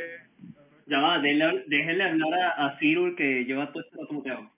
Ya 0.86 1.00
va, 1.00 1.18
déjenle, 1.18 1.64
déjenle 1.66 2.04
hablar 2.04 2.32
a, 2.34 2.66
a 2.66 2.78
Cyril 2.78 3.14
que 3.14 3.44
lleva 3.44 3.70
todo 3.72 3.82
esto 3.82 4.08
muteado. 4.10 4.50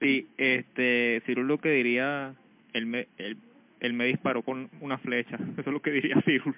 Sí, 0.00 0.26
este, 0.38 1.20
Cyrus 1.26 1.44
lo 1.46 1.58
que 1.58 1.70
diría, 1.72 2.34
él 2.72 2.86
me, 2.86 3.08
él, 3.18 3.36
él 3.80 3.92
me 3.92 4.06
disparó 4.06 4.42
con 4.42 4.70
una 4.80 4.98
flecha. 4.98 5.36
Eso 5.58 5.60
es 5.60 5.66
lo 5.66 5.82
que 5.82 5.90
diría 5.90 6.20
Cyrus. 6.24 6.56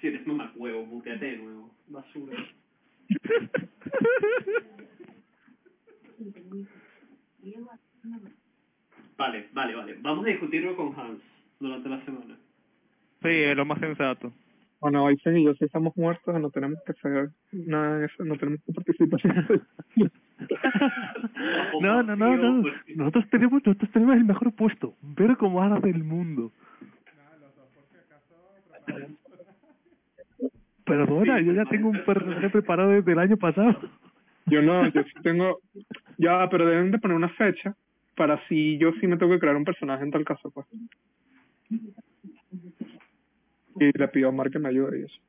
Si 0.00 0.06
eres 0.08 0.26
mamacuevo, 0.26 0.84
muteate 0.86 1.24
de 1.24 1.36
nuevo. 1.38 1.70
Basura. 1.88 2.36
Vale, 9.16 9.48
vale, 9.52 9.74
vale. 9.74 9.96
Vamos 10.00 10.26
a 10.26 10.28
discutirlo 10.28 10.76
con 10.76 10.98
Hans 10.98 11.20
durante 11.58 11.88
la 11.88 12.04
semana. 12.04 12.36
Sí, 13.26 13.32
es 13.32 13.56
lo 13.56 13.64
más 13.64 13.80
sensato. 13.80 14.32
Bueno, 14.80 15.06
Aizen 15.06 15.38
y 15.38 15.44
yo 15.44 15.54
si 15.54 15.64
estamos 15.64 15.96
muertos, 15.96 16.38
no 16.40 16.50
tenemos 16.50 16.78
que 16.84 16.92
hacer 16.92 17.30
nada 17.50 17.98
de 17.98 18.06
eso, 18.06 18.24
no 18.24 18.36
tenemos 18.36 18.60
que 18.64 18.72
participar. 18.72 19.20
No, 21.80 22.02
no, 22.02 22.14
no, 22.14 22.36
no. 22.36 22.70
Nosotros 22.94 23.28
tenemos, 23.30 23.64
nosotros 23.64 23.90
tenemos 23.90 24.16
el 24.16 24.24
mejor 24.24 24.52
puesto. 24.54 24.94
Ver 25.02 25.36
cómo 25.36 25.62
arde 25.62 25.90
el 25.90 26.04
mundo. 26.04 26.52
Perdona, 30.84 31.40
yo 31.40 31.52
ya 31.52 31.64
tengo 31.64 31.88
un 31.88 32.04
personaje 32.04 32.50
preparado 32.50 32.90
desde 32.90 33.12
el 33.12 33.18
año 33.18 33.36
pasado. 33.36 33.80
Yo 34.46 34.62
no, 34.62 34.86
yo 34.88 35.02
sí 35.02 35.22
tengo... 35.22 35.58
Ya, 36.18 36.48
pero 36.48 36.66
deben 36.66 36.90
de 36.92 36.98
poner 36.98 37.16
una 37.16 37.30
fecha 37.30 37.74
para 38.14 38.46
si 38.46 38.78
yo 38.78 38.92
sí 39.00 39.06
me 39.06 39.16
tengo 39.16 39.32
que 39.32 39.40
crear 39.40 39.56
un 39.56 39.64
personaje 39.64 40.04
en 40.04 40.10
tal 40.10 40.24
caso, 40.24 40.50
pues. 40.50 40.66
Y 43.78 43.96
le 43.98 44.08
pido 44.08 44.28
a 44.28 44.32
Mark 44.32 44.50
que 44.52 44.58
me 44.58 44.68
ayude 44.68 45.00
y 45.00 45.02
eso. 45.04 45.20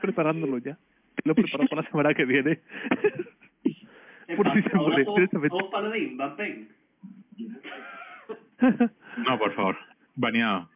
Preparándolo 0.00 0.58
ya. 0.58 0.78
Lo 1.24 1.34
preparo 1.34 1.66
para 1.68 1.82
la 1.82 1.88
semana 1.90 2.14
que 2.14 2.24
viene. 2.24 2.60
Por 4.36 4.52
si 4.52 4.62
se 4.62 4.70
todos- 4.70 4.94
Pen. 6.36 6.68
No, 9.26 9.38
por 9.38 9.52
favor. 9.54 9.76
Baneado. 10.16 10.68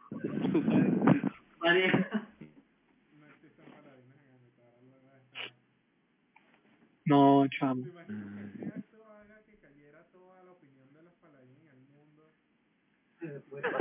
No, 7.07 7.47
chamo. 7.49 7.85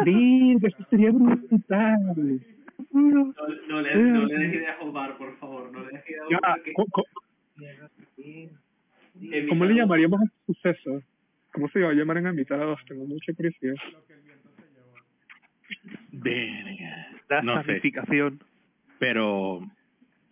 Sí, 0.03 0.55
eso 0.61 0.85
sería 0.89 1.11
brutal. 1.11 2.41
No, 2.91 3.33
no 3.67 3.81
le, 3.81 3.95
no 3.95 4.25
le 4.25 4.35
deje 4.37 4.55
idea 4.57 4.77
a 4.79 4.83
Omar, 4.83 5.17
por 5.17 5.37
favor. 5.37 5.71
No 5.71 5.83
le 5.85 5.91
deje 5.91 6.11
idea 6.11 6.21
a 6.23 6.29
Ya, 6.31 6.37
Omar. 6.37 6.61
que- 6.63 6.73
co- 6.73 6.85
co- 6.91 7.03
evita- 9.19 9.49
¿Cómo 9.49 9.65
le 9.65 9.73
llamaríamos 9.75 10.21
a 10.21 10.23
este 10.25 10.37
suceso? 10.53 11.03
¿Cómo 11.53 11.67
se 11.69 11.79
va 11.81 11.89
a 11.89 11.93
llamar 11.93 12.17
en 12.17 12.27
invitados? 12.27 12.79
Tengo 12.87 13.05
mucha 13.05 13.33
curiosidad. 13.33 13.73
Verga. 16.11 17.07
La 17.29 17.41
No 17.41 17.63
sé, 17.63 17.81
pero 18.97 19.61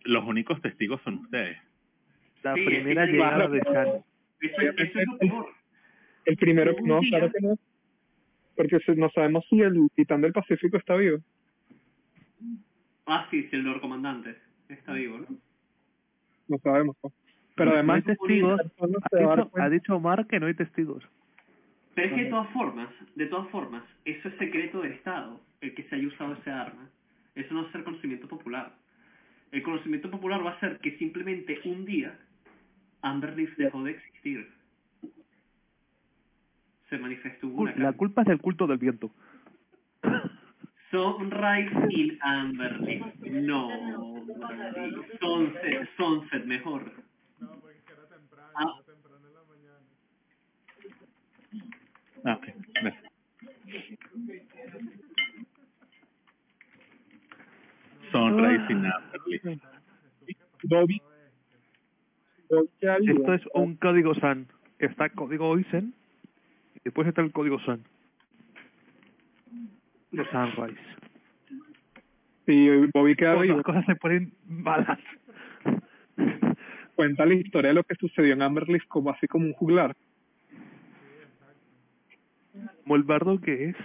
los 0.04 0.24
únicos 0.24 0.60
testigos 0.62 1.00
son 1.02 1.14
ustedes. 1.18 1.56
La 2.42 2.54
Sí, 2.54 2.64
primera 2.64 3.06
llegada 3.06 3.48
de 3.48 3.60
San. 3.62 3.88
Eso, 4.40 4.60
es- 4.60 4.74
eso 4.78 4.98
es 5.00 5.06
lo 5.06 5.18
peor. 5.18 5.46
El 6.24 6.36
primero, 6.36 6.74
no, 6.84 7.00
claro 7.00 7.30
que 7.32 7.40
no. 7.40 7.58
Porque 8.58 8.76
no 8.96 9.08
sabemos 9.10 9.46
si 9.48 9.60
el 9.60 9.88
titán 9.94 10.20
del 10.20 10.32
Pacífico 10.32 10.78
está 10.78 10.96
vivo. 10.96 11.18
Ah, 13.06 13.24
sí, 13.30 13.44
sí, 13.44 13.48
el 13.52 13.62
Lord 13.62 13.80
Comandante. 13.80 14.36
Está 14.68 14.94
vivo, 14.94 15.18
¿no? 15.18 15.26
No 16.48 16.58
sabemos. 16.58 16.96
pues. 17.00 17.14
Pero 17.54 17.70
No 17.70 17.74
además, 17.76 17.96
hay 17.98 18.16
testigos. 18.16 18.60
Ha 18.60 18.88
dicho, 18.88 19.50
ha 19.54 19.70
dicho 19.70 19.94
Omar 19.94 20.26
que 20.26 20.40
no 20.40 20.46
hay 20.46 20.54
testigos. 20.54 21.04
Pero 21.94 22.08
es 22.08 22.14
que 22.14 22.24
de 22.24 22.30
todas 22.30 22.50
formas, 22.50 22.88
de 23.14 23.26
todas 23.26 23.48
formas, 23.50 23.84
eso 24.04 24.28
es 24.28 24.34
secreto 24.38 24.80
de 24.80 24.90
Estado, 24.90 25.40
el 25.60 25.72
que 25.76 25.84
se 25.84 25.94
haya 25.94 26.08
usado 26.08 26.32
ese 26.34 26.50
arma. 26.50 26.90
Eso 27.36 27.54
no 27.54 27.62
va 27.62 27.68
a 27.68 27.72
ser 27.72 27.84
conocimiento 27.84 28.26
popular. 28.26 28.74
El 29.52 29.62
conocimiento 29.62 30.10
popular 30.10 30.44
va 30.44 30.50
a 30.50 30.60
ser 30.60 30.80
que 30.80 30.98
simplemente 30.98 31.60
un 31.64 31.84
día 31.84 32.18
Amber 33.02 33.36
Leaf 33.36 33.56
dejó 33.56 33.84
de 33.84 33.92
existir. 33.92 34.50
Se 36.88 36.98
manifestó 36.98 37.48
una 37.48 37.74
La 37.76 37.92
culpa 37.92 38.22
es 38.22 38.28
del 38.28 38.40
culto 38.40 38.66
del 38.66 38.78
viento. 38.78 39.10
Sunrise 40.90 41.70
y 41.90 42.18
Amber. 42.22 42.80
No, 43.30 43.68
Sunset, 45.20 45.88
Sunset 45.96 46.44
mejor. 46.46 46.90
Ah, 48.54 48.74
Ah, 52.24 52.34
ok. 52.34 52.46
Gracias. 52.74 53.04
Sunrise 58.10 58.72
y 58.72 58.74
Napoli. 58.74 59.40
Bobby. 60.64 61.02
Bobby. 62.50 63.10
Esto 63.10 63.34
es 63.34 63.42
un 63.54 63.76
código 63.76 64.14
SAN. 64.14 64.48
Está 64.78 65.10
código 65.10 65.48
OISEN 65.50 65.92
y 65.92 65.97
después 66.88 67.06
está 67.06 67.20
el 67.20 67.32
código 67.32 67.60
SAN. 67.60 67.82
De 70.10 70.24
Sunrise. 70.30 70.80
Sí, 72.46 72.70
Bobby 72.94 73.14
queda 73.14 73.34
vivo. 73.34 73.56
las 73.56 73.64
cosas 73.64 73.84
se 73.84 73.94
ponen 73.96 74.32
malas. 74.46 74.98
Cuenta 76.96 77.26
la 77.26 77.34
historia 77.34 77.68
de 77.68 77.74
lo 77.74 77.84
que 77.84 77.94
sucedió 77.96 78.32
en 78.32 78.40
Amberleaf 78.40 78.86
como 78.88 79.10
así 79.10 79.28
como 79.28 79.44
un 79.44 79.52
juglar. 79.52 79.94
Como 82.84 82.96
el 82.96 83.02
bardo 83.02 83.38
que 83.38 83.68
es. 83.68 83.76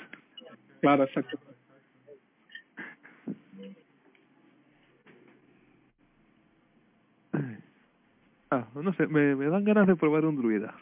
Claro, 0.80 1.04
exacto. 1.04 1.38
Ah, 8.50 8.68
no 8.76 8.94
sé, 8.94 9.08
me, 9.08 9.36
me 9.36 9.48
dan 9.48 9.66
ganas 9.66 9.88
de 9.88 9.96
probar 9.98 10.26
un 10.26 10.38
druida. 10.38 10.74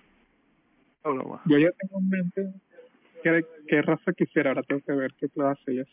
No. 1.04 1.42
Yo 1.46 1.58
ya 1.58 1.70
tengo 1.72 2.00
en 2.00 2.10
mente 2.10 2.54
qué, 3.24 3.44
qué 3.68 3.82
raza 3.82 4.14
quisiera, 4.14 4.52
ahora 4.52 4.64
tengo 4.64 4.82
que 4.82 4.92
ver 4.94 5.14
qué 5.20 5.30
clase 5.30 5.82
es. 5.82 5.88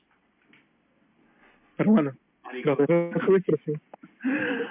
Pero 1.77 1.93
bueno, 1.93 2.13
marico, 2.45 2.71
lo 2.71 2.77
dejo 2.77 3.11
a 3.21 3.27
su 3.27 3.35
discreción. 3.35 3.81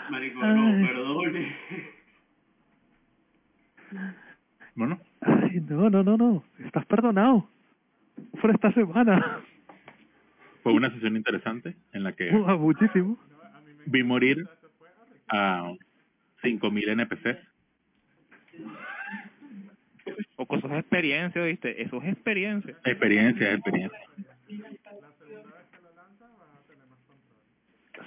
marico, 0.09 0.39
no, 0.45 0.87
perdone. 0.87 1.55
Bueno, 4.75 4.99
Ay, 5.21 5.59
no, 5.61 5.89
no, 5.89 6.03
no, 6.03 6.17
no. 6.17 6.43
Estás 6.59 6.85
perdonado. 6.85 7.49
Fuera 8.39 8.53
esta 8.55 8.71
semana. 8.73 9.41
fue 10.61 10.73
una 10.73 10.91
sesión 10.91 11.15
interesante 11.15 11.75
en 11.93 12.03
la 12.03 12.13
que 12.13 12.29
Uah, 12.35 12.55
Muchísimo. 12.57 13.17
vi 13.85 14.03
morir 14.03 14.47
a 15.29 15.71
5.000 16.43 16.89
NPCs. 16.89 17.37
O 20.47 20.55
cosas 20.55 20.71
de 20.71 20.79
experiencia, 20.79 21.43
¿viste? 21.43 21.81
Eso 21.81 22.01
es 22.01 22.13
experiencia. 22.13 22.75
Experiencia, 22.85 23.53
experiencia. 23.53 23.99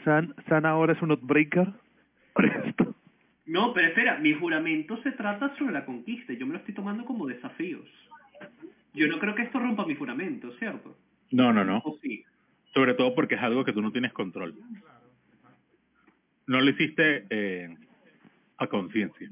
San, 0.05 0.35
San 0.49 0.65
ahora 0.65 0.95
es 0.95 1.03
un 1.03 1.11
outbreaker. 1.11 1.69
Por 2.35 2.47
esto. 2.47 2.95
No, 3.47 3.75
pero 3.75 3.89
espera, 3.89 4.19
mi 4.19 4.33
juramento 4.33 4.97
se 5.03 5.13
trata 5.13 5.55
sobre 5.57 5.73
la 5.73 5.85
conquista. 5.85 6.33
Yo 6.33 6.47
me 6.47 6.53
lo 6.53 6.61
estoy 6.61 6.75
tomando 6.75 7.05
como 7.05 7.27
desafíos. 7.27 7.87
Yo 8.95 9.07
no 9.09 9.19
creo 9.19 9.35
que 9.35 9.43
esto 9.43 9.59
rompa 9.59 9.85
mi 9.85 9.95
juramento, 9.95 10.53
¿cierto? 10.59 10.97
No, 11.31 11.53
no, 11.53 11.65
no. 11.65 11.79
¿O 11.85 11.99
sí? 12.01 12.25
Sobre 12.73 12.95
todo 12.95 13.15
porque 13.15 13.35
es 13.35 13.43
algo 13.43 13.65
que 13.65 13.73
tú 13.73 13.83
no 13.83 13.93
tienes 13.93 14.13
control. 14.13 14.55
No 16.47 16.61
lo 16.61 16.71
hiciste 16.71 17.27
eh, 17.31 17.77
a 18.57 18.67
conciencia. 18.67 19.31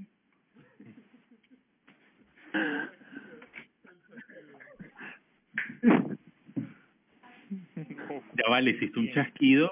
Ya 8.34 8.48
vale, 8.48 8.70
hiciste 8.70 8.98
un 8.98 9.10
chasquido 9.12 9.70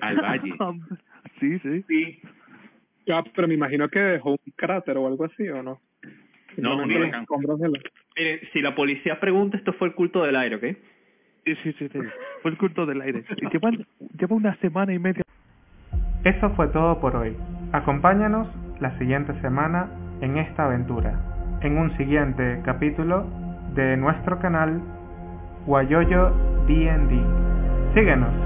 al 0.00 0.16
valle. 0.16 0.52
sí, 1.40 1.58
sí. 1.60 1.84
Sí. 1.88 2.20
Ya, 3.06 3.22
pero 3.34 3.46
me 3.46 3.54
imagino 3.54 3.88
que 3.88 4.00
dejó 4.00 4.32
un 4.32 4.52
cráter 4.56 4.96
o 4.98 5.06
algo 5.06 5.24
así, 5.24 5.48
¿o 5.48 5.62
no? 5.62 5.80
No, 6.56 6.76
un 6.76 6.90
huracán. 6.90 7.26
Miren, 8.16 8.40
si 8.52 8.60
la 8.60 8.74
policía 8.74 9.20
pregunta, 9.20 9.56
esto 9.56 9.72
fue 9.74 9.88
el 9.88 9.94
culto 9.94 10.24
del 10.24 10.36
aire, 10.36 10.56
¿ok? 10.56 10.64
Sí, 11.44 11.54
sí, 11.62 11.72
sí, 11.78 11.88
sí. 11.92 11.98
Fue 12.42 12.50
el 12.50 12.58
culto 12.58 12.86
del 12.86 13.00
aire. 13.02 13.24
Y 13.36 13.48
lleva, 13.50 13.70
lleva 14.18 14.36
una 14.36 14.56
semana 14.56 14.92
y 14.92 14.98
media. 14.98 15.22
Eso 16.24 16.50
fue 16.56 16.66
todo 16.68 17.00
por 17.00 17.14
hoy. 17.14 17.36
Acompáñanos 17.72 18.48
la 18.80 18.98
siguiente 18.98 19.38
semana 19.40 19.88
en 20.20 20.38
esta 20.38 20.64
aventura, 20.64 21.58
en 21.62 21.78
un 21.78 21.96
siguiente 21.96 22.60
capítulo 22.64 23.26
de 23.74 23.96
nuestro 23.96 24.40
canal 24.40 24.82
Guayoyo 25.66 26.30
D&D. 26.66 27.12
Síguenos. 27.94 28.45